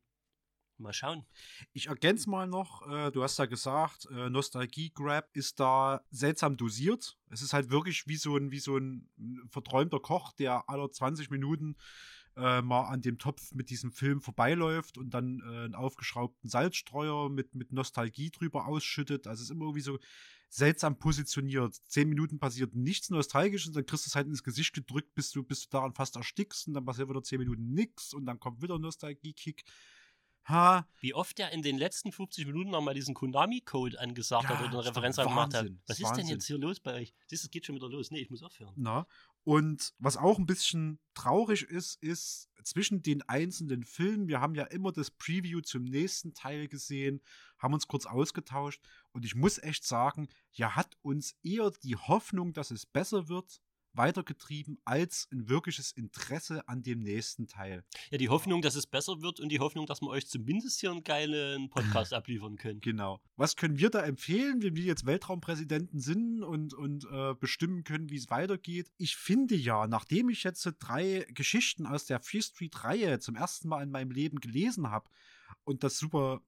Mal 0.82 0.92
schauen. 0.92 1.24
Ich 1.72 1.86
ergänze 1.88 2.30
mal 2.30 2.46
noch, 2.46 2.86
äh, 2.88 3.10
du 3.10 3.22
hast 3.22 3.38
ja 3.38 3.46
gesagt, 3.46 4.06
äh, 4.10 4.30
Nostalgie-Grab 4.30 5.28
ist 5.34 5.60
da 5.60 6.02
seltsam 6.10 6.56
dosiert. 6.56 7.18
Es 7.30 7.42
ist 7.42 7.52
halt 7.52 7.70
wirklich 7.70 8.06
wie 8.06 8.16
so 8.16 8.36
ein, 8.36 8.50
wie 8.50 8.60
so 8.60 8.76
ein 8.76 9.08
verträumter 9.50 10.00
Koch, 10.00 10.32
der 10.32 10.68
alle 10.68 10.90
20 10.90 11.30
Minuten 11.30 11.76
äh, 12.36 12.62
mal 12.62 12.84
an 12.84 13.02
dem 13.02 13.18
Topf 13.18 13.52
mit 13.52 13.70
diesem 13.70 13.90
Film 13.90 14.20
vorbeiläuft 14.20 14.96
und 14.96 15.10
dann 15.10 15.40
äh, 15.40 15.64
einen 15.64 15.74
aufgeschraubten 15.74 16.48
Salzstreuer 16.48 17.28
mit, 17.28 17.54
mit 17.54 17.72
Nostalgie 17.72 18.30
drüber 18.30 18.66
ausschüttet. 18.66 19.26
Also 19.26 19.40
es 19.40 19.46
ist 19.46 19.50
immer 19.50 19.64
irgendwie 19.64 19.80
so 19.80 19.98
seltsam 20.48 20.98
positioniert. 20.98 21.74
Zehn 21.86 22.08
Minuten 22.08 22.38
passiert 22.38 22.74
nichts 22.74 23.10
Nostalgisches, 23.10 23.72
dann 23.72 23.84
kriegst 23.84 24.06
du 24.06 24.08
es 24.08 24.14
halt 24.14 24.28
ins 24.28 24.42
Gesicht 24.42 24.72
gedrückt, 24.72 25.14
bis 25.14 25.30
du, 25.30 25.42
bis 25.42 25.64
du 25.64 25.68
daran 25.70 25.94
fast 25.94 26.16
erstickst 26.16 26.68
und 26.68 26.74
dann 26.74 26.84
passiert 26.84 27.08
wieder 27.08 27.22
zehn 27.22 27.38
Minuten 27.40 27.72
nichts 27.74 28.14
und 28.14 28.24
dann 28.24 28.40
kommt 28.40 28.62
wieder 28.62 28.78
Nostalgie-Kick. 28.78 29.64
Ha, 30.48 30.88
Wie 31.00 31.12
oft 31.12 31.38
er 31.40 31.52
in 31.52 31.60
den 31.62 31.76
letzten 31.76 32.10
50 32.10 32.46
Minuten 32.46 32.70
nochmal 32.70 32.94
diesen 32.94 33.14
Konami-Code 33.14 34.00
angesagt 34.00 34.44
Ja, 34.44 34.50
hat 34.50 34.60
oder 34.60 34.78
eine 34.78 34.84
Referenz 34.86 35.16
gemacht 35.16 35.52
hat. 35.54 35.64
Wahnsinn, 35.66 35.82
Was 35.86 35.98
ist 35.98 36.04
ist 36.04 36.10
denn 36.10 36.16
Wahnsinn. 36.18 36.28
jetzt 36.28 36.46
hier 36.46 36.58
los 36.58 36.80
bei 36.80 36.94
euch? 36.94 37.14
Siehst 37.26 37.44
du, 37.44 37.46
es 37.46 37.50
geht 37.50 37.66
schon 37.66 37.74
wieder 37.74 37.88
los. 37.88 38.10
Nee, 38.10 38.20
ich 38.20 38.30
muss 38.30 38.42
aufhören. 38.42 38.72
Na? 38.76 39.06
Und 39.44 39.92
was 39.98 40.16
auch 40.16 40.38
ein 40.38 40.46
bisschen 40.46 40.98
traurig 41.14 41.62
ist, 41.64 42.02
ist 42.02 42.48
zwischen 42.62 43.02
den 43.02 43.22
einzelnen 43.22 43.82
Filmen, 43.84 44.28
wir 44.28 44.40
haben 44.40 44.54
ja 44.54 44.64
immer 44.64 44.92
das 44.92 45.10
Preview 45.10 45.60
zum 45.60 45.84
nächsten 45.84 46.34
Teil 46.34 46.68
gesehen, 46.68 47.22
haben 47.58 47.74
uns 47.74 47.86
kurz 47.86 48.06
ausgetauscht 48.06 48.82
und 49.12 49.24
ich 49.24 49.34
muss 49.34 49.58
echt 49.58 49.84
sagen, 49.84 50.28
ja, 50.52 50.76
hat 50.76 50.96
uns 51.02 51.34
eher 51.42 51.70
die 51.82 51.96
Hoffnung, 51.96 52.52
dass 52.52 52.70
es 52.70 52.84
besser 52.84 53.28
wird, 53.28 53.60
weitergetrieben, 53.92 54.78
als 54.84 55.28
ein 55.32 55.48
wirkliches 55.48 55.92
Interesse 55.92 56.68
an 56.68 56.82
dem 56.82 57.00
nächsten 57.00 57.46
Teil. 57.46 57.84
Ja, 58.10 58.18
die 58.18 58.28
Hoffnung, 58.28 58.62
dass 58.62 58.74
es 58.74 58.86
besser 58.86 59.20
wird 59.22 59.40
und 59.40 59.50
die 59.50 59.60
Hoffnung, 59.60 59.86
dass 59.86 60.00
wir 60.00 60.08
euch 60.08 60.28
zumindest 60.28 60.80
hier 60.80 60.90
einen 60.90 61.04
geilen 61.04 61.70
Podcast 61.70 62.12
abliefern 62.14 62.56
können. 62.56 62.80
Genau. 62.80 63.20
Was 63.36 63.56
können 63.56 63.78
wir 63.78 63.90
da 63.90 64.04
empfehlen, 64.04 64.62
wenn 64.62 64.76
wir 64.76 64.84
jetzt 64.84 65.06
Weltraumpräsidenten 65.06 66.00
sind 66.00 66.42
und, 66.42 66.74
und 66.74 67.06
äh, 67.10 67.34
bestimmen 67.34 67.84
können, 67.84 68.10
wie 68.10 68.16
es 68.16 68.30
weitergeht? 68.30 68.90
Ich 68.96 69.16
finde 69.16 69.54
ja, 69.54 69.86
nachdem 69.86 70.28
ich 70.28 70.44
jetzt 70.44 70.62
so 70.62 70.70
drei 70.78 71.26
Geschichten 71.30 71.86
aus 71.86 72.06
der 72.06 72.20
Free 72.20 72.42
Street-Reihe 72.42 73.18
zum 73.18 73.36
ersten 73.36 73.68
Mal 73.68 73.82
in 73.82 73.90
meinem 73.90 74.10
Leben 74.10 74.40
gelesen 74.40 74.90
habe 74.90 75.08
und 75.64 75.82
das 75.82 75.98
super 75.98 76.42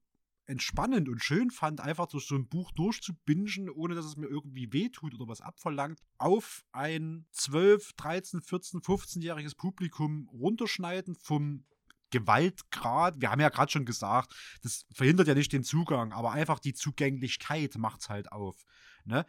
entspannend 0.50 1.08
und 1.08 1.22
schön 1.22 1.50
fand, 1.50 1.80
einfach 1.80 2.06
durch 2.06 2.26
so 2.26 2.34
ein 2.34 2.48
Buch 2.48 2.72
durchzubingen, 2.72 3.70
ohne 3.70 3.94
dass 3.94 4.04
es 4.04 4.16
mir 4.16 4.26
irgendwie 4.26 4.72
wehtut 4.72 5.14
oder 5.14 5.28
was 5.28 5.40
abverlangt, 5.40 6.00
auf 6.18 6.64
ein 6.72 7.26
12, 7.30 7.92
13, 7.94 8.42
14, 8.42 8.80
15-jähriges 8.80 9.56
Publikum 9.56 10.28
runterschneiden 10.32 11.14
vom 11.14 11.64
Gewaltgrad. 12.10 13.20
Wir 13.20 13.30
haben 13.30 13.40
ja 13.40 13.48
gerade 13.48 13.70
schon 13.70 13.84
gesagt, 13.84 14.34
das 14.62 14.84
verhindert 14.92 15.28
ja 15.28 15.34
nicht 15.34 15.52
den 15.52 15.62
Zugang, 15.62 16.12
aber 16.12 16.32
einfach 16.32 16.58
die 16.58 16.74
Zugänglichkeit 16.74 17.78
macht 17.78 18.00
es 18.00 18.08
halt 18.08 18.32
auf. 18.32 18.64
Ne? 19.04 19.24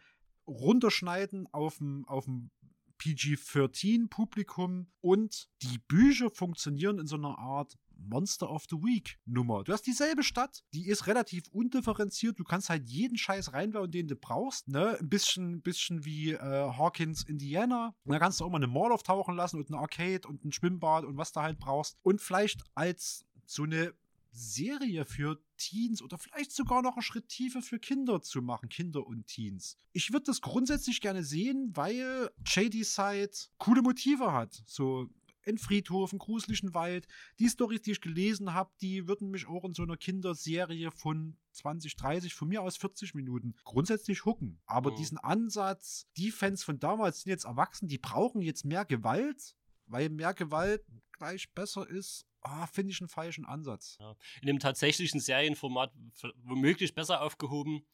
Runterschneiden 0.46 1.46
auf 1.52 1.78
dem 1.78 2.04
auf 2.08 2.24
dem 2.24 2.50
PG-13-Publikum 2.98 4.86
und 5.00 5.48
die 5.62 5.78
Bücher 5.88 6.30
funktionieren 6.30 7.00
in 7.00 7.06
so 7.08 7.16
einer 7.16 7.36
Art 7.36 7.76
Monster 8.08 8.50
of 8.50 8.64
the 8.70 8.76
Week 8.76 9.18
Nummer. 9.24 9.64
Du 9.64 9.72
hast 9.72 9.86
dieselbe 9.86 10.22
Stadt, 10.22 10.64
die 10.72 10.88
ist 10.88 11.06
relativ 11.06 11.44
undifferenziert. 11.50 12.38
Du 12.38 12.44
kannst 12.44 12.70
halt 12.70 12.88
jeden 12.88 13.16
Scheiß 13.16 13.52
reinbauen, 13.52 13.90
den 13.90 14.08
du 14.08 14.16
brauchst. 14.16 14.68
Ne? 14.68 14.98
Ein 14.98 15.08
bisschen, 15.08 15.62
bisschen 15.62 16.04
wie 16.04 16.32
äh, 16.32 16.38
Hawkins, 16.38 17.24
Indiana. 17.24 17.94
Da 18.04 18.18
kannst 18.18 18.40
du 18.40 18.44
auch 18.44 18.50
mal 18.50 18.58
eine 18.58 18.66
Mall 18.66 18.92
auftauchen 18.92 19.36
lassen 19.36 19.58
und 19.58 19.70
ein 19.70 19.74
Arcade 19.74 20.26
und 20.28 20.44
ein 20.44 20.52
Schwimmbad 20.52 21.04
und 21.04 21.16
was 21.16 21.32
du 21.32 21.40
halt 21.40 21.58
brauchst. 21.58 21.96
Und 22.02 22.20
vielleicht 22.20 22.62
als 22.74 23.24
so 23.46 23.64
eine 23.64 23.94
Serie 24.32 25.04
für 25.04 25.38
Teens 25.56 26.02
oder 26.02 26.18
vielleicht 26.18 26.52
sogar 26.52 26.82
noch 26.82 26.96
einen 26.96 27.02
Schritt 27.02 27.28
tiefer 27.28 27.62
für 27.62 27.78
Kinder 27.78 28.22
zu 28.22 28.40
machen, 28.42 28.68
Kinder 28.68 29.06
und 29.06 29.26
Teens. 29.26 29.78
Ich 29.92 30.12
würde 30.12 30.24
das 30.24 30.40
grundsätzlich 30.40 31.00
gerne 31.00 31.22
sehen, 31.22 31.70
weil 31.74 32.30
Shady 32.44 32.82
Side 32.82 33.32
coole 33.58 33.82
Motive 33.82 34.32
hat. 34.32 34.62
So 34.66 35.10
ein 35.46 35.58
Friedhof, 35.58 36.12
einen 36.12 36.18
gruseligen 36.18 36.74
Wald. 36.74 37.06
Die 37.38 37.48
Storys, 37.48 37.82
die 37.82 37.92
ich 37.92 38.00
gelesen 38.00 38.54
habe, 38.54 38.70
die 38.80 39.08
würden 39.08 39.30
mich 39.30 39.46
auch 39.46 39.64
in 39.64 39.74
so 39.74 39.82
einer 39.82 39.96
Kinderserie 39.96 40.90
von 40.90 41.36
20, 41.52 41.96
30, 41.96 42.34
von 42.34 42.48
mir 42.48 42.62
aus 42.62 42.76
40 42.76 43.14
Minuten 43.14 43.54
grundsätzlich 43.64 44.24
hucken. 44.24 44.60
Aber 44.66 44.90
Mhm. 44.92 44.96
diesen 44.96 45.18
Ansatz, 45.18 46.06
die 46.16 46.30
Fans 46.30 46.64
von 46.64 46.78
damals 46.78 47.22
sind 47.22 47.30
jetzt 47.30 47.44
erwachsen, 47.44 47.88
die 47.88 47.98
brauchen 47.98 48.40
jetzt 48.42 48.64
mehr 48.64 48.84
Gewalt, 48.84 49.54
weil 49.86 50.08
mehr 50.08 50.34
Gewalt 50.34 50.84
gleich 51.12 51.50
besser 51.52 51.88
ist. 51.88 52.26
Ah, 52.44 52.66
finde 52.66 52.90
ich 52.90 53.00
einen 53.00 53.08
falschen 53.08 53.44
Ansatz. 53.44 53.96
Ja. 54.00 54.16
In 54.40 54.48
dem 54.48 54.58
tatsächlichen 54.58 55.20
Serienformat 55.20 55.92
womöglich 56.42 56.92
besser 56.92 57.20
aufgehoben. 57.22 57.86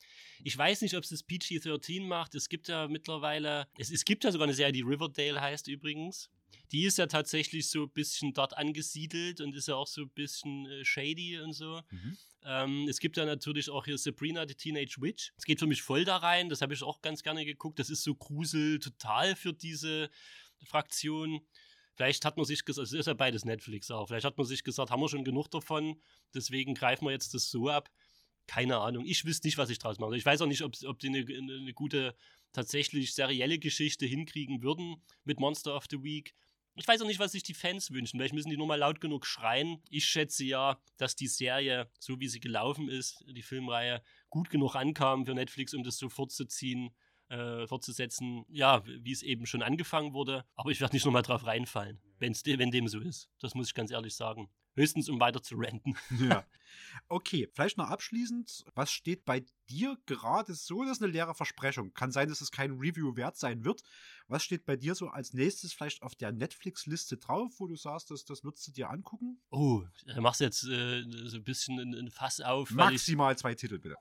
Ich 0.42 0.56
weiß 0.56 0.80
nicht, 0.80 0.96
ob 0.96 1.02
es 1.02 1.10
das 1.10 1.22
PG-13 1.22 2.06
macht. 2.06 2.34
Es 2.34 2.48
gibt 2.48 2.68
ja 2.68 2.88
mittlerweile, 2.88 3.68
es, 3.76 3.90
es 3.90 4.06
gibt 4.06 4.24
ja 4.24 4.32
sogar 4.32 4.46
eine 4.46 4.54
Serie, 4.54 4.72
die 4.72 4.80
Riverdale 4.80 5.38
heißt 5.38 5.68
übrigens. 5.68 6.30
Die 6.72 6.84
ist 6.84 6.98
ja 6.98 7.06
tatsächlich 7.06 7.70
so 7.70 7.84
ein 7.84 7.90
bisschen 7.90 8.32
dort 8.32 8.56
angesiedelt 8.56 9.40
und 9.40 9.54
ist 9.54 9.68
ja 9.68 9.74
auch 9.76 9.86
so 9.86 10.02
ein 10.02 10.10
bisschen 10.10 10.66
äh, 10.66 10.84
shady 10.84 11.38
und 11.40 11.52
so. 11.52 11.80
Ähm, 12.44 12.86
es 12.88 13.00
gibt 13.00 13.16
ja 13.16 13.24
natürlich 13.24 13.70
auch 13.70 13.84
hier 13.84 13.98
Sabrina, 13.98 14.46
die 14.46 14.54
Teenage 14.54 14.96
Witch. 15.00 15.32
Es 15.36 15.44
geht 15.44 15.58
für 15.58 15.66
mich 15.66 15.82
voll 15.82 16.04
da 16.04 16.18
rein. 16.18 16.48
Das 16.48 16.60
habe 16.60 16.74
ich 16.74 16.82
auch 16.82 17.00
ganz 17.02 17.22
gerne 17.22 17.44
geguckt. 17.44 17.78
Das 17.78 17.90
ist 17.90 18.02
so 18.04 18.14
Grusel 18.14 18.78
total 18.78 19.34
für 19.34 19.52
diese 19.52 20.10
Fraktion. 20.64 21.40
Vielleicht 21.98 22.24
hat 22.24 22.36
man 22.36 22.46
sich 22.46 22.64
gesagt, 22.64 22.86
es 22.86 22.92
ist 22.92 23.06
ja 23.06 23.14
beides 23.14 23.44
Netflix 23.44 23.90
auch, 23.90 24.06
vielleicht 24.06 24.24
hat 24.24 24.38
man 24.38 24.46
sich 24.46 24.62
gesagt, 24.62 24.92
haben 24.92 25.00
wir 25.00 25.08
schon 25.08 25.24
genug 25.24 25.50
davon, 25.50 26.00
deswegen 26.32 26.74
greifen 26.74 27.04
wir 27.04 27.10
jetzt 27.10 27.34
das 27.34 27.50
so 27.50 27.68
ab. 27.68 27.90
Keine 28.46 28.78
Ahnung, 28.78 29.04
ich 29.04 29.24
wüsste 29.24 29.48
nicht, 29.48 29.58
was 29.58 29.68
ich 29.68 29.80
draus 29.80 29.98
mache. 29.98 30.16
Ich 30.16 30.24
weiß 30.24 30.40
auch 30.40 30.46
nicht, 30.46 30.62
ob, 30.62 30.74
ob 30.86 31.00
die 31.00 31.08
eine, 31.08 31.18
eine 31.18 31.72
gute, 31.74 32.14
tatsächlich 32.52 33.14
serielle 33.14 33.58
Geschichte 33.58 34.06
hinkriegen 34.06 34.62
würden 34.62 35.02
mit 35.24 35.40
Monster 35.40 35.76
of 35.76 35.86
the 35.90 36.02
Week. 36.02 36.34
Ich 36.74 36.86
weiß 36.86 37.02
auch 37.02 37.06
nicht, 37.06 37.18
was 37.18 37.32
sich 37.32 37.42
die 37.42 37.54
Fans 37.54 37.90
wünschen. 37.90 38.18
Vielleicht 38.18 38.34
müssen 38.34 38.50
die 38.50 38.56
nur 38.56 38.68
mal 38.68 38.78
laut 38.78 39.00
genug 39.00 39.26
schreien. 39.26 39.82
Ich 39.90 40.04
schätze 40.04 40.44
ja, 40.44 40.80
dass 40.96 41.16
die 41.16 41.26
Serie, 41.26 41.90
so 41.98 42.20
wie 42.20 42.28
sie 42.28 42.38
gelaufen 42.38 42.88
ist, 42.88 43.24
die 43.26 43.42
Filmreihe, 43.42 44.00
gut 44.30 44.48
genug 44.48 44.76
ankam 44.76 45.26
für 45.26 45.34
Netflix, 45.34 45.74
um 45.74 45.82
das 45.82 45.98
so 45.98 46.08
fortzuziehen, 46.08 46.94
äh, 47.30 47.66
fortzusetzen. 47.66 48.44
Ja, 48.48 48.84
wie 48.86 49.10
es 49.10 49.24
eben 49.24 49.44
schon 49.46 49.62
angefangen 49.62 50.12
wurde. 50.12 50.44
Aber 50.54 50.70
ich 50.70 50.80
werde 50.80 50.94
nicht 50.94 51.04
nochmal 51.04 51.22
drauf 51.22 51.46
reinfallen, 51.46 52.00
wenn's 52.20 52.44
de 52.44 52.58
wenn 52.58 52.70
dem 52.70 52.86
so 52.86 53.00
ist. 53.00 53.28
Das 53.40 53.56
muss 53.56 53.66
ich 53.68 53.74
ganz 53.74 53.90
ehrlich 53.90 54.14
sagen. 54.14 54.48
Höchstens, 54.78 55.08
um 55.08 55.20
weiter 55.20 55.42
zu 55.42 55.56
renten. 55.56 55.96
Ja. 56.18 56.46
Okay, 57.08 57.48
vielleicht 57.54 57.78
noch 57.78 57.88
abschließend, 57.88 58.64
was 58.74 58.90
steht 58.90 59.24
bei 59.24 59.44
dir 59.68 59.96
gerade 60.06 60.54
so? 60.54 60.82
Das 60.82 60.98
ist 60.98 61.02
eine 61.02 61.12
leere 61.12 61.34
Versprechung. 61.34 61.92
Kann 61.94 62.12
sein, 62.12 62.28
dass 62.28 62.40
es 62.40 62.50
kein 62.50 62.72
Review 62.72 63.16
wert 63.16 63.36
sein 63.36 63.64
wird. 63.64 63.82
Was 64.26 64.44
steht 64.44 64.64
bei 64.66 64.76
dir 64.76 64.94
so 64.94 65.08
als 65.08 65.32
nächstes 65.32 65.72
vielleicht 65.72 66.02
auf 66.02 66.14
der 66.14 66.32
Netflix-Liste 66.32 67.16
drauf, 67.16 67.52
wo 67.58 67.66
du 67.66 67.76
sagst, 67.76 68.10
das, 68.10 68.24
das 68.24 68.44
würdest 68.44 68.66
du 68.68 68.72
dir 68.72 68.90
angucken? 68.90 69.40
Oh, 69.50 69.82
machst 70.18 70.40
du 70.40 70.44
jetzt 70.44 70.64
äh, 70.64 71.02
so 71.26 71.38
ein 71.38 71.44
bisschen 71.44 71.78
ein, 71.78 71.94
ein 71.94 72.10
Fass 72.10 72.40
auf. 72.40 72.70
Maximal 72.70 73.36
zwei 73.38 73.54
Titel, 73.54 73.78
bitte. 73.78 73.96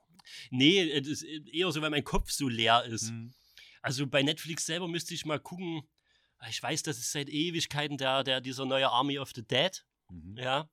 Nee, 0.49 0.89
es 0.91 1.07
ist 1.07 1.23
eher 1.23 1.71
so, 1.71 1.81
weil 1.81 1.89
mein 1.89 2.03
Kopf 2.03 2.31
so 2.31 2.47
leer 2.49 2.83
ist. 2.83 3.11
Also 3.81 4.05
bei 4.07 4.21
Netflix 4.23 4.65
selber 4.65 4.87
müsste 4.87 5.13
ich 5.13 5.25
mal 5.25 5.39
gucken. 5.39 5.87
Ich 6.49 6.61
weiß, 6.61 6.83
das 6.83 6.97
ist 6.97 7.11
seit 7.11 7.29
Ewigkeiten 7.29 7.97
der, 7.97 8.23
der 8.23 8.41
dieser 8.41 8.65
neue 8.65 8.89
Army 8.89 9.17
of 9.17 9.31
the 9.33 9.43
Dead. 9.43 9.85
Ja. 10.35 10.69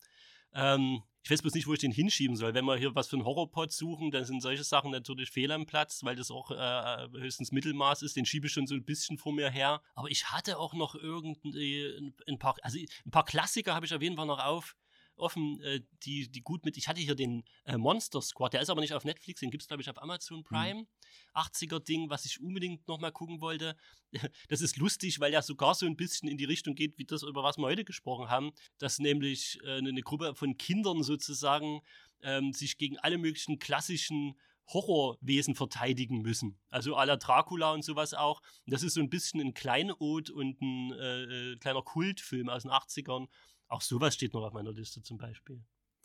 Ähm, 0.55 1.02
ich 1.24 1.31
weiß 1.31 1.40
bloß 1.40 1.55
nicht, 1.55 1.66
wo 1.66 1.73
ich 1.73 1.78
den 1.78 1.90
hinschieben 1.90 2.36
soll. 2.36 2.52
Wenn 2.52 2.66
wir 2.66 2.77
hier 2.77 2.94
was 2.94 3.09
für 3.09 3.16
einen 3.16 3.24
Horrorpod 3.24 3.73
suchen, 3.73 4.11
dann 4.11 4.27
sind 4.27 4.43
solche 4.43 4.62
Sachen 4.62 4.90
natürlich 4.90 5.31
fehl 5.31 5.51
am 5.52 5.65
Platz, 5.65 6.05
weil 6.05 6.16
das 6.16 6.31
auch 6.31 6.51
äh, 6.51 7.09
höchstens 7.19 7.51
Mittelmaß 7.51 8.02
ist. 8.02 8.16
Den 8.16 8.27
schiebe 8.27 8.47
ich 8.47 8.52
schon 8.52 8.66
so 8.66 8.74
ein 8.74 8.85
bisschen 8.85 9.16
vor 9.16 9.32
mir 9.32 9.51
her. 9.51 9.81
Aber 9.94 10.11
ich 10.11 10.31
hatte 10.31 10.59
auch 10.59 10.74
noch 10.74 10.94
irgendein 10.94 12.15
ein 12.28 12.39
paar, 12.39 12.56
also 12.62 12.78
ein 12.78 13.11
paar 13.11 13.24
Klassiker 13.24 13.74
habe 13.74 13.86
ich 13.86 13.94
auf 13.94 14.02
jeden 14.02 14.16
Fall 14.16 14.27
noch 14.27 14.44
auf 14.44 14.77
offen, 15.16 15.61
äh, 15.62 15.81
die, 16.05 16.31
die 16.31 16.43
gut 16.43 16.65
mit. 16.65 16.77
Ich 16.77 16.89
hatte 16.89 17.01
hier 17.01 17.15
den 17.15 17.45
äh, 17.65 17.77
Monster 17.77 18.20
Squad, 18.20 18.53
der 18.53 18.62
ist 18.62 18.70
aber 18.70 18.81
nicht 18.81 18.95
auf 18.95 19.05
Netflix, 19.05 19.41
den 19.41 19.51
gibt 19.51 19.62
es, 19.62 19.69
glaube 19.69 19.82
ich, 19.82 19.91
auf 19.91 20.01
Amazon 20.03 20.43
Prime. 20.45 20.86
80er-Ding, 21.35 22.11
was 22.11 22.24
ich 22.24 22.41
unbedingt 22.41 22.86
nochmal 22.89 23.12
gucken 23.12 23.41
wollte. 23.41 23.77
Das 24.49 24.61
ist 24.61 24.77
lustig, 24.77 25.20
weil 25.20 25.32
er 25.32 25.43
sogar 25.43 25.74
so 25.74 25.86
ein 25.86 25.97
bisschen 25.97 26.28
in 26.28 26.36
die 26.36 26.45
Richtung 26.45 26.74
geht, 26.74 26.99
wie 26.99 27.05
das, 27.05 27.23
über 27.23 27.43
was 27.43 27.57
wir 27.57 27.65
heute 27.65 27.85
gesprochen 27.85 28.28
haben, 28.28 28.53
dass 28.78 28.99
nämlich 28.99 29.59
äh, 29.65 29.78
eine 29.78 30.03
Gruppe 30.03 30.35
von 30.35 30.57
Kindern 30.57 31.03
sozusagen 31.03 31.81
ähm, 32.23 32.53
sich 32.53 32.78
gegen 32.78 32.99
alle 32.99 33.19
möglichen 33.19 33.59
klassischen 33.59 34.35
Horrorwesen 34.69 35.55
verteidigen 35.55 36.23
müssen. 36.23 36.59
Also 36.70 36.97
à 36.97 37.05
la 37.05 37.16
Dracula 37.16 37.73
und 37.73 37.85
sowas 37.85 38.15
auch. 38.15 38.41
Und 38.65 38.73
das 38.73 38.82
ist 38.82 38.95
so 38.95 39.01
ein 39.01 39.11
bisschen 39.11 39.41
ein 39.41 39.55
Kleinod 39.55 40.31
und 40.31 40.61
ein 40.61 40.93
äh, 40.93 41.23
äh, 41.53 41.57
kleiner 41.57 41.82
Kultfilm 41.82 42.49
aus 42.49 42.62
den 42.62 42.70
80ern. 42.70 43.28
Auch 43.69 43.82
sowas 43.82 44.15
steht 44.15 44.35
noch 44.35 44.43
auf 44.43 44.53
meiner 44.53 44.73
Liste 44.73 45.03
zum 45.03 45.19
Beispiel. 45.19 45.62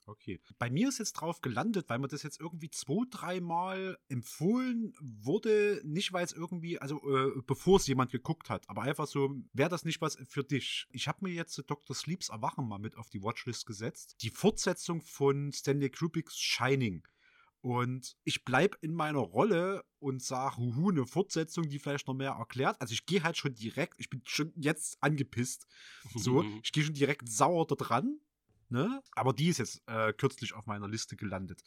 Okay. 0.09 0.39
Bei 0.57 0.71
mir 0.71 0.89
ist 0.89 0.97
jetzt 0.97 1.13
drauf 1.13 1.41
gelandet, 1.41 1.87
weil 1.87 1.99
mir 1.99 2.07
das 2.07 2.23
jetzt 2.23 2.39
irgendwie 2.39 2.71
zwei, 2.71 3.05
dreimal 3.11 3.97
empfohlen 4.07 4.93
wurde. 4.99 5.81
Nicht, 5.85 6.13
weil 6.13 6.25
es 6.25 6.33
irgendwie, 6.33 6.79
also 6.79 6.97
äh, 7.07 7.41
bevor 7.45 7.77
es 7.77 7.85
jemand 7.85 8.11
geguckt 8.11 8.49
hat, 8.49 8.67
aber 8.67 8.81
einfach 8.81 9.05
so, 9.05 9.35
wäre 9.53 9.69
das 9.69 9.85
nicht 9.85 10.01
was 10.01 10.17
für 10.27 10.43
dich? 10.43 10.87
Ich 10.89 11.07
habe 11.07 11.19
mir 11.21 11.33
jetzt 11.33 11.63
Dr. 11.67 11.95
Sleeps 11.95 12.29
Erwachen 12.29 12.67
mal 12.67 12.79
mit 12.79 12.97
auf 12.97 13.09
die 13.09 13.21
Watchlist 13.21 13.67
gesetzt. 13.67 14.15
Die 14.21 14.31
Fortsetzung 14.31 15.01
von 15.01 15.51
Stanley 15.53 15.91
Kubricks 15.91 16.39
Shining. 16.39 17.03
Und 17.61 18.15
ich 18.23 18.45
bleib 18.45 18.77
in 18.81 18.93
meiner 18.93 19.19
Rolle 19.19 19.83
und 19.99 20.23
sage, 20.23 20.57
huhu, 20.57 20.91
eine 20.91 21.05
Fortsetzung, 21.05 21.67
die 21.67 21.79
vielleicht 21.79 22.07
noch 22.07 22.13
mehr 22.13 22.31
erklärt. 22.31 22.79
Also 22.79 22.93
ich 22.93 23.05
gehe 23.05 23.23
halt 23.23 23.35
schon 23.35 23.53
direkt, 23.53 23.95
ich 23.97 24.09
bin 24.09 24.21
schon 24.25 24.53
jetzt 24.55 24.97
angepisst. 25.01 25.67
So, 26.15 26.43
ich 26.63 26.71
gehe 26.71 26.83
schon 26.83 26.93
direkt 26.93 27.29
sauer 27.29 27.67
da 27.67 27.75
dran. 27.75 28.19
Ne? 28.69 29.01
Aber 29.11 29.33
die 29.33 29.49
ist 29.49 29.57
jetzt 29.57 29.81
äh, 29.87 30.13
kürzlich 30.13 30.53
auf 30.53 30.67
meiner 30.67 30.87
Liste 30.87 31.15
gelandet. 31.15 31.63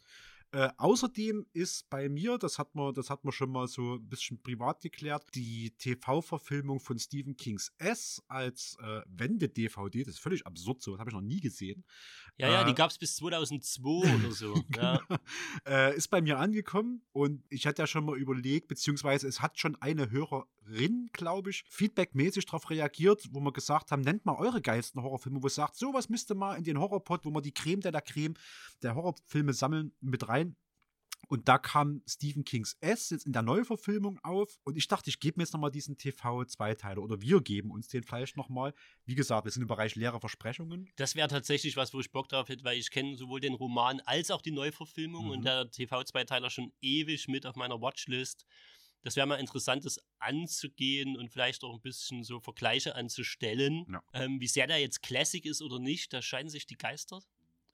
Äh, 0.54 0.68
außerdem 0.76 1.46
ist 1.54 1.88
bei 1.88 2.10
mir, 2.10 2.36
das 2.36 2.58
hat 2.58 2.74
man, 2.74 2.92
das 2.92 3.08
hat 3.08 3.24
man 3.24 3.32
schon 3.32 3.50
mal 3.50 3.66
so 3.68 3.94
ein 3.94 4.06
bisschen 4.06 4.42
privat 4.42 4.82
geklärt, 4.82 5.24
die 5.34 5.70
TV-Verfilmung 5.78 6.78
von 6.78 6.98
Stephen 6.98 7.38
Kings 7.38 7.72
S 7.78 8.22
als 8.28 8.76
äh, 8.82 9.00
Wende-DVD. 9.06 10.04
Das 10.04 10.14
ist 10.14 10.20
völlig 10.20 10.46
absurd, 10.46 10.82
so 10.82 10.92
das 10.92 11.00
habe 11.00 11.08
ich 11.08 11.14
noch 11.14 11.22
nie 11.22 11.40
gesehen. 11.40 11.84
Ja, 12.36 12.50
ja, 12.50 12.64
die 12.64 12.72
Äh, 12.72 12.74
gab 12.74 12.90
es 12.90 12.98
bis 12.98 13.16
2002 13.16 14.14
oder 14.14 14.30
so. 14.30 14.54
ja. 14.76 15.00
äh, 15.66 15.96
ist 15.96 16.08
bei 16.08 16.20
mir 16.20 16.38
angekommen 16.38 17.02
und 17.12 17.42
ich 17.48 17.66
hatte 17.66 17.80
ja 17.80 17.86
schon 17.86 18.04
mal 18.04 18.18
überlegt, 18.18 18.68
beziehungsweise 18.68 19.28
es 19.28 19.40
hat 19.40 19.58
schon 19.58 19.76
eine 19.76 20.10
Hörerin, 20.10 21.08
glaube 21.14 21.48
ich, 21.48 21.64
feedbackmäßig 21.70 22.44
darauf 22.44 22.68
reagiert, 22.68 23.26
wo 23.32 23.40
wir 23.40 23.52
gesagt 23.52 23.90
haben, 23.90 24.02
nennt 24.02 24.26
mal 24.26 24.36
eure 24.36 24.60
geilsten 24.60 25.02
Horrorfilme, 25.02 25.42
wo 25.42 25.46
es 25.46 25.54
sagt, 25.54 25.76
sowas 25.76 26.10
müsste 26.10 26.34
mal 26.34 26.56
in 26.56 26.64
den 26.64 26.78
Horrorpot, 26.78 27.24
wo 27.24 27.30
wir 27.30 27.40
die 27.40 27.54
Creme 27.54 27.80
der 27.80 27.92
la 27.92 28.02
Creme 28.02 28.34
der 28.82 28.94
Horrorfilme 28.94 29.52
sammeln, 29.52 29.92
mit 30.00 30.28
rein. 30.28 30.56
Und 31.28 31.48
da 31.48 31.56
kam 31.56 32.02
Stephen 32.06 32.44
Kings 32.44 32.76
S 32.80 33.10
jetzt 33.10 33.24
in 33.26 33.32
der 33.32 33.42
Neuverfilmung 33.42 34.18
auf. 34.24 34.58
Und 34.64 34.76
ich 34.76 34.88
dachte, 34.88 35.08
ich 35.08 35.20
gebe 35.20 35.38
mir 35.38 35.44
jetzt 35.44 35.52
nochmal 35.52 35.70
diesen 35.70 35.96
TV-Zweiteiler. 35.96 37.00
Oder 37.00 37.20
wir 37.22 37.40
geben 37.40 37.70
uns 37.70 37.88
den 37.88 38.02
vielleicht 38.02 38.36
nochmal. 38.36 38.74
Wie 39.04 39.14
gesagt, 39.14 39.44
wir 39.46 39.52
sind 39.52 39.62
im 39.62 39.68
Bereich 39.68 39.94
leere 39.94 40.18
Versprechungen. 40.20 40.90
Das 40.96 41.14
wäre 41.14 41.28
tatsächlich 41.28 41.76
was, 41.76 41.94
wo 41.94 42.00
ich 42.00 42.10
Bock 42.10 42.28
drauf 42.28 42.48
hätte, 42.48 42.64
weil 42.64 42.76
ich 42.76 42.90
kenne 42.90 43.16
sowohl 43.16 43.40
den 43.40 43.54
Roman 43.54 44.00
als 44.00 44.30
auch 44.32 44.42
die 44.42 44.50
Neuverfilmung 44.50 45.26
Mhm. 45.26 45.30
und 45.30 45.44
der 45.44 45.70
TV-Zweiteiler 45.70 46.50
schon 46.50 46.72
ewig 46.82 47.28
mit 47.28 47.46
auf 47.46 47.54
meiner 47.56 47.80
Watchlist. 47.80 48.44
Das 49.04 49.16
wäre 49.16 49.26
mal 49.26 49.36
interessant, 49.36 49.84
das 49.84 50.00
anzugehen 50.18 51.16
und 51.16 51.30
vielleicht 51.30 51.62
auch 51.64 51.74
ein 51.74 51.80
bisschen 51.80 52.24
so 52.24 52.40
Vergleiche 52.40 52.94
anzustellen. 52.94 53.86
Ja. 53.90 54.02
Ähm, 54.12 54.40
wie 54.40 54.46
sehr 54.48 54.66
der 54.66 54.78
jetzt 54.78 55.02
Classic 55.02 55.44
ist 55.44 55.62
oder 55.62 55.78
nicht, 55.78 56.12
da 56.12 56.20
scheiden 56.20 56.50
sich 56.50 56.66
die 56.66 56.76
Geister. 56.76 57.20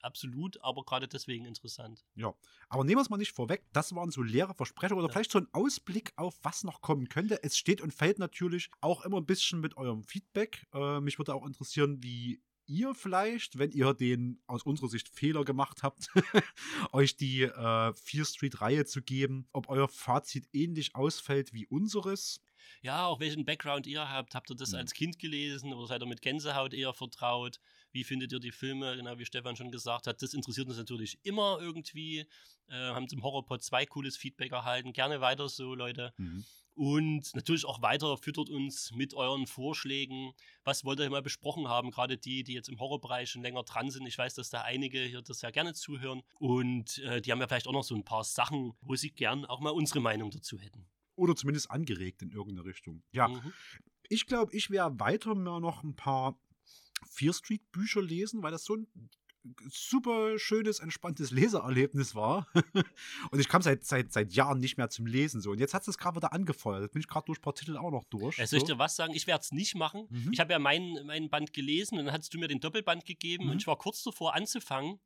Absolut, 0.01 0.63
aber 0.63 0.85
gerade 0.85 1.09
deswegen 1.09 1.45
interessant. 1.45 2.05
Ja, 2.15 2.35
aber 2.69 2.85
nehmen 2.85 2.99
wir 2.99 3.03
es 3.03 3.11
mal 3.11 3.17
nicht 3.17 3.33
vorweg. 3.33 3.65
Das 3.73 3.95
waren 3.95 4.11
so 4.11 4.23
leere 4.23 4.55
Versprechungen 4.55 5.05
oder 5.05 5.13
vielleicht 5.13 5.33
so 5.33 5.39
ein 5.39 5.49
Ausblick 5.53 6.13
auf, 6.17 6.39
was 6.43 6.65
noch 6.65 6.81
kommen 6.81 7.09
könnte. 7.09 7.43
Es 7.43 7.59
steht 7.59 7.81
und 7.81 7.93
fällt 7.93 8.19
natürlich 8.19 8.71
auch 8.81 9.05
immer 9.05 9.19
ein 9.19 9.27
bisschen 9.27 9.61
mit 9.61 9.77
eurem 9.77 10.05
Feedback. 10.05 10.67
Äh, 10.73 11.01
mich 11.01 11.19
würde 11.19 11.35
auch 11.35 11.47
interessieren, 11.47 12.03
wie 12.03 12.41
ihr 12.69 12.95
vielleicht, 12.95 13.59
wenn 13.59 13.73
ihr 13.73 13.95
den 13.95 14.41
aus 14.47 14.63
unserer 14.63 14.89
Sicht 14.89 15.09
Fehler 15.09 15.45
gemacht 15.45 15.83
habt, 15.83 16.09
euch 16.93 17.17
die 17.17 17.43
äh, 17.43 17.93
Fear 17.95 18.25
Street-Reihe 18.25 18.85
zu 18.85 19.03
geben, 19.03 19.49
ob 19.53 19.69
euer 19.69 19.89
Fazit 19.89 20.49
ähnlich 20.53 20.95
ausfällt 20.95 21.53
wie 21.53 21.67
unseres. 21.67 22.41
Ja, 22.83 23.07
auch 23.07 23.21
welchen 23.21 23.45
Background 23.45 23.87
ihr 23.87 24.09
habt. 24.09 24.35
Habt 24.35 24.51
ihr 24.51 24.57
das 24.57 24.75
als 24.75 24.93
Kind 24.93 25.19
gelesen 25.19 25.73
oder 25.73 25.87
seid 25.87 26.03
ihr 26.03 26.07
mit 26.07 26.23
Gänsehaut 26.23 26.75
eher 26.75 26.93
vertraut? 26.93 27.59
Wie 27.93 28.05
findet 28.05 28.33
ihr 28.33 28.39
die 28.41 28.53
Filme? 28.53 28.97
Genau 28.97 29.19
wie 29.19 29.25
Stefan 29.25 29.57
schon 29.57 29.71
gesagt 29.71 30.07
hat, 30.07 30.21
das 30.23 30.35
interessiert 30.35 30.69
uns 30.69 30.77
natürlich 30.77 31.19
immer 31.23 31.59
irgendwie. 31.61 32.27
Äh, 32.69 32.75
haben 32.91 33.09
zum 33.09 33.23
Horrorpod 33.23 33.63
zwei 33.63 33.87
cooles 33.87 34.17
Feedback 34.17 34.53
erhalten. 34.53 34.93
Gerne 34.93 35.21
weiter 35.23 35.49
so, 35.49 35.75
Leute. 35.75 36.13
Und 36.75 37.35
natürlich 37.35 37.65
auch 37.65 37.83
weiter 37.83 38.17
füttert 38.19 38.51
uns 38.51 38.93
mit 38.95 39.13
euren 39.15 39.47
Vorschlägen. 39.49 40.33
Was 40.63 40.85
wollt 40.85 41.01
ihr 41.01 41.11
mal 41.11 41.23
besprochen 41.23 41.67
haben? 41.67 41.91
Gerade 41.91 42.19
die, 42.19 42.45
die 42.45 42.53
jetzt 42.53 42.69
im 42.69 42.79
Horrorbereich 42.79 43.31
schon 43.31 43.43
länger 43.43 43.65
dran 43.65 43.91
sind. 43.91 44.07
Ich 44.07 44.17
weiß, 44.17 44.35
dass 44.35 44.51
da 44.51 44.61
einige 44.63 45.01
hier 45.03 45.23
das 45.23 45.41
sehr 45.41 45.51
gerne 45.51 45.75
zuhören. 45.75 46.23
Und 46.39 46.99
äh, 46.99 47.21
die 47.21 47.33
haben 47.33 47.41
ja 47.41 47.49
vielleicht 47.49 47.67
auch 47.67 47.73
noch 47.73 47.83
so 47.85 47.97
ein 47.97 48.05
paar 48.05 48.23
Sachen, 48.23 48.75
wo 48.81 48.95
sie 48.95 49.11
gern 49.11 49.45
auch 49.45 49.59
mal 49.61 49.71
unsere 49.71 50.01
Meinung 50.01 50.31
dazu 50.31 50.59
hätten. 50.59 50.87
Oder 51.17 51.35
zumindest 51.35 51.69
angeregt 51.71 52.23
in 52.23 52.31
irgendeine 52.31 52.65
Richtung. 52.69 53.03
Ja, 53.11 53.27
Mhm. 53.27 53.53
ich 54.09 54.27
glaube, 54.27 54.55
ich 54.55 54.71
werde 54.71 55.01
weiter 55.01 55.35
mal 55.35 55.59
noch 55.59 55.83
ein 55.83 55.97
paar 55.97 56.39
Fear 57.11 57.33
Street 57.35 57.63
Bücher 57.73 58.03
lesen, 58.03 58.43
weil 58.43 58.51
das 58.53 58.65
so 58.65 58.77
ein 58.77 58.87
super 59.71 60.39
schönes, 60.39 60.81
entspanntes 60.81 61.31
Leseerlebnis 61.31 62.15
war. 62.15 62.47
und 63.31 63.39
ich 63.41 63.49
kam 63.49 63.63
seit, 63.63 63.85
seit, 63.85 64.13
seit 64.13 64.33
Jahren 64.35 64.59
nicht 64.61 64.77
mehr 64.77 64.91
zum 64.91 65.07
Lesen 65.07 65.41
so. 65.41 65.53
Und 65.53 65.59
jetzt 65.61 65.75
hat 65.75 65.87
es 65.89 65.97
gerade 65.97 66.17
wieder 66.17 66.33
angefeuert. 66.33 66.83
Jetzt 66.83 66.93
bin 66.93 67.01
ich 67.01 67.09
gerade 67.09 67.27
durch 67.27 67.39
ein 67.39 67.43
paar 67.43 67.55
Titel 67.55 67.77
auch 67.77 67.91
noch 67.91 68.05
durch. 68.11 68.39
Äh, 68.39 68.47
soll 68.47 68.59
ich 68.59 68.67
so. 68.67 68.75
dir 68.75 68.79
was 68.79 68.97
sagen? 68.97 69.15
Ich 69.15 69.27
werde 69.27 69.43
es 69.43 69.53
nicht 69.53 69.75
machen. 69.75 70.07
Mhm. 70.11 70.31
Ich 70.33 70.41
habe 70.41 70.53
ja 70.53 70.59
meinen 70.59 71.07
mein 71.07 71.31
Band 71.31 71.53
gelesen 71.53 71.99
und 71.99 72.05
dann 72.07 72.15
hattest 72.15 72.35
du 72.35 72.39
mir 72.39 72.49
den 72.49 72.61
Doppelband 72.61 73.05
gegeben 73.05 73.45
Mhm. 73.47 73.51
und 73.53 73.57
ich 73.59 73.67
war 73.67 73.79
kurz 73.79 74.03
davor 74.03 74.35
anzufangen. 74.35 74.99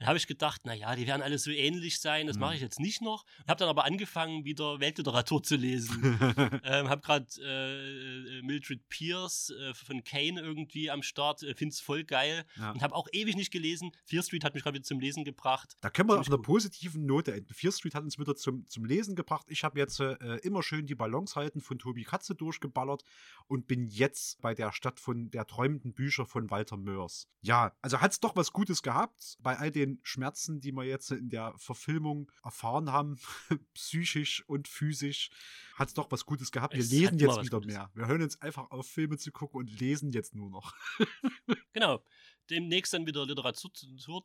Dann 0.00 0.08
habe 0.08 0.16
ich 0.18 0.26
gedacht, 0.26 0.64
naja, 0.64 0.96
die 0.96 1.06
werden 1.06 1.20
alle 1.22 1.38
so 1.38 1.50
ähnlich 1.50 2.00
sein, 2.00 2.26
das 2.26 2.36
Mhm. 2.36 2.40
mache 2.40 2.54
ich 2.54 2.62
jetzt 2.62 2.80
nicht 2.80 3.02
noch. 3.02 3.24
Habe 3.46 3.58
dann 3.58 3.68
aber 3.68 3.84
angefangen, 3.84 4.44
wieder 4.46 4.80
Weltliteratur 4.80 5.42
zu 5.42 5.56
lesen. 5.56 6.00
ähm, 6.64 6.88
habe 6.88 7.02
gerade 7.02 7.26
äh, 7.40 8.38
äh, 8.38 8.42
Mildred 8.42 8.88
Pierce 8.88 9.50
äh, 9.50 9.74
von 9.74 10.02
Kane 10.02 10.40
irgendwie 10.40 10.90
am 10.90 11.02
Start, 11.02 11.42
äh, 11.42 11.54
finde 11.54 11.74
es 11.74 11.80
voll 11.80 12.02
geil 12.04 12.44
Ja. 12.56 12.70
und 12.72 12.82
habe 12.82 12.94
auch 12.94 13.08
ewig 13.12 13.36
nicht 13.36 13.50
gelesen. 13.50 13.92
Fear 14.06 14.22
Street 14.22 14.42
hat 14.42 14.54
mich 14.54 14.62
gerade 14.62 14.76
wieder 14.76 14.84
zum 14.84 15.00
Lesen 15.00 15.22
gebracht. 15.24 15.76
Da 15.82 15.90
können 15.90 16.08
wir 16.08 16.18
auf 16.18 16.26
einer 16.28 16.38
positiven 16.38 17.04
Note 17.04 17.34
enden. 17.34 17.52
Fear 17.52 17.72
Street 17.72 17.94
hat 17.94 18.02
uns 18.02 18.18
wieder 18.18 18.34
zum, 18.34 18.66
zum 18.68 18.86
Lesen 18.86 19.14
gebracht. 19.14 19.46
Ich 19.50 19.64
habe 19.64 19.78
jetzt 19.78 20.00
äh, 20.00 20.14
immer 20.38 20.62
schön 20.62 20.86
die 20.86 20.94
Balance 20.94 21.34
halten 21.34 21.60
von 21.60 21.78
Tobi 21.78 22.04
Katze 22.04 22.34
durchgeballert 22.34 23.04
und 23.48 23.66
bin 23.66 23.86
jetzt 23.88 24.40
bei 24.40 24.54
der 24.54 24.72
Stadt 24.72 24.98
von 24.98 25.30
der 25.30 25.46
träumenden 25.46 25.92
Bücher 25.92 26.24
von 26.24 26.50
Walter 26.50 26.78
Mörs. 26.78 27.28
Ja, 27.42 27.76
also 27.82 28.00
hat 28.00 28.12
es 28.12 28.20
doch 28.20 28.34
was 28.34 28.52
Gutes 28.52 28.82
gehabt 28.82 29.36
bei 29.40 29.58
all 29.58 29.70
den 29.70 29.89
Schmerzen, 30.02 30.60
die 30.60 30.72
wir 30.72 30.84
jetzt 30.84 31.10
in 31.10 31.28
der 31.28 31.54
Verfilmung 31.56 32.30
erfahren 32.44 32.92
haben, 32.92 33.18
psychisch 33.74 34.44
und 34.46 34.68
physisch, 34.68 35.30
hat 35.74 35.88
es 35.88 35.94
doch 35.94 36.10
was 36.10 36.24
Gutes 36.26 36.52
gehabt. 36.52 36.74
Wir 36.74 36.80
Es 36.80 36.90
lesen 36.90 37.18
jetzt 37.18 37.42
wieder 37.42 37.58
Gutes. 37.60 37.66
mehr. 37.66 37.90
Wir 37.94 38.06
hören 38.06 38.20
jetzt 38.20 38.42
einfach 38.42 38.70
auf, 38.70 38.86
Filme 38.86 39.18
zu 39.18 39.32
gucken 39.32 39.58
und 39.60 39.80
lesen 39.80 40.12
jetzt 40.12 40.34
nur 40.34 40.50
noch. 40.50 40.74
Genau. 41.72 42.04
Demnächst 42.50 42.92
dann 42.92 43.06
wieder 43.06 43.24
Literatur, 43.24 43.70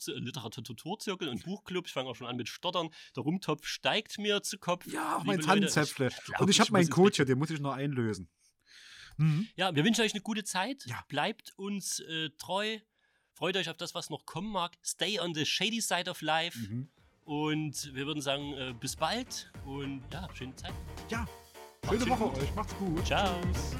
Literaturzirkel 0.08 1.30
und 1.30 1.44
Buchclub. 1.44 1.86
Ich 1.86 1.94
fange 1.94 2.10
auch 2.10 2.16
schon 2.16 2.26
an 2.26 2.38
mit 2.38 2.50
Stottern. 2.50 2.90
Der 3.16 3.22
Rumtopf 3.22 3.68
steigt 3.68 4.18
mir 4.18 4.42
zu 4.42 4.58
Kopf. 4.58 4.88
Ja, 4.88 5.18
Liebe 5.18 5.28
mein 5.28 5.42
Tannenzäpfle. 5.42 6.10
Und 6.40 6.50
ich 6.50 6.60
habe 6.60 6.72
meinen 6.72 6.90
Coach 6.90 7.18
hier, 7.18 7.26
den 7.26 7.38
muss 7.38 7.52
ich 7.52 7.60
noch 7.60 7.74
einlösen. 7.74 8.28
Mhm. 9.18 9.48
Ja, 9.56 9.76
wir 9.76 9.86
wünschen 9.86 10.02
euch 10.02 10.14
eine 10.14 10.22
gute 10.22 10.44
Zeit. 10.44 10.86
Bleibt 11.08 11.54
uns 11.58 12.00
äh, 12.00 12.32
treu. 12.38 12.80
Freut 13.36 13.58
euch 13.58 13.70
auf 13.70 13.76
das, 13.76 13.94
was 13.94 14.10
noch 14.10 14.26
kommen 14.26 14.50
mag. 14.50 14.72
Stay 14.84 15.20
on 15.20 15.36
the 15.36 15.46
shady 15.46 15.82
side 15.82 16.10
of 16.10 16.22
life. 16.22 16.58
Mhm. 16.58 16.88
Und 17.26 17.94
wir 17.94 18.06
würden 18.06 18.22
sagen, 18.22 18.54
äh, 18.54 18.74
bis 18.80 18.96
bald 18.96 19.52
und 19.66 20.02
ja, 20.14 20.28
schöne 20.34 20.56
Zeit. 20.56 20.74
Ja, 21.10 21.28
Macht's 21.84 22.04
schöne 22.04 22.12
Woche 22.12 22.24
gut. 22.30 22.38
euch. 22.38 22.56
Macht's 22.56 22.76
gut. 22.78 23.06
Ciao. 23.06 23.36
Tschüss. 23.42 23.76